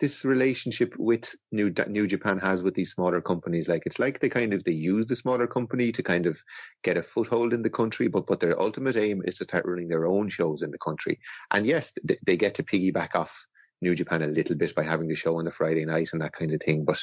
this 0.00 0.24
relationship 0.24 0.94
with 0.98 1.32
New 1.52 1.72
New 1.86 2.06
Japan 2.06 2.38
has 2.38 2.62
with 2.62 2.74
these 2.74 2.92
smaller 2.92 3.20
companies. 3.20 3.68
Like 3.68 3.84
it's 3.86 3.98
like 3.98 4.18
they 4.18 4.28
kind 4.28 4.52
of 4.52 4.64
they 4.64 4.72
use 4.72 5.06
the 5.06 5.16
smaller 5.16 5.46
company 5.46 5.92
to 5.92 6.02
kind 6.02 6.26
of 6.26 6.38
get 6.82 6.96
a 6.96 7.02
foothold 7.02 7.52
in 7.52 7.62
the 7.62 7.70
country, 7.70 8.08
but 8.08 8.26
but 8.26 8.40
their 8.40 8.60
ultimate 8.60 8.96
aim 8.96 9.22
is 9.24 9.38
to 9.38 9.44
start 9.44 9.66
running 9.66 9.88
their 9.88 10.06
own 10.06 10.28
shows 10.28 10.62
in 10.62 10.70
the 10.70 10.78
country. 10.78 11.20
And 11.50 11.66
yes, 11.66 11.92
they, 12.02 12.18
they 12.26 12.36
get 12.36 12.56
to 12.56 12.64
piggyback 12.64 13.14
off 13.14 13.46
New 13.80 13.94
Japan 13.94 14.22
a 14.22 14.26
little 14.26 14.56
bit 14.56 14.74
by 14.74 14.82
having 14.82 15.08
the 15.08 15.14
show 15.14 15.36
on 15.38 15.46
a 15.46 15.50
Friday 15.50 15.84
night 15.84 16.10
and 16.12 16.22
that 16.22 16.32
kind 16.32 16.52
of 16.52 16.60
thing, 16.60 16.84
but 16.84 16.98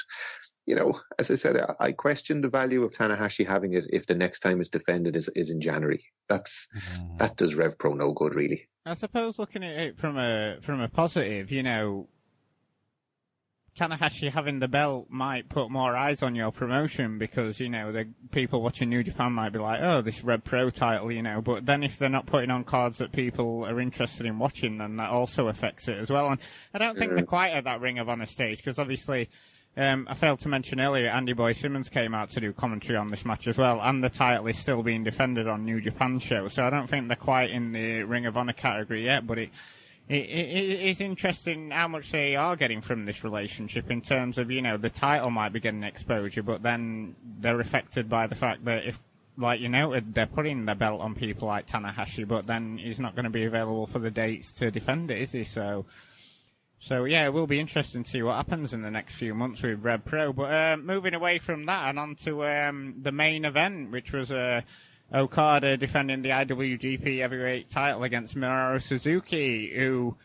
you 0.65 0.75
know, 0.75 0.99
as 1.19 1.29
I 1.29 1.35
said, 1.35 1.57
I 1.79 1.91
question 1.91 2.41
the 2.41 2.49
value 2.49 2.83
of 2.83 2.93
Tanahashi 2.93 3.45
having 3.45 3.73
it 3.73 3.85
if 3.89 4.05
the 4.05 4.15
next 4.15 4.39
time 4.39 4.61
it's 4.61 4.69
defended 4.69 5.15
is, 5.15 5.29
is 5.35 5.49
in 5.49 5.59
January. 5.59 6.05
That's 6.29 6.67
mm. 6.75 7.17
that 7.17 7.35
does 7.35 7.55
Rev 7.55 7.77
Pro 7.77 7.93
no 7.93 8.13
good, 8.13 8.35
really. 8.35 8.69
I 8.85 8.95
suppose 8.95 9.39
looking 9.39 9.63
at 9.63 9.77
it 9.77 9.97
from 9.97 10.17
a 10.17 10.57
from 10.61 10.79
a 10.79 10.87
positive, 10.87 11.51
you 11.51 11.63
know, 11.63 12.07
Tanahashi 13.75 14.31
having 14.31 14.59
the 14.59 14.67
belt 14.67 15.07
might 15.09 15.49
put 15.49 15.69
more 15.69 15.97
eyes 15.97 16.21
on 16.21 16.35
your 16.35 16.51
promotion 16.51 17.17
because 17.17 17.59
you 17.59 17.67
know 17.67 17.91
the 17.91 18.07
people 18.31 18.61
watching 18.61 18.89
New 18.89 19.03
Japan 19.03 19.33
might 19.33 19.51
be 19.51 19.59
like, 19.59 19.81
oh, 19.81 20.01
this 20.01 20.23
Rev 20.23 20.45
Pro 20.45 20.69
title, 20.69 21.11
you 21.11 21.23
know. 21.23 21.41
But 21.41 21.65
then 21.65 21.83
if 21.83 21.97
they're 21.97 22.07
not 22.07 22.25
putting 22.25 22.51
on 22.51 22.63
cards 22.63 22.99
that 22.99 23.11
people 23.11 23.65
are 23.65 23.81
interested 23.81 24.25
in 24.25 24.39
watching, 24.39 24.77
then 24.77 24.95
that 24.97 25.09
also 25.09 25.47
affects 25.47 25.89
it 25.89 25.97
as 25.97 26.09
well. 26.09 26.29
And 26.29 26.39
I 26.73 26.77
don't 26.77 26.97
think 26.97 27.15
they're 27.15 27.25
quite 27.25 27.51
at 27.51 27.65
that 27.65 27.81
Ring 27.81 27.99
of 27.99 28.07
Honor 28.07 28.27
stage 28.27 28.57
because 28.57 28.79
obviously 28.79 29.29
um, 29.75 30.07
I 30.09 30.13
failed 30.13 30.39
to 30.41 30.49
mention 30.49 30.79
earlier, 30.79 31.07
Andy 31.07 31.33
Boy 31.33 31.53
Simmons 31.53 31.89
came 31.89 32.13
out 32.13 32.29
to 32.31 32.39
do 32.39 32.53
commentary 32.53 32.97
on 32.97 33.09
this 33.09 33.25
match 33.25 33.47
as 33.47 33.57
well, 33.57 33.79
and 33.81 34.03
the 34.03 34.09
title 34.09 34.47
is 34.47 34.57
still 34.57 34.83
being 34.83 35.03
defended 35.03 35.47
on 35.47 35.65
New 35.65 35.81
Japan 35.81 36.19
show. 36.19 36.47
So 36.47 36.65
I 36.65 36.69
don't 36.69 36.87
think 36.87 37.07
they're 37.07 37.17
quite 37.17 37.49
in 37.49 37.71
the 37.71 38.03
Ring 38.03 38.27
of 38.27 38.37
Honor 38.37 38.53
category 38.53 39.05
yet, 39.05 39.25
but 39.25 39.39
it, 39.39 39.49
it, 40.07 40.29
it 40.29 40.81
is 40.81 41.01
interesting 41.01 41.71
how 41.71 41.87
much 41.87 42.11
they 42.11 42.35
are 42.35 42.55
getting 42.55 42.81
from 42.81 43.05
this 43.05 43.23
relationship 43.23 43.89
in 43.89 44.01
terms 44.01 44.37
of, 44.37 44.51
you 44.51 44.61
know, 44.61 44.77
the 44.77 44.91
title 44.91 45.31
might 45.31 45.53
be 45.53 45.59
getting 45.59 45.83
exposure, 45.83 46.43
but 46.43 46.61
then 46.61 47.15
they're 47.39 47.59
affected 47.59 48.07
by 48.07 48.27
the 48.27 48.35
fact 48.35 48.65
that 48.65 48.85
if, 48.85 48.99
like 49.37 49.59
you 49.59 49.69
noted, 49.69 50.13
they're 50.13 50.27
putting 50.27 50.65
the 50.65 50.75
belt 50.75 51.01
on 51.01 51.15
people 51.15 51.47
like 51.47 51.65
Tanahashi, 51.65 52.27
but 52.27 52.45
then 52.45 52.77
he's 52.77 52.99
not 52.99 53.15
going 53.15 53.23
to 53.23 53.31
be 53.31 53.45
available 53.45 53.87
for 53.87 53.97
the 53.97 54.11
dates 54.11 54.53
to 54.53 54.69
defend 54.69 55.09
it, 55.09 55.19
is 55.19 55.31
he? 55.31 55.43
So 55.43 55.87
so 56.83 57.05
yeah, 57.05 57.25
it 57.25 57.33
will 57.33 57.47
be 57.47 57.61
interesting 57.61 58.03
to 58.03 58.09
see 58.09 58.21
what 58.23 58.35
happens 58.35 58.73
in 58.73 58.81
the 58.81 58.91
next 58.91 59.15
few 59.15 59.33
months 59.33 59.61
with 59.61 59.85
Rev 59.85 60.03
Pro. 60.03 60.33
But 60.33 60.53
uh, 60.53 60.75
moving 60.75 61.13
away 61.13 61.39
from 61.39 61.65
that 61.67 61.87
and 61.87 61.97
on 61.97 62.15
to 62.25 62.45
um, 62.45 62.95
the 63.01 63.13
main 63.13 63.45
event, 63.45 63.89
which 63.89 64.11
was 64.11 64.33
uh, 64.33 64.59
Okada 65.13 65.77
defending 65.77 66.23
the 66.23 66.31
IWGP 66.31 67.21
Heavyweight 67.21 67.69
title 67.69 68.03
against 68.03 68.35
Minoru 68.35 68.81
Suzuki, 68.81 69.71
who, 69.73 70.17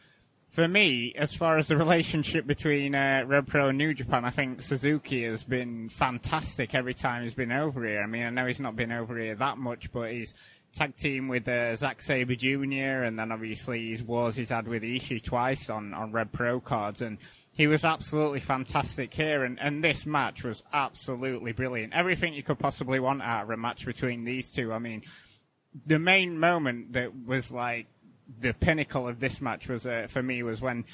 for 0.51 0.67
me, 0.67 1.15
as 1.17 1.33
far 1.33 1.59
as 1.59 1.69
the 1.69 1.77
relationship 1.77 2.45
between 2.45 2.93
uh, 2.93 3.23
Rev 3.25 3.47
Pro 3.47 3.69
and 3.69 3.79
New 3.79 3.95
Japan, 3.95 4.25
I 4.25 4.31
think 4.31 4.61
Suzuki 4.61 5.23
has 5.23 5.45
been 5.45 5.89
fantastic 5.89 6.75
every 6.75 6.95
time 6.95 7.23
he's 7.23 7.37
been 7.37 7.53
over 7.53 7.87
here. 7.87 8.03
I 8.03 8.07
mean, 8.07 8.25
I 8.25 8.31
know 8.31 8.47
he's 8.47 8.59
not 8.59 8.75
been 8.75 8.91
over 8.91 9.17
here 9.17 9.37
that 9.37 9.59
much, 9.59 9.93
but 9.93 10.11
he's 10.11 10.35
tag 10.75 10.95
team 10.95 11.29
with 11.29 11.49
uh, 11.49 11.75
Zack 11.77 12.03
Sabre 12.03 12.35
Jr. 12.35 13.05
and 13.05 13.19
then 13.19 13.33
obviously 13.33 13.91
his 13.91 14.03
wars 14.03 14.37
he's 14.37 14.51
had 14.51 14.69
with 14.69 14.83
Ishii 14.83 15.23
twice 15.23 15.71
on, 15.71 15.95
on 15.95 16.13
Rev 16.13 16.31
Pro 16.31 16.61
cards 16.61 17.03
and 17.03 17.19
he 17.53 17.67
was 17.67 17.85
absolutely 17.85 18.41
fantastic 18.41 19.13
here 19.13 19.45
and, 19.45 19.59
and 19.61 19.83
this 19.83 20.07
match 20.07 20.45
was 20.45 20.63
absolutely 20.73 21.53
brilliant. 21.53 21.95
Everything 21.95 22.35
you 22.35 22.43
could 22.43 22.59
possibly 22.59 23.01
want 23.01 23.23
out 23.23 23.45
of 23.45 23.51
a 23.51 23.57
match 23.57 23.87
between 23.87 24.25
these 24.25 24.53
two. 24.53 24.73
I 24.73 24.79
mean, 24.79 25.03
the 25.87 25.99
main 25.99 26.39
moment 26.39 26.93
that 26.93 27.13
was 27.27 27.51
like 27.51 27.87
the 28.41 28.53
pinnacle 28.53 29.09
of 29.09 29.21
this 29.21 29.41
match 29.41 29.69
was 29.69 29.87
uh, 29.87 30.07
for 30.09 30.23
me 30.23 30.43
was 30.43 30.61
when 30.61 30.85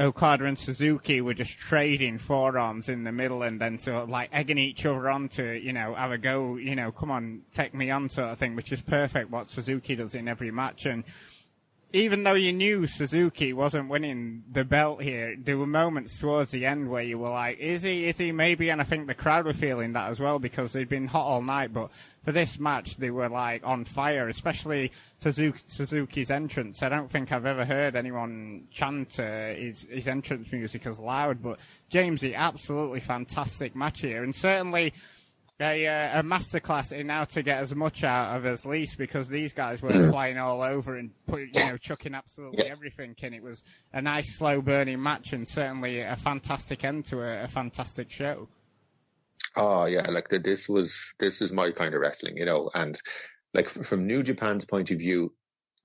Okada 0.00 0.44
and 0.44 0.58
Suzuki 0.58 1.20
were 1.20 1.34
just 1.34 1.58
trading 1.58 2.18
forearms 2.18 2.88
in 2.88 3.02
the 3.02 3.10
middle 3.10 3.42
and 3.42 3.60
then 3.60 3.78
sort 3.78 4.02
of 4.02 4.08
like 4.08 4.30
egging 4.32 4.58
each 4.58 4.86
other 4.86 5.10
on 5.10 5.28
to, 5.30 5.54
you 5.54 5.72
know, 5.72 5.94
have 5.94 6.12
a 6.12 6.18
go, 6.18 6.56
you 6.56 6.76
know, 6.76 6.92
come 6.92 7.10
on, 7.10 7.42
take 7.52 7.74
me 7.74 7.90
on 7.90 8.08
sort 8.08 8.28
of 8.28 8.38
thing, 8.38 8.54
which 8.54 8.72
is 8.72 8.80
perfect 8.80 9.30
what 9.30 9.48
Suzuki 9.48 9.96
does 9.96 10.14
in 10.14 10.28
every 10.28 10.52
match. 10.52 10.86
And 10.86 11.02
even 11.92 12.22
though 12.22 12.34
you 12.34 12.52
knew 12.52 12.86
Suzuki 12.86 13.54
wasn't 13.54 13.88
winning 13.88 14.44
the 14.52 14.64
belt 14.64 15.02
here, 15.02 15.34
there 15.38 15.56
were 15.56 15.66
moments 15.66 16.18
towards 16.18 16.50
the 16.50 16.66
end 16.66 16.90
where 16.90 17.02
you 17.02 17.18
were 17.18 17.30
like, 17.30 17.58
is 17.58 17.82
he, 17.82 18.06
is 18.06 18.18
he 18.18 18.30
maybe? 18.30 18.68
And 18.68 18.78
I 18.78 18.84
think 18.84 19.06
the 19.06 19.14
crowd 19.14 19.46
were 19.46 19.54
feeling 19.54 19.94
that 19.94 20.10
as 20.10 20.20
well 20.20 20.38
because 20.38 20.74
they'd 20.74 20.88
been 20.88 21.06
hot 21.06 21.24
all 21.24 21.40
night. 21.40 21.72
But 21.72 21.90
for 22.22 22.32
this 22.32 22.60
match, 22.60 22.98
they 22.98 23.10
were 23.10 23.30
like 23.30 23.66
on 23.66 23.86
fire, 23.86 24.28
especially 24.28 24.92
Suzuki's 25.18 26.30
entrance. 26.30 26.82
I 26.82 26.90
don't 26.90 27.10
think 27.10 27.32
I've 27.32 27.46
ever 27.46 27.64
heard 27.64 27.96
anyone 27.96 28.66
chant 28.70 29.18
uh, 29.18 29.54
his, 29.54 29.86
his 29.90 30.08
entrance 30.08 30.52
music 30.52 30.86
as 30.86 30.98
loud. 30.98 31.42
But 31.42 31.58
James, 31.88 32.20
the 32.20 32.34
absolutely 32.34 33.00
fantastic 33.00 33.74
match 33.74 34.02
here. 34.02 34.24
And 34.24 34.34
certainly, 34.34 34.92
a, 35.60 35.86
uh, 35.86 36.20
a 36.20 36.22
masterclass 36.22 36.92
in 36.92 37.08
how 37.08 37.24
to 37.24 37.42
get 37.42 37.58
as 37.58 37.74
much 37.74 38.04
out 38.04 38.36
of 38.36 38.46
as 38.46 38.64
least 38.64 38.96
because 38.96 39.28
these 39.28 39.52
guys 39.52 39.82
were 39.82 39.90
mm. 39.90 40.10
flying 40.12 40.38
all 40.38 40.62
over 40.62 40.96
and 40.96 41.10
put, 41.26 41.40
you 41.40 41.66
know 41.66 41.76
chucking 41.76 42.14
absolutely 42.14 42.64
yeah. 42.64 42.72
everything 42.72 43.14
and 43.22 43.34
it 43.34 43.42
was 43.42 43.64
a 43.92 44.00
nice 44.00 44.36
slow 44.36 44.60
burning 44.60 45.02
match 45.02 45.32
and 45.32 45.48
certainly 45.48 46.00
a 46.00 46.16
fantastic 46.16 46.84
end 46.84 47.04
to 47.06 47.20
a, 47.20 47.44
a 47.44 47.48
fantastic 47.48 48.10
show. 48.10 48.48
Oh 49.56 49.86
yeah, 49.86 50.08
like 50.08 50.28
the, 50.28 50.38
this 50.38 50.68
was 50.68 51.14
this 51.18 51.42
is 51.42 51.52
my 51.52 51.72
kind 51.72 51.94
of 51.94 52.00
wrestling, 52.00 52.36
you 52.36 52.44
know, 52.44 52.70
and 52.74 53.00
like 53.54 53.68
from 53.68 54.06
New 54.06 54.22
Japan's 54.22 54.64
point 54.64 54.90
of 54.90 54.98
view, 54.98 55.32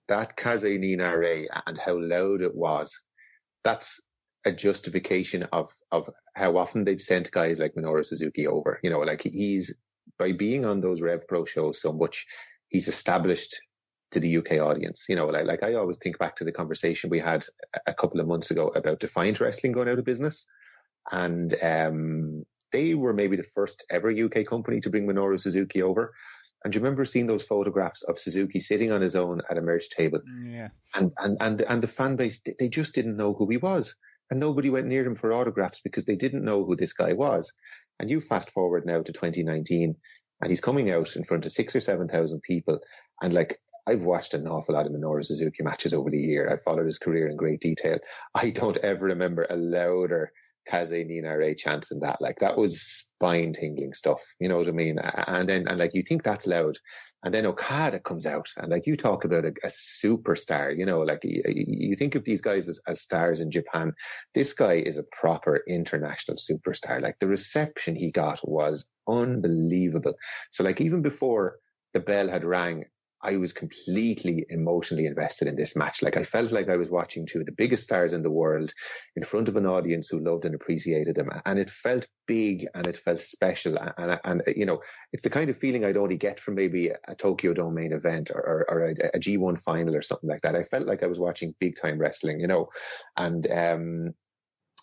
that 0.07 0.35
Kaze 0.35 0.63
ni 0.63 0.95
Nare 0.95 1.47
and 1.65 1.77
how 1.77 1.99
loud 1.99 2.41
it 2.41 2.53
was, 2.53 2.99
that's 3.63 3.99
a 4.45 4.51
justification 4.51 5.43
of 5.51 5.73
of 5.91 6.09
how 6.35 6.57
often 6.57 6.83
they've 6.83 7.01
sent 7.01 7.31
guys 7.31 7.59
like 7.59 7.75
Minoru 7.75 8.05
Suzuki 8.05 8.47
over. 8.47 8.79
You 8.83 8.89
know, 8.89 8.99
like 8.99 9.21
he's 9.23 9.75
by 10.17 10.31
being 10.33 10.65
on 10.65 10.81
those 10.81 11.01
Rev 11.01 11.27
Pro 11.27 11.45
shows 11.45 11.81
so 11.81 11.93
much, 11.93 12.25
he's 12.67 12.87
established 12.87 13.59
to 14.11 14.19
the 14.19 14.37
UK 14.37 14.53
audience. 14.53 15.05
You 15.07 15.15
know, 15.15 15.27
like 15.27 15.45
like 15.45 15.63
I 15.63 15.75
always 15.75 15.97
think 15.97 16.17
back 16.19 16.35
to 16.37 16.43
the 16.43 16.51
conversation 16.51 17.09
we 17.09 17.19
had 17.19 17.45
a 17.87 17.93
couple 17.93 18.19
of 18.19 18.27
months 18.27 18.51
ago 18.51 18.67
about 18.69 18.99
Defiant 18.99 19.39
Wrestling 19.39 19.73
going 19.73 19.89
out 19.89 19.99
of 19.99 20.05
business, 20.05 20.45
and 21.11 21.53
um, 21.61 22.43
they 22.71 22.93
were 22.95 23.13
maybe 23.13 23.37
the 23.37 23.43
first 23.55 23.85
ever 23.89 24.11
UK 24.11 24.45
company 24.45 24.81
to 24.81 24.89
bring 24.89 25.07
Minoru 25.07 25.39
Suzuki 25.39 25.81
over. 25.81 26.13
And 26.63 26.71
do 26.71 26.79
you 26.79 26.83
remember 26.83 27.03
seeing 27.03 27.27
those 27.27 27.43
photographs 27.43 28.03
of 28.03 28.17
Suzuki 28.17 28.61
sitting 28.61 28.89
on 28.89 29.01
his 29.01 29.17
own 29.17 29.41
at 29.49 29.57
a 29.57 29.61
merch 29.61 29.89
table? 29.89 30.21
Yeah. 30.45 30.69
And 30.95 31.11
and 31.19 31.37
and 31.41 31.61
and 31.61 31.83
the 31.83 31.87
fan 31.87 32.15
base 32.15 32.41
they 32.59 32.69
just 32.69 32.95
didn't 32.95 33.17
know 33.17 33.33
who 33.33 33.49
he 33.49 33.57
was 33.57 33.95
and 34.31 34.39
nobody 34.39 34.69
went 34.69 34.87
near 34.87 35.05
him 35.05 35.15
for 35.15 35.33
autographs 35.33 35.81
because 35.81 36.05
they 36.05 36.15
didn't 36.15 36.45
know 36.45 36.63
who 36.63 36.75
this 36.75 36.93
guy 36.93 37.13
was. 37.13 37.51
And 37.99 38.09
you 38.09 38.19
fast 38.19 38.51
forward 38.51 38.85
now 38.85 39.01
to 39.01 39.13
2019, 39.13 39.95
and 40.41 40.49
he's 40.49 40.61
coming 40.61 40.91
out 40.91 41.15
in 41.15 41.23
front 41.23 41.45
of 41.45 41.51
six 41.51 41.75
or 41.75 41.79
seven 41.79 42.07
thousand 42.07 42.41
people, 42.41 42.79
and 43.21 43.33
like 43.33 43.59
I've 43.85 44.05
watched 44.05 44.33
an 44.33 44.47
awful 44.47 44.75
lot 44.75 44.85
of 44.85 44.91
Minoru 44.91 45.25
Suzuki 45.25 45.63
matches 45.63 45.93
over 45.93 46.09
the 46.09 46.19
year. 46.19 46.49
I've 46.49 46.63
followed 46.63 46.85
his 46.85 46.99
career 46.99 47.27
in 47.27 47.35
great 47.35 47.59
detail. 47.59 47.99
I 48.33 48.49
don't 48.49 48.77
ever 48.77 49.05
remember 49.05 49.45
a 49.49 49.55
louder 49.55 50.31
Kaze 50.67 50.91
ni 50.91 51.21
Nare 51.21 51.53
chant 51.55 51.87
than 51.89 51.99
that. 51.99 52.21
Like 52.21 52.39
that 52.39 52.57
was 52.57 52.81
spine 52.81 53.53
tingling 53.53 53.93
stuff. 53.93 54.21
You 54.39 54.47
know 54.47 54.57
what 54.57 54.67
I 54.67 54.71
mean? 54.71 54.99
And 54.99 55.47
then, 55.47 55.67
and 55.67 55.79
like 55.79 55.93
you 55.93 56.03
think 56.03 56.23
that's 56.23 56.47
loud. 56.47 56.77
And 57.23 57.33
then 57.33 57.45
Okada 57.45 57.99
comes 57.99 58.25
out 58.25 58.49
and 58.57 58.69
like 58.69 58.85
you 58.85 58.97
talk 58.97 59.23
about 59.23 59.45
a, 59.45 59.53
a 59.63 59.67
superstar, 59.67 60.77
you 60.77 60.85
know, 60.85 61.01
like 61.01 61.23
you, 61.23 61.41
you, 61.45 61.95
think 61.95 62.15
of 62.15 62.25
these 62.25 62.41
guys 62.41 62.67
as, 62.67 62.81
as 62.85 63.01
stars 63.01 63.39
in 63.39 63.49
Japan. 63.49 63.93
This 64.33 64.51
guy 64.51 64.73
is 64.73 64.97
a 64.97 65.03
proper 65.03 65.63
international 65.67 66.37
superstar. 66.37 67.01
Like 67.01 67.19
the 67.19 67.27
reception 67.27 67.95
he 67.95 68.11
got 68.11 68.39
was 68.47 68.89
unbelievable. 69.07 70.15
So 70.51 70.63
like 70.63 70.81
even 70.81 71.01
before 71.01 71.59
the 71.93 72.01
bell 72.01 72.27
had 72.27 72.43
rang, 72.43 72.85
I 73.23 73.37
was 73.37 73.53
completely 73.53 74.45
emotionally 74.49 75.05
invested 75.05 75.47
in 75.47 75.55
this 75.55 75.75
match. 75.75 76.01
Like 76.01 76.17
I 76.17 76.23
felt 76.23 76.51
like 76.51 76.69
I 76.69 76.75
was 76.75 76.89
watching 76.89 77.25
two 77.25 77.39
of 77.39 77.45
the 77.45 77.51
biggest 77.53 77.83
stars 77.83 78.13
in 78.13 78.21
the 78.21 78.29
world 78.29 78.73
in 79.15 79.23
front 79.23 79.47
of 79.47 79.55
an 79.55 79.65
audience 79.65 80.09
who 80.09 80.19
loved 80.19 80.45
and 80.45 80.53
appreciated 80.53 81.15
them. 81.15 81.29
And 81.45 81.57
it 81.57 81.71
felt 81.71 82.07
big 82.27 82.67
and 82.75 82.85
it 82.85 82.97
felt 82.97 83.21
special. 83.21 83.77
And, 83.77 84.19
and, 84.23 84.41
and 84.45 84.55
you 84.57 84.65
know, 84.65 84.81
it's 85.13 85.23
the 85.23 85.29
kind 85.29 85.49
of 85.49 85.57
feeling 85.57 85.85
I'd 85.85 85.97
only 85.97 86.17
get 86.17 86.39
from 86.39 86.55
maybe 86.55 86.89
a 86.89 87.15
Tokyo 87.15 87.53
Dome 87.53 87.75
main 87.75 87.93
event 87.93 88.29
or, 88.29 88.41
or, 88.41 88.65
or 88.69 88.85
a 88.89 88.93
a 89.13 89.19
G1 89.19 89.59
final 89.59 89.95
or 89.95 90.01
something 90.01 90.29
like 90.29 90.41
that. 90.41 90.55
I 90.55 90.63
felt 90.63 90.85
like 90.85 91.01
I 91.01 91.07
was 91.07 91.19
watching 91.19 91.55
big 91.59 91.75
time 91.81 91.99
wrestling, 91.99 92.39
you 92.39 92.47
know, 92.47 92.69
and, 93.17 93.49
um, 93.51 94.13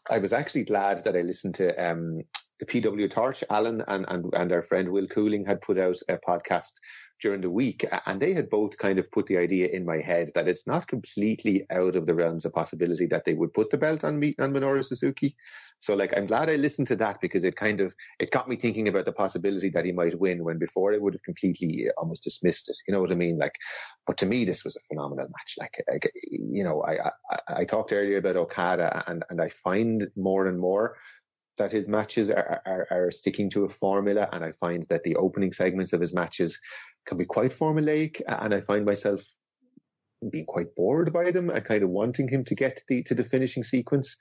I 0.09 0.19
was 0.19 0.33
actually 0.33 0.65
glad 0.65 1.05
that 1.05 1.15
I 1.15 1.21
listened 1.21 1.57
to, 1.57 1.75
um, 1.77 2.23
the 2.59 2.67
PW 2.67 3.11
Torch, 3.11 3.43
Alan 3.51 3.83
and, 3.89 4.05
and, 4.09 4.33
and 4.35 4.53
our 4.53 4.63
friend 4.63 4.89
Will 4.91 5.07
Cooling 5.07 5.45
had 5.47 5.63
put 5.63 5.79
out 5.79 5.97
a 6.09 6.19
podcast 6.19 6.73
during 7.21 7.41
the 7.41 7.51
week, 7.51 7.85
and 8.07 8.21
they 8.21 8.33
had 8.33 8.51
both 8.51 8.77
kind 8.79 8.99
of 8.99 9.11
put 9.11 9.27
the 9.27 9.39
idea 9.39 9.69
in 9.69 9.85
my 9.85 9.99
head 9.99 10.31
that 10.35 10.49
it's 10.49 10.67
not 10.67 10.89
completely 10.89 11.67
out 11.71 11.97
of 11.97 12.07
the 12.07 12.15
realms 12.15 12.45
of 12.45 12.53
possibility 12.53 13.07
that 13.07 13.25
they 13.25 13.35
would 13.35 13.53
put 13.53 13.71
the 13.71 13.79
belt 13.79 14.05
on 14.05 14.19
me 14.19 14.35
on 14.39 14.53
Minoru 14.53 14.85
Suzuki. 14.85 15.37
So 15.79 15.95
like 15.95 16.15
I'm 16.17 16.27
glad 16.27 16.51
I 16.51 16.57
listened 16.57 16.89
to 16.89 16.97
that 16.97 17.21
because 17.21 17.43
it 17.43 17.57
kind 17.57 17.81
of 17.81 17.95
it 18.19 18.31
got 18.31 18.49
me 18.49 18.57
thinking 18.57 18.89
about 18.89 19.07
the 19.07 19.13
possibility 19.13 19.71
that 19.71 19.85
he 19.85 19.93
might 19.93 20.19
win 20.19 20.45
when 20.45 20.59
before 20.59 20.93
I 20.93 20.99
would 20.99 21.15
have 21.15 21.23
completely 21.23 21.89
uh, 21.89 21.93
almost 21.97 22.23
dismissed 22.23 22.69
it. 22.69 22.77
You 22.87 22.93
know 22.93 23.01
what 23.01 23.13
I 23.13 23.15
mean? 23.15 23.39
Like, 23.39 23.55
but 24.07 24.19
to 24.19 24.27
me 24.27 24.45
this 24.45 24.63
was 24.63 24.77
a 24.77 24.81
phenomenal 24.89 25.27
match. 25.27 25.55
Like, 25.59 25.83
like 25.91 26.13
you 26.31 26.65
know, 26.65 26.83
I, 26.83 27.09
I 27.31 27.61
I 27.61 27.65
talked 27.65 27.93
earlier 27.93 28.19
about 28.19 28.37
Okada 28.37 29.05
and 29.07 29.25
and 29.31 29.41
I 29.41 29.49
find 29.49 30.07
more 30.17 30.47
and 30.47 30.59
more 30.59 30.97
that 31.61 31.71
his 31.71 31.89
matches 31.89 32.31
are, 32.31 32.63
are, 32.65 32.87
are, 32.91 33.11
sticking 33.11 33.51
to 33.51 33.65
a 33.65 33.69
formula, 33.69 34.27
and 34.33 34.43
I 34.43 34.51
find 34.53 34.87
that 34.89 35.03
the 35.03 35.17
opening 35.17 35.53
segments 35.53 35.93
of 35.93 36.01
his 36.01 36.15
matches 36.15 36.59
can 37.07 37.19
be 37.19 37.25
quite 37.25 37.53
formulaic, 37.53 38.21
and 38.27 38.55
I 38.55 38.61
find 38.61 38.85
myself 38.85 39.23
being 40.31 40.47
quite 40.47 40.75
bored 40.75 41.13
by 41.13 41.31
them 41.31 41.49
and 41.51 41.65
kind 41.65 41.83
of 41.83 41.91
wanting 41.91 42.29
him 42.29 42.45
to 42.45 42.55
get 42.55 42.77
to 42.77 42.83
the 42.89 43.03
to 43.05 43.15
the 43.15 43.25
finishing 43.25 43.63
sequence. 43.63 44.17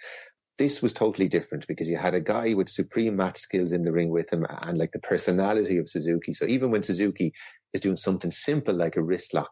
This 0.57 0.81
was 0.81 0.91
totally 0.91 1.29
different 1.29 1.67
because 1.67 1.89
you 1.89 1.97
had 1.97 2.13
a 2.13 2.19
guy 2.19 2.53
with 2.53 2.69
supreme 2.69 3.15
match 3.15 3.37
skills 3.37 3.71
in 3.71 3.83
the 3.83 3.93
ring 3.93 4.09
with 4.09 4.31
him 4.31 4.45
and 4.49 4.77
like 4.77 4.91
the 4.91 4.99
personality 4.99 5.77
of 5.77 5.89
Suzuki. 5.89 6.33
So 6.33 6.45
even 6.45 6.69
when 6.69 6.83
Suzuki 6.83 7.31
is 7.73 7.79
doing 7.79 7.95
something 7.95 8.31
simple 8.31 8.75
like 8.75 8.97
a 8.97 9.01
wrist 9.01 9.33
lock, 9.33 9.51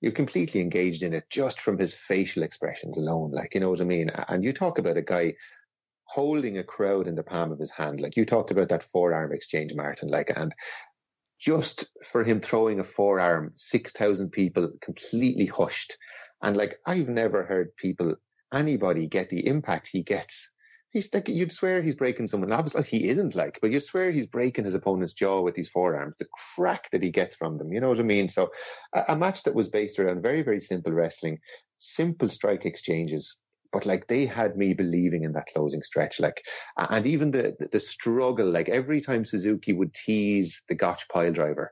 you're 0.00 0.12
completely 0.12 0.60
engaged 0.60 1.04
in 1.04 1.14
it 1.14 1.24
just 1.30 1.60
from 1.60 1.78
his 1.78 1.94
facial 1.94 2.42
expressions 2.42 2.98
alone. 2.98 3.30
Like, 3.30 3.54
you 3.54 3.60
know 3.60 3.70
what 3.70 3.80
I 3.80 3.84
mean? 3.84 4.10
And 4.28 4.42
you 4.42 4.52
talk 4.52 4.78
about 4.78 4.96
a 4.96 5.02
guy 5.02 5.34
holding 6.04 6.58
a 6.58 6.64
crowd 6.64 7.06
in 7.06 7.14
the 7.14 7.22
palm 7.22 7.52
of 7.52 7.60
his 7.60 7.70
hand. 7.70 8.00
Like 8.00 8.16
you 8.16 8.24
talked 8.24 8.50
about 8.50 8.70
that 8.70 8.82
forearm 8.82 9.32
exchange, 9.32 9.72
Martin, 9.74 10.08
like, 10.08 10.32
and 10.34 10.52
just 11.40 11.86
for 12.04 12.22
him 12.22 12.40
throwing 12.40 12.80
a 12.80 12.84
forearm, 12.84 13.52
6,000 13.56 14.30
people 14.30 14.70
completely 14.82 15.46
hushed. 15.46 15.96
And 16.42 16.56
like, 16.56 16.78
I've 16.86 17.08
never 17.08 17.44
heard 17.44 17.76
people, 17.76 18.16
anybody 18.52 19.08
get 19.08 19.30
the 19.30 19.46
impact 19.46 19.88
he 19.88 20.02
gets. 20.02 20.50
He's 20.90 21.12
like, 21.14 21.28
you'd 21.28 21.52
swear 21.52 21.82
he's 21.82 21.94
breaking 21.94 22.26
someone. 22.26 22.52
Obviously, 22.52 22.82
he 22.82 23.08
isn't 23.08 23.36
like, 23.36 23.60
but 23.62 23.70
you'd 23.70 23.84
swear 23.84 24.10
he's 24.10 24.26
breaking 24.26 24.64
his 24.64 24.74
opponent's 24.74 25.12
jaw 25.12 25.40
with 25.40 25.54
these 25.54 25.68
forearms, 25.68 26.16
the 26.18 26.26
crack 26.56 26.90
that 26.90 27.02
he 27.02 27.10
gets 27.10 27.36
from 27.36 27.58
them. 27.58 27.72
You 27.72 27.80
know 27.80 27.88
what 27.88 28.00
I 28.00 28.02
mean? 28.02 28.28
So 28.28 28.50
a, 28.92 29.04
a 29.10 29.16
match 29.16 29.44
that 29.44 29.54
was 29.54 29.68
based 29.68 30.00
around 30.00 30.22
very, 30.22 30.42
very 30.42 30.60
simple 30.60 30.92
wrestling, 30.92 31.38
simple 31.78 32.28
strike 32.28 32.66
exchanges, 32.66 33.38
but 33.72 33.86
like 33.86 34.06
they 34.06 34.26
had 34.26 34.56
me 34.56 34.74
believing 34.74 35.24
in 35.24 35.32
that 35.32 35.48
closing 35.52 35.82
stretch. 35.82 36.20
Like, 36.20 36.42
and 36.76 37.06
even 37.06 37.30
the, 37.30 37.56
the 37.70 37.80
struggle, 37.80 38.50
like 38.50 38.68
every 38.68 39.00
time 39.00 39.24
Suzuki 39.24 39.72
would 39.72 39.94
tease 39.94 40.60
the 40.68 40.74
Gotch 40.74 41.08
pile 41.08 41.32
driver, 41.32 41.70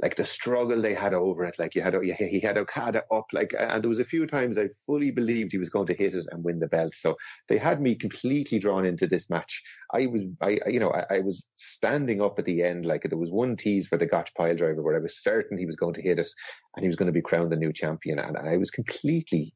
like 0.00 0.16
the 0.16 0.24
struggle 0.24 0.82
they 0.82 0.92
had 0.92 1.14
over 1.14 1.44
it, 1.44 1.56
like 1.58 1.74
you 1.74 1.82
had, 1.82 1.94
he 2.02 2.40
had 2.40 2.58
Okada 2.58 3.04
up, 3.12 3.26
like, 3.32 3.54
and 3.56 3.82
there 3.82 3.88
was 3.88 4.00
a 4.00 4.04
few 4.04 4.26
times 4.26 4.58
I 4.58 4.68
fully 4.86 5.12
believed 5.12 5.52
he 5.52 5.58
was 5.58 5.70
going 5.70 5.86
to 5.86 5.94
hit 5.94 6.14
it 6.14 6.26
and 6.30 6.42
win 6.42 6.58
the 6.58 6.66
belt. 6.66 6.94
So 6.96 7.16
they 7.48 7.58
had 7.58 7.80
me 7.80 7.94
completely 7.94 8.58
drawn 8.58 8.84
into 8.84 9.06
this 9.06 9.30
match. 9.30 9.62
I 9.92 10.06
was, 10.06 10.24
I, 10.40 10.58
you 10.66 10.80
know, 10.80 10.90
I, 10.90 11.16
I 11.16 11.18
was 11.20 11.46
standing 11.54 12.20
up 12.20 12.38
at 12.40 12.44
the 12.44 12.64
end, 12.64 12.86
like 12.86 13.04
there 13.04 13.18
was 13.18 13.30
one 13.30 13.54
tease 13.54 13.86
for 13.86 13.96
the 13.96 14.06
Gotch 14.06 14.34
pile 14.34 14.56
driver 14.56 14.82
where 14.82 14.96
I 14.96 15.00
was 15.00 15.22
certain 15.22 15.58
he 15.58 15.66
was 15.66 15.76
going 15.76 15.94
to 15.94 16.02
hit 16.02 16.18
it 16.18 16.28
and 16.74 16.82
he 16.82 16.88
was 16.88 16.96
going 16.96 17.06
to 17.06 17.12
be 17.12 17.22
crowned 17.22 17.52
the 17.52 17.56
new 17.56 17.72
champion. 17.72 18.18
And 18.18 18.36
I 18.36 18.56
was 18.56 18.70
completely 18.70 19.54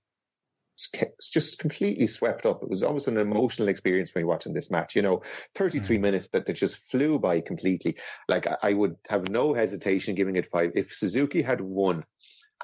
just 1.21 1.59
completely 1.59 2.07
swept 2.07 2.47
up. 2.47 2.63
It 2.63 2.69
was 2.69 2.83
almost 2.83 3.09
an 3.09 3.17
emotional 3.17 3.69
experience 3.69 4.11
for 4.11 4.21
me 4.21 4.25
watching 4.25 4.55
this 4.55 4.71
match. 4.71 4.95
You 4.95 5.03
know, 5.03 5.23
33 5.55 5.97
mm. 5.97 6.01
minutes 6.01 6.29
that, 6.29 6.47
that 6.47 6.55
just 6.55 6.91
flew 6.91 7.19
by 7.19 7.41
completely. 7.41 7.97
Like 8.29 8.47
I 8.63 8.73
would 8.73 8.97
have 9.09 9.29
no 9.29 9.55
hesitation 9.55 10.15
giving 10.15 10.37
it 10.37 10.47
five. 10.47 10.73
If 10.75 10.93
Suzuki 10.93 11.43
had 11.43 11.61
won 11.61 12.05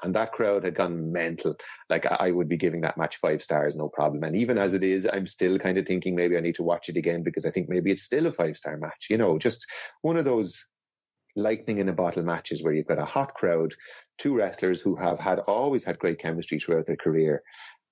and 0.03 0.13
that 0.15 0.33
crowd 0.33 0.63
had 0.63 0.75
gone 0.75 1.11
mental, 1.11 1.55
like 1.89 2.05
I 2.05 2.31
would 2.31 2.49
be 2.49 2.57
giving 2.57 2.81
that 2.81 2.97
match 2.97 3.17
five 3.17 3.41
stars, 3.41 3.75
no 3.75 3.89
problem. 3.89 4.23
And 4.23 4.35
even 4.35 4.57
as 4.57 4.73
it 4.73 4.83
is, 4.83 5.07
I'm 5.11 5.27
still 5.27 5.57
kind 5.57 5.77
of 5.77 5.85
thinking 5.85 6.15
maybe 6.15 6.37
I 6.37 6.41
need 6.41 6.55
to 6.55 6.63
watch 6.63 6.89
it 6.89 6.97
again 6.97 7.23
because 7.23 7.45
I 7.45 7.51
think 7.51 7.69
maybe 7.69 7.91
it's 7.91 8.03
still 8.03 8.27
a 8.27 8.31
five 8.31 8.57
star 8.57 8.77
match. 8.77 9.07
You 9.09 9.17
know, 9.17 9.37
just 9.37 9.65
one 10.01 10.17
of 10.17 10.25
those 10.25 10.65
lightning 11.35 11.79
in 11.79 11.89
a 11.89 11.93
bottle 11.93 12.23
matches 12.23 12.63
where 12.63 12.73
you've 12.73 12.87
got 12.87 12.99
a 12.99 13.05
hot 13.05 13.33
crowd, 13.33 13.73
two 14.17 14.35
wrestlers 14.35 14.81
who 14.81 14.95
have 14.95 15.19
had 15.19 15.39
always 15.39 15.83
had 15.83 15.99
great 15.99 16.19
chemistry 16.19 16.59
throughout 16.59 16.85
their 16.85 16.95
career, 16.95 17.43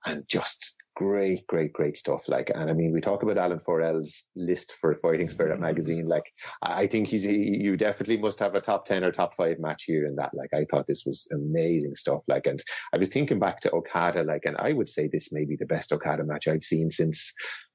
and 0.06 0.24
just 0.28 0.84
great, 0.96 1.46
great, 1.48 1.74
great 1.74 1.98
stuff. 1.98 2.28
Like, 2.28 2.52
and 2.54 2.70
I 2.70 2.74
mean, 2.74 2.92
we 2.92 3.02
talk 3.02 3.24
about 3.24 3.38
Alan 3.38 3.60
Forel's 3.60 4.26
list 4.36 4.76
for 4.80 4.96
Fighting 4.96 5.30
Spirit 5.30 5.54
mm-hmm. 5.54 5.62
magazine. 5.62 6.06
Like, 6.08 6.32
I 6.62 6.88
think 6.88 7.08
he's, 7.08 7.24
he, 7.24 7.36
you 7.36 7.78
definitely 7.78 8.18
must 8.18 8.40
have 8.40 8.56
a 8.56 8.62
top 8.62 8.86
10 8.86 9.04
or 9.04 9.12
top 9.12 9.36
five 9.36 9.60
match 9.60 9.84
here 9.86 10.06
in 10.06 10.16
that. 10.18 10.32
Like, 10.34 10.52
I 10.54 10.66
thought 10.70 10.88
this 10.88 11.06
was 11.06 11.28
amazing 11.32 11.96
stuff. 11.96 12.22
Like, 12.28 12.46
and 12.46 12.64
I 12.94 12.98
was 12.98 13.10
thinking 13.10 13.40
back 13.40 13.60
to 13.62 13.72
Okada, 13.72 14.24
like, 14.24 14.46
and 14.46 14.58
I 14.58 14.74
would 14.74 14.90
say 14.90 15.08
this 15.08 15.32
may 15.32 15.46
be 15.46 15.56
the 15.56 15.66
best 15.66 15.92
Okada 15.92 16.24
match 16.24 16.48
I've 16.48 16.64
seen 16.64 16.92
since 16.92 17.34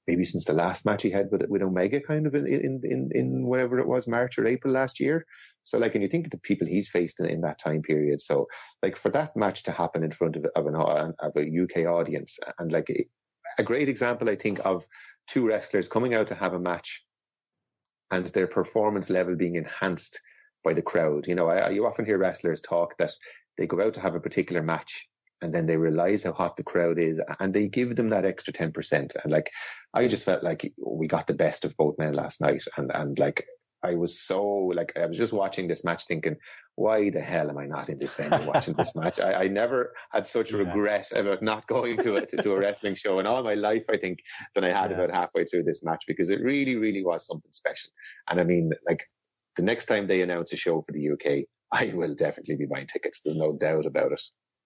maybe 0.09 0.25
since 0.25 0.47
the 0.47 0.55
last 0.55 0.87
match 0.87 1.03
he 1.03 1.11
had 1.11 1.31
with, 1.31 1.43
with 1.49 1.63
Omega 1.63 2.01
kind 2.01 2.27
of 2.27 2.35
in, 2.35 2.47
in, 2.47 3.11
in, 3.15 3.47
whatever 3.47 3.79
it 3.79 3.87
was, 3.87 4.09
March 4.09 4.39
or 4.39 4.47
April 4.47 4.73
last 4.73 4.99
year. 4.99 5.27
So 5.65 5.77
like, 5.77 5.95
and 5.95 6.03
you 6.03 6.09
think 6.09 6.25
of 6.25 6.31
the 6.31 6.39
people 6.39 6.67
he's 6.67 6.89
faced 6.89 7.21
in, 7.21 7.27
in 7.27 7.43
that 7.43 7.59
time 7.59 7.83
period. 7.83 8.23
So 8.23 8.49
like 8.83 8.97
for 8.97 9.11
that 9.11 9.37
match 9.37 9.65
to 9.65 9.71
happen 9.71 10.03
in 10.03 10.11
front 10.11 10.37
of, 10.37 10.47
of 10.57 10.67
an, 10.67 10.75
of 10.77 11.33
a 11.37 11.63
UK 11.63 11.87
audience 11.87 12.39
and 12.59 12.73
like 12.73 12.89
a 13.59 13.63
great 13.63 13.91
example, 13.91 14.31
I 14.31 14.37
think, 14.37 14.65
of 14.65 14.87
two 15.27 15.47
wrestlers 15.47 15.89
coming 15.89 16.15
out 16.15 16.29
to 16.29 16.35
have 16.35 16.55
a 16.55 16.59
match 16.59 17.05
and 18.11 18.27
their 18.29 18.47
performance 18.47 19.11
level 19.11 19.37
being 19.37 19.57
enhanced 19.57 20.19
by 20.65 20.73
the 20.73 20.81
crowd. 20.81 21.27
You 21.27 21.35
know, 21.35 21.49
I, 21.49 21.69
you 21.69 21.87
often 21.87 22.07
hear 22.07 22.17
wrestlers 22.17 22.63
talk 22.63 22.97
that 22.97 23.13
they 23.59 23.67
go 23.67 23.83
out 23.83 23.93
to 23.95 24.01
have 24.01 24.15
a 24.15 24.21
particular 24.21 24.63
match 24.63 25.07
and 25.41 25.55
then 25.55 25.67
they 25.67 25.77
realize 25.77 26.25
how 26.25 26.33
hot 26.33 26.57
the 26.57 26.65
crowd 26.65 26.99
is 26.99 27.21
and 27.41 27.55
they 27.55 27.69
give 27.69 27.97
them 27.97 28.09
that 28.11 28.25
extra 28.25 28.53
10%. 28.53 29.17
And 29.23 29.33
like, 29.33 29.51
I 29.95 30.09
just 30.09 30.25
felt 30.25 30.43
like 30.43 30.73
we 30.77 31.07
got 31.07 31.27
the 31.27 31.35
best 31.35 31.65
of 31.65 31.77
both 31.77 31.99
men 31.99 32.15
last 32.15 32.41
night. 32.41 32.65
And, 32.77 32.91
and 32.95 33.19
like, 33.19 33.47
I 33.83 33.95
was 33.95 34.21
so 34.21 34.45
like 34.45 34.93
I 34.97 35.07
was 35.07 35.17
just 35.17 35.33
watching 35.33 35.69
this 35.69 35.85
match 35.85 36.07
thinking, 36.07 36.37
why 36.75 37.11
the 37.11 37.21
hell 37.21 37.49
am 37.49 37.59
I 37.59 37.67
not 37.67 37.89
in 37.89 37.99
this 37.99 38.15
venue 38.15 38.47
watching 38.47 38.75
this 38.75 38.97
match? 38.97 39.21
I, 39.21 39.45
I 39.45 39.49
never 39.49 39.95
had 40.11 40.27
such 40.27 40.53
yeah. 40.53 40.59
regret 40.59 41.11
about 41.13 41.43
not 41.43 41.67
going 41.69 41.97
to 41.99 42.17
a, 42.17 42.27
to, 42.27 42.53
a 42.53 42.59
wrestling 42.59 42.97
show 42.97 43.21
in 43.21 43.27
all 43.27 43.43
my 43.43 43.55
life. 43.55 43.85
I 43.89 43.97
think 43.97 44.21
than 44.55 44.65
I 44.65 44.73
had 44.73 44.91
yeah. 44.91 44.97
about 44.97 45.15
halfway 45.15 45.45
through 45.45 45.63
this 45.63 45.85
match 45.85 46.05
because 46.09 46.31
it 46.31 46.41
really, 46.41 46.77
really 46.77 47.05
was 47.05 47.27
something 47.27 47.53
special. 47.53 47.91
And 48.29 48.41
I 48.41 48.45
mean, 48.45 48.73
like 48.87 49.05
the 49.57 49.63
next 49.63 49.87
time 49.87 50.07
they 50.07 50.23
announce 50.23 50.53
a 50.53 50.57
show 50.57 50.83
for 50.83 50.93
the 50.93 51.11
UK, 51.11 51.45
I 51.71 51.95
will 51.95 52.15
definitely 52.15 52.57
be 52.57 52.67
buying 52.67 52.87
tickets. 52.87 53.21
There's 53.25 53.37
no 53.37 53.53
doubt 53.53 53.87
about 53.87 54.13
it. 54.13 54.23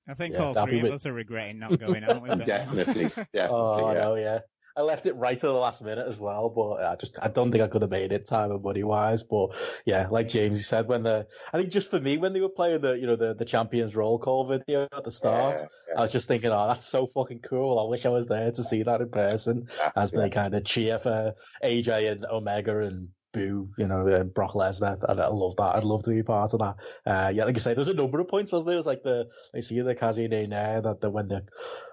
I 0.08 0.14
think 0.14 0.34
yeah, 0.34 0.42
all 0.42 0.54
three 0.66 0.80
of 0.80 0.92
us 0.92 1.06
are 1.06 1.12
regretting 1.12 1.58
not 1.58 1.78
going, 1.80 2.04
aren't 2.04 2.22
we? 2.22 2.44
definitely, 2.44 3.04
definitely. 3.32 3.48
Oh, 3.48 4.14
yeah. 4.14 4.22
yeah. 4.22 4.38
I 4.74 4.80
left 4.80 5.06
it 5.06 5.14
right 5.16 5.38
to 5.38 5.46
the 5.46 5.52
last 5.52 5.82
minute 5.82 6.06
as 6.08 6.18
well, 6.18 6.48
but 6.48 6.82
I 6.82 6.96
just 6.96 7.18
I 7.20 7.28
don't 7.28 7.52
think 7.52 7.62
I 7.62 7.68
could 7.68 7.82
have 7.82 7.90
made 7.90 8.10
it 8.10 8.26
time 8.26 8.50
and 8.50 8.62
money 8.62 8.82
wise. 8.82 9.22
But 9.22 9.54
yeah, 9.84 10.08
like 10.10 10.28
James 10.28 10.66
said, 10.66 10.88
when 10.88 11.02
the 11.02 11.26
I 11.52 11.58
think 11.58 11.70
just 11.70 11.90
for 11.90 12.00
me 12.00 12.16
when 12.16 12.32
they 12.32 12.40
were 12.40 12.48
playing 12.48 12.80
the 12.80 12.94
you 12.94 13.06
know 13.06 13.16
the 13.16 13.34
the 13.34 13.44
champions 13.44 13.94
roll 13.94 14.18
call 14.18 14.48
video 14.48 14.88
at 14.90 15.04
the 15.04 15.10
start, 15.10 15.58
yeah, 15.58 15.66
yeah. 15.88 15.98
I 15.98 16.00
was 16.00 16.10
just 16.10 16.26
thinking, 16.26 16.50
oh, 16.50 16.68
that's 16.68 16.86
so 16.86 17.06
fucking 17.06 17.40
cool. 17.40 17.78
I 17.78 17.90
wish 17.90 18.06
I 18.06 18.10
was 18.10 18.26
there 18.26 18.50
to 18.50 18.64
see 18.64 18.82
that 18.82 19.02
in 19.02 19.10
person 19.10 19.68
as 19.94 20.12
they 20.12 20.30
kind 20.30 20.54
of 20.54 20.64
cheer 20.64 20.98
for 20.98 21.34
AJ 21.62 22.10
and 22.10 22.24
Omega 22.24 22.78
and 22.80 23.08
boo, 23.32 23.68
you 23.78 23.86
know, 23.86 24.06
uh, 24.06 24.24
Brock 24.24 24.52
Lesnar. 24.52 24.98
I, 25.08 25.12
I, 25.12 25.28
love 25.28 25.56
that. 25.56 25.76
I'd 25.76 25.84
love 25.84 26.02
to 26.04 26.10
be 26.10 26.22
part 26.22 26.52
of 26.52 26.60
that. 26.60 26.76
Uh, 27.06 27.28
yeah, 27.34 27.44
like 27.44 27.56
I 27.56 27.58
say, 27.58 27.74
there's 27.74 27.88
a 27.88 27.94
number 27.94 28.20
of 28.20 28.28
points, 28.28 28.52
wasn't 28.52 28.68
there? 28.68 28.74
It 28.74 28.78
was 28.78 28.86
like 28.86 29.02
the, 29.02 29.28
I 29.54 29.60
see 29.60 29.80
the 29.80 29.94
Kaze 29.94 30.18
ni 30.18 30.46
Nare, 30.46 30.80
that 30.82 31.00
the, 31.00 31.10
when 31.10 31.28
the, 31.28 31.44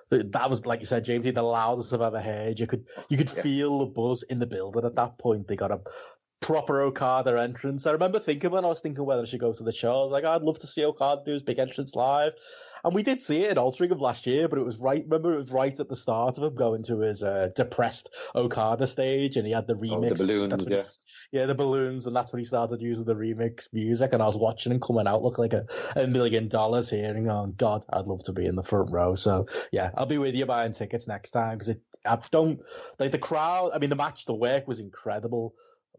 the, 0.09 0.23
that 0.23 0.49
was, 0.49 0.65
like 0.65 0.79
you 0.79 0.85
said, 0.85 1.05
James, 1.05 1.25
the 1.31 1.41
loudest 1.41 1.93
I've 1.93 2.01
ever 2.01 2.21
heard. 2.21 2.59
You 2.59 2.67
could, 2.67 2.85
you 3.09 3.17
could 3.17 3.31
yeah. 3.35 3.41
feel 3.41 3.79
the 3.79 3.85
buzz 3.85 4.23
in 4.23 4.39
the 4.39 4.47
building 4.47 4.85
at 4.85 4.95
that 4.95 5.17
point. 5.17 5.47
They 5.47 5.55
got 5.55 5.71
a 5.71 5.81
proper 6.41 6.81
Okada 6.81 7.39
entrance. 7.41 7.85
I 7.85 7.91
remember 7.91 8.19
thinking 8.19 8.51
when 8.51 8.65
I 8.65 8.69
was 8.69 8.81
thinking 8.81 9.05
whether 9.05 9.21
I 9.21 9.25
should 9.25 9.39
go 9.39 9.53
to 9.53 9.63
the 9.63 9.71
show, 9.71 10.01
I 10.01 10.03
was 10.03 10.11
like, 10.11 10.25
I'd 10.25 10.41
love 10.41 10.59
to 10.59 10.67
see 10.67 10.85
Okada 10.85 11.21
do 11.25 11.33
his 11.33 11.43
big 11.43 11.59
entrance 11.59 11.95
live. 11.95 12.33
And 12.83 12.93
we 12.93 13.03
did 13.03 13.21
see 13.21 13.43
it 13.43 13.51
in 13.51 13.57
Altering 13.57 13.91
of 13.91 14.01
last 14.01 14.27
year, 14.27 14.47
but 14.47 14.59
it 14.59 14.65
was 14.65 14.79
right. 14.79 15.03
Remember, 15.03 15.33
it 15.33 15.37
was 15.37 15.51
right 15.51 15.77
at 15.79 15.89
the 15.89 15.95
start 15.95 16.37
of 16.37 16.43
him 16.43 16.55
going 16.55 16.83
to 16.83 16.99
his 16.99 17.23
uh, 17.23 17.49
depressed 17.55 18.09
Okada 18.35 18.87
stage, 18.87 19.37
and 19.37 19.45
he 19.45 19.53
had 19.53 19.67
the 19.67 19.75
remix. 19.75 19.91
Oh, 19.91 20.09
the 20.09 20.15
balloons, 20.15 20.67
yeah 20.69 20.83
yeah, 21.31 21.45
the 21.45 21.55
balloons, 21.55 22.07
and 22.07 22.15
that's 22.15 22.33
when 22.33 22.39
he 22.39 22.45
started 22.45 22.81
using 22.81 23.05
the 23.05 23.15
remix 23.15 23.67
music. 23.71 24.13
And 24.13 24.21
I 24.21 24.25
was 24.25 24.37
watching 24.37 24.71
him 24.71 24.79
coming 24.79 25.07
out, 25.07 25.21
look 25.21 25.37
like 25.37 25.53
a, 25.53 25.65
a 25.95 26.07
million 26.07 26.47
dollars 26.47 26.89
here, 26.89 27.05
and 27.05 27.25
going, 27.25 27.53
God, 27.53 27.85
I'd 27.91 28.07
love 28.07 28.23
to 28.25 28.33
be 28.33 28.45
in 28.45 28.55
the 28.55 28.63
front 28.63 28.91
row. 28.91 29.15
So 29.15 29.45
yeah, 29.71 29.91
I'll 29.95 30.05
be 30.05 30.17
with 30.17 30.35
you 30.35 30.45
buying 30.45 30.71
tickets 30.71 31.07
next 31.07 31.31
time 31.31 31.57
because 31.57 31.69
it, 31.69 31.81
I 32.05 32.17
don't 32.31 32.59
like 32.97 33.11
the 33.11 33.19
crowd. 33.19 33.71
I 33.73 33.77
mean, 33.77 33.89
the 33.89 33.95
match, 33.95 34.25
the 34.25 34.33
work 34.33 34.67
was 34.67 34.79
incredible. 34.79 35.53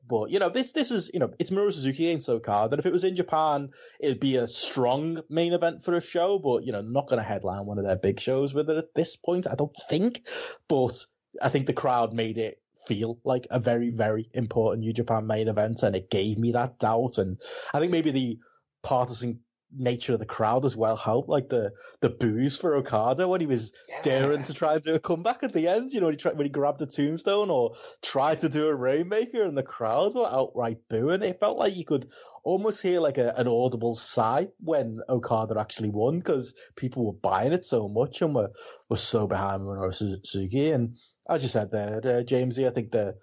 But 0.07 0.31
you 0.31 0.39
know, 0.39 0.49
this 0.49 0.73
this 0.73 0.91
is 0.91 1.11
you 1.13 1.21
know, 1.21 1.31
it's 1.39 1.51
Minoru 1.51 1.73
Suzuki 1.73 2.17
card. 2.41 2.71
That 2.71 2.79
if 2.79 2.87
it 2.87 2.93
was 2.93 3.05
in 3.05 3.17
Japan, 3.17 3.71
it'd 4.01 4.21
be 4.21 4.37
a 4.37 4.47
strong 4.47 5.23
main 5.29 5.53
event 5.53 5.83
for 5.83 5.95
a 5.95 6.01
show. 6.01 6.39
But 6.39 6.65
you 6.65 6.73
know, 6.73 6.81
not 6.81 7.09
going 7.09 7.19
to 7.23 7.29
headline 7.29 7.67
one 7.67 7.79
of 7.79 7.85
their 7.85 7.97
big 7.97 8.21
shows 8.21 8.55
with 8.55 8.71
it 8.71 8.77
at 8.77 8.95
this 8.95 9.17
point. 9.17 9.47
I 9.47 9.55
don't 9.55 9.77
think. 9.89 10.27
But 10.69 11.05
I 11.41 11.49
think 11.49 11.67
the 11.67 11.73
crowd 11.73 12.13
made 12.13 12.39
it 12.39 12.61
feel 12.87 13.19
like 13.25 13.47
a 13.51 13.61
very, 13.61 13.91
very 13.91 14.29
important 14.33 14.81
New 14.81 14.93
Japan 14.93 15.27
main 15.27 15.49
event, 15.49 15.83
and 15.83 15.95
it 15.95 16.11
gave 16.11 16.39
me 16.39 16.53
that 16.53 16.79
doubt. 16.79 17.19
And 17.19 17.39
I 17.73 17.79
think 17.79 17.93
maybe 17.93 18.11
the 18.11 18.39
partisan 18.83 19.41
nature 19.77 20.15
of 20.15 20.19
the 20.19 20.27
crowd 20.27 20.65
as 20.65 20.77
well 20.77 20.97
helped, 20.97 21.29
like 21.29 21.49
the 21.49 21.73
the 22.01 22.11
booze 22.11 22.57
for 22.57 22.75
Okada 22.77 23.29
when 23.29 23.41
he 23.41 23.47
was 23.47 23.73
yeah. 23.89 24.03
daring 24.03 24.43
to 24.43 24.55
try 24.55 24.75
and 24.75 24.83
do 24.83 24.95
a 24.95 25.01
comeback 25.01 25.43
at 25.43 25.53
the 25.53 25.69
end. 25.69 25.93
You 25.93 26.01
know, 26.01 26.07
when 26.07 26.15
he 26.15 26.19
tried 26.19 26.37
when 26.37 26.47
he 26.47 26.51
grabbed 26.51 26.83
a 26.83 26.87
tombstone 26.87 27.51
or 27.51 27.75
tried 28.03 28.41
to 28.41 28.49
do 28.49 28.67
a 28.69 28.75
rainmaker, 28.75 29.43
and 29.43 29.57
the 29.57 29.63
crowds 29.63 30.15
were 30.15 30.31
outright 30.31 30.79
booing. 30.89 31.23
It 31.23 31.41
felt 31.41 31.59
like 31.59 31.77
you 31.77 31.85
could 31.85 32.09
almost 32.45 32.83
hear 32.83 33.01
like 33.01 33.19
a, 33.19 33.35
an 33.37 33.49
audible 33.49 33.97
sigh 33.97 34.49
when 34.61 35.01
Okada 35.09 35.59
actually 35.59 35.91
won 35.91 36.19
because 36.19 36.55
people 36.77 37.07
were 37.07 37.13
buying 37.13 37.53
it 37.53 37.65
so 37.65 37.89
much 37.89 38.23
and 38.23 38.35
were 38.35 38.51
were 38.89 38.97
so 38.97 39.27
behind 39.27 39.63
Minoru 39.63 39.95
Suzuki. 39.95 40.71
And 40.71 40.97
as 41.29 41.43
you 41.43 41.49
said 41.49 41.71
there, 41.71 41.99
uh, 41.99 42.23
Jamesy, 42.23 42.67
I 42.67 42.71
think 42.71 42.91
the 42.91 43.17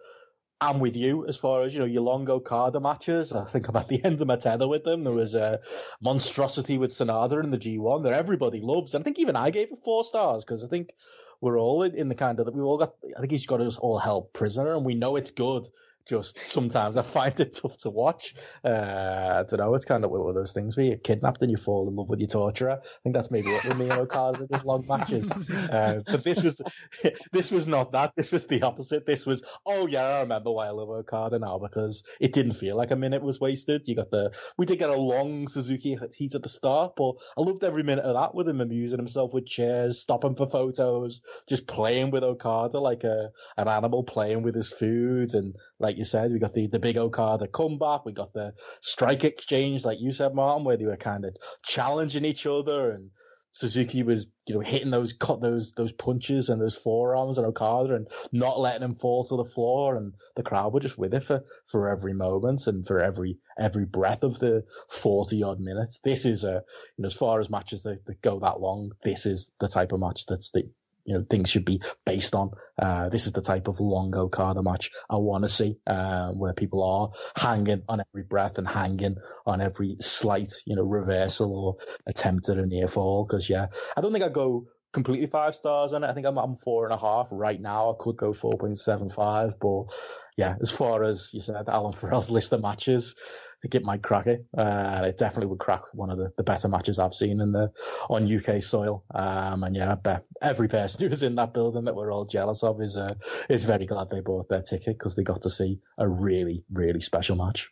I'm 0.59 0.79
with 0.79 0.95
you 0.95 1.25
as 1.27 1.37
far 1.37 1.61
as 1.61 1.73
you 1.73 1.79
know 1.79 1.85
your 1.85 2.01
long 2.01 2.27
Okada 2.29 2.79
matches. 2.79 3.31
I 3.31 3.45
think 3.45 3.67
I'm 3.67 3.75
at 3.75 3.87
the 3.87 4.03
end 4.05 4.21
of 4.21 4.27
my 4.27 4.37
tether 4.37 4.67
with 4.67 4.83
them. 4.83 5.03
There 5.03 5.13
was 5.13 5.35
a 5.35 5.59
monstrosity 6.01 6.77
with 6.77 6.91
Sanada 6.91 7.43
in 7.43 7.51
the 7.51 7.57
G1 7.57 8.03
that 8.03 8.13
everybody 8.13 8.59
loves. 8.59 8.95
And 8.95 9.03
I 9.03 9.03
think 9.03 9.19
even 9.19 9.35
I 9.35 9.51
gave 9.51 9.71
it 9.71 9.83
four 9.83 10.03
stars 10.03 10.43
because 10.43 10.63
I 10.63 10.67
think 10.67 10.93
we're 11.41 11.59
all 11.59 11.83
in 11.83 12.09
the 12.09 12.15
kind 12.15 12.39
of 12.39 12.47
that 12.47 12.55
we've 12.55 12.63
all 12.63 12.79
got. 12.79 12.95
I 13.15 13.19
think 13.19 13.31
he's 13.31 13.45
got 13.45 13.61
us 13.61 13.77
all 13.77 13.99
held 13.99 14.33
prisoner, 14.33 14.75
and 14.75 14.83
we 14.85 14.95
know 14.95 15.15
it's 15.15 15.31
good 15.31 15.67
just 16.07 16.39
sometimes 16.45 16.97
I 16.97 17.01
find 17.01 17.39
it 17.39 17.53
tough 17.61 17.77
to 17.79 17.89
watch. 17.89 18.35
Uh, 18.63 18.69
I 18.69 19.43
don't 19.47 19.59
know. 19.59 19.73
It's 19.75 19.85
kind 19.85 20.03
of 20.03 20.11
one 20.11 20.27
of 20.27 20.35
those 20.35 20.53
things 20.53 20.77
where 20.77 20.85
you're 20.85 20.97
kidnapped 20.97 21.41
and 21.41 21.51
you 21.51 21.57
fall 21.57 21.87
in 21.87 21.95
love 21.95 22.09
with 22.09 22.19
your 22.19 22.27
torturer. 22.27 22.79
I 22.81 22.99
think 23.03 23.15
that's 23.15 23.31
maybe 23.31 23.47
what 23.51 23.65
with 23.65 23.77
me 23.77 23.89
and 23.89 23.99
Okada 23.99 24.41
in 24.43 24.47
his 24.51 24.65
long 24.65 24.85
matches. 24.87 25.29
Uh, 25.31 26.01
but 26.05 26.23
this 26.23 26.41
was 26.41 26.61
this 27.31 27.51
was 27.51 27.67
not 27.67 27.91
that. 27.91 28.15
This 28.15 28.31
was 28.31 28.47
the 28.47 28.61
opposite. 28.61 29.05
This 29.05 29.25
was 29.25 29.43
oh 29.65 29.87
yeah, 29.87 30.03
I 30.03 30.21
remember 30.21 30.51
why 30.51 30.67
I 30.67 30.71
love 30.71 30.89
Okada 30.89 31.39
now 31.39 31.57
because 31.57 32.03
it 32.19 32.33
didn't 32.33 32.53
feel 32.53 32.75
like 32.75 32.91
a 32.91 32.95
minute 32.95 33.21
was 33.21 33.39
wasted. 33.39 33.87
You 33.87 33.95
got 33.95 34.11
the 34.11 34.31
we 34.57 34.65
did 34.65 34.79
get 34.79 34.89
a 34.89 34.95
long 34.95 35.47
Suzuki 35.47 35.97
heat 36.13 36.35
at 36.35 36.43
the 36.43 36.49
start, 36.49 36.95
but 36.95 37.13
I 37.37 37.41
loved 37.41 37.63
every 37.63 37.83
minute 37.83 38.05
of 38.05 38.15
that 38.15 38.35
with 38.35 38.47
him 38.47 38.61
amusing 38.61 38.99
himself 38.99 39.33
with 39.33 39.45
chairs, 39.45 39.99
stopping 39.99 40.35
for 40.35 40.45
photos, 40.45 41.21
just 41.47 41.67
playing 41.67 42.11
with 42.11 42.23
Okada 42.23 42.79
like 42.79 43.03
a 43.03 43.31
an 43.57 43.67
animal 43.67 44.03
playing 44.03 44.43
with 44.43 44.55
his 44.55 44.69
food 44.69 45.33
and 45.33 45.55
like 45.79 45.97
you 45.97 46.03
said, 46.03 46.31
we 46.31 46.39
got 46.39 46.53
the, 46.53 46.67
the 46.67 46.79
big 46.79 46.97
Okada 46.97 47.47
comeback. 47.47 48.05
We 48.05 48.11
got 48.11 48.33
the 48.33 48.53
strike 48.81 49.23
exchange, 49.23 49.85
like 49.85 49.99
you 49.99 50.11
said, 50.11 50.33
Martin, 50.33 50.65
where 50.65 50.77
they 50.77 50.85
were 50.85 50.97
kind 50.97 51.25
of 51.25 51.35
challenging 51.63 52.25
each 52.25 52.45
other 52.47 52.91
and 52.91 53.11
Suzuki 53.57 54.03
was, 54.03 54.27
you 54.47 54.53
know, 54.53 54.61
hitting 54.61 54.91
those 54.91 55.13
cut 55.13 55.41
those 55.41 55.71
those 55.71 55.91
punches 55.91 56.49
and 56.49 56.61
those 56.61 56.75
forearms 56.75 57.39
and 57.39 57.47
Okada 57.47 57.95
and 57.95 58.07
not 58.31 58.59
letting 58.59 58.83
him 58.83 58.95
fall 58.95 59.23
to 59.23 59.35
the 59.35 59.45
floor, 59.49 59.95
and 59.95 60.13
the 60.35 60.43
crowd 60.43 60.73
were 60.73 60.79
just 60.79 60.99
with 60.99 61.13
it 61.15 61.23
for, 61.23 61.43
for 61.65 61.89
every 61.89 62.13
moment 62.13 62.67
and 62.67 62.85
for 62.85 62.99
every 62.99 63.39
every 63.57 63.85
breath 63.85 64.21
of 64.21 64.37
the 64.37 64.63
forty 64.89 65.41
odd 65.41 65.59
minutes. 65.59 65.99
This 66.03 66.25
is 66.25 66.43
a, 66.43 66.61
you 66.97 67.01
know, 67.01 67.07
as 67.07 67.15
far 67.15 67.39
as 67.39 67.49
matches 67.49 67.81
that, 67.83 68.05
that 68.05 68.21
go 68.21 68.39
that 68.39 68.59
long, 68.59 68.91
this 69.03 69.25
is 69.25 69.51
the 69.59 69.67
type 69.67 69.91
of 69.91 70.01
match 70.01 70.27
that's 70.27 70.51
the 70.51 70.69
you 71.07 71.17
know 71.17 71.25
things 71.27 71.49
should 71.49 71.65
be 71.65 71.81
based 72.05 72.35
on. 72.35 72.51
Uh, 72.79 73.09
this 73.09 73.25
is 73.25 73.31
the 73.31 73.41
type 73.41 73.67
of 73.67 73.79
long 73.79 74.15
Okada 74.15 74.61
match 74.61 74.91
I 75.09 75.15
want 75.17 75.43
to 75.45 75.49
see, 75.49 75.77
uh, 75.87 76.31
where 76.33 76.53
people 76.53 76.83
are 76.83 77.09
hanging 77.35 77.81
on 77.89 78.01
every 78.01 78.23
breath 78.23 78.59
and 78.59 78.67
hanging 78.67 79.15
on 79.45 79.61
every 79.61 79.97
slight, 79.99 80.53
you 80.65 80.75
know, 80.75 80.83
reversal 80.83 81.55
or 81.57 82.01
attempt 82.05 82.49
at 82.49 82.57
a 82.57 82.65
near 82.65 82.87
fall. 82.87 83.25
Because 83.25 83.49
yeah, 83.49 83.67
I 83.95 84.01
don't 84.01 84.11
think 84.11 84.23
I'd 84.23 84.33
go 84.33 84.67
completely 84.97 85.27
five 85.27 85.53
stars 85.53 85.93
on 85.93 86.03
it. 86.03 86.07
I 86.07 86.13
think 86.15 86.25
I'm, 86.25 86.39
I'm 86.39 86.55
four 86.55 86.85
and 86.85 86.91
a 86.91 86.97
half 86.97 87.27
right 87.31 87.61
now. 87.61 87.91
I 87.91 87.93
could 87.99 88.17
go 88.17 88.31
4.75, 88.31 89.53
but 89.61 89.95
yeah, 90.37 90.55
as 90.59 90.71
far 90.71 91.03
as 91.03 91.29
you 91.33 91.39
said, 91.39 91.69
Alan 91.69 91.93
Forel's 91.93 92.31
list 92.31 92.51
of 92.51 92.63
matches, 92.63 93.13
I 93.19 93.57
think 93.61 93.75
it 93.75 93.83
might 93.83 94.01
crack 94.01 94.25
it. 94.25 94.43
Uh, 94.57 95.03
it 95.05 95.19
definitely 95.19 95.49
would 95.49 95.59
crack 95.59 95.83
one 95.93 96.09
of 96.09 96.17
the, 96.17 96.31
the 96.35 96.41
better 96.41 96.67
matches 96.67 96.97
I've 96.97 97.13
seen 97.13 97.39
in 97.41 97.51
the 97.51 97.71
on 98.09 98.25
UK 98.25 98.59
soil. 98.63 99.03
Um, 99.13 99.63
and 99.63 99.75
yeah, 99.75 99.91
I 99.91 99.95
bet 99.95 100.23
every 100.41 100.67
person 100.67 101.03
who 101.03 101.09
was 101.09 101.21
in 101.21 101.35
that 101.35 101.53
building 101.53 101.85
that 101.85 101.95
we're 101.95 102.11
all 102.11 102.25
jealous 102.25 102.63
of 102.63 102.81
is 102.81 102.97
uh, 102.97 103.13
is 103.49 103.65
very 103.65 103.85
glad 103.85 104.09
they 104.09 104.21
bought 104.21 104.49
their 104.49 104.63
ticket 104.63 104.97
because 104.97 105.15
they 105.15 105.23
got 105.23 105.43
to 105.43 105.51
see 105.51 105.79
a 105.99 106.07
really 106.07 106.63
really 106.71 107.01
special 107.01 107.35
match. 107.35 107.69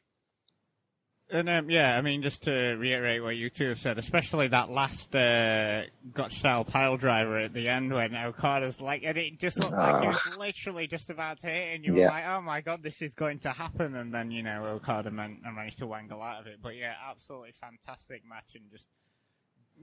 And 1.31 1.49
um, 1.49 1.71
yeah, 1.71 1.97
I 1.97 2.01
mean, 2.01 2.21
just 2.21 2.43
to 2.43 2.75
reiterate 2.75 3.23
what 3.23 3.35
you 3.35 3.49
two 3.49 3.69
have 3.69 3.79
said, 3.79 3.97
especially 3.97 4.47
that 4.49 4.69
last 4.69 5.15
uh, 5.15 5.81
Gotch 6.13 6.33
style 6.33 6.63
pile 6.63 6.97
driver 6.97 7.39
at 7.39 7.51
the 7.51 7.67
end 7.67 7.91
when 7.91 8.15
Okada's 8.15 8.79
like, 8.79 9.01
and 9.03 9.17
it 9.17 9.39
just 9.39 9.57
looked 9.57 9.73
like 9.73 10.03
he 10.03 10.07
was 10.07 10.19
ah. 10.23 10.35
literally 10.37 10.85
just 10.85 11.09
about 11.09 11.39
to 11.39 11.47
hit, 11.47 11.75
and 11.75 11.83
you 11.85 11.95
were 11.95 12.05
like, 12.05 12.25
oh 12.27 12.41
my 12.41 12.61
god, 12.61 12.83
this 12.83 13.01
is 13.01 13.15
going 13.15 13.39
to 13.39 13.49
happen, 13.49 13.95
and 13.95 14.13
then 14.13 14.29
you 14.29 14.43
know 14.43 14.65
Okada 14.75 15.09
managed 15.09 15.79
to 15.79 15.87
wangle 15.87 16.21
out 16.21 16.41
of 16.41 16.47
it. 16.47 16.59
But 16.61 16.75
yeah, 16.75 16.93
absolutely 17.09 17.53
fantastic 17.53 18.21
match, 18.29 18.53
and 18.53 18.69
just 18.69 18.87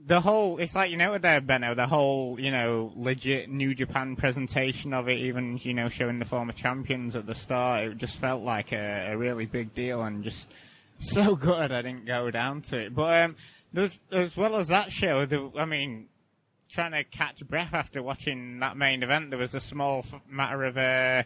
the 0.07 0.21
whole 0.21 0.59
it's 0.59 0.75
like 0.75 0.91
you 0.91 0.97
know 0.97 1.19
there 1.19 1.41
Benno 1.41 1.75
the 1.75 1.87
whole 1.87 2.39
you 2.41 2.51
know 2.51 2.93
legit 2.97 3.51
New 3.51 3.75
Japan 3.75 4.17
presentation 4.17 4.95
of 4.95 5.09
it 5.09 5.19
even 5.19 5.59
you 5.63 5.75
know 5.75 5.89
showing 5.89 6.19
the 6.19 6.25
former 6.25 6.53
champions 6.53 7.15
at 7.15 7.27
the 7.27 7.35
start 7.35 7.85
it 7.85 7.99
just 7.99 8.19
felt 8.19 8.43
like 8.43 8.73
a, 8.73 9.11
a 9.13 9.17
really 9.17 9.45
big 9.45 9.75
deal 9.75 10.03
and 10.03 10.25
just 10.25 10.49
so 11.03 11.37
good 11.37 11.73
I 11.73 11.83
didn't 11.83 12.07
go 12.07 12.31
down 12.31 12.63
to 12.63 12.79
it 12.79 12.95
but 12.95 13.23
um 13.23 13.37
there's 13.73 13.99
as 14.11 14.37
well 14.37 14.57
as 14.57 14.69
that 14.69 14.93
show 14.93 15.27
I 15.59 15.65
mean 15.65 16.09
trying 16.71 16.93
to 16.93 17.05
catch 17.05 17.47
breath 17.47 17.75
after 17.75 18.03
watching 18.03 18.61
that 18.61 18.77
main 18.77 19.03
event 19.03 19.31
there 19.31 19.39
was 19.39 19.55
a 19.55 19.61
small 19.61 20.05
matter 20.29 20.65
of 20.65 20.79
uh 20.79 21.23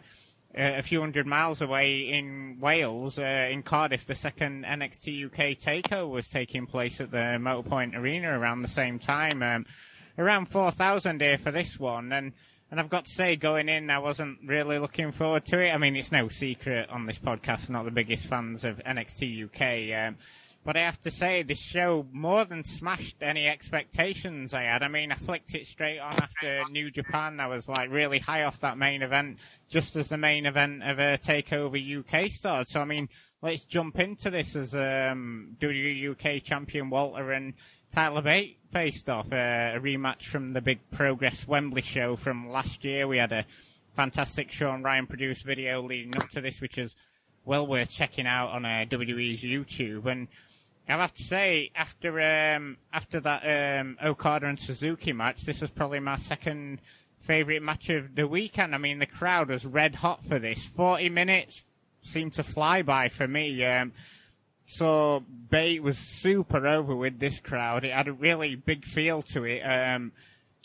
uh, 0.57 0.77
a 0.77 0.81
few 0.81 1.01
hundred 1.01 1.27
miles 1.27 1.61
away 1.61 2.09
in 2.09 2.57
Wales, 2.59 3.19
uh, 3.19 3.47
in 3.51 3.61
Cardiff, 3.61 4.07
the 4.07 4.15
second 4.15 4.65
NXT 4.65 5.25
UK 5.25 5.57
takeover 5.57 6.09
was 6.09 6.29
taking 6.29 6.65
place 6.65 6.99
at 6.99 7.11
the 7.11 7.37
Motorpoint 7.37 7.95
Arena 7.95 8.29
around 8.29 8.61
the 8.61 8.67
same 8.67 8.97
time. 8.97 9.43
Um, 9.43 9.65
around 10.17 10.47
4,000 10.47 11.21
here 11.21 11.37
for 11.37 11.51
this 11.51 11.79
one, 11.79 12.11
and 12.11 12.33
and 12.69 12.79
I've 12.79 12.89
got 12.89 13.05
to 13.05 13.11
say, 13.11 13.35
going 13.35 13.69
in, 13.69 13.89
I 13.89 13.99
wasn't 13.99 14.39
really 14.45 14.77
looking 14.77 15.11
forward 15.11 15.45
to 15.45 15.59
it. 15.59 15.71
I 15.71 15.77
mean, 15.77 15.95
it's 15.95 16.11
no 16.11 16.27
secret 16.27 16.89
on 16.89 17.05
this 17.05 17.17
podcast, 17.17 17.69
not 17.69 17.85
the 17.85 17.91
biggest 17.91 18.27
fans 18.27 18.65
of 18.65 18.81
NXT 18.85 19.45
UK. 19.45 20.07
Um, 20.07 20.17
but 20.65 20.75
I 20.75 20.81
have 20.81 20.99
to 21.01 21.11
say, 21.11 21.43
this 21.43 21.61
show 21.61 22.05
more 22.11 22.43
than 22.43 22.61
smashed 22.61 23.23
any 23.23 23.47
expectations 23.47 24.53
I 24.53 24.63
had. 24.63 24.83
I 24.83 24.89
mean, 24.89 25.13
I 25.13 25.15
flicked 25.15 25.55
it 25.55 25.65
straight 25.65 25.99
on 25.99 26.11
after 26.11 26.63
New 26.69 26.91
Japan. 26.91 27.39
I 27.39 27.47
was 27.47 27.69
like 27.69 27.89
really 27.89 28.19
high 28.19 28.43
off 28.43 28.59
that 28.59 28.77
main 28.77 29.01
event, 29.01 29.37
just 29.69 29.95
as 29.95 30.09
the 30.09 30.17
main 30.17 30.45
event 30.45 30.83
of 30.83 30.99
a 30.99 31.17
Takeover 31.17 31.99
UK 31.99 32.29
started. 32.29 32.67
So 32.67 32.81
I 32.81 32.85
mean, 32.85 33.07
let's 33.41 33.63
jump 33.63 33.97
into 33.97 34.29
this 34.29 34.57
as 34.57 34.75
um, 34.75 35.55
WWE 35.61 36.11
UK 36.11 36.43
champion 36.43 36.89
Walter 36.89 37.31
and 37.31 37.53
Tyler 37.91 38.21
Bate 38.21 38.57
faced 38.71 39.09
off 39.09 39.31
uh, 39.31 39.73
a 39.75 39.79
rematch 39.79 40.23
from 40.23 40.53
the 40.53 40.61
big 40.61 40.79
Progress 40.91 41.47
Wembley 41.47 41.81
show 41.81 42.15
from 42.15 42.49
last 42.49 42.83
year. 42.83 43.07
We 43.07 43.17
had 43.17 43.31
a 43.31 43.45
fantastic 43.95 44.51
Sean 44.51 44.83
Ryan 44.83 45.07
produced 45.07 45.45
video 45.45 45.81
leading 45.81 46.15
up 46.17 46.29
to 46.31 46.41
this, 46.41 46.61
which 46.61 46.77
is 46.77 46.95
well 47.45 47.65
worth 47.65 47.89
checking 47.89 48.27
out 48.27 48.49
on 48.49 48.65
uh, 48.65 48.85
WWE's 48.89 49.43
YouTube. 49.43 50.05
And 50.05 50.27
I 50.87 50.93
have 50.97 51.13
to 51.15 51.23
say, 51.23 51.71
after 51.75 52.21
um, 52.21 52.77
after 52.93 53.19
that 53.21 53.79
um, 53.79 53.97
Okada 54.03 54.47
and 54.47 54.59
Suzuki 54.59 55.13
match, 55.13 55.43
this 55.43 55.61
was 55.61 55.71
probably 55.71 55.99
my 55.99 56.17
second 56.17 56.79
favorite 57.19 57.63
match 57.63 57.89
of 57.89 58.15
the 58.15 58.27
weekend. 58.27 58.75
I 58.75 58.77
mean, 58.77 58.99
the 58.99 59.05
crowd 59.05 59.49
was 59.49 59.65
red 59.65 59.95
hot 59.95 60.23
for 60.23 60.39
this. 60.39 60.65
Forty 60.65 61.09
minutes 61.09 61.65
seemed 62.03 62.33
to 62.35 62.43
fly 62.43 62.81
by 62.83 63.09
for 63.09 63.27
me. 63.27 63.65
Um, 63.65 63.91
so 64.69 65.23
Bate 65.49 65.81
was 65.81 65.97
super 65.97 66.67
over 66.67 66.93
with 66.93 67.19
this 67.19 67.39
crowd. 67.39 67.85
It 67.85 67.93
had 67.93 68.09
a 68.09 68.13
really 68.13 68.55
big 68.55 68.83
feel 68.83 69.21
to 69.33 69.45
it. 69.45 69.61
Um, 69.61 70.11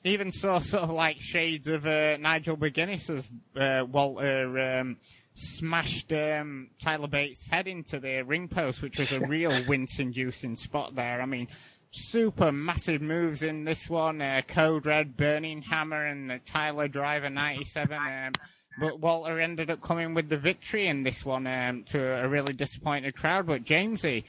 even 0.02 0.32
saw 0.32 0.58
sort 0.58 0.82
of 0.82 0.90
like 0.90 1.20
shades 1.20 1.68
of 1.68 1.86
uh, 1.86 2.16
Nigel 2.16 2.56
McGuinness 2.56 3.08
as 3.08 3.30
uh, 3.56 3.86
Walter 3.86 4.80
um, 4.80 4.96
smashed 5.34 6.12
um, 6.12 6.70
Tyler 6.82 7.06
Bate's 7.06 7.46
head 7.46 7.68
into 7.68 8.00
the 8.00 8.22
ring 8.22 8.48
post, 8.48 8.82
which 8.82 8.98
was 8.98 9.12
a 9.12 9.20
real 9.28 9.52
wince-inducing 9.68 10.56
spot 10.56 10.96
there. 10.96 11.22
I 11.22 11.26
mean, 11.26 11.46
super 11.92 12.50
massive 12.50 13.02
moves 13.02 13.44
in 13.44 13.62
this 13.62 13.88
one. 13.88 14.20
Uh, 14.20 14.42
Code 14.48 14.84
Red, 14.84 15.16
Burning 15.16 15.62
Hammer, 15.62 16.06
and 16.06 16.28
the 16.28 16.40
Tyler 16.40 16.88
Driver 16.88 17.30
97. 17.30 17.96
Um, 17.96 18.32
but 18.78 19.00
Walter 19.00 19.40
ended 19.40 19.70
up 19.70 19.82
coming 19.82 20.14
with 20.14 20.28
the 20.28 20.36
victory 20.36 20.86
in 20.86 21.02
this 21.02 21.24
one 21.24 21.46
um, 21.46 21.84
to 21.84 22.00
a 22.00 22.28
really 22.28 22.52
disappointed 22.52 23.14
crowd. 23.14 23.46
But 23.46 23.64
Jamesy 23.64 24.24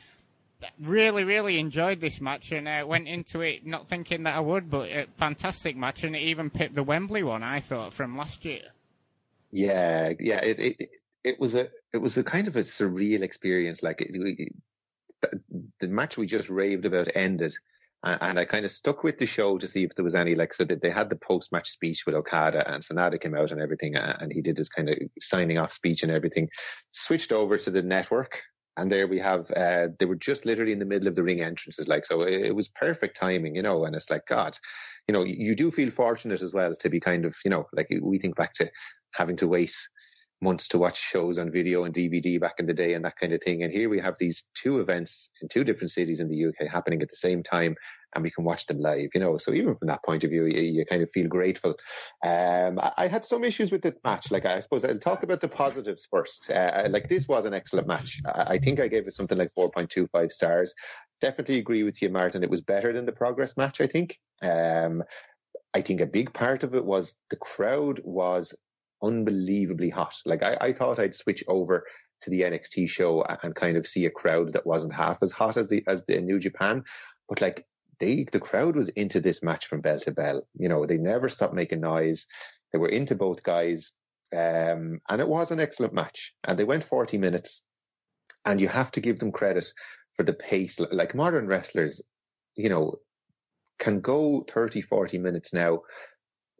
really, 0.79 1.23
really 1.23 1.59
enjoyed 1.59 1.99
this 1.99 2.21
match 2.21 2.51
and 2.51 2.67
uh, 2.67 2.85
went 2.87 3.07
into 3.07 3.41
it 3.41 3.65
not 3.65 3.87
thinking 3.87 4.23
that 4.23 4.35
I 4.35 4.39
would, 4.39 4.69
but 4.69 4.89
a 4.89 5.07
fantastic 5.17 5.75
match. 5.75 6.03
And 6.03 6.15
it 6.15 6.21
even 6.21 6.49
picked 6.49 6.75
the 6.75 6.83
Wembley 6.83 7.23
one, 7.23 7.43
I 7.43 7.59
thought, 7.59 7.93
from 7.93 8.17
last 8.17 8.45
year. 8.45 8.63
Yeah, 9.51 10.13
yeah. 10.19 10.39
It, 10.43 10.59
it 10.59 10.89
it 11.23 11.39
was 11.39 11.55
a 11.55 11.69
it 11.93 11.99
was 11.99 12.17
a 12.17 12.23
kind 12.23 12.47
of 12.47 12.55
a 12.55 12.61
surreal 12.61 13.21
experience. 13.21 13.83
Like 13.83 14.01
it, 14.01 14.51
the 15.79 15.87
match 15.87 16.17
we 16.17 16.25
just 16.25 16.49
raved 16.49 16.85
about 16.85 17.07
ended, 17.15 17.55
and 18.03 18.37
I 18.37 18.45
kind 18.45 18.65
of 18.65 18.71
stuck 18.71 19.03
with 19.03 19.17
the 19.17 19.25
show 19.25 19.57
to 19.57 19.67
see 19.67 19.83
if 19.83 19.95
there 19.95 20.03
was 20.03 20.15
any 20.15 20.35
like 20.35 20.53
so 20.53 20.65
that 20.65 20.81
they 20.81 20.89
had 20.89 21.09
the 21.09 21.15
post 21.15 21.51
match 21.51 21.69
speech 21.69 22.05
with 22.05 22.15
Okada 22.15 22.69
and 22.69 22.83
Sanada 22.83 23.19
came 23.19 23.35
out 23.35 23.51
and 23.51 23.61
everything, 23.61 23.95
and 23.95 24.31
he 24.31 24.41
did 24.41 24.57
his 24.57 24.69
kind 24.69 24.89
of 24.89 24.97
signing 25.19 25.57
off 25.57 25.73
speech 25.73 26.03
and 26.03 26.11
everything. 26.11 26.49
Switched 26.91 27.31
over 27.31 27.57
to 27.57 27.71
the 27.71 27.81
network, 27.81 28.41
and 28.75 28.91
there 28.91 29.07
we 29.07 29.19
have 29.19 29.49
uh, 29.51 29.87
they 29.99 30.05
were 30.05 30.15
just 30.15 30.45
literally 30.45 30.73
in 30.73 30.79
the 30.79 30.85
middle 30.85 31.07
of 31.07 31.15
the 31.15 31.23
ring 31.23 31.41
entrances, 31.41 31.87
like 31.87 32.05
so 32.05 32.23
it, 32.23 32.47
it 32.47 32.55
was 32.55 32.67
perfect 32.67 33.17
timing, 33.17 33.55
you 33.55 33.61
know. 33.61 33.85
And 33.85 33.95
it's 33.95 34.09
like 34.09 34.27
God, 34.27 34.57
you 35.07 35.13
know, 35.13 35.23
you 35.23 35.55
do 35.55 35.71
feel 35.71 35.89
fortunate 35.91 36.41
as 36.41 36.53
well 36.53 36.75
to 36.75 36.89
be 36.89 36.99
kind 36.99 37.25
of 37.25 37.35
you 37.45 37.51
know 37.51 37.67
like 37.71 37.87
we 38.01 38.19
think 38.19 38.35
back 38.35 38.53
to 38.55 38.69
having 39.13 39.37
to 39.37 39.47
wait 39.47 39.73
months 40.43 40.67
to 40.69 40.77
watch 40.77 40.99
shows 40.99 41.37
on 41.37 41.51
video 41.51 41.85
and 41.85 41.93
DVD 41.93 42.39
back 42.39 42.55
in 42.59 42.65
the 42.65 42.73
day 42.73 42.93
and 42.93 43.03
that 43.05 43.17
kind 43.17 43.33
of 43.33 43.41
thing. 43.41 43.63
And 43.63 43.71
here 43.71 43.89
we 43.89 43.99
have 43.99 44.15
these 44.19 44.45
two 44.53 44.79
events 44.79 45.29
in 45.41 45.47
two 45.47 45.63
different 45.63 45.91
cities 45.91 46.19
in 46.19 46.29
the 46.29 46.45
UK 46.45 46.71
happening 46.71 47.01
at 47.01 47.09
the 47.09 47.15
same 47.15 47.41
time 47.41 47.75
and 48.15 48.23
we 48.23 48.31
can 48.31 48.43
watch 48.43 48.65
them 48.67 48.79
live, 48.79 49.09
you 49.13 49.19
know. 49.19 49.37
So 49.37 49.53
even 49.53 49.75
from 49.75 49.87
that 49.87 50.03
point 50.03 50.23
of 50.23 50.29
view, 50.29 50.45
you, 50.45 50.61
you 50.61 50.85
kind 50.85 51.01
of 51.01 51.09
feel 51.09 51.27
grateful. 51.27 51.75
Um, 52.23 52.79
I, 52.79 52.93
I, 52.97 53.07
had 53.07 53.25
some 53.25 53.43
issues 53.43 53.71
with 53.71 53.81
the 53.81 53.95
match. 54.03 54.31
Like 54.31 54.45
I 54.45 54.59
suppose 54.59 54.85
I'll 54.85 54.99
talk 54.99 55.23
about 55.23 55.41
the 55.41 55.47
positives 55.47 56.07
first. 56.09 56.51
Uh, 56.51 56.87
like 56.89 57.09
this 57.09 57.27
was 57.27 57.45
an 57.45 57.53
excellent 57.53 57.87
match. 57.87 58.21
I, 58.25 58.53
I 58.53 58.57
think 58.59 58.79
I 58.79 58.87
gave 58.87 59.07
it 59.07 59.15
something 59.15 59.37
like 59.37 59.51
4.25 59.57 60.31
stars. 60.31 60.73
Definitely 61.21 61.57
agree 61.57 61.83
with 61.83 62.01
you, 62.01 62.09
Martin. 62.09 62.43
It 62.43 62.49
was 62.49 62.61
better 62.61 62.93
than 62.93 63.05
the 63.05 63.11
progress 63.11 63.57
match, 63.57 63.81
I 63.81 63.87
think. 63.87 64.19
Um, 64.41 65.03
I 65.73 65.81
think 65.81 66.01
a 66.01 66.05
big 66.05 66.33
part 66.33 66.63
of 66.63 66.75
it 66.75 66.85
was 66.85 67.17
the 67.31 67.35
crowd 67.37 67.99
was 68.03 68.53
unbelievably 69.03 69.89
hot. 69.89 70.15
Like 70.25 70.41
I, 70.43 70.57
I 70.59 70.73
thought 70.73 70.99
I'd 70.99 71.15
switch 71.15 71.43
over 71.47 71.85
to 72.21 72.29
the 72.29 72.41
NXT 72.41 72.89
show 72.89 73.23
and 73.23 73.53
kind 73.53 73.77
of 73.77 73.87
see 73.87 74.05
a 74.05 74.11
crowd 74.11 74.53
that 74.53 74.65
wasn't 74.65 74.93
half 74.93 75.21
as 75.21 75.31
hot 75.31 75.57
as 75.57 75.67
the 75.67 75.83
as 75.87 76.05
the 76.05 76.21
New 76.21 76.39
Japan, 76.39 76.83
but 77.27 77.41
like 77.41 77.65
they 77.99 78.25
the 78.31 78.39
crowd 78.39 78.75
was 78.75 78.89
into 78.89 79.19
this 79.19 79.43
match 79.43 79.67
from 79.67 79.81
bell 79.81 79.99
to 79.99 80.11
bell. 80.11 80.43
You 80.55 80.69
know, 80.69 80.85
they 80.85 80.97
never 80.97 81.29
stopped 81.29 81.53
making 81.53 81.81
noise. 81.81 82.25
They 82.71 82.79
were 82.79 82.89
into 82.89 83.15
both 83.15 83.43
guys, 83.43 83.93
um, 84.33 84.99
and 85.09 85.21
it 85.21 85.27
was 85.27 85.51
an 85.51 85.59
excellent 85.59 85.93
match. 85.93 86.33
And 86.43 86.57
they 86.57 86.63
went 86.63 86.83
forty 86.83 87.17
minutes, 87.17 87.63
and 88.45 88.59
you 88.59 88.67
have 88.67 88.91
to 88.91 89.01
give 89.01 89.19
them 89.19 89.31
credit 89.31 89.71
for 90.15 90.23
the 90.23 90.33
pace. 90.33 90.79
Like 90.79 91.13
modern 91.13 91.47
wrestlers, 91.47 92.01
you 92.55 92.69
know, 92.69 92.99
can 93.79 93.99
go 93.99 94.45
30, 94.49 94.81
40 94.81 95.17
minutes 95.17 95.53
now 95.53 95.81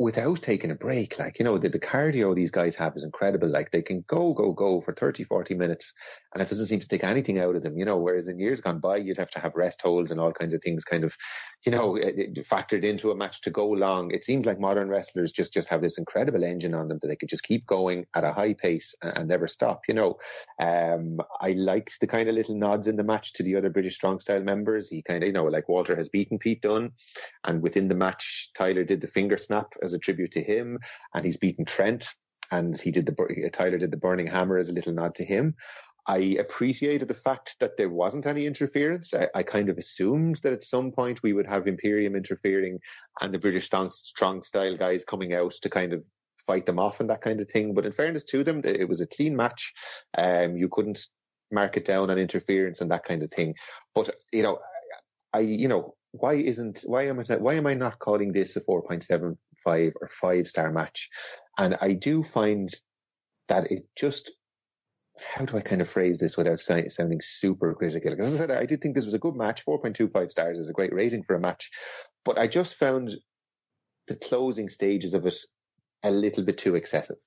without 0.04 0.42
taking 0.42 0.70
a 0.70 0.76
break. 0.76 1.18
Like, 1.18 1.40
you 1.40 1.46
know, 1.46 1.58
the, 1.58 1.70
the 1.70 1.80
cardio 1.80 2.36
these 2.36 2.52
guys 2.52 2.76
have 2.76 2.94
is 2.98 3.06
incredible. 3.06 3.48
Like 3.48 3.72
they 3.72 3.82
can 3.82 4.04
go, 4.10 4.34
go, 4.34 4.52
go 4.52 4.82
for 4.82 4.94
30, 4.94 5.24
40 5.24 5.56
minutes 5.56 5.94
and 6.34 6.44
it 6.44 6.50
doesn't 6.50 6.66
seem 6.66 6.82
to 6.82 6.88
take 6.90 7.06
anything 7.06 7.40
out 7.40 7.56
of 7.56 7.64
them, 7.64 7.78
you 7.78 7.86
know, 7.86 7.98
whereas 7.98 8.28
in 8.28 8.38
years 8.38 8.60
gone 8.60 8.80
by, 8.80 8.98
you'd 8.98 9.18
have 9.18 9.32
to 9.32 9.40
have 9.40 9.56
rest 9.56 9.82
holds 9.82 10.12
and 10.12 10.20
all 10.20 10.34
kinds 10.34 10.54
of 10.54 10.62
things 10.62 10.84
kind 10.84 11.06
of, 11.06 11.16
you 11.66 11.72
know, 11.72 11.94
factored 12.52 12.84
into 12.84 13.12
a 13.12 13.16
match 13.16 13.40
to 13.44 13.50
go 13.50 13.66
long. 13.66 14.12
It 14.12 14.26
seems 14.26 14.46
like 14.46 14.60
modern 14.60 14.90
wrestlers 14.90 15.32
just, 15.32 15.54
just 15.54 15.70
have 15.70 15.82
this 15.82 15.98
incredible 15.98 16.44
engine 16.44 16.74
on 16.74 16.90
them 16.90 17.00
that 17.02 17.08
they 17.08 17.16
could 17.16 17.30
just 17.30 17.44
keep 17.44 17.66
going 17.66 18.06
at 18.14 18.26
a 18.26 18.34
high 18.34 18.56
pace 18.56 18.94
and, 19.02 19.20
and 19.20 19.28
never 19.30 19.48
stop, 19.48 19.84
you 19.88 19.94
know. 19.94 20.18
Um, 20.60 21.22
I 21.40 21.54
liked 21.54 22.02
the 22.02 22.08
kind 22.08 22.28
of 22.28 22.36
little 22.36 22.58
nods 22.58 22.88
in 22.88 22.98
the 22.98 23.04
match 23.04 23.32
to 23.34 23.44
the 23.44 23.56
other 23.56 23.70
British 23.70 23.96
strong 23.96 24.20
style 24.20 24.44
members. 24.44 24.90
He 24.90 25.02
kind 25.02 25.24
of, 25.24 25.28
you 25.28 25.34
know, 25.34 25.46
like 25.46 25.70
Walter 25.70 25.96
has 25.96 26.10
beaten 26.10 26.40
Pete 26.40 26.62
Dunne 26.62 26.92
and 27.46 27.62
within 27.62 27.88
the 27.88 27.96
match, 27.96 28.50
Tyler 28.54 28.84
did 28.84 29.00
the 29.00 29.08
finger 29.08 29.38
snap 29.38 29.74
as 29.82 29.93
a 29.94 30.00
tribute 30.00 30.32
to 30.34 30.44
him, 30.44 30.80
and 31.14 31.26
he's 31.26 31.38
beaten 31.38 31.66
Trent, 31.66 32.08
and 32.52 32.80
he 32.80 32.92
did 32.92 33.06
the 33.06 33.50
Tyler 33.52 33.78
did 33.78 33.92
the 33.92 33.98
Burning 33.98 34.28
Hammer 34.28 34.58
as 34.58 34.70
a 34.70 34.74
little 34.74 34.94
nod 34.94 35.16
to 35.16 35.26
him. 35.26 35.56
I 36.06 36.18
appreciated 36.40 37.08
the 37.08 37.14
fact 37.14 37.56
that 37.60 37.78
there 37.78 37.90
wasn't 37.90 38.26
any 38.26 38.46
interference. 38.46 39.14
I, 39.14 39.30
I, 39.34 39.44
kind 39.44 39.70
of 39.70 39.78
assumed 39.78 40.42
that 40.44 40.52
at 40.52 40.66
some 40.66 40.92
point 40.92 41.24
we 41.24 41.32
would 41.32 41.48
have 41.48 41.66
Imperium 41.66 42.18
interfering 42.18 42.80
and 43.22 43.34
the 43.34 43.40
British 43.40 43.68
strong, 43.68 43.90
strong 43.90 44.44
style 44.44 44.76
guys 44.76 45.06
coming 45.06 45.34
out 45.34 45.54
to 45.62 45.70
kind 45.70 45.94
of 45.94 46.04
fight 46.46 46.66
them 46.66 46.78
off 46.78 47.00
and 47.00 47.10
that 47.10 47.22
kind 47.22 47.40
of 47.40 47.50
thing. 47.50 47.74
But 47.74 47.86
in 47.86 47.94
fairness 47.94 48.26
to 48.26 48.44
them, 48.44 48.62
it 48.66 48.90
was 48.90 49.00
a 49.00 49.08
clean 49.08 49.36
match. 49.36 49.74
Um, 50.18 50.58
you 50.58 50.68
couldn't 50.68 51.08
mark 51.54 51.78
it 51.78 51.86
down 51.86 52.10
on 52.10 52.18
interference 52.18 52.82
and 52.82 52.92
that 52.92 53.06
kind 53.06 53.24
of 53.24 53.32
thing. 53.32 53.56
But 53.96 54.14
you 54.34 54.44
know, 54.44 54.60
I 55.34 55.40
you 55.40 55.68
know 55.68 55.96
why 56.12 56.34
isn't 56.34 56.82
why 56.86 57.08
am 57.08 57.20
I 57.20 57.24
why 57.38 57.54
am 57.56 57.68
I 57.68 57.74
not 57.74 58.00
calling 58.00 58.34
this 58.34 58.56
a 58.56 58.62
4.75 59.66 59.94
or 60.02 60.10
five 60.10 60.48
star 60.48 60.72
match? 60.72 61.10
And 61.58 61.78
I 61.82 61.94
do 61.94 62.24
find 62.24 62.74
that 63.48 63.72
it 63.72 63.86
just 63.96 64.32
how 65.22 65.46
do 65.46 65.58
I 65.58 65.62
kind 65.62 65.82
of 65.82 65.90
phrase 65.90 66.18
this 66.18 66.38
without 66.38 66.60
sounding 66.60 67.22
super 67.22 67.74
critical? 67.74 68.12
Because 68.12 68.34
as 68.34 68.36
I 68.42 68.48
said, 68.48 68.52
I 68.52 68.66
did 68.66 68.82
think 68.82 68.96
this 68.96 69.06
was 69.06 69.14
a 69.14 69.20
good 69.20 69.36
match. 69.36 69.66
4.25 69.66 70.32
stars 70.32 70.60
is 70.60 70.70
a 70.70 70.74
great 70.74 70.94
rating 70.94 71.24
for 71.24 71.36
a 71.36 71.40
match. 71.40 71.70
But 72.26 72.38
I 72.38 72.48
just 72.48 72.76
found 72.76 73.14
the 74.08 74.16
closing 74.16 74.70
stages 74.70 75.14
of 75.14 75.26
it 75.26 75.38
a 76.04 76.12
little 76.12 76.44
bit 76.44 76.58
too 76.58 76.76
excessive. 76.76 77.18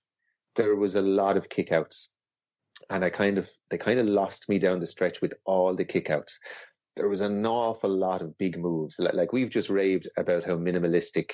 There 0.57 0.77
was 0.77 0.95
a 0.95 1.03
lot 1.03 1.37
of 1.37 1.49
kickouts. 1.49 2.09
And 2.91 3.05
I 3.05 3.11
kind 3.11 3.39
of, 3.39 3.49
they 3.71 3.79
kind 3.79 3.99
of 3.99 4.07
lost 4.07 4.49
me 4.49 4.59
down 4.59 4.81
the 4.81 4.87
stretch 4.87 5.23
with 5.23 5.35
all 5.45 5.75
the 5.75 5.85
kickouts. 5.85 6.35
There 6.97 7.09
was 7.09 7.21
an 7.21 7.45
awful 7.47 7.91
lot 7.91 8.23
of 8.23 8.37
big 8.39 8.59
moves. 8.59 8.97
Like 8.99 9.33
we've 9.33 9.51
just 9.51 9.71
raved 9.71 10.09
about 10.17 10.45
how 10.45 10.57
minimalistic 10.57 11.33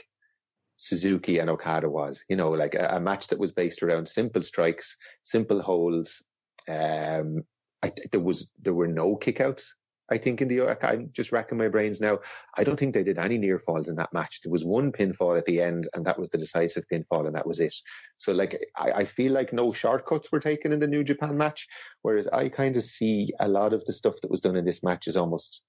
Suzuki 0.82 1.38
and 1.38 1.48
Okada 1.48 1.88
was. 1.88 2.24
You 2.28 2.36
know, 2.36 2.50
like 2.50 2.74
a, 2.74 2.96
a 2.96 3.00
match 3.00 3.28
that 3.28 3.38
was 3.38 3.52
based 3.52 3.82
around 3.82 4.08
simple 4.08 4.42
strikes, 4.42 4.96
simple 5.22 5.62
holds. 5.62 6.24
Um, 6.68 7.42
I, 7.82 7.92
there 8.10 8.20
was 8.20 8.48
there 8.60 8.74
were 8.74 8.88
no 8.88 9.16
kickouts. 9.16 9.68
I 10.10 10.18
think 10.18 10.42
in 10.42 10.48
the 10.48 10.76
I'm 10.84 11.10
just 11.12 11.30
racking 11.30 11.56
my 11.56 11.68
brains 11.68 12.00
now. 12.00 12.18
I 12.58 12.64
don't 12.64 12.78
think 12.78 12.94
they 12.94 13.04
did 13.04 13.18
any 13.18 13.38
near 13.38 13.60
falls 13.60 13.88
in 13.88 13.94
that 13.96 14.12
match. 14.12 14.40
There 14.42 14.50
was 14.50 14.64
one 14.64 14.90
pinfall 14.90 15.38
at 15.38 15.46
the 15.46 15.62
end, 15.62 15.88
and 15.94 16.04
that 16.04 16.18
was 16.18 16.28
the 16.30 16.38
decisive 16.38 16.84
pinfall, 16.92 17.26
and 17.26 17.34
that 17.36 17.46
was 17.46 17.60
it. 17.60 17.74
So 18.16 18.32
like 18.32 18.60
I, 18.76 18.90
I 18.90 19.04
feel 19.04 19.32
like 19.32 19.52
no 19.52 19.72
shortcuts 19.72 20.32
were 20.32 20.40
taken 20.40 20.72
in 20.72 20.80
the 20.80 20.88
New 20.88 21.04
Japan 21.04 21.38
match, 21.38 21.68
whereas 22.02 22.26
I 22.26 22.48
kind 22.48 22.76
of 22.76 22.84
see 22.84 23.32
a 23.38 23.48
lot 23.48 23.72
of 23.72 23.84
the 23.84 23.92
stuff 23.92 24.16
that 24.20 24.30
was 24.30 24.40
done 24.40 24.56
in 24.56 24.64
this 24.64 24.82
match 24.82 25.06
is 25.06 25.16
almost 25.16 25.62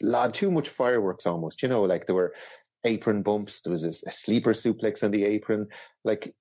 lot 0.00 0.34
too 0.34 0.50
much 0.50 0.68
fireworks 0.68 1.26
almost. 1.26 1.62
You 1.62 1.68
know, 1.68 1.82
like 1.82 2.06
there 2.06 2.14
were 2.14 2.34
apron 2.84 3.22
bumps. 3.22 3.60
There 3.60 3.70
was 3.70 3.84
a, 3.84 4.08
a 4.08 4.12
sleeper 4.12 4.52
suplex 4.52 5.02
on 5.02 5.10
the 5.10 5.24
apron. 5.24 5.68
Like 6.04 6.34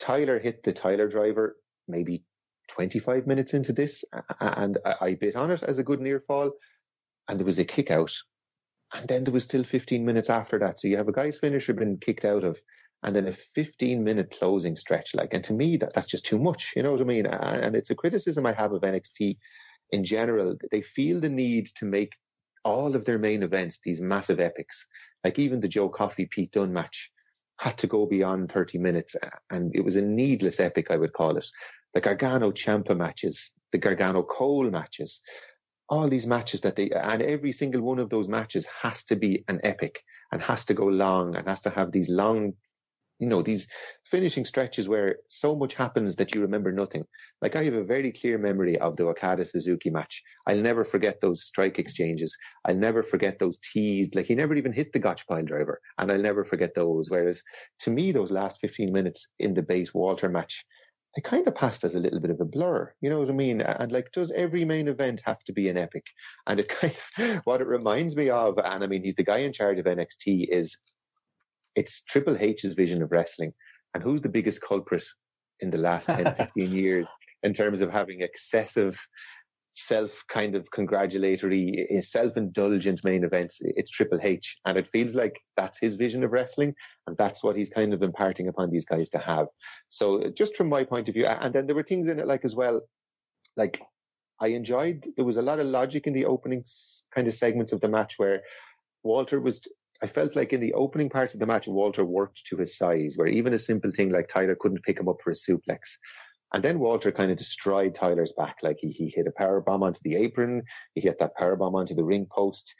Tyler 0.00 0.38
hit 0.38 0.62
the 0.62 0.72
Tyler 0.72 1.08
driver 1.08 1.56
maybe 1.88 2.24
25 2.68 3.26
minutes 3.26 3.54
into 3.54 3.72
this, 3.72 4.04
and 4.40 4.78
I 5.00 5.14
bit 5.14 5.36
on 5.36 5.50
it 5.50 5.62
as 5.62 5.78
a 5.78 5.84
good 5.84 6.00
near 6.00 6.20
fall, 6.20 6.52
and 7.28 7.38
there 7.38 7.46
was 7.46 7.58
a 7.58 7.64
kick 7.64 7.90
out, 7.90 8.12
and 8.94 9.06
then 9.08 9.24
there 9.24 9.32
was 9.32 9.44
still 9.44 9.64
15 9.64 10.04
minutes 10.04 10.30
after 10.30 10.58
that. 10.60 10.78
So 10.78 10.88
you 10.88 10.96
have 10.96 11.08
a 11.08 11.12
guy's 11.12 11.38
finisher 11.38 11.74
been 11.74 11.98
kicked 11.98 12.24
out 12.24 12.44
of, 12.44 12.58
and 13.02 13.14
then 13.14 13.26
a 13.26 13.32
15 13.32 14.02
minute 14.02 14.34
closing 14.38 14.76
stretch. 14.76 15.14
Like, 15.14 15.34
and 15.34 15.44
to 15.44 15.52
me, 15.52 15.76
that, 15.78 15.92
that's 15.94 16.08
just 16.08 16.24
too 16.24 16.38
much. 16.38 16.72
You 16.76 16.82
know 16.82 16.92
what 16.92 17.00
I 17.00 17.04
mean? 17.04 17.26
And 17.26 17.74
it's 17.76 17.90
a 17.90 17.94
criticism 17.94 18.46
I 18.46 18.52
have 18.52 18.72
of 18.72 18.82
NXT 18.82 19.36
in 19.90 20.04
general. 20.04 20.56
They 20.70 20.82
feel 20.82 21.20
the 21.20 21.28
need 21.28 21.66
to 21.76 21.84
make 21.84 22.14
all 22.64 22.94
of 22.94 23.04
their 23.04 23.18
main 23.18 23.42
events 23.42 23.80
these 23.82 24.00
massive 24.00 24.40
epics. 24.40 24.86
Like 25.24 25.38
even 25.38 25.60
the 25.60 25.68
Joe 25.68 25.88
Coffey 25.88 26.26
Pete 26.26 26.52
Dunne 26.52 26.72
match 26.72 27.10
had 27.58 27.78
to 27.78 27.86
go 27.86 28.06
beyond 28.06 28.50
30 28.50 28.78
minutes, 28.78 29.16
and 29.50 29.74
it 29.74 29.84
was 29.84 29.96
a 29.96 30.02
needless 30.02 30.58
epic, 30.58 30.90
I 30.90 30.96
would 30.96 31.12
call 31.12 31.36
it. 31.36 31.46
The 31.94 32.00
Gargano 32.00 32.50
Ciampa 32.50 32.96
matches, 32.96 33.52
the 33.70 33.78
Gargano 33.78 34.22
Cole 34.22 34.70
matches, 34.70 35.22
all 35.88 36.08
these 36.08 36.26
matches 36.26 36.62
that 36.62 36.74
they, 36.76 36.90
and 36.90 37.22
every 37.22 37.52
single 37.52 37.82
one 37.82 37.98
of 37.98 38.10
those 38.10 38.28
matches 38.28 38.66
has 38.66 39.04
to 39.04 39.16
be 39.16 39.44
an 39.48 39.60
epic 39.62 40.02
and 40.32 40.40
has 40.42 40.64
to 40.64 40.74
go 40.74 40.86
long 40.86 41.36
and 41.36 41.46
has 41.46 41.60
to 41.62 41.70
have 41.70 41.92
these 41.92 42.08
long 42.08 42.54
you 43.22 43.28
know, 43.28 43.40
these 43.40 43.68
finishing 44.04 44.44
stretches 44.44 44.88
where 44.88 45.18
so 45.28 45.54
much 45.54 45.74
happens 45.74 46.16
that 46.16 46.34
you 46.34 46.40
remember 46.40 46.72
nothing. 46.72 47.04
Like 47.40 47.54
I 47.54 47.62
have 47.62 47.74
a 47.74 47.84
very 47.84 48.10
clear 48.10 48.36
memory 48.36 48.76
of 48.80 48.96
the 48.96 49.06
Okada 49.06 49.44
Suzuki 49.44 49.90
match. 49.90 50.20
I'll 50.48 50.58
never 50.58 50.84
forget 50.84 51.20
those 51.20 51.44
strike 51.44 51.78
exchanges. 51.78 52.36
I'll 52.64 52.74
never 52.74 53.04
forget 53.04 53.38
those 53.38 53.60
teased, 53.60 54.16
like 54.16 54.26
he 54.26 54.34
never 54.34 54.56
even 54.56 54.72
hit 54.72 54.92
the 54.92 54.98
gotch 54.98 55.24
pile 55.28 55.44
driver. 55.44 55.80
And 55.98 56.10
I'll 56.10 56.18
never 56.18 56.44
forget 56.44 56.74
those. 56.74 57.10
Whereas 57.10 57.44
to 57.82 57.90
me, 57.90 58.10
those 58.10 58.32
last 58.32 58.60
15 58.60 58.92
minutes 58.92 59.28
in 59.38 59.54
the 59.54 59.62
Bate 59.62 59.94
Walter 59.94 60.28
match, 60.28 60.64
they 61.14 61.22
kind 61.22 61.46
of 61.46 61.54
passed 61.54 61.84
as 61.84 61.94
a 61.94 62.00
little 62.00 62.20
bit 62.20 62.30
of 62.32 62.40
a 62.40 62.44
blur. 62.44 62.92
You 63.02 63.10
know 63.10 63.20
what 63.20 63.28
I 63.28 63.34
mean? 63.34 63.60
And 63.60 63.92
like, 63.92 64.10
does 64.10 64.32
every 64.32 64.64
main 64.64 64.88
event 64.88 65.22
have 65.24 65.44
to 65.44 65.52
be 65.52 65.68
an 65.68 65.78
epic? 65.78 66.06
And 66.48 66.58
it 66.58 66.68
kind 66.68 66.92
of, 67.18 67.36
what 67.44 67.60
it 67.60 67.68
reminds 67.68 68.16
me 68.16 68.30
of, 68.30 68.58
and 68.58 68.82
I 68.82 68.86
mean, 68.88 69.04
he's 69.04 69.14
the 69.14 69.22
guy 69.22 69.38
in 69.38 69.52
charge 69.52 69.78
of 69.78 69.84
NXT, 69.84 70.48
is 70.50 70.76
it's 71.76 72.02
Triple 72.04 72.36
H's 72.38 72.74
vision 72.74 73.02
of 73.02 73.12
wrestling. 73.12 73.52
And 73.94 74.02
who's 74.02 74.20
the 74.20 74.28
biggest 74.28 74.60
culprit 74.60 75.04
in 75.60 75.70
the 75.70 75.78
last 75.78 76.06
10, 76.06 76.34
15 76.36 76.72
years 76.72 77.08
in 77.42 77.52
terms 77.52 77.80
of 77.80 77.90
having 77.90 78.20
excessive 78.20 78.98
self 79.74 80.22
kind 80.28 80.54
of 80.54 80.70
congratulatory, 80.70 81.86
eh, 81.90 82.00
self 82.00 82.36
indulgent 82.36 83.00
main 83.04 83.24
events? 83.24 83.58
It's 83.60 83.90
Triple 83.90 84.20
H. 84.22 84.58
And 84.64 84.78
it 84.78 84.88
feels 84.88 85.14
like 85.14 85.38
that's 85.56 85.78
his 85.78 85.96
vision 85.96 86.24
of 86.24 86.32
wrestling. 86.32 86.74
And 87.06 87.16
that's 87.16 87.42
what 87.42 87.56
he's 87.56 87.70
kind 87.70 87.92
of 87.92 88.02
imparting 88.02 88.48
upon 88.48 88.70
these 88.70 88.86
guys 88.86 89.08
to 89.10 89.18
have. 89.18 89.46
So 89.88 90.30
just 90.36 90.56
from 90.56 90.68
my 90.68 90.84
point 90.84 91.08
of 91.08 91.14
view, 91.14 91.26
and 91.26 91.54
then 91.54 91.66
there 91.66 91.76
were 91.76 91.82
things 91.82 92.08
in 92.08 92.18
it 92.18 92.26
like 92.26 92.44
as 92.44 92.54
well, 92.54 92.82
like 93.56 93.80
I 94.40 94.48
enjoyed, 94.48 95.06
there 95.16 95.24
was 95.24 95.36
a 95.36 95.42
lot 95.42 95.60
of 95.60 95.66
logic 95.66 96.06
in 96.06 96.14
the 96.14 96.24
opening 96.24 96.64
kind 97.14 97.28
of 97.28 97.34
segments 97.34 97.72
of 97.72 97.80
the 97.80 97.88
match 97.88 98.14
where 98.18 98.42
Walter 99.04 99.40
was 99.40 99.60
I 100.02 100.08
felt 100.08 100.34
like 100.34 100.52
in 100.52 100.60
the 100.60 100.74
opening 100.74 101.10
parts 101.10 101.34
of 101.34 101.40
the 101.40 101.46
match, 101.46 101.68
Walter 101.68 102.04
worked 102.04 102.46
to 102.46 102.56
his 102.56 102.76
size, 102.76 103.14
where 103.16 103.28
even 103.28 103.54
a 103.54 103.58
simple 103.58 103.92
thing 103.92 104.10
like 104.10 104.28
Tyler 104.28 104.56
couldn't 104.58 104.82
pick 104.82 104.98
him 104.98 105.08
up 105.08 105.22
for 105.22 105.30
a 105.30 105.34
suplex. 105.34 105.96
And 106.52 106.62
then 106.62 106.80
Walter 106.80 107.12
kind 107.12 107.30
of 107.30 107.38
destroyed 107.38 107.94
Tyler's 107.94 108.32
back. 108.36 108.58
Like 108.62 108.78
he, 108.80 108.90
he 108.90 109.08
hit 109.08 109.26
a 109.26 109.32
power 109.32 109.60
bomb 109.60 109.82
onto 109.82 110.00
the 110.02 110.16
apron. 110.16 110.64
He 110.94 111.00
hit 111.00 111.20
that 111.20 111.36
power 111.36 111.56
bomb 111.56 111.76
onto 111.76 111.94
the 111.94 112.04
ring 112.04 112.26
post. 112.30 112.74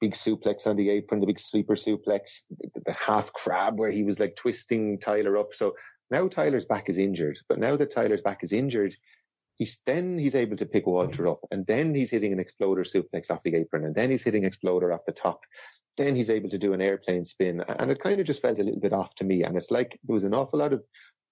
Big 0.00 0.14
suplex 0.14 0.66
on 0.66 0.76
the 0.76 0.90
apron, 0.90 1.20
the 1.20 1.26
big 1.26 1.38
sleeper 1.38 1.76
suplex, 1.76 2.40
the, 2.50 2.80
the 2.84 2.92
half 2.92 3.32
crab 3.32 3.78
where 3.78 3.90
he 3.90 4.02
was 4.02 4.18
like 4.18 4.34
twisting 4.34 4.98
Tyler 4.98 5.36
up. 5.36 5.54
So 5.54 5.74
now 6.10 6.26
Tyler's 6.26 6.64
back 6.64 6.88
is 6.88 6.98
injured. 6.98 7.38
But 7.48 7.60
now 7.60 7.76
that 7.76 7.92
Tyler's 7.92 8.22
back 8.22 8.42
is 8.42 8.52
injured, 8.52 8.96
he's 9.62 9.80
then 9.86 10.18
he's 10.18 10.34
able 10.34 10.56
to 10.56 10.66
pick 10.66 10.86
Walter 10.86 11.28
up, 11.28 11.40
and 11.52 11.64
then 11.66 11.94
he's 11.94 12.10
hitting 12.10 12.32
an 12.32 12.40
exploder 12.40 12.82
suplex 12.82 13.30
off 13.30 13.44
the 13.44 13.54
apron, 13.54 13.84
and 13.84 13.94
then 13.94 14.10
he's 14.10 14.24
hitting 14.24 14.44
exploder 14.44 14.92
off 14.92 15.06
the 15.06 15.12
top. 15.12 15.40
Then 15.96 16.16
he's 16.16 16.30
able 16.30 16.48
to 16.50 16.58
do 16.58 16.72
an 16.72 16.80
airplane 16.80 17.24
spin, 17.24 17.60
and 17.60 17.90
it 17.90 18.02
kind 18.02 18.18
of 18.18 18.26
just 18.26 18.42
felt 18.42 18.58
a 18.58 18.64
little 18.64 18.80
bit 18.80 18.92
off 18.92 19.14
to 19.16 19.24
me. 19.24 19.44
And 19.44 19.56
it's 19.56 19.70
like 19.70 19.98
there 20.04 20.14
was 20.14 20.24
an 20.24 20.34
awful 20.34 20.58
lot 20.58 20.72
of 20.72 20.82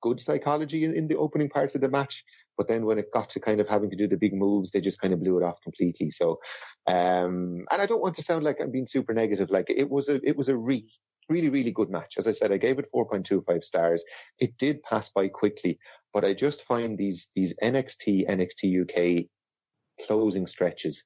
good 0.00 0.20
psychology 0.20 0.84
in, 0.84 0.94
in 0.94 1.08
the 1.08 1.16
opening 1.16 1.48
parts 1.48 1.74
of 1.74 1.80
the 1.80 1.88
match, 1.88 2.24
but 2.56 2.68
then 2.68 2.86
when 2.86 2.98
it 2.98 3.12
got 3.12 3.30
to 3.30 3.40
kind 3.40 3.60
of 3.60 3.68
having 3.68 3.90
to 3.90 3.96
do 3.96 4.06
the 4.06 4.16
big 4.16 4.34
moves, 4.34 4.70
they 4.70 4.80
just 4.80 5.00
kind 5.00 5.12
of 5.12 5.20
blew 5.20 5.38
it 5.38 5.44
off 5.44 5.60
completely. 5.62 6.10
So, 6.10 6.38
um, 6.86 7.64
and 7.70 7.82
I 7.82 7.86
don't 7.86 8.02
want 8.02 8.14
to 8.16 8.22
sound 8.22 8.44
like 8.44 8.58
I'm 8.60 8.70
being 8.70 8.86
super 8.86 9.12
negative. 9.12 9.50
Like 9.50 9.66
it 9.68 9.90
was 9.90 10.08
a 10.08 10.20
it 10.22 10.36
was 10.36 10.48
a 10.48 10.56
re 10.56 10.86
really, 11.30 11.48
really 11.48 11.70
good 11.70 11.88
match. 11.88 12.16
As 12.18 12.26
I 12.26 12.32
said, 12.32 12.52
I 12.52 12.58
gave 12.58 12.78
it 12.78 12.90
4.25 12.94 13.64
stars. 13.64 14.04
It 14.38 14.58
did 14.58 14.82
pass 14.82 15.10
by 15.10 15.28
quickly, 15.28 15.78
but 16.12 16.24
I 16.24 16.34
just 16.34 16.62
find 16.62 16.96
these 16.96 17.28
these 17.34 17.54
NXT, 17.62 18.28
NXT 18.28 18.82
UK 18.82 19.26
closing 20.06 20.46
stretches. 20.46 21.04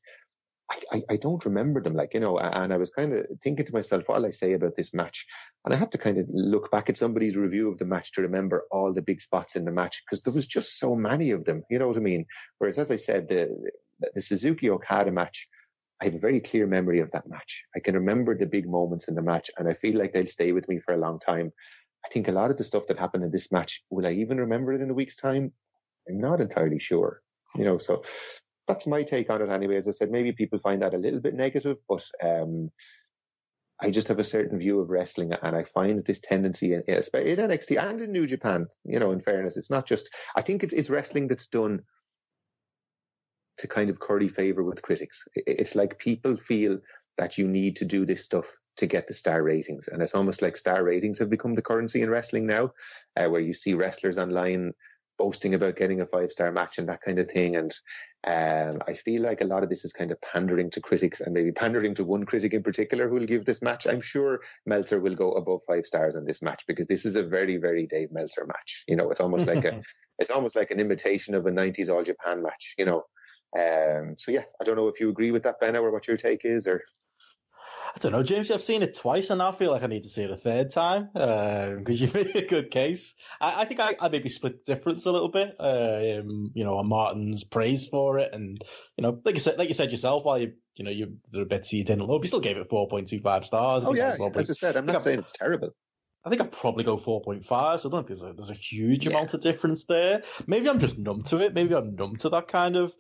I, 0.71 0.81
I, 0.93 1.03
I 1.11 1.17
don't 1.17 1.45
remember 1.45 1.83
them, 1.83 1.95
like, 1.95 2.15
you 2.15 2.21
know, 2.21 2.39
and 2.39 2.73
I 2.73 2.79
was 2.79 2.89
kind 2.89 3.13
of 3.13 3.27
thinking 3.43 3.67
to 3.67 3.73
myself, 3.73 4.05
what 4.07 4.17
will 4.17 4.27
I 4.27 4.31
say 4.31 4.55
about 4.55 4.77
this 4.77 4.95
match? 4.95 5.27
And 5.65 5.75
I 5.75 5.77
had 5.77 5.93
to 5.93 5.99
kind 5.99 6.17
of 6.17 6.27
look 6.31 6.71
back 6.71 6.89
at 6.89 6.97
somebody's 6.97 7.37
review 7.37 7.71
of 7.71 7.77
the 7.77 7.85
match 7.85 8.13
to 8.13 8.23
remember 8.23 8.65
all 8.71 8.95
the 8.95 9.03
big 9.03 9.21
spots 9.21 9.57
in 9.57 9.67
the 9.67 9.73
match 9.73 10.03
because 10.05 10.23
there 10.23 10.33
was 10.33 10.47
just 10.47 10.79
so 10.79 10.97
many 10.97 11.33
of 11.33 11.45
them, 11.45 11.63
you 11.69 11.79
know 11.79 11.89
what 11.89 11.99
I 11.99 12.01
mean? 12.01 12.25
Whereas, 12.59 12.79
as 12.79 12.91
I 12.91 12.97
said, 12.97 13.29
the, 13.29 13.71
the 14.15 14.23
Suzuki 14.23 14.71
Okada 14.71 15.13
match, 15.13 15.49
I 16.01 16.07
have 16.07 16.15
a 16.15 16.19
very 16.19 16.41
clear 16.41 16.67
memory 16.67 17.01
of 17.01 17.11
that 17.13 17.29
match. 17.29 17.65
I 17.77 17.81
can 17.81 17.95
remember 17.95 18.37
the 18.37 18.47
big 18.47 18.69
moments 18.69 19.09
in 19.09 19.15
the 19.15 19.23
match, 19.23 19.51
and 19.59 19.69
I 19.69 19.75
feel 19.75 19.99
like 19.99 20.13
they'll 20.13 20.27
stay 20.27 20.53
with 20.53 20.69
me 20.69 20.81
for 20.81 20.95
a 20.95 20.99
long 20.99 21.19
time. 21.19 21.53
I 22.05 22.09
think 22.09 22.29
a 22.29 22.33
lot 22.33 22.51
of 22.51 22.57
the 22.57 22.65
stuff 22.65 22.87
that 22.89 22.99
happened 22.99 23.25
in 23.25 23.31
this 23.31 23.51
match, 23.51 23.83
will 23.91 24.07
I 24.07 24.13
even 24.13 24.39
remember 24.39 24.73
it 24.73 24.81
in 24.81 24.91
a 24.91 24.95
week's 24.95 25.17
time? 25.17 25.53
I'm 26.09 26.21
not 26.21 26.41
entirely 26.41 26.79
sure. 26.79 27.23
You 27.57 27.65
know, 27.65 27.79
so 27.79 28.03
that's 28.67 28.87
my 28.87 29.03
take 29.03 29.31
on 29.31 29.43
it 29.43 29.49
anyway. 29.49 29.77
As 29.77 29.89
I 29.89 29.93
said, 29.93 30.11
maybe 30.11 30.33
people 30.33 30.59
find 30.59 30.83
that 30.83 30.95
a 30.95 30.99
little 30.99 31.21
bit 31.21 31.35
negative, 31.35 31.79
but 31.89 32.05
um, 32.23 32.71
I 33.81 33.91
just 33.91 34.09
have 34.09 34.19
a 34.19 34.25
certain 34.25 34.59
view 34.59 34.81
of 34.81 34.91
wrestling, 34.91 35.33
and 35.33 35.57
I 35.57 35.65
find 35.65 36.05
this 36.05 36.21
tendency 36.21 36.75
in, 36.75 36.83
in 36.83 36.97
NXT 36.97 37.81
and 37.81 38.01
in 38.01 38.13
New 38.13 38.27
Japan. 38.27 38.67
You 38.85 38.99
know, 38.99 39.11
in 39.11 39.21
fairness, 39.21 39.57
it's 39.57 39.71
not 39.71 39.87
just. 39.87 40.15
I 40.37 40.43
think 40.43 40.63
it's 40.63 40.75
it's 40.75 40.91
wrestling 40.91 41.29
that's 41.29 41.47
done 41.47 41.83
to 43.59 43.69
kind 43.69 43.91
of 43.91 44.01
curry 44.01 44.29
favor 44.29 44.63
with 44.63 44.83
critics. 44.83 45.27
It's 45.35 45.75
like 45.75 45.99
people 45.99 46.37
feel 46.37 46.81
that 47.19 47.39
you 47.39 47.47
need 47.47 47.77
to 47.77 47.85
do 47.85 48.05
this 48.05 48.25
stuff 48.25 48.51
to 48.77 48.87
get 48.87 49.07
the 49.07 49.15
star 49.15 49.43
ratings. 49.43 49.89
And 49.89 50.03
it's 50.03 50.15
almost 50.15 50.43
like 50.43 50.57
star 50.57 50.83
ratings 50.83 51.19
have 51.19 51.31
become 51.31 51.55
the 51.55 51.63
currency 51.63 52.03
in 52.03 52.11
wrestling 52.11 52.47
now, 52.47 52.73
uh, 53.17 53.29
where 53.29 53.41
you 53.41 53.55
see 53.55 53.75
wrestlers 53.75 54.19
online 54.19 54.73
boasting 55.17 55.55
about 55.55 55.77
getting 55.77 56.01
a 56.01 56.07
five 56.07 56.33
star 56.33 56.51
match 56.51 56.79
and 56.79 56.89
that 56.89 57.01
kind 57.01 57.19
of 57.19 57.31
thing. 57.31 57.57
And 57.57 57.75
um, 58.27 58.83
I 58.89 58.95
feel 58.95 59.23
like 59.23 59.41
a 59.41 59.47
lot 59.47 59.63
of 59.63 59.69
this 59.69 59.85
is 59.85 59.93
kind 59.93 60.11
of 60.11 60.21
pandering 60.21 60.71
to 60.71 60.81
critics 60.81 61.21
and 61.21 61.33
maybe 61.35 61.53
pandering 61.53 61.95
to 61.97 62.05
one 62.05 62.25
critic 62.25 62.53
in 62.53 62.63
particular 62.63 63.09
who 63.09 63.17
will 63.17 63.27
give 63.27 63.45
this 63.45 63.63
match. 63.63 63.87
I'm 63.87 64.01
sure 64.01 64.41
Meltzer 64.67 65.01
will 65.01 65.15
go 65.15 65.33
above 65.33 65.61
five 65.67 65.87
stars 65.87 66.17
on 66.17 66.25
this 66.25 66.43
match 66.43 66.65
because 66.67 66.87
this 66.87 67.05
is 67.05 67.17
a 67.17 67.23
very, 67.23 67.59
very 67.59 67.87
Dave 67.87 68.13
Meltzer 68.13 68.47
match. 68.47 68.85
You 68.89 68.97
know, 68.97 69.11
it's 69.11 69.21
almost 69.21 69.47
like 69.47 69.65
a, 69.65 69.83
it's 70.19 70.31
almost 70.31 70.57
like 70.57 70.71
an 70.71 70.81
imitation 70.81 71.35
of 71.35 71.47
a 71.47 71.51
90s 71.51 71.91
All 71.91 72.03
Japan 72.03 72.43
match, 72.43 72.75
you 72.79 72.87
know. 72.87 73.05
Um, 73.57 74.17
so 74.19 74.33
yeah, 74.33 74.43
I 74.61 74.65
don't 74.65 74.77
know 74.77 74.89
if 74.89 74.99
you 74.99 75.11
agree 75.11 75.31
with 75.31 75.45
that, 75.45 75.61
Ben, 75.61 75.77
or 75.77 75.93
what 75.93 76.09
your 76.09 76.17
take 76.17 76.45
is, 76.45 76.67
or. 76.67 76.83
I 77.95 77.99
don't 78.01 78.11
know, 78.11 78.25
James. 78.25 78.51
I've 78.51 78.61
seen 78.61 78.83
it 78.83 78.95
twice, 78.95 79.31
and 79.31 79.41
I 79.41 79.53
feel 79.53 79.71
like 79.71 79.85
I 79.85 79.87
need 79.87 80.03
to 80.03 80.09
see 80.09 80.23
it 80.23 80.31
a 80.31 80.37
third 80.37 80.71
time 80.73 81.11
because 81.13 82.01
uh, 82.01 82.05
you 82.05 82.11
made 82.15 82.35
a 82.35 82.45
good 82.45 82.71
case. 82.73 83.15
I, 83.41 83.63
I 83.63 83.65
think 83.67 83.79
I, 83.79 83.95
I, 84.01 84.09
maybe 84.09 84.29
split 84.29 84.65
the 84.65 84.75
difference 84.75 85.07
a 85.07 85.13
little 85.13 85.29
bit. 85.29 85.55
Uh, 85.61 86.19
um, 86.19 86.51
you 86.55 86.65
know, 86.65 86.79
on 86.79 86.89
Martin's 86.89 87.45
praise 87.45 87.87
for 87.87 88.19
it, 88.19 88.35
and 88.35 88.63
you 88.97 89.03
know, 89.03 89.21
like 89.25 89.37
you 89.37 89.41
said, 89.41 89.59
like 89.59 89.69
you 89.69 89.75
said 89.75 89.93
yourself, 89.93 90.25
while 90.25 90.39
you 90.39 90.55
you 90.75 90.85
know 90.85 90.91
you 90.91 91.19
there 91.31 91.43
are 91.43 91.45
a 91.45 91.49
bit 91.49 91.73
you 91.73 91.85
didn't 91.85 92.07
love, 92.07 92.25
you 92.25 92.29
still 92.29 92.41
gave 92.41 92.57
it 92.57 92.69
four 92.69 92.89
point 92.89 93.07
two 93.07 93.21
five 93.21 93.47
stars. 93.47 93.85
oh 93.85 93.95
yeah, 93.95 94.17
probably, 94.17 94.41
as 94.41 94.51
I 94.51 94.55
said, 94.55 94.77
I'm 94.77 94.87
not 94.87 95.03
saying 95.03 95.21
it's 95.21 95.33
terrible. 95.33 95.71
I 96.25 96.31
think 96.31 96.41
I'd 96.41 96.53
probably 96.53 96.85
go 96.85 96.97
4.5. 96.97 97.45
So 97.45 97.89
I 97.89 97.93
don't 97.93 98.07
think 98.07 98.07
there's 98.07 98.23
a, 98.23 98.33
there's 98.33 98.51
a 98.51 98.55
huge 98.55 99.05
yeah. 99.05 99.11
amount 99.11 99.35
of 99.35 99.43
difference 99.43 99.85
there. 99.85 100.23
Maybe 100.47 100.71
I'm 100.71 100.79
just 100.79 100.97
numb 100.97 101.23
to 101.25 101.39
it. 101.39 101.53
Maybe 101.53 101.75
I'm 101.75 101.97
numb 101.97 102.17
to 102.17 102.31
that 102.31 102.49
kind 102.49 102.77
of 102.77 102.95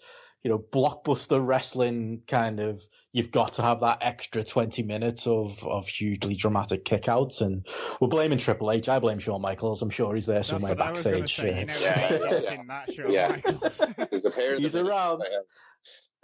you 0.44 0.50
know, 0.50 0.58
blockbuster 0.58 1.44
wrestling 1.44 2.20
kind 2.28 2.60
of, 2.60 2.82
you've 3.12 3.30
got 3.30 3.54
to 3.54 3.62
have 3.62 3.80
that 3.80 3.98
extra 4.02 4.44
20 4.44 4.82
minutes 4.82 5.26
of, 5.26 5.66
of 5.66 5.88
hugely 5.88 6.34
dramatic 6.34 6.84
kickouts. 6.84 7.40
And 7.40 7.66
we're 7.98 8.08
blaming 8.08 8.36
Triple 8.36 8.70
H. 8.70 8.90
I 8.90 8.98
blame 8.98 9.18
Shawn 9.18 9.40
Michaels. 9.40 9.80
I'm 9.80 9.88
sure 9.88 10.14
he's 10.14 10.26
there 10.26 10.42
somewhere 10.42 10.74
backstage. 10.74 11.34
Say, 11.34 11.60
you 11.60 11.64
know, 11.64 11.74
yeah, 11.80 13.08
yeah. 13.08 13.36
yeah. 13.46 14.56
he's 14.58 14.76
around. 14.76 15.24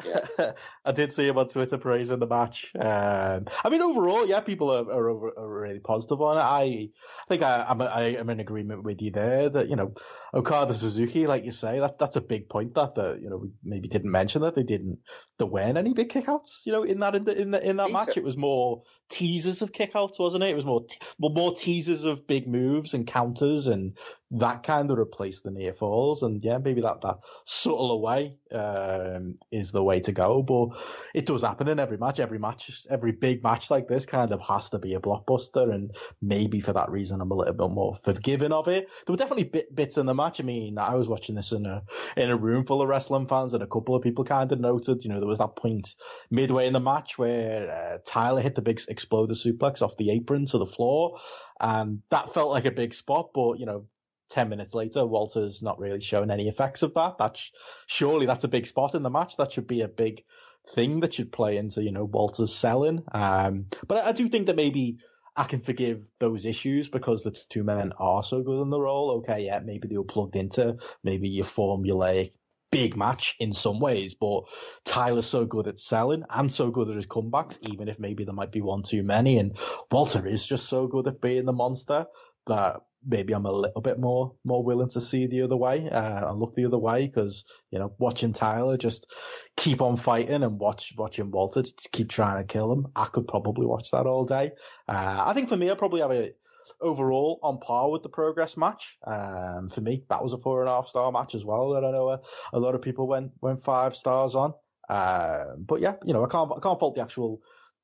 Yeah. 0.05 0.53
I 0.85 0.93
did 0.93 1.13
see 1.13 1.29
him 1.29 1.39
on 1.39 1.49
Twitter 1.49 1.79
praising 1.79 2.19
the 2.19 2.27
match. 2.27 2.73
Um, 2.75 3.47
I 3.65 3.69
mean, 3.71 3.83
overall, 3.83 4.27
yeah, 4.27 4.41
people 4.41 4.71
are, 4.71 4.91
are, 4.91 5.09
over, 5.09 5.33
are 5.37 5.49
really 5.49 5.79
positive 5.79 6.21
on 6.21 6.37
it. 6.37 6.41
I, 6.41 6.89
think 7.29 7.43
I, 7.43 7.67
I'm, 7.69 7.81
I, 7.83 8.03
am 8.17 8.31
in 8.31 8.41
agreement 8.41 8.83
with 8.83 9.01
you 9.03 9.11
there 9.11 9.49
that, 9.49 9.69
you 9.69 9.77
know, 9.77 9.95
Okada 10.35 10.75
Suzuki, 10.75 11.27
like 11.27 11.45
you 11.45 11.53
say, 11.53 11.81
that 11.81 11.99
that's 11.99 12.17
a 12.17 12.21
big 12.21 12.49
point 12.49 12.75
that, 12.75 12.95
that, 12.95 13.21
you 13.21 13.31
know, 13.31 13.37
we 13.37 13.51
maybe 13.63 13.89
didn't 13.89 14.11
mention 14.11 14.43
that 14.43 14.55
they 14.55 14.63
didn't, 14.63 14.99
there 15.39 15.47
weren't 15.47 15.79
any 15.79 15.93
big 15.93 16.11
kickouts, 16.11 16.65
you 16.65 16.73
know, 16.73 16.83
in 16.83 17.01
that, 17.01 17.15
in, 17.15 17.25
the, 17.25 17.41
in, 17.41 17.51
the, 17.51 17.69
in 17.69 17.77
that 17.77 17.93
match. 17.93 18.17
It 18.17 18.25
was 18.25 18.37
more 18.37 18.83
teasers 19.09 19.63
of 19.63 19.73
kickouts, 19.73 20.19
wasn't 20.19 20.45
it? 20.45 20.51
It 20.51 20.57
was 20.57 20.65
more, 20.65 20.87
well, 21.19 21.33
more 21.33 21.55
teasers 21.55 22.05
of 22.05 22.27
big 22.27 22.49
moves 22.49 22.95
and 22.95 23.07
counters 23.07 23.67
and 23.67 23.97
that 24.33 24.63
kind 24.63 24.91
of 24.91 24.99
replaced 24.99 25.45
the 25.45 25.51
near 25.51 25.73
falls. 25.73 26.23
And 26.23 26.43
yeah, 26.43 26.59
maybe 26.59 26.81
that, 26.83 27.01
that 27.01 27.19
subtle 27.45 27.91
away, 27.91 28.37
um, 28.53 29.39
is 29.51 29.73
the 29.73 29.83
way 29.83 30.01
to 30.01 30.13
go. 30.13 30.43
But 30.43 30.79
it 31.15 31.27
does 31.27 31.43
happen 31.43 31.69
in 31.69 31.81
every 31.81 31.97
match. 31.97 32.21
Every 32.21 32.39
match, 32.39 32.87
every 32.89 33.13
big 33.13 33.43
match 33.43 33.71
like 33.71 33.89
this 33.89 34.07
kind 34.07 34.33
of 34.33 34.41
has 34.43 34.71
to 34.71 34.79
be 34.79 34.95
a 34.95 35.01
blockbuster. 35.01 35.73
And 35.73 35.97
maybe 36.23 36.61
for 36.61 36.73
that 36.73 36.91
reason, 36.91 37.21
I'm 37.21 37.31
a 37.31 37.35
little 37.35 37.55
bit 37.55 37.71
more 37.71 37.95
forgiving 37.97 38.53
of 38.53 38.69
it. 38.69 38.89
There 39.07 39.13
were 39.13 39.17
definitely 39.17 39.45
bit, 39.45 39.75
bits 39.75 39.99
in 39.99 40.07
the 40.07 40.15
match. 40.15 40.41
I 40.41 40.45
mean, 40.45 40.79
I 40.79 40.95
was 40.95 41.09
watching 41.09 41.35
this 41.35 41.53
in 41.53 41.67
a, 41.67 41.83
in 42.17 42.31
a 42.31 42.37
room 42.37 42.65
full 42.65 42.83
of 42.83 42.89
wrestling 42.89 43.27
fans 43.27 43.55
and 43.55 43.63
a 43.63 43.67
couple 43.67 43.97
of 43.97 44.03
people 44.03 44.25
kind 44.25 44.53
of 44.53 44.61
noted, 44.61 45.05
you 45.05 45.11
know, 45.11 45.19
there 45.19 45.29
was 45.29 45.39
that 45.39 45.57
point 45.57 45.97
midway 46.31 46.67
in 46.67 46.73
the 46.73 46.81
match 46.81 47.19
where 47.19 47.71
uh, 47.71 47.99
Tyler 48.07 48.43
hit 48.43 48.55
the 48.55 48.63
big 48.63 48.81
exploder 48.89 49.35
suplex 49.35 49.83
off 49.83 49.97
the 49.97 50.11
apron 50.11 50.47
to 50.47 50.59
the 50.59 50.67
floor. 50.67 51.19
And 51.61 52.03
that 52.11 52.33
felt 52.33 52.51
like 52.51 52.65
a 52.65 52.71
big 52.71 52.95
spot, 52.95 53.31
but 53.35 53.59
you 53.59 53.67
know, 53.67 53.87
10 54.31 54.49
minutes 54.49 54.75
later, 54.75 55.05
Walter's 55.05 55.63
not 55.63 55.79
really 55.79 56.01
showing 56.01 56.31
any 56.31 56.49
effects 56.49 56.83
of 56.83 56.95
that. 56.95 57.19
That's 57.19 57.51
surely 57.87 58.27
that's 58.27 58.45
a 58.45 58.49
big 58.49 58.67
spot 58.67 58.95
in 58.95 59.03
the 59.03 59.11
match. 59.11 59.37
That 59.37 59.53
should 59.53 59.67
be 59.67 59.83
a 59.83 59.89
big 59.89 60.25
thing 60.69 61.01
that 61.01 61.15
should 61.15 61.33
play 61.33 61.57
into, 61.57 61.83
you 61.83 61.93
know, 61.93 62.05
Walter's 62.05 62.55
selling. 62.55 63.03
Um, 63.13 63.67
but 63.87 64.05
I, 64.05 64.11
I 64.11 64.13
do 64.13 64.29
think 64.29 64.47
that 64.47 64.57
maybe 64.57 64.99
I 65.37 65.45
can 65.45 65.61
forgive 65.61 66.09
those 66.19 66.47
issues 66.47 66.89
because 66.89 67.23
the 67.23 67.31
two 67.31 67.65
men 67.65 67.93
are 67.99 68.23
so 68.23 68.43
good 68.43 68.63
in 68.63 68.71
the 68.71 68.81
role. 68.81 69.11
Okay, 69.19 69.47
yeah, 69.47 69.61
maybe 69.61 69.89
they 69.89 69.97
were 69.97 70.05
plugged 70.05 70.37
into 70.37 70.77
maybe 71.03 71.29
your 71.29 71.45
formulaic 71.45 72.33
big 72.71 72.97
match 72.97 73.37
in 73.41 73.53
some 73.53 73.81
ways, 73.81 74.15
but 74.15 74.45
Tyler's 74.85 75.27
so 75.27 75.45
good 75.45 75.67
at 75.67 75.79
selling 75.79 76.23
and 76.31 76.53
so 76.53 76.71
good 76.71 76.89
at 76.89 76.97
his 76.97 77.07
comebacks, 77.07 77.59
even 77.63 77.89
if 77.89 77.99
maybe 77.99 78.25
there 78.25 78.35
might 78.35 78.53
be 78.53 78.61
one 78.61 78.83
too 78.83 79.03
many. 79.03 79.39
And 79.39 79.59
Walter 79.91 80.27
is 80.27 80.47
just 80.47 80.69
so 80.69 80.87
good 80.87 81.09
at 81.09 81.21
being 81.21 81.47
the 81.47 81.53
monster 81.53 82.07
that 82.47 82.81
maybe 83.07 83.33
I'm 83.33 83.47
a 83.47 83.53
little 83.53 83.81
bit 83.81 83.99
more 83.99 84.35
more 84.45 84.63
willing 84.63 84.89
to 84.91 85.01
see 85.01 85.27
the 85.27 85.43
other 85.43 85.57
way 85.57 85.89
uh, 85.89 86.31
and 86.31 86.39
look 86.39 86.55
the 86.55 86.67
other 86.67 86.79
way 86.79 87.07
because 87.07 87.45
you 87.71 87.79
know 87.79 87.93
watching 87.99 88.33
Tyler 88.33 88.77
just 88.77 89.13
keep 89.57 89.81
on 89.81 89.97
fighting 89.97 90.43
and 90.43 90.59
watch 90.59 90.95
watching 90.97 91.31
Walter 91.31 91.63
just 91.63 91.91
keep 91.93 92.09
trying 92.09 92.39
to 92.39 92.47
kill 92.47 92.73
him. 92.73 92.89
I 92.97 93.07
could 93.07 93.29
probably 93.29 93.67
watch 93.67 93.91
that 93.93 94.07
all 94.07 94.25
day. 94.25 94.53
Uh, 94.89 95.25
I 95.27 95.33
think 95.33 95.49
for 95.49 95.57
me, 95.57 95.71
I 95.71 95.75
probably 95.75 96.01
have 96.01 96.11
it 96.11 96.37
overall 96.81 97.39
on 97.43 97.59
par 97.59 97.91
with 97.91 98.03
the 98.03 98.09
progress 98.09 98.57
match. 98.57 98.99
Um, 99.07 99.71
for 99.71 99.81
me, 99.81 100.05
that 100.09 100.23
was 100.23 100.33
a 100.33 100.39
four 100.39 100.61
and 100.61 100.69
a 100.69 100.73
half 100.73 100.87
star 100.87 101.11
match 101.11 101.35
as 101.35 101.45
well. 101.45 101.71
That 101.71 101.85
I 101.85 101.91
know 101.91 102.11
a, 102.11 102.21
a 102.53 102.61
lot 102.61 102.75
of 102.75 102.83
people 102.83 103.09
went 103.09 103.33
went 103.41 103.61
five 103.61 103.97
stars 103.97 104.35
on. 104.35 104.55
Uh, 104.89 105.55
but 105.57 105.81
yeah, 105.81 105.95
you 106.05 106.13
know, 106.13 106.25
I 106.25 106.29
can't 106.29 106.51
I 106.55 106.61
can't 106.61 106.79
fault 106.79 106.97
the 106.97 107.03
actual 107.03 107.41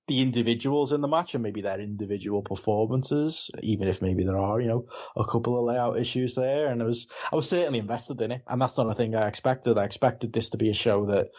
the 0.09 0.23
individuals 0.23 0.93
in 0.93 1.01
the 1.01 1.09
match 1.09 1.35
and 1.35 1.43
maybe 1.43 1.63
their 1.63 1.81
individual 1.81 2.43
performances, 2.43 3.51
even 3.63 3.89
if 3.89 4.01
maybe 4.01 4.25
there 4.25 4.39
are, 4.39 4.61
you 4.61 4.69
know, 4.69 4.87
a 5.17 5.25
couple 5.25 5.59
of 5.59 5.65
layout 5.65 5.99
issues 5.99 6.35
there. 6.35 6.69
And 6.69 6.81
I 6.81 6.85
was, 6.85 7.09
I 7.33 7.37
was 7.37 7.49
certainly 7.49 7.81
invested 7.81 8.21
in 8.21 8.31
it. 8.31 8.43
And 8.47 8.63
that's 8.63 8.77
not 8.77 8.91
a 8.91 8.95
thing 8.95 9.17
I 9.17 9.27
expected. 9.27 9.79
I 9.79 9.85
expected 9.85 10.33
this 10.33 10.51
to 10.51 10.59
be 10.59 10.71
a 10.71 10.75
show 10.75 11.07
that, 11.07 11.31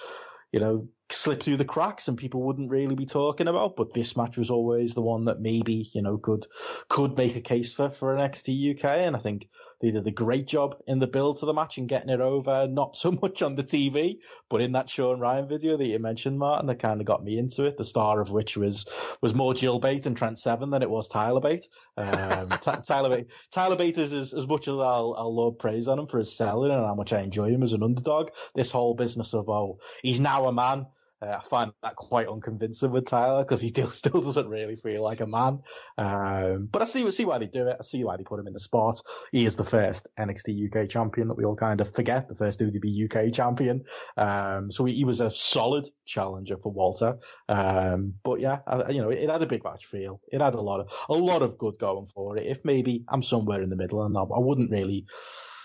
you 0.51 0.59
know, 0.59 0.87
slip 1.09 1.41
through 1.41 1.57
the 1.57 1.65
cracks 1.65 2.07
and 2.07 2.17
people 2.17 2.41
wouldn't 2.41 2.69
really 2.69 2.95
be 2.95 3.05
talking 3.05 3.47
about. 3.47 3.75
But 3.75 3.93
this 3.93 4.17
match 4.17 4.37
was 4.37 4.49
always 4.49 4.93
the 4.93 5.01
one 5.01 5.25
that 5.25 5.39
maybe, 5.39 5.89
you 5.93 6.01
know, 6.01 6.17
could, 6.17 6.45
could 6.89 7.17
make 7.17 7.35
a 7.35 7.41
case 7.41 7.73
for, 7.73 7.89
for 7.89 8.15
NXT 8.15 8.75
UK. 8.75 8.85
And 8.85 9.15
I 9.15 9.19
think 9.19 9.47
they 9.79 9.91
did 9.91 10.07
a 10.07 10.11
great 10.11 10.47
job 10.47 10.75
in 10.87 10.99
the 10.99 11.07
build 11.07 11.37
to 11.37 11.45
the 11.45 11.53
match 11.53 11.77
and 11.77 11.87
getting 11.87 12.09
it 12.09 12.19
over, 12.19 12.67
not 12.67 12.97
so 12.97 13.11
much 13.11 13.41
on 13.41 13.55
the 13.55 13.63
TV, 13.63 14.17
but 14.49 14.61
in 14.61 14.71
that 14.73 14.89
Shawn 14.89 15.19
Ryan 15.19 15.47
video 15.47 15.77
that 15.77 15.85
you 15.85 15.99
mentioned, 15.99 16.39
Martin, 16.39 16.67
that 16.67 16.79
kind 16.79 16.99
of 16.99 17.07
got 17.07 17.23
me 17.23 17.37
into 17.37 17.65
it. 17.65 17.77
The 17.77 17.83
star 17.83 18.19
of 18.19 18.31
which 18.31 18.57
was 18.57 18.85
was 19.21 19.33
more 19.33 19.53
Jill 19.53 19.79
Bate 19.79 20.05
and 20.05 20.17
Trent 20.17 20.39
Seven 20.39 20.71
than 20.71 20.81
it 20.81 20.89
was 20.89 21.07
Tyler 21.07 21.41
Bate. 21.41 21.67
Um, 21.95 22.49
t- 22.49 22.71
Tyler 22.85 23.09
Bate, 23.09 23.27
Tyler 23.51 23.75
Bate 23.75 23.97
is 23.97 24.13
as, 24.13 24.33
as 24.33 24.47
much 24.47 24.67
as 24.67 24.73
I'll, 24.73 25.15
I'll 25.17 25.35
love 25.35 25.59
praise 25.59 25.87
on 25.87 25.99
him 25.99 26.07
for 26.07 26.17
his 26.17 26.35
selling 26.35 26.71
and 26.71 26.85
how 26.85 26.95
much 26.95 27.13
I 27.13 27.21
enjoy 27.21 27.49
him 27.49 27.63
as 27.63 27.73
an 27.73 27.83
underdog. 27.83 28.29
This 28.55 28.71
whole 28.71 28.95
business 28.95 29.33
of 29.33 29.47
oh, 29.47 29.79
he's 30.01 30.19
now 30.19 30.47
a 30.47 30.53
man 30.53 30.87
uh, 31.21 31.37
I 31.39 31.47
find 31.47 31.71
that 31.81 31.95
quite 31.95 32.27
unconvincing 32.27 32.91
with 32.91 33.05
Tyler 33.05 33.43
because 33.43 33.61
he 33.61 33.67
still, 33.69 33.89
still 33.89 34.21
doesn't 34.21 34.47
really 34.47 34.75
feel 34.75 35.03
like 35.03 35.21
a 35.21 35.27
man. 35.27 35.59
Um, 35.97 36.67
but 36.71 36.81
I 36.81 36.85
see 36.85 37.09
see 37.11 37.25
why 37.25 37.39
they 37.39 37.47
do 37.47 37.67
it. 37.67 37.77
I 37.79 37.83
see 37.83 38.03
why 38.03 38.17
they 38.17 38.23
put 38.23 38.39
him 38.39 38.47
in 38.47 38.53
the 38.53 38.59
spot. 38.59 39.01
He 39.31 39.45
is 39.45 39.55
the 39.55 39.63
first 39.63 40.07
NXT 40.19 40.67
UK 40.67 40.89
champion 40.89 41.27
that 41.29 41.37
we 41.37 41.45
all 41.45 41.55
kind 41.55 41.81
of 41.81 41.93
forget, 41.93 42.27
the 42.27 42.35
first 42.35 42.59
WWE 42.59 43.05
UK 43.05 43.33
champion. 43.33 43.85
Um, 44.15 44.71
so 44.71 44.85
he, 44.85 44.93
he, 44.93 45.05
was 45.05 45.21
a 45.21 45.31
solid 45.31 45.89
challenger 46.05 46.57
for 46.57 46.71
Walter. 46.71 47.17
Um, 47.47 48.15
but 48.23 48.39
yeah, 48.39 48.59
I, 48.67 48.89
you 48.89 49.01
know, 49.01 49.09
it, 49.09 49.19
it, 49.19 49.29
had 49.29 49.41
a 49.41 49.47
big 49.47 49.63
match 49.63 49.85
feel. 49.85 50.21
It 50.31 50.41
had 50.41 50.53
a 50.53 50.61
lot 50.61 50.81
of 50.81 50.91
a 51.09 51.13
lot 51.13 51.41
of 51.41 51.57
good 51.57 51.79
going 51.79 52.07
for 52.07 52.37
it. 52.37 52.45
If 52.45 52.63
maybe 52.63 53.03
I'm 53.07 53.23
somewhere 53.23 53.61
in 53.61 53.69
the 53.69 53.75
middle 53.75 54.03
and 54.03 54.17
I, 54.17 54.21
I 54.21 54.39
wouldn't 54.39 54.71
really 54.71 55.05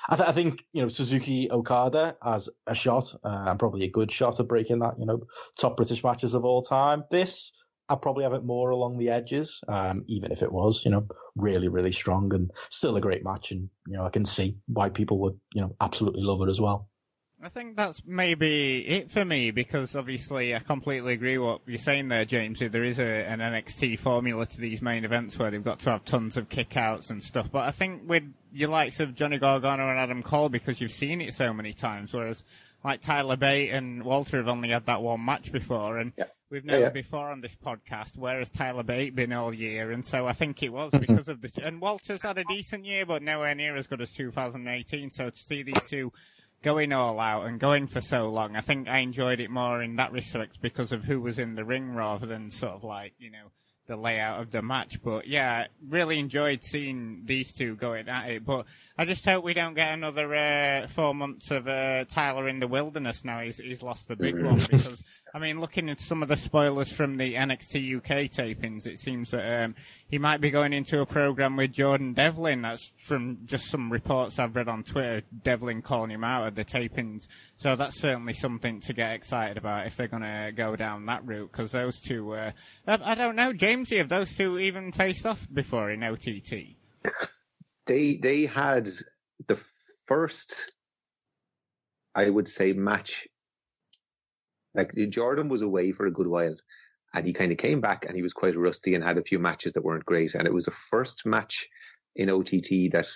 I, 0.09 0.17
th- 0.17 0.29
I, 0.29 0.33
think 0.33 0.65
you 0.73 0.83
know 0.83 0.89
Suzuki 0.89 1.51
Okada 1.51 2.17
as 2.25 2.49
a 2.67 2.75
shot, 2.75 3.15
uh, 3.25 3.45
and 3.49 3.59
probably 3.59 3.85
a 3.85 3.91
good 3.91 4.11
shot 4.11 4.41
of 4.41 4.49
breaking 4.49 4.81
that. 4.81 4.99
You 4.99 5.07
know, 5.07 5.21
top 5.59 5.77
British 5.77 6.03
matches 6.03 6.35
of 6.35 6.45
all 6.45 6.63
time. 6.63 7.05
This 7.11 7.53
I 7.89 7.97
probably 7.97 8.25
have 8.25 8.33
it 8.33 8.45
more 8.45 8.71
along 8.71 8.99
the 8.99 9.11
edges, 9.11 9.61
um, 9.69 10.05
even 10.09 10.33
if 10.33 10.43
it 10.43 10.53
was 10.53 10.85
you 10.85 10.91
know 10.91 11.07
really 11.37 11.69
really 11.69 11.93
strong 11.93 12.33
and 12.35 12.51
still 12.71 12.97
a 12.97 13.01
great 13.01 13.25
match, 13.25 13.53
and 13.53 13.69
you 13.87 13.97
know 13.97 14.05
I 14.05 14.11
can 14.11 14.25
see 14.25 14.57
why 14.67 14.89
people 14.89 15.19
would 15.21 15.39
you 15.55 15.63
know 15.63 15.77
absolutely 15.81 16.23
love 16.23 16.41
it 16.43 16.51
as 16.51 16.61
well. 16.61 16.89
I 17.45 17.49
think 17.49 17.77
that's 17.77 18.03
maybe 18.07 18.87
it 18.87 19.11
for 19.11 19.25
me 19.25 19.51
because 19.51 19.97
obviously 19.97 20.55
I 20.55 20.61
completely 20.61 21.15
agree 21.15 21.39
what 21.39 21.63
you're 21.67 21.79
saying 21.79 22.07
there, 22.07 22.25
James. 22.25 22.61
There 22.61 22.85
is 22.85 23.01
a, 23.01 23.05
an 23.05 23.41
NXT 23.41 23.99
formula 23.99 24.47
to 24.47 24.61
these 24.61 24.81
main 24.81 25.05
events 25.05 25.37
where 25.39 25.51
they've 25.51 25.63
got 25.63 25.81
to 25.81 25.91
have 25.91 26.05
tons 26.05 26.37
of 26.37 26.49
kickouts 26.49 27.11
and 27.11 27.21
stuff. 27.21 27.51
But 27.51 27.65
I 27.65 27.73
think 27.73 28.09
with 28.09 28.23
your 28.53 28.69
likes 28.69 29.01
of 29.01 29.17
Johnny 29.17 29.39
Gargano 29.39 29.89
and 29.89 29.99
Adam 29.99 30.23
Cole, 30.23 30.51
because 30.51 30.81
you've 30.81 30.93
seen 30.93 31.21
it 31.21 31.35
so 31.35 31.53
many 31.53 31.73
times, 31.73 32.15
whereas 32.15 32.45
like 32.85 33.01
Tyler 33.01 33.37
Bate 33.37 33.71
and 33.71 34.05
Walter 34.05 34.37
have 34.37 34.49
only 34.49 34.69
had 34.69 34.87
that 34.87 35.03
one 35.03 35.25
match 35.25 35.51
before, 35.51 35.99
and 35.99 36.13
yeah. 36.17 36.25
we've 36.51 36.65
never 36.65 36.79
yeah, 36.79 36.87
yeah. 36.87 36.91
before 36.91 37.31
on 37.31 37.41
this 37.41 37.57
podcast. 37.57 38.17
Whereas 38.17 38.51
Tyler 38.51 38.83
Bate 38.83 39.15
been 39.15 39.33
all 39.33 39.55
year, 39.55 39.91
and 39.91 40.05
so 40.05 40.27
I 40.27 40.33
think 40.33 40.63
it 40.63 40.73
was 40.73 40.93
mm-hmm. 40.93 41.13
because 41.13 41.29
of 41.29 41.41
the 41.41 41.51
and 41.67 41.81
Walter's 41.81 42.23
had 42.23 42.39
a 42.39 42.45
decent 42.45 42.85
year, 42.85 43.07
but 43.07 43.23
nowhere 43.23 43.55
near 43.55 43.77
as 43.77 43.87
good 43.87 44.01
as 44.01 44.13
2018. 44.13 45.11
So 45.11 45.31
to 45.31 45.37
see 45.37 45.63
these 45.63 45.83
two 45.89 46.13
going 46.63 46.93
all 46.93 47.19
out 47.21 47.47
and 47.47 47.59
going 47.59 47.87
for 47.87 48.01
so 48.01 48.31
long. 48.31 48.57
I 48.57 48.61
think 48.61 48.89
I 48.89 48.99
enjoyed 48.99 49.41
it 49.41 49.51
more 49.51 49.83
in 49.83 49.97
that 49.97 50.13
respect 50.13 50.61
because 50.63 50.93
of 50.93 51.05
who 51.05 51.21
was 51.21 51.39
in 51.39 51.55
the 51.55 51.65
ring 51.65 51.95
rather 51.95 52.27
than 52.27 52.51
sort 52.51 52.73
of 52.73 52.85
like, 52.85 53.15
you 53.19 53.31
know, 53.31 53.51
the 53.87 53.97
layout 53.97 54.41
of 54.41 54.51
the 54.51 54.63
match. 54.63 55.03
But 55.03 55.27
yeah, 55.27 55.67
really 55.89 56.19
enjoyed 56.19 56.63
seeing 56.63 57.23
these 57.25 57.53
two 57.53 57.75
going 57.77 58.09
at 58.09 58.31
it. 58.31 58.45
But 58.45 58.67
I 58.97 59.05
just 59.05 59.25
hope 59.25 59.45
we 59.45 59.55
don't 59.55 59.75
get 59.75 59.93
another 59.93 60.35
uh, 60.35 60.87
four 60.87 61.15
months 61.15 61.51
of 61.51 61.67
uh, 61.67 62.05
Tyler 62.05 62.49
in 62.49 62.61
the 62.61 62.69
wilderness 62.69 63.25
now. 63.25 63.41
He's, 63.41 63.59
he's 63.59 63.83
lost 63.83 64.09
the 64.09 64.17
big 64.17 64.41
one 64.41 64.65
because 64.71 65.03
I 65.35 65.39
mean, 65.39 65.61
looking 65.61 65.89
at 65.89 65.99
some 65.99 66.23
of 66.23 66.29
the 66.29 66.37
spoilers 66.37 66.93
from 66.93 67.17
the 67.17 67.35
NXT 67.35 67.97
UK 67.97 68.31
tapings, 68.31 68.87
it 68.87 68.99
seems 68.99 69.31
that 69.31 69.65
um, 69.65 69.75
he 70.07 70.19
might 70.19 70.43
be 70.43 70.51
going 70.51 70.75
into 70.75 71.01
a 71.01 71.07
program 71.07 71.57
with 71.57 71.73
Jordan 71.73 72.13
Devlin. 72.13 72.61
That's 72.61 72.93
from 72.99 73.39
just 73.47 73.71
some 73.71 73.91
reports 73.91 74.39
I've 74.39 74.55
read 74.55 74.69
on 74.69 74.83
Twitter. 74.83 75.23
Devlin 75.43 75.81
calling 75.81 76.11
him 76.11 76.23
out 76.23 76.49
at 76.49 76.55
the 76.55 76.67
tapings, 76.67 77.29
so 77.57 77.77
that's 77.77 77.99
certainly 77.99 78.35
something 78.35 78.81
to 78.81 78.93
get 78.93 79.15
excited 79.15 79.57
about 79.57 79.87
if 79.87 79.97
they're 79.97 80.07
going 80.07 80.23
to 80.23 80.53
go 80.55 80.77
down 80.77 81.07
that 81.07 81.27
route. 81.27 81.51
Because 81.51 81.73
those 81.73 81.99
two, 81.99 82.33
uh, 82.33 82.53
I, 82.87 83.13
I, 83.13 83.15
don't 83.15 83.37
know, 83.37 83.55
Jamesy, 83.55 83.97
have 83.97 84.11
those 84.11 84.35
two 84.35 84.59
even 84.59 84.93
faced 84.93 85.25
off 85.25 85.49
before 85.51 85.91
in 85.91 86.03
OTT? 86.03 86.77
They 87.87 88.17
they 88.17 88.45
had 88.45 88.91
the 89.47 89.57
first, 90.07 90.73
I 92.15 92.29
would 92.29 92.49
say, 92.49 92.75
match 92.75 93.27
like 94.75 94.95
Jordan 95.11 95.49
was 95.49 95.63
away 95.63 95.93
for 95.93 96.07
a 96.07 96.13
good 96.13 96.27
while 96.27 96.55
and 97.15 97.27
he 97.27 97.33
kind 97.33 97.53
of 97.53 97.59
came 97.59 97.81
back 97.81 98.07
and 98.07 98.17
he 98.17 98.23
was 98.23 98.33
quite 98.33 98.57
rusty 98.57 98.95
and 98.95 99.05
had 99.05 99.19
a 99.19 99.23
few 99.23 99.39
matches 99.39 99.75
that 99.75 99.85
weren't 99.85 100.07
great. 100.07 100.35
And 100.35 100.47
it 100.47 100.55
was 100.55 100.65
the 100.65 100.73
first 100.91 101.27
match 101.27 101.69
in 102.17 102.31
OTT 102.31 102.93
that 102.93 103.09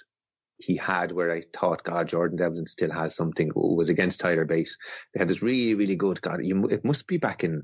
he 0.59 0.77
had 0.77 1.13
where 1.13 1.33
I 1.33 1.43
thought, 1.59 1.85
God, 1.85 2.09
Jordan 2.09 2.37
Devlin 2.37 2.67
still 2.67 2.91
has 2.91 3.15
something. 3.15 3.51
Was 3.55 3.89
against 3.89 4.21
Tyler 4.21 4.45
Bate. 4.45 4.75
They 5.13 5.21
had 5.21 5.29
this 5.29 5.43
really, 5.43 5.75
really 5.75 5.97
good. 5.97 6.21
God, 6.21 6.41
you, 6.43 6.67
it 6.67 6.85
must 6.85 7.07
be 7.07 7.19
back 7.19 7.45
in, 7.45 7.63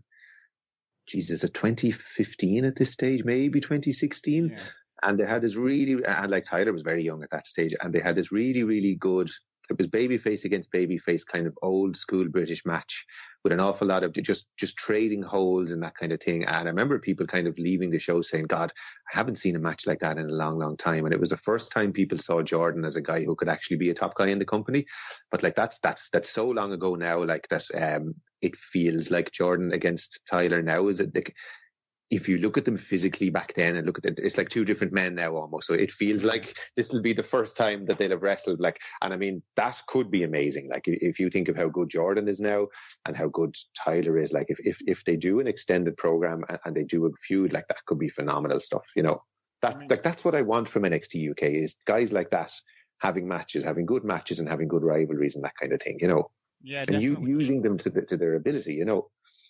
Jesus, 1.06 1.44
at 1.44 1.55
2015 1.55 2.64
at 2.64 2.77
this 2.77 2.90
stage, 2.90 3.24
maybe 3.24 3.60
2016. 3.60 4.51
Yeah. 4.51 4.59
And 5.02 5.19
they 5.19 5.27
had 5.27 5.43
this 5.43 5.56
really, 5.56 6.05
and 6.05 6.31
like 6.31 6.44
Tyler 6.44 6.73
was 6.73 6.82
very 6.82 7.02
young 7.02 7.23
at 7.23 7.31
that 7.31 7.47
stage, 7.47 7.74
and 7.81 7.93
they 7.93 8.01
had 8.01 8.14
this 8.14 8.31
really, 8.31 8.62
really 8.62 8.94
good 8.94 9.31
it 9.70 9.78
was 9.78 9.86
babyface 9.89 10.44
against 10.44 10.72
babyface 10.72 11.26
kind 11.26 11.47
of 11.47 11.56
old 11.62 11.97
school 11.97 12.28
British 12.28 12.66
match 12.66 13.06
with 13.44 13.52
an 13.52 13.60
awful 13.60 13.86
lot 13.86 14.05
of 14.05 14.12
just 14.12 14.48
just 14.56 14.76
trading 14.76 15.22
holds 15.22 15.72
and 15.72 15.82
that 15.82 15.94
kind 15.97 16.12
of 16.12 16.20
thing. 16.20 16.44
And 16.44 16.68
I 16.68 16.70
remember 16.70 16.98
people 16.98 17.26
kind 17.26 17.47
of 17.47 17.59
leaving 17.59 17.90
the 17.90 17.98
show 17.98 18.22
saying, 18.22 18.47
"God, 18.47 18.72
I 19.12 19.16
haven't 19.16 19.36
seen 19.36 19.56
a 19.56 19.60
match 19.60 19.86
like 19.86 20.01
that 20.01 20.18
in 20.18 20.28
a 20.28 20.32
long, 20.32 20.59
long 20.59 20.76
time." 20.76 21.05
And 21.05 21.14
it 21.14 21.20
was 21.20 21.30
the 21.30 21.36
first 21.36 21.72
time 21.72 21.93
people 21.93 22.18
saw 22.18 22.43
Jordan 22.43 22.84
as 22.84 22.97
a 22.97 23.01
guy 23.01 23.24
who 23.24 23.34
could 23.34 23.48
actually 23.48 23.76
be 23.78 23.90
a 23.90 23.94
top 23.94 24.14
guy 24.16 24.28
in 24.28 24.39
the 24.39 24.44
company. 24.44 24.84
But 25.30 25.43
like 25.43 25.55
that's 25.55 25.78
that's 25.80 26.10
that's 26.10 26.30
so 26.30 26.48
long 26.48 26.72
ago 26.72 26.94
now. 26.94 27.22
Like 27.24 27.48
that, 27.48 27.64
um, 27.74 28.14
it 28.40 28.56
feels 28.56 29.10
like 29.10 29.32
Jordan 29.32 29.72
against 29.72 30.20
Tyler 30.28 30.62
now 30.62 30.89
is 30.89 31.01
it 31.01 31.12
if 32.12 32.28
you 32.28 32.36
look 32.36 32.59
at 32.59 32.66
them 32.66 32.76
physically 32.76 33.30
back 33.30 33.55
then 33.55 33.74
and 33.74 33.86
look 33.86 33.97
at 33.97 34.05
it, 34.05 34.20
it's 34.22 34.36
like 34.36 34.51
two 34.51 34.66
different 34.66 34.93
men 34.93 35.14
now 35.14 35.34
almost. 35.34 35.66
So 35.66 35.72
it 35.72 35.90
feels 35.90 36.24
like 36.24 36.55
this 36.76 36.93
will 36.93 37.01
be 37.01 37.14
the 37.14 37.22
first 37.22 37.56
time 37.56 37.86
that 37.86 37.97
they'll 37.97 38.10
have 38.10 38.20
wrestled. 38.20 38.60
Like, 38.60 38.78
and 39.01 39.14
I 39.14 39.16
mean, 39.16 39.43
that 39.56 39.80
could 39.86 40.10
be 40.10 40.22
amazing. 40.22 40.68
Like, 40.68 40.82
if 40.84 41.18
you 41.18 41.30
think 41.30 41.48
of 41.48 41.56
how 41.56 41.70
good 41.70 41.89
Jordan 41.89 42.28
is 42.28 42.39
now 42.39 42.66
and 43.06 43.16
how 43.16 43.28
good 43.28 43.56
Tyler 43.82 44.18
is, 44.18 44.30
like, 44.30 44.48
if, 44.51 44.59
if, 44.60 44.76
if 44.86 45.02
they 45.06 45.16
do 45.16 45.40
an 45.40 45.47
extended 45.47 45.97
program 45.97 46.44
and, 46.51 46.59
and 46.66 46.76
they 46.76 46.84
do 46.84 47.06
a 47.06 47.10
feud, 47.26 47.55
like, 47.55 47.66
that 47.68 47.82
could 47.86 47.98
be 47.98 48.10
phenomenal 48.10 48.60
stuff, 48.60 48.84
you 48.94 49.02
know? 49.02 49.22
That, 49.62 49.76
right. 49.76 49.90
like, 49.90 50.02
that's 50.02 50.22
what 50.22 50.34
I 50.34 50.43
want 50.43 50.68
from 50.68 50.82
NXT 50.82 51.30
UK 51.30 51.44
is 51.44 51.76
guys 51.86 52.12
like 52.12 52.28
that 52.30 52.52
having 52.98 53.26
matches, 53.26 53.64
having 53.64 53.86
good 53.86 54.05
matches 54.05 54.39
and 54.39 54.51
having 54.51 54.68
good 54.68 54.82
rivalries 54.82 55.34
and 55.34 55.44
that 55.44 55.56
kind 55.59 55.72
of 55.72 55.80
thing, 55.80 55.97
you 55.98 56.09
know? 56.09 56.30
Yeah, 56.62 56.84
and 56.86 57.01
you 57.01 57.16
using 57.22 57.62
them 57.62 57.78
to 57.78 57.89
the, 57.89 58.02
to 58.02 58.18
their 58.18 58.34
ability, 58.34 58.74
you 58.74 58.84
know? 58.84 59.09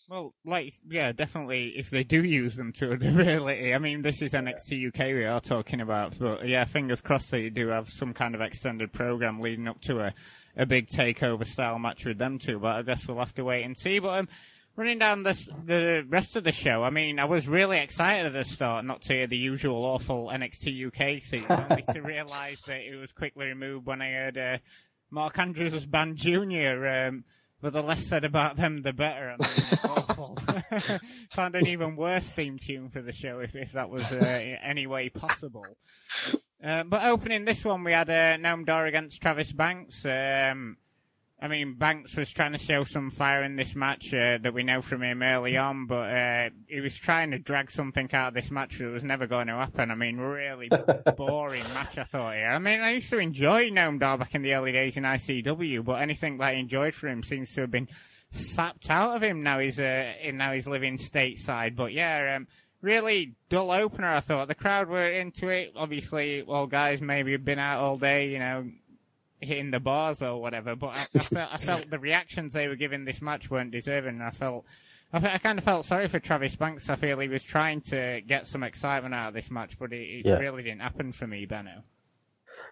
Well, 0.09 0.35
like, 0.45 0.74
yeah, 0.89 1.12
definitely. 1.12 1.74
If 1.77 1.91
they 1.91 2.05
do 2.05 2.23
use 2.24 2.57
them 2.57 2.73
to 2.74 2.91
a 2.91 2.95
ability, 2.95 3.74
I 3.74 3.79
mean, 3.79 4.03
this 4.03 4.23
is 4.23 4.33
NXT 4.33 4.89
UK 4.89 4.99
we 5.15 5.24
are 5.24 5.41
talking 5.41 5.81
about, 5.81 6.19
but 6.19 6.47
yeah, 6.47 6.65
fingers 6.65 7.01
crossed 7.01 7.31
that 7.31 7.41
you 7.41 7.51
do 7.51 7.69
have 7.69 7.89
some 7.89 8.12
kind 8.12 8.35
of 8.35 8.41
extended 8.41 8.93
program 8.93 9.41
leading 9.41 9.69
up 9.69 9.81
to 9.83 10.01
a, 10.01 10.15
a 10.57 10.66
big 10.66 10.89
takeover 10.89 11.47
style 11.47 11.79
match 11.79 12.05
with 12.05 12.19
them 12.19 12.39
two. 12.39 12.59
But 12.59 12.77
I 12.77 12.83
guess 12.83 13.07
we'll 13.07 13.19
have 13.19 13.35
to 13.35 13.45
wait 13.45 13.65
and 13.65 13.77
see. 13.77 13.99
But 13.99 14.19
um, 14.19 14.29
running 14.77 14.99
down 14.99 15.23
this, 15.23 15.49
the 15.65 16.05
rest 16.09 16.37
of 16.37 16.45
the 16.45 16.53
show, 16.53 16.83
I 16.83 16.91
mean, 16.91 17.19
I 17.19 17.24
was 17.24 17.49
really 17.49 17.79
excited 17.79 18.27
at 18.27 18.33
the 18.33 18.45
start, 18.45 18.85
not 18.85 19.03
to 19.03 19.15
hear 19.15 19.27
the 19.27 19.37
usual 19.37 19.85
awful 19.85 20.29
NXT 20.33 20.87
UK 20.89 21.23
theme, 21.23 21.47
only 21.49 21.85
to 21.93 22.03
realise 22.03 22.61
that 22.66 22.81
it 22.81 22.97
was 22.97 23.12
quickly 23.12 23.47
removed 23.47 23.87
when 23.87 24.03
I 24.03 24.11
heard 24.12 24.39
uh, 24.39 24.59
Mark 25.11 25.39
Andrews' 25.39 25.87
band 25.87 26.16
Junior. 26.16 27.07
Um, 27.07 27.24
but 27.62 27.72
the 27.72 27.80
less 27.80 28.05
said 28.05 28.24
about 28.24 28.56
them, 28.56 28.82
the 28.82 28.93
better. 28.93 29.36
I 29.39 29.43
mean, 29.43 29.78
awful. 29.97 30.36
Found 31.30 31.55
an 31.55 31.68
even 31.68 31.94
worse 31.94 32.28
theme 32.28 32.59
tune 32.59 32.90
for 32.90 33.01
the 33.01 33.12
show 33.12 33.39
if, 33.39 33.55
if 33.55 33.72
that 33.72 33.89
was 33.89 34.10
uh, 34.10 34.16
in 34.16 34.56
any 34.56 34.89
way 34.89 35.09
possible. 35.09 35.64
Uh, 36.62 36.82
but 36.82 37.05
opening 37.05 37.44
this 37.44 37.64
one, 37.64 37.84
we 37.84 37.93
had 37.93 38.10
uh, 38.10 38.36
Noam 38.36 38.66
Dar 38.66 38.86
against 38.86 39.22
Travis 39.22 39.52
Banks. 39.52 40.05
Um, 40.05 40.76
I 41.43 41.48
mean, 41.48 41.74
Banks 41.74 42.16
was 42.16 42.31
trying 42.31 42.52
to 42.52 42.59
show 42.59 42.85
some 42.85 43.10
fire 43.10 43.43
in 43.43 43.56
this 43.56 43.74
match 43.74 44.14
uh, 44.14 44.39
that 44.43 44.55
we 44.55 44.62
know 44.62 44.81
from 44.81 45.02
him 45.02 45.24
early 45.24 45.56
on, 45.56 45.86
but 45.86 46.09
uh, 46.09 46.51
he 46.69 46.81
was 46.81 46.94
trying 46.94 47.32
to 47.32 47.39
drag 47.40 47.69
something 47.69 48.09
out 48.14 48.28
of 48.28 48.35
this 48.35 48.52
match 48.52 48.78
that 48.78 48.93
was 48.93 49.02
never 49.02 49.27
going 49.27 49.48
to 49.48 49.55
happen. 49.55 49.90
I 49.90 49.97
mean, 49.97 50.19
really 50.19 50.70
boring 51.16 51.64
match, 51.74 51.98
I 51.98 52.05
thought 52.05 52.36
here. 52.36 52.47
I 52.47 52.60
mean, 52.60 52.81
I 52.81 52.93
used 52.93 53.10
to 53.10 53.19
enjoy 53.19 53.70
Noam 53.70 53.98
Dar 53.98 54.19
back 54.19 54.36
in 54.36 54.43
the 54.43 54.55
early 54.55 54.70
days 54.70 54.97
in 54.97 55.02
ICW, 55.02 55.85
but 55.85 56.01
anything 56.01 56.39
that 56.39 56.44
I 56.44 56.52
enjoyed 56.52 56.94
for 56.94 57.09
him 57.09 57.24
seems 57.24 57.52
to 57.55 57.62
have 57.62 57.73
been 57.73 57.89
sapped 58.31 58.89
out 58.89 59.16
of 59.16 59.23
him 59.23 59.43
now 59.43 59.59
he's 59.59 59.78
uh, 59.78 60.12
now 60.32 60.52
he's 60.52 60.69
living 60.69 60.97
stateside. 60.97 61.74
But 61.74 61.93
yeah, 61.93 62.36
um, 62.36 62.47
really 62.82 63.35
dull 63.48 63.70
opener. 63.70 64.12
I 64.12 64.20
thought 64.20 64.48
the 64.48 64.55
crowd 64.55 64.89
were 64.89 65.10
into 65.10 65.48
it. 65.48 65.73
Obviously, 65.77 66.43
well, 66.43 66.66
guys 66.66 67.01
maybe 67.01 67.32
have 67.32 67.44
been 67.44 67.59
out 67.59 67.81
all 67.81 67.97
day, 67.97 68.28
you 68.28 68.39
know, 68.39 68.70
hitting 69.43 69.70
the 69.70 69.81
bars 69.81 70.23
or 70.23 70.40
whatever. 70.40 70.77
But 70.77 70.97
I, 70.97 71.06
I, 71.14 71.19
felt, 71.19 71.55
I 71.55 71.56
felt 71.56 71.90
the 71.90 71.98
reactions 71.98 72.52
they 72.52 72.69
were 72.69 72.77
giving 72.77 73.05
this 73.05 73.23
match 73.23 73.51
weren't 73.51 73.70
deserving. 73.70 74.20
I 74.20 74.31
felt. 74.31 74.64
I, 75.12 75.35
I 75.35 75.39
kind 75.39 75.59
of 75.59 75.64
felt 75.64 75.85
sorry 75.85 76.09
for 76.09 76.20
Travis 76.20 76.56
Banks. 76.56 76.89
I 76.89 76.97
feel 76.97 77.19
he 77.19 77.28
was 77.28 77.43
trying 77.43 77.81
to 77.82 78.20
get 78.27 78.47
some 78.47 78.62
excitement 78.62 79.14
out 79.14 79.28
of 79.28 79.35
this 79.35 79.51
match, 79.51 79.78
but 79.78 79.93
it, 79.93 80.02
it 80.02 80.27
yeah. 80.27 80.39
really 80.39 80.62
didn't 80.62 80.81
happen 80.81 81.12
for 81.12 81.27
me, 81.27 81.47
Benno. 81.47 81.82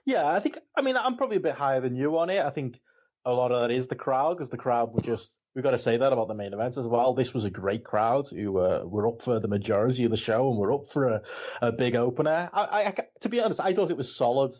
Yeah, 0.05 0.27
I 0.27 0.41
think. 0.41 0.59
I 0.77 0.83
mean, 0.83 0.97
I'm 0.97 1.17
probably 1.17 1.37
a 1.37 1.41
bit 1.41 1.55
higher 1.55 1.81
than 1.81 1.97
you 1.97 2.19
on 2.19 2.31
it. 2.31 2.45
I 2.45 2.51
think 2.51 2.81
a 3.25 3.33
lot 3.33 3.53
of 3.53 3.61
that 3.61 3.71
is 3.71 3.87
the 3.87 3.97
crowd 3.97 4.37
because 4.37 4.51
the 4.51 4.57
crowd 4.57 4.95
were 4.95 5.03
just. 5.03 5.39
We've 5.55 5.65
got 5.65 5.73
to 5.73 5.79
say 5.79 5.97
that 5.97 6.13
about 6.13 6.29
the 6.29 6.35
main 6.35 6.53
event 6.53 6.77
as 6.77 6.87
well. 6.87 7.13
This 7.13 7.35
was 7.35 7.45
a 7.45 7.51
great 7.51 7.83
crowd 7.83 8.29
who 8.29 8.59
uh, 8.59 8.85
were 8.85 9.09
up 9.09 9.23
for 9.23 9.41
the 9.41 9.49
majority 9.49 10.05
of 10.05 10.13
the 10.13 10.17
show 10.17 10.49
and 10.49 10.57
were 10.57 10.73
up 10.73 10.87
for 10.87 11.09
a, 11.09 11.23
a 11.61 11.73
big 11.73 11.97
opener. 11.97 12.49
I, 12.53 12.63
I, 12.63 12.95
to 13.23 13.29
be 13.29 13.41
honest, 13.41 13.61
I 13.61 13.73
thought 13.73 13.91
it 13.91 13.97
was 13.97 14.15
solid 14.15 14.55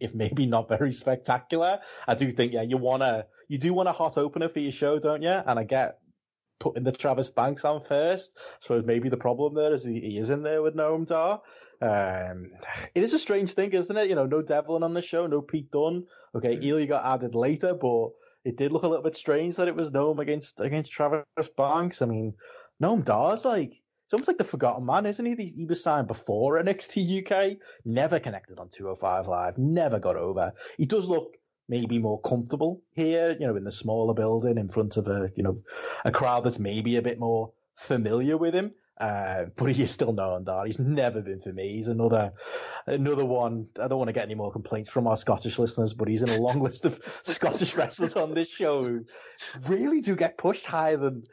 if 0.00 0.14
maybe 0.14 0.46
not 0.46 0.68
very 0.68 0.92
spectacular. 0.92 1.80
I 2.06 2.14
do 2.14 2.30
think, 2.30 2.52
yeah, 2.52 2.62
you 2.62 2.76
wanna, 2.76 3.26
you 3.48 3.58
do 3.58 3.74
want 3.74 3.88
a 3.88 3.92
hot 3.92 4.18
opener 4.18 4.48
for 4.48 4.60
your 4.60 4.72
show, 4.72 4.98
don't 4.98 5.22
you? 5.22 5.28
And 5.28 5.58
I 5.58 5.64
get 5.64 5.98
putting 6.58 6.84
the 6.84 6.92
Travis 6.92 7.30
Banks 7.30 7.64
on 7.64 7.80
first. 7.80 8.38
I 8.38 8.56
suppose 8.60 8.84
maybe 8.84 9.08
the 9.08 9.16
problem 9.16 9.54
there 9.54 9.72
is 9.72 9.84
he, 9.84 10.00
he 10.00 10.18
is 10.18 10.30
in 10.30 10.42
there 10.42 10.62
with 10.62 10.74
Noam 10.74 11.06
Dar. 11.06 11.42
Um, 11.80 12.50
it 12.94 13.02
is 13.02 13.12
a 13.14 13.18
strange 13.18 13.52
thing, 13.52 13.72
isn't 13.72 13.96
it? 13.96 14.08
You 14.08 14.14
know, 14.14 14.26
no 14.26 14.42
Devlin 14.42 14.82
on 14.82 14.94
the 14.94 15.02
show, 15.02 15.26
no 15.26 15.42
Pete 15.42 15.70
Dunne. 15.70 16.06
Okay, 16.34 16.56
mm. 16.56 16.64
Ilya 16.64 16.86
got 16.86 17.04
added 17.04 17.34
later, 17.34 17.74
but 17.74 18.10
it 18.44 18.56
did 18.56 18.72
look 18.72 18.84
a 18.84 18.88
little 18.88 19.04
bit 19.04 19.16
strange 19.16 19.56
that 19.56 19.68
it 19.68 19.76
was 19.76 19.90
Noam 19.90 20.18
against 20.18 20.60
against 20.60 20.92
Travis 20.92 21.24
Banks. 21.56 22.00
I 22.00 22.06
mean, 22.06 22.34
Noam 22.82 23.04
Dar's 23.04 23.44
like 23.44 23.74
it's 24.06 24.14
almost 24.14 24.28
like 24.28 24.38
the 24.38 24.44
forgotten 24.44 24.86
man, 24.86 25.04
isn't 25.04 25.26
he? 25.26 25.46
He 25.46 25.64
was 25.64 25.82
signed 25.82 26.06
before 26.06 26.62
NXT 26.62 27.26
UK, 27.26 27.58
never 27.84 28.20
connected 28.20 28.60
on 28.60 28.68
205 28.68 29.26
Live, 29.26 29.58
never 29.58 29.98
got 29.98 30.14
over. 30.14 30.52
He 30.78 30.86
does 30.86 31.08
look 31.08 31.36
maybe 31.68 31.98
more 31.98 32.20
comfortable 32.20 32.82
here, 32.92 33.36
you 33.40 33.48
know, 33.48 33.56
in 33.56 33.64
the 33.64 33.72
smaller 33.72 34.14
building 34.14 34.58
in 34.58 34.68
front 34.68 34.96
of 34.96 35.08
a, 35.08 35.28
you 35.34 35.42
know, 35.42 35.56
a 36.04 36.12
crowd 36.12 36.44
that's 36.44 36.60
maybe 36.60 36.94
a 36.94 37.02
bit 37.02 37.18
more 37.18 37.52
familiar 37.74 38.36
with 38.36 38.54
him. 38.54 38.74
Uh, 38.96 39.46
but 39.56 39.72
he 39.72 39.82
is 39.82 39.90
still 39.90 40.12
known 40.12 40.44
that 40.44 40.66
he's 40.66 40.78
never 40.78 41.20
been 41.20 41.40
for 41.40 41.52
me. 41.52 41.68
He's 41.72 41.88
another, 41.88 42.32
another 42.86 43.24
one. 43.24 43.66
I 43.80 43.88
don't 43.88 43.98
want 43.98 44.08
to 44.08 44.14
get 44.14 44.24
any 44.24 44.36
more 44.36 44.52
complaints 44.52 44.88
from 44.88 45.08
our 45.08 45.16
Scottish 45.16 45.58
listeners, 45.58 45.94
but 45.94 46.06
he's 46.06 46.22
in 46.22 46.28
a 46.30 46.40
long 46.40 46.60
list 46.62 46.86
of 46.86 46.98
Scottish 47.24 47.74
wrestlers 47.74 48.14
on 48.14 48.34
this 48.34 48.48
show 48.48 48.82
who 48.82 49.04
really 49.66 50.00
do 50.00 50.14
get 50.14 50.38
pushed 50.38 50.64
higher 50.64 50.96
than 50.96 51.24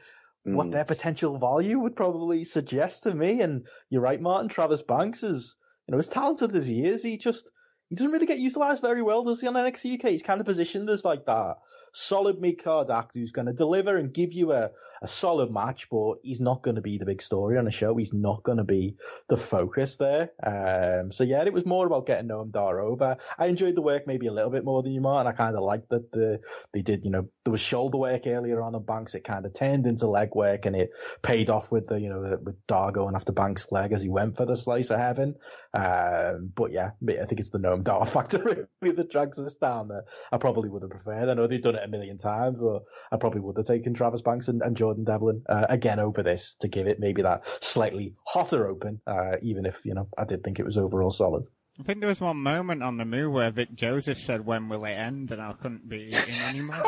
mm. 0.48 0.54
what 0.54 0.72
their 0.72 0.86
potential 0.86 1.38
value 1.38 1.80
would 1.80 1.96
probably 1.96 2.44
suggest 2.44 3.04
to 3.04 3.14
me. 3.14 3.42
And 3.42 3.68
you're 3.90 4.02
right, 4.02 4.22
Martin. 4.22 4.50
Travis 4.50 4.82
Banks 4.82 5.24
is, 5.24 5.56
you 5.88 5.92
know, 5.92 6.00
as 6.00 6.08
talented 6.08 6.56
as 6.56 6.68
he 6.68 6.86
is, 6.86 7.04
he 7.04 7.18
just 7.18 7.52
he 7.90 7.96
doesn't 7.96 8.12
really 8.12 8.26
get 8.26 8.40
utilized 8.40 8.82
very 8.82 9.02
well, 9.02 9.24
does 9.24 9.42
he, 9.42 9.48
on 9.48 9.54
NXT 9.54 10.00
UK? 10.00 10.10
He's 10.10 10.24
kind 10.24 10.40
of 10.40 10.48
positioned 10.48 10.90
as 10.90 11.06
like 11.06 11.26
that 11.26 11.58
solid 11.94 12.42
mid 12.42 12.64
card 12.64 12.90
actor 12.90 13.20
who's 13.20 13.32
going 13.32 13.46
to 13.46 13.54
deliver 13.54 13.98
and 13.98 14.14
give 14.14 14.34
you 14.34 14.52
a, 14.52 14.72
a 15.02 15.08
solid 15.08 15.52
match, 15.52 15.90
but 15.90 16.16
he's 16.24 16.42
not 16.42 16.64
going 16.64 16.76
to 16.76 16.82
be 16.82 16.98
the 16.98 17.06
big 17.06 17.22
story 17.22 17.58
on 17.58 17.66
the 17.66 17.72
show. 17.72 17.96
He's 17.96 18.14
not 18.14 18.44
going 18.44 18.58
to 18.58 18.64
be 18.64 18.96
the 19.30 19.38
focus 19.38 19.96
there. 19.98 20.32
Um, 20.44 21.12
so 21.12 21.24
yeah, 21.24 21.44
it 21.44 21.54
was 21.54 21.66
more 21.66 21.86
about 21.86 22.06
getting 22.06 22.30
Noam 22.30 22.52
Dar 22.52 22.82
over. 22.82 23.18
I 23.38 23.48
enjoyed 23.48 23.76
the 23.76 23.82
work 23.82 24.08
maybe 24.08 24.28
a 24.28 24.34
little 24.34 24.50
bit 24.50 24.66
more 24.66 24.82
than 24.84 24.92
you 24.92 25.02
might, 25.02 25.22
and 25.22 25.30
I 25.30 25.34
kind 25.34 25.56
of 25.56 25.64
liked 25.64 25.90
that 25.90 26.12
the 26.12 26.42
they 26.74 26.82
did. 26.82 27.06
You 27.06 27.12
know, 27.12 27.30
there 27.46 27.52
was 27.52 27.62
shoulder 27.62 27.98
work 27.98 28.26
earlier 28.26 28.62
on 28.62 28.76
on 28.76 28.84
Banks. 28.84 29.16
It 29.16 29.24
kind 29.24 29.46
of 29.46 29.54
turned 29.54 29.86
into 29.88 30.08
leg 30.08 30.36
work, 30.36 30.66
and 30.66 30.76
it 30.76 30.92
paid 31.22 31.50
off 31.50 31.72
with 31.72 31.88
the 31.88 32.00
you 32.00 32.10
know 32.10 32.40
with 32.42 32.66
Dar 32.68 32.92
going 32.92 33.16
after 33.16 33.32
Banks' 33.32 33.72
leg 33.72 33.92
as 33.94 34.02
he 34.02 34.10
went 34.10 34.38
for 34.38 34.46
the 34.46 34.58
slice 34.58 34.90
of 34.90 35.00
heaven. 35.00 35.36
Um, 35.74 36.52
but 36.54 36.72
yeah, 36.72 36.92
I 37.08 37.26
think 37.26 37.40
it's 37.40 37.50
the 37.50 37.60
Noam 37.60 37.84
Dar 37.84 38.06
factor 38.06 38.68
really 38.82 38.96
that 38.96 39.12
drags 39.12 39.40
us 39.40 39.56
down. 39.56 39.90
That 39.90 40.06
I 40.32 40.38
probably 40.38 40.70
would 40.70 40.82
have 40.82 40.92
preferred. 40.92 41.30
I 41.30 41.34
know 41.34 41.48
they've 41.48 41.62
done 41.62 41.76
it 41.76 41.83
a 41.84 41.88
million 41.88 42.18
times, 42.18 42.58
but 42.60 42.84
I 43.12 43.18
probably 43.18 43.42
would 43.42 43.58
have 43.58 43.66
taken 43.66 43.94
Travis 43.94 44.22
Banks 44.22 44.48
and, 44.48 44.62
and 44.62 44.78
Jordan 44.78 45.04
Devlin 45.04 45.44
uh, 45.48 45.68
again 45.70 46.00
over 46.00 46.24
this 46.24 46.56
to 46.62 46.68
give 46.68 46.88
it 46.88 47.00
maybe 47.00 47.22
that 47.22 47.46
slightly 47.64 48.16
hotter 48.28 48.68
open, 48.68 49.02
uh, 49.08 49.38
even 49.42 49.66
if, 49.66 49.86
you 49.86 49.94
know, 49.94 50.08
I 50.18 50.26
did 50.26 50.44
think 50.44 50.60
it 50.60 50.66
was 50.66 50.78
overall 50.78 51.12
solid. 51.12 51.46
I 51.80 51.84
think 51.84 52.02
there 52.02 52.10
was 52.10 52.22
one 52.22 52.38
moment 52.38 52.84
on 52.84 52.98
the 52.98 53.06
move 53.06 53.34
where 53.34 53.50
Vic 53.50 53.74
Joseph 53.74 54.20
said, 54.20 54.46
"When 54.46 54.70
will 54.70 54.86
it 54.86 54.92
end?" 54.92 55.32
and 55.32 55.42
I 55.42 55.54
couldn't 55.54 55.90
be 55.90 56.06
in 56.06 56.36
any 56.50 56.62
more 56.62 56.76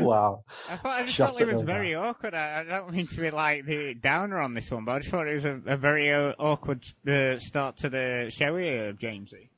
wow! 0.00 0.42
I 0.70 0.76
thought 0.76 0.86
I 0.86 1.02
just 1.02 1.14
Shut 1.14 1.36
thought 1.36 1.48
it 1.48 1.52
was 1.52 1.60
very 1.62 1.94
awkward. 1.94 2.32
I, 2.32 2.60
I, 2.60 2.64
don't 2.64 2.90
mean 2.90 3.06
to 3.08 3.20
be 3.20 3.30
like 3.30 3.66
the 3.66 3.92
downer 3.92 4.40
on 4.40 4.54
this 4.54 4.70
one, 4.70 4.86
but 4.86 4.92
I 4.92 4.98
just 5.00 5.10
thought 5.10 5.28
it 5.28 5.34
was 5.34 5.44
a, 5.44 5.60
a 5.66 5.76
very 5.76 6.14
uh, 6.14 6.32
awkward 6.38 6.82
uh, 7.06 7.38
start 7.38 7.76
to 7.78 7.90
the 7.90 8.30
show 8.30 8.56
here, 8.56 8.94
Jamesy. 8.94 9.50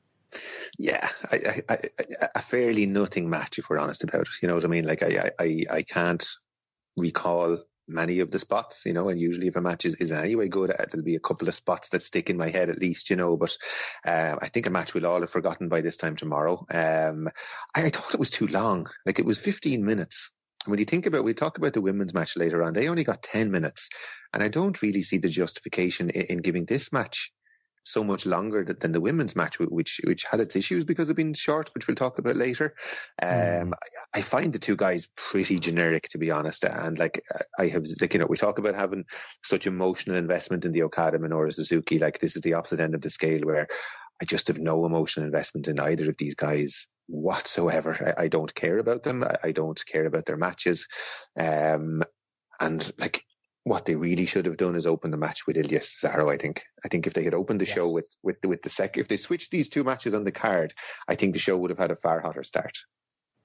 Yeah, 0.77 1.07
I, 1.31 1.61
I, 1.69 1.77
a 2.35 2.41
fairly 2.41 2.85
nothing 2.85 3.29
match 3.29 3.59
if 3.59 3.69
we're 3.69 3.79
honest 3.79 4.03
about 4.03 4.21
it. 4.21 4.41
You 4.41 4.47
know 4.47 4.55
what 4.55 4.65
I 4.65 4.69
mean? 4.69 4.85
Like 4.85 5.03
I, 5.03 5.31
I, 5.39 5.63
I 5.71 5.81
can't 5.83 6.25
recall 6.97 7.57
many 7.87 8.19
of 8.19 8.31
the 8.31 8.39
spots, 8.39 8.83
you 8.85 8.93
know, 8.93 9.09
and 9.09 9.19
usually 9.19 9.47
if 9.47 9.55
a 9.55 9.61
match 9.61 9.85
is, 9.85 9.95
is 9.95 10.11
anyway 10.11 10.47
good, 10.47 10.71
uh, 10.71 10.85
there'll 10.91 11.05
be 11.05 11.15
a 11.15 11.19
couple 11.19 11.47
of 11.47 11.55
spots 11.55 11.89
that 11.89 12.01
stick 12.01 12.29
in 12.29 12.37
my 12.37 12.49
head 12.49 12.69
at 12.69 12.79
least, 12.79 13.09
you 13.09 13.15
know, 13.15 13.37
but 13.37 13.55
uh, 14.05 14.35
I 14.41 14.47
think 14.49 14.65
a 14.65 14.71
match 14.71 14.93
we'll 14.93 15.05
all 15.05 15.21
have 15.21 15.29
forgotten 15.29 15.69
by 15.69 15.81
this 15.81 15.97
time 15.97 16.15
tomorrow. 16.15 16.65
Um, 16.71 17.27
I, 17.75 17.85
I, 17.85 17.89
thought 17.89 18.13
it 18.13 18.19
was 18.19 18.31
too 18.31 18.47
long. 18.47 18.87
Like 19.05 19.19
it 19.19 19.25
was 19.25 19.37
15 19.37 19.85
minutes. 19.85 20.31
When 20.65 20.79
you 20.79 20.85
think 20.85 21.05
about, 21.05 21.23
we 21.23 21.35
talk 21.35 21.59
about 21.59 21.73
the 21.73 21.81
women's 21.81 22.15
match 22.15 22.35
later 22.37 22.63
on, 22.63 22.73
they 22.73 22.89
only 22.89 23.03
got 23.03 23.21
10 23.21 23.51
minutes. 23.51 23.89
And 24.33 24.41
I 24.41 24.47
don't 24.47 24.81
really 24.81 25.03
see 25.03 25.19
the 25.19 25.29
justification 25.29 26.09
in, 26.09 26.23
in 26.23 26.37
giving 26.39 26.65
this 26.65 26.91
match 26.91 27.31
so 27.85 28.03
much 28.03 28.25
longer 28.25 28.63
than 28.63 28.91
the 28.91 28.99
women's 28.99 29.35
match, 29.35 29.59
which 29.59 30.01
which 30.03 30.23
had 30.23 30.39
its 30.39 30.55
issues 30.55 30.83
because 30.83 31.09
of 31.09 31.15
being 31.15 31.33
short, 31.33 31.73
which 31.73 31.87
we'll 31.87 31.95
talk 31.95 32.17
about 32.17 32.35
later. 32.35 32.75
Um, 33.21 33.29
mm. 33.29 33.73
I, 33.73 34.19
I, 34.19 34.21
find 34.21 34.51
the 34.51 34.59
two 34.59 34.75
guys 34.75 35.07
pretty 35.15 35.59
generic, 35.59 36.09
to 36.09 36.17
be 36.17 36.31
honest. 36.31 36.65
And 36.65 36.97
like 36.97 37.23
I 37.57 37.67
have, 37.67 37.85
like 38.01 38.13
you 38.13 38.19
know, 38.19 38.25
we 38.25 38.37
talk 38.37 38.57
about 38.57 38.75
having 38.75 39.05
such 39.43 39.67
emotional 39.67 40.17
investment 40.17 40.65
in 40.65 40.71
the 40.71 40.83
Okada 40.83 41.19
Minoru 41.19 41.53
Suzuki. 41.53 41.99
Like 41.99 42.19
this 42.19 42.35
is 42.35 42.41
the 42.41 42.55
opposite 42.55 42.79
end 42.79 42.95
of 42.95 43.01
the 43.01 43.11
scale, 43.11 43.41
where 43.41 43.67
I 44.21 44.25
just 44.25 44.47
have 44.47 44.59
no 44.59 44.85
emotional 44.85 45.25
investment 45.25 45.67
in 45.67 45.79
either 45.79 46.09
of 46.09 46.17
these 46.17 46.35
guys 46.35 46.87
whatsoever. 47.07 48.15
I, 48.17 48.23
I 48.23 48.27
don't 48.29 48.53
care 48.53 48.79
about 48.79 49.03
them. 49.03 49.23
I, 49.23 49.37
I, 49.43 49.51
don't 49.51 49.79
care 49.85 50.05
about 50.05 50.25
their 50.25 50.37
matches. 50.37 50.87
Um, 51.39 52.01
and 52.59 52.91
like 52.97 53.24
what 53.65 53.85
they 53.85 53.95
really 53.95 54.27
should 54.27 54.45
have 54.45 54.57
done 54.57 54.75
is 54.75 54.85
open 54.85 55.09
the 55.09 55.17
match 55.17 55.45
with 55.45 55.57
Ilya 55.57 55.79
Cesaro. 55.79 56.31
I 56.31 56.37
think. 56.37 56.63
I 56.85 56.87
think 56.87 57.07
if 57.07 57.13
they 57.13 57.23
had 57.23 57.33
opened 57.33 57.59
the 57.59 57.65
yes. 57.65 57.75
show 57.75 57.89
with 57.91 58.07
with 58.23 58.37
with 58.45 58.61
the 58.61 58.69
sec, 58.69 58.97
if 58.97 59.07
they 59.07 59.17
switched 59.17 59.51
these 59.51 59.69
two 59.69 59.83
matches 59.83 60.13
on 60.13 60.23
the 60.23 60.31
card, 60.31 60.73
I 61.07 61.15
think 61.15 61.33
the 61.33 61.39
show 61.39 61.57
would 61.57 61.71
have 61.71 61.79
had 61.79 61.91
a 61.91 61.95
far 61.95 62.21
hotter 62.21 62.43
start. 62.43 62.77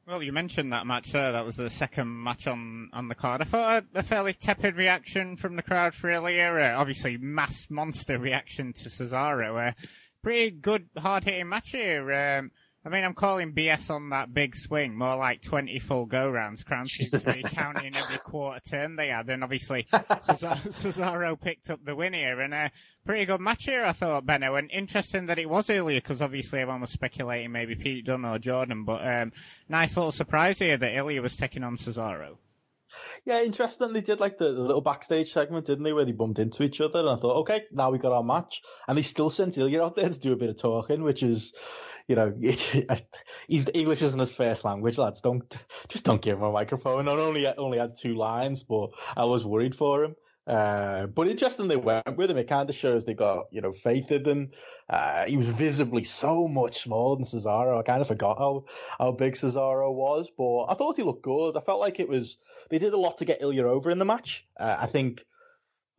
Well, 0.07 0.23
you 0.23 0.33
mentioned 0.33 0.73
that 0.73 0.87
match 0.87 1.13
there. 1.13 1.33
That 1.33 1.47
was 1.47 1.57
the 1.57 1.71
second 1.71 2.23
match 2.23 2.47
on, 2.47 2.91
on 2.93 3.09
the 3.09 3.15
card. 3.15 3.43
I 3.43 3.45
thought 3.45 3.85
a, 3.95 4.01
a 4.01 4.03
fairly 4.03 4.33
tepid 4.35 4.77
reaction 4.77 5.37
from 5.37 5.57
the 5.57 5.63
crowd 5.63 5.95
for 5.95 6.11
Ilya. 6.11 6.53
Uh, 6.53 6.81
obviously, 6.81 7.17
mass 7.17 7.69
monster 7.71 8.19
reaction 8.19 8.73
to 8.73 8.89
Cesaro. 8.89 9.69
Uh, 9.69 9.73
pretty 10.23 10.51
good, 10.51 10.89
hard 10.99 11.25
hitting 11.25 11.49
match 11.49 11.71
here. 11.71 12.13
Um, 12.13 12.51
I 12.83 12.89
mean, 12.89 13.05
I'm 13.05 13.13
calling 13.13 13.53
BS 13.53 13.91
on 13.91 14.09
that 14.09 14.33
big 14.33 14.57
swing, 14.57 14.97
more 14.97 15.15
like 15.17 15.43
20 15.43 15.79
full 15.81 16.07
go 16.07 16.31
rounds. 16.31 16.63
Crown 16.63 16.87
seems 16.87 17.11
to 17.23 17.33
be 17.33 17.43
counting 17.43 17.95
every 17.95 18.19
quarter 18.25 18.59
turn 18.61 18.97
they 18.97 19.09
had, 19.09 19.29
and 19.29 19.45
obviously 19.45 19.85
Cesaro 19.93 21.39
picked 21.39 21.69
up 21.69 21.85
the 21.85 21.95
win 21.95 22.15
here, 22.15 22.41
and 22.41 22.55
a 22.55 22.71
pretty 23.05 23.27
good 23.27 23.41
match 23.41 23.65
here, 23.65 23.85
I 23.85 23.93
thought, 23.93 24.25
Benno, 24.25 24.55
and 24.55 24.71
interesting 24.71 25.27
that 25.27 25.39
it 25.39 25.51
was 25.51 25.69
earlier, 25.69 26.01
because 26.01 26.23
obviously 26.23 26.61
everyone 26.61 26.81
was 26.81 26.93
speculating 26.93 27.53
maybe 27.53 27.75
Pete 27.75 28.07
Dunne 28.07 28.25
or 28.25 28.39
Jordan, 28.39 28.85
but 28.85 29.07
um, 29.07 29.33
nice 29.69 29.95
little 29.97 30.13
surprise 30.13 30.59
here 30.59 30.79
that 30.79 30.95
Ilya 30.95 31.21
was 31.21 31.37
taking 31.37 31.63
on 31.63 31.77
Cesaro. 31.77 32.39
Yeah, 33.25 33.43
interesting. 33.43 33.93
They 33.93 34.01
did 34.01 34.21
like 34.21 34.39
the, 34.39 34.53
the, 34.53 34.61
little 34.61 34.81
backstage 34.81 35.33
segment, 35.33 35.67
didn't 35.67 35.85
they, 35.85 35.93
where 35.93 36.05
they 36.05 36.13
bumped 36.13 36.39
into 36.39 36.63
each 36.63 36.81
other. 36.81 37.01
And 37.01 37.11
I 37.11 37.17
thought, 37.17 37.41
okay, 37.41 37.65
now 37.71 37.91
we 37.91 37.99
got 37.99 38.13
our 38.13 38.23
match. 38.23 38.63
And 38.89 38.97
they 38.97 39.03
still 39.03 39.31
sent 39.31 39.59
Ilya 39.59 39.83
out 39.83 39.97
there 39.97 40.09
to 40.09 40.21
do 40.21 40.33
a 40.33 40.37
bit 40.37 40.51
of 40.51 40.57
talking, 40.57 41.03
which 41.03 41.23
is, 41.23 41.53
you 42.09 42.17
know, 42.17 42.35
he's 43.49 43.67
English 43.73 44.03
isn't 44.03 44.19
his 44.19 44.33
first 44.33 44.65
language, 44.65 44.99
lads. 44.99 45.21
Don't 45.21 45.57
just 45.89 46.05
don't 46.05 46.23
give 46.23 46.39
him 46.39 46.45
a 46.45 46.53
microphone. 46.53 47.05
Not 47.05 47.19
only 47.19 47.47
only 47.47 47.79
had 47.79 47.97
two 47.97 48.15
lines, 48.15 48.65
but 48.65 48.91
I 49.17 49.25
was 49.25 49.45
worried 49.45 49.75
for 49.75 50.05
him. 50.05 50.17
Uh, 50.47 51.07
but 51.07 51.29
interesting 51.29 51.69
they 51.69 51.77
went 51.77 52.17
with 52.17 52.31
him. 52.31 52.37
It 52.39 52.49
kind 52.49 52.69
of 52.69 52.75
shows 52.75 53.05
they 53.05 53.15
got, 53.15 53.47
you 53.53 53.61
know, 53.61 53.73
faith 53.73 54.11
in 54.11 54.25
him. 54.25 54.51
Uh, 54.89 55.27
he 55.27 55.37
was 55.37 55.47
visibly 55.47 56.03
so 56.03 56.49
much 56.49 56.79
smaller 56.79 57.17
than 57.17 57.25
Cesaro. 57.25 57.79
I 57.79 57.83
kind 57.83 58.01
of 58.01 58.09
forgot 58.09 58.39
how, 58.39 58.65
how 58.99 59.13
big 59.13 59.35
Cesaro 59.35 59.93
was, 59.93 60.31
but 60.37 60.65
I 60.65 60.75
thought 60.75 60.97
he 60.97 61.03
looked 61.03 61.23
good. 61.23 61.57
I 61.57 61.61
felt 61.61 61.81
like 61.81 62.01
it 62.01 62.09
was, 62.09 62.39
they 62.69 62.79
did 62.79 62.93
a 62.93 62.99
lot 62.99 63.19
to 63.19 63.25
get 63.25 63.43
Ilya 63.43 63.67
over 63.67 63.91
in 63.91 63.99
the 63.99 64.05
match. 64.05 64.47
Uh, 64.59 64.77
I 64.81 64.87
think 64.87 65.25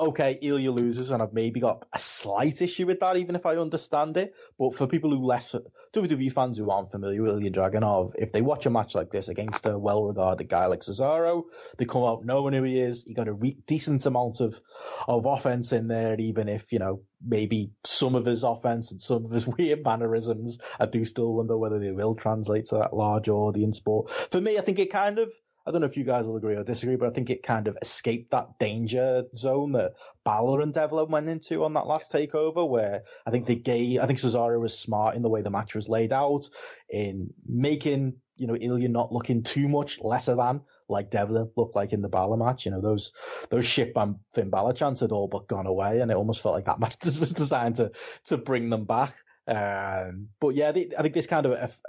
okay, 0.01 0.39
Ilya 0.41 0.71
loses, 0.71 1.11
and 1.11 1.21
I've 1.21 1.33
maybe 1.33 1.59
got 1.59 1.85
a 1.93 1.99
slight 1.99 2.61
issue 2.61 2.87
with 2.87 2.99
that, 3.01 3.17
even 3.17 3.35
if 3.35 3.45
I 3.45 3.57
understand 3.57 4.17
it. 4.17 4.33
But 4.57 4.75
for 4.75 4.87
people 4.87 5.11
who 5.11 5.23
less 5.23 5.55
WWE 5.93 6.31
fans 6.33 6.57
who 6.57 6.69
aren't 6.69 6.91
familiar 6.91 7.21
with 7.21 7.33
Ilya 7.33 7.51
Dragunov, 7.51 8.15
if 8.17 8.31
they 8.31 8.41
watch 8.41 8.65
a 8.65 8.71
match 8.71 8.95
like 8.95 9.11
this 9.11 9.29
against 9.29 9.65
a 9.67 9.77
well-regarded 9.77 10.49
guy 10.49 10.65
like 10.65 10.79
Cesaro, 10.79 11.43
they 11.77 11.85
come 11.85 12.03
out 12.03 12.25
knowing 12.25 12.53
who 12.53 12.63
he 12.63 12.79
is. 12.79 13.03
He 13.03 13.13
got 13.13 13.27
a 13.27 13.33
re- 13.33 13.57
decent 13.67 14.05
amount 14.05 14.41
of 14.41 14.59
of 15.07 15.25
offense 15.25 15.71
in 15.71 15.87
there, 15.87 16.15
even 16.19 16.49
if 16.49 16.73
you 16.73 16.79
know 16.79 17.03
maybe 17.25 17.71
some 17.83 18.15
of 18.15 18.25
his 18.25 18.43
offense 18.43 18.91
and 18.91 18.99
some 18.99 19.25
of 19.25 19.31
his 19.31 19.47
weird 19.57 19.83
mannerisms. 19.83 20.57
I 20.79 20.87
do 20.87 21.05
still 21.05 21.33
wonder 21.33 21.57
whether 21.57 21.79
they 21.79 21.91
will 21.91 22.15
translate 22.15 22.65
to 22.65 22.79
that 22.79 22.93
large 22.93 23.29
audience. 23.29 23.79
But 23.79 24.09
for 24.09 24.41
me, 24.41 24.57
I 24.57 24.61
think 24.61 24.79
it 24.79 24.91
kind 24.91 25.19
of 25.19 25.31
I 25.65 25.71
don't 25.71 25.81
know 25.81 25.87
if 25.87 25.97
you 25.97 26.03
guys 26.03 26.27
will 26.27 26.37
agree 26.37 26.55
or 26.55 26.63
disagree, 26.63 26.95
but 26.95 27.07
I 27.07 27.13
think 27.13 27.29
it 27.29 27.43
kind 27.43 27.67
of 27.67 27.77
escaped 27.81 28.31
that 28.31 28.57
danger 28.59 29.25
zone 29.35 29.73
that 29.73 29.93
Balor 30.23 30.61
and 30.61 30.73
Devlin 30.73 31.09
went 31.09 31.29
into 31.29 31.63
on 31.63 31.73
that 31.73 31.87
last 31.87 32.11
takeover, 32.11 32.67
where 32.67 33.03
I 33.25 33.31
think 33.31 33.45
they 33.45 33.55
gave, 33.55 33.99
I 33.99 34.07
think 34.07 34.19
Cesaro 34.19 34.59
was 34.59 34.77
smart 34.77 35.15
in 35.15 35.21
the 35.21 35.29
way 35.29 35.41
the 35.41 35.51
match 35.51 35.75
was 35.75 35.87
laid 35.87 36.11
out, 36.11 36.49
in 36.89 37.33
making, 37.45 38.15
you 38.37 38.47
know, 38.47 38.55
Ilya 38.55 38.89
not 38.89 39.11
looking 39.11 39.43
too 39.43 39.69
much 39.69 39.99
lesser 40.01 40.35
than 40.35 40.61
like 40.89 41.11
Devlin 41.11 41.51
looked 41.55 41.75
like 41.75 41.93
in 41.93 42.01
the 42.01 42.09
Balor 42.09 42.37
match. 42.37 42.65
You 42.65 42.71
know, 42.71 42.81
those, 42.81 43.11
those 43.49 43.65
ship 43.65 43.93
and 43.95 44.15
Finn 44.33 44.49
Balor 44.49 44.73
chants 44.73 45.01
had 45.01 45.11
all 45.11 45.27
but 45.27 45.47
gone 45.47 45.67
away, 45.67 46.01
and 46.01 46.09
it 46.09 46.17
almost 46.17 46.41
felt 46.41 46.55
like 46.55 46.65
that 46.65 46.79
match 46.81 46.97
was 47.03 47.33
designed 47.33 47.75
to, 47.75 47.91
to 48.25 48.37
bring 48.37 48.69
them 48.69 48.85
back. 48.85 49.13
Um, 49.47 50.29
but 50.39 50.55
yeah, 50.55 50.71
they, 50.71 50.89
I 50.97 51.01
think 51.01 51.13
this 51.13 51.27
kind 51.27 51.45
of 51.45 51.79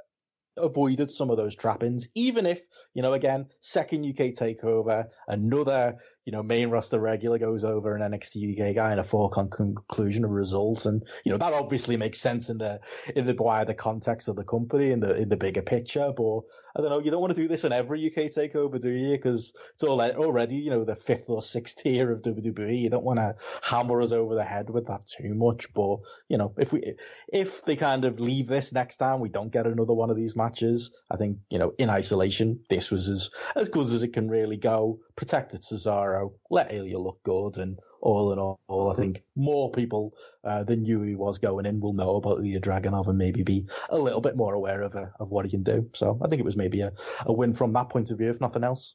avoided 0.56 1.10
some 1.10 1.30
of 1.30 1.36
those 1.36 1.56
trappings, 1.56 2.08
even 2.14 2.46
if, 2.46 2.66
you 2.94 3.02
know, 3.02 3.12
again, 3.12 3.46
second 3.60 4.04
UK 4.04 4.32
takeover, 4.32 5.10
another 5.28 5.96
you 6.24 6.32
know, 6.32 6.42
main 6.42 6.70
roster 6.70 7.00
regular 7.00 7.38
goes 7.38 7.64
over 7.64 7.96
an 7.96 8.12
NXT 8.12 8.52
UK 8.52 8.74
guy 8.74 8.92
in 8.92 8.98
a 8.98 9.02
foregone 9.02 9.50
conclusion 9.50 10.24
of 10.24 10.30
results. 10.30 10.86
And, 10.86 11.04
you 11.24 11.32
know, 11.32 11.38
that 11.38 11.52
obviously 11.52 11.96
makes 11.96 12.20
sense 12.20 12.48
in 12.48 12.58
the, 12.58 12.80
in 13.16 13.26
the 13.26 13.34
wider 13.34 13.74
context 13.74 14.28
of 14.28 14.36
the 14.36 14.44
company 14.44 14.92
in 14.92 15.00
the, 15.00 15.16
in 15.16 15.28
the 15.28 15.36
bigger 15.36 15.62
picture. 15.62 16.12
But 16.16 16.40
I 16.76 16.80
don't 16.80 16.90
know, 16.90 17.00
you 17.00 17.10
don't 17.10 17.20
want 17.20 17.34
to 17.34 17.40
do 17.40 17.48
this 17.48 17.64
on 17.64 17.72
every 17.72 18.06
UK 18.06 18.30
takeover, 18.30 18.80
do 18.80 18.90
you? 18.90 19.12
Because 19.12 19.52
it's 19.74 19.82
all 19.82 20.00
already, 20.00 20.56
you 20.56 20.70
know, 20.70 20.84
the 20.84 20.94
fifth 20.96 21.28
or 21.28 21.42
sixth 21.42 21.78
tier 21.78 22.12
of 22.12 22.22
WWE. 22.22 22.78
You 22.78 22.90
don't 22.90 23.04
want 23.04 23.18
to 23.18 23.34
hammer 23.62 24.00
us 24.00 24.12
over 24.12 24.34
the 24.34 24.44
head 24.44 24.70
with 24.70 24.86
that 24.86 25.06
too 25.06 25.34
much. 25.34 25.72
But, 25.74 25.98
you 26.28 26.38
know, 26.38 26.54
if 26.56 26.72
we, 26.72 26.94
if 27.32 27.64
they 27.64 27.74
kind 27.74 28.04
of 28.04 28.20
leave 28.20 28.46
this 28.46 28.72
next 28.72 28.98
time, 28.98 29.20
we 29.20 29.28
don't 29.28 29.52
get 29.52 29.66
another 29.66 29.92
one 29.92 30.10
of 30.10 30.16
these 30.16 30.36
matches. 30.36 30.92
I 31.10 31.16
think, 31.16 31.38
you 31.50 31.58
know, 31.58 31.72
in 31.78 31.90
isolation, 31.90 32.60
this 32.70 32.90
was 32.92 33.08
as, 33.08 33.30
as 33.56 33.68
good 33.68 33.86
as 33.86 34.02
it 34.02 34.12
can 34.12 34.30
really 34.30 34.56
go. 34.56 35.00
Protected 35.16 35.62
Cesaro 35.62 36.32
let 36.50 36.72
Ilya 36.72 36.98
look 36.98 37.22
good, 37.22 37.58
and 37.58 37.78
all 38.00 38.32
in 38.32 38.38
all, 38.38 38.90
I 38.90 38.94
think 38.94 39.22
more 39.36 39.70
people 39.70 40.14
uh, 40.44 40.64
than 40.64 40.82
knew 40.82 41.02
he 41.02 41.14
was 41.14 41.38
going 41.38 41.66
in 41.66 41.80
will 41.80 41.92
know 41.92 42.16
about 42.16 42.38
Ilya 42.38 42.60
Dragunov 42.60 43.08
and 43.08 43.18
maybe 43.18 43.42
be 43.42 43.66
a 43.90 43.98
little 43.98 44.20
bit 44.20 44.36
more 44.36 44.54
aware 44.54 44.82
of 44.82 44.94
uh, 44.94 45.06
of 45.20 45.30
what 45.30 45.44
he 45.44 45.50
can 45.50 45.62
do. 45.62 45.88
So 45.94 46.18
I 46.22 46.28
think 46.28 46.40
it 46.40 46.44
was 46.44 46.56
maybe 46.56 46.80
a, 46.80 46.92
a 47.26 47.32
win 47.32 47.54
from 47.54 47.72
that 47.74 47.88
point 47.90 48.10
of 48.10 48.18
view, 48.18 48.30
if 48.30 48.40
nothing 48.40 48.64
else. 48.64 48.94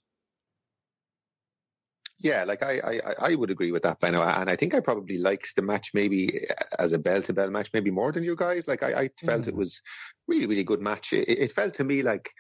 Yeah, 2.20 2.46
like 2.46 2.64
I, 2.64 2.82
I, 2.84 3.00
I 3.30 3.36
would 3.36 3.52
agree 3.52 3.72
with 3.72 3.84
that, 3.84 4.00
Benno, 4.00 4.24
and 4.24 4.50
I 4.50 4.56
think 4.56 4.74
I 4.74 4.80
probably 4.80 5.20
liked 5.20 5.56
the 5.56 5.62
match 5.62 5.92
maybe 5.94 6.32
as 6.80 6.92
a 6.92 6.98
bell 6.98 7.22
to 7.22 7.34
bell 7.34 7.52
match, 7.52 7.70
maybe 7.74 7.92
more 7.92 8.12
than 8.12 8.24
you 8.24 8.36
guys. 8.36 8.68
Like 8.68 8.82
I, 8.82 9.02
I 9.02 9.10
felt 9.24 9.44
mm. 9.44 9.50
it 9.50 9.56
was 9.56 9.82
really, 10.28 10.48
really 10.48 10.64
good 10.64 10.82
match. 10.82 11.14
It, 11.14 11.30
it, 11.30 11.52
felt 11.52 11.76
to 11.76 11.84
me 11.84 12.02
like 12.02 12.32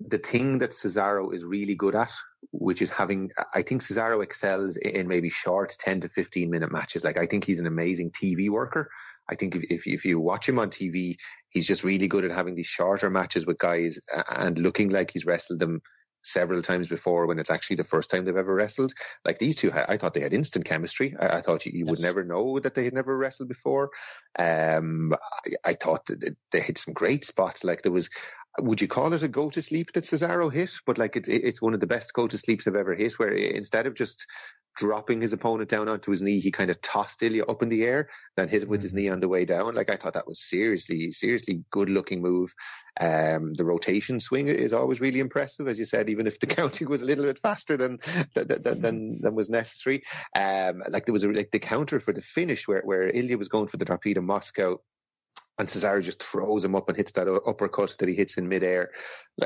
the 0.00 0.18
thing 0.18 0.58
that 0.58 0.70
Cesaro 0.70 1.32
is 1.34 1.44
really 1.44 1.74
good 1.74 1.94
at, 1.94 2.12
which 2.50 2.82
is 2.82 2.90
having, 2.90 3.30
I 3.54 3.62
think 3.62 3.82
Cesaro 3.82 4.22
excels 4.22 4.76
in 4.76 5.08
maybe 5.08 5.30
short, 5.30 5.74
ten 5.78 6.00
to 6.02 6.08
fifteen 6.08 6.50
minute 6.50 6.70
matches. 6.70 7.04
Like 7.04 7.16
I 7.16 7.26
think 7.26 7.44
he's 7.44 7.60
an 7.60 7.66
amazing 7.66 8.10
TV 8.10 8.50
worker. 8.50 8.90
I 9.28 9.34
think 9.34 9.56
if, 9.56 9.64
if, 9.64 9.86
if 9.86 10.04
you 10.04 10.20
watch 10.20 10.48
him 10.48 10.58
on 10.58 10.70
TV, 10.70 11.16
he's 11.48 11.66
just 11.66 11.84
really 11.84 12.08
good 12.08 12.24
at 12.24 12.30
having 12.30 12.54
these 12.54 12.66
shorter 12.66 13.10
matches 13.10 13.46
with 13.46 13.58
guys 13.58 13.98
and 14.28 14.58
looking 14.58 14.90
like 14.90 15.10
he's 15.10 15.26
wrestled 15.26 15.58
them 15.58 15.82
several 16.26 16.60
times 16.60 16.88
before 16.88 17.26
when 17.26 17.38
it's 17.38 17.50
actually 17.50 17.76
the 17.76 17.84
first 17.84 18.10
time 18.10 18.24
they've 18.24 18.36
ever 18.36 18.54
wrestled. 18.54 18.92
Like 19.24 19.38
these 19.38 19.56
two, 19.56 19.72
I, 19.72 19.96
thought 19.96 20.12
they 20.12 20.20
had 20.20 20.34
instant 20.34 20.64
chemistry. 20.64 21.14
I, 21.18 21.38
I 21.38 21.40
thought 21.40 21.64
you, 21.64 21.72
you 21.72 21.84
yes. 21.86 21.90
would 21.90 22.00
never 22.00 22.24
know 22.24 22.58
that 22.58 22.74
they 22.74 22.84
had 22.84 22.94
never 22.94 23.16
wrestled 23.16 23.48
before. 23.48 23.90
Um, 24.38 25.14
I, 25.14 25.70
I 25.70 25.72
thought 25.74 26.08
they 26.50 26.60
hit 26.60 26.78
some 26.78 26.94
great 26.94 27.24
spots. 27.24 27.64
Like 27.64 27.82
there 27.82 27.92
was, 27.92 28.10
would 28.60 28.80
you 28.80 28.88
call 28.88 29.12
it 29.12 29.22
a 29.22 29.28
go 29.28 29.50
to 29.50 29.62
sleep 29.62 29.92
that 29.92 30.04
Cesaro 30.04 30.52
hit? 30.52 30.70
But 30.86 30.98
like 30.98 31.16
it's 31.16 31.28
it's 31.28 31.62
one 31.62 31.74
of 31.74 31.80
the 31.80 31.86
best 31.86 32.12
go 32.12 32.26
to 32.26 32.38
sleeps 32.38 32.66
I've 32.66 32.76
ever 32.76 32.94
hit, 32.94 33.18
where 33.18 33.32
instead 33.32 33.86
of 33.86 33.94
just 33.94 34.26
dropping 34.76 35.22
his 35.22 35.32
opponent 35.32 35.70
down 35.70 35.88
onto 35.88 36.10
his 36.10 36.22
knee, 36.22 36.38
he 36.38 36.50
kind 36.50 36.70
of 36.70 36.80
tossed 36.82 37.22
Ilya 37.22 37.44
up 37.46 37.62
in 37.62 37.70
the 37.70 37.82
air, 37.82 38.08
then 38.36 38.48
hit 38.48 38.62
him 38.62 38.68
with 38.68 38.82
his 38.82 38.92
mm-hmm. 38.92 39.00
knee 39.00 39.08
on 39.08 39.20
the 39.20 39.28
way 39.28 39.44
down. 39.44 39.74
Like 39.74 39.90
I 39.90 39.96
thought 39.96 40.14
that 40.14 40.26
was 40.26 40.40
seriously, 40.40 41.10
seriously 41.12 41.64
good 41.70 41.90
looking 41.90 42.20
move. 42.20 42.54
Um, 43.00 43.54
the 43.54 43.64
rotation 43.64 44.20
swing 44.20 44.48
is 44.48 44.72
always 44.72 45.00
really 45.00 45.20
impressive, 45.20 45.66
as 45.66 45.78
you 45.78 45.86
said, 45.86 46.10
even 46.10 46.26
if 46.26 46.38
the 46.38 46.46
counting 46.58 46.88
was 46.88 47.02
a 47.02 47.06
little 47.06 47.24
bit 47.24 47.38
faster 47.38 47.76
than 47.76 47.98
than 48.34 48.62
than, 48.62 49.20
than 49.22 49.34
was 49.34 49.50
necessary. 49.50 50.02
Um, 50.34 50.82
like 50.88 51.06
there 51.06 51.12
was 51.12 51.24
a, 51.24 51.28
like 51.28 51.50
the 51.50 51.58
counter 51.58 52.00
for 52.00 52.12
the 52.12 52.22
finish 52.22 52.68
where 52.68 52.82
where 52.82 53.08
Ilya 53.08 53.38
was 53.38 53.48
going 53.48 53.68
for 53.68 53.78
the 53.78 53.84
torpedo 53.84 54.20
Moscow 54.20 54.80
and 55.58 55.68
Cesaro 55.68 56.02
just 56.02 56.22
throws 56.22 56.64
him 56.64 56.74
up 56.74 56.88
and 56.88 56.96
hits 56.96 57.12
that 57.12 57.28
uppercut 57.28 57.96
that 57.98 58.08
he 58.08 58.14
hits 58.14 58.36
in 58.36 58.48
midair. 58.48 58.90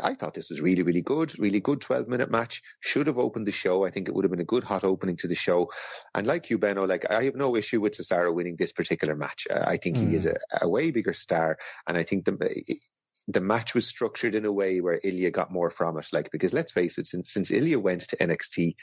I 0.02 0.14
thought 0.14 0.34
this 0.34 0.50
was 0.50 0.60
really, 0.60 0.82
really 0.82 1.02
good, 1.02 1.38
really 1.38 1.60
good 1.60 1.80
12 1.80 2.08
minute 2.08 2.30
match. 2.30 2.62
Should 2.80 3.06
have 3.06 3.18
opened 3.18 3.46
the 3.46 3.52
show. 3.52 3.84
I 3.84 3.90
think 3.90 4.08
it 4.08 4.14
would 4.14 4.24
have 4.24 4.30
been 4.30 4.40
a 4.40 4.44
good 4.44 4.64
hot 4.64 4.82
opening 4.82 5.16
to 5.16 5.28
the 5.28 5.34
show. 5.36 5.70
And 6.14 6.26
like 6.26 6.50
you, 6.50 6.58
Benno, 6.58 6.86
like 6.86 7.10
I 7.10 7.24
have 7.24 7.36
no 7.36 7.54
issue 7.54 7.80
with 7.80 7.92
Cesaro 7.92 8.34
winning 8.34 8.56
this 8.56 8.72
particular 8.72 9.14
match. 9.14 9.46
Uh, 9.48 9.64
I 9.66 9.76
think 9.76 9.96
mm. 9.96 10.08
he 10.08 10.16
is 10.16 10.24
hmm. 10.24 10.30
a, 10.30 10.66
a, 10.66 10.68
way 10.68 10.90
bigger 10.90 11.12
star. 11.12 11.58
And 11.86 11.96
I 11.96 12.02
think 12.02 12.24
the, 12.24 12.76
the 13.28 13.40
match 13.40 13.74
was 13.74 13.86
structured 13.86 14.34
in 14.34 14.44
a 14.44 14.52
way 14.52 14.80
where 14.80 15.00
Ilya 15.02 15.30
got 15.30 15.52
more 15.52 15.70
from 15.70 15.96
it. 15.98 16.08
Like, 16.12 16.30
because 16.32 16.52
let's 16.52 16.72
face 16.72 16.98
it, 16.98 17.06
since, 17.06 17.32
since 17.32 17.52
Ilya 17.52 17.78
went 17.78 18.02
to 18.08 18.16
NXT, 18.16 18.74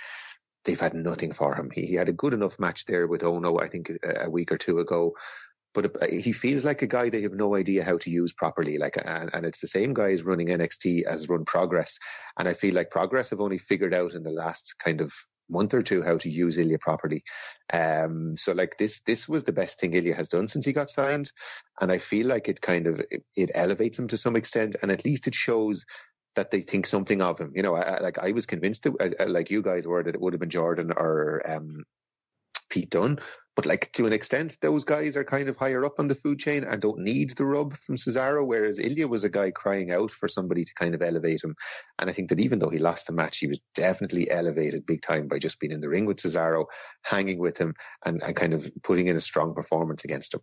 they've 0.64 0.80
had 0.80 0.94
nothing 0.94 1.34
for 1.34 1.56
him. 1.56 1.72
He, 1.74 1.86
he 1.88 1.96
had 1.96 2.10
a 2.10 2.14
good 2.14 2.34
enough 2.34 2.58
match 2.58 2.86
there 2.86 3.08
with 3.08 3.24
Ono, 3.24 3.58
I 3.58 3.68
think, 3.68 3.92
a, 4.04 4.26
a 4.26 4.30
week 4.30 4.52
or 4.52 4.58
two 4.58 4.80
ago 4.80 5.14
but 5.78 6.02
uh, 6.02 6.08
he 6.08 6.32
feels 6.32 6.66
like 6.66 6.82
a 6.82 6.88
guy 6.88 7.10
they 7.10 7.22
have 7.22 7.34
no 7.34 7.54
idea 7.54 7.84
how 7.84 8.00
to 8.00 8.10
use 8.10 8.34
properly. 8.34 8.80
Like, 8.80 8.98
and, 8.98 9.30
and 9.32 9.46
it's 9.46 9.62
the 9.62 9.68
same 9.68 9.94
guys 9.94 10.24
running 10.24 10.48
NXT 10.48 11.04
as 11.04 11.30
run 11.30 11.46
Progress, 11.46 12.00
and 12.38 12.48
I 12.48 12.54
feel 12.54 12.74
like 12.74 12.90
Progress 12.90 13.30
have 13.30 13.42
only 13.42 13.60
figured 13.60 13.94
out 13.94 14.16
in 14.16 14.24
the 14.24 14.32
last 14.32 14.76
kind 14.84 15.02
of 15.02 15.14
month 15.50 15.76
or 15.76 15.84
two 15.84 16.02
how 16.02 16.18
to 16.18 16.30
use 16.30 16.58
Ilya 16.58 16.80
properly. 16.80 17.24
Um, 17.72 18.36
so 18.36 18.54
like 18.54 18.78
this, 18.78 19.02
this 19.02 19.30
was 19.30 19.44
the 19.44 19.54
best 19.54 19.80
thing 19.80 19.94
Ilya 19.94 20.16
has 20.16 20.30
done 20.30 20.48
since 20.48 20.66
he 20.66 20.74
got 20.74 20.90
signed, 20.90 21.32
and 21.80 21.92
I 21.92 22.00
feel 22.00 22.26
like 22.26 22.50
it 22.50 22.60
kind 22.60 22.88
of 22.88 23.00
it, 23.12 23.24
it 23.36 23.52
elevates 23.54 24.00
him 24.00 24.08
to 24.08 24.18
some 24.18 24.36
extent, 24.36 24.78
and 24.82 24.92
at 24.92 25.06
least 25.06 25.28
it 25.28 25.36
shows 25.36 25.86
that 26.36 26.50
they 26.50 26.62
think 26.62 26.88
something 26.88 27.22
of 27.22 27.38
him. 27.38 27.52
You 27.56 27.62
know, 27.62 27.76
I, 27.76 28.00
like 28.00 28.18
I 28.18 28.32
was 28.32 28.48
convinced, 28.48 28.84
that, 28.84 29.30
like 29.30 29.52
you 29.52 29.62
guys 29.62 29.86
were, 29.86 30.02
that 30.02 30.16
it 30.16 30.22
would 30.22 30.34
have 30.34 30.40
been 30.40 30.50
Jordan 30.50 30.92
or 30.92 31.44
um, 31.46 31.84
Pete 32.70 32.90
Dunne. 32.90 33.20
But 33.56 33.66
like 33.66 33.92
to 33.94 34.06
an 34.06 34.14
extent, 34.14 34.58
those 34.62 34.86
guys 34.86 35.18
are 35.18 35.24
kind 35.24 35.50
of 35.50 35.58
higher 35.58 35.84
up 35.84 35.96
on 35.98 36.08
the 36.08 36.14
food 36.14 36.38
chain 36.38 36.64
and 36.64 36.80
don't 36.80 37.00
need 37.00 37.32
the 37.32 37.46
rub 37.46 37.76
from 37.76 37.96
Cesaro. 37.96 38.46
Whereas 38.46 38.78
Ilya 38.78 39.08
was 39.08 39.24
a 39.24 39.30
guy 39.30 39.50
crying 39.50 39.92
out 39.92 40.12
for 40.12 40.28
somebody 40.28 40.64
to 40.64 40.74
kind 40.76 40.94
of 40.94 41.02
elevate 41.02 41.44
him. 41.44 41.56
And 41.98 42.08
I 42.08 42.14
think 42.14 42.30
that 42.30 42.40
even 42.40 42.60
though 42.60 42.70
he 42.70 42.78
lost 42.78 43.08
the 43.08 43.14
match, 43.14 43.40
he 43.40 43.48
was 43.48 43.60
definitely 43.74 44.30
elevated 44.30 44.86
big 44.86 45.02
time 45.02 45.28
by 45.28 45.40
just 45.40 45.60
being 45.60 45.72
in 45.72 45.82
the 45.82 45.90
ring 45.90 46.06
with 46.06 46.18
Cesaro, 46.18 46.66
hanging 47.02 47.40
with 47.40 47.58
him, 47.58 47.74
and, 48.06 48.22
and 48.22 48.36
kind 48.36 48.54
of 48.54 48.70
putting 48.84 49.08
in 49.08 49.16
a 49.16 49.22
strong 49.22 49.56
performance 49.56 50.04
against 50.04 50.36
him. 50.36 50.42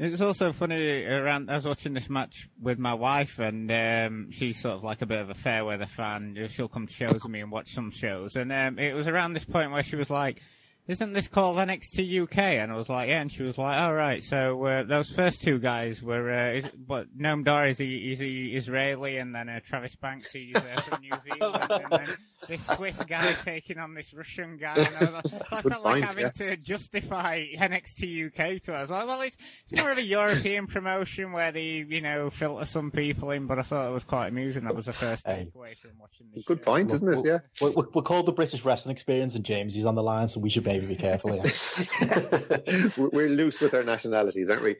It 0.00 0.10
was 0.10 0.22
also 0.22 0.54
funny 0.54 1.04
around. 1.04 1.50
I 1.50 1.56
was 1.56 1.66
watching 1.66 1.92
this 1.92 2.08
match 2.08 2.48
with 2.58 2.78
my 2.78 2.94
wife, 2.94 3.38
and 3.38 3.70
um, 3.70 4.30
she's 4.30 4.58
sort 4.58 4.74
of 4.74 4.82
like 4.82 5.02
a 5.02 5.06
bit 5.06 5.20
of 5.20 5.28
a 5.28 5.34
fair 5.34 5.62
weather 5.62 5.84
fan. 5.84 6.46
She'll 6.48 6.68
come 6.68 6.86
to 6.86 6.92
shows 6.92 7.12
with 7.12 7.28
me 7.28 7.40
and 7.40 7.52
watch 7.52 7.74
some 7.74 7.90
shows, 7.90 8.36
and 8.36 8.50
um, 8.50 8.78
it 8.78 8.94
was 8.94 9.08
around 9.08 9.34
this 9.34 9.44
point 9.44 9.72
where 9.72 9.82
she 9.82 9.96
was 9.96 10.08
like, 10.08 10.40
isn't 10.86 11.12
this 11.12 11.28
called 11.28 11.56
NXT 11.56 12.22
UK? 12.22 12.38
And 12.38 12.72
I 12.72 12.76
was 12.76 12.88
like, 12.88 13.08
yeah. 13.08 13.20
And 13.20 13.30
she 13.30 13.42
was 13.42 13.58
like, 13.58 13.80
all 13.80 13.90
oh, 13.90 13.94
right. 13.94 14.22
So 14.22 14.64
uh, 14.64 14.82
those 14.82 15.10
first 15.10 15.42
two 15.42 15.58
guys 15.58 16.02
were, 16.02 16.30
uh, 16.30 16.52
is, 16.52 16.64
what 16.86 17.16
Noam 17.16 17.44
Dar 17.44 17.68
is 17.68 17.78
he, 17.78 18.12
is 18.12 18.18
he 18.18 18.56
Israeli, 18.56 19.18
and 19.18 19.34
then 19.34 19.48
uh, 19.48 19.60
Travis 19.64 19.96
Banks 19.96 20.32
he's 20.32 20.54
uh, 20.54 20.60
from 20.86 21.00
New 21.00 21.12
Zealand, 21.34 21.66
and 21.70 21.90
then 21.90 22.16
this 22.48 22.66
Swiss 22.66 23.02
guy 23.04 23.32
taking 23.44 23.78
on 23.78 23.94
this 23.94 24.12
Russian 24.12 24.56
guy. 24.56 24.74
And 24.74 25.08
I, 25.08 25.20
was, 25.22 25.30
so 25.30 25.56
I 25.56 25.62
felt 25.62 25.84
like 25.84 26.04
having 26.04 26.24
yeah. 26.24 26.30
to 26.30 26.56
justify 26.56 27.44
NXT 27.56 28.26
UK 28.26 28.62
to 28.62 28.74
us. 28.74 28.90
Like, 28.90 29.06
well, 29.06 29.20
it's, 29.20 29.36
it's 29.68 29.80
more 29.80 29.92
of 29.92 29.98
a 29.98 30.02
European 30.02 30.66
promotion 30.66 31.32
where 31.32 31.52
they, 31.52 31.84
you 31.88 32.00
know, 32.00 32.30
filter 32.30 32.64
some 32.64 32.90
people 32.90 33.30
in. 33.30 33.46
But 33.46 33.58
I 33.58 33.62
thought 33.62 33.88
it 33.88 33.92
was 33.92 34.04
quite 34.04 34.28
amusing. 34.28 34.64
That 34.64 34.74
was 34.74 34.86
the 34.86 34.92
first 34.92 35.26
takeaway 35.26 35.76
from 35.76 35.92
watching 36.00 36.28
this. 36.34 36.44
Good 36.44 36.58
show. 36.58 36.64
point, 36.64 36.92
isn't 36.92 37.14
it? 37.14 37.24
Yeah. 37.24 37.38
We're, 37.60 37.84
we're, 37.94 38.02
called 38.02 38.26
the 38.26 38.32
British 38.32 38.64
Wrestling 38.64 38.94
Experience, 38.94 39.34
and 39.34 39.44
James 39.44 39.76
is 39.76 39.86
on 39.86 39.94
the 39.94 40.02
line, 40.02 40.28
so 40.28 40.40
we 40.40 40.50
should 40.50 40.64
maybe 40.80 40.94
be 40.94 41.00
careful. 41.00 41.36
Yeah. 41.36 42.88
we're 42.96 43.28
loose 43.28 43.60
with 43.60 43.74
our 43.74 43.82
nationalities, 43.82 44.50
aren't 44.50 44.62
we? 44.62 44.76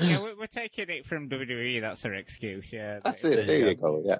yeah, 0.00 0.22
we're, 0.38 0.46
taking 0.46 0.88
it 0.90 1.06
from 1.06 1.28
WWE. 1.28 1.80
That's 1.80 2.04
our 2.04 2.14
excuse. 2.14 2.72
Yeah. 2.72 3.00
That's 3.02 3.24
it. 3.24 3.46
There 3.46 3.58
you 3.58 3.74
go. 3.74 4.02
Yeah 4.04 4.18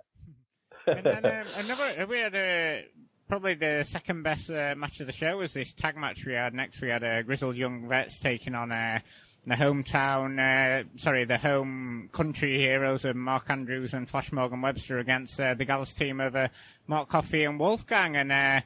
and 0.86 1.04
then 1.04 1.24
um, 1.24 1.46
another, 1.58 2.06
we 2.06 2.18
had 2.18 2.34
a, 2.34 2.84
probably 3.28 3.54
the 3.54 3.84
second 3.84 4.22
best 4.22 4.50
uh, 4.50 4.74
match 4.76 5.00
of 5.00 5.06
the 5.06 5.12
show 5.12 5.38
was 5.38 5.54
this 5.54 5.72
tag 5.72 5.96
match 5.96 6.24
we 6.26 6.34
had 6.34 6.54
next. 6.54 6.80
We 6.80 6.88
had 6.88 7.04
uh, 7.04 7.22
Grizzled 7.22 7.56
Young 7.56 7.88
Vets 7.88 8.18
taking 8.20 8.54
on 8.54 8.72
uh, 8.72 9.00
the 9.44 9.54
hometown, 9.54 10.38
uh, 10.38 10.84
sorry, 10.96 11.24
the 11.24 11.38
home 11.38 12.08
country 12.12 12.58
heroes 12.58 13.04
of 13.04 13.16
Mark 13.16 13.50
Andrews 13.50 13.94
and 13.94 14.08
Flash 14.08 14.32
Morgan 14.32 14.62
Webster 14.62 14.98
against 14.98 15.40
uh, 15.40 15.54
the 15.54 15.64
Gallus 15.64 15.94
team 15.94 16.20
of 16.20 16.36
uh, 16.36 16.48
Mark 16.86 17.08
Coffey 17.08 17.44
and 17.44 17.58
Wolfgang. 17.58 18.16
And 18.16 18.32
uh, 18.32 18.60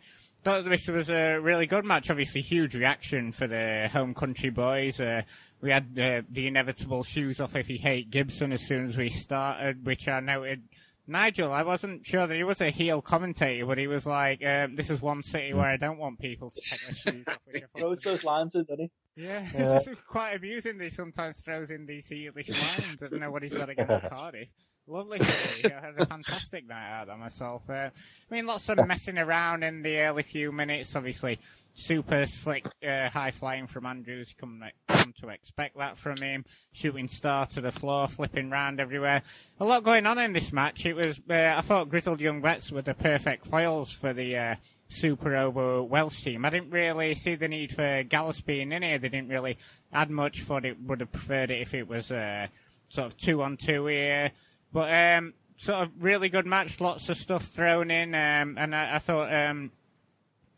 thought 0.47 0.65
this 0.65 0.87
was 0.87 1.11
a 1.11 1.39
really 1.39 1.67
good 1.67 1.85
match. 1.85 2.09
Obviously, 2.09 2.41
huge 2.41 2.77
reaction 2.77 3.33
for 3.33 3.49
the 3.49 3.89
home 3.93 4.15
country 4.15 4.51
boys. 4.51 5.01
Uh, 5.01 5.23
we 5.61 5.73
had 5.73 5.99
uh, 5.99 6.23
the 6.31 6.47
inevitable 6.47 7.03
shoes 7.03 7.41
off 7.41 7.57
if 7.57 7.69
you 7.69 7.79
hate 7.79 8.11
Gibson 8.11 8.53
as 8.53 8.65
soon 8.65 8.87
as 8.87 8.97
we 8.97 9.09
started, 9.09 9.85
which 9.85 10.07
I 10.07 10.21
noted 10.21 10.63
Nigel, 11.09 11.53
I 11.53 11.65
wasn't 11.65 12.07
sure 12.07 12.29
that 12.29 12.35
he 12.35 12.45
was 12.45 12.61
a 12.61 12.71
heel 12.71 13.03
commentator, 13.03 13.67
but 13.67 13.79
he 13.79 13.89
was 13.89 14.07
like, 14.07 14.45
um, 14.45 14.77
"This 14.77 14.89
is 14.89 15.03
one 15.03 15.23
city 15.25 15.53
where 15.53 15.67
I 15.67 15.77
don't 15.77 15.99
want 15.99 16.21
people 16.21 16.51
to 16.51 16.61
take 16.61 16.81
their 16.81 16.93
shoes 16.93 17.25
off." 17.27 17.39
He 17.53 17.61
throws 17.81 18.01
those 18.01 18.25
lines 18.25 18.55
in, 18.55 18.65
doesn't 18.65 18.91
he? 19.15 19.23
Yeah, 19.25 19.49
yeah. 19.55 19.75
this 19.75 19.89
is 19.89 19.99
quite 20.01 20.35
amusing. 20.37 20.79
That 20.79 20.85
he 20.85 20.91
sometimes 20.91 21.41
throws 21.43 21.71
in 21.71 21.87
these 21.87 22.09
heelish 22.09 22.49
lines. 22.49 23.03
I 23.03 23.09
don't 23.09 23.21
know 23.21 23.31
what 23.31 23.43
he's 23.43 23.55
got 23.55 23.69
against 23.69 24.09
Cardiff. 24.11 24.49
Lovely 24.89 25.19
city. 25.19 25.75
I 25.75 25.81
had 25.81 26.01
a 26.01 26.07
fantastic 26.07 26.69
night 26.69 27.01
out 27.01 27.09
of 27.09 27.19
myself. 27.19 27.63
Uh, 27.69 27.91
I 27.91 27.91
mean, 28.31 28.47
lots 28.47 28.69
of 28.69 28.87
messing 28.87 29.19
around 29.19 29.65
in 29.65 29.83
the 29.83 29.99
early 29.99 30.23
few 30.23 30.53
minutes. 30.53 30.95
Obviously, 30.95 31.41
super 31.75 32.25
slick, 32.27 32.67
uh, 32.87 33.09
high 33.09 33.33
flying 33.33 33.67
from 33.67 33.85
Andrews. 33.85 34.33
Come, 34.39 34.63
come 34.89 35.13
to 35.23 35.31
expect 35.31 35.77
that 35.79 35.97
from 35.99 36.19
him. 36.19 36.45
Shooting 36.71 37.09
star 37.09 37.47
to 37.47 37.61
the 37.61 37.73
floor, 37.73 38.07
flipping 38.07 38.49
round 38.49 38.79
everywhere. 38.79 39.23
A 39.59 39.65
lot 39.65 39.83
going 39.83 40.07
on 40.07 40.19
in 40.19 40.33
this 40.33 40.53
match. 40.53 40.87
It 40.87 40.95
was, 40.95 41.21
uh, 41.29 41.55
I 41.57 41.63
thought 41.63 41.89
Grizzled 41.89 42.21
Young 42.21 42.41
Vets 42.41 42.71
were 42.71 42.83
the 42.83 42.95
perfect 42.95 43.45
foils 43.49 43.91
for 43.91 44.13
the 44.13 44.37
uh, 44.37 44.55
super 44.89 45.35
over 45.37 45.83
Welsh 45.83 46.23
team. 46.23 46.45
I 46.45 46.51
didn't 46.51 46.71
really 46.71 47.17
see 47.17 47.35
the 47.35 47.49
need 47.49 47.75
for 47.75 48.05
Gallus 48.05 48.41
being 48.41 48.71
in 48.71 48.85
here. 48.85 48.99
They 48.99 49.09
didn't 49.09 49.31
really 49.31 49.59
add 49.93 50.11
much. 50.11 50.43
Thought 50.45 50.65
it 50.65 50.81
would 50.81 51.01
have 51.01 51.11
preferred 51.11 51.51
it 51.51 51.61
if 51.61 51.75
it 51.75 51.89
was 51.89 52.13
uh, 52.13 52.47
sort 52.89 53.09
of 53.09 53.17
two 53.17 53.43
on 53.43 53.57
two 53.57 53.87
here. 53.87 54.31
But 54.73 54.93
um, 54.93 55.35
sort 55.57 55.79
of 55.83 55.91
really 56.01 56.29
good 56.29 56.47
match. 56.47 56.81
Lots 56.81 57.09
of 57.09 57.17
stuff 57.17 57.45
thrown 57.45 57.91
in, 57.91 58.15
um, 58.15 58.57
and 58.59 58.75
I, 58.75 58.97
I 58.97 58.99
thought. 58.99 59.33
Um, 59.33 59.71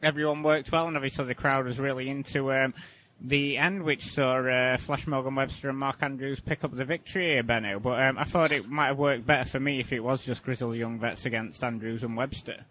everyone 0.03 0.43
worked 0.43 0.71
well, 0.73 0.87
and 0.87 0.97
obviously 0.97 1.25
the 1.25 1.35
crowd 1.35 1.67
was 1.67 1.79
really 1.79 2.09
into 2.09 2.53
um, 2.53 2.75
the 3.21 3.57
end, 3.57 3.83
which 3.83 4.07
saw 4.07 4.37
uh, 4.39 4.77
Flash 4.77 5.07
Morgan 5.07 5.35
Webster 5.35 5.69
and 5.69 5.79
Mark 5.79 6.03
Andrews 6.03 6.41
pick 6.41 6.65
up 6.65 6.75
the 6.75 6.85
victory 6.85 7.27
here, 7.27 7.43
Benno. 7.43 7.81
But 7.81 8.03
um, 8.03 8.19
I 8.19 8.25
thought 8.25 8.53
it 8.53 8.69
might 8.69 8.87
have 8.87 8.99
worked 8.99 9.27
better 9.27 9.49
for 9.49 9.61
me 9.61 9.81
if 9.81 9.93
it 9.93 10.01
was 10.01 10.25
just 10.25 10.43
Grizzle 10.43 10.75
Young 10.75 10.99
Vets 10.99 11.27
against 11.27 11.63
Andrews 11.63 12.03
and 12.03 12.17
Webster. 12.17 12.65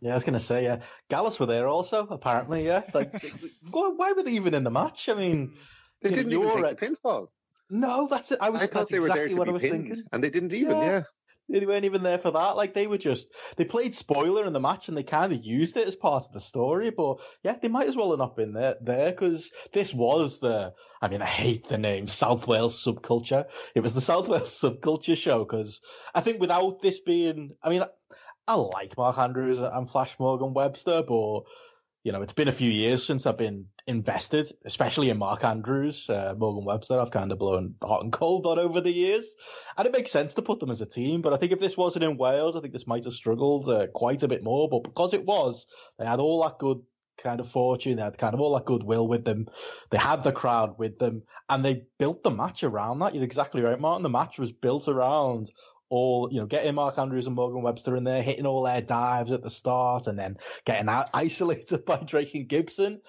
Yeah, 0.00 0.12
I 0.12 0.14
was 0.14 0.24
going 0.24 0.34
to 0.34 0.40
say, 0.40 0.64
yeah. 0.64 0.80
Gallus 1.08 1.38
were 1.38 1.46
there 1.46 1.68
also, 1.68 2.06
apparently, 2.08 2.66
yeah. 2.66 2.82
Like, 2.92 3.12
why 3.70 4.12
were 4.12 4.22
they 4.22 4.32
even 4.32 4.54
in 4.54 4.64
the 4.64 4.70
match? 4.70 5.08
I 5.08 5.14
mean, 5.14 5.52
they 6.00 6.10
didn't 6.10 6.32
even 6.32 6.50
take 6.50 6.78
the 6.78 6.86
pinfall. 6.86 7.28
No, 7.72 8.06
that's 8.06 8.30
it. 8.30 8.38
I 8.42 8.50
was. 8.50 8.62
I 8.62 8.66
thought 8.66 8.90
they 8.90 8.98
exactly 8.98 9.34
were 9.34 9.46
there 9.46 9.46
to 9.46 9.52
be 9.54 9.58
pinned, 9.58 9.84
thinking. 9.86 10.04
and 10.12 10.22
they 10.22 10.28
didn't 10.28 10.52
even. 10.52 10.76
Yeah. 10.76 11.02
yeah. 11.48 11.60
They 11.60 11.66
weren't 11.66 11.84
even 11.84 12.02
there 12.02 12.18
for 12.18 12.30
that. 12.30 12.56
Like 12.56 12.72
they 12.72 12.86
were 12.86 12.98
just 12.98 13.28
they 13.56 13.64
played 13.64 13.94
spoiler 13.94 14.44
in 14.44 14.52
the 14.52 14.60
match 14.60 14.88
and 14.88 14.96
they 14.96 15.02
kind 15.02 15.32
of 15.32 15.44
used 15.44 15.76
it 15.76 15.88
as 15.88 15.96
part 15.96 16.24
of 16.24 16.32
the 16.32 16.40
story. 16.40 16.90
But 16.90 17.20
yeah, 17.42 17.56
they 17.60 17.68
might 17.68 17.88
as 17.88 17.96
well 17.96 18.10
have 18.10 18.18
not 18.18 18.36
been 18.36 18.52
there 18.52 18.76
there 18.82 19.10
because 19.10 19.50
this 19.72 19.92
was 19.94 20.38
the. 20.38 20.74
I 21.00 21.08
mean, 21.08 21.22
I 21.22 21.26
hate 21.26 21.66
the 21.66 21.78
name 21.78 22.08
South 22.08 22.46
Wales 22.46 22.82
subculture. 22.82 23.48
It 23.74 23.80
was 23.80 23.94
the 23.94 24.00
South 24.12 24.28
Wales 24.28 24.50
subculture 24.50 25.16
show 25.16 25.44
because 25.44 25.80
I 26.14 26.20
think 26.20 26.40
without 26.40 26.82
this 26.82 27.00
being, 27.00 27.56
I 27.62 27.70
mean, 27.70 27.84
I 28.46 28.54
like 28.54 28.98
Mark 28.98 29.18
Andrews 29.18 29.58
and 29.58 29.90
Flash 29.90 30.18
Morgan 30.18 30.52
Webster, 30.52 31.02
but 31.06 31.42
you 32.04 32.12
know, 32.12 32.22
it's 32.22 32.34
been 32.34 32.48
a 32.48 32.52
few 32.52 32.70
years 32.70 33.04
since 33.04 33.26
I've 33.26 33.38
been 33.38 33.66
invested, 33.86 34.50
especially 34.64 35.10
in 35.10 35.18
Mark 35.18 35.44
Andrews, 35.44 36.08
uh, 36.08 36.34
Morgan 36.36 36.64
Webster. 36.64 37.00
I've 37.00 37.10
kind 37.10 37.32
of 37.32 37.38
blown 37.38 37.74
hot 37.82 38.02
and 38.02 38.12
cold 38.12 38.46
on 38.46 38.58
over 38.58 38.80
the 38.80 38.92
years, 38.92 39.34
and 39.76 39.86
it 39.86 39.92
makes 39.92 40.10
sense 40.10 40.34
to 40.34 40.42
put 40.42 40.60
them 40.60 40.70
as 40.70 40.80
a 40.80 40.86
team. 40.86 41.22
But 41.22 41.32
I 41.32 41.36
think 41.36 41.52
if 41.52 41.60
this 41.60 41.76
wasn't 41.76 42.04
in 42.04 42.16
Wales, 42.16 42.56
I 42.56 42.60
think 42.60 42.72
this 42.72 42.86
might 42.86 43.04
have 43.04 43.14
struggled 43.14 43.68
uh, 43.68 43.88
quite 43.88 44.22
a 44.22 44.28
bit 44.28 44.42
more. 44.42 44.68
But 44.68 44.84
because 44.84 45.14
it 45.14 45.24
was, 45.24 45.66
they 45.98 46.06
had 46.06 46.20
all 46.20 46.42
that 46.42 46.58
good 46.58 46.80
kind 47.18 47.40
of 47.40 47.48
fortune, 47.48 47.96
they 47.96 48.02
had 48.02 48.18
kind 48.18 48.34
of 48.34 48.40
all 48.40 48.54
that 48.54 48.64
goodwill 48.64 49.06
with 49.06 49.24
them. 49.24 49.48
They 49.90 49.98
had 49.98 50.22
the 50.22 50.32
crowd 50.32 50.78
with 50.78 50.98
them, 50.98 51.22
and 51.48 51.64
they 51.64 51.84
built 51.98 52.22
the 52.22 52.30
match 52.30 52.64
around 52.64 53.00
that. 53.00 53.14
You're 53.14 53.24
exactly 53.24 53.62
right, 53.62 53.80
Martin. 53.80 54.02
The 54.02 54.08
match 54.08 54.38
was 54.38 54.52
built 54.52 54.88
around 54.88 55.50
all, 55.92 56.30
you 56.32 56.40
know, 56.40 56.46
getting 56.46 56.74
Mark 56.74 56.98
Andrews 56.98 57.26
and 57.26 57.36
Morgan 57.36 57.62
Webster 57.62 57.96
in 57.96 58.04
there, 58.04 58.22
hitting 58.22 58.46
all 58.46 58.62
their 58.62 58.80
dives 58.80 59.30
at 59.30 59.42
the 59.42 59.50
start, 59.50 60.06
and 60.06 60.18
then 60.18 60.38
getting 60.64 60.88
out 60.88 61.10
isolated 61.12 61.84
by 61.86 61.98
Drake 61.98 62.34
and 62.34 62.48
Gibson. 62.48 63.02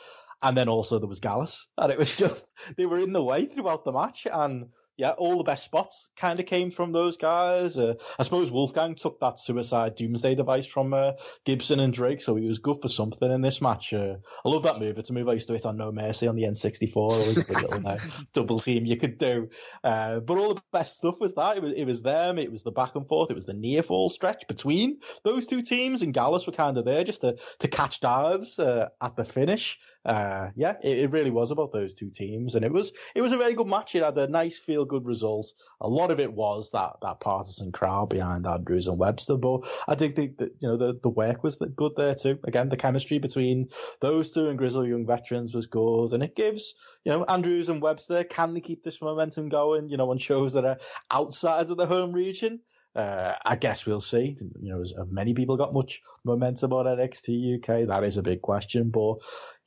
And 0.44 0.57
then 0.57 0.70
also 0.70 0.99
there 0.99 1.07
was 1.07 1.22
Gallus. 1.22 1.68
And 1.78 1.91
it 1.91 1.98
was 1.98 2.15
just, 2.18 2.45
they 2.78 2.86
were 2.86 2.99
in 2.99 3.14
the 3.14 3.24
way 3.24 3.45
throughout 3.45 3.86
the 3.86 3.94
match. 3.94 4.28
And 4.32 4.65
yeah, 4.95 5.11
all 5.11 5.38
the 5.38 5.44
best 5.44 5.65
spots 5.65 6.11
kind 6.15 6.40
of 6.40 6.45
came 6.45 6.70
from 6.70 6.91
those 6.91 7.18
guys. 7.18 7.78
Uh, 7.78 7.95
I 8.20 8.24
suppose 8.24 8.52
Wolfgang 8.52 8.94
took 8.94 9.20
that 9.22 9.40
suicide 9.40 9.95
doomsday 9.95 10.36
device 10.36 10.68
from 10.68 10.94
uh, 10.94 11.14
Gibson 11.45 11.80
and 11.80 11.91
Drake, 11.91 12.22
so 12.22 12.36
he 12.36 12.48
was 12.48 12.60
good 12.60 12.78
for 12.80 12.88
something 12.88 13.32
in 13.32 13.41
this 13.41 13.60
match. 13.60 13.91
Uh, 13.94 14.18
I 14.45 14.49
love 14.49 14.64
that 14.64 14.80
move. 14.80 14.99
It's 14.99 15.10
a 15.10 15.14
move 15.14 15.28
I 15.28 15.34
used 15.34 15.48
to 15.48 15.53
hit 15.53 15.65
on 15.65 15.78
No 15.78 15.91
Mercy 15.91 16.28
on 16.28 16.36
the 16.36 16.44
N64. 16.44 16.95
Always 16.95 17.38
a 17.38 17.53
little 17.53 17.88
uh, 17.88 17.98
double 18.34 18.60
team 18.60 18.86
you 18.86 18.98
could 18.98 19.18
do. 19.18 19.49
Uh, 19.84 20.20
but 20.20 20.38
all 20.38 20.53
the 20.53 20.61
best 20.72 20.99
stuff 20.99 21.20
was 21.20 21.34
that. 21.34 21.57
It 21.57 21.64
was, 21.64 21.74
it 21.74 21.86
was 21.86 22.03
them. 22.03 22.38
It 22.38 22.52
was 22.52 22.61
the 22.61 22.72
back 22.72 22.95
and 22.95 23.07
forth. 23.07 23.32
It 23.32 23.36
was 23.36 23.48
the 23.48 23.53
near 23.53 23.82
fall 23.82 24.10
stretch 24.10 24.48
between 24.48 24.99
those 25.24 25.48
two 25.48 25.64
teams, 25.64 26.03
and 26.03 26.14
Gallus 26.14 26.45
were 26.45 26.53
kind 26.53 26.78
of 26.78 26.86
there 26.86 27.03
just 27.03 27.22
to, 27.22 27.38
to 27.60 27.68
catch 27.68 27.99
dives 27.99 28.60
uh, 28.60 28.90
at 29.02 29.15
the 29.15 29.26
finish 29.26 29.80
uh, 30.06 30.50
yeah, 30.56 30.76
it, 30.84 31.00
it, 31.00 31.12
really 31.12 31.32
was 31.32 31.52
about 31.52 31.72
those 31.72 31.94
two 31.94 32.10
teams, 32.10 32.56
and 32.56 32.66
it 32.66 32.74
was 32.74 32.92
it 33.16 33.22
was 33.22 33.32
a 33.32 33.38
very 33.38 33.54
good 33.54 33.68
match. 33.68 33.96
It 33.96 34.04
had 34.04 34.18
a 34.18 34.28
nice 34.28 34.60
feel 34.60 34.84
good 34.84 35.06
result. 35.06 35.54
A 35.80 35.88
lot 35.88 36.12
of 36.12 36.20
it 36.20 36.34
was 36.34 36.72
that 36.72 36.98
that 37.02 37.22
partisan 37.22 37.72
crowd 37.72 38.10
behind 38.10 38.46
Andrews 38.46 38.88
and 38.88 39.00
Webster, 39.00 39.38
but 39.38 39.62
I 39.88 39.96
did 39.96 40.16
think 40.16 40.38
that 40.38 40.52
you 40.60 40.68
know 40.68 40.78
the 40.78 41.00
the 41.02 41.10
work 41.10 41.44
was 41.44 41.56
good 41.56 41.94
there 41.96 42.16
too. 42.16 42.38
Again, 42.44 42.68
the 42.68 42.76
chemistry 42.76 43.18
between 43.18 43.70
those 44.02 44.32
two 44.32 44.50
and 44.50 44.58
Grizzle 44.58 44.86
Young 44.86 45.06
Veterans 45.06 45.54
was 45.54 45.68
good, 45.68 46.12
and 46.12 46.22
it 46.22 46.36
gives 46.36 46.76
you 47.06 47.12
know 47.14 47.24
Andrews 47.24 47.70
and 47.70 47.82
Webster 47.82 48.26
can 48.26 48.54
they 48.54 48.62
keep 48.62 48.84
this 48.84 49.02
momentum 49.02 49.48
going? 49.48 49.88
You 49.88 49.96
know, 49.96 50.12
on 50.12 50.18
shows 50.18 50.52
that 50.54 50.66
are 50.66 50.80
outside 51.12 51.70
of 51.70 51.78
the 51.78 51.86
home 51.86 52.12
region. 52.12 52.60
Uh, 52.95 53.34
I 53.44 53.56
guess 53.56 53.86
we'll 53.86 53.99
see. 53.99 54.38
You 54.61 54.74
know, 54.74 54.82
as 54.82 54.94
many 55.10 55.34
people 55.34 55.57
got 55.57 55.74
much 55.74 56.02
momentum 56.24 56.74
on 56.74 56.86
NXT 56.86 57.57
UK? 57.57 57.88
That 57.88 58.03
is 58.03 58.18
a 58.18 58.24
big 58.24 58.41
question. 58.41 58.91
But 58.91 59.15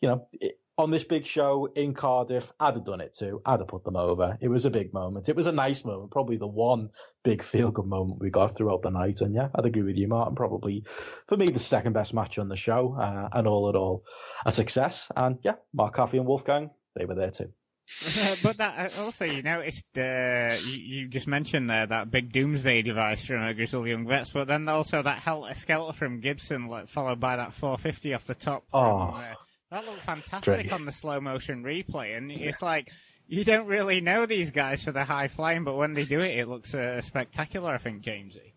you 0.00 0.08
know, 0.08 0.28
it, 0.32 0.58
on 0.78 0.90
this 0.90 1.04
big 1.04 1.24
show 1.24 1.66
in 1.74 1.94
Cardiff, 1.94 2.52
I'd 2.60 2.74
have 2.74 2.84
done 2.84 3.00
it 3.00 3.14
too. 3.14 3.40
I'd 3.46 3.60
have 3.60 3.68
put 3.68 3.84
them 3.84 3.96
over. 3.96 4.36
It 4.40 4.48
was 4.48 4.66
a 4.66 4.70
big 4.70 4.92
moment. 4.92 5.28
It 5.28 5.36
was 5.36 5.46
a 5.46 5.52
nice 5.52 5.84
moment. 5.84 6.10
Probably 6.10 6.36
the 6.36 6.46
one 6.46 6.90
big 7.24 7.42
feel 7.42 7.70
good 7.70 7.86
moment 7.86 8.20
we 8.20 8.30
got 8.30 8.56
throughout 8.56 8.82
the 8.82 8.90
night. 8.90 9.22
And 9.22 9.34
yeah, 9.34 9.48
I'd 9.54 9.64
agree 9.64 9.82
with 9.82 9.96
you, 9.96 10.08
Martin. 10.08 10.34
Probably 10.34 10.84
for 11.26 11.36
me, 11.36 11.48
the 11.48 11.58
second 11.58 11.94
best 11.94 12.12
match 12.12 12.38
on 12.38 12.48
the 12.48 12.56
show, 12.56 12.94
uh, 12.98 13.28
and 13.32 13.46
all 13.46 13.70
in 13.70 13.76
all, 13.76 14.04
a 14.44 14.52
success. 14.52 15.10
And 15.16 15.38
yeah, 15.42 15.54
Mark 15.72 15.94
Coffey 15.94 16.18
and 16.18 16.26
Wolfgang, 16.26 16.70
they 16.94 17.06
were 17.06 17.14
there 17.14 17.30
too. 17.30 17.52
But 18.42 18.56
that 18.56 18.92
uh, 18.98 19.02
also, 19.04 19.24
you 19.24 19.42
noticed 19.42 19.86
uh, 19.96 20.54
you, 20.66 20.78
you, 20.78 21.08
just 21.08 21.28
mentioned 21.28 21.70
there 21.70 21.86
that 21.86 22.10
big 22.10 22.32
doomsday 22.32 22.82
device 22.82 23.24
from 23.24 23.42
uh, 23.42 23.52
Grizzled 23.52 23.86
Young 23.86 24.06
Vets, 24.06 24.30
but 24.30 24.48
then 24.48 24.68
also 24.68 25.02
that 25.02 25.18
Helter 25.18 25.54
Skelter 25.54 25.92
from 25.92 26.20
Gibson, 26.20 26.66
like, 26.66 26.88
followed 26.88 27.20
by 27.20 27.36
that 27.36 27.54
450 27.54 28.14
off 28.14 28.26
the 28.26 28.34
top. 28.34 28.64
From, 28.70 28.80
oh, 28.80 29.14
uh, 29.16 29.34
that 29.70 29.86
looked 29.86 30.00
fantastic 30.00 30.72
on 30.72 30.84
the 30.84 30.92
slow 30.92 31.20
motion 31.20 31.62
replay, 31.62 32.16
and 32.16 32.30
yeah. 32.30 32.48
it's 32.48 32.60
like 32.60 32.90
you 33.28 33.44
don't 33.44 33.66
really 33.66 34.00
know 34.00 34.26
these 34.26 34.50
guys 34.50 34.84
for 34.84 34.92
their 34.92 35.04
high 35.04 35.28
flying, 35.28 35.62
but 35.62 35.76
when 35.76 35.92
they 35.92 36.04
do 36.04 36.20
it, 36.20 36.38
it 36.38 36.48
looks 36.48 36.74
uh, 36.74 37.00
spectacular. 37.00 37.70
I 37.70 37.78
think, 37.78 38.02
Jamesy. 38.02 38.52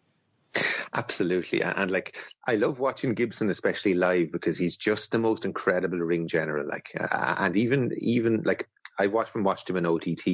Absolutely. 0.93 1.61
And 1.61 1.91
like, 1.91 2.17
I 2.47 2.55
love 2.55 2.79
watching 2.79 3.13
Gibson, 3.13 3.49
especially 3.49 3.93
live, 3.93 4.31
because 4.31 4.57
he's 4.57 4.75
just 4.75 5.11
the 5.11 5.19
most 5.19 5.45
incredible 5.45 5.99
ring 5.99 6.27
general. 6.27 6.67
Like, 6.67 6.91
uh, 6.99 7.35
and 7.37 7.55
even, 7.55 7.91
even 7.99 8.41
like, 8.43 8.67
I've 8.99 9.13
watched 9.13 9.35
him 9.35 9.43
watched 9.43 9.69
him 9.69 9.77
in 9.77 9.85
OTT 9.85 10.27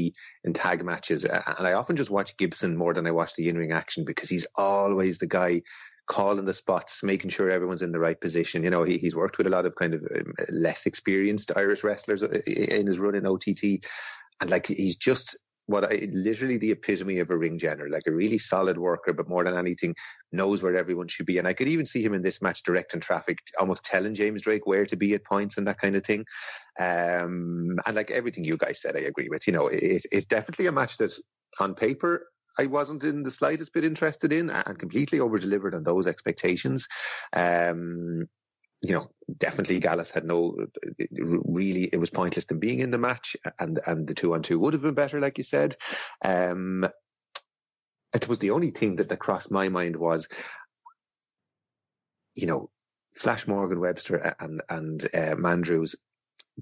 in 0.43 0.53
tag 0.53 0.83
matches, 0.83 1.23
and 1.23 1.67
I 1.67 1.73
often 1.73 1.95
just 1.95 2.09
watch 2.09 2.35
Gibson 2.37 2.75
more 2.75 2.93
than 2.93 3.05
I 3.05 3.11
watch 3.11 3.35
the 3.35 3.47
in 3.47 3.57
ring 3.57 3.71
action 3.71 4.05
because 4.05 4.29
he's 4.29 4.47
always 4.55 5.19
the 5.19 5.27
guy 5.27 5.61
calling 6.07 6.45
the 6.45 6.53
spots, 6.53 7.03
making 7.03 7.29
sure 7.29 7.49
everyone's 7.49 7.81
in 7.81 7.91
the 7.91 7.99
right 7.99 8.19
position. 8.19 8.63
You 8.63 8.69
know, 8.69 8.83
he, 8.83 8.97
he's 8.97 9.15
worked 9.15 9.37
with 9.37 9.47
a 9.47 9.51
lot 9.51 9.65
of 9.65 9.75
kind 9.75 9.93
of 9.93 10.01
um, 10.13 10.33
less 10.51 10.85
experienced 10.85 11.51
Irish 11.55 11.83
wrestlers 11.83 12.23
uh, 12.23 12.41
in 12.47 12.87
his 12.87 12.99
run 12.99 13.15
in 13.15 13.25
OTT, 13.25 13.85
and 14.41 14.49
like 14.49 14.67
he's 14.67 14.97
just 14.97 15.37
what 15.67 15.83
I 15.83 16.07
literally 16.11 16.57
the 16.57 16.71
epitome 16.71 17.19
of 17.19 17.29
a 17.29 17.37
ring 17.37 17.57
general, 17.57 17.91
like 17.91 18.07
a 18.07 18.11
really 18.11 18.37
solid 18.37 18.77
worker, 18.77 19.13
but 19.13 19.27
more 19.27 19.43
than 19.43 19.57
anything, 19.57 19.95
knows 20.31 20.61
where 20.61 20.77
everyone 20.77 21.07
should 21.07 21.25
be. 21.25 21.37
And 21.37 21.47
I 21.47 21.53
could 21.53 21.67
even 21.67 21.85
see 21.85 22.03
him 22.03 22.13
in 22.13 22.21
this 22.21 22.41
match 22.41 22.63
directing 22.63 23.01
traffic, 23.01 23.39
almost 23.59 23.83
telling 23.83 24.13
James 24.13 24.43
Drake 24.43 24.67
where 24.67 24.85
to 24.85 24.95
be 24.95 25.13
at 25.13 25.25
points 25.25 25.57
and 25.57 25.67
that 25.67 25.79
kind 25.79 25.95
of 25.95 26.05
thing. 26.05 26.25
Um, 26.79 27.77
and 27.85 27.95
like 27.95 28.11
everything 28.11 28.43
you 28.43 28.57
guys 28.57 28.81
said, 28.81 28.95
I 28.95 29.01
agree 29.01 29.29
with. 29.29 29.47
You 29.47 29.53
know, 29.53 29.67
it, 29.67 30.05
it's 30.11 30.25
definitely 30.25 30.67
a 30.67 30.71
match 30.71 30.97
that 30.97 31.13
on 31.59 31.73
paper 31.73 32.27
I 32.57 32.67
wasn't 32.67 33.03
in 33.03 33.23
the 33.23 33.31
slightest 33.31 33.73
bit 33.73 33.83
interested 33.83 34.31
in 34.31 34.49
and 34.49 34.79
completely 34.79 35.19
over 35.19 35.37
delivered 35.37 35.75
on 35.75 35.83
those 35.83 36.07
expectations. 36.07 36.87
Um, 37.33 38.27
you 38.81 38.93
know, 38.93 39.09
definitely 39.37 39.79
Gallus 39.79 40.11
had 40.11 40.25
no 40.25 40.55
really. 41.19 41.83
It 41.85 41.97
was 41.97 42.09
pointless 42.09 42.45
them 42.45 42.59
being 42.59 42.79
in 42.79 42.91
the 42.91 42.97
match, 42.97 43.35
and 43.59 43.79
and 43.85 44.07
the 44.07 44.13
two 44.13 44.33
on 44.33 44.41
two 44.41 44.59
would 44.59 44.73
have 44.73 44.81
been 44.81 44.93
better, 44.93 45.19
like 45.19 45.37
you 45.37 45.43
said. 45.43 45.75
Um, 46.23 46.85
it 48.13 48.27
was 48.27 48.39
the 48.39 48.51
only 48.51 48.71
thing 48.71 48.97
that, 48.97 49.09
that 49.09 49.19
crossed 49.19 49.51
my 49.51 49.69
mind 49.69 49.95
was, 49.95 50.27
you 52.35 52.47
know, 52.47 52.69
Flash 53.15 53.47
Morgan 53.47 53.79
Webster 53.79 54.35
and 54.39 54.61
and 54.69 55.03
uh, 55.05 55.35
Mandrews. 55.35 55.95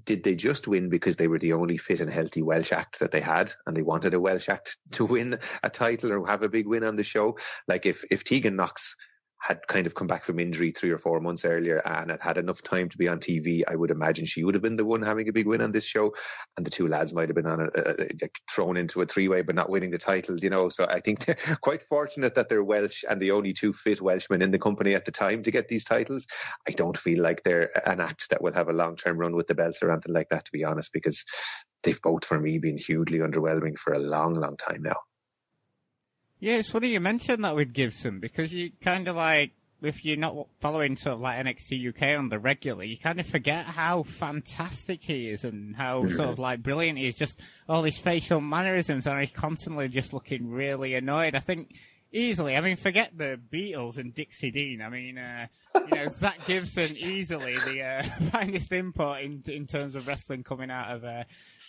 Did 0.04 0.24
they 0.24 0.34
just 0.34 0.66
win 0.66 0.88
because 0.88 1.16
they 1.16 1.28
were 1.28 1.38
the 1.38 1.52
only 1.52 1.76
fit 1.76 2.00
and 2.00 2.10
healthy 2.10 2.42
Welsh 2.42 2.72
act 2.72 2.98
that 2.98 3.12
they 3.12 3.20
had, 3.20 3.52
and 3.66 3.76
they 3.76 3.82
wanted 3.82 4.14
a 4.14 4.20
Welsh 4.20 4.48
act 4.48 4.76
to 4.92 5.04
win 5.04 5.38
a 5.62 5.70
title 5.70 6.12
or 6.12 6.26
have 6.26 6.42
a 6.42 6.48
big 6.48 6.66
win 6.66 6.84
on 6.84 6.96
the 6.96 7.04
show? 7.04 7.38
Like 7.68 7.86
if 7.86 8.04
if 8.10 8.24
Tegan 8.24 8.56
Knox 8.56 8.96
had 9.44 9.66
kind 9.66 9.86
of 9.86 9.94
come 9.94 10.06
back 10.06 10.24
from 10.24 10.38
injury 10.38 10.70
three 10.70 10.90
or 10.90 10.96
four 10.96 11.20
months 11.20 11.44
earlier 11.44 11.76
and 11.84 12.10
had 12.10 12.22
had 12.22 12.38
enough 12.38 12.62
time 12.62 12.88
to 12.88 12.96
be 12.96 13.08
on 13.08 13.18
TV, 13.18 13.62
I 13.68 13.76
would 13.76 13.90
imagine 13.90 14.24
she 14.24 14.42
would 14.42 14.54
have 14.54 14.62
been 14.62 14.76
the 14.76 14.86
one 14.86 15.02
having 15.02 15.28
a 15.28 15.32
big 15.32 15.46
win 15.46 15.60
on 15.60 15.70
this 15.70 15.84
show, 15.84 16.14
and 16.56 16.64
the 16.64 16.70
two 16.70 16.88
lads 16.88 17.12
might 17.12 17.28
have 17.28 17.36
been 17.36 17.46
on 17.46 17.60
a, 17.60 17.64
a, 17.64 18.06
a 18.22 18.28
thrown 18.50 18.78
into 18.78 19.02
a 19.02 19.06
three 19.06 19.28
way, 19.28 19.42
but 19.42 19.54
not 19.54 19.68
winning 19.68 19.90
the 19.90 19.98
titles, 19.98 20.42
you 20.42 20.48
know. 20.48 20.70
So 20.70 20.86
I 20.86 21.00
think 21.00 21.26
they're 21.26 21.36
quite 21.60 21.82
fortunate 21.82 22.36
that 22.36 22.48
they're 22.48 22.64
Welsh 22.64 23.04
and 23.08 23.20
the 23.20 23.32
only 23.32 23.52
two 23.52 23.74
fit 23.74 24.00
Welshmen 24.00 24.40
in 24.40 24.50
the 24.50 24.58
company 24.58 24.94
at 24.94 25.04
the 25.04 25.12
time 25.12 25.42
to 25.42 25.50
get 25.50 25.68
these 25.68 25.84
titles. 25.84 26.26
I 26.66 26.72
don't 26.72 26.96
feel 26.96 27.22
like 27.22 27.42
they're 27.42 27.68
an 27.86 28.00
act 28.00 28.30
that 28.30 28.42
will 28.42 28.54
have 28.54 28.68
a 28.68 28.72
long 28.72 28.96
term 28.96 29.18
run 29.18 29.36
with 29.36 29.46
the 29.46 29.54
belts 29.54 29.82
or 29.82 29.90
anything 29.90 30.14
like 30.14 30.30
that, 30.30 30.46
to 30.46 30.52
be 30.52 30.64
honest, 30.64 30.90
because 30.94 31.22
they've 31.82 32.00
both 32.00 32.24
for 32.24 32.40
me 32.40 32.58
been 32.58 32.78
hugely 32.78 33.18
underwhelming 33.18 33.76
for 33.76 33.92
a 33.92 33.98
long, 33.98 34.32
long 34.32 34.56
time 34.56 34.80
now. 34.80 34.96
Yeah, 36.44 36.56
it's 36.56 36.70
funny 36.70 36.88
you 36.88 37.00
mentioned 37.00 37.42
that 37.42 37.56
with 37.56 37.72
Gibson 37.72 38.20
because 38.20 38.52
you 38.52 38.70
kind 38.82 39.08
of 39.08 39.16
like, 39.16 39.52
if 39.80 40.04
you're 40.04 40.18
not 40.18 40.46
following 40.60 40.94
sort 40.94 41.14
of 41.14 41.20
like 41.22 41.42
NXT 41.42 41.88
UK 41.88 42.18
on 42.18 42.28
the 42.28 42.38
regular, 42.38 42.84
you 42.84 42.98
kind 42.98 43.18
of 43.18 43.26
forget 43.26 43.64
how 43.64 44.02
fantastic 44.02 45.02
he 45.02 45.30
is 45.30 45.46
and 45.46 45.74
how 45.74 46.06
sort 46.06 46.28
of 46.28 46.38
like 46.38 46.62
brilliant 46.62 46.98
he 46.98 47.06
is. 47.06 47.16
Just 47.16 47.40
all 47.66 47.82
his 47.82 47.96
facial 47.96 48.42
mannerisms 48.42 49.06
and 49.06 49.18
he's 49.20 49.30
constantly 49.30 49.88
just 49.88 50.12
looking 50.12 50.50
really 50.50 50.94
annoyed. 50.94 51.34
I 51.34 51.40
think 51.40 51.74
easily. 52.12 52.56
I 52.56 52.60
mean, 52.60 52.76
forget 52.76 53.16
the 53.16 53.40
Beatles 53.50 53.96
and 53.96 54.12
Dixie 54.12 54.50
Dean. 54.50 54.82
I 54.82 54.90
mean, 54.90 55.16
uh, 55.16 55.46
you 55.74 55.96
know, 55.96 56.08
Zack 56.10 56.44
Gibson 56.46 56.94
easily 56.94 57.54
the 57.54 57.82
uh, 57.82 58.02
finest 58.30 58.70
import 58.70 59.22
in 59.22 59.42
in 59.46 59.66
terms 59.66 59.96
of 59.96 60.06
wrestling 60.06 60.42
coming 60.42 60.70
out 60.70 60.94
of 60.94 61.04
uh, 61.06 61.24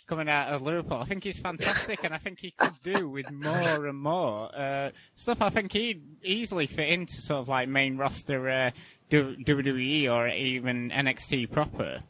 coming 0.06 0.30
out 0.30 0.49
of 0.49 0.61
Liverpool. 0.61 0.98
I 0.98 1.06
think 1.06 1.23
he's 1.23 1.40
fantastic, 1.40 2.03
and 2.03 2.14
I 2.14 2.18
think 2.18 2.40
he 2.40 2.52
could 2.52 2.73
do 2.84 3.10
with 3.10 3.32
more 3.32 3.88
and 3.88 3.98
more 3.98 4.56
uh, 4.56 4.91
stuff. 5.15 5.41
I 5.41 5.49
think 5.49 5.73
he'd 5.73 6.03
easily 6.23 6.68
fit 6.68 6.90
into 6.90 7.14
sort 7.14 7.41
of 7.41 7.49
like 7.49 7.68
main 7.68 7.98
roster 7.98 8.49
uh, 8.49 8.72
WWE 9.10 10.11
or 10.11 10.27
even 10.30 10.90
NXT 10.91 11.52
proper. 11.52 12.02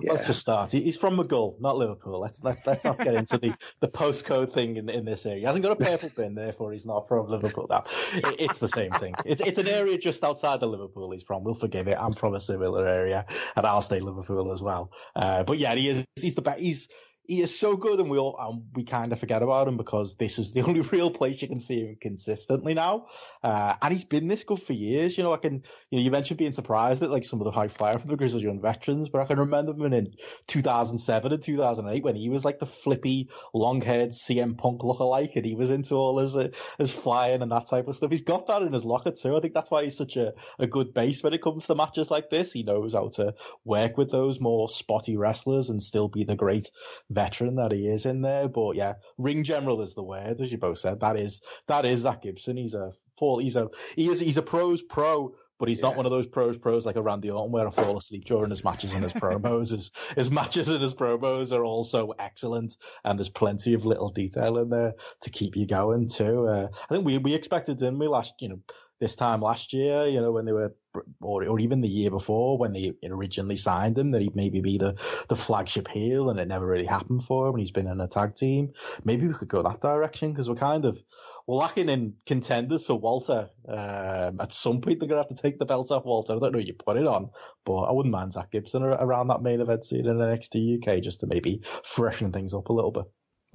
Yeah. 0.00 0.12
Let's 0.12 0.26
just 0.26 0.40
start. 0.40 0.72
He's 0.72 0.96
from 0.96 1.16
Maghull, 1.16 1.60
not 1.60 1.76
Liverpool. 1.76 2.18
Let's 2.18 2.42
let, 2.42 2.66
let's 2.66 2.84
not 2.84 2.98
get 2.98 3.14
into 3.14 3.38
the, 3.38 3.54
the 3.80 3.88
postcode 3.88 4.54
thing 4.54 4.76
in, 4.76 4.88
in 4.88 5.04
this 5.04 5.26
area. 5.26 5.40
He 5.40 5.44
hasn't 5.44 5.62
got 5.62 5.72
a 5.72 5.84
purple 5.84 6.08
pin, 6.10 6.34
therefore 6.34 6.72
he's 6.72 6.86
not 6.86 7.08
from 7.08 7.28
Liverpool. 7.28 7.66
Now 7.68 7.84
it, 8.14 8.36
it's 8.38 8.58
the 8.58 8.68
same 8.68 8.92
thing. 8.92 9.14
It's 9.24 9.42
it's 9.42 9.58
an 9.58 9.68
area 9.68 9.98
just 9.98 10.24
outside 10.24 10.62
of 10.62 10.70
Liverpool. 10.70 11.10
He's 11.10 11.22
from. 11.22 11.44
We'll 11.44 11.54
forgive 11.54 11.88
it. 11.88 11.96
I'm 12.00 12.14
from 12.14 12.34
a 12.34 12.40
similar 12.40 12.86
area, 12.86 13.26
and 13.54 13.66
I'll 13.66 13.82
stay 13.82 14.00
Liverpool 14.00 14.52
as 14.52 14.62
well. 14.62 14.92
Uh, 15.14 15.44
but 15.44 15.58
yeah, 15.58 15.74
he 15.74 15.88
is. 15.88 16.04
He's 16.16 16.34
the 16.34 16.42
best. 16.42 16.60
He's 16.60 16.88
he 17.28 17.40
is 17.40 17.58
so 17.58 17.76
good, 17.76 18.00
and 18.00 18.10
we 18.10 18.18
all 18.18 18.36
um, 18.38 18.64
we 18.74 18.84
kind 18.84 19.12
of 19.12 19.20
forget 19.20 19.42
about 19.42 19.68
him 19.68 19.76
because 19.76 20.16
this 20.16 20.38
is 20.38 20.52
the 20.52 20.62
only 20.66 20.80
real 20.80 21.10
place 21.10 21.42
you 21.42 21.48
can 21.48 21.60
see 21.60 21.80
him 21.80 21.96
consistently 22.00 22.74
now. 22.74 23.06
Uh, 23.42 23.74
and 23.82 23.92
he's 23.92 24.04
been 24.04 24.28
this 24.28 24.44
good 24.44 24.62
for 24.62 24.72
years. 24.72 25.16
You 25.16 25.24
know, 25.24 25.32
I 25.32 25.38
can 25.38 25.62
you 25.90 25.98
know 25.98 26.04
you 26.04 26.10
mentioned 26.10 26.38
being 26.38 26.52
surprised 26.52 27.02
at 27.02 27.10
like 27.10 27.24
some 27.24 27.40
of 27.40 27.44
the 27.44 27.50
high 27.50 27.68
flyer 27.68 27.98
from 27.98 28.10
the 28.10 28.16
Grizzlies 28.16 28.42
young 28.42 28.60
veterans, 28.60 29.08
but 29.08 29.20
I 29.20 29.26
can 29.26 29.38
remember 29.38 29.72
him 29.72 29.92
in 29.92 30.14
2007 30.46 31.32
and 31.32 31.42
2008 31.42 32.04
when 32.04 32.16
he 32.16 32.28
was 32.28 32.44
like 32.44 32.58
the 32.58 32.66
flippy, 32.66 33.30
long-haired 33.52 34.10
CM 34.10 34.56
Punk 34.56 34.82
lookalike, 34.82 35.36
and 35.36 35.44
he 35.44 35.54
was 35.54 35.70
into 35.70 35.94
all 35.94 36.18
his 36.18 36.36
uh, 36.36 36.48
his 36.78 36.92
flying 36.92 37.42
and 37.42 37.52
that 37.52 37.66
type 37.66 37.88
of 37.88 37.96
stuff. 37.96 38.10
He's 38.10 38.20
got 38.22 38.46
that 38.46 38.62
in 38.62 38.72
his 38.72 38.84
locker 38.84 39.10
too. 39.10 39.36
I 39.36 39.40
think 39.40 39.54
that's 39.54 39.70
why 39.70 39.84
he's 39.84 39.96
such 39.96 40.16
a, 40.16 40.34
a 40.58 40.66
good 40.66 40.94
base 40.94 41.22
when 41.22 41.32
it 41.32 41.42
comes 41.42 41.66
to 41.66 41.74
matches 41.74 42.10
like 42.10 42.30
this. 42.30 42.52
He 42.52 42.62
knows 42.62 42.94
how 42.94 43.08
to 43.08 43.34
work 43.64 43.96
with 43.96 44.10
those 44.10 44.40
more 44.40 44.68
spotty 44.68 45.16
wrestlers 45.16 45.70
and 45.70 45.82
still 45.82 46.08
be 46.08 46.24
the 46.24 46.36
great 46.36 46.70
veteran 47.16 47.56
that 47.56 47.72
he 47.72 47.88
is 47.88 48.06
in 48.06 48.22
there. 48.22 48.46
But 48.46 48.76
yeah, 48.76 48.94
ring 49.18 49.42
general 49.42 49.80
is 49.80 49.94
the 49.94 50.04
word, 50.04 50.40
as 50.40 50.52
you 50.52 50.58
both 50.58 50.78
said. 50.78 51.00
That 51.00 51.18
is 51.18 51.40
that 51.66 51.84
is 51.84 52.00
Zack 52.00 52.22
Gibson. 52.22 52.56
He's 52.56 52.74
a 52.74 52.92
full. 53.18 53.38
He's 53.38 53.56
a 53.56 53.68
he 53.96 54.08
is 54.08 54.20
he's 54.20 54.36
a 54.36 54.42
pros 54.42 54.82
pro. 54.82 55.34
But 55.58 55.70
he's 55.70 55.80
yeah. 55.80 55.88
not 55.88 55.96
one 55.96 56.04
of 56.04 56.12
those 56.12 56.26
pros 56.26 56.58
pros 56.58 56.84
like 56.84 56.96
a 56.96 57.02
Randy 57.02 57.30
Orton 57.30 57.50
where 57.50 57.66
I 57.66 57.70
fall 57.70 57.96
asleep 57.96 58.26
during 58.26 58.50
his 58.50 58.62
matches 58.62 58.92
and 58.92 59.02
his 59.02 59.14
promos. 59.14 59.70
his, 59.72 59.90
his 60.14 60.30
matches 60.30 60.68
and 60.68 60.82
his 60.82 60.92
promos 60.92 61.50
are 61.50 61.64
also 61.64 62.12
excellent, 62.18 62.76
and 63.04 63.18
there's 63.18 63.30
plenty 63.30 63.72
of 63.72 63.86
little 63.86 64.10
detail 64.10 64.58
in 64.58 64.68
there 64.68 64.92
to 65.22 65.30
keep 65.30 65.56
you 65.56 65.66
going 65.66 66.08
too. 66.08 66.46
Uh, 66.46 66.68
I 66.90 66.94
think 66.94 67.06
we 67.06 67.16
we 67.16 67.32
expected, 67.32 67.78
didn't 67.78 67.98
we, 67.98 68.06
last 68.06 68.34
you 68.40 68.50
know 68.50 68.60
this 69.00 69.16
time 69.16 69.40
last 69.40 69.72
year, 69.72 70.06
you 70.06 70.20
know, 70.20 70.32
when 70.32 70.46
they 70.46 70.52
were, 70.52 70.74
or, 71.20 71.44
or 71.44 71.60
even 71.60 71.82
the 71.82 71.88
year 71.88 72.10
before 72.10 72.56
when 72.56 72.72
they 72.72 72.92
originally 73.04 73.56
signed 73.56 73.98
him, 73.98 74.10
that 74.10 74.22
he'd 74.22 74.36
maybe 74.36 74.60
be 74.60 74.78
the, 74.78 74.96
the 75.28 75.36
flagship 75.36 75.88
heel, 75.88 76.30
and 76.30 76.40
it 76.40 76.48
never 76.48 76.66
really 76.66 76.86
happened 76.86 77.22
for 77.24 77.46
him. 77.46 77.52
When 77.52 77.60
he's 77.60 77.72
been 77.72 77.86
in 77.86 78.00
a 78.00 78.08
tag 78.08 78.34
team. 78.34 78.72
Maybe 79.04 79.26
we 79.26 79.34
could 79.34 79.48
go 79.48 79.62
that 79.62 79.80
direction 79.80 80.32
because 80.32 80.48
we're 80.48 80.56
kind 80.56 80.84
of 80.84 81.02
we're 81.46 81.56
lacking 81.56 81.88
in 81.88 82.14
contenders 82.24 82.84
for 82.84 82.98
Walter. 82.98 83.50
Um, 83.68 84.40
at 84.40 84.52
some 84.52 84.80
point, 84.80 85.00
they're 85.00 85.08
gonna 85.08 85.20
have 85.20 85.28
to 85.28 85.42
take 85.42 85.58
the 85.58 85.66
belt 85.66 85.90
off 85.90 86.04
Walter. 86.04 86.34
I 86.34 86.38
don't 86.38 86.52
know 86.52 86.58
you 86.58 86.74
put 86.74 86.96
it 86.96 87.06
on, 87.06 87.30
but 87.64 87.82
I 87.82 87.92
wouldn't 87.92 88.12
mind 88.12 88.32
Zack 88.32 88.50
Gibson 88.50 88.82
around 88.82 89.28
that 89.28 89.42
main 89.42 89.60
event 89.60 89.84
scene 89.84 90.06
in 90.06 90.18
the 90.18 90.24
NXT 90.24 90.78
UK 90.82 91.02
just 91.02 91.20
to 91.20 91.26
maybe 91.26 91.62
freshen 91.84 92.32
things 92.32 92.54
up 92.54 92.68
a 92.68 92.72
little 92.72 92.92
bit. 92.92 93.04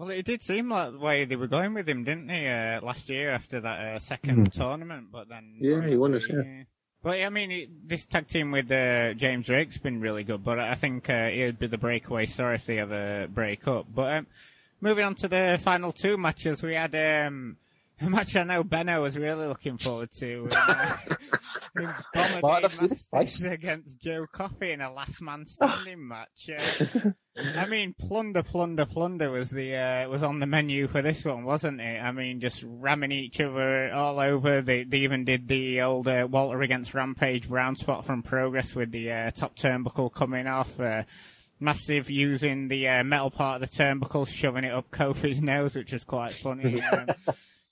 Well, 0.01 0.09
it 0.09 0.25
did 0.25 0.41
seem 0.41 0.69
like 0.69 0.93
the 0.93 0.97
way 0.97 1.25
they 1.25 1.35
were 1.35 1.45
going 1.45 1.75
with 1.75 1.87
him, 1.87 2.03
didn't 2.03 2.25
they, 2.25 2.47
uh, 2.47 2.83
last 2.83 3.07
year 3.07 3.29
after 3.29 3.61
that 3.61 3.79
uh, 3.79 3.99
second 3.99 4.47
mm. 4.47 4.51
tournament? 4.51 5.09
But 5.11 5.29
then, 5.29 5.57
yeah, 5.59 5.85
he 5.85 5.95
won 5.95 6.15
it. 6.15 6.25
Yeah. 6.27 6.63
But 7.03 7.21
I 7.21 7.29
mean, 7.29 7.81
this 7.85 8.07
tag 8.07 8.27
team 8.27 8.49
with 8.49 8.71
uh, 8.71 9.13
James 9.13 9.45
Drake's 9.45 9.77
been 9.77 10.01
really 10.01 10.23
good. 10.23 10.43
But 10.43 10.57
I 10.57 10.73
think 10.73 11.07
uh, 11.07 11.29
it 11.31 11.45
would 11.45 11.59
be 11.59 11.67
the 11.67 11.77
breakaway 11.77 12.25
story 12.25 12.55
if 12.55 12.65
they 12.65 12.79
ever 12.79 13.27
break 13.27 13.67
up. 13.67 13.85
But 13.93 14.17
um, 14.17 14.27
moving 14.81 15.05
on 15.05 15.13
to 15.15 15.27
the 15.27 15.59
final 15.63 15.91
two 15.91 16.17
matches, 16.17 16.63
we 16.63 16.73
had 16.73 16.95
um, 16.95 17.57
a 17.70 17.70
match 18.09 18.35
I 18.35 18.43
know 18.43 18.63
Benno 18.63 19.03
was 19.03 19.17
really 19.17 19.47
looking 19.47 19.77
forward 19.77 20.09
to. 20.19 20.49
Uh, 20.55 20.97
well, 22.41 22.61
nice. 23.13 23.43
against 23.43 24.01
Joe 24.01 24.25
Coffey 24.31 24.71
in 24.71 24.81
a 24.81 24.91
last 24.91 25.21
man 25.21 25.45
standing 25.47 26.07
match. 26.07 26.49
Uh, 26.49 27.11
I 27.57 27.67
mean, 27.67 27.93
plunder, 27.97 28.43
plunder, 28.43 28.85
plunder 28.85 29.29
was 29.29 29.49
the 29.49 29.75
uh, 29.75 30.09
was 30.09 30.23
on 30.23 30.39
the 30.39 30.47
menu 30.47 30.87
for 30.87 31.01
this 31.01 31.23
one, 31.23 31.43
wasn't 31.43 31.79
it? 31.79 32.01
I 32.01 32.11
mean, 32.11 32.39
just 32.39 32.63
ramming 32.65 33.11
each 33.11 33.39
other 33.39 33.93
all 33.93 34.19
over. 34.19 34.61
They 34.61 34.83
they 34.83 34.99
even 34.99 35.23
did 35.23 35.47
the 35.47 35.81
old 35.81 36.07
uh, 36.07 36.27
Walter 36.29 36.61
against 36.61 36.93
Rampage 36.93 37.47
brown 37.47 37.75
spot 37.75 38.05
from 38.05 38.23
Progress 38.23 38.75
with 38.75 38.91
the 38.91 39.11
uh, 39.11 39.31
top 39.31 39.55
turnbuckle 39.55 40.11
coming 40.11 40.47
off. 40.47 40.79
Uh, 40.79 41.03
Mastiff 41.59 42.09
using 42.09 42.69
the 42.69 42.87
uh, 42.87 43.03
metal 43.03 43.29
part 43.29 43.61
of 43.61 43.69
the 43.69 43.77
turnbuckle, 43.77 44.27
shoving 44.27 44.63
it 44.63 44.73
up 44.73 44.89
Coffey's 44.89 45.43
nose, 45.43 45.75
which 45.75 45.93
was 45.93 46.03
quite 46.03 46.33
funny. 46.33 46.81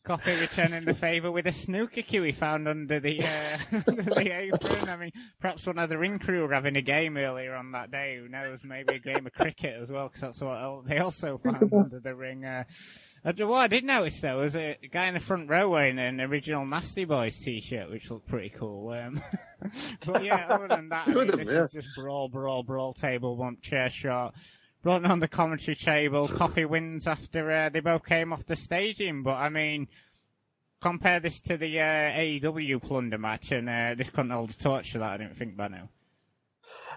Coffey 0.04 0.32
returning 0.40 0.86
the 0.86 0.94
favour 0.94 1.30
with 1.30 1.46
a 1.46 1.52
snooker 1.52 2.02
cue 2.02 2.24
he 2.24 2.32
found 2.32 2.68
under 2.68 3.00
the 3.00 3.20
uh, 3.22 3.82
under 3.88 4.02
the 4.04 4.32
apron. 4.34 4.90
I 4.90 4.98
mean, 4.98 5.12
perhaps 5.40 5.68
one 5.68 5.78
of 5.78 5.90
the 5.90 5.98
ring 5.98 6.20
crew 6.20 6.48
were 6.48 6.54
having 6.54 6.78
a 6.78 6.82
game 6.82 7.18
earlier 7.18 7.54
on 7.54 7.74
that 7.74 7.92
day. 7.92 8.18
Who 8.18 8.30
knows? 8.30 8.64
Maybe 8.64 8.96
a 8.96 9.00
game 9.00 9.28
of 9.28 9.34
cricket 9.34 9.80
as 9.80 9.92
well, 9.92 10.08
because 10.08 10.22
that's 10.22 10.42
what 10.42 10.88
they 10.88 11.00
also 11.00 11.38
found 11.44 11.72
under 11.74 12.00
the 12.00 12.16
ring. 12.16 12.46
Uh, 12.46 12.64
what 13.24 13.58
I 13.58 13.68
did 13.68 13.84
notice 13.84 14.22
though 14.22 14.40
was 14.40 14.56
a 14.56 14.78
guy 14.90 15.08
in 15.08 15.14
the 15.14 15.20
front 15.20 15.50
row 15.50 15.70
wearing 15.70 16.00
an 16.00 16.22
original 16.22 16.66
Nasty 16.66 17.04
Boys 17.04 17.38
t-shirt, 17.40 17.90
which 17.90 18.10
looked 18.10 18.28
pretty 18.28 18.50
cool. 18.50 18.92
Um, 18.92 19.22
but 20.06 20.24
yeah, 20.24 20.48
other 20.50 20.70
than 20.70 20.90
that, 20.90 21.10
I 21.10 21.14
mean, 21.14 21.28
this 21.28 21.50
is 21.50 21.72
just 21.74 21.96
brawl, 21.98 22.30
brawl, 22.30 22.64
brawl, 22.64 22.94
table 22.94 23.36
bump, 23.36 23.62
chair 23.62 23.90
shot 23.90 24.34
brought 24.82 25.06
on 25.06 25.20
the 25.20 25.28
commentary 25.28 25.76
table. 25.76 26.28
Coffey 26.38 26.66
wins 26.66 27.08
after 27.08 27.52
uh, 27.52 27.70
they 27.70 27.80
both 27.80 28.06
came 28.06 28.34
off 28.34 28.46
the 28.46 28.56
staging. 28.56 29.24
But 29.24 29.36
I 29.36 29.50
mean, 29.50 29.88
compare 30.82 31.20
this 31.20 31.42
to 31.42 31.58
the 31.58 31.80
uh, 31.80 31.84
AEW 31.84 32.82
plunder 32.82 33.18
match, 33.18 33.52
and 33.52 33.70
uh, 33.70 33.96
this 33.96 34.10
couldn't 34.10 34.32
hold 34.32 34.52
a 34.52 34.58
torch 34.58 34.94
to 34.94 35.00
that. 35.00 35.12
I 35.12 35.18
didn't 35.18 35.38
think 35.38 35.58
by 35.58 35.68
now. 35.68 35.90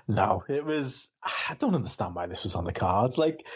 No, 0.09 0.45
it 0.49 0.65
was. 0.65 1.11
I 1.23 1.55
don't 1.59 1.75
understand 1.75 2.15
why 2.15 2.27
this 2.27 2.45
was 2.45 2.55
on 2.55 2.65
the 2.65 2.73
cards. 2.73 3.19
Like 3.19 3.47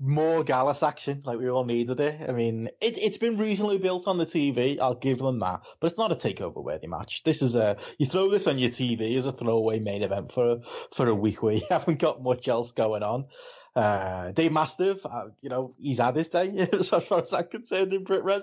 more 0.00 0.42
Gallus 0.42 0.82
action, 0.82 1.22
like 1.26 1.38
we 1.38 1.50
all 1.50 1.64
needed 1.64 2.00
it. 2.00 2.22
I 2.26 2.32
mean, 2.32 2.68
it, 2.80 2.96
it's 2.98 3.18
been 3.18 3.36
reasonably 3.36 3.76
built 3.76 4.08
on 4.08 4.16
the 4.16 4.24
TV. 4.24 4.80
I'll 4.80 4.94
give 4.94 5.18
them 5.18 5.40
that, 5.40 5.60
but 5.78 5.90
it's 5.90 5.98
not 5.98 6.10
a 6.10 6.14
takeover 6.14 6.64
worthy 6.64 6.86
match. 6.86 7.22
This 7.22 7.42
is 7.42 7.54
a 7.54 7.76
you 7.98 8.06
throw 8.06 8.30
this 8.30 8.46
on 8.46 8.58
your 8.58 8.70
TV 8.70 9.16
as 9.16 9.26
a 9.26 9.32
throwaway 9.32 9.78
main 9.78 10.02
event 10.02 10.32
for 10.32 10.60
for 10.92 11.06
a 11.06 11.14
week 11.14 11.42
where 11.42 11.54
you 11.54 11.62
haven't 11.70 11.98
got 11.98 12.22
much 12.22 12.48
else 12.48 12.72
going 12.72 13.02
on. 13.02 13.26
Uh, 13.76 14.32
Dave 14.32 14.52
Mastiff, 14.52 15.06
uh, 15.06 15.26
you 15.40 15.48
know, 15.48 15.74
he's 15.78 15.98
had 15.98 16.16
his 16.16 16.28
day 16.28 16.68
as 16.72 16.88
far 16.88 17.20
as 17.20 17.32
I'm 17.32 17.46
concerned 17.46 17.92
in 17.92 18.04
BritWres. 18.04 18.42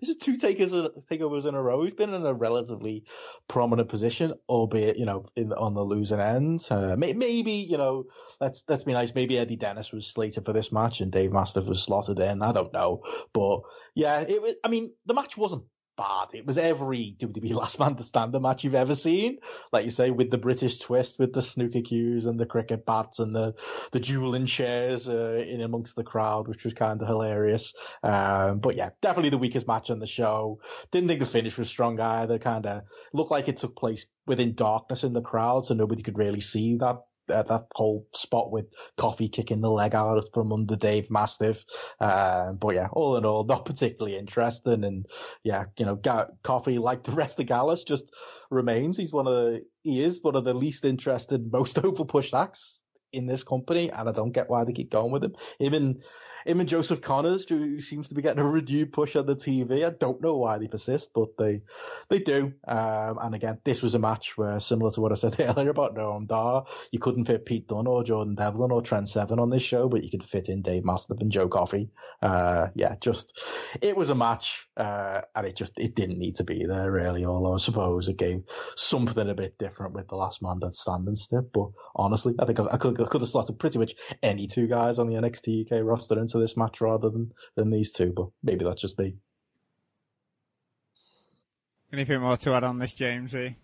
This 0.00 0.08
is 0.08 0.16
two 0.16 0.36
takers, 0.36 0.72
takeovers 0.72 1.46
in 1.46 1.54
a 1.54 1.62
row. 1.62 1.82
He's 1.82 1.94
been 1.94 2.14
in 2.14 2.24
a 2.24 2.32
relatively 2.32 3.04
prominent 3.48 3.88
position, 3.88 4.34
albeit, 4.48 4.96
you 4.96 5.04
know, 5.04 5.26
in 5.36 5.52
on 5.52 5.74
the 5.74 5.84
losing 5.84 6.20
end. 6.20 6.66
Uh, 6.70 6.96
maybe, 6.96 7.52
you 7.52 7.76
know, 7.76 8.04
let's 8.40 8.64
let's 8.68 8.84
be 8.84 8.92
nice. 8.92 9.14
Maybe 9.14 9.38
Eddie 9.38 9.56
Dennis 9.56 9.92
was 9.92 10.06
slated 10.06 10.46
for 10.46 10.52
this 10.52 10.72
match 10.72 11.00
and 11.00 11.12
Dave 11.12 11.32
Mastiff 11.32 11.66
was 11.68 11.82
slotted 11.82 12.18
in. 12.18 12.42
I 12.42 12.52
don't 12.52 12.72
know, 12.72 13.02
but 13.34 13.60
yeah, 13.94 14.20
it 14.20 14.40
was. 14.40 14.54
I 14.64 14.68
mean, 14.68 14.92
the 15.04 15.14
match 15.14 15.36
wasn't 15.36 15.64
bad. 15.96 16.28
It 16.34 16.46
was 16.46 16.58
every 16.58 17.14
WWE 17.18 17.54
Last 17.54 17.78
Man 17.78 17.96
to 17.96 18.02
Stand 18.02 18.32
match 18.40 18.64
you've 18.64 18.74
ever 18.74 18.94
seen. 18.94 19.38
Like 19.72 19.84
you 19.84 19.90
say, 19.90 20.10
with 20.10 20.30
the 20.30 20.38
British 20.38 20.78
twist, 20.78 21.18
with 21.18 21.32
the 21.32 21.42
snooker 21.42 21.80
cues 21.80 22.26
and 22.26 22.38
the 22.38 22.46
cricket 22.46 22.84
bats 22.86 23.18
and 23.18 23.34
the, 23.34 23.54
the 23.92 24.00
dueling 24.00 24.46
chairs 24.46 25.08
uh, 25.08 25.44
in 25.46 25.60
amongst 25.60 25.96
the 25.96 26.04
crowd, 26.04 26.48
which 26.48 26.64
was 26.64 26.74
kind 26.74 27.00
of 27.00 27.08
hilarious. 27.08 27.74
Um, 28.02 28.58
but 28.58 28.76
yeah, 28.76 28.90
definitely 29.00 29.30
the 29.30 29.38
weakest 29.38 29.66
match 29.66 29.90
on 29.90 29.98
the 29.98 30.06
show. 30.06 30.60
Didn't 30.90 31.08
think 31.08 31.20
the 31.20 31.26
finish 31.26 31.58
was 31.58 31.68
strong 31.68 32.00
either. 32.00 32.38
Kind 32.38 32.66
of 32.66 32.82
looked 33.12 33.30
like 33.30 33.48
it 33.48 33.58
took 33.58 33.76
place 33.76 34.06
within 34.26 34.54
darkness 34.54 35.04
in 35.04 35.12
the 35.12 35.22
crowd, 35.22 35.66
so 35.66 35.74
nobody 35.74 36.02
could 36.02 36.18
really 36.18 36.40
see 36.40 36.76
that 36.76 37.02
uh, 37.32 37.42
that 37.44 37.66
whole 37.74 38.06
spot 38.14 38.50
with 38.50 38.66
Coffey 38.96 39.28
kicking 39.28 39.60
the 39.60 39.70
leg 39.70 39.94
out 39.94 40.22
from 40.32 40.52
under 40.52 40.76
Dave 40.76 41.10
Mastiff. 41.10 41.64
Uh, 42.00 42.52
but 42.52 42.74
yeah, 42.74 42.88
all 42.92 43.16
in 43.16 43.24
all, 43.24 43.44
not 43.44 43.64
particularly 43.64 44.16
interesting. 44.16 44.84
And 44.84 45.06
yeah, 45.42 45.64
you 45.78 45.86
know, 45.86 45.96
Ga- 45.96 46.28
Coffey, 46.42 46.78
like 46.78 47.04
the 47.04 47.12
rest 47.12 47.40
of 47.40 47.46
Gallus, 47.46 47.84
just 47.84 48.12
remains. 48.50 48.96
He's 48.96 49.12
one 49.12 49.26
of 49.26 49.34
the, 49.34 49.64
he 49.82 50.02
is 50.02 50.22
one 50.22 50.36
of 50.36 50.44
the 50.44 50.54
least 50.54 50.84
interested, 50.84 51.50
most 51.52 51.78
over 51.84 52.04
pushed 52.04 52.34
acts 52.34 52.81
in 53.12 53.26
this 53.26 53.44
company, 53.44 53.90
and 53.90 54.08
I 54.08 54.12
don't 54.12 54.32
get 54.32 54.50
why 54.50 54.64
they 54.64 54.72
keep 54.72 54.90
going 54.90 55.12
with 55.12 55.24
him. 55.24 55.34
Even 55.60 56.02
and 56.46 56.68
Joseph 56.68 57.00
Conners, 57.00 57.48
who 57.48 57.80
seems 57.80 58.08
to 58.08 58.14
be 58.14 58.22
getting 58.22 58.42
a 58.42 58.48
renewed 58.48 58.92
push 58.92 59.16
on 59.16 59.26
the 59.26 59.36
TV. 59.36 59.86
I 59.86 59.90
don't 59.90 60.20
know 60.20 60.36
why 60.36 60.58
they 60.58 60.66
persist, 60.66 61.10
but 61.14 61.36
they 61.36 61.62
they 62.08 62.18
do. 62.18 62.52
Um, 62.66 63.18
and 63.22 63.34
again, 63.34 63.58
this 63.64 63.82
was 63.82 63.94
a 63.94 63.98
match 63.98 64.36
where, 64.36 64.58
similar 64.60 64.90
to 64.92 65.00
what 65.00 65.12
I 65.12 65.14
said 65.14 65.36
earlier 65.40 65.70
about 65.70 65.94
Noam 65.94 66.26
Dar, 66.26 66.64
you 66.90 66.98
couldn't 66.98 67.26
fit 67.26 67.46
Pete 67.46 67.68
Dunne 67.68 67.86
or 67.86 68.02
Jordan 68.04 68.34
Devlin 68.34 68.72
or 68.72 68.82
Trent 68.82 69.08
Seven 69.08 69.38
on 69.38 69.50
this 69.50 69.62
show, 69.62 69.88
but 69.88 70.02
you 70.02 70.10
could 70.10 70.24
fit 70.24 70.48
in 70.48 70.62
Dave 70.62 70.84
Mastiff 70.84 71.20
and 71.20 71.30
Joe 71.30 71.48
Coffey. 71.48 71.90
Uh, 72.20 72.68
yeah, 72.74 72.96
just 73.00 73.40
it 73.80 73.96
was 73.96 74.10
a 74.10 74.14
match, 74.14 74.68
uh, 74.76 75.22
and 75.34 75.46
it 75.46 75.56
just 75.56 75.78
it 75.78 75.94
didn't 75.94 76.18
need 76.18 76.36
to 76.36 76.44
be 76.44 76.64
there 76.66 76.90
really. 76.90 77.24
Although 77.24 77.54
I 77.54 77.58
suppose 77.58 78.08
it 78.08 78.16
gave 78.16 78.42
something 78.76 79.28
a 79.28 79.34
bit 79.34 79.58
different 79.58 79.94
with 79.94 80.08
the 80.08 80.16
last 80.16 80.42
man 80.42 80.58
that's 80.60 80.80
standing 80.80 81.14
still. 81.14 81.42
But 81.42 81.70
honestly, 81.94 82.34
I 82.38 82.46
think 82.46 82.60
I, 82.60 82.66
I 82.72 82.76
could 82.76 82.98
I 83.02 83.08
could 83.08 83.20
have 83.20 83.30
slotted 83.30 83.58
pretty 83.58 83.78
much 83.78 83.94
any 84.22 84.46
two 84.46 84.66
guys 84.66 84.98
on 84.98 85.08
the 85.08 85.14
NXT 85.14 85.70
UK 85.70 85.84
roster 85.84 86.18
into 86.18 86.38
this 86.38 86.56
match 86.56 86.80
rather 86.80 87.10
than 87.10 87.32
than 87.56 87.70
these 87.70 87.92
two. 87.92 88.12
But 88.14 88.28
maybe 88.42 88.64
that's 88.64 88.80
just 88.80 88.98
me. 88.98 89.16
Anything 91.92 92.20
more 92.20 92.38
to 92.38 92.54
add 92.54 92.64
on 92.64 92.78
this, 92.78 92.94
Jamesy? 92.94 93.56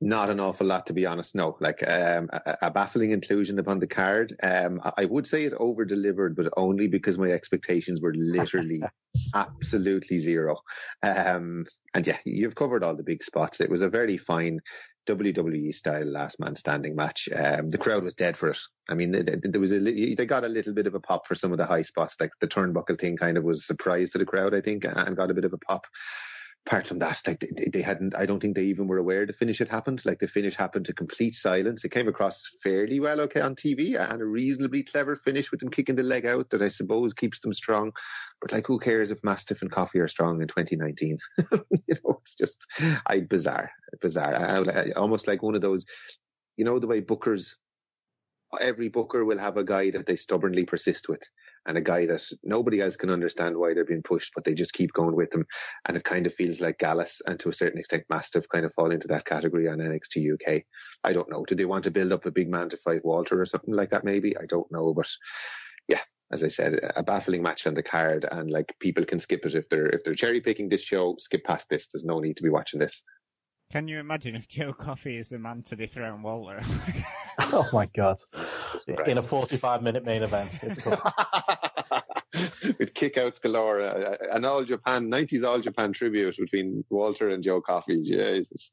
Not 0.00 0.30
an 0.30 0.40
awful 0.40 0.66
lot, 0.66 0.86
to 0.86 0.92
be 0.92 1.06
honest. 1.06 1.34
No, 1.34 1.56
like 1.60 1.86
um, 1.86 2.30
a, 2.32 2.56
a, 2.62 2.70
baffling 2.70 3.10
inclusion 3.10 3.58
upon 3.58 3.80
the 3.80 3.86
card. 3.86 4.34
Um, 4.42 4.80
I 4.96 5.04
would 5.04 5.26
say 5.26 5.44
it 5.44 5.52
over 5.54 5.84
delivered, 5.84 6.36
but 6.36 6.52
only 6.56 6.86
because 6.86 7.18
my 7.18 7.28
expectations 7.28 8.00
were 8.00 8.14
literally 8.14 8.82
absolutely 9.34 10.18
zero. 10.18 10.56
Um, 11.02 11.66
and 11.92 12.06
yeah, 12.06 12.18
you've 12.24 12.54
covered 12.54 12.84
all 12.84 12.96
the 12.96 13.02
big 13.02 13.22
spots. 13.22 13.60
It 13.60 13.70
was 13.70 13.80
a 13.80 13.88
very 13.88 14.16
fine 14.16 14.60
WWE 15.06 15.74
style 15.74 16.06
last 16.06 16.40
man 16.40 16.56
standing 16.56 16.96
match. 16.96 17.28
Um, 17.34 17.70
the 17.70 17.78
crowd 17.78 18.04
was 18.04 18.14
dead 18.14 18.36
for 18.36 18.50
it. 18.50 18.58
I 18.88 18.94
mean, 18.94 19.12
there 19.12 19.60
was 19.60 19.72
a 19.72 19.78
they 19.78 20.26
got 20.26 20.44
a 20.44 20.48
little 20.48 20.74
bit 20.74 20.86
of 20.86 20.94
a 20.94 21.00
pop 21.00 21.26
for 21.26 21.34
some 21.34 21.52
of 21.52 21.58
the 21.58 21.66
high 21.66 21.82
spots, 21.82 22.16
like 22.20 22.30
the 22.40 22.48
turnbuckle 22.48 22.98
thing. 22.98 23.16
Kind 23.16 23.38
of 23.38 23.44
was 23.44 23.60
a 23.60 23.62
surprise 23.62 24.10
to 24.10 24.18
the 24.18 24.26
crowd, 24.26 24.54
I 24.54 24.60
think, 24.60 24.84
and 24.84 25.16
got 25.16 25.30
a 25.30 25.34
bit 25.34 25.44
of 25.44 25.52
a 25.52 25.58
pop 25.58 25.86
apart 26.66 26.86
from 26.86 26.98
that, 26.98 27.20
like 27.26 27.40
they, 27.40 27.68
they, 27.70 27.82
hadn't, 27.82 28.16
I 28.16 28.24
don't 28.24 28.40
think 28.40 28.54
they 28.54 28.64
even 28.64 28.86
were 28.86 28.96
aware 28.96 29.26
the 29.26 29.34
finish 29.34 29.58
had 29.58 29.68
happened. 29.68 30.04
Like 30.04 30.18
the 30.18 30.26
finish 30.26 30.54
happened 30.54 30.86
to 30.86 30.94
complete 30.94 31.34
silence. 31.34 31.84
It 31.84 31.90
came 31.90 32.08
across 32.08 32.42
fairly 32.62 33.00
well, 33.00 33.20
okay, 33.22 33.40
on 33.40 33.54
TV, 33.54 33.98
and 33.98 34.22
a 34.22 34.24
reasonably 34.24 34.82
clever 34.82 35.14
finish 35.14 35.50
with 35.50 35.60
them 35.60 35.70
kicking 35.70 35.96
the 35.96 36.02
leg 36.02 36.24
out 36.24 36.50
that 36.50 36.62
I 36.62 36.68
suppose 36.68 37.12
keeps 37.12 37.40
them 37.40 37.52
strong. 37.52 37.92
But 38.40 38.52
like, 38.52 38.66
who 38.66 38.78
cares 38.78 39.10
if 39.10 39.22
Mastiff 39.22 39.60
and 39.60 39.70
Coffey 39.70 40.00
are 40.00 40.08
strong 40.08 40.40
in 40.40 40.48
2019? 40.48 41.18
you 41.38 41.96
know, 42.04 42.18
it's 42.22 42.34
just, 42.34 42.66
I 43.06 43.20
bizarre, 43.20 43.70
bizarre. 44.00 44.34
I, 44.34 44.58
I, 44.58 44.90
almost 44.92 45.26
like 45.26 45.42
one 45.42 45.54
of 45.54 45.60
those, 45.60 45.84
you 46.56 46.64
know, 46.64 46.78
the 46.78 46.86
way 46.86 47.02
bookers 47.02 47.56
every 48.60 48.88
booker 48.88 49.24
will 49.24 49.38
have 49.38 49.56
a 49.56 49.64
guy 49.64 49.90
that 49.90 50.06
they 50.06 50.16
stubbornly 50.16 50.64
persist 50.64 51.08
with 51.08 51.22
and 51.66 51.78
a 51.78 51.82
guy 51.82 52.06
that 52.06 52.22
nobody 52.42 52.80
else 52.80 52.96
can 52.96 53.10
understand 53.10 53.56
why 53.56 53.74
they're 53.74 53.84
being 53.84 54.02
pushed, 54.02 54.32
but 54.34 54.44
they 54.44 54.54
just 54.54 54.72
keep 54.72 54.92
going 54.92 55.14
with 55.14 55.30
them. 55.30 55.46
And 55.86 55.96
it 55.96 56.04
kind 56.04 56.26
of 56.26 56.34
feels 56.34 56.60
like 56.60 56.78
Gallus 56.78 57.22
and 57.26 57.38
to 57.40 57.48
a 57.48 57.54
certain 57.54 57.78
extent 57.78 58.04
Mastiff 58.08 58.48
kind 58.48 58.64
of 58.64 58.74
fall 58.74 58.90
into 58.90 59.08
that 59.08 59.24
category 59.24 59.68
on 59.68 59.78
NXT 59.78 60.34
UK. 60.34 60.62
I 61.02 61.12
don't 61.12 61.30
know. 61.30 61.44
Do 61.44 61.54
they 61.54 61.64
want 61.64 61.84
to 61.84 61.90
build 61.90 62.12
up 62.12 62.26
a 62.26 62.30
big 62.30 62.48
man 62.48 62.68
to 62.70 62.76
fight 62.76 63.04
Walter 63.04 63.40
or 63.40 63.46
something 63.46 63.74
like 63.74 63.90
that? 63.90 64.04
Maybe 64.04 64.36
I 64.36 64.46
don't 64.46 64.70
know, 64.70 64.92
but 64.94 65.08
yeah, 65.88 66.00
as 66.32 66.42
I 66.42 66.48
said, 66.48 66.80
a 66.96 67.02
baffling 67.02 67.42
match 67.42 67.66
on 67.66 67.74
the 67.74 67.82
card, 67.82 68.26
and 68.30 68.50
like 68.50 68.74
people 68.80 69.04
can 69.04 69.18
skip 69.18 69.44
it 69.44 69.54
if 69.54 69.68
they're 69.68 69.86
if 69.86 70.04
they're 70.04 70.14
cherry 70.14 70.40
picking 70.40 70.68
this 70.68 70.84
show. 70.84 71.16
Skip 71.18 71.44
past 71.44 71.68
this. 71.68 71.88
There's 71.88 72.04
no 72.04 72.20
need 72.20 72.36
to 72.38 72.42
be 72.42 72.50
watching 72.50 72.80
this. 72.80 73.02
Can 73.74 73.88
you 73.88 73.98
imagine 73.98 74.36
if 74.36 74.46
Joe 74.46 74.72
Coffey 74.72 75.16
is 75.16 75.30
the 75.30 75.38
man 75.40 75.64
to 75.64 75.74
dethrone 75.74 76.22
Walter? 76.22 76.60
oh 77.40 77.68
my 77.72 77.86
god! 77.86 78.18
In 79.04 79.18
a 79.18 79.22
45 79.22 79.82
minute 79.82 80.04
main 80.04 80.22
event, 80.22 80.60
it's 80.62 80.78
cool. 80.78 80.92
With 82.78 82.94
kickouts 82.94 83.42
galore, 83.42 83.80
uh, 83.80 84.16
an 84.30 84.44
all 84.44 84.62
Japan 84.62 85.10
90s 85.10 85.44
all 85.44 85.58
Japan 85.58 85.92
tribute 85.92 86.36
between 86.36 86.84
Walter 86.88 87.30
and 87.30 87.42
Joe 87.42 87.60
Coffey. 87.60 88.00
Jesus. 88.04 88.70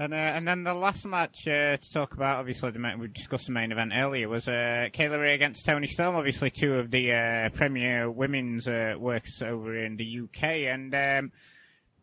And 0.00 0.12
uh, 0.12 0.16
and 0.16 0.48
then 0.48 0.64
the 0.64 0.74
last 0.74 1.06
match 1.06 1.46
uh, 1.46 1.76
to 1.76 1.92
talk 1.92 2.14
about, 2.14 2.40
obviously, 2.40 2.72
the 2.72 2.80
main, 2.80 2.98
we 2.98 3.06
discussed 3.06 3.46
the 3.46 3.52
main 3.52 3.70
event 3.70 3.92
earlier, 3.94 4.28
was 4.28 4.48
uh, 4.48 4.88
Kay 4.92 5.10
Lee 5.10 5.16
Ray 5.16 5.34
against 5.34 5.64
Toni 5.64 5.86
Storm. 5.86 6.16
Obviously, 6.16 6.50
two 6.50 6.74
of 6.74 6.90
the 6.90 7.12
uh, 7.12 7.48
premier 7.50 8.10
women's 8.10 8.66
uh, 8.66 8.96
works 8.98 9.40
over 9.42 9.76
in 9.76 9.96
the 9.96 10.22
UK, 10.24 10.42
and 10.42 10.92
um, 10.92 11.30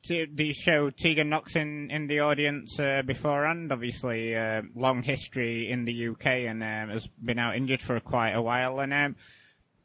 the 0.07 0.53
show 0.53 0.89
Tegan 0.89 1.29
Nox 1.29 1.55
in, 1.55 1.91
in 1.91 2.07
the 2.07 2.19
audience 2.19 2.79
uh, 2.79 3.01
beforehand. 3.05 3.71
Obviously, 3.71 4.35
uh, 4.35 4.61
long 4.75 5.03
history 5.03 5.71
in 5.71 5.85
the 5.85 6.07
UK 6.09 6.25
and 6.25 6.63
um, 6.63 6.89
has 6.89 7.07
been 7.07 7.39
out 7.39 7.55
injured 7.55 7.81
for 7.81 7.99
quite 7.99 8.31
a 8.31 8.41
while. 8.41 8.79
And 8.79 8.93
um, 8.93 9.15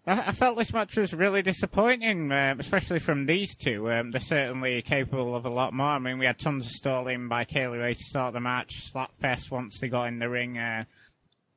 I, 0.06 0.28
I, 0.28 0.32
felt 0.32 0.56
this 0.56 0.72
match 0.72 0.96
was 0.96 1.12
really 1.12 1.42
disappointing, 1.42 2.30
uh, 2.30 2.54
especially 2.58 3.00
from 3.00 3.26
these 3.26 3.56
two. 3.56 3.90
Um, 3.90 4.10
they're 4.10 4.20
certainly 4.20 4.80
capable 4.82 5.34
of 5.34 5.46
a 5.46 5.50
lot 5.50 5.72
more. 5.72 5.86
I 5.86 5.98
mean, 5.98 6.18
we 6.18 6.26
had 6.26 6.38
tons 6.38 6.66
of 6.66 6.72
stalling 6.72 7.28
by 7.28 7.44
Kay 7.44 7.68
Lee 7.68 7.78
Ray 7.78 7.94
to 7.94 8.00
start 8.00 8.34
the 8.34 8.40
match. 8.40 8.92
Slapfest 8.92 9.50
once 9.50 9.78
they 9.80 9.88
got 9.88 10.08
in 10.08 10.18
the 10.18 10.28
ring. 10.28 10.58
Uh, 10.58 10.84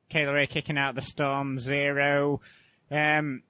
Kay 0.08 0.24
Ray 0.24 0.46
kicking 0.46 0.78
out 0.78 0.94
the 0.94 1.02
Storm 1.02 1.58
Zero. 1.58 2.40
Um, 2.90 3.42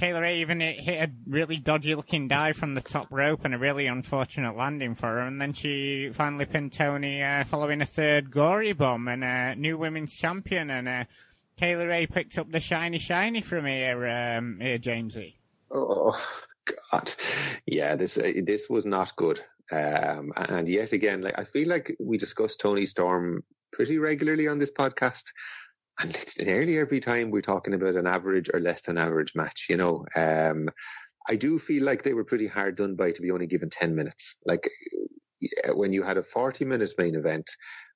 Ray 0.00 0.40
even 0.40 0.60
hit 0.60 1.08
a 1.08 1.10
really 1.26 1.56
dodgy 1.56 1.94
looking 1.94 2.28
dive 2.28 2.56
from 2.56 2.74
the 2.74 2.80
top 2.80 3.08
rope 3.10 3.44
and 3.44 3.54
a 3.54 3.58
really 3.58 3.86
unfortunate 3.86 4.56
landing 4.56 4.94
for 4.94 5.06
her. 5.06 5.20
And 5.20 5.40
then 5.40 5.52
she 5.52 6.10
finally 6.12 6.44
pinned 6.44 6.72
Toni 6.72 7.22
uh, 7.22 7.44
following 7.44 7.80
a 7.80 7.86
third 7.86 8.30
gory 8.30 8.72
bomb 8.72 9.08
and 9.08 9.24
a 9.24 9.54
new 9.54 9.78
women's 9.78 10.14
champion. 10.14 10.70
And 10.70 10.88
uh, 10.88 11.04
Kay 11.56 11.74
Ray 11.74 12.06
picked 12.06 12.36
up 12.36 12.50
the 12.50 12.60
shiny, 12.60 12.98
shiny 12.98 13.40
from 13.40 13.66
here, 13.66 14.06
um, 14.06 14.58
here 14.60 14.78
Jamesy. 14.78 15.34
Oh, 15.70 16.20
God. 16.90 17.14
Yeah, 17.66 17.96
this 17.96 18.18
uh, 18.18 18.32
this 18.42 18.68
was 18.68 18.86
not 18.86 19.16
good. 19.16 19.40
Um, 19.72 20.32
and 20.36 20.68
yet 20.68 20.92
again, 20.92 21.22
like 21.22 21.38
I 21.38 21.44
feel 21.44 21.68
like 21.68 21.96
we 21.98 22.18
discuss 22.18 22.56
Toni 22.56 22.86
Storm 22.86 23.42
pretty 23.72 23.98
regularly 23.98 24.46
on 24.48 24.58
this 24.58 24.72
podcast 24.72 25.24
and 26.00 26.14
it's 26.14 26.38
nearly 26.38 26.78
every 26.78 27.00
time 27.00 27.30
we're 27.30 27.40
talking 27.40 27.74
about 27.74 27.94
an 27.94 28.06
average 28.06 28.50
or 28.52 28.60
less 28.60 28.82
than 28.82 28.98
average 28.98 29.34
match, 29.34 29.66
you 29.70 29.76
know. 29.76 30.04
Um, 30.14 30.68
I 31.28 31.36
do 31.36 31.58
feel 31.58 31.84
like 31.84 32.02
they 32.02 32.14
were 32.14 32.24
pretty 32.24 32.46
hard 32.46 32.76
done 32.76 32.94
by 32.94 33.12
to 33.12 33.22
be 33.22 33.30
only 33.30 33.46
given 33.46 33.70
10 33.70 33.94
minutes. 33.94 34.36
Like 34.46 34.70
when 35.72 35.92
you 35.92 36.02
had 36.02 36.18
a 36.18 36.22
40 36.22 36.64
minute 36.64 36.92
main 36.98 37.14
event, 37.14 37.50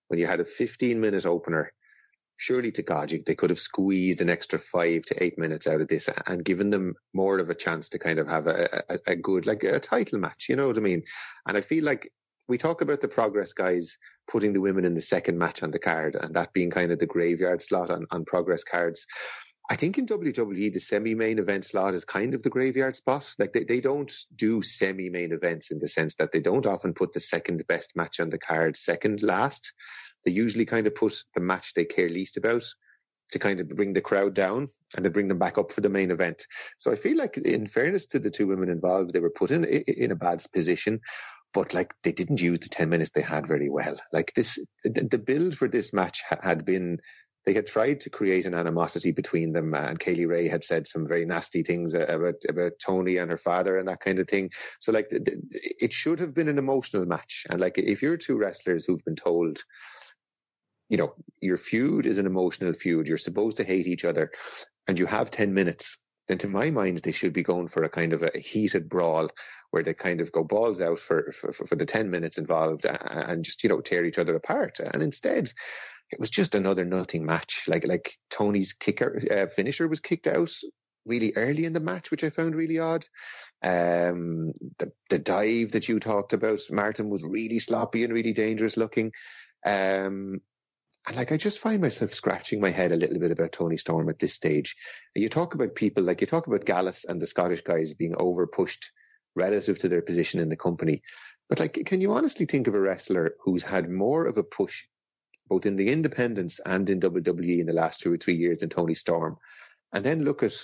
when 0.09 0.19
you 0.19 0.27
had 0.27 0.41
a 0.41 0.45
15 0.45 1.01
minute 1.01 1.27
opener, 1.27 1.73
surely 2.37 2.73
to 2.73 2.83
God, 2.83 3.13
they 3.27 3.35
could 3.35 3.51
have 3.51 3.61
squeezed 3.61 4.23
an 4.23 4.31
extra 4.31 4.59
five 4.59 5.03
to 5.03 5.23
eight 5.23 5.39
minutes 5.39 5.67
out 5.67 5.81
of 5.81 5.89
this 5.89 6.09
and 6.27 6.45
given 6.45 6.71
them 6.71 6.95
more 7.15 7.39
of 7.39 7.51
a 7.51 7.55
chance 7.55 7.91
to 7.91 7.99
kind 7.99 8.19
of 8.19 8.27
have 8.29 8.47
a, 8.47 8.83
a, 8.89 8.99
a 9.09 9.17
good, 9.17 9.47
like 9.47 9.63
a 9.63 9.79
title 9.79 10.19
match, 10.19 10.47
you 10.49 10.57
know 10.57 10.67
what 10.67 10.79
I 10.79 10.81
mean? 10.81 11.03
And 11.47 11.57
I 11.57 11.61
feel 11.61 11.85
like 11.85 12.11
we 12.51 12.59
talk 12.59 12.81
about 12.81 13.01
the 13.01 13.09
progress 13.09 13.53
guys 13.53 13.97
putting 14.27 14.53
the 14.53 14.61
women 14.61 14.85
in 14.85 14.95
the 14.95 15.01
second 15.01 15.39
match 15.39 15.63
on 15.63 15.71
the 15.71 15.79
card 15.79 16.17
and 16.17 16.35
that 16.35 16.53
being 16.53 16.71
kind 16.71 16.91
of 16.91 16.99
the 16.99 17.07
graveyard 17.07 17.63
slot 17.63 17.91
on, 17.91 18.07
on 18.11 18.25
progress 18.25 18.65
cards. 18.65 19.07
I 19.71 19.77
think 19.77 19.99
in 19.99 20.07
WWE, 20.07 20.73
the 20.73 20.81
semi 20.81 21.15
main 21.15 21.39
event 21.39 21.65
slot 21.65 21.95
is 21.95 22.05
kind 22.05 22.35
of 22.35 22.43
the 22.43 22.51
graveyard 22.51 22.97
spot. 22.97 23.33
Like 23.39 23.53
they, 23.53 23.63
they 23.63 23.81
don't 23.81 24.13
do 24.35 24.63
semi 24.63 25.11
main 25.11 25.31
events 25.31 25.71
in 25.71 25.79
the 25.79 25.87
sense 25.87 26.17
that 26.17 26.33
they 26.33 26.41
don't 26.41 26.67
often 26.67 26.93
put 26.93 27.13
the 27.13 27.21
second 27.21 27.65
best 27.69 27.95
match 27.95 28.19
on 28.19 28.31
the 28.31 28.39
card 28.39 28.77
second 28.77 29.23
last. 29.23 29.73
They 30.25 30.33
usually 30.33 30.67
kind 30.67 30.89
of 30.89 30.97
put 30.97 31.23
the 31.37 31.41
match 31.41 31.75
they 31.75 31.85
care 31.85 32.09
least 32.09 32.37
about 32.37 32.65
to 33.31 33.39
kind 33.39 33.61
of 33.61 33.69
bring 33.69 33.93
the 33.93 34.01
crowd 34.01 34.35
down 34.35 34.67
and 34.97 35.05
they 35.05 35.09
bring 35.09 35.29
them 35.29 35.39
back 35.39 35.57
up 35.57 35.71
for 35.71 35.83
the 35.83 35.89
main 35.89 36.11
event. 36.11 36.47
So 36.79 36.91
I 36.91 36.97
feel 36.97 37.17
like, 37.17 37.39
in 37.39 37.69
fairness 37.69 38.07
to 38.07 38.19
the 38.19 38.29
two 38.29 38.49
women 38.49 38.71
involved, 38.71 39.13
they 39.13 39.21
were 39.21 39.31
put 39.31 39.53
in 39.53 39.65
in 39.65 40.11
a 40.11 40.17
bad 40.17 40.43
position 40.53 41.01
but 41.53 41.75
like 41.75 41.95
they 42.03 42.13
didn't 42.13 42.41
use 42.41 42.61
the 42.61 42.69
10 42.69 42.89
minutes 42.89 43.11
they 43.11 43.23
had 43.23 43.47
very 43.47 43.69
well. 43.69 43.97
Like 44.13 44.33
this, 44.35 44.59
the, 44.85 45.19
build 45.19 45.57
for 45.57 45.69
this 45.69 45.93
match 45.93 46.23
had 46.29 46.65
been, 46.65 46.99
they 47.47 47.53
had 47.53 47.67
tried 47.67 48.01
to 48.03 48.11
create 48.11 48.47
an 48.47 48.55
animosity 48.55 49.13
between 49.13 49.53
them 49.53 49.75
and 49.75 49.99
Kay 49.99 50.15
Lee 50.15 50.27
Ray 50.27 50.49
had 50.49 50.63
said 50.63 50.87
some 50.87 51.09
very 51.09 51.25
nasty 51.25 51.63
things 51.63 51.95
about, 51.95 52.35
about 52.49 52.73
Toni 52.85 53.17
and 53.17 53.31
her 53.31 53.39
father 53.39 53.79
and 53.79 53.89
that 53.89 54.01
kind 54.01 54.19
of 54.19 54.29
thing. 54.29 54.51
So 54.81 54.93
like 54.93 55.09
it 55.11 55.93
should 55.93 56.21
have 56.21 56.35
been 56.35 56.49
an 56.49 56.59
emotional 56.59 57.07
match. 57.07 57.47
And 57.51 57.61
like 57.61 57.79
if 57.79 58.03
you're 58.03 58.17
two 58.17 58.39
wrestlers 58.39 58.85
who've 58.85 59.05
been 59.05 59.17
told, 59.17 59.59
you 60.89 60.99
know, 60.99 61.15
your 61.41 61.57
feud 61.57 62.07
is 62.07 62.19
an 62.19 62.27
emotional 62.27 62.75
feud. 62.75 63.09
You're 63.09 63.17
supposed 63.17 63.57
to 63.57 63.65
hate 63.65 63.87
each 63.87 64.05
other 64.05 64.31
and 64.87 64.99
you 64.99 65.07
have 65.07 65.31
10 65.31 65.55
minutes 65.55 65.99
then 66.31 66.39
to 66.39 66.49
my 66.49 66.71
mind 66.71 66.99
they 66.99 67.11
should 67.11 67.33
be 67.33 67.43
going 67.43 67.67
for 67.67 67.83
a 67.83 67.89
kind 67.89 68.13
of 68.13 68.23
a 68.23 68.39
heated 68.39 68.89
brawl 68.89 69.29
where 69.71 69.83
they 69.83 69.95
kind 69.95 70.21
of 70.21 70.33
go 70.33 70.45
balls 70.45 70.81
out 70.81 70.99
for 70.99 71.33
for, 71.33 71.53
for 71.53 71.77
the 71.77 71.87
10 71.87 72.11
minutes 72.11 72.39
involved 72.39 72.87
and 72.87 73.45
just 73.45 73.63
you 73.63 73.69
know 73.69 73.81
tear 73.81 74.05
each 74.05 74.19
other 74.19 74.35
apart. 74.37 74.81
And 74.81 75.03
instead 75.03 75.53
it 76.11 76.19
was 76.19 76.31
just 76.31 76.55
another 76.55 76.85
nothing 76.85 77.25
match. 77.25 77.65
Like 77.69 77.87
like 77.87 78.17
Toni's 78.31 78.73
kicker 78.73 79.21
uh, 79.31 79.47
finisher 79.47 79.89
was 79.89 80.01
kicked 80.01 80.27
out 80.27 80.53
really 81.07 81.33
early 81.35 81.65
in 81.65 81.73
the 81.73 81.81
match 81.81 82.11
which 82.11 82.25
I 82.25 82.31
found 82.31 82.55
really 82.55 82.79
odd. 82.79 83.05
Um, 83.63 84.53
the 84.79 84.93
the 85.09 85.19
dive 85.19 85.73
that 85.73 85.89
you 85.89 86.01
talked 86.01 86.33
about 86.33 86.61
Martin 86.71 87.11
was 87.11 87.25
really 87.25 87.59
sloppy 87.59 88.05
and 88.05 88.13
really 88.13 88.33
dangerous 88.33 88.77
looking. 88.77 89.13
Um, 89.65 90.41
and 91.07 91.17
like, 91.17 91.33
I 91.33 91.39
just 91.39 91.61
find 91.61 91.81
myself 91.81 92.13
scratching 92.13 92.61
my 92.61 92.71
head 92.71 92.93
a 92.93 92.97
little 92.97 93.19
bit 93.19 93.31
about 93.31 93.53
Toni 93.53 93.79
Storm 93.79 94.11
at 94.11 94.19
this 94.19 94.35
stage. 94.35 94.77
You 95.15 95.29
talk 95.29 95.55
about 95.55 95.75
people, 95.75 96.03
like 96.03 96.21
you 96.21 96.27
talk 96.27 96.47
about 96.47 96.67
Gallus 96.67 97.05
and 97.05 97.21
the 97.21 97.27
Scottish 97.27 97.63
guys 97.63 97.95
being 97.95 98.15
over 98.17 98.47
pushed 98.47 98.91
relative 99.37 99.79
to 99.81 99.89
their 99.89 100.03
position 100.03 100.41
in 100.41 100.49
the 100.49 100.57
company. 100.57 101.03
But 101.49 101.61
like, 101.61 101.79
can 101.87 102.01
you 102.01 102.13
honestly 102.13 102.47
think 102.47 102.69
of 102.69 102.75
a 102.75 102.81
wrestler 102.81 103.35
who's 103.45 103.63
had 103.63 103.91
more 103.91 104.27
of 104.27 104.39
a 104.39 104.45
push, 104.45 104.85
both 105.49 105.67
in 105.67 105.77
the 105.77 105.91
independents 105.91 106.61
and 106.65 106.89
in 106.89 107.01
WWE 107.01 107.59
in 107.59 107.67
the 107.67 107.73
last 107.73 108.01
two 108.01 108.13
or 108.13 108.17
three 108.17 108.37
years 108.37 108.59
than 108.59 108.69
Toni 108.69 108.95
Storm? 108.95 109.37
And 109.93 110.05
then 110.05 110.23
look 110.23 110.43
at 110.43 110.55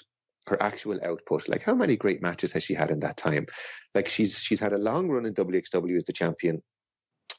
her 0.47 0.63
actual 0.63 1.01
output. 1.05 1.49
Like, 1.49 1.63
how 1.63 1.75
many 1.75 1.97
great 1.97 2.23
matches 2.23 2.53
has 2.53 2.63
she 2.63 2.75
had 2.75 2.93
in 2.93 3.01
that 3.01 3.17
time? 3.17 3.47
Like, 3.95 4.09
she's 4.09 4.39
she's 4.39 4.61
had 4.61 4.73
a 4.73 4.79
long 4.79 5.09
run 5.09 5.27
in 5.27 5.35
WXW 5.35 5.97
as 5.97 6.05
the 6.05 6.13
champion. 6.13 6.63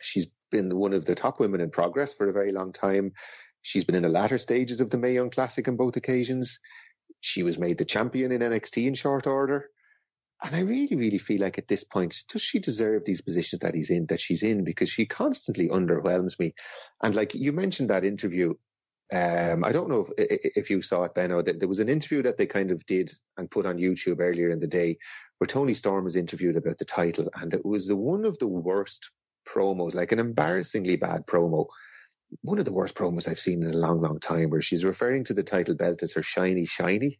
She's 0.01 0.27
been 0.51 0.75
one 0.77 0.93
of 0.93 1.05
the 1.05 1.15
top 1.15 1.39
women 1.39 1.61
in 1.61 1.69
progress 1.69 2.13
for 2.13 2.27
a 2.27 2.33
very 2.33 2.51
long 2.51 2.73
time. 2.73 3.13
She's 3.61 3.85
been 3.85 3.95
in 3.95 4.03
the 4.03 4.09
latter 4.09 4.37
stages 4.37 4.81
of 4.81 4.89
the 4.89 4.97
Mae 4.97 5.13
Young 5.13 5.29
Classic 5.29 5.67
on 5.67 5.77
both 5.77 5.95
occasions. 5.95 6.59
She 7.21 7.43
was 7.43 7.57
made 7.57 7.77
the 7.77 7.85
champion 7.85 8.31
in 8.31 8.41
NXT 8.41 8.87
in 8.87 8.93
short 8.93 9.25
order. 9.25 9.69
And 10.43 10.55
I 10.55 10.59
really, 10.59 10.95
really 10.95 11.17
feel 11.17 11.41
like 11.41 11.57
at 11.57 11.67
this 11.67 11.83
point, 11.83 12.23
does 12.29 12.43
she 12.43 12.59
deserve 12.59 13.05
these 13.05 13.21
positions 13.21 13.61
that 13.61 13.73
he's 13.73 13.89
in, 13.89 14.05
that 14.07 14.21
she's 14.21 14.43
in? 14.43 14.63
Because 14.63 14.89
she 14.89 15.05
constantly 15.05 15.67
underwhelms 15.69 16.39
me. 16.39 16.53
And 17.01 17.15
like 17.15 17.33
you 17.33 17.51
mentioned 17.51 17.89
that 17.89 18.05
interview, 18.05 18.53
um, 19.11 19.63
I 19.63 19.71
don't 19.71 19.89
know 19.89 20.07
if, 20.17 20.39
if 20.55 20.69
you 20.69 20.81
saw 20.81 21.03
it, 21.03 21.15
Benno. 21.15 21.41
There 21.41 21.67
was 21.67 21.79
an 21.79 21.89
interview 21.89 22.21
that 22.23 22.37
they 22.37 22.45
kind 22.45 22.71
of 22.71 22.85
did 22.85 23.11
and 23.37 23.49
put 23.49 23.65
on 23.65 23.77
YouTube 23.77 24.19
earlier 24.19 24.49
in 24.49 24.59
the 24.59 24.67
day 24.67 24.97
where 25.37 25.47
Toni 25.47 25.73
Storm 25.73 26.03
was 26.03 26.15
interviewed 26.15 26.57
about 26.57 26.77
the 26.77 26.85
title, 26.85 27.29
and 27.39 27.53
it 27.53 27.65
was 27.65 27.87
the 27.87 27.95
one 27.95 28.25
of 28.25 28.37
the 28.39 28.47
worst 28.47 29.09
promos, 29.47 29.95
like 29.95 30.11
an 30.11 30.19
embarrassingly 30.19 30.97
bad 30.97 31.25
promo. 31.25 31.67
One 32.41 32.59
of 32.59 32.65
the 32.65 32.73
worst 32.73 32.95
promos 32.95 33.27
I've 33.27 33.39
seen 33.39 33.63
in 33.63 33.71
a 33.71 33.77
long, 33.77 34.01
long 34.01 34.19
time, 34.19 34.49
where 34.49 34.61
she's 34.61 34.83
referring 34.83 35.25
to 35.25 35.33
the 35.33 35.43
title 35.43 35.75
belt 35.75 36.03
as 36.03 36.13
her 36.13 36.23
shiny, 36.23 36.65
shiny, 36.65 37.19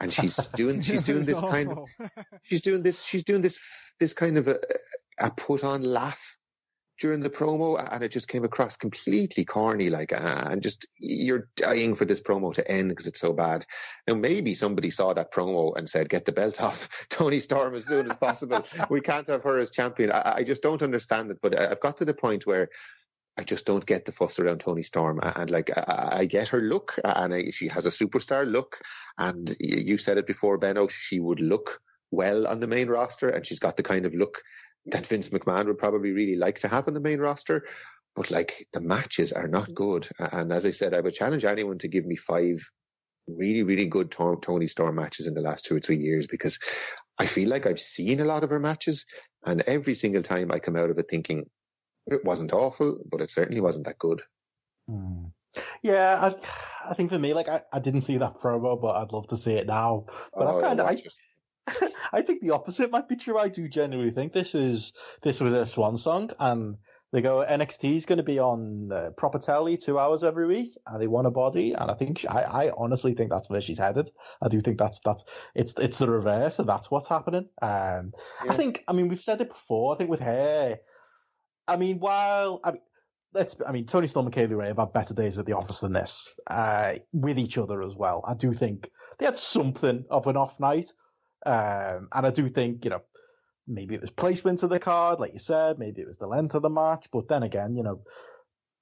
and 0.00 0.12
she's 0.12 0.48
doing 0.48 0.80
she's 0.82 1.04
doing 1.04 1.24
this 1.24 1.40
kind 1.40 1.72
of 1.72 1.88
she's 2.42 2.62
doing 2.62 2.82
this 2.82 3.04
she's 3.04 3.24
doing 3.24 3.42
this 3.42 3.58
this 4.00 4.12
kind 4.12 4.36
of 4.36 4.48
a, 4.48 4.58
a 5.18 5.30
put 5.30 5.64
on 5.64 5.82
laugh 5.82 6.36
during 7.00 7.20
the 7.20 7.30
promo 7.30 7.84
and 7.90 8.04
it 8.04 8.10
just 8.10 8.28
came 8.28 8.44
across 8.44 8.76
completely 8.76 9.44
corny 9.44 9.90
like 9.90 10.12
uh, 10.12 10.46
and 10.50 10.62
just 10.62 10.86
you're 10.98 11.48
dying 11.56 11.96
for 11.96 12.04
this 12.04 12.20
promo 12.20 12.52
to 12.52 12.70
end 12.70 12.90
because 12.90 13.08
it's 13.08 13.18
so 13.18 13.32
bad. 13.32 13.66
Now 14.06 14.14
maybe 14.14 14.54
somebody 14.54 14.90
saw 14.90 15.12
that 15.12 15.32
promo 15.32 15.76
and 15.76 15.88
said 15.88 16.08
get 16.08 16.26
the 16.26 16.32
belt 16.32 16.62
off 16.62 16.88
Toni 17.08 17.40
storm 17.40 17.74
as 17.74 17.86
soon 17.86 18.08
as 18.08 18.16
possible. 18.16 18.64
We 18.88 19.00
can't 19.00 19.26
have 19.26 19.42
her 19.42 19.58
as 19.58 19.70
champion. 19.70 20.12
I, 20.12 20.34
I, 20.36 20.44
just 20.44 20.62
don't 20.62 20.82
understand 20.82 21.30
it 21.30 21.38
but 21.42 21.58
i've 21.58 21.80
got 21.80 21.96
to 21.96 22.04
the 22.04 22.14
point 22.14 22.46
where 22.46 22.68
I 23.36 23.44
just 23.44 23.64
don't 23.64 23.84
get 23.84 24.04
the 24.04 24.12
fuss 24.12 24.38
around 24.38 24.60
Toni 24.60 24.82
Storm, 24.82 25.20
and 25.22 25.50
like 25.50 25.70
I, 25.76 26.08
I 26.12 26.24
get 26.26 26.48
her 26.48 26.60
look, 26.60 26.98
and 27.02 27.32
I, 27.32 27.50
she 27.50 27.68
has 27.68 27.86
a 27.86 27.90
superstar 27.90 28.50
look, 28.50 28.78
and 29.18 29.54
you 29.58 29.96
said 29.96 30.18
it 30.18 30.26
before, 30.26 30.58
Benno, 30.58 30.84
oh, 30.84 30.88
she 30.88 31.18
would 31.18 31.40
look 31.40 31.80
well 32.10 32.46
on 32.46 32.60
the 32.60 32.66
main 32.66 32.88
roster, 32.88 33.30
and 33.30 33.46
she's 33.46 33.58
got 33.58 33.76
the 33.76 33.82
kind 33.82 34.04
of 34.04 34.14
look 34.14 34.42
that 34.86 35.06
Vince 35.06 35.30
McMahon 35.30 35.66
would 35.66 35.78
probably 35.78 36.12
really 36.12 36.36
like 36.36 36.58
to 36.60 36.68
have 36.68 36.88
on 36.88 36.94
the 36.94 37.00
main 37.00 37.20
roster. 37.20 37.64
But 38.14 38.30
like 38.30 38.66
the 38.72 38.80
matches 38.80 39.32
are 39.32 39.48
not 39.48 39.68
mm. 39.68 39.74
good. 39.74 40.08
And 40.18 40.52
as 40.52 40.66
I 40.66 40.70
said, 40.70 40.94
I 40.94 41.00
would 41.00 41.14
challenge 41.14 41.44
anyone 41.44 41.78
to 41.78 41.88
give 41.88 42.04
me 42.04 42.16
five 42.16 42.62
really, 43.28 43.62
really 43.62 43.86
good 43.86 44.10
Toni 44.10 44.66
Storm 44.66 44.96
matches 44.96 45.26
in 45.26 45.34
the 45.34 45.40
last 45.40 45.64
two 45.64 45.76
or 45.76 45.80
three 45.80 45.96
years 45.96 46.26
because 46.26 46.58
I 47.18 47.26
feel 47.26 47.48
like 47.48 47.66
I've 47.66 47.80
seen 47.80 48.20
a 48.20 48.24
lot 48.24 48.44
of 48.44 48.50
her 48.50 48.58
matches. 48.58 49.06
And 49.46 49.62
every 49.62 49.94
single 49.94 50.22
time 50.22 50.50
I 50.52 50.58
come 50.58 50.76
out 50.76 50.90
of 50.90 50.98
it 50.98 51.06
thinking 51.08 51.46
it 52.06 52.24
wasn't 52.24 52.52
awful, 52.52 52.98
but 53.10 53.20
it 53.20 53.30
certainly 53.30 53.60
wasn't 53.60 53.86
that 53.86 53.98
good. 53.98 54.22
Hmm. 54.88 55.26
Yeah, 55.82 56.18
I, 56.20 56.90
I 56.90 56.94
think 56.94 57.10
for 57.10 57.18
me, 57.18 57.34
like 57.34 57.48
I, 57.48 57.62
I 57.72 57.78
didn't 57.78 58.02
see 58.02 58.16
that 58.18 58.40
promo, 58.40 58.80
but 58.80 58.96
I'd 58.96 59.12
love 59.12 59.28
to 59.28 59.36
see 59.36 59.52
it 59.54 59.66
now. 59.66 60.06
But 60.34 60.46
oh, 60.46 60.58
I 60.58 60.62
kind 60.62 60.80
of, 60.80 60.86
I, 60.86 60.96
I 62.18 62.22
think 62.22 62.40
the 62.40 62.50
opposite 62.50 62.90
might 62.90 63.08
be 63.08 63.16
true. 63.16 63.38
I 63.38 63.48
do 63.48 63.68
genuinely 63.68 64.12
think 64.12 64.32
this 64.32 64.54
is 64.54 64.92
this 65.22 65.40
was 65.40 65.52
a 65.52 65.66
swan 65.66 65.96
song, 65.96 66.30
and 66.38 66.76
they 67.12 67.20
go 67.20 67.44
NXT 67.48 67.96
is 67.96 68.06
going 68.06 68.16
to 68.16 68.22
be 68.22 68.38
on 68.38 68.90
uh, 68.90 69.10
proper 69.16 69.38
telly 69.38 69.76
two 69.76 69.98
hours 69.98 70.24
every 70.24 70.46
week, 70.46 70.76
and 70.86 71.00
they 71.00 71.06
want 71.06 71.26
a 71.26 71.30
body. 71.30 71.74
And 71.74 71.90
I 71.90 71.94
think 71.94 72.18
she, 72.18 72.28
I, 72.28 72.66
I 72.66 72.72
honestly 72.76 73.12
think 73.12 73.30
that's 73.30 73.50
where 73.50 73.60
she's 73.60 73.78
headed. 73.78 74.10
I 74.40 74.48
do 74.48 74.60
think 74.60 74.78
that's 74.78 75.00
that's 75.00 75.24
it's 75.54 75.74
it's 75.78 75.98
the 75.98 76.08
reverse, 76.08 76.58
and 76.58 76.68
that's 76.68 76.90
what's 76.90 77.08
happening. 77.08 77.48
Um, 77.60 78.12
yeah. 78.44 78.52
I 78.52 78.56
think 78.56 78.82
I 78.88 78.92
mean 78.92 79.08
we've 79.08 79.20
said 79.20 79.40
it 79.42 79.48
before. 79.48 79.94
I 79.94 79.98
think 79.98 80.10
with 80.10 80.20
her, 80.20 80.78
I 81.72 81.76
mean 81.76 81.98
while 81.98 82.60
I 82.62 82.72
mean 82.72 82.82
let's 83.34 83.56
I 83.66 83.72
mean 83.72 83.86
Toni 83.86 84.06
Storm 84.06 84.26
and 84.26 84.34
Kay 84.34 84.46
Lee 84.46 84.54
Ray 84.54 84.68
have 84.68 84.78
had 84.78 84.92
better 84.92 85.14
days 85.14 85.38
at 85.38 85.46
the 85.46 85.56
office 85.56 85.80
than 85.80 85.92
this, 85.92 86.28
uh, 86.46 86.94
with 87.12 87.38
each 87.38 87.58
other 87.58 87.82
as 87.82 87.96
well. 87.96 88.22
I 88.26 88.34
do 88.34 88.52
think 88.52 88.90
they 89.18 89.24
had 89.24 89.38
something 89.38 90.04
of 90.10 90.26
an 90.26 90.36
off 90.36 90.60
night. 90.60 90.92
Um, 91.44 92.08
and 92.12 92.26
I 92.26 92.30
do 92.30 92.46
think, 92.48 92.84
you 92.84 92.90
know, 92.90 93.02
maybe 93.66 93.94
it 93.94 94.00
was 94.00 94.10
placement 94.10 94.62
of 94.62 94.70
the 94.70 94.78
card, 94.78 95.18
like 95.18 95.32
you 95.32 95.38
said, 95.38 95.78
maybe 95.78 96.00
it 96.00 96.06
was 96.06 96.18
the 96.18 96.26
length 96.26 96.54
of 96.54 96.62
the 96.62 96.70
match, 96.70 97.08
but 97.12 97.28
then 97.28 97.42
again, 97.42 97.74
you 97.74 97.82
know, 97.82 98.02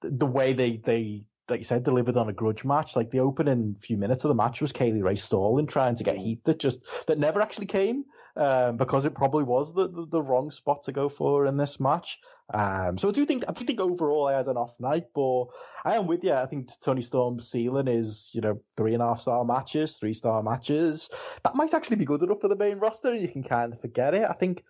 the 0.03 0.27
way 0.27 0.53
they, 0.53 0.77
they, 0.77 1.25
like 1.51 1.61
you 1.61 1.65
said, 1.65 1.83
delivered 1.83 2.17
on 2.17 2.29
a 2.29 2.33
grudge 2.33 2.65
match. 2.65 2.97
Like 2.97 3.11
the 3.11 3.21
opening 3.21 3.75
few 3.75 3.97
minutes 3.97 4.25
of 4.25 4.29
the 4.29 4.35
match 4.35 4.61
was 4.61 4.73
Kay 4.73 4.93
Lee 4.93 5.03
Ray 5.03 5.17
stalling, 5.17 5.67
trying 5.67 5.95
to 5.97 6.05
get 6.05 6.17
mm. 6.17 6.23
heat 6.23 6.45
that 6.45 6.59
just 6.59 7.07
that 7.07 7.19
never 7.19 7.41
actually 7.41 7.67
came 7.67 8.05
um, 8.37 8.77
because 8.77 9.05
it 9.05 9.15
probably 9.15 9.45
was 9.45 9.75
the, 9.75 9.89
the, 9.89 10.07
the 10.07 10.23
wrong 10.23 10.51
spot 10.51 10.83
to 10.85 10.93
go 10.93 11.09
for 11.09 11.47
in 11.47 11.57
this 11.57 11.81
match. 11.81 12.19
Um, 12.53 12.99
so 12.99 13.09
I 13.09 13.13
do 13.13 13.25
think 13.25 13.45
I 13.49 13.53
do 13.53 13.65
think 13.65 13.81
overall 13.81 14.29
I 14.29 14.37
had 14.37 14.47
an 14.47 14.57
off 14.57 14.79
night, 14.81 15.07
but 15.15 15.47
I 15.85 15.97
am 15.97 16.07
with 16.07 16.25
you. 16.25 16.33
I 16.33 16.47
think 16.47 16.69
Toni 16.81 17.01
Storm's 17.01 17.49
ceiling 17.49 17.89
is 17.89 18.31
you 18.33 18.41
know 18.41 18.61
three 18.77 18.95
and 18.95 19.03
a 19.03 19.07
half 19.07 19.21
star 19.21 19.45
matches, 19.45 19.97
three 19.97 20.15
star 20.15 20.43
matches. 20.43 21.11
That 21.45 21.55
might 21.55 21.75
actually 21.75 21.97
be 21.97 22.05
good 22.05 22.23
enough 22.23 22.41
for 22.41 22.49
the 22.49 22.57
main 22.57 22.79
roster. 22.79 23.13
And 23.13 23.23
you 23.23 23.29
can 23.29 23.43
kind 23.43 23.73
of 23.73 23.81
forget 23.81 24.15
it. 24.15 24.25
I 24.29 24.33
think 24.33 24.63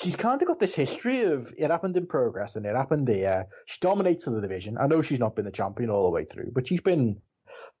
she's 0.00 0.16
kind 0.16 0.40
of 0.40 0.48
got 0.48 0.60
this 0.60 0.74
history 0.74 1.24
of 1.24 1.52
it 1.56 1.70
happened 1.70 1.96
in 1.96 2.06
progress 2.06 2.56
and 2.56 2.66
it 2.66 2.76
happened 2.76 3.06
there. 3.06 3.46
She 3.66 3.78
dominates 3.80 4.24
the 4.24 4.40
division. 4.40 4.76
I 4.78 4.86
know 4.86 5.02
she's 5.02 5.20
not 5.20 5.36
been 5.36 5.44
the 5.44 5.50
champion 5.50 5.90
all 5.90 6.04
the 6.04 6.14
way 6.14 6.24
through, 6.24 6.50
but 6.52 6.66
she's 6.66 6.80
been 6.80 7.20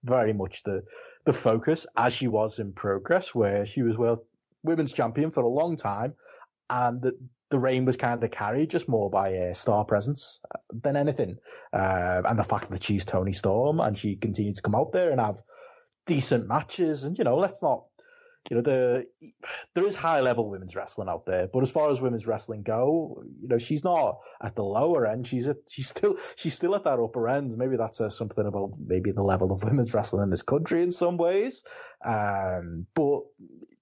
very 0.04 0.32
much 0.32 0.62
the 0.62 0.82
the 1.24 1.32
focus 1.32 1.86
as 1.96 2.12
she 2.12 2.28
was 2.28 2.58
in 2.58 2.72
progress, 2.72 3.34
where 3.34 3.64
she 3.66 3.82
was 3.82 3.96
well 3.96 4.24
women's 4.62 4.92
champion 4.92 5.30
for 5.30 5.42
a 5.42 5.48
long 5.48 5.76
time, 5.76 6.14
and 6.70 7.02
the 7.02 7.18
the 7.50 7.58
reign 7.58 7.84
was 7.84 7.96
kind 7.96 8.22
of 8.22 8.30
carried 8.30 8.70
just 8.70 8.88
more 8.88 9.10
by 9.10 9.32
uh, 9.32 9.54
star 9.54 9.84
presence 9.84 10.40
than 10.72 10.96
anything, 10.96 11.36
uh, 11.72 12.22
and 12.24 12.38
the 12.38 12.44
fact 12.44 12.70
that 12.70 12.82
she's 12.82 13.04
Toni 13.04 13.32
Storm 13.32 13.80
and 13.80 13.98
she 13.98 14.16
continued 14.16 14.56
to 14.56 14.62
come 14.62 14.74
out 14.74 14.92
there 14.92 15.10
and 15.10 15.20
have 15.20 15.42
decent 16.06 16.46
matches, 16.46 17.04
and 17.04 17.18
you 17.18 17.24
know, 17.24 17.36
let's 17.36 17.62
not 17.62 17.84
you 18.50 18.56
know, 18.56 18.62
the 18.62 19.06
there 19.74 19.86
is 19.86 19.94
high 19.94 20.20
level 20.20 20.50
women's 20.50 20.76
wrestling 20.76 21.08
out 21.08 21.24
there, 21.24 21.48
but 21.50 21.62
as 21.62 21.70
far 21.70 21.90
as 21.90 22.00
women's 22.00 22.26
wrestling 22.26 22.62
go, 22.62 23.22
you 23.40 23.48
know, 23.48 23.56
she's 23.56 23.84
not 23.84 24.18
at 24.42 24.54
the 24.54 24.62
lower 24.62 25.06
end. 25.06 25.26
She's 25.26 25.48
at, 25.48 25.56
she's 25.68 25.88
still 25.88 26.16
she's 26.36 26.54
still 26.54 26.74
at 26.74 26.84
that 26.84 26.98
upper 26.98 27.28
end. 27.28 27.56
Maybe 27.56 27.76
that 27.78 27.94
says 27.94 28.16
something 28.16 28.46
about 28.46 28.72
maybe 28.78 29.12
the 29.12 29.22
level 29.22 29.50
of 29.50 29.64
women's 29.64 29.94
wrestling 29.94 30.24
in 30.24 30.30
this 30.30 30.42
country 30.42 30.82
in 30.82 30.92
some 30.92 31.16
ways. 31.16 31.64
Um, 32.04 32.86
but 32.94 33.22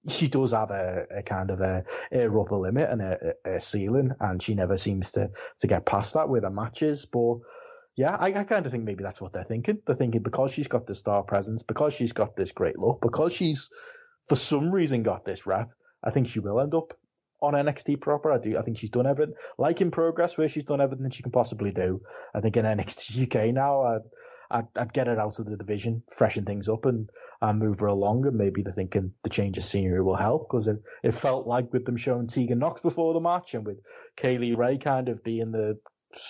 she 0.09 0.29
does 0.29 0.53
have 0.53 0.71
a, 0.71 1.07
a 1.11 1.23
kind 1.23 1.51
of 1.51 1.59
a, 1.59 1.83
a 2.11 2.27
upper 2.27 2.55
limit 2.55 2.89
and 2.89 3.01
a, 3.01 3.33
a, 3.45 3.59
ceiling, 3.59 4.11
and 4.19 4.41
she 4.41 4.55
never 4.55 4.77
seems 4.77 5.11
to 5.11 5.29
to 5.59 5.67
get 5.67 5.85
past 5.85 6.13
that 6.13 6.29
with 6.29 6.43
her 6.43 6.49
matches. 6.49 7.05
But 7.05 7.39
yeah, 7.95 8.15
I, 8.15 8.27
I 8.27 8.43
kind 8.43 8.65
of 8.65 8.71
think 8.71 8.85
maybe 8.85 9.03
that's 9.03 9.19
what 9.19 9.33
they're 9.33 9.43
thinking. 9.43 9.79
They're 9.85 9.95
thinking 9.95 10.23
because 10.23 10.51
she's 10.51 10.69
got 10.69 10.87
the 10.87 10.95
star 10.95 11.21
presence, 11.23 11.63
because 11.63 11.93
she's 11.93 12.13
got 12.13 12.37
this 12.37 12.53
great 12.53 12.79
look, 12.79 13.01
because 13.01 13.33
she's 13.33 13.69
for 14.27 14.35
some 14.35 14.71
reason 14.71 15.03
got 15.03 15.25
this 15.25 15.45
rap. 15.45 15.69
I 16.03 16.11
think 16.11 16.27
she 16.27 16.39
will 16.39 16.59
end 16.59 16.73
up 16.73 16.93
on 17.41 17.53
NXT 17.53 18.01
proper. 18.01 18.31
I 18.31 18.37
do. 18.37 18.57
I 18.57 18.61
think 18.61 18.77
she's 18.77 18.89
done 18.89 19.05
everything, 19.05 19.35
like 19.57 19.81
in 19.81 19.91
progress, 19.91 20.37
where 20.37 20.47
she's 20.47 20.63
done 20.63 20.81
everything 20.81 21.09
she 21.11 21.23
can 21.23 21.31
possibly 21.31 21.71
do. 21.71 22.01
I 22.33 22.39
think 22.39 22.57
in 22.57 22.65
NXT 22.65 23.23
UK 23.23 23.53
now, 23.53 23.83
I'd, 23.83 24.01
I'd, 24.49 24.67
I'd 24.77 24.93
get 24.93 25.07
her 25.07 25.19
out 25.19 25.39
of 25.39 25.45
the 25.45 25.57
division, 25.57 26.03
freshen 26.09 26.45
things 26.45 26.69
up, 26.69 26.85
and, 26.85 27.09
and 27.41 27.59
move 27.59 27.79
her 27.81 27.87
along. 27.87 28.25
And 28.25 28.37
maybe 28.37 28.61
they're 28.61 28.73
thinking 28.73 29.11
the 29.23 29.29
change 29.29 29.57
of 29.57 29.63
scenery 29.63 30.01
will 30.01 30.15
help 30.15 30.47
because 30.49 30.67
it, 30.67 30.77
it 31.03 31.13
felt 31.13 31.45
like 31.45 31.71
with 31.73 31.85
them 31.85 31.97
showing 31.97 32.27
Tegan 32.27 32.59
Nox 32.59 32.81
before 32.81 33.13
the 33.13 33.19
match 33.19 33.53
and 33.53 33.65
with 33.65 33.79
Kay 34.15 34.37
Lee 34.37 34.55
Ray 34.55 34.77
kind 34.77 35.09
of 35.09 35.23
being 35.23 35.51
the, 35.51 35.77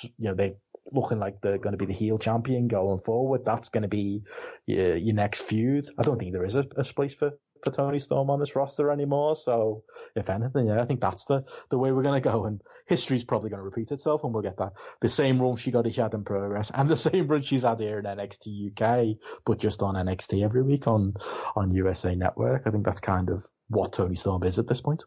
you 0.01 0.29
know, 0.29 0.35
they 0.35 0.55
looking 0.91 1.19
like 1.19 1.39
they're 1.41 1.57
going 1.57 1.73
to 1.73 1.77
be 1.77 1.85
the 1.85 1.93
heel 1.93 2.17
champion 2.17 2.67
going 2.67 2.99
forward. 2.99 3.45
That's 3.45 3.69
going 3.69 3.83
to 3.83 3.87
be 3.87 4.23
your, 4.65 4.97
your 4.97 5.15
next 5.15 5.41
feud. 5.43 5.85
I 5.97 6.03
don't 6.03 6.17
think 6.17 6.33
there 6.33 6.45
is 6.45 6.55
a, 6.55 6.65
a 6.75 6.83
place 6.83 7.15
for 7.15 7.31
for 7.63 7.71
Toni 7.71 7.99
Storm 7.99 8.29
on 8.29 8.39
this 8.39 8.55
roster 8.55 8.91
anymore. 8.91 9.35
So, 9.35 9.83
if 10.15 10.29
anything, 10.29 10.67
yeah, 10.67 10.81
I 10.81 10.85
think 10.85 11.01
that's 11.01 11.25
the, 11.25 11.43
the 11.69 11.77
way 11.77 11.91
we're 11.91 12.03
going 12.03 12.21
to 12.21 12.29
go. 12.29 12.45
And 12.45 12.61
history's 12.85 13.23
probably 13.23 13.49
going 13.49 13.59
to 13.59 13.63
repeat 13.63 13.91
itself, 13.91 14.23
and 14.23 14.33
we'll 14.33 14.43
get 14.43 14.57
that 14.57 14.73
the 15.01 15.09
same 15.09 15.41
run 15.41 15.55
she 15.55 15.71
got 15.71 15.91
she 15.91 16.01
had 16.01 16.13
in 16.13 16.23
progress, 16.23 16.71
and 16.73 16.89
the 16.89 16.97
same 17.09 17.27
run 17.27 17.41
she's 17.41 17.63
had 17.63 17.79
here 17.79 17.99
in 17.99 18.05
NXT 18.05 18.71
UK, 18.71 19.17
but 19.45 19.59
just 19.59 19.81
on 19.81 19.95
NXT 19.95 20.43
every 20.43 20.63
week 20.63 20.87
on 20.87 21.13
on 21.55 21.71
USA 21.71 22.15
Network. 22.15 22.63
I 22.65 22.71
think 22.71 22.85
that's 22.85 23.01
kind 23.01 23.29
of 23.29 23.45
what 23.67 23.93
Toni 23.93 24.15
Storm 24.15 24.43
is 24.43 24.59
at 24.59 24.67
this 24.67 24.81
point. 24.81 25.03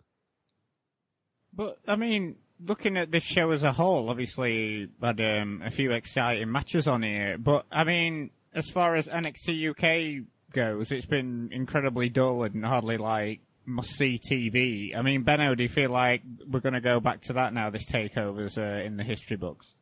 But 1.52 1.78
I 1.86 1.96
mean, 1.96 2.36
looking 2.64 2.96
at 2.96 3.10
this 3.10 3.24
show 3.24 3.50
as 3.50 3.62
a 3.62 3.72
whole, 3.72 4.10
obviously 4.10 4.88
had 5.02 5.20
um, 5.20 5.62
a 5.64 5.70
few 5.70 5.92
exciting 5.92 6.50
matches 6.50 6.86
on 6.86 7.02
here. 7.02 7.38
But 7.38 7.66
I 7.70 7.84
mean, 7.84 8.30
as 8.54 8.70
far 8.70 8.94
as 8.94 9.06
NXT 9.06 9.70
UK 9.70 10.26
goes, 10.56 10.90
it's 10.90 11.06
been 11.06 11.50
incredibly 11.52 12.08
dull 12.08 12.42
and 12.42 12.64
hardly 12.64 12.96
like 12.96 13.40
must 13.66 13.90
see 13.90 14.18
TV. 14.18 14.96
I 14.96 15.02
mean, 15.02 15.22
Benno, 15.22 15.54
do 15.54 15.62
you 15.62 15.68
feel 15.68 15.90
like 15.90 16.22
we're 16.48 16.60
going 16.60 16.72
to 16.74 16.80
go 16.80 16.98
back 16.98 17.20
to 17.22 17.34
that 17.34 17.52
now? 17.52 17.70
This 17.70 17.86
takeover's 17.86 18.56
uh, 18.56 18.82
in 18.84 18.96
the 18.96 19.04
history 19.04 19.36
books. 19.36 19.74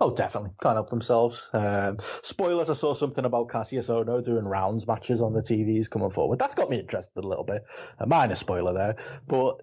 Oh, 0.00 0.10
definitely. 0.10 0.50
Can't 0.62 0.74
help 0.74 0.90
themselves. 0.90 1.48
Um, 1.52 1.98
spoilers, 2.22 2.70
I 2.70 2.74
saw 2.74 2.94
something 2.94 3.24
about 3.24 3.48
Kassius 3.48 3.88
Ohno 3.88 4.22
doing 4.22 4.44
rounds 4.44 4.86
matches 4.86 5.22
on 5.22 5.32
the 5.32 5.40
TVs 5.40 5.88
coming 5.88 6.10
forward. 6.10 6.38
That's 6.38 6.54
got 6.54 6.70
me 6.70 6.78
interested 6.78 7.24
a 7.24 7.26
little 7.26 7.44
bit. 7.44 7.62
A 7.98 8.06
minor 8.06 8.34
spoiler 8.34 8.74
there. 8.74 8.96
But 9.26 9.60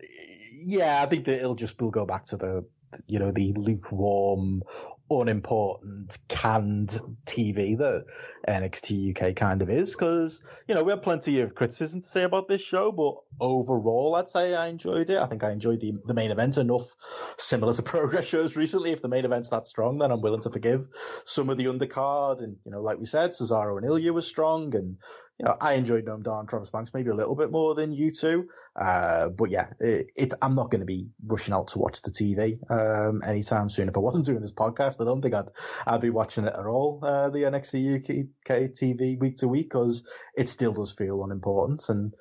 yeah, 0.54 1.02
I 1.02 1.06
think 1.06 1.26
that 1.26 1.40
it'll 1.40 1.56
just, 1.56 1.80
we'll 1.80 1.92
go 1.92 2.06
back 2.06 2.26
to 2.26 2.38
the, 2.38 2.66
you 3.08 3.20
know, 3.20 3.32
the 3.32 3.54
lukewarm, 3.54 4.64
unimportant 5.12 6.18
canned 6.28 7.00
TV 7.26 7.78
that 7.78 8.06
NXT 8.48 9.16
UK 9.16 9.36
kind 9.36 9.61
of 9.61 9.70
is 9.70 9.91
because 9.91 10.41
you 10.68 10.76
know 10.76 10.84
we 10.84 10.91
have 10.91 11.02
plenty 11.02 11.41
of 11.41 11.56
criticism 11.56 12.02
to 12.02 12.07
say 12.07 12.24
about 12.24 12.48
this 12.48 12.61
show 12.61 12.91
but 12.91 13.16
overall 13.40 14.16
I'd 14.16 14.30
say 14.30 14.56
I 14.56 14.68
enjoyed 14.68 15.10
it 15.10 15.18
I 15.18 15.28
think 15.28 15.44
I 15.44 15.52
enjoyed 15.52 15.80
the, 15.80 15.94
the 16.06 16.14
main 16.14 16.32
event 16.32 16.57
enough 16.57 16.95
similar 17.38 17.74
to 17.74 17.84
progress 17.84 18.26
shows 18.26 18.56
recently 18.56 18.91
if 18.91 19.02
the 19.02 19.07
main 19.07 19.26
event's 19.26 19.49
that 19.49 19.68
strong 19.68 19.98
then 19.98 20.11
I'm 20.11 20.22
willing 20.22 20.41
to 20.41 20.49
forgive 20.49 20.88
some 21.26 21.49
of 21.49 21.57
the 21.57 21.66
undercard 21.66 22.41
and 22.41 22.57
you 22.66 22.72
know 22.72 22.82
like 22.82 22.99
we 22.99 23.06
said 23.06 23.32
Cesaro 23.32 23.78
and 23.78 23.86
Ilya 23.86 24.14
was 24.14 24.28
strong 24.28 24.76
and 24.76 24.98
you 25.40 25.45
know, 25.45 25.56
I 25.60 25.74
enjoyed 25.74 26.06
Noam 26.06 26.22
Dar 26.22 26.41
and 26.41 26.49
Travis 26.49 26.70
Banks 26.70 26.94
maybe 26.94 27.10
a 27.10 27.14
little 27.14 27.36
bit 27.36 27.49
more 27.49 27.74
than 27.74 27.94
you 27.94 28.11
two. 28.11 28.49
Uh, 28.76 29.30
but 29.30 29.49
yeah, 29.49 29.68
it, 29.80 30.11
it 30.16 30.34
I'm 30.41 30.53
not 30.53 30.70
going 30.70 30.82
to 30.82 30.86
be 30.86 31.07
rushing 31.26 31.53
out 31.53 31.70
to 31.70 31.80
watch 31.80 32.02
the 32.02 32.11
TV 32.11 32.60
um, 32.70 33.22
anytime 33.26 33.70
soon. 33.70 33.88
If 33.88 33.95
I 33.95 34.02
wasn't 34.02 34.26
doing 34.26 34.41
this 34.41 34.52
podcast, 34.52 34.99
I 34.99 35.06
don't 35.06 35.22
think 35.22 35.34
I'd 35.34 35.49
I'd 35.88 36.02
be 36.02 36.10
watching 36.10 36.44
it 36.44 36.53
at 36.53 36.66
all. 36.66 36.99
Uh, 37.02 37.30
the 37.30 37.44
NXT 37.44 37.99
UK 37.99 38.28
TV 38.46 39.20
week 39.20 39.38
to 39.38 39.48
week 39.48 39.70
because 39.70 40.04
it 40.36 40.50
still 40.50 40.74
does 40.74 40.94
feel 40.94 41.24
unimportant. 41.24 41.90
And 41.90 42.14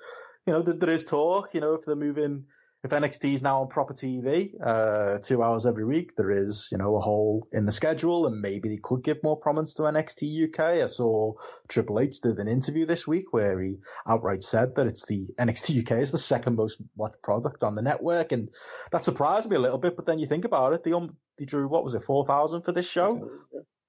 you 0.46 0.52
know, 0.52 0.62
there, 0.62 0.74
there 0.74 0.90
is 0.90 1.04
talk. 1.04 1.54
You 1.54 1.60
know, 1.60 1.74
if 1.74 1.84
they're 1.84 1.96
moving 1.96 2.44
if 2.84 2.92
NXT 2.92 3.34
is 3.34 3.42
now 3.42 3.62
on 3.62 3.68
proper 3.68 3.92
TV, 3.92 4.52
uh, 4.64 5.18
two 5.18 5.42
hours 5.42 5.66
every 5.66 5.84
week, 5.84 6.14
there 6.14 6.30
is, 6.30 6.68
you 6.70 6.78
know, 6.78 6.96
a 6.96 7.00
hole 7.00 7.46
in 7.50 7.64
the 7.64 7.72
schedule 7.72 8.26
and 8.26 8.40
maybe 8.40 8.68
they 8.68 8.78
could 8.80 9.02
give 9.02 9.20
more 9.24 9.36
prominence 9.36 9.74
to 9.74 9.82
NXT 9.82 10.48
UK. 10.48 10.60
I 10.84 10.86
saw 10.86 11.32
Triple 11.66 11.98
H 11.98 12.20
did 12.20 12.38
an 12.38 12.46
interview 12.46 12.86
this 12.86 13.04
week 13.04 13.32
where 13.32 13.60
he 13.60 13.78
outright 14.06 14.44
said 14.44 14.76
that 14.76 14.86
it's 14.86 15.04
the 15.06 15.26
NXT 15.40 15.80
UK 15.80 15.98
is 15.98 16.12
the 16.12 16.18
second 16.18 16.54
most 16.54 16.80
watched 16.94 17.20
product 17.20 17.64
on 17.64 17.74
the 17.74 17.82
network. 17.82 18.30
And 18.30 18.48
that 18.92 19.02
surprised 19.02 19.50
me 19.50 19.56
a 19.56 19.60
little 19.60 19.78
bit. 19.78 19.96
But 19.96 20.06
then 20.06 20.20
you 20.20 20.28
think 20.28 20.44
about 20.44 20.72
it, 20.72 20.84
the 20.84 20.96
um, 20.96 21.16
they 21.36 21.46
drew, 21.46 21.66
what 21.66 21.82
was 21.82 21.94
it, 21.94 22.02
4,000 22.02 22.62
for 22.62 22.70
this 22.70 22.88
show? 22.88 23.28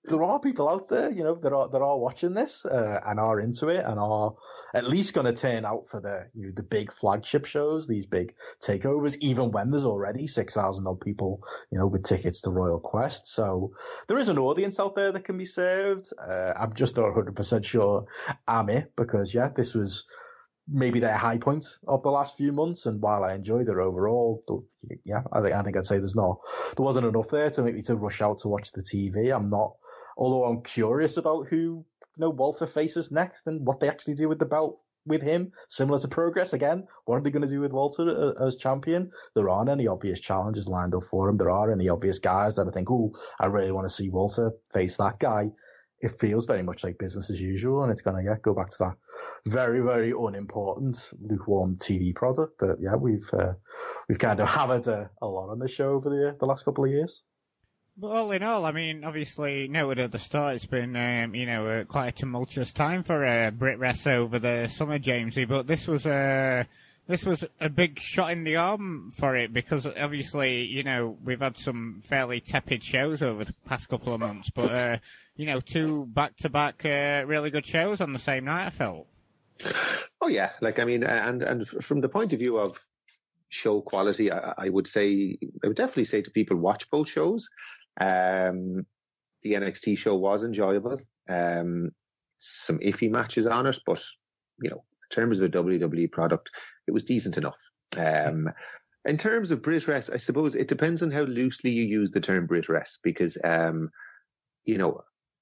There 0.06 0.24
are 0.24 0.40
people 0.40 0.70
out 0.70 0.88
there, 0.88 1.12
you 1.12 1.24
know, 1.24 1.36
that 1.36 1.52
are 1.52 1.68
that 1.70 1.82
are 1.82 2.00
watching 2.00 2.34
this 2.34 2.66
uh, 2.66 3.00
and 3.06 3.20
are 3.20 3.40
into 3.40 3.68
it 3.68 3.86
and 3.86 4.00
are 4.00 4.34
at 4.74 4.88
least 4.88 5.14
going 5.14 5.26
to 5.26 5.34
turn 5.34 5.66
out 5.66 5.88
for 5.88 6.00
the 6.00 6.30
you 6.34 6.48
know, 6.48 6.54
the 6.56 6.64
big 6.64 6.92
flagship 6.94 7.46
shows, 7.46 7.88
these 7.88 8.06
big 8.06 8.34
takeovers, 8.66 9.18
even 9.20 9.52
when 9.52 9.72
there's 9.72 9.86
already 9.86 10.26
six 10.26 10.54
thousand 10.54 10.88
odd 10.88 11.02
people, 11.02 11.42
you 11.72 11.78
know, 11.78 11.88
with 11.88 12.04
tickets 12.04 12.42
to 12.42 12.50
Royal 12.50 12.80
Quest. 12.80 13.28
So 13.28 13.74
there 14.08 14.18
is 14.18 14.30
an 14.30 14.38
audience 14.40 14.80
out 14.80 14.96
there 14.96 15.12
that 15.12 15.26
can 15.26 15.38
be 15.38 15.46
served. 15.46 16.12
Uh, 16.18 16.54
I'm 16.58 16.74
just 16.74 16.96
not 16.96 17.06
100 17.06 17.36
percent 17.36 17.66
sure 17.66 18.06
I'm 18.48 18.70
it 18.70 18.94
because 18.96 19.34
yeah, 19.34 19.50
this 19.50 19.76
was 19.76 20.06
maybe 20.72 21.00
their 21.00 21.18
high 21.18 21.38
point 21.38 21.66
of 21.88 22.04
the 22.04 22.12
last 22.12 22.38
few 22.38 22.52
months. 22.52 22.86
And 22.86 23.02
while 23.02 23.24
I 23.24 23.34
enjoyed 23.34 23.68
it 23.68 23.78
overall, 23.78 24.44
yeah, 25.04 25.22
I 25.34 25.42
think 25.42 25.56
I 25.56 25.64
think 25.64 25.78
I'd 25.78 25.86
say 25.86 25.98
there's 25.98 26.16
not 26.16 26.40
there 26.78 26.86
wasn't 26.86 27.08
enough 27.08 27.30
there 27.30 27.50
to 27.50 27.64
make 27.64 27.76
me 27.76 27.82
to 27.84 27.96
rush 27.96 28.22
out 28.22 28.40
to 28.40 28.48
watch 28.48 28.72
the 28.72 28.82
TV. 28.82 29.36
I'm 29.36 29.50
not 29.50 29.74
Although 30.20 30.44
I'm 30.44 30.62
curious 30.62 31.16
about 31.16 31.48
who 31.48 31.86
you 32.18 32.22
know 32.22 32.30
Walter 32.30 32.68
faces 32.68 33.10
next 33.10 33.48
and 33.48 33.66
what 33.66 33.80
they 33.80 33.88
actually 33.88 34.16
do 34.16 34.28
with 34.28 34.38
the 34.38 34.46
belt 34.46 34.82
with 35.06 35.22
him. 35.22 35.54
Similar 35.70 36.00
to 36.00 36.10
Progress 36.10 36.52
again, 36.52 36.86
what 37.06 37.16
are 37.16 37.22
they 37.22 37.32
going 37.32 37.48
to 37.48 37.48
do 37.48 37.62
with 37.62 37.72
Walter 37.72 38.10
uh, 38.10 38.46
as 38.46 38.58
champion? 38.58 39.12
There 39.34 39.50
aren't 39.50 39.70
any 39.70 39.88
obvious 39.88 40.20
challenges 40.20 40.68
lined 40.68 40.94
up 40.94 41.04
for 41.04 41.30
him. 41.30 41.38
There 41.38 41.50
aren't 41.50 41.72
any 41.72 41.88
obvious 41.88 42.20
guys 42.20 42.56
that 42.56 42.68
I 42.68 42.72
think, 42.72 42.92
oh, 42.92 43.14
I 43.40 43.46
really 43.46 43.72
want 43.72 43.88
to 43.88 43.94
see 43.94 44.10
Walter 44.10 44.52
face 44.74 44.98
that 44.98 45.20
guy. 45.20 45.52
It 46.02 46.20
feels 46.20 46.46
very 46.46 46.64
much 46.64 46.84
like 46.84 46.98
business 46.98 47.30
as 47.30 47.42
usual, 47.42 47.84
and 47.84 47.92
it's 47.92 48.02
going 48.02 48.18
to 48.18 48.30
yeah, 48.30 48.38
go 48.42 48.54
back 48.54 48.70
to 48.72 48.78
that 48.80 48.96
very, 49.48 49.82
very 49.82 50.12
unimportant, 50.12 51.12
lukewarm 51.22 51.78
TV 51.78 52.14
product 52.14 52.60
that 52.60 52.78
yeah 52.82 52.96
we've 52.96 53.30
uh, 53.34 53.54
we've 54.08 54.20
kind 54.20 54.40
of 54.42 54.50
hammered 54.54 54.88
a, 54.88 55.10
a 55.22 55.28
lot 55.28 55.50
on 55.50 55.60
the 55.60 55.68
show 55.68 55.92
over 55.94 56.10
the 56.10 56.36
the 56.40 56.46
last 56.46 56.66
couple 56.66 56.84
of 56.86 56.92
years. 56.92 57.24
But 58.00 58.12
all 58.12 58.32
in 58.32 58.44
all, 58.44 58.66
I 58.66 58.72
mean, 58.72 59.04
obviously, 59.04 59.68
noted 59.68 60.00
at 60.00 60.14
the 60.14 60.20
start, 60.20 60.56
it's 60.56 60.66
been, 60.66 60.96
um, 60.96 61.36
you 61.36 61.46
know, 61.46 61.68
uh, 61.68 61.84
quite 61.84 62.08
a 62.08 62.12
tumultuous 62.14 62.72
time 62.72 63.04
for 63.04 63.26
uh, 63.26 63.52
BritWres 63.52 64.10
over 64.10 64.40
the 64.40 64.70
summer, 64.70 65.00
Jamesy. 65.00 65.46
But 65.46 65.68
this 65.68 65.86
was 65.86 66.06
a 66.06 66.66
this 67.08 67.26
was 67.26 67.44
a 67.60 67.70
big 67.70 68.00
shot 68.00 68.32
in 68.32 68.46
the 68.46 68.56
arm 68.56 69.12
for 69.18 69.36
it 69.36 69.52
because 69.52 69.86
obviously, 69.86 70.64
you 70.64 70.84
know, 70.84 71.18
we've 71.26 71.42
had 71.42 71.58
some 71.58 72.02
fairly 72.02 72.40
tepid 72.40 72.86
shows 72.86 73.22
over 73.22 73.44
the 73.44 73.54
past 73.66 73.90
couple 73.90 74.14
of 74.14 74.22
months, 74.22 74.50
but 74.50 74.72
uh, 74.72 74.98
you 75.36 75.46
know, 75.46 75.60
two 75.60 76.06
back 76.06 76.38
to 76.38 76.48
back 76.48 76.84
really 76.86 77.50
good 77.50 77.66
shows 77.66 78.00
on 78.00 78.14
the 78.14 78.20
same 78.20 78.46
night. 78.46 78.68
I 78.68 78.70
felt. 78.70 79.08
Oh 80.22 80.28
yeah, 80.28 80.52
like 80.62 80.80
I 80.80 80.86
mean, 80.86 81.04
and 81.04 81.44
and 81.44 81.68
from 81.68 82.00
the 82.00 82.08
point 82.08 82.32
of 82.32 82.40
view 82.40 82.58
of 82.58 82.80
show 83.50 83.82
quality, 83.82 84.32
I, 84.32 84.54
I, 84.58 84.70
would 84.70 84.88
say 84.88 85.38
I 85.64 85.68
would 85.68 85.76
definitely 85.76 86.06
say 86.06 86.22
to 86.22 86.32
people 86.32 86.56
watch 86.58 86.90
both 86.90 87.10
shows. 87.10 87.50
Um, 88.00 88.86
the 89.42 89.54
NXT 89.54 89.98
show 89.98 90.16
was 90.16 90.44
enjoyable. 90.44 91.00
Um, 91.28 91.92
some 92.38 92.80
iffy 92.80 93.10
matches 93.10 93.46
on 93.46 93.66
it, 93.68 93.80
but 93.86 94.02
you 94.62 94.70
know, 94.70 94.78
in 94.78 95.16
terms 95.16 95.40
of 95.40 95.52
the 95.52 95.64
WWE 95.64 96.12
product, 96.12 96.52
it 96.88 96.92
was 96.92 97.04
decent 97.04 97.38
enough. 97.38 97.60
Um, 97.98 98.50
in 99.06 99.18
terms 99.18 99.52
of 99.52 99.62
BritWres, 99.62 100.14
I 100.14 100.18
suppose 100.18 100.56
it 100.56 100.68
depends 100.68 101.02
on 101.02 101.12
how 101.12 101.22
loosely 101.22 101.72
you 101.72 101.84
use 101.84 102.12
the 102.12 102.20
term 102.20 102.48
BritWres 102.48 102.98
because, 103.04 103.38
um, 103.44 103.90
you 104.66 104.78
know, 104.78 105.02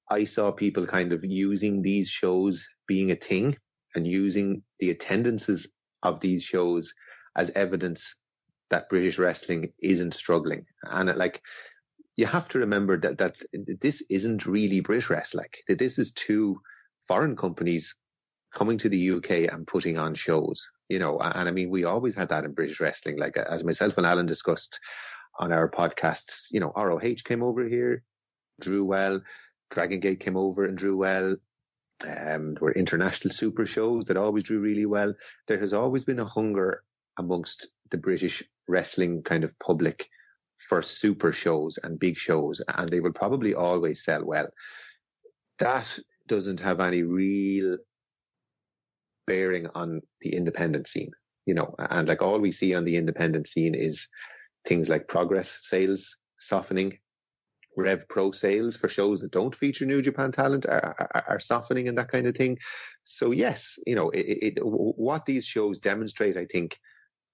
I 0.10 0.24
saw 0.24 0.52
people 0.52 0.86
kind 0.86 1.12
of 1.12 1.26
using 1.26 1.82
these 1.82 2.08
shows 2.08 2.66
being 2.88 3.12
a 3.12 3.16
thing 3.16 3.58
and 3.96 4.08
using 4.08 4.62
the 4.80 4.92
attendances 4.92 5.70
of 6.04 6.20
these 6.20 6.44
shows 6.44 6.94
as 7.36 7.50
evidence 7.52 8.16
that 8.70 8.90
British 8.90 9.18
wrestling 9.18 9.74
isn't 9.82 10.14
struggling. 10.14 10.66
And 10.84 11.10
it, 11.10 11.18
like, 11.18 11.42
you 12.18 12.26
have 12.26 12.50
to 12.50 12.60
remember 12.60 12.98
that 12.98 13.20
that 13.20 13.38
this 13.80 14.04
isn't 14.10 14.48
really 14.48 14.82
British 14.82 15.10
wrestling. 15.10 15.50
That 15.68 15.78
this 15.78 16.00
is 16.00 16.12
two 16.12 16.60
foreign 17.08 17.38
companies 17.38 17.96
coming 18.54 18.80
to 18.80 18.90
the 18.90 19.12
UK 19.12 19.54
and 19.54 19.68
putting 19.68 20.00
on 20.00 20.16
shows. 20.16 20.68
You 20.90 21.00
know, 21.00 21.20
and 21.20 21.48
I 21.48 21.52
mean, 21.52 21.70
we 21.70 21.84
always 21.84 22.16
had 22.16 22.30
that 22.30 22.44
in 22.44 22.54
British 22.54 22.80
wrestling. 22.80 23.18
Like 23.18 23.38
as 23.38 23.64
myself 23.64 23.98
and 23.98 24.08
Alan 24.08 24.26
discussed 24.26 24.80
on 25.40 25.54
our 25.54 25.70
podcast, 25.70 26.48
you 26.50 26.60
know, 26.60 26.74
ROH 26.76 27.24
came 27.24 27.44
over 27.44 27.66
here, 27.66 28.04
drew 28.60 28.84
well. 28.84 29.22
Dragon 29.70 30.00
Gate 30.00 30.20
came 30.20 30.38
over 30.38 30.66
and 30.66 30.78
drew 30.78 30.98
well. 30.98 31.36
Um, 32.04 32.54
there 32.54 32.62
were 32.62 32.72
international 32.72 33.34
super 33.34 33.66
shows 33.66 34.06
that 34.06 34.18
always 34.18 34.44
drew 34.44 34.60
really 34.60 34.86
well. 34.86 35.14
There 35.48 35.60
has 35.60 35.74
always 35.74 36.04
been 36.06 36.20
a 36.20 36.26
hunger 36.26 36.84
amongst 37.18 37.68
the 37.92 37.98
British 37.98 38.44
wrestling 38.68 39.24
kind 39.24 39.44
of 39.44 39.58
public 39.60 40.10
for 40.58 40.82
super 40.82 41.32
shows 41.32 41.78
and 41.84 42.00
big 42.00 42.18
shows, 42.18 42.62
and 42.76 42.90
they 42.90 43.00
will 43.00 43.14
probably 43.14 43.54
always 43.54 44.04
sell 44.04 44.26
well. 44.26 44.48
That 45.60 45.88
doesn't 46.28 46.60
have 46.60 46.80
any 46.80 47.04
real 47.04 47.78
bearing 49.26 49.68
on 49.76 50.02
the 50.22 50.34
independent 50.34 50.88
scene, 50.88 51.12
you 51.46 51.54
know, 51.54 51.76
and 51.78 52.08
like 52.08 52.22
all 52.22 52.40
we 52.40 52.52
see 52.52 52.74
on 52.74 52.86
the 52.86 52.98
independent 52.98 53.48
scene 53.48 53.76
is 53.76 54.08
things 54.66 54.90
like 54.90 55.08
progress 55.08 55.60
sales 55.64 56.18
softening, 56.40 56.98
Rev 57.78 58.08
Pro 58.10 58.32
sales 58.32 58.76
for 58.76 58.88
shows 58.88 59.22
that 59.22 59.32
don't 59.32 59.56
feature 59.56 59.86
New 59.86 60.02
Japan 60.02 60.32
talent 60.32 60.66
are, 60.66 60.96
are, 61.00 61.24
are 61.28 61.40
softening 61.40 61.88
and 61.88 61.98
that 61.98 62.12
kind 62.12 62.28
of 62.28 62.36
thing. 62.36 62.58
So 63.06 63.32
yes, 63.32 63.78
you 63.86 63.96
know, 63.96 64.10
it, 64.10 64.58
it, 64.58 64.60
what 64.62 65.26
these 65.26 65.46
shows 65.46 65.80
demonstrate, 65.80 66.38
I 66.38 66.46
think, 66.46 66.78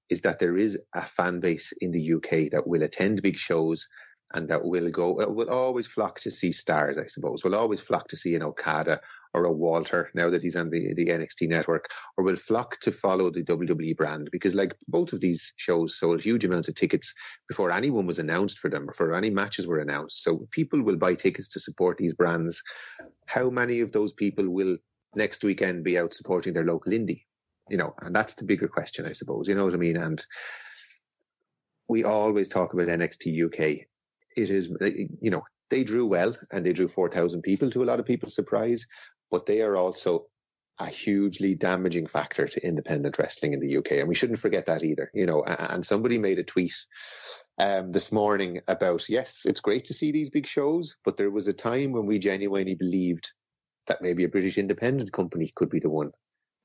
is 0.10 0.22
that 0.22 0.40
there 0.40 0.58
is 0.58 0.78
a 0.94 1.06
fan 1.06 1.40
base 1.40 1.74
in 1.82 1.92
the 1.92 2.14
UK 2.14 2.52
that 2.52 2.68
will 2.68 2.84
attend 2.84 3.22
big 3.22 3.38
shows 3.38 3.88
and 4.34 4.48
that 4.50 4.64
will 4.64 4.90
go, 4.90 5.22
uh, 5.22 5.30
will 5.30 5.50
always 5.50 5.88
flock 5.88 6.20
to 6.20 6.32
see 6.32 6.52
stars, 6.52 6.98
I 6.98 7.08
suppose, 7.08 7.44
will 7.44 7.56
always 7.56 7.80
flock 7.80 8.08
to 8.10 8.18
see 8.18 8.36
an 8.36 8.42
Okada 8.42 9.00
or 9.36 9.46
a 9.46 9.52
Walter 9.52 10.10
now 10.14 10.30
that 10.30 10.42
he's 10.42 10.56
on 10.56 10.70
the, 10.70 10.94
the 10.94 11.06
NXT 11.08 11.50
network, 11.50 11.88
or 12.18 12.24
will 12.24 12.36
flock 12.36 12.80
to 12.82 12.92
follow 12.92 13.32
the 13.32 13.44
WWE 13.44 13.96
brand 13.96 14.30
because, 14.32 14.56
like, 14.56 14.76
both 14.88 15.14
of 15.14 15.22
these 15.22 15.54
shows 15.58 15.98
sold 15.98 16.22
huge 16.22 16.46
amounts 16.46 16.68
of 16.68 16.76
tickets 16.76 17.14
before 17.48 17.72
anyone 17.72 18.06
was 18.06 18.20
announced 18.20 18.60
for 18.60 18.70
them 18.70 18.90
or 18.90 18.94
for 18.94 19.14
any 19.14 19.30
matches 19.30 19.68
were 19.68 19.80
announced. 19.80 20.24
So 20.24 20.48
people 20.52 20.82
will 20.82 20.98
buy 20.98 21.16
tickets 21.16 21.48
to 21.50 21.60
support 21.60 21.98
these 21.98 22.14
brands. 22.14 22.62
How 23.28 23.50
many 23.50 23.82
of 23.82 23.92
those 23.92 24.14
people 24.14 24.50
will 24.50 24.78
next 25.16 25.44
weekend 25.44 25.84
be 25.84 25.98
out 25.98 26.14
supporting 26.14 26.54
their 26.54 26.66
local 26.66 26.92
indie? 26.92 27.24
You 27.70 27.78
know, 27.78 27.96
and 28.02 28.16
that's 28.16 28.36
the 28.36 28.46
bigger 28.46 28.68
question, 28.68 29.06
I 29.06 29.14
suppose. 29.14 29.48
You 29.48 29.56
know 29.56 29.66
what 29.66 29.74
I 29.74 29.78
mean? 29.78 29.98
And 29.98 30.24
we 31.88 32.04
always 32.04 32.50
talk 32.50 32.74
about 32.74 32.88
NXT 32.88 33.46
UK. 33.46 33.86
It 34.36 34.50
is, 34.50 34.70
you 35.22 35.32
know, 35.32 35.44
they 35.70 35.84
drew 35.84 36.06
well 36.06 36.36
and 36.52 36.66
they 36.66 36.74
drew 36.74 36.88
4,000 36.88 37.42
people 37.42 37.70
to 37.72 37.84
a 37.84 37.86
lot 37.86 38.00
of 38.00 38.06
people's 38.06 38.36
surprise, 38.36 38.86
but 39.32 39.46
they 39.46 39.62
are 39.62 39.76
also 39.76 40.26
a 40.80 40.88
hugely 40.88 41.54
damaging 41.54 42.08
factor 42.08 42.48
to 42.48 42.66
independent 42.66 43.18
wrestling 43.20 43.54
in 43.54 43.60
the 43.60 43.78
UK. 43.78 43.94
And 43.94 44.08
we 44.08 44.16
shouldn't 44.16 44.40
forget 44.40 44.66
that 44.66 44.84
either, 44.84 45.12
you 45.14 45.26
know, 45.26 45.44
and 45.44 45.86
somebody 45.86 46.18
made 46.18 46.40
a 46.40 46.44
tweet 46.44 46.74
um, 47.60 47.92
this 47.92 48.12
morning 48.12 48.62
about, 48.68 49.08
yes, 49.08 49.44
it's 49.46 49.60
great 49.60 49.86
to 49.86 49.94
see 49.94 50.12
these 50.12 50.32
big 50.32 50.48
shows, 50.48 50.96
but 51.06 51.18
there 51.18 51.30
was 51.30 51.48
a 51.48 51.54
time 51.54 51.92
when 51.92 52.08
we 52.08 52.18
genuinely 52.18 52.76
believed 52.76 53.32
that 53.88 54.02
maybe 54.02 54.24
a 54.24 54.30
British 54.30 54.58
independent 54.58 55.14
company 55.14 55.52
could 55.56 55.70
be 55.70 55.80
the 55.80 55.90
one 55.90 56.12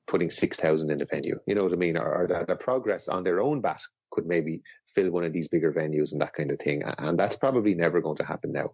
putting 0.09 0.29
6,000 0.29 0.89
in 0.91 0.97
the 0.97 1.05
venue. 1.05 1.39
You 1.45 1.55
know 1.55 1.63
what 1.63 1.73
I 1.73 1.77
mean? 1.77 1.97
Or, 1.97 2.23
or 2.23 2.27
that 2.27 2.47
the 2.47 2.55
progress 2.55 3.07
on 3.07 3.23
their 3.23 3.39
own 3.39 3.61
bat 3.61 3.81
could 4.11 4.25
maybe 4.25 4.63
fill 4.95 5.11
one 5.11 5.23
of 5.23 5.33
these 5.33 5.47
bigger 5.47 5.71
venues 5.71 6.11
and 6.11 6.21
that 6.21 6.33
kind 6.33 6.51
of 6.51 6.59
thing. 6.59 6.83
And 6.83 7.17
that's 7.17 7.35
probably 7.35 7.75
never 7.75 8.01
going 8.01 8.17
to 8.17 8.25
happen 8.25 8.51
now. 8.51 8.71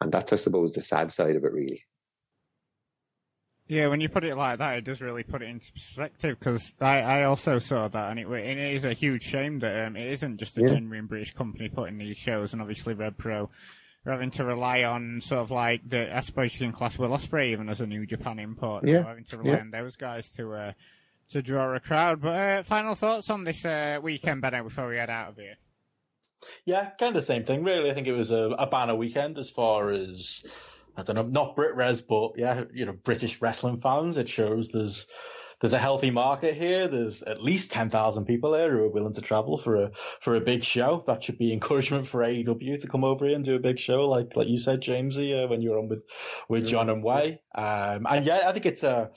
And 0.00 0.12
that's, 0.12 0.32
I 0.32 0.36
suppose, 0.36 0.72
the 0.72 0.82
sad 0.82 1.10
side 1.12 1.36
of 1.36 1.44
it, 1.44 1.52
really. 1.52 1.82
Yeah, 3.66 3.86
when 3.86 4.02
you 4.02 4.10
put 4.10 4.24
it 4.24 4.36
like 4.36 4.58
that, 4.58 4.76
it 4.76 4.84
does 4.84 5.00
really 5.00 5.22
put 5.22 5.40
it 5.40 5.48
into 5.48 5.72
perspective 5.72 6.38
because 6.38 6.74
I, 6.82 7.00
I 7.00 7.22
also 7.24 7.58
saw 7.58 7.88
that, 7.88 8.10
and 8.10 8.20
it, 8.20 8.30
it 8.30 8.74
is 8.74 8.84
a 8.84 8.92
huge 8.92 9.22
shame 9.22 9.60
that 9.60 9.86
um, 9.86 9.96
it 9.96 10.12
isn't 10.12 10.36
just 10.36 10.58
a 10.58 10.60
yeah. 10.60 10.68
genuine 10.68 11.06
British 11.06 11.32
company 11.32 11.70
putting 11.70 11.96
these 11.96 12.18
shows, 12.18 12.52
and 12.52 12.60
obviously 12.60 12.92
Rev 12.92 13.16
Pro 13.16 13.48
are 14.06 14.12
having 14.12 14.30
to 14.32 14.44
rely 14.44 14.84
on 14.84 15.20
sort 15.20 15.40
of 15.40 15.50
like 15.50 15.88
the 15.88 16.14
I 16.14 16.20
suppose 16.20 16.52
you 16.54 16.66
can 16.66 16.72
class 16.72 16.98
Will 16.98 17.10
Ospreay 17.10 17.52
even 17.52 17.68
as 17.68 17.80
a 17.80 17.86
New 17.86 18.06
Japan 18.06 18.38
import, 18.38 18.86
yeah. 18.86 19.04
having 19.04 19.24
to 19.24 19.38
rely 19.38 19.52
yeah. 19.52 19.60
on 19.60 19.70
those 19.70 19.96
guys 19.96 20.28
to 20.30 20.52
uh, 20.52 20.72
to 21.30 21.42
draw 21.42 21.74
a 21.74 21.80
crowd. 21.80 22.20
But 22.20 22.28
uh, 22.28 22.62
final 22.62 22.94
thoughts 22.94 23.30
on 23.30 23.44
this 23.44 23.64
uh, 23.64 23.98
weekend, 24.02 24.42
Benno, 24.42 24.64
before 24.64 24.88
we 24.88 24.96
head 24.96 25.10
out 25.10 25.30
of 25.30 25.36
here. 25.36 25.56
Yeah, 26.66 26.90
kind 26.98 27.16
of 27.16 27.22
the 27.22 27.26
same 27.26 27.44
thing, 27.44 27.64
really. 27.64 27.90
I 27.90 27.94
think 27.94 28.06
it 28.06 28.12
was 28.12 28.30
a, 28.30 28.50
a 28.58 28.66
banner 28.66 28.94
weekend 28.94 29.38
as 29.38 29.48
far 29.50 29.90
as 29.90 30.42
I 30.96 31.02
don't 31.02 31.16
know, 31.16 31.22
not 31.22 31.56
BritWres, 31.56 32.06
but 32.06 32.38
yeah, 32.38 32.64
you 32.72 32.86
know, 32.86 32.92
British 32.92 33.40
wrestling 33.40 33.80
fans. 33.80 34.16
It 34.16 34.28
shows 34.28 34.68
there's 34.68 35.06
there's 35.60 35.72
a 35.72 35.78
healthy 35.78 36.10
market 36.10 36.54
here. 36.54 36.88
There's 36.88 37.22
at 37.22 37.42
least 37.42 37.70
ten 37.70 37.90
thousand 37.90 38.24
people 38.24 38.50
there 38.50 38.70
who 38.70 38.84
are 38.84 38.88
willing 38.88 39.14
to 39.14 39.20
travel 39.20 39.56
for 39.56 39.76
a 39.76 39.90
for 39.92 40.36
a 40.36 40.40
big 40.40 40.64
show. 40.64 41.02
That 41.06 41.22
should 41.22 41.38
be 41.38 41.52
encouragement 41.52 42.06
for 42.06 42.20
AEW 42.20 42.80
to 42.80 42.88
come 42.88 43.04
over 43.04 43.26
here 43.26 43.34
and 43.34 43.44
do 43.44 43.56
a 43.56 43.60
big 43.60 43.78
show, 43.78 44.08
like 44.08 44.36
like 44.36 44.48
you 44.48 44.58
said, 44.58 44.80
Jamesy, 44.80 45.44
uh, 45.44 45.48
when 45.48 45.62
you 45.62 45.70
were 45.70 45.78
on 45.78 45.88
with 45.88 46.02
with 46.48 46.66
John 46.66 46.90
and 46.90 47.02
Wai. 47.02 47.38
Um, 47.54 48.06
and 48.08 48.24
yeah, 48.24 48.40
I 48.48 48.52
think 48.52 48.66
it's 48.66 48.82
a 48.82 49.10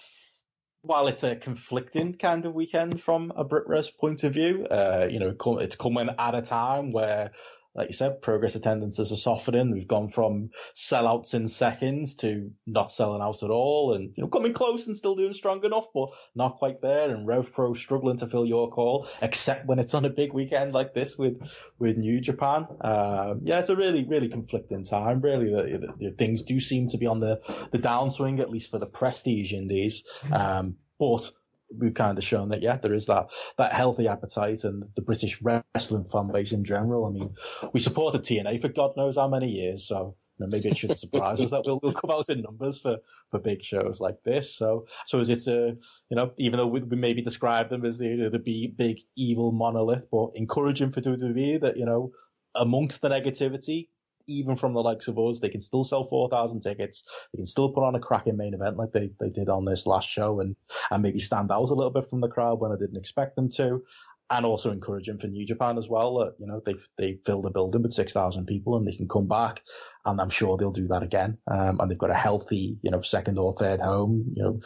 while 0.82 1.08
it's 1.08 1.24
a 1.24 1.36
conflicting 1.36 2.14
kind 2.14 2.46
of 2.46 2.54
weekend 2.54 3.02
from 3.02 3.32
a 3.36 3.44
BritWres 3.44 3.98
point 3.98 4.24
of 4.24 4.34
view, 4.34 4.66
uh, 4.68 5.08
you 5.10 5.20
know, 5.20 5.36
it's 5.60 5.76
coming 5.76 6.10
at 6.18 6.36
a 6.36 6.42
time 6.42 6.92
where 6.92 7.32
like 7.78 7.90
you 7.90 7.94
said, 7.94 8.24
progress 8.24 8.56
attendances 8.56 9.12
are 9.12 9.18
softening. 9.18 9.72
We've 9.72 9.88
gone 9.88 10.10
from 10.10 10.50
sellouts 10.76 11.36
in 11.36 11.48
seconds 11.48 12.16
to 12.16 12.52
not 12.66 12.92
selling 12.92 13.22
out 13.22 13.44
at 13.44 13.52
all, 13.52 13.94
and 13.94 14.14
you 14.16 14.24
know 14.24 14.30
coming 14.30 14.54
close 14.54 14.88
and 14.88 14.98
still 14.98 15.16
doing 15.16 15.34
strong 15.34 15.64
enough, 15.64 15.86
but 15.94 16.10
not 16.36 16.58
quite 16.58 16.82
there. 16.82 17.12
And 17.12 17.28
Rev 17.28 17.54
Pro 17.54 17.74
struggling 17.76 18.18
to 18.18 18.28
fill 18.28 18.46
York 18.46 18.74
Hall, 18.74 19.08
except 19.22 19.68
when 19.68 19.78
it's 19.78 19.94
on 19.94 20.06
a 20.06 20.10
big 20.10 20.34
weekend 20.34 20.74
like 20.74 20.96
this 20.96 21.18
with 21.18 21.40
with 21.78 21.98
New 21.98 22.20
Japan. 22.20 22.66
Um, 22.82 23.42
yeah, 23.44 23.60
it's 23.60 23.70
a 23.70 23.76
really 23.76 24.04
really 24.04 24.30
conflicting 24.30 24.84
time. 24.84 25.22
Really, 25.22 25.52
the, 25.52 25.78
the, 25.78 26.10
the, 26.10 26.16
things 26.18 26.42
do 26.42 26.60
seem 26.60 26.90
to 26.90 26.98
be 26.98 27.06
on 27.06 27.20
the 27.20 27.40
the 27.72 27.78
downswing, 27.78 28.40
at 28.40 28.50
least 28.50 28.72
for 28.72 28.80
the 28.80 28.88
prestige 28.88 29.54
indies. 29.54 30.04
Um, 30.32 30.78
but 31.00 31.30
we've 31.76 31.94
kind 31.94 32.18
of 32.18 32.24
shown 32.24 32.50
that 32.50 32.62
yeah, 32.62 32.78
there 32.78 32.94
is 32.94 33.08
that 33.08 33.32
that 33.58 33.74
healthy 33.74 34.08
appetite 34.08 34.64
and 34.64 34.84
the 34.96 35.02
British 35.02 35.42
wrestling 35.42 36.06
fan 36.06 36.32
base 36.32 36.52
in 36.52 36.64
general. 36.64 37.06
I 37.06 37.12
mean, 37.12 37.36
we 37.74 37.80
supported 37.80 38.24
TNA 38.24 38.62
for 38.62 38.70
God 38.70 38.96
knows 38.98 39.18
how 39.18 39.28
many 39.28 39.50
years, 39.50 39.88
so 39.88 40.16
you 40.38 40.46
know, 40.46 40.50
maybe 40.52 40.70
it 40.70 40.78
shouldn't 40.78 41.00
surprise 41.00 41.42
us 41.42 41.52
that 41.52 41.64
we'll, 41.66 41.80
we'll 41.82 41.94
come 41.94 42.12
out 42.12 42.30
in 42.30 42.42
numbers 42.42 42.80
for, 42.80 42.98
for 43.32 43.40
big 43.40 43.64
shows 43.64 44.00
like 44.00 44.22
this. 44.24 44.56
So, 44.56 44.86
so 45.06 45.20
is 45.20 45.30
it 45.30 45.48
a, 45.48 45.76
you 46.10 46.16
know, 46.16 46.32
even 46.38 46.58
though 46.58 46.68
we, 46.68 46.82
we 46.82 46.96
maybe 46.96 47.22
describe 47.22 47.70
them 47.70 47.86
as 47.86 47.98
the, 47.98 48.30
the 48.32 48.40
big, 48.40 48.78
big 48.78 49.00
evil 49.16 49.52
monolith, 49.52 50.08
but 50.12 50.32
encouraging 50.36 50.92
for 50.92 51.02
WWE 51.02 51.62
that, 51.62 51.78
you 51.78 51.86
know, 51.86 52.12
amongst 52.54 53.02
the 53.02 53.10
negativity, 53.10 53.88
even 54.28 54.56
from 54.56 54.74
the 54.74 54.82
likes 54.82 55.08
of 55.08 55.18
us. 55.18 55.40
They 55.40 55.50
can 55.50 55.62
still 55.62 55.84
sell 55.84 56.04
4,000 56.04 56.62
tickets. 56.62 57.04
They 57.34 57.38
can 57.38 57.46
still 57.46 57.72
put 57.72 57.84
on 57.84 57.96
a 57.96 58.00
cracking 58.00 58.38
main 58.38 58.54
event 58.54 58.78
like 58.78 58.92
they, 58.92 59.12
they 59.20 59.30
did 59.30 59.50
on 59.50 59.66
this 59.66 59.88
last 59.88 60.10
show 60.10 60.40
and, 60.40 60.56
and 60.92 61.04
maybe 61.04 61.20
stand 61.20 61.52
out 61.52 61.70
a 61.70 61.74
little 61.74 61.92
bit 61.92 62.10
from 62.10 62.22
the 62.22 62.28
crowd 62.28 62.60
when 62.60 62.72
I 62.72 62.76
didn't 62.78 62.98
expect 62.98 63.36
them 63.36 63.50
to 63.52 63.82
and 64.30 64.46
also 64.46 64.72
encouraging 64.72 65.20
for 65.20 65.28
New 65.28 65.46
Japan 65.46 65.78
as 65.78 65.88
well. 65.88 66.18
That 66.20 66.36
you 66.40 66.48
know 66.48 66.62
they 66.66 66.76
they 66.98 67.20
filled 67.26 67.46
a 67.46 67.50
building 67.50 67.82
with 67.82 67.94
six 67.94 68.14
thousand 68.14 68.46
people 68.46 68.76
and 68.78 68.88
they 68.88 68.96
can 68.96 69.08
come 69.08 69.28
back, 69.28 69.62
and 70.06 70.20
I'm 70.20 70.30
sure 70.30 70.58
they'll 70.58 70.72
do 70.72 70.88
that 70.90 71.04
again. 71.04 71.38
Um, 71.50 71.80
and 71.80 71.90
they've 71.90 71.98
got 71.98 72.12
a 72.12 72.16
healthy, 72.16 72.78
you 72.82 72.92
know, 72.92 73.02
second 73.02 73.38
or 73.38 73.54
third 73.54 73.82
home. 73.82 74.34
You 74.36 74.44
know, 74.44 74.62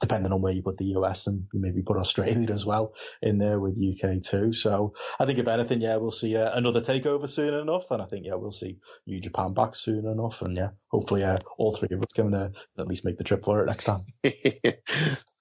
depending 0.00 0.32
on 0.32 0.40
where 0.40 0.52
you 0.52 0.62
put 0.62 0.78
the 0.78 0.96
US 0.96 1.26
and 1.26 1.44
maybe 1.52 1.82
put 1.82 1.96
Australia 1.96 2.50
as 2.52 2.64
well 2.64 2.94
in 3.20 3.38
there 3.38 3.58
with 3.58 3.80
UK 3.80 4.22
too. 4.22 4.52
So 4.52 4.94
I 5.18 5.26
think 5.26 5.38
if 5.38 5.48
anything, 5.48 5.80
yeah, 5.80 5.96
we'll 5.96 6.10
see 6.10 6.36
uh, 6.36 6.50
another 6.56 6.80
takeover 6.80 7.28
soon 7.28 7.54
enough, 7.54 7.90
and 7.90 8.02
I 8.02 8.06
think 8.06 8.26
yeah, 8.26 8.34
we'll 8.34 8.52
see 8.52 8.78
New 9.06 9.20
Japan 9.20 9.54
back 9.54 9.74
soon 9.74 10.06
enough, 10.06 10.42
and 10.42 10.56
yeah, 10.56 10.70
hopefully 10.88 11.24
uh, 11.24 11.38
all 11.58 11.74
three 11.74 11.88
of 11.90 12.02
us 12.02 12.12
can 12.12 12.34
uh, 12.34 12.50
at 12.78 12.86
least 12.86 13.04
make 13.04 13.18
the 13.18 13.24
trip 13.24 13.44
for 13.44 13.62
it 13.62 13.66
next 13.66 13.84
time. 13.84 14.04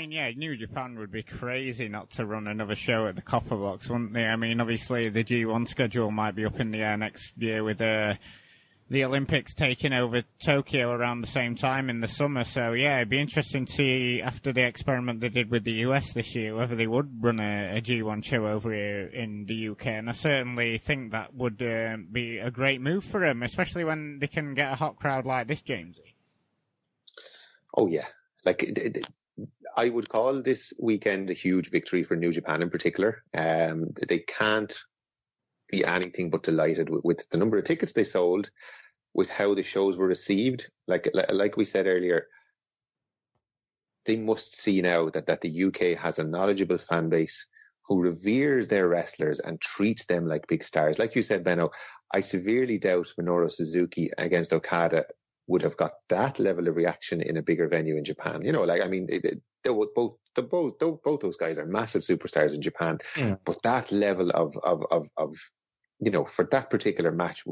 Mean, 0.00 0.12
yeah, 0.12 0.30
New 0.30 0.56
Japan 0.56 0.98
would 0.98 1.12
be 1.12 1.22
crazy 1.22 1.86
not 1.86 2.08
to 2.12 2.24
run 2.24 2.46
another 2.46 2.74
show 2.74 3.06
at 3.06 3.16
the 3.16 3.20
Copper 3.20 3.56
Box, 3.56 3.90
wouldn't 3.90 4.14
they? 4.14 4.24
I 4.24 4.34
mean, 4.34 4.58
obviously 4.58 5.10
the 5.10 5.22
G1 5.22 5.68
schedule 5.68 6.10
might 6.10 6.34
be 6.34 6.46
up 6.46 6.58
in 6.58 6.70
the 6.70 6.78
air 6.78 6.96
next 6.96 7.34
year 7.36 7.62
with 7.62 7.82
uh, 7.82 8.14
the 8.88 9.04
Olympics 9.04 9.52
taking 9.52 9.92
over 9.92 10.22
Tokyo 10.42 10.90
around 10.90 11.20
the 11.20 11.26
same 11.26 11.54
time 11.54 11.90
in 11.90 12.00
the 12.00 12.08
summer. 12.08 12.44
So 12.44 12.72
yeah, 12.72 12.96
it'd 12.96 13.10
be 13.10 13.20
interesting 13.20 13.66
to 13.66 13.72
see 13.74 14.22
after 14.24 14.54
the 14.54 14.62
experiment 14.62 15.20
they 15.20 15.28
did 15.28 15.50
with 15.50 15.64
the 15.64 15.84
US 15.84 16.14
this 16.14 16.34
year 16.34 16.56
whether 16.56 16.76
they 16.76 16.86
would 16.86 17.22
run 17.22 17.38
a 17.38 17.76
a 17.76 17.82
G1 17.82 18.24
show 18.24 18.46
over 18.46 18.72
here 18.72 19.04
in 19.08 19.44
the 19.44 19.68
UK. 19.68 19.86
And 19.88 20.08
I 20.08 20.12
certainly 20.12 20.78
think 20.78 21.12
that 21.12 21.34
would 21.34 21.60
uh, 21.60 21.98
be 22.10 22.38
a 22.38 22.50
great 22.50 22.80
move 22.80 23.04
for 23.04 23.20
them, 23.20 23.42
especially 23.42 23.84
when 23.84 24.18
they 24.18 24.28
can 24.28 24.54
get 24.54 24.72
a 24.72 24.76
hot 24.76 24.96
crowd 24.96 25.26
like 25.26 25.46
this, 25.46 25.60
Jamesy. 25.60 26.14
Oh 27.76 27.86
yeah, 27.86 28.06
like 28.46 28.64
I 29.76 29.88
would 29.88 30.08
call 30.08 30.42
this 30.42 30.72
weekend 30.80 31.30
a 31.30 31.34
huge 31.34 31.70
victory 31.70 32.04
for 32.04 32.16
New 32.16 32.32
Japan 32.32 32.62
in 32.62 32.70
particular. 32.70 33.22
Um, 33.34 33.94
they 34.08 34.18
can't 34.20 34.76
be 35.70 35.84
anything 35.84 36.30
but 36.30 36.42
delighted 36.42 36.90
with, 36.90 37.04
with, 37.04 37.30
the 37.30 37.38
number 37.38 37.58
of 37.58 37.64
tickets 37.64 37.92
they 37.92 38.04
sold, 38.04 38.50
with 39.14 39.30
how 39.30 39.54
the 39.54 39.62
shows 39.62 39.96
were 39.96 40.06
received. 40.06 40.68
Like 40.86 41.10
like 41.14 41.56
we 41.56 41.64
said 41.64 41.86
earlier, 41.86 42.26
they 44.06 44.16
must 44.16 44.56
see 44.56 44.80
now 44.82 45.10
that 45.10 45.26
that 45.26 45.40
the 45.40 45.64
UK 45.64 46.00
has 46.00 46.18
a 46.18 46.24
knowledgeable 46.24 46.78
fan 46.78 47.08
base 47.08 47.46
who 47.86 48.00
reveres 48.00 48.68
their 48.68 48.88
wrestlers 48.88 49.40
and 49.40 49.60
treats 49.60 50.06
them 50.06 50.26
like 50.26 50.46
big 50.46 50.62
stars. 50.62 50.98
Like 50.98 51.16
you 51.16 51.22
said, 51.22 51.42
Benno, 51.42 51.70
I 52.12 52.20
severely 52.20 52.78
doubt 52.78 53.12
Minoru 53.18 53.50
Suzuki 53.50 54.10
against 54.16 54.52
Okada 54.52 55.06
would 55.48 55.62
have 55.62 55.76
got 55.76 55.94
that 56.08 56.38
level 56.38 56.68
of 56.68 56.76
reaction 56.76 57.20
in 57.20 57.36
a 57.36 57.42
bigger 57.42 57.66
venue 57.66 57.96
in 57.96 58.04
Japan. 58.04 58.42
You 58.42 58.52
know, 58.52 58.62
like 58.62 58.82
I 58.82 58.86
mean, 58.86 59.08
they, 59.64 59.70
they 59.70 59.76
both 59.94 60.16
the 60.34 60.42
both 60.42 60.78
both 60.78 61.20
those 61.20 61.36
guys 61.36 61.58
are 61.58 61.66
massive 61.66 62.02
superstars 62.02 62.54
in 62.54 62.62
Japan, 62.62 62.98
yeah. 63.16 63.36
but 63.44 63.62
that 63.62 63.90
level 63.92 64.30
of 64.30 64.56
of 64.62 64.84
of 64.90 65.08
of 65.16 65.36
you 66.00 66.10
know, 66.10 66.24
for 66.24 66.46
that 66.50 66.70
particular 66.70 67.12
match, 67.12 67.44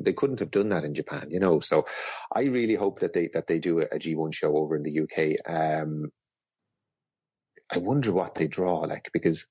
they 0.00 0.12
couldn't 0.12 0.40
have 0.40 0.50
done 0.50 0.70
that 0.70 0.84
in 0.84 0.94
Japan, 0.94 1.28
you 1.30 1.38
know. 1.38 1.60
So 1.60 1.86
I 2.34 2.44
really 2.44 2.74
hope 2.74 3.00
that 3.00 3.12
they 3.12 3.28
that 3.28 3.46
they 3.46 3.60
do 3.60 3.80
a 3.80 3.86
G1 3.86 4.34
show 4.34 4.56
over 4.56 4.74
in 4.76 4.82
the 4.82 5.00
UK. 5.00 5.48
Um, 5.48 6.10
I 7.70 7.78
wonder 7.78 8.12
what 8.12 8.34
they 8.34 8.48
draw 8.48 8.80
like 8.80 9.08
because 9.12 9.46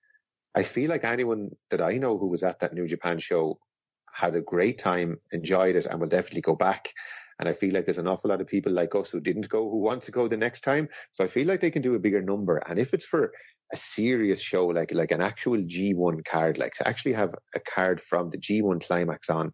I 0.54 0.64
feel 0.64 0.90
like 0.90 1.06
anyone 1.06 1.52
that 1.70 1.82
I 1.82 1.98
know 1.98 2.18
who 2.18 2.28
was 2.28 2.44
at 2.44 2.60
that 2.60 2.74
New 2.74 2.88
Japan 2.88 3.20
show 3.20 3.58
had 4.14 4.36
a 4.36 4.42
great 4.42 4.78
time, 4.78 5.18
enjoyed 5.32 5.78
it, 5.78 5.86
and 5.86 6.00
will 6.02 6.10
definitely 6.10 6.42
go 6.42 6.56
back. 6.56 6.90
And 7.42 7.50
I 7.50 7.54
feel 7.54 7.74
like 7.74 7.86
there's 7.86 7.98
an 7.98 8.08
awful 8.08 8.30
lot 8.30 8.40
of 8.40 8.46
people 8.46 8.72
like 8.72 8.94
us 8.94 9.10
who 9.10 9.20
didn't 9.20 9.50
go 9.50 9.68
who 9.68 9.78
want 9.78 10.04
to 10.04 10.12
go 10.12 10.28
the 10.28 10.38
next 10.38 10.62
time. 10.62 10.88
So 11.12 11.24
I 11.24 11.28
feel 11.28 11.48
like 11.48 11.60
they 11.60 11.72
can 11.72 11.82
do 11.82 11.96
a 11.96 12.00
bigger 12.00 12.22
number. 12.22 12.58
And 12.58 12.78
if 12.78 12.94
it's 12.94 13.06
for 13.06 13.34
a 13.74 13.78
serious 13.78 14.40
show, 14.40 14.68
like 14.68 14.94
like 14.94 15.12
an 15.12 15.22
actual 15.22 15.58
G1 15.58 16.24
card, 16.24 16.60
like 16.60 16.74
to 16.74 16.88
actually 16.88 17.14
have 17.14 17.34
a 17.56 17.60
card 17.60 18.00
from 18.00 18.30
the 18.30 18.38
G1 18.38 18.86
climax 18.86 19.32
on, 19.32 19.54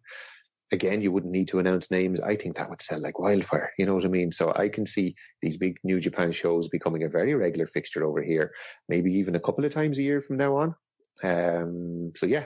again, 0.70 1.00
you 1.00 1.10
wouldn't 1.10 1.32
need 1.32 1.48
to 1.48 1.60
announce 1.60 1.90
names. 1.90 2.20
I 2.20 2.36
think 2.36 2.56
that 2.56 2.68
would 2.68 2.82
sell 2.82 3.00
like 3.00 3.18
wildfire. 3.18 3.72
You 3.78 3.86
know 3.86 3.94
what 3.94 4.04
I 4.04 4.08
mean? 4.08 4.32
So 4.32 4.52
I 4.54 4.68
can 4.68 4.84
see 4.84 5.14
these 5.40 5.56
big 5.56 5.78
New 5.82 5.98
Japan 5.98 6.30
shows 6.30 6.68
becoming 6.68 7.04
a 7.04 7.08
very 7.08 7.34
regular 7.34 7.66
fixture 7.66 8.04
over 8.04 8.22
here, 8.22 8.52
maybe 8.90 9.14
even 9.14 9.34
a 9.34 9.40
couple 9.40 9.64
of 9.64 9.72
times 9.72 9.98
a 9.98 10.02
year 10.02 10.20
from 10.20 10.36
now 10.36 10.56
on. 10.56 10.74
Um, 11.22 12.12
so 12.14 12.26
yeah, 12.26 12.44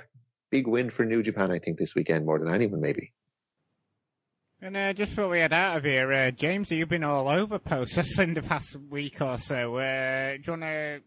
big 0.53 0.69
win 0.69 0.89
for 0.89 1.05
New 1.05 1.25
Japan, 1.25 1.51
I 1.51 1.59
think, 1.59 1.79
this 1.79 1.97
weekend 1.97 2.27
more 2.27 2.39
than 2.39 2.55
anyone, 2.55 2.81
maybe. 2.81 3.13
And 4.65 4.77
uh, 4.77 4.93
just 4.93 5.11
before 5.11 5.29
we 5.29 5.41
head 5.41 5.53
out 5.53 5.79
of 5.79 5.85
here, 5.85 6.13
uh, 6.13 6.31
James, 6.31 6.71
you've 6.71 6.89
been 6.89 7.03
all 7.03 7.29
over 7.29 7.59
posts 7.59 8.17
in 8.21 8.33
the 8.33 8.43
past 8.43 8.77
week 8.89 9.21
or 9.21 9.37
so. 9.37 9.79
Uh, 9.79 10.37
do 10.37 10.43
you 10.47 10.53
want 10.53 10.63
to 10.63 11.01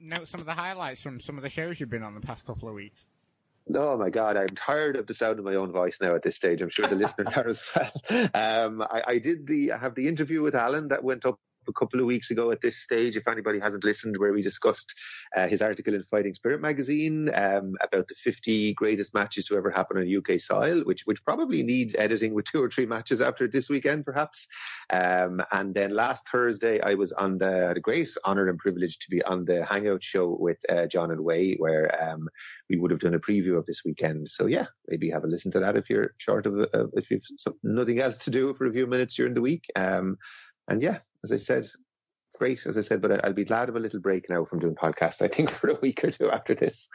note 0.00 0.28
some 0.28 0.40
of 0.40 0.46
the 0.46 0.54
highlights 0.54 1.02
from 1.02 1.20
some 1.20 1.36
of 1.36 1.42
the 1.42 1.50
shows 1.50 1.78
you've 1.78 1.90
been 1.90 2.02
on 2.02 2.14
the 2.14 2.22
past 2.22 2.46
couple 2.46 2.70
of 2.70 2.74
weeks? 2.74 3.04
Oh 3.76 3.98
my 3.98 4.08
God, 4.08 4.38
I'm 4.38 4.48
tired 4.48 4.96
of 4.96 5.06
the 5.06 5.12
sound 5.12 5.38
of 5.38 5.44
my 5.44 5.56
own 5.56 5.72
voice 5.72 5.98
now 6.00 6.14
at 6.14 6.22
this 6.22 6.36
stage. 6.36 6.62
I'm 6.62 6.70
sure 6.70 6.86
the 6.86 6.96
listeners 6.96 7.36
are 7.36 7.48
as 7.48 7.62
well. 7.76 8.30
Um, 8.32 8.80
I, 8.80 9.02
I, 9.06 9.18
did 9.18 9.46
the, 9.46 9.72
I 9.72 9.76
have 9.76 9.94
the 9.94 10.08
interview 10.08 10.40
with 10.40 10.54
Alan 10.54 10.88
that 10.88 11.04
went 11.04 11.26
up 11.26 11.38
a 11.68 11.72
couple 11.72 12.00
of 12.00 12.06
weeks 12.06 12.30
ago 12.30 12.50
at 12.50 12.60
this 12.60 12.78
stage. 12.78 13.16
If 13.16 13.28
anybody 13.28 13.58
hasn't 13.58 13.84
listened, 13.84 14.16
where 14.18 14.32
we 14.32 14.42
discussed 14.42 14.94
uh, 15.36 15.46
his 15.46 15.62
article 15.62 15.94
in 15.94 16.02
Fighting 16.04 16.34
Spirit 16.34 16.60
magazine 16.60 17.30
um, 17.34 17.74
about 17.82 18.08
the 18.08 18.14
50 18.14 18.74
greatest 18.74 19.14
matches 19.14 19.46
to 19.46 19.56
ever 19.56 19.70
happen 19.70 19.98
on 19.98 20.16
UK 20.16 20.40
soil, 20.40 20.80
which 20.80 21.02
which 21.06 21.24
probably 21.24 21.62
needs 21.62 21.94
editing 21.96 22.34
with 22.34 22.46
two 22.46 22.62
or 22.62 22.70
three 22.70 22.86
matches 22.86 23.20
after 23.20 23.48
this 23.48 23.68
weekend, 23.68 24.04
perhaps. 24.04 24.46
Um, 24.90 25.42
and 25.52 25.74
then 25.74 25.90
last 25.90 26.28
Thursday, 26.28 26.80
I 26.80 26.94
was 26.94 27.12
on 27.12 27.38
the, 27.38 27.72
the 27.74 27.80
great 27.80 28.08
honour 28.24 28.48
and 28.48 28.58
privilege 28.58 28.98
to 28.98 29.10
be 29.10 29.22
on 29.22 29.44
the 29.44 29.64
Hangout 29.64 30.02
show 30.02 30.36
with 30.38 30.58
uh, 30.68 30.86
John 30.86 31.10
and 31.10 31.20
Way, 31.20 31.54
where 31.58 31.90
um, 32.02 32.28
we 32.68 32.76
would 32.76 32.90
have 32.90 33.00
done 33.00 33.14
a 33.14 33.18
preview 33.20 33.58
of 33.58 33.66
this 33.66 33.84
weekend. 33.84 34.28
So 34.28 34.46
yeah, 34.46 34.66
maybe 34.88 35.10
have 35.10 35.24
a 35.24 35.26
listen 35.26 35.50
to 35.52 35.60
that 35.60 35.76
if 35.76 35.88
you're 35.90 36.14
short 36.18 36.46
of 36.46 36.58
uh, 36.74 36.86
if 36.94 37.10
you've 37.10 37.22
nothing 37.62 38.00
else 38.00 38.18
to 38.18 38.30
do 38.30 38.54
for 38.54 38.66
a 38.66 38.72
few 38.72 38.86
minutes 38.86 39.14
during 39.14 39.34
the 39.34 39.40
week. 39.40 39.66
Um, 39.76 40.18
and 40.68 40.82
yeah, 40.82 40.98
as 41.24 41.32
I 41.32 41.38
said, 41.38 41.66
great, 42.34 42.66
as 42.66 42.76
I 42.76 42.80
said, 42.80 43.00
but 43.00 43.24
I'll 43.24 43.32
be 43.32 43.44
glad 43.44 43.68
of 43.68 43.76
a 43.76 43.80
little 43.80 44.00
break 44.00 44.28
now 44.30 44.44
from 44.44 44.58
doing 44.58 44.74
podcasts, 44.74 45.22
I 45.22 45.28
think, 45.28 45.50
for 45.50 45.70
a 45.70 45.78
week 45.80 46.02
or 46.04 46.10
two 46.10 46.30
after 46.30 46.54
this. 46.54 46.88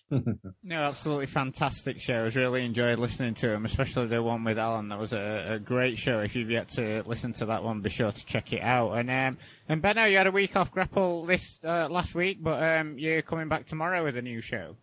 no, 0.10 0.76
absolutely 0.76 1.26
fantastic 1.26 2.00
shows. 2.00 2.36
Really 2.36 2.64
enjoyed 2.64 2.98
listening 2.98 3.34
to 3.34 3.48
them, 3.48 3.64
especially 3.64 4.06
the 4.06 4.22
one 4.22 4.44
with 4.44 4.58
Alan. 4.58 4.88
That 4.88 4.98
was 4.98 5.12
a, 5.12 5.54
a 5.54 5.58
great 5.58 5.98
show. 5.98 6.20
If 6.20 6.36
you've 6.36 6.50
yet 6.50 6.68
to 6.70 7.02
listen 7.06 7.32
to 7.34 7.46
that 7.46 7.62
one, 7.62 7.80
be 7.80 7.90
sure 7.90 8.12
to 8.12 8.26
check 8.26 8.52
it 8.52 8.62
out. 8.62 8.92
And 8.92 9.10
um, 9.10 9.38
and 9.68 9.82
Benno, 9.82 10.04
you 10.04 10.16
had 10.16 10.26
a 10.26 10.32
week 10.32 10.56
off 10.56 10.70
Grapple 10.70 11.26
this 11.26 11.58
uh, 11.64 11.88
last 11.90 12.14
week, 12.14 12.38
but 12.42 12.62
um, 12.62 12.98
you're 12.98 13.22
coming 13.22 13.48
back 13.48 13.66
tomorrow 13.66 14.04
with 14.04 14.16
a 14.16 14.22
new 14.22 14.40
show. 14.40 14.76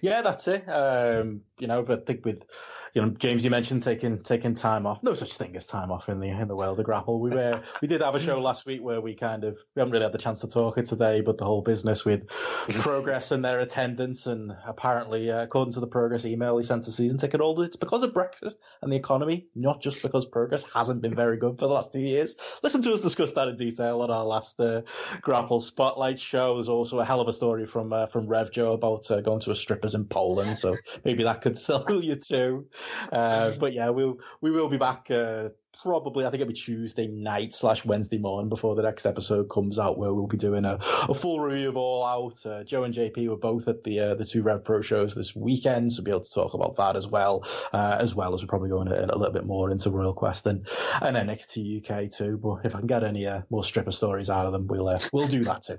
Yeah, 0.00 0.22
that's 0.22 0.48
it. 0.48 0.68
Um, 0.68 1.42
you 1.58 1.66
know, 1.66 1.82
but 1.82 2.00
I 2.00 2.04
think 2.04 2.24
with 2.24 2.46
you 2.94 3.02
know, 3.02 3.10
James, 3.10 3.44
you 3.44 3.50
mentioned 3.50 3.82
taking 3.82 4.18
taking 4.18 4.54
time 4.54 4.86
off. 4.86 5.02
No 5.02 5.14
such 5.14 5.34
thing 5.34 5.56
as 5.56 5.66
time 5.66 5.90
off 5.90 6.08
in 6.08 6.20
the 6.20 6.28
in 6.28 6.48
the 6.48 6.56
world 6.56 6.78
of 6.78 6.84
grapple. 6.84 7.20
We 7.20 7.30
were 7.30 7.62
we 7.80 7.88
did 7.88 8.00
have 8.00 8.14
a 8.14 8.20
show 8.20 8.40
last 8.40 8.66
week 8.66 8.82
where 8.82 9.00
we 9.00 9.14
kind 9.14 9.44
of 9.44 9.58
we 9.74 9.80
haven't 9.80 9.92
really 9.92 10.04
had 10.04 10.12
the 10.12 10.18
chance 10.18 10.40
to 10.40 10.48
talk 10.48 10.78
it 10.78 10.86
today, 10.86 11.20
but 11.20 11.38
the 11.38 11.44
whole 11.44 11.62
business 11.62 12.04
with 12.04 12.28
progress 12.28 13.30
and 13.30 13.44
their 13.44 13.60
attendance, 13.60 14.26
and 14.26 14.52
apparently, 14.66 15.30
uh, 15.30 15.42
according 15.42 15.74
to 15.74 15.80
the 15.80 15.86
progress 15.86 16.24
email 16.24 16.56
he 16.56 16.64
sent 16.64 16.84
to 16.84 16.92
season 16.92 17.18
ticket 17.18 17.40
holders, 17.40 17.68
it's 17.68 17.76
because 17.76 18.02
of 18.02 18.12
Brexit 18.12 18.54
and 18.82 18.92
the 18.92 18.96
economy, 18.96 19.46
not 19.54 19.82
just 19.82 20.02
because 20.02 20.26
progress 20.26 20.64
hasn't 20.64 21.02
been 21.02 21.14
very 21.14 21.36
good 21.36 21.58
for 21.58 21.66
the 21.66 21.74
last 21.74 21.92
two 21.92 22.00
years. 22.00 22.36
Listen 22.62 22.82
to 22.82 22.92
us 22.92 23.00
discuss 23.00 23.32
that 23.32 23.48
in 23.48 23.56
detail 23.56 24.02
on 24.02 24.10
our 24.10 24.24
last 24.24 24.60
uh, 24.60 24.82
grapple 25.20 25.60
spotlight 25.60 26.18
show. 26.18 26.54
There's 26.54 26.68
also 26.68 26.98
a 26.98 27.04
hell 27.04 27.20
of 27.20 27.28
a 27.28 27.32
story 27.32 27.66
from 27.66 27.92
uh, 27.92 28.06
from 28.06 28.26
Rev 28.26 28.50
Joe 28.50 28.72
about 28.72 29.10
uh, 29.10 29.20
going 29.20 29.40
to 29.40 29.50
a 29.50 29.54
strippers 29.54 29.94
in 29.94 30.06
Poland, 30.06 30.58
so 30.58 30.74
maybe 31.04 31.24
that 31.24 31.42
could 31.42 31.47
sell 31.56 31.86
you 32.02 32.16
too. 32.16 32.66
Uh, 33.12 33.52
but 33.58 33.72
yeah, 33.72 33.90
we'll 33.90 34.18
we 34.40 34.50
will 34.50 34.68
be 34.68 34.78
back. 34.78 35.10
Uh, 35.10 35.50
probably, 35.82 36.26
I 36.26 36.30
think 36.30 36.40
it'll 36.40 36.52
be 36.52 36.54
Tuesday 36.54 37.06
night 37.06 37.52
slash 37.52 37.84
Wednesday 37.84 38.18
morning 38.18 38.48
before 38.48 38.74
the 38.74 38.82
next 38.82 39.06
episode 39.06 39.48
comes 39.48 39.78
out, 39.78 39.98
where 39.98 40.12
we'll 40.12 40.26
be 40.26 40.36
doing 40.36 40.64
a, 40.64 40.78
a 41.08 41.14
full 41.14 41.40
review 41.40 41.68
of 41.68 41.76
All 41.76 42.04
Out. 42.04 42.44
Uh, 42.44 42.64
Joe 42.64 42.84
and 42.84 42.94
JP 42.94 43.28
were 43.28 43.36
both 43.36 43.68
at 43.68 43.84
the 43.84 44.00
uh, 44.00 44.14
the 44.14 44.24
two 44.24 44.42
Rev 44.42 44.64
Pro 44.64 44.80
shows 44.80 45.14
this 45.14 45.34
weekend, 45.34 45.92
so 45.92 46.00
we'll 46.00 46.04
be 46.04 46.10
able 46.10 46.20
to 46.22 46.34
talk 46.34 46.54
about 46.54 46.76
that 46.76 46.96
as 46.96 47.06
well, 47.06 47.46
uh, 47.72 47.96
as 48.00 48.14
well 48.14 48.34
as 48.34 48.42
we're 48.42 48.48
probably 48.48 48.70
going 48.70 48.88
a, 48.88 49.04
a, 49.04 49.16
little 49.16 49.32
bit 49.32 49.46
more 49.46 49.70
into 49.70 49.90
Royal 49.90 50.14
Quest 50.14 50.46
and, 50.46 50.66
and 51.00 51.16
NXT 51.16 51.88
UK 51.88 52.10
too. 52.10 52.38
But 52.38 52.64
if 52.64 52.74
I 52.74 52.78
can 52.78 52.86
get 52.86 53.04
any 53.04 53.26
uh, 53.26 53.42
more 53.50 53.64
stripper 53.64 53.92
stories 53.92 54.30
out 54.30 54.46
of 54.46 54.52
them, 54.52 54.66
we'll 54.66 54.88
uh, 54.88 55.00
we'll 55.12 55.28
do 55.28 55.44
that 55.44 55.62
too 55.62 55.78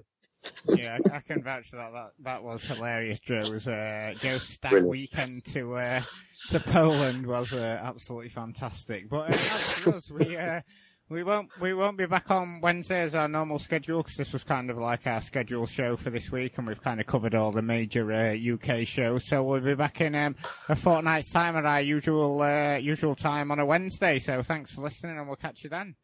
yeah, 0.68 0.98
I, 1.12 1.18
I, 1.18 1.20
can 1.22 1.42
vouch 1.44 1.72
that 1.72 1.92
that 1.94 2.12
that 2.20 2.44
was 2.44 2.64
hilarious. 2.66 3.20
Joe's 3.20 3.68
uh, 3.68 4.14
Joe's 4.20 4.44
stat 4.44 4.84
weekend 4.84 5.46
to 5.46 5.76
uh, 5.76 6.02
to 6.50 6.60
Poland 6.60 7.26
was 7.26 7.54
uh, 7.54 7.80
absolutely 7.84 8.30
fantastic. 8.30 9.10
But 9.10 9.32
uh, 9.32 9.90
us, 9.90 10.12
we 10.12 10.38
uh, 10.38 10.62
we 11.10 11.24
won't 11.24 11.50
we 11.60 11.74
won't 11.74 11.98
be 11.98 12.06
back 12.06 12.32
on 12.32 12.62
Wednesday 12.62 13.02
as 13.02 13.16
our 13.16 13.28
normal 13.28 13.60
schedule 13.60 14.04
because 14.04 14.18
this 14.18 14.34
was 14.34 14.44
kind 14.44 14.70
of 14.70 14.78
like 14.78 15.08
our 15.08 15.22
scheduled 15.22 15.70
show 15.70 15.96
for 15.96 16.10
this 16.10 16.32
week, 16.32 16.58
and 16.58 16.68
we've 16.68 16.82
kind 16.82 17.00
of 17.00 17.08
covered 17.08 17.36
all 17.36 17.52
the 17.52 17.62
major 17.62 18.12
UK 18.12 18.70
uh, 18.70 18.84
shows. 18.84 19.26
So 19.26 19.44
we'll 19.44 19.62
be 19.62 19.76
back 19.76 20.02
in 20.02 20.16
um, 20.16 20.36
a 20.68 20.76
fortnight's 20.76 21.32
time 21.32 21.56
at 21.56 21.66
our 21.66 21.82
usual 21.82 22.78
usual 22.80 23.16
time 23.16 23.52
on 23.52 23.60
a 23.60 23.66
Wednesday. 23.66 24.20
So 24.20 24.44
thanks 24.44 24.74
for 24.74 24.82
listening, 24.82 25.18
and 25.18 25.28
we'll 25.28 25.36
catch 25.36 25.64
you 25.64 25.70
then. 25.70 25.96